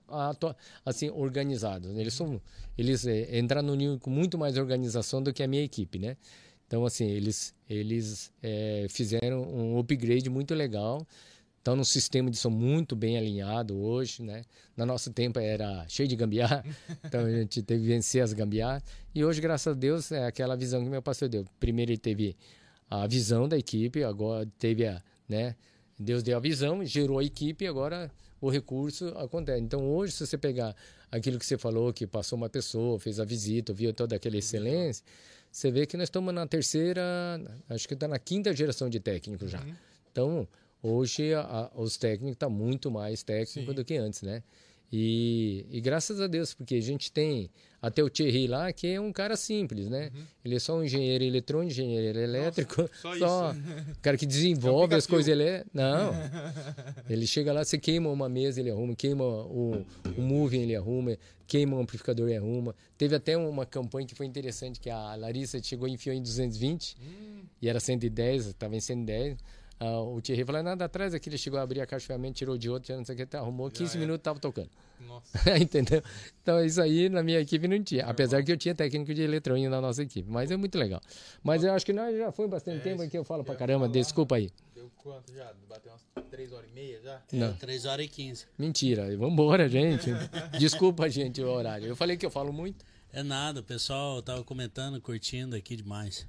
assim 0.85 1.09
organizados. 1.09 1.95
Eles 1.95 2.13
são 2.13 2.41
eles 2.77 3.05
é, 3.05 3.37
entraram 3.37 3.67
no 3.67 3.75
nível 3.75 3.99
com 3.99 4.09
muito 4.09 4.37
mais 4.37 4.57
organização 4.57 5.21
do 5.21 5.31
que 5.31 5.43
a 5.43 5.47
minha 5.47 5.63
equipe, 5.63 5.99
né? 5.99 6.17
Então 6.67 6.85
assim 6.85 7.05
eles 7.05 7.53
eles 7.69 8.31
é, 8.41 8.87
fizeram 8.89 9.43
um 9.43 9.77
upgrade 9.79 10.29
muito 10.29 10.53
legal. 10.55 11.05
Estão 11.57 11.75
num 11.75 11.83
sistema 11.83 12.29
de 12.29 12.37
som 12.37 12.51
muito 12.51 12.95
bem 12.95 13.17
alinhado 13.17 13.75
hoje, 13.75 14.21
né? 14.21 14.43
No 14.77 14.85
nosso 14.85 15.11
tempo 15.11 15.39
era 15.39 15.83
cheio 15.87 16.07
de 16.07 16.15
gambiarra, 16.15 16.63
então 17.03 17.21
a 17.21 17.31
gente 17.31 17.63
teve 17.63 17.81
que 17.81 17.87
vencer 17.87 18.21
as 18.21 18.33
gambiarras. 18.33 18.83
E 19.15 19.25
hoje, 19.25 19.41
graças 19.41 19.75
a 19.75 19.75
Deus, 19.75 20.11
é 20.11 20.27
aquela 20.27 20.55
visão 20.55 20.83
que 20.83 20.89
meu 20.89 21.01
pastor 21.01 21.27
deu. 21.27 21.43
Primeiro 21.59 21.91
ele 21.91 21.97
teve 21.97 22.35
a 22.87 23.07
visão 23.07 23.49
da 23.49 23.57
equipe, 23.57 24.03
agora 24.03 24.47
teve 24.59 24.85
a, 24.85 25.01
né? 25.27 25.55
Deus 25.97 26.21
deu 26.23 26.37
a 26.37 26.39
visão, 26.39 26.83
gerou 26.85 27.19
a 27.19 27.23
equipe, 27.23 27.65
agora 27.67 28.11
o 28.41 28.49
recurso 28.49 29.07
acontece. 29.17 29.61
Então 29.61 29.87
hoje, 29.89 30.13
se 30.13 30.25
você 30.27 30.37
pegar 30.37 30.75
aquilo 31.11 31.39
que 31.39 31.45
você 31.45 31.57
falou, 31.57 31.93
que 31.93 32.05
passou 32.05 32.37
uma 32.37 32.49
pessoa, 32.49 32.99
fez 32.99 33.19
a 33.19 33.25
visita, 33.25 33.71
viu 33.73 33.93
toda 33.93 34.15
aquela 34.15 34.37
excelência, 34.37 35.03
você 35.51 35.71
vê 35.71 35.85
que 35.85 35.95
nós 35.95 36.07
estamos 36.07 36.33
na 36.33 36.45
terceira, 36.45 37.01
acho 37.69 37.87
que 37.87 37.93
está 37.93 38.07
na 38.07 38.19
quinta 38.19 38.53
geração 38.53 38.89
de 38.89 38.99
técnicos 38.99 39.49
já. 39.49 39.65
Então, 40.11 40.47
hoje 40.83 41.33
a- 41.33 41.71
os 41.75 41.95
técnicos 41.97 42.33
estão 42.33 42.49
muito 42.49 42.91
mais 42.91 43.23
técnicos 43.23 43.53
Sim. 43.71 43.75
do 43.75 43.85
que 43.85 43.95
antes, 43.95 44.21
né? 44.21 44.43
E, 44.91 45.65
e 45.69 45.81
graças 45.81 46.21
a 46.21 46.27
Deus, 46.27 46.53
porque 46.53 46.75
a 46.75 46.81
gente 46.81 47.11
tem 47.11 47.49
até 47.81 48.03
o 48.03 48.09
Thierry 48.09 48.47
lá, 48.47 48.73
que 48.73 48.87
é 48.87 48.99
um 48.99 49.11
cara 49.11 49.35
simples, 49.35 49.87
né? 49.89 50.09
Ele 50.43 50.55
é 50.55 50.59
só 50.59 50.75
um 50.75 50.83
engenheiro 50.83 51.23
eletrônico, 51.23 51.71
engenheiro 51.71 52.17
elétrico, 52.17 52.89
só 52.99 53.15
só, 53.15 53.51
isso. 53.51 53.61
cara 54.01 54.17
que 54.17 54.25
desenvolve 54.25 54.95
as 54.95 55.05
Pikachu. 55.05 55.09
coisas. 55.09 55.31
Ele 55.31 55.43
é, 55.43 55.65
não, 55.71 56.11
ele 57.07 57.27
chega 57.27 57.53
lá, 57.53 57.63
você 57.63 57.77
queima 57.77 58.09
uma 58.09 58.27
mesa, 58.27 58.59
ele 58.59 58.71
arruma, 58.71 58.95
queima 58.95 59.23
o, 59.23 59.85
o 60.17 60.21
moving, 60.21 60.61
ele 60.61 60.75
arruma, 60.75 61.15
queima 61.45 61.77
um 61.77 61.81
amplificador, 61.81 62.27
ele 62.27 62.37
arruma. 62.37 62.75
Teve 62.97 63.15
até 63.15 63.37
uma 63.37 63.67
campanha 63.67 64.07
que 64.07 64.15
foi 64.15 64.25
interessante, 64.25 64.79
que 64.79 64.89
a 64.89 65.15
Larissa 65.15 65.61
chegou 65.61 65.87
e 65.87 65.91
enfiou 65.91 66.15
em 66.15 66.21
220, 66.23 66.97
e 67.61 67.69
era 67.69 67.79
110, 67.79 68.47
estava 68.47 68.75
em 68.75 68.79
110. 68.79 69.37
Ah, 69.79 69.99
o 69.99 70.21
Thierry 70.21 70.45
falou, 70.45 70.63
nada 70.63 70.85
atrás 70.85 71.13
aqui, 71.13 71.27
ele 71.29 71.37
chegou 71.37 71.59
a 71.59 71.63
abrir 71.63 71.81
a 71.81 71.85
caixa 71.85 72.03
de 72.03 72.07
ferramenta, 72.07 72.35
tirou 72.35 72.57
de 72.57 72.69
outro, 72.69 72.95
não 72.95 73.03
sei 73.03 73.13
o 73.13 73.17
que, 73.17 73.23
até 73.23 73.37
arrumou, 73.37 73.69
15 73.69 73.91
era. 73.91 73.99
minutos 73.99 74.23
tava 74.23 74.39
tocando. 74.39 74.69
Nossa. 75.01 75.37
Entendeu? 75.59 76.01
Então, 76.41 76.63
isso 76.63 76.81
aí 76.81 77.09
na 77.09 77.21
minha 77.21 77.39
equipe 77.41 77.67
não 77.67 77.83
tinha. 77.83 78.05
Apesar 78.05 78.41
que 78.43 78.51
eu 78.51 78.57
tinha 78.57 78.73
técnico 78.73 79.13
de 79.13 79.21
eletrônica 79.21 79.69
na 79.69 79.81
nossa 79.81 80.01
equipe. 80.03 80.29
Mas 80.29 80.49
é 80.49 80.55
muito 80.55 80.77
legal. 80.77 81.01
Mas 81.43 81.63
eu 81.65 81.73
acho 81.73 81.85
que 81.85 81.91
nós 81.91 82.17
já 82.17 82.31
foi 82.31 82.47
bastante 82.47 82.77
É, 82.77 82.79
tempo 82.95 83.09
que 83.09 83.17
eu 83.17 83.25
falo 83.25 83.43
pra 83.43 83.55
caramba. 83.55 83.81
falar. 83.85 83.91
Desculpa 83.91 84.35
aí. 84.37 84.49
Deu 84.73 84.89
quanto 84.95 85.33
já? 85.33 85.51
Bateu 85.69 85.91
umas 85.91 86.25
3 86.31 86.53
horas 86.53 86.69
e 86.69 86.73
meia 86.73 87.01
já? 87.01 87.21
Não. 87.33 87.47
É, 87.47 87.51
3 87.53 87.85
horas 87.85 88.05
e 88.05 88.09
15. 88.09 88.45
Mentira. 88.57 89.17
Vambora, 89.17 89.67
gente. 89.67 90.09
Desculpa, 90.57 91.09
gente, 91.09 91.41
o 91.41 91.49
horário. 91.49 91.85
Eu 91.87 91.95
falei 91.97 92.15
que 92.15 92.25
eu 92.25 92.31
falo 92.31 92.53
muito. 92.53 92.85
É 93.11 93.21
nada, 93.21 93.59
o 93.59 93.63
pessoal 93.63 94.21
tava 94.21 94.43
comentando, 94.45 95.01
curtindo 95.01 95.55
aqui 95.57 95.75
demais. 95.75 96.25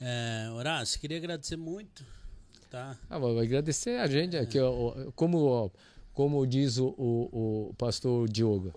É, 0.00 0.48
Horácio, 0.52 0.98
queria 1.00 1.16
agradecer 1.18 1.56
muito, 1.56 2.04
tá? 2.72 2.98
Ah, 3.10 3.18
vou 3.18 3.38
agradecer 3.38 4.00
a 4.00 4.06
gente. 4.06 4.34
Aqui, 4.34 4.58
ó, 4.58 5.10
como, 5.14 5.70
como 6.14 6.46
diz 6.46 6.78
o, 6.78 6.88
o, 6.88 7.74
pastor 7.76 8.26
Diogo, 8.28 8.72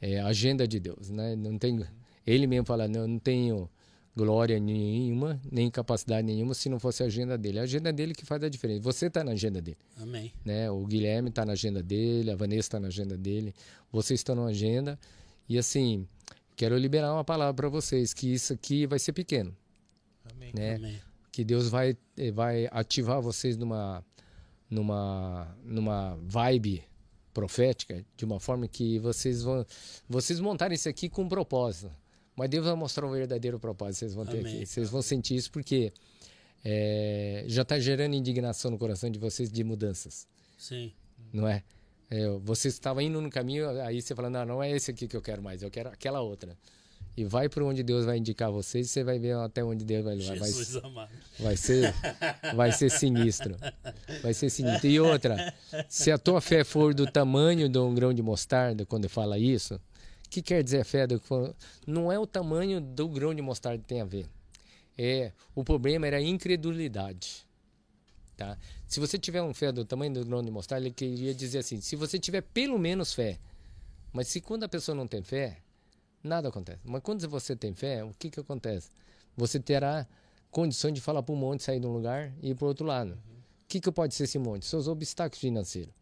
é 0.00 0.20
a 0.20 0.26
agenda 0.26 0.68
de 0.68 0.78
Deus. 0.78 1.08
Né? 1.08 1.34
Não 1.34 1.58
tem, 1.58 1.82
ele 2.26 2.46
mesmo 2.46 2.66
fala, 2.66 2.86
não, 2.86 3.08
não 3.08 3.18
tenho 3.18 3.68
glória 4.14 4.60
nenhuma, 4.60 5.40
nem 5.50 5.70
capacidade 5.70 6.24
nenhuma 6.24 6.54
se 6.54 6.68
não 6.68 6.78
fosse 6.78 7.02
a 7.02 7.06
agenda 7.06 7.38
dele. 7.38 7.58
É 7.58 7.60
a 7.62 7.64
agenda 7.64 7.90
dele 7.90 8.14
que 8.14 8.26
faz 8.26 8.44
a 8.44 8.48
diferença. 8.50 8.82
Você 8.82 9.06
está 9.06 9.24
na 9.24 9.32
agenda 9.32 9.60
dele. 9.60 9.78
Amém. 9.96 10.30
né? 10.44 10.70
O 10.70 10.84
Guilherme 10.84 11.30
está 11.30 11.46
na 11.46 11.52
agenda 11.52 11.82
dele, 11.82 12.30
a 12.30 12.36
Vanessa 12.36 12.60
está 12.60 12.78
na 12.78 12.88
agenda 12.88 13.16
dele, 13.16 13.54
vocês 13.90 14.20
estão 14.20 14.34
na 14.36 14.44
agenda. 14.44 14.98
E 15.48 15.56
assim, 15.56 16.06
quero 16.54 16.76
liberar 16.76 17.12
uma 17.14 17.24
palavra 17.24 17.54
para 17.54 17.68
vocês, 17.70 18.12
que 18.12 18.32
isso 18.32 18.52
aqui 18.52 18.86
vai 18.86 18.98
ser 18.98 19.14
pequeno, 19.14 19.54
Amém. 20.30 20.52
né? 20.54 20.74
Amém. 20.76 21.13
Que 21.34 21.42
Deus 21.42 21.68
vai, 21.68 21.96
eh, 22.16 22.30
vai 22.30 22.68
ativar 22.70 23.20
vocês 23.20 23.56
numa, 23.56 24.04
numa, 24.70 25.58
numa 25.64 26.16
vibe 26.22 26.84
profética, 27.32 28.06
de 28.16 28.24
uma 28.24 28.38
forma 28.38 28.68
que 28.68 29.00
vocês 29.00 29.42
vão, 29.42 29.66
vocês 30.08 30.38
montarem 30.38 30.76
isso 30.76 30.88
aqui 30.88 31.08
com 31.08 31.22
um 31.22 31.28
propósito. 31.28 31.90
Mas 32.36 32.48
Deus 32.48 32.64
vai 32.64 32.76
mostrar 32.76 33.04
o 33.04 33.10
verdadeiro 33.10 33.58
propósito 33.58 33.98
vocês 33.98 34.14
vão 34.14 34.24
ter 34.24 34.38
Amém. 34.38 34.58
aqui. 34.58 34.66
Vocês 34.66 34.88
vão 34.88 35.02
sentir 35.02 35.34
isso 35.34 35.50
porque 35.50 35.92
eh, 36.64 37.42
já 37.48 37.62
está 37.62 37.80
gerando 37.80 38.14
indignação 38.14 38.70
no 38.70 38.78
coração 38.78 39.10
de 39.10 39.18
vocês 39.18 39.50
de 39.50 39.64
mudanças 39.64 40.28
Sim. 40.56 40.92
não 41.32 41.48
é? 41.48 41.64
É, 42.08 42.28
você 42.44 42.68
estava 42.68 43.02
indo 43.02 43.20
no 43.20 43.28
caminho, 43.28 43.68
aí 43.80 44.00
você 44.00 44.14
fala, 44.14 44.30
não, 44.30 44.44
não 44.46 44.62
é 44.62 44.70
esse 44.70 44.92
aqui 44.92 45.08
que 45.08 45.16
eu 45.16 45.22
quero 45.22 45.42
mais, 45.42 45.64
eu 45.64 45.70
quero 45.70 45.88
aquela 45.88 46.20
outra. 46.20 46.56
E 47.16 47.24
vai 47.24 47.48
para 47.48 47.64
onde 47.64 47.82
Deus 47.82 48.04
vai 48.04 48.18
indicar 48.18 48.50
vocês, 48.50 48.90
você 48.90 49.04
vai 49.04 49.18
ver 49.20 49.36
até 49.36 49.62
onde 49.62 49.84
Deus 49.84 50.04
vai 50.04 50.16
levar. 50.16 50.36
Vai, 50.36 50.48
Jesus 50.50 50.84
amado. 50.84 51.10
vai 51.38 51.56
ser, 51.56 51.94
vai 52.56 52.72
ser 52.72 52.90
sinistro. 52.90 53.56
Vai 54.20 54.34
ser 54.34 54.50
sinistro. 54.50 54.88
E 54.88 54.98
outra, 54.98 55.54
se 55.88 56.10
a 56.10 56.18
tua 56.18 56.40
fé 56.40 56.64
for 56.64 56.92
do 56.92 57.06
tamanho 57.06 57.68
de 57.68 57.78
um 57.78 57.94
grão 57.94 58.12
de 58.12 58.20
mostarda, 58.20 58.84
quando 58.84 59.08
fala 59.08 59.38
isso, 59.38 59.76
o 59.76 59.80
que 60.28 60.42
quer 60.42 60.64
dizer 60.64 60.80
a 60.80 60.84
fé? 60.84 61.06
Não 61.86 62.10
é 62.10 62.18
o 62.18 62.26
tamanho 62.26 62.80
do 62.80 63.08
grão 63.08 63.32
de 63.32 63.42
mostarda 63.42 63.78
que 63.78 63.86
tem 63.86 64.00
a 64.00 64.04
ver. 64.04 64.26
É, 64.98 65.32
o 65.54 65.62
problema 65.62 66.08
era 66.08 66.16
a 66.16 66.22
incredulidade. 66.22 67.46
Tá? 68.36 68.58
Se 68.88 68.98
você 68.98 69.16
tiver 69.16 69.42
um 69.42 69.54
fé 69.54 69.70
do 69.70 69.84
tamanho 69.84 70.12
do 70.12 70.24
grão 70.24 70.42
de 70.42 70.50
mostarda, 70.50 70.86
ele 70.86 70.94
queria 70.94 71.32
dizer 71.32 71.58
assim: 71.58 71.80
se 71.80 71.94
você 71.94 72.18
tiver 72.18 72.40
pelo 72.40 72.76
menos 72.76 73.14
fé, 73.14 73.38
mas 74.12 74.26
se 74.26 74.40
quando 74.40 74.64
a 74.64 74.68
pessoa 74.68 74.94
não 74.94 75.06
tem 75.06 75.22
fé, 75.22 75.58
nada 76.24 76.48
acontece. 76.48 76.80
Mas 76.84 77.02
quando 77.02 77.28
você 77.28 77.54
tem 77.54 77.74
fé, 77.74 78.02
o 78.02 78.12
que, 78.18 78.30
que 78.30 78.40
acontece? 78.40 78.90
Você 79.36 79.60
terá 79.60 80.06
condição 80.50 80.90
de 80.90 81.00
falar 81.00 81.22
para 81.22 81.34
um 81.34 81.38
monte 81.38 81.62
sair 81.62 81.80
de 81.80 81.86
um 81.86 81.92
lugar 81.92 82.32
e 82.42 82.50
ir 82.50 82.54
para 82.54 82.64
o 82.64 82.68
outro 82.68 82.86
lado. 82.86 83.12
O 83.12 83.66
que, 83.68 83.80
que 83.80 83.90
pode 83.92 84.14
ser 84.14 84.24
esse 84.24 84.38
monte? 84.38 84.66
Seus 84.66 84.88
obstáculos 84.88 85.40
financeiros. 85.40 85.92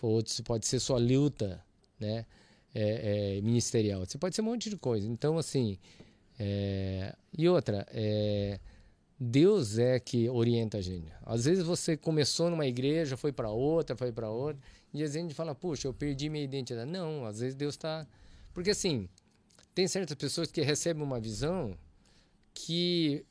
Outros 0.00 0.40
pode 0.42 0.66
ser 0.66 0.78
sua 0.78 0.98
luta 0.98 1.62
né? 1.98 2.24
É, 2.74 3.38
é, 3.38 3.40
ministerial. 3.40 4.04
Você 4.04 4.18
pode 4.18 4.34
ser 4.36 4.42
um 4.42 4.46
monte 4.46 4.70
de 4.70 4.76
coisa. 4.76 5.06
Então, 5.08 5.38
assim. 5.38 5.78
é, 6.38 7.14
E 7.36 7.48
outra, 7.48 7.86
é, 7.90 8.60
Deus 9.18 9.78
é 9.78 9.98
que 9.98 10.28
orienta 10.28 10.78
a 10.78 10.80
gente. 10.80 11.10
Às 11.24 11.44
vezes 11.44 11.64
você 11.64 11.96
começou 11.96 12.50
numa 12.50 12.66
igreja, 12.66 13.16
foi 13.16 13.32
para 13.32 13.50
outra, 13.50 13.96
foi 13.96 14.12
para 14.12 14.30
outra, 14.30 14.60
e 14.92 14.98
às 15.02 15.10
vezes 15.10 15.16
a 15.16 15.20
gente 15.20 15.34
fala, 15.34 15.54
puxa, 15.54 15.88
eu 15.88 15.94
perdi 15.94 16.28
minha 16.28 16.44
identidade. 16.44 16.90
Não, 16.90 17.24
às 17.24 17.40
vezes 17.40 17.54
Deus 17.54 17.74
está. 17.74 18.06
Porque 18.54 18.70
assim, 18.70 19.08
tem 19.78 19.86
certas 19.86 20.16
pessoas 20.16 20.50
que 20.50 20.60
recebem 20.60 21.04
uma 21.04 21.20
visão 21.20 21.78
que 22.52 23.24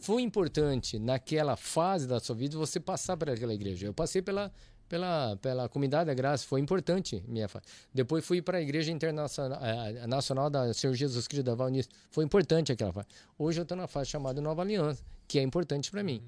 foi 0.00 0.22
importante 0.22 0.98
naquela 0.98 1.56
fase 1.56 2.08
da 2.08 2.18
sua 2.18 2.34
vida 2.34 2.56
você 2.56 2.80
passar 2.80 3.18
por 3.18 3.28
aquela 3.28 3.52
igreja. 3.52 3.86
Eu 3.86 3.92
passei 3.92 4.22
pela 4.22 4.50
pela 4.88 5.36
pela 5.36 5.68
comunidade 5.68 6.06
da 6.06 6.14
graça, 6.14 6.46
foi 6.46 6.58
importante 6.58 7.22
minha 7.28 7.50
fase. 7.50 7.66
Depois 7.92 8.24
fui 8.24 8.40
para 8.40 8.56
a 8.56 8.62
igreja 8.62 8.90
internacional 8.90 9.58
eh, 9.62 10.06
nacional 10.06 10.48
da 10.48 10.72
Senhor 10.72 10.94
Jesus 10.94 11.28
Cristo 11.28 11.44
da 11.44 11.54
Valnice, 11.54 11.90
foi 12.10 12.24
importante 12.24 12.72
aquela 12.72 12.94
fase. 12.94 13.08
Hoje 13.38 13.60
eu 13.60 13.64
estou 13.64 13.76
na 13.76 13.86
fase 13.86 14.08
chamada 14.08 14.40
Nova 14.40 14.62
Aliança, 14.62 15.04
que 15.28 15.38
é 15.38 15.42
importante 15.42 15.90
para 15.90 16.02
mim. 16.02 16.22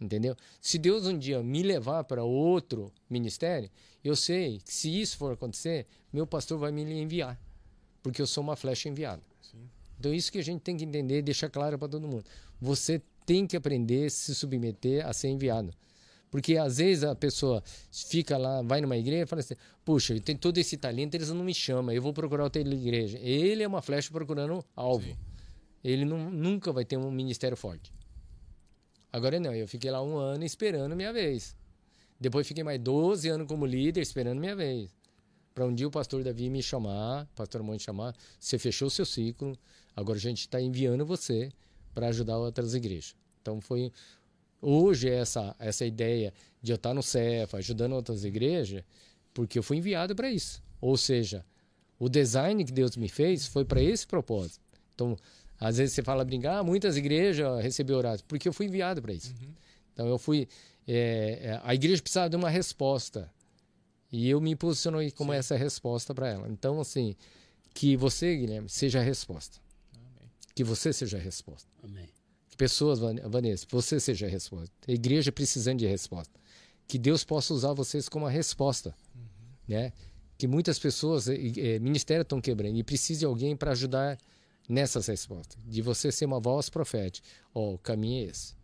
Entendeu? 0.00 0.36
Se 0.60 0.78
Deus 0.78 1.04
um 1.08 1.18
dia 1.18 1.42
me 1.42 1.64
levar 1.64 2.04
para 2.04 2.22
outro 2.22 2.92
ministério, 3.10 3.68
eu 4.04 4.14
sei 4.14 4.60
que 4.60 4.72
se 4.72 5.00
isso 5.00 5.18
for 5.18 5.32
acontecer, 5.32 5.88
meu 6.12 6.28
pastor 6.28 6.58
vai 6.58 6.70
me 6.70 6.82
enviar, 6.82 7.36
porque 8.02 8.20
eu 8.20 8.26
sou 8.26 8.42
uma 8.42 8.56
flecha 8.56 8.88
enviada. 8.88 9.22
Então 9.98 10.14
isso 10.14 10.32
que 10.32 10.38
a 10.38 10.42
gente 10.42 10.62
tem 10.62 10.76
que 10.76 10.84
entender 10.84 11.18
e 11.18 11.22
deixar 11.22 11.50
claro 11.50 11.78
para 11.78 11.88
todo 11.88 12.08
mundo. 12.08 12.24
Você 12.60 13.02
tem 13.26 13.46
que 13.46 13.56
aprender 13.56 14.06
a 14.06 14.10
se 14.10 14.34
submeter 14.34 15.06
a 15.06 15.12
ser 15.12 15.28
enviado. 15.28 15.72
Porque 16.30 16.56
às 16.56 16.78
vezes 16.78 17.04
a 17.04 17.14
pessoa 17.14 17.62
fica 17.90 18.38
lá, 18.38 18.62
vai 18.62 18.80
numa 18.80 18.96
igreja 18.96 19.24
e 19.24 19.26
fala 19.26 19.40
assim: 19.40 19.56
Puxa, 19.84 20.14
eu 20.14 20.20
tenho 20.20 20.38
todo 20.38 20.56
esse 20.58 20.76
talento, 20.76 21.14
eles 21.14 21.28
não 21.30 21.44
me 21.44 21.52
chamam, 21.52 21.92
eu 21.94 22.00
vou 22.00 22.12
procurar 22.12 22.44
outra 22.44 22.62
igreja. 22.62 23.18
Ele 23.18 23.62
é 23.62 23.68
uma 23.68 23.82
flecha 23.82 24.10
procurando 24.12 24.64
alvo. 24.76 25.16
Ele 25.82 26.04
não, 26.04 26.30
nunca 26.30 26.72
vai 26.72 26.84
ter 26.84 26.96
um 26.96 27.10
ministério 27.10 27.56
forte. 27.56 27.92
Agora 29.12 29.40
não, 29.40 29.52
eu 29.52 29.66
fiquei 29.66 29.90
lá 29.90 30.02
um 30.02 30.16
ano 30.16 30.44
esperando 30.44 30.94
minha 30.94 31.12
vez. 31.12 31.56
Depois 32.18 32.46
fiquei 32.46 32.62
mais 32.62 32.78
12 32.78 33.28
anos 33.28 33.46
como 33.48 33.66
líder 33.66 34.00
esperando 34.00 34.38
minha 34.38 34.54
vez. 34.54 34.94
Para 35.54 35.66
um 35.66 35.74
dia 35.74 35.86
o 35.86 35.90
pastor 35.90 36.22
Davi 36.22 36.48
me 36.48 36.62
chamar, 36.62 37.26
pastor 37.34 37.62
Monte 37.62 37.82
chamar, 37.82 38.14
você 38.38 38.58
fechou 38.58 38.88
o 38.88 38.90
seu 38.90 39.04
ciclo, 39.04 39.58
agora 39.96 40.16
a 40.16 40.20
gente 40.20 40.40
está 40.40 40.60
enviando 40.60 41.04
você 41.04 41.50
para 41.94 42.08
ajudar 42.08 42.38
outras 42.38 42.74
igrejas. 42.74 43.14
Então 43.42 43.60
foi 43.60 43.92
hoje 44.62 45.08
essa 45.08 45.54
essa 45.58 45.84
ideia 45.84 46.32
de 46.62 46.72
eu 46.72 46.76
estar 46.76 46.94
no 46.94 47.02
Cefa, 47.02 47.58
ajudando 47.58 47.94
outras 47.94 48.24
igrejas, 48.24 48.84
porque 49.34 49.58
eu 49.58 49.62
fui 49.62 49.78
enviado 49.78 50.14
para 50.14 50.30
isso. 50.30 50.62
Ou 50.80 50.96
seja, 50.96 51.44
o 51.98 52.08
design 52.08 52.64
que 52.64 52.72
Deus 52.72 52.96
me 52.96 53.08
fez 53.08 53.46
foi 53.46 53.64
para 53.64 53.82
esse 53.82 54.06
propósito. 54.06 54.60
Então, 54.94 55.16
às 55.58 55.76
vezes 55.76 55.94
você 55.94 56.02
fala 56.02 56.24
brincar, 56.24 56.58
ah, 56.58 56.64
muitas 56.64 56.96
igrejas 56.96 57.62
receberam 57.62 57.98
horário, 57.98 58.24
porque 58.26 58.48
eu 58.48 58.52
fui 58.52 58.66
enviado 58.66 59.02
para 59.02 59.12
isso. 59.12 59.34
Então 59.92 60.06
eu 60.06 60.18
fui 60.18 60.48
é, 60.92 61.38
é, 61.42 61.60
a 61.62 61.74
igreja 61.74 62.02
precisava 62.02 62.28
de 62.28 62.36
uma 62.36 62.48
resposta. 62.48 63.30
E 64.12 64.28
eu 64.28 64.40
me 64.40 64.56
posicionei 64.56 65.10
como 65.10 65.32
essa 65.32 65.56
resposta 65.56 66.14
para 66.14 66.28
ela. 66.28 66.48
Então, 66.48 66.80
assim, 66.80 67.14
que 67.74 67.96
você, 67.96 68.36
Guilherme, 68.36 68.68
seja 68.68 68.98
a 69.00 69.02
resposta. 69.02 69.58
Que 70.54 70.64
você 70.64 70.92
seja 70.92 71.16
a 71.16 71.20
resposta. 71.20 71.68
Amém. 71.82 72.08
Que 72.50 72.56
pessoas, 72.56 72.98
Van- 72.98 73.28
Vanessa, 73.28 73.66
você 73.70 74.00
seja 74.00 74.26
a 74.26 74.28
resposta. 74.28 74.74
A 74.88 74.92
igreja 74.92 75.30
precisando 75.30 75.78
de 75.78 75.86
resposta. 75.86 76.32
Que 76.88 76.98
Deus 76.98 77.22
possa 77.22 77.54
usar 77.54 77.72
vocês 77.72 78.08
como 78.08 78.26
a 78.26 78.30
resposta. 78.30 78.94
Né? 79.68 79.92
Que 80.36 80.48
muitas 80.48 80.78
pessoas, 80.78 81.28
eh, 81.28 81.36
eh, 81.56 81.78
ministérios 81.78 82.24
estão 82.24 82.40
quebrando 82.40 82.76
e 82.76 82.82
precisa 82.82 83.20
de 83.20 83.26
alguém 83.26 83.56
para 83.56 83.70
ajudar 83.70 84.18
nessas 84.68 85.06
respostas. 85.06 85.56
De 85.64 85.80
você 85.80 86.10
ser 86.10 86.24
uma 86.24 86.40
voz 86.40 86.68
profética. 86.68 87.26
Ó, 87.54 87.74
o 87.74 87.78
caminho 87.78 88.26
é 88.26 88.30
esse. 88.30 88.54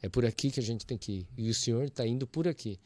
É 0.00 0.08
por 0.08 0.24
aqui 0.24 0.50
que 0.52 0.60
a 0.60 0.62
gente 0.62 0.86
tem 0.86 0.96
que 0.96 1.12
ir. 1.12 1.26
E 1.36 1.50
o 1.50 1.54
Senhor 1.54 1.84
está 1.84 2.06
indo 2.06 2.26
por 2.26 2.46
aqui. 2.46 2.78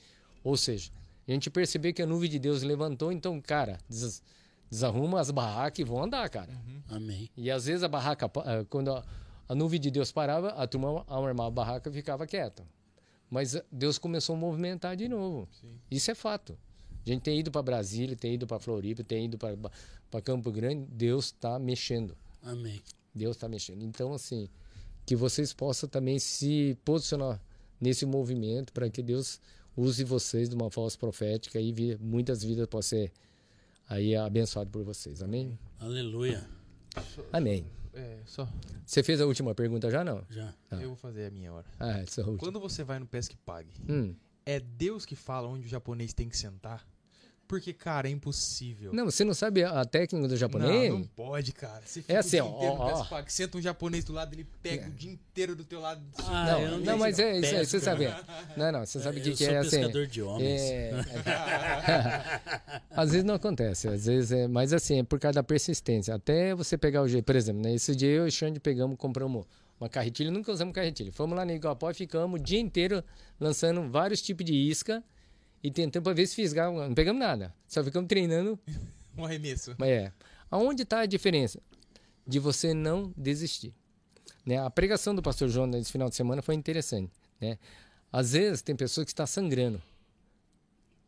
Ou 0.43 0.57
seja, 0.57 0.91
a 1.28 1.32
gente 1.32 1.50
perceber 1.50 1.92
que 1.92 2.02
a 2.02 2.07
nuvem 2.07 2.28
de 2.31 2.39
Deus 2.39 2.62
levantou, 2.62 3.12
então, 3.12 3.40
cara, 3.40 3.78
des- 3.89 4.23
desarruma 4.70 5.20
as 5.20 5.31
barracas 5.31 5.78
e 5.78 5.84
vão 5.84 6.02
andar, 6.02 6.28
cara. 6.31 6.52
Amém. 6.89 7.28
E 7.36 7.50
às 7.50 7.66
vezes 7.66 7.82
a 7.82 7.89
barraca, 7.89 8.31
ah, 8.36 8.65
quando 8.68 8.90
a, 8.92 9.05
a 9.48 9.55
nuvem 9.55 9.78
de 9.81 9.90
Deus 9.90 10.10
parava, 10.10 10.48
a 10.50 10.66
turma 10.66 11.05
armar 11.08 11.47
a 11.47 11.50
barraca 11.50 11.90
ficava 11.90 12.26
quieta. 12.26 12.65
Mas 13.31 13.57
ah, 13.57 13.65
Deus 13.70 13.98
começou 13.98 14.34
a 14.36 14.39
movimentar 14.39 14.97
de 14.97 15.08
novo. 15.08 15.48
Isso 15.90 16.10
é 16.10 16.15
fato. 16.15 16.58
A 17.07 17.08
gente 17.10 17.23
tem 17.23 17.39
ido 17.39 17.50
para 17.50 17.62
Brasília, 17.62 18.15
tem 18.16 18.34
ido 18.34 18.47
para 18.47 18.58
Floripa, 18.58 19.02
tem 19.02 19.26
ido 19.26 19.39
para 19.39 20.20
Campo 20.23 20.50
Grande. 20.50 20.86
Deus 20.90 21.26
está 21.26 21.58
mexendo. 21.58 22.16
Amém. 22.42 22.82
Deus 23.15 23.36
está 23.36 23.48
mexendo. 23.48 23.82
Então, 23.82 24.12
assim, 24.12 24.48
que 25.07 25.16
vocês 25.16 25.52
possam 25.55 25.89
também 25.89 26.18
se 26.18 26.76
posicionar 26.84 27.40
nesse 27.81 28.05
movimento 28.05 28.73
para 28.73 28.90
que 28.90 29.02
Deus 29.02 29.40
use 29.81 30.02
vocês 30.05 30.48
de 30.48 30.55
uma 30.55 30.68
voz 30.68 30.97
profética 30.97 31.60
e 31.60 31.73
vi- 31.73 31.97
muitas 32.00 32.42
vidas 32.42 32.66
possam 32.66 32.98
ser 32.98 33.12
aí 33.89 34.15
abençoadas 34.16 34.70
por 34.73 34.82
vocês. 34.84 35.23
Amém? 35.23 35.58
Aleluia. 35.78 36.47
Amém. 37.32 37.65
É, 37.92 38.18
só. 38.26 38.48
Você 38.84 39.02
fez 39.02 39.20
a 39.20 39.26
última 39.26 39.55
pergunta 39.55 39.90
já 39.90 40.05
não? 40.05 40.23
Já. 40.31 40.55
Ah. 40.70 40.76
Eu 40.81 40.89
vou 40.89 40.97
fazer 40.97 41.26
a 41.26 41.31
minha 41.31 41.52
hora. 41.52 41.66
Ah, 41.78 41.98
essa 41.98 42.20
é 42.20 42.24
a 42.24 42.26
última. 42.26 42.39
Quando 42.39 42.60
você 42.60 42.84
vai 42.84 42.98
no 42.98 43.07
Pesque 43.07 43.36
Pague, 43.36 43.70
Hum. 43.89 44.15
é 44.47 44.60
Deus 44.60 45.05
que 45.05 45.16
fala 45.16 45.48
onde 45.48 45.66
o 45.66 45.68
japonês 45.68 46.12
tem 46.12 46.28
que 46.28 46.36
sentar? 46.36 46.86
Porque, 47.49 47.73
cara, 47.73 48.07
é 48.07 48.10
impossível. 48.10 48.93
Não, 48.93 49.07
você 49.07 49.25
não 49.25 49.33
sabe 49.33 49.65
a 49.65 49.83
técnica 49.86 50.28
do 50.28 50.36
japonês? 50.36 50.91
Não, 50.91 50.99
não 50.99 51.07
pode, 51.07 51.51
cara. 51.52 51.81
Você 51.83 52.02
fica 52.02 52.12
É 52.12 52.18
assim, 52.18 52.39
o 52.43 52.43
dia 52.43 52.52
ó, 52.52 52.75
inteiro 52.75 53.01
ó, 53.01 53.05
Pague, 53.07 53.33
senta 53.33 53.57
um 53.57 53.62
japonês 53.62 54.05
do 54.05 54.12
lado, 54.12 54.35
ele 54.35 54.47
pega 54.62 54.86
o 54.86 54.91
dia 54.91 55.10
inteiro 55.10 55.57
do 55.57 55.65
teu 55.65 55.81
lado. 55.81 56.02
Ah, 56.18 56.44
não, 56.44 56.60
eu 56.60 56.78
não, 56.81 56.99
mas 56.99 57.18
é 57.18 57.39
isso 57.39 57.57
aí, 57.57 57.65
você 57.65 57.81
sabe. 57.81 58.07
Não, 58.55 58.70
não, 58.70 58.85
você 58.85 59.01
sabe 59.01 59.20
o 59.20 59.23
que, 59.23 59.31
eu 59.31 59.35
que 59.35 59.44
sou 59.47 59.55
é 59.55 59.57
assim. 59.57 59.70
pescador 59.78 60.07
de 60.07 60.20
homens. 60.20 60.60
É... 60.60 60.93
às 62.91 63.12
vezes 63.12 63.25
não 63.25 63.35
acontece, 63.35 63.89
às 63.89 64.05
vezes 64.05 64.31
é, 64.31 64.47
mas 64.47 64.75
assim, 64.75 64.99
é 64.99 65.02
por 65.02 65.18
causa 65.18 65.36
da 65.36 65.43
persistência. 65.43 66.15
Até 66.15 66.55
você 66.55 66.77
pegar 66.77 67.01
o 67.01 67.09
jeito, 67.09 67.25
por 67.25 67.35
exemplo, 67.35 67.62
né, 67.62 67.73
esse 67.75 67.97
dia 67.97 68.10
eu 68.10 68.27
e 68.27 68.28
o 68.28 68.31
Xande 68.31 68.60
pegamos, 68.60 68.99
compramos 68.99 69.47
uma 69.81 69.89
carretilha, 69.89 70.31
nunca 70.31 70.52
usamos 70.52 70.75
carretilha. 70.75 71.10
Fomos 71.12 71.35
lá 71.35 71.47
no 71.47 71.52
Iguapó 71.52 71.91
e 71.91 71.94
ficamos 71.94 72.39
o 72.39 72.43
dia 72.43 72.60
inteiro 72.60 73.02
lançando 73.41 73.89
vários 73.91 74.20
tipos 74.20 74.44
de 74.44 74.52
isca 74.52 75.02
e 75.62 75.70
tentando 75.70 76.05
para 76.05 76.12
ver 76.12 76.27
se 76.27 76.35
fisgava. 76.35 76.89
Não 76.89 76.95
pegamos 76.95 77.20
nada, 77.20 77.55
só 77.67 77.83
ficamos 77.83 78.09
treinando 78.09 78.59
Um 79.19 79.25
arremesso. 79.25 79.75
Mas 79.77 79.89
é. 79.89 80.12
Aonde 80.49 80.85
está 80.85 81.01
a 81.01 81.07
diferença? 81.07 81.61
De 82.25 82.39
você 82.39 82.73
não 82.73 83.12
desistir. 83.17 83.75
Né? 84.47 84.59
A 84.59 84.70
pregação 84.70 85.15
do 85.15 85.20
pastor 85.20 85.49
João 85.49 85.67
nesse 85.67 85.91
final 85.91 86.09
de 86.09 86.15
semana 86.15 86.41
foi 86.41 86.55
interessante. 86.55 87.12
Né? 87.41 87.59
Às 88.12 88.33
vezes 88.33 88.62
tem 88.62 88.77
pessoa 88.77 89.05
que 89.05 89.11
está 89.11 89.27
sangrando 89.27 89.83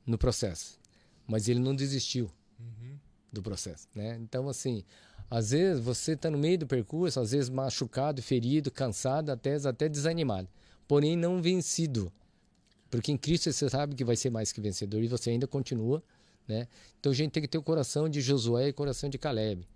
no 0.05 0.19
processo, 0.19 0.79
mas 1.27 1.49
ele 1.49 1.61
não 1.61 1.75
desistiu 1.75 2.31
do 3.33 3.43
processo. 3.43 3.89
Né? 3.95 4.19
Então, 4.21 4.49
assim, 4.49 4.85
às 5.31 5.53
vezes 5.53 5.83
você 5.83 6.13
está 6.13 6.31
no 6.31 6.39
meio 6.39 6.59
do 6.59 6.67
percurso, 6.67 7.21
às 7.21 7.31
vezes 7.31 7.49
machucado, 7.49 8.21
ferido, 8.21 8.71
cansado, 8.71 9.31
até, 9.31 9.55
até 9.57 9.89
desanimado, 9.89 10.49
porém 10.89 11.17
não 11.17 11.41
vencido. 11.41 12.13
Porque 12.91 13.13
em 13.13 13.17
Cristo 13.17 13.53
você 13.53 13.69
sabe 13.69 13.95
que 13.95 14.05
vai 14.05 14.17
ser 14.17 14.31
mais 14.31 14.53
que 14.53 14.61
vencedor 14.61 15.03
e 15.03 15.09
você 15.09 15.31
ainda 15.31 15.47
continua. 15.47 16.03
Né? 16.49 16.67
Então 16.99 17.13
a 17.13 17.15
gente 17.15 17.31
tem 17.31 17.43
que 17.43 17.49
ter 17.49 17.59
o 17.59 17.63
coração 17.63 18.09
de 18.09 18.21
Josué 18.21 18.69
e 18.69 18.71
o 18.71 18.75
coração 18.75 19.09
de 19.09 19.17
Caleb. 19.17 19.67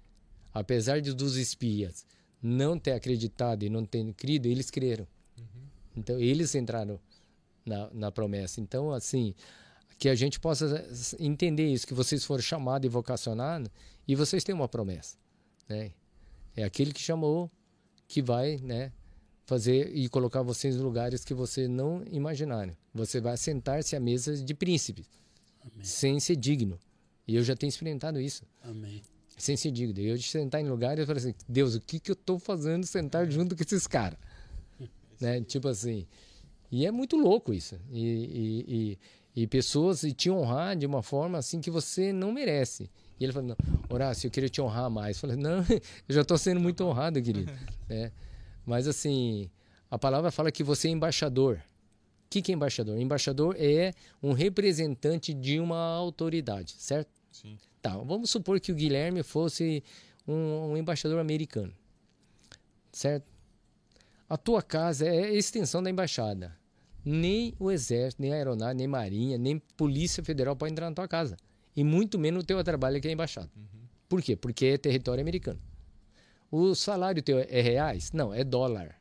Apesar 0.53 1.01
de 1.01 1.13
dos 1.13 1.37
espias 1.37 2.05
não 2.43 2.79
ter 2.79 2.93
acreditado 2.93 3.63
e 3.65 3.71
não 3.71 3.87
ter 3.87 4.13
crido, 4.15 4.47
eles 4.47 4.71
creram. 4.71 5.07
Então 5.97 6.19
eles 6.19 6.55
entraram 6.55 6.99
na, 7.65 7.89
na 7.93 8.13
promessa. 8.13 8.61
Então, 8.61 8.93
assim, 8.93 9.35
que 9.99 10.09
a 10.09 10.15
gente 10.15 10.41
possa 10.41 10.85
entender 11.19 11.67
isso, 11.67 11.87
que 11.87 11.95
vocês 11.95 12.25
foram 12.25 12.43
chamados 12.43 12.87
e 12.87 12.89
vocacionados 12.89 13.71
e 14.07 14.15
vocês 14.15 14.45
têm 14.45 14.55
uma 14.55 14.69
promessa. 14.69 15.17
Né? 15.69 15.93
É 16.57 16.65
aquele 16.65 16.93
que 16.93 17.01
chamou 17.01 17.51
que 18.07 18.21
vai 18.21 18.59
né, 18.59 18.93
fazer 19.47 19.95
e 19.95 20.09
colocar 20.09 20.43
vocês 20.43 20.77
em 20.77 20.81
lugares 20.81 21.25
que 21.25 21.35
você 21.35 21.67
não 21.69 22.03
imaginaram. 22.11 22.77
Você 22.95 23.21
vai 23.21 23.37
sentar-se 23.37 23.97
à 23.97 24.01
mesa 24.01 24.37
de 24.37 24.55
príncipes 24.55 25.07
Amém. 25.61 25.85
sem 25.85 26.21
ser 26.21 26.37
digno. 26.37 26.79
E 27.27 27.35
eu 27.35 27.43
já 27.43 27.57
tenho 27.57 27.69
experimentado 27.69 28.21
isso, 28.21 28.45
Amém. 28.63 29.03
sem 29.37 29.57
ser 29.57 29.73
digno. 29.73 29.99
Eu 29.99 30.17
de 30.17 30.23
sentar 30.23 30.61
em 30.61 30.69
lugares 30.69 31.03
e 31.03 31.07
falar 31.07 31.19
assim, 31.19 31.35
Deus, 31.49 31.75
o 31.75 31.81
que, 31.81 31.99
que 31.99 32.11
eu 32.11 32.15
estou 32.15 32.39
fazendo 32.39 32.87
sentar 32.87 33.29
junto 33.31 33.57
com 33.57 33.63
esses 33.63 33.87
caras? 33.87 34.19
né? 35.21 35.41
Tipo 35.41 35.69
assim. 35.69 36.07
E 36.71 36.87
é 36.87 36.91
muito 36.91 37.17
louco 37.17 37.53
isso. 37.53 37.77
E, 37.91 38.05
e, 38.05 38.99
e, 39.37 39.43
e 39.43 39.47
pessoas 39.47 40.03
te 40.17 40.31
honrar 40.31 40.77
de 40.77 40.87
uma 40.87 41.03
forma 41.03 41.39
assim 41.39 41.61
que 41.61 41.71
você 41.71 42.13
não 42.13 42.33
merece. 42.33 42.91
E 43.19 43.25
ele 43.25 43.33
falou, 43.33 43.49
não, 43.49 43.57
Horácio, 43.89 44.27
eu 44.27 44.31
queria 44.31 44.49
te 44.49 44.61
honrar 44.61 44.91
mais. 44.91 45.17
Eu 45.17 45.21
falei, 45.21 45.37
não, 45.37 45.59
eu 46.09 46.15
já 46.15 46.23
estou 46.23 46.37
sendo 46.37 46.61
muito 46.61 46.85
honrado, 46.85 47.21
querido. 47.23 47.53
né? 47.89 48.13
Mas 48.67 48.87
assim, 48.87 49.51
a 49.91 49.99
palavra 49.99 50.31
fala 50.31 50.51
que 50.51 50.63
você 50.63 50.89
é 50.89 50.91
embaixador. 50.91 51.61
O 52.35 52.37
que, 52.37 52.43
que 52.43 52.51
é 52.51 52.55
embaixador? 52.57 52.99
Embaixador 52.99 53.55
é 53.57 53.93
um 54.21 54.33
representante 54.33 55.33
de 55.33 55.61
uma 55.61 55.79
autoridade, 55.79 56.75
certo? 56.79 57.09
Sim. 57.31 57.57
Tá, 57.81 57.97
vamos 57.97 58.29
supor 58.29 58.59
que 58.59 58.73
o 58.73 58.75
Guilherme 58.75 59.23
fosse 59.23 59.85
um, 60.27 60.73
um 60.73 60.77
embaixador 60.77 61.21
americano, 61.21 61.73
certo? 62.91 63.25
A 64.29 64.37
tua 64.37 64.63
casa 64.63 65.07
é 65.07 65.27
a 65.27 65.33
extensão 65.33 65.81
da 65.81 65.89
embaixada. 65.89 66.57
Nem 67.05 67.55
o 67.61 67.71
exército, 67.71 68.21
nem 68.21 68.33
a 68.33 68.35
aeronave, 68.35 68.75
nem 68.75 68.89
marinha, 68.89 69.39
nem 69.39 69.61
polícia 69.77 70.25
federal 70.25 70.57
pode 70.57 70.73
entrar 70.73 70.91
na 70.91 70.97
tua 70.97 71.07
casa. 71.07 71.37
E 71.77 71.85
muito 71.85 72.19
menos 72.19 72.43
o 72.43 72.47
teu 72.47 72.65
trabalho 72.65 73.01
que 73.01 73.07
é 73.07 73.13
embaixada. 73.13 73.49
Por 74.09 74.21
quê? 74.21 74.35
Porque 74.35 74.67
é 74.67 74.77
território 74.77 75.23
americano. 75.23 75.61
O 76.51 76.75
salário 76.75 77.23
teu 77.23 77.39
é 77.39 77.61
reais? 77.61 78.11
Não, 78.11 78.35
é 78.35 78.43
dólar. 78.43 78.97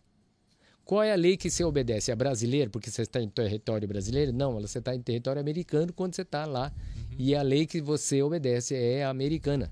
Qual 0.86 1.02
é 1.02 1.14
a 1.14 1.16
lei 1.16 1.38
que 1.38 1.50
você 1.50 1.64
obedece? 1.64 2.12
É 2.12 2.16
brasileira, 2.16 2.70
porque 2.70 2.92
você 2.92 3.04
está 3.04 3.22
em 3.22 3.30
território 3.30 3.88
brasileiro? 3.88 4.34
Não, 4.34 4.60
você 4.60 4.80
está 4.80 4.94
em 4.94 5.02
território 5.02 5.40
americano 5.40 5.94
quando 5.94 6.14
você 6.14 6.24
está 6.24 6.46
lá. 6.46 6.74
E 7.18 7.34
a 7.36 7.42
lei 7.42 7.66
que 7.66 7.82
você 7.82 8.22
obedece 8.22 8.76
é 8.76 9.04
a 9.04 9.10
americana. 9.10 9.72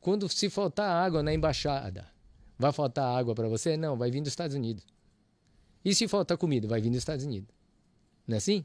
Quando 0.00 0.28
se 0.28 0.48
faltar 0.48 0.90
água 0.90 1.22
na 1.22 1.34
embaixada, 1.34 2.06
vai 2.58 2.72
faltar 2.72 3.04
água 3.18 3.34
para 3.34 3.48
você? 3.48 3.76
Não, 3.76 3.96
vai 3.96 4.10
vir 4.10 4.20
dos 4.20 4.32
Estados 4.32 4.56
Unidos. 4.56 4.84
E 5.84 5.94
se 5.94 6.08
faltar 6.08 6.38
comida? 6.38 6.66
Vai 6.66 6.80
vir 6.80 6.88
dos 6.88 6.98
Estados 6.98 7.24
Unidos. 7.24 7.48
Não 8.26 8.34
é 8.34 8.38
assim? 8.38 8.64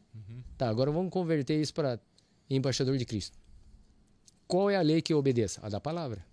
Tá, 0.58 0.70
agora 0.70 0.92
vamos 0.92 1.12
converter 1.12 1.60
isso 1.60 1.74
para 1.74 2.00
embaixador 2.50 2.98
de 2.98 3.06
Cristo. 3.06 3.38
Qual 4.48 4.70
é 4.70 4.76
a 4.76 4.82
lei 4.82 5.02
que 5.02 5.12
eu 5.12 5.18
obedeço? 5.18 5.60
A 5.64 5.70
da 5.70 5.80
palavra. 5.80 6.26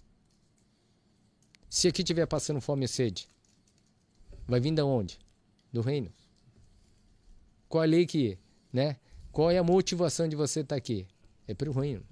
Se 1.68 1.88
aqui 1.88 2.02
estiver 2.02 2.26
passando 2.26 2.60
fome 2.60 2.84
e 2.84 2.88
sede, 2.88 3.28
vai 4.50 4.60
vir 4.60 4.72
da 4.72 4.84
onde? 4.84 5.18
Do 5.72 5.80
reino. 5.80 6.12
Qual 7.68 7.82
a 7.82 7.86
lei 7.86 8.04
que, 8.04 8.36
né? 8.72 8.96
Qual 9.30 9.50
é 9.50 9.58
a 9.58 9.62
motivação 9.62 10.28
de 10.28 10.34
você 10.34 10.60
estar 10.60 10.74
aqui? 10.76 11.06
É 11.46 11.54
pelo 11.54 11.72
reino. 11.72 12.04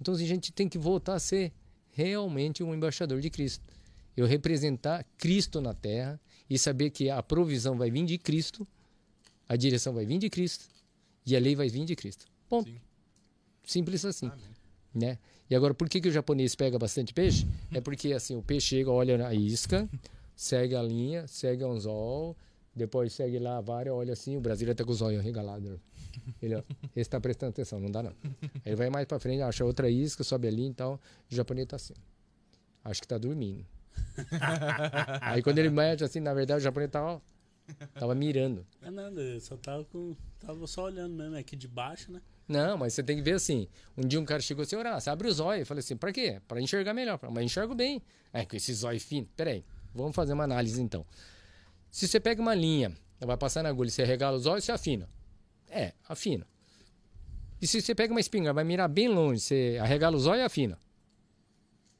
Então 0.00 0.14
a 0.14 0.18
gente 0.18 0.50
tem 0.50 0.68
que 0.68 0.78
voltar 0.78 1.14
a 1.14 1.20
ser 1.20 1.52
realmente 1.90 2.64
um 2.64 2.74
embaixador 2.74 3.20
de 3.20 3.28
Cristo. 3.28 3.62
Eu 4.16 4.26
representar 4.26 5.04
Cristo 5.18 5.60
na 5.60 5.74
terra 5.74 6.18
e 6.48 6.58
saber 6.58 6.90
que 6.90 7.10
a 7.10 7.22
provisão 7.22 7.76
vai 7.76 7.90
vir 7.90 8.06
de 8.06 8.16
Cristo, 8.16 8.66
a 9.46 9.56
direção 9.56 9.92
vai 9.92 10.06
vir 10.06 10.18
de 10.18 10.30
Cristo 10.30 10.64
e 11.26 11.36
a 11.36 11.40
lei 11.40 11.54
vai 11.54 11.68
vir 11.68 11.84
de 11.84 11.94
Cristo. 11.94 12.26
Ponto. 12.48 12.70
Sim. 12.70 12.80
Simples 13.64 14.04
assim 14.04 14.26
Amém. 14.26 14.44
né? 14.94 15.18
E 15.48 15.54
agora, 15.54 15.74
por 15.74 15.88
que, 15.88 16.00
que 16.00 16.08
o 16.08 16.12
japonês 16.12 16.54
pega 16.54 16.78
bastante 16.78 17.12
peixe? 17.12 17.46
É 17.72 17.80
porque, 17.80 18.12
assim, 18.12 18.36
o 18.36 18.42
peixe 18.42 18.68
chega, 18.68 18.90
olha 18.90 19.18
na 19.18 19.34
isca, 19.34 19.88
segue 20.40 20.74
a 20.74 20.82
linha, 20.82 21.26
segue 21.26 21.62
o 21.62 21.70
anzol, 21.70 22.34
depois 22.74 23.12
segue 23.12 23.38
lá 23.38 23.58
a 23.58 23.60
vara, 23.60 23.94
olha 23.94 24.14
assim, 24.14 24.38
o 24.38 24.40
brasileiro 24.40 24.74
tá 24.74 24.82
com 24.82 24.90
os 24.90 25.02
olhos 25.02 25.22
regalados. 25.22 25.78
Ele, 26.40 26.54
ó, 26.54 26.62
esse 26.96 27.10
tá 27.10 27.20
prestando 27.20 27.50
atenção, 27.50 27.78
não 27.78 27.90
dá 27.90 28.02
não. 28.02 28.14
Aí 28.24 28.60
ele 28.64 28.76
vai 28.76 28.88
mais 28.88 29.06
pra 29.06 29.20
frente, 29.20 29.42
acha 29.42 29.62
outra 29.66 29.90
isca, 29.90 30.24
sobe 30.24 30.48
ali 30.48 30.68
e 30.68 30.72
tal, 30.72 30.98
o 31.30 31.34
japonês 31.34 31.68
tá 31.68 31.76
assim. 31.76 31.92
Acho 32.82 33.02
que 33.02 33.06
tá 33.06 33.18
dormindo. 33.18 33.66
Aí 35.20 35.42
quando 35.42 35.58
ele 35.58 35.68
mexe 35.68 36.04
assim, 36.04 36.20
na 36.20 36.32
verdade, 36.32 36.60
o 36.60 36.64
japonês 36.64 36.90
tá, 36.90 37.04
ó, 37.04 37.20
Tava 37.94 38.14
mirando. 38.14 38.66
É 38.82 38.90
nada, 38.90 39.20
eu 39.20 39.40
só 39.40 39.56
tava 39.58 39.84
com. 39.84 40.16
Tava 40.40 40.66
só 40.66 40.84
olhando 40.84 41.14
mesmo 41.14 41.36
aqui 41.36 41.54
de 41.54 41.68
baixo, 41.68 42.10
né? 42.10 42.20
Não, 42.48 42.76
mas 42.76 42.94
você 42.94 43.02
tem 43.02 43.16
que 43.16 43.22
ver 43.22 43.34
assim. 43.34 43.68
Um 43.96 44.08
dia 44.08 44.18
um 44.18 44.24
cara 44.24 44.40
chegou 44.40 44.62
assim, 44.62 44.74
Horácio, 44.74 45.12
abre 45.12 45.28
os 45.28 45.38
olhos. 45.38 45.60
Eu 45.60 45.66
falei 45.66 45.80
assim, 45.80 45.96
pra 45.96 46.12
quê? 46.12 46.40
Pra 46.48 46.60
enxergar 46.60 46.92
melhor. 46.92 47.20
Mas 47.30 47.44
enxergo 47.44 47.74
bem. 47.74 48.02
É, 48.32 48.44
com 48.44 48.56
esse 48.56 48.74
zóio 48.74 48.98
fino. 48.98 49.28
Peraí, 49.36 49.64
vamos 49.94 50.14
fazer 50.14 50.32
uma 50.32 50.44
análise 50.44 50.80
então. 50.80 51.04
Se 51.90 52.06
você 52.06 52.20
pega 52.20 52.40
uma 52.40 52.54
linha, 52.54 52.92
vai 53.20 53.36
passar 53.36 53.62
na 53.62 53.68
agulha, 53.68 53.90
você 53.90 54.04
regala 54.04 54.36
os 54.36 54.46
olhos, 54.46 54.64
você 54.64 54.72
afina. 54.72 55.08
É, 55.68 55.92
afina. 56.08 56.46
E 57.60 57.66
se 57.66 57.80
você 57.80 57.94
pega 57.94 58.12
uma 58.12 58.20
espingarda, 58.20 58.54
vai 58.54 58.64
mirar 58.64 58.88
bem 58.88 59.08
longe, 59.08 59.40
você 59.40 59.78
arregala 59.80 60.16
os 60.16 60.26
olhos 60.26 60.42
e 60.42 60.44
afina. 60.44 60.78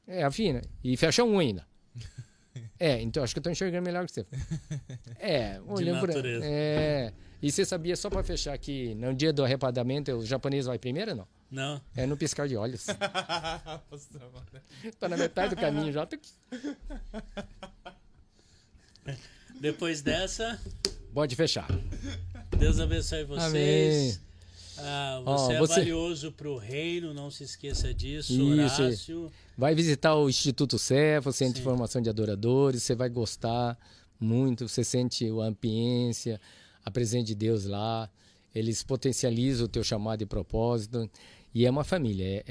É, 0.07 0.23
afina. 0.23 0.61
E 0.83 0.97
fecha 0.97 1.23
um 1.23 1.39
ainda. 1.39 1.65
É, 2.77 2.99
então 2.99 3.23
acho 3.23 3.33
que 3.33 3.39
eu 3.39 3.43
tô 3.43 3.49
enxergando 3.49 3.85
melhor 3.85 4.05
que 4.07 4.11
você. 4.11 4.25
É, 5.19 5.61
olhando 5.67 5.99
por. 5.99 6.09
É. 6.15 7.13
E 7.41 7.51
você 7.51 7.63
sabia, 7.63 7.95
só 7.95 8.09
pra 8.09 8.23
fechar 8.23 8.57
que 8.57 8.95
no 8.95 9.13
dia 9.13 9.31
do 9.31 9.43
arrepadamento, 9.43 10.11
o 10.11 10.25
japonês 10.25 10.65
vai 10.65 10.79
primeiro 10.79 11.11
ou 11.11 11.17
não? 11.17 11.27
Não. 11.51 11.81
É 11.95 12.05
no 12.05 12.17
piscar 12.17 12.47
de 12.47 12.57
olhos. 12.57 12.87
Tá 14.99 15.07
na 15.07 15.15
metade 15.15 15.55
do 15.55 15.61
caminho 15.61 15.91
já. 15.91 16.07
Depois 19.59 20.01
dessa, 20.01 20.59
Pode 21.13 21.35
fechar. 21.35 21.67
Deus 22.57 22.79
abençoe 22.79 23.23
vocês. 23.25 23.43
Amém. 23.45 24.17
Ah, 24.77 25.21
você 25.23 25.53
é 25.53 25.59
você- 25.59 25.73
valioso 25.81 26.31
pro 26.31 26.57
reino, 26.57 27.13
não 27.13 27.29
se 27.29 27.43
esqueça 27.43 27.93
disso, 27.93 28.33
Isso. 28.33 28.81
Horácio. 28.81 29.31
Vai 29.57 29.75
visitar 29.75 30.15
o 30.15 30.29
Instituto 30.29 30.79
CEF, 30.79 31.27
o 31.27 31.31
Centro 31.33 31.55
de 31.55 31.59
Sim. 31.59 31.63
Formação 31.65 32.01
de 32.01 32.09
Adoradores, 32.09 32.81
você 32.81 32.95
vai 32.95 33.09
gostar 33.09 33.77
muito, 34.19 34.67
você 34.67 34.83
sente 34.83 35.27
a 35.27 35.43
ambiência, 35.43 36.39
a 36.83 36.89
presença 36.89 37.25
de 37.25 37.35
Deus 37.35 37.65
lá, 37.65 38.09
eles 38.55 38.81
potencializam 38.81 39.65
o 39.65 39.69
teu 39.69 39.83
chamado 39.83 40.21
e 40.23 40.25
propósito, 40.25 41.09
e 41.53 41.65
é 41.65 41.69
uma 41.69 41.83
família, 41.83 42.25
é, 42.25 42.43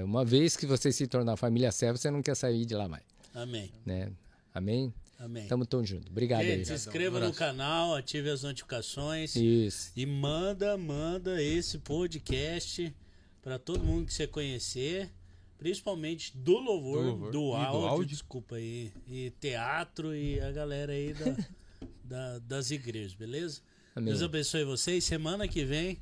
é- 0.00 0.04
uma 0.04 0.24
vez 0.24 0.56
que 0.56 0.66
você 0.66 0.90
se 0.92 1.06
tornar 1.06 1.36
família 1.36 1.70
CEF, 1.72 1.98
você 1.98 2.10
não 2.10 2.20
quer 2.22 2.34
sair 2.34 2.66
de 2.66 2.74
lá 2.74 2.88
mais, 2.88 3.04
Amém. 3.32 3.70
né? 3.86 4.10
Amém? 4.52 4.92
Amém. 5.22 5.46
Tamo 5.46 5.66
tão 5.66 5.84
junto. 5.84 6.10
Obrigado 6.10 6.42
Gente, 6.42 6.64
se 6.64 6.72
aí. 6.72 6.78
inscreva 6.78 7.18
no 7.20 7.26
abraço. 7.26 7.38
canal, 7.38 7.94
ative 7.94 8.30
as 8.30 8.42
notificações 8.42 9.36
Isso. 9.36 9.92
e 9.94 10.06
manda, 10.06 10.78
manda 10.78 11.42
esse 11.42 11.78
podcast 11.78 12.94
para 13.42 13.58
todo 13.58 13.84
mundo 13.84 14.06
que 14.06 14.14
você 14.14 14.26
conhecer, 14.26 15.10
principalmente 15.58 16.34
do 16.34 16.58
louvor, 16.58 17.02
Do 17.02 17.08
louvor 17.10 17.30
do, 17.32 17.38
e 17.38 17.50
do 17.50 17.54
áudio, 17.54 17.88
áudio. 17.88 18.06
desculpa 18.06 18.54
aí, 18.56 18.90
e 19.06 19.30
teatro 19.38 20.14
e 20.16 20.40
a 20.40 20.50
galera 20.52 20.92
aí 20.94 21.12
da- 21.12 21.36
da- 22.02 22.38
das 22.38 22.70
igrejas, 22.70 23.12
beleza? 23.12 23.60
Amém. 23.94 24.08
Deus 24.08 24.22
abençoe 24.22 24.64
vocês. 24.64 25.04
Semana 25.04 25.46
que 25.46 25.64
vem 25.66 25.98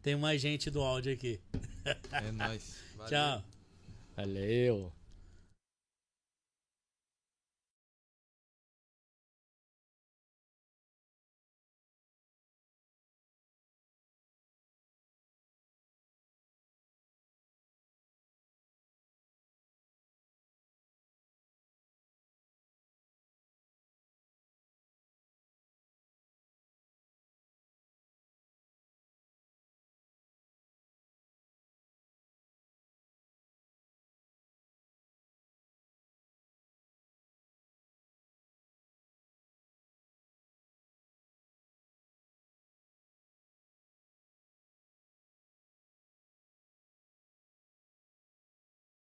tem 0.00 0.14
mais 0.14 0.40
gente 0.40 0.70
do 0.70 0.80
áudio 0.80 1.12
aqui. 1.12 1.40
É 2.12 2.30
nóis. 2.30 2.76
Valeu. 2.96 3.08
Tchau. 3.10 3.44
Valeu. 4.16 4.92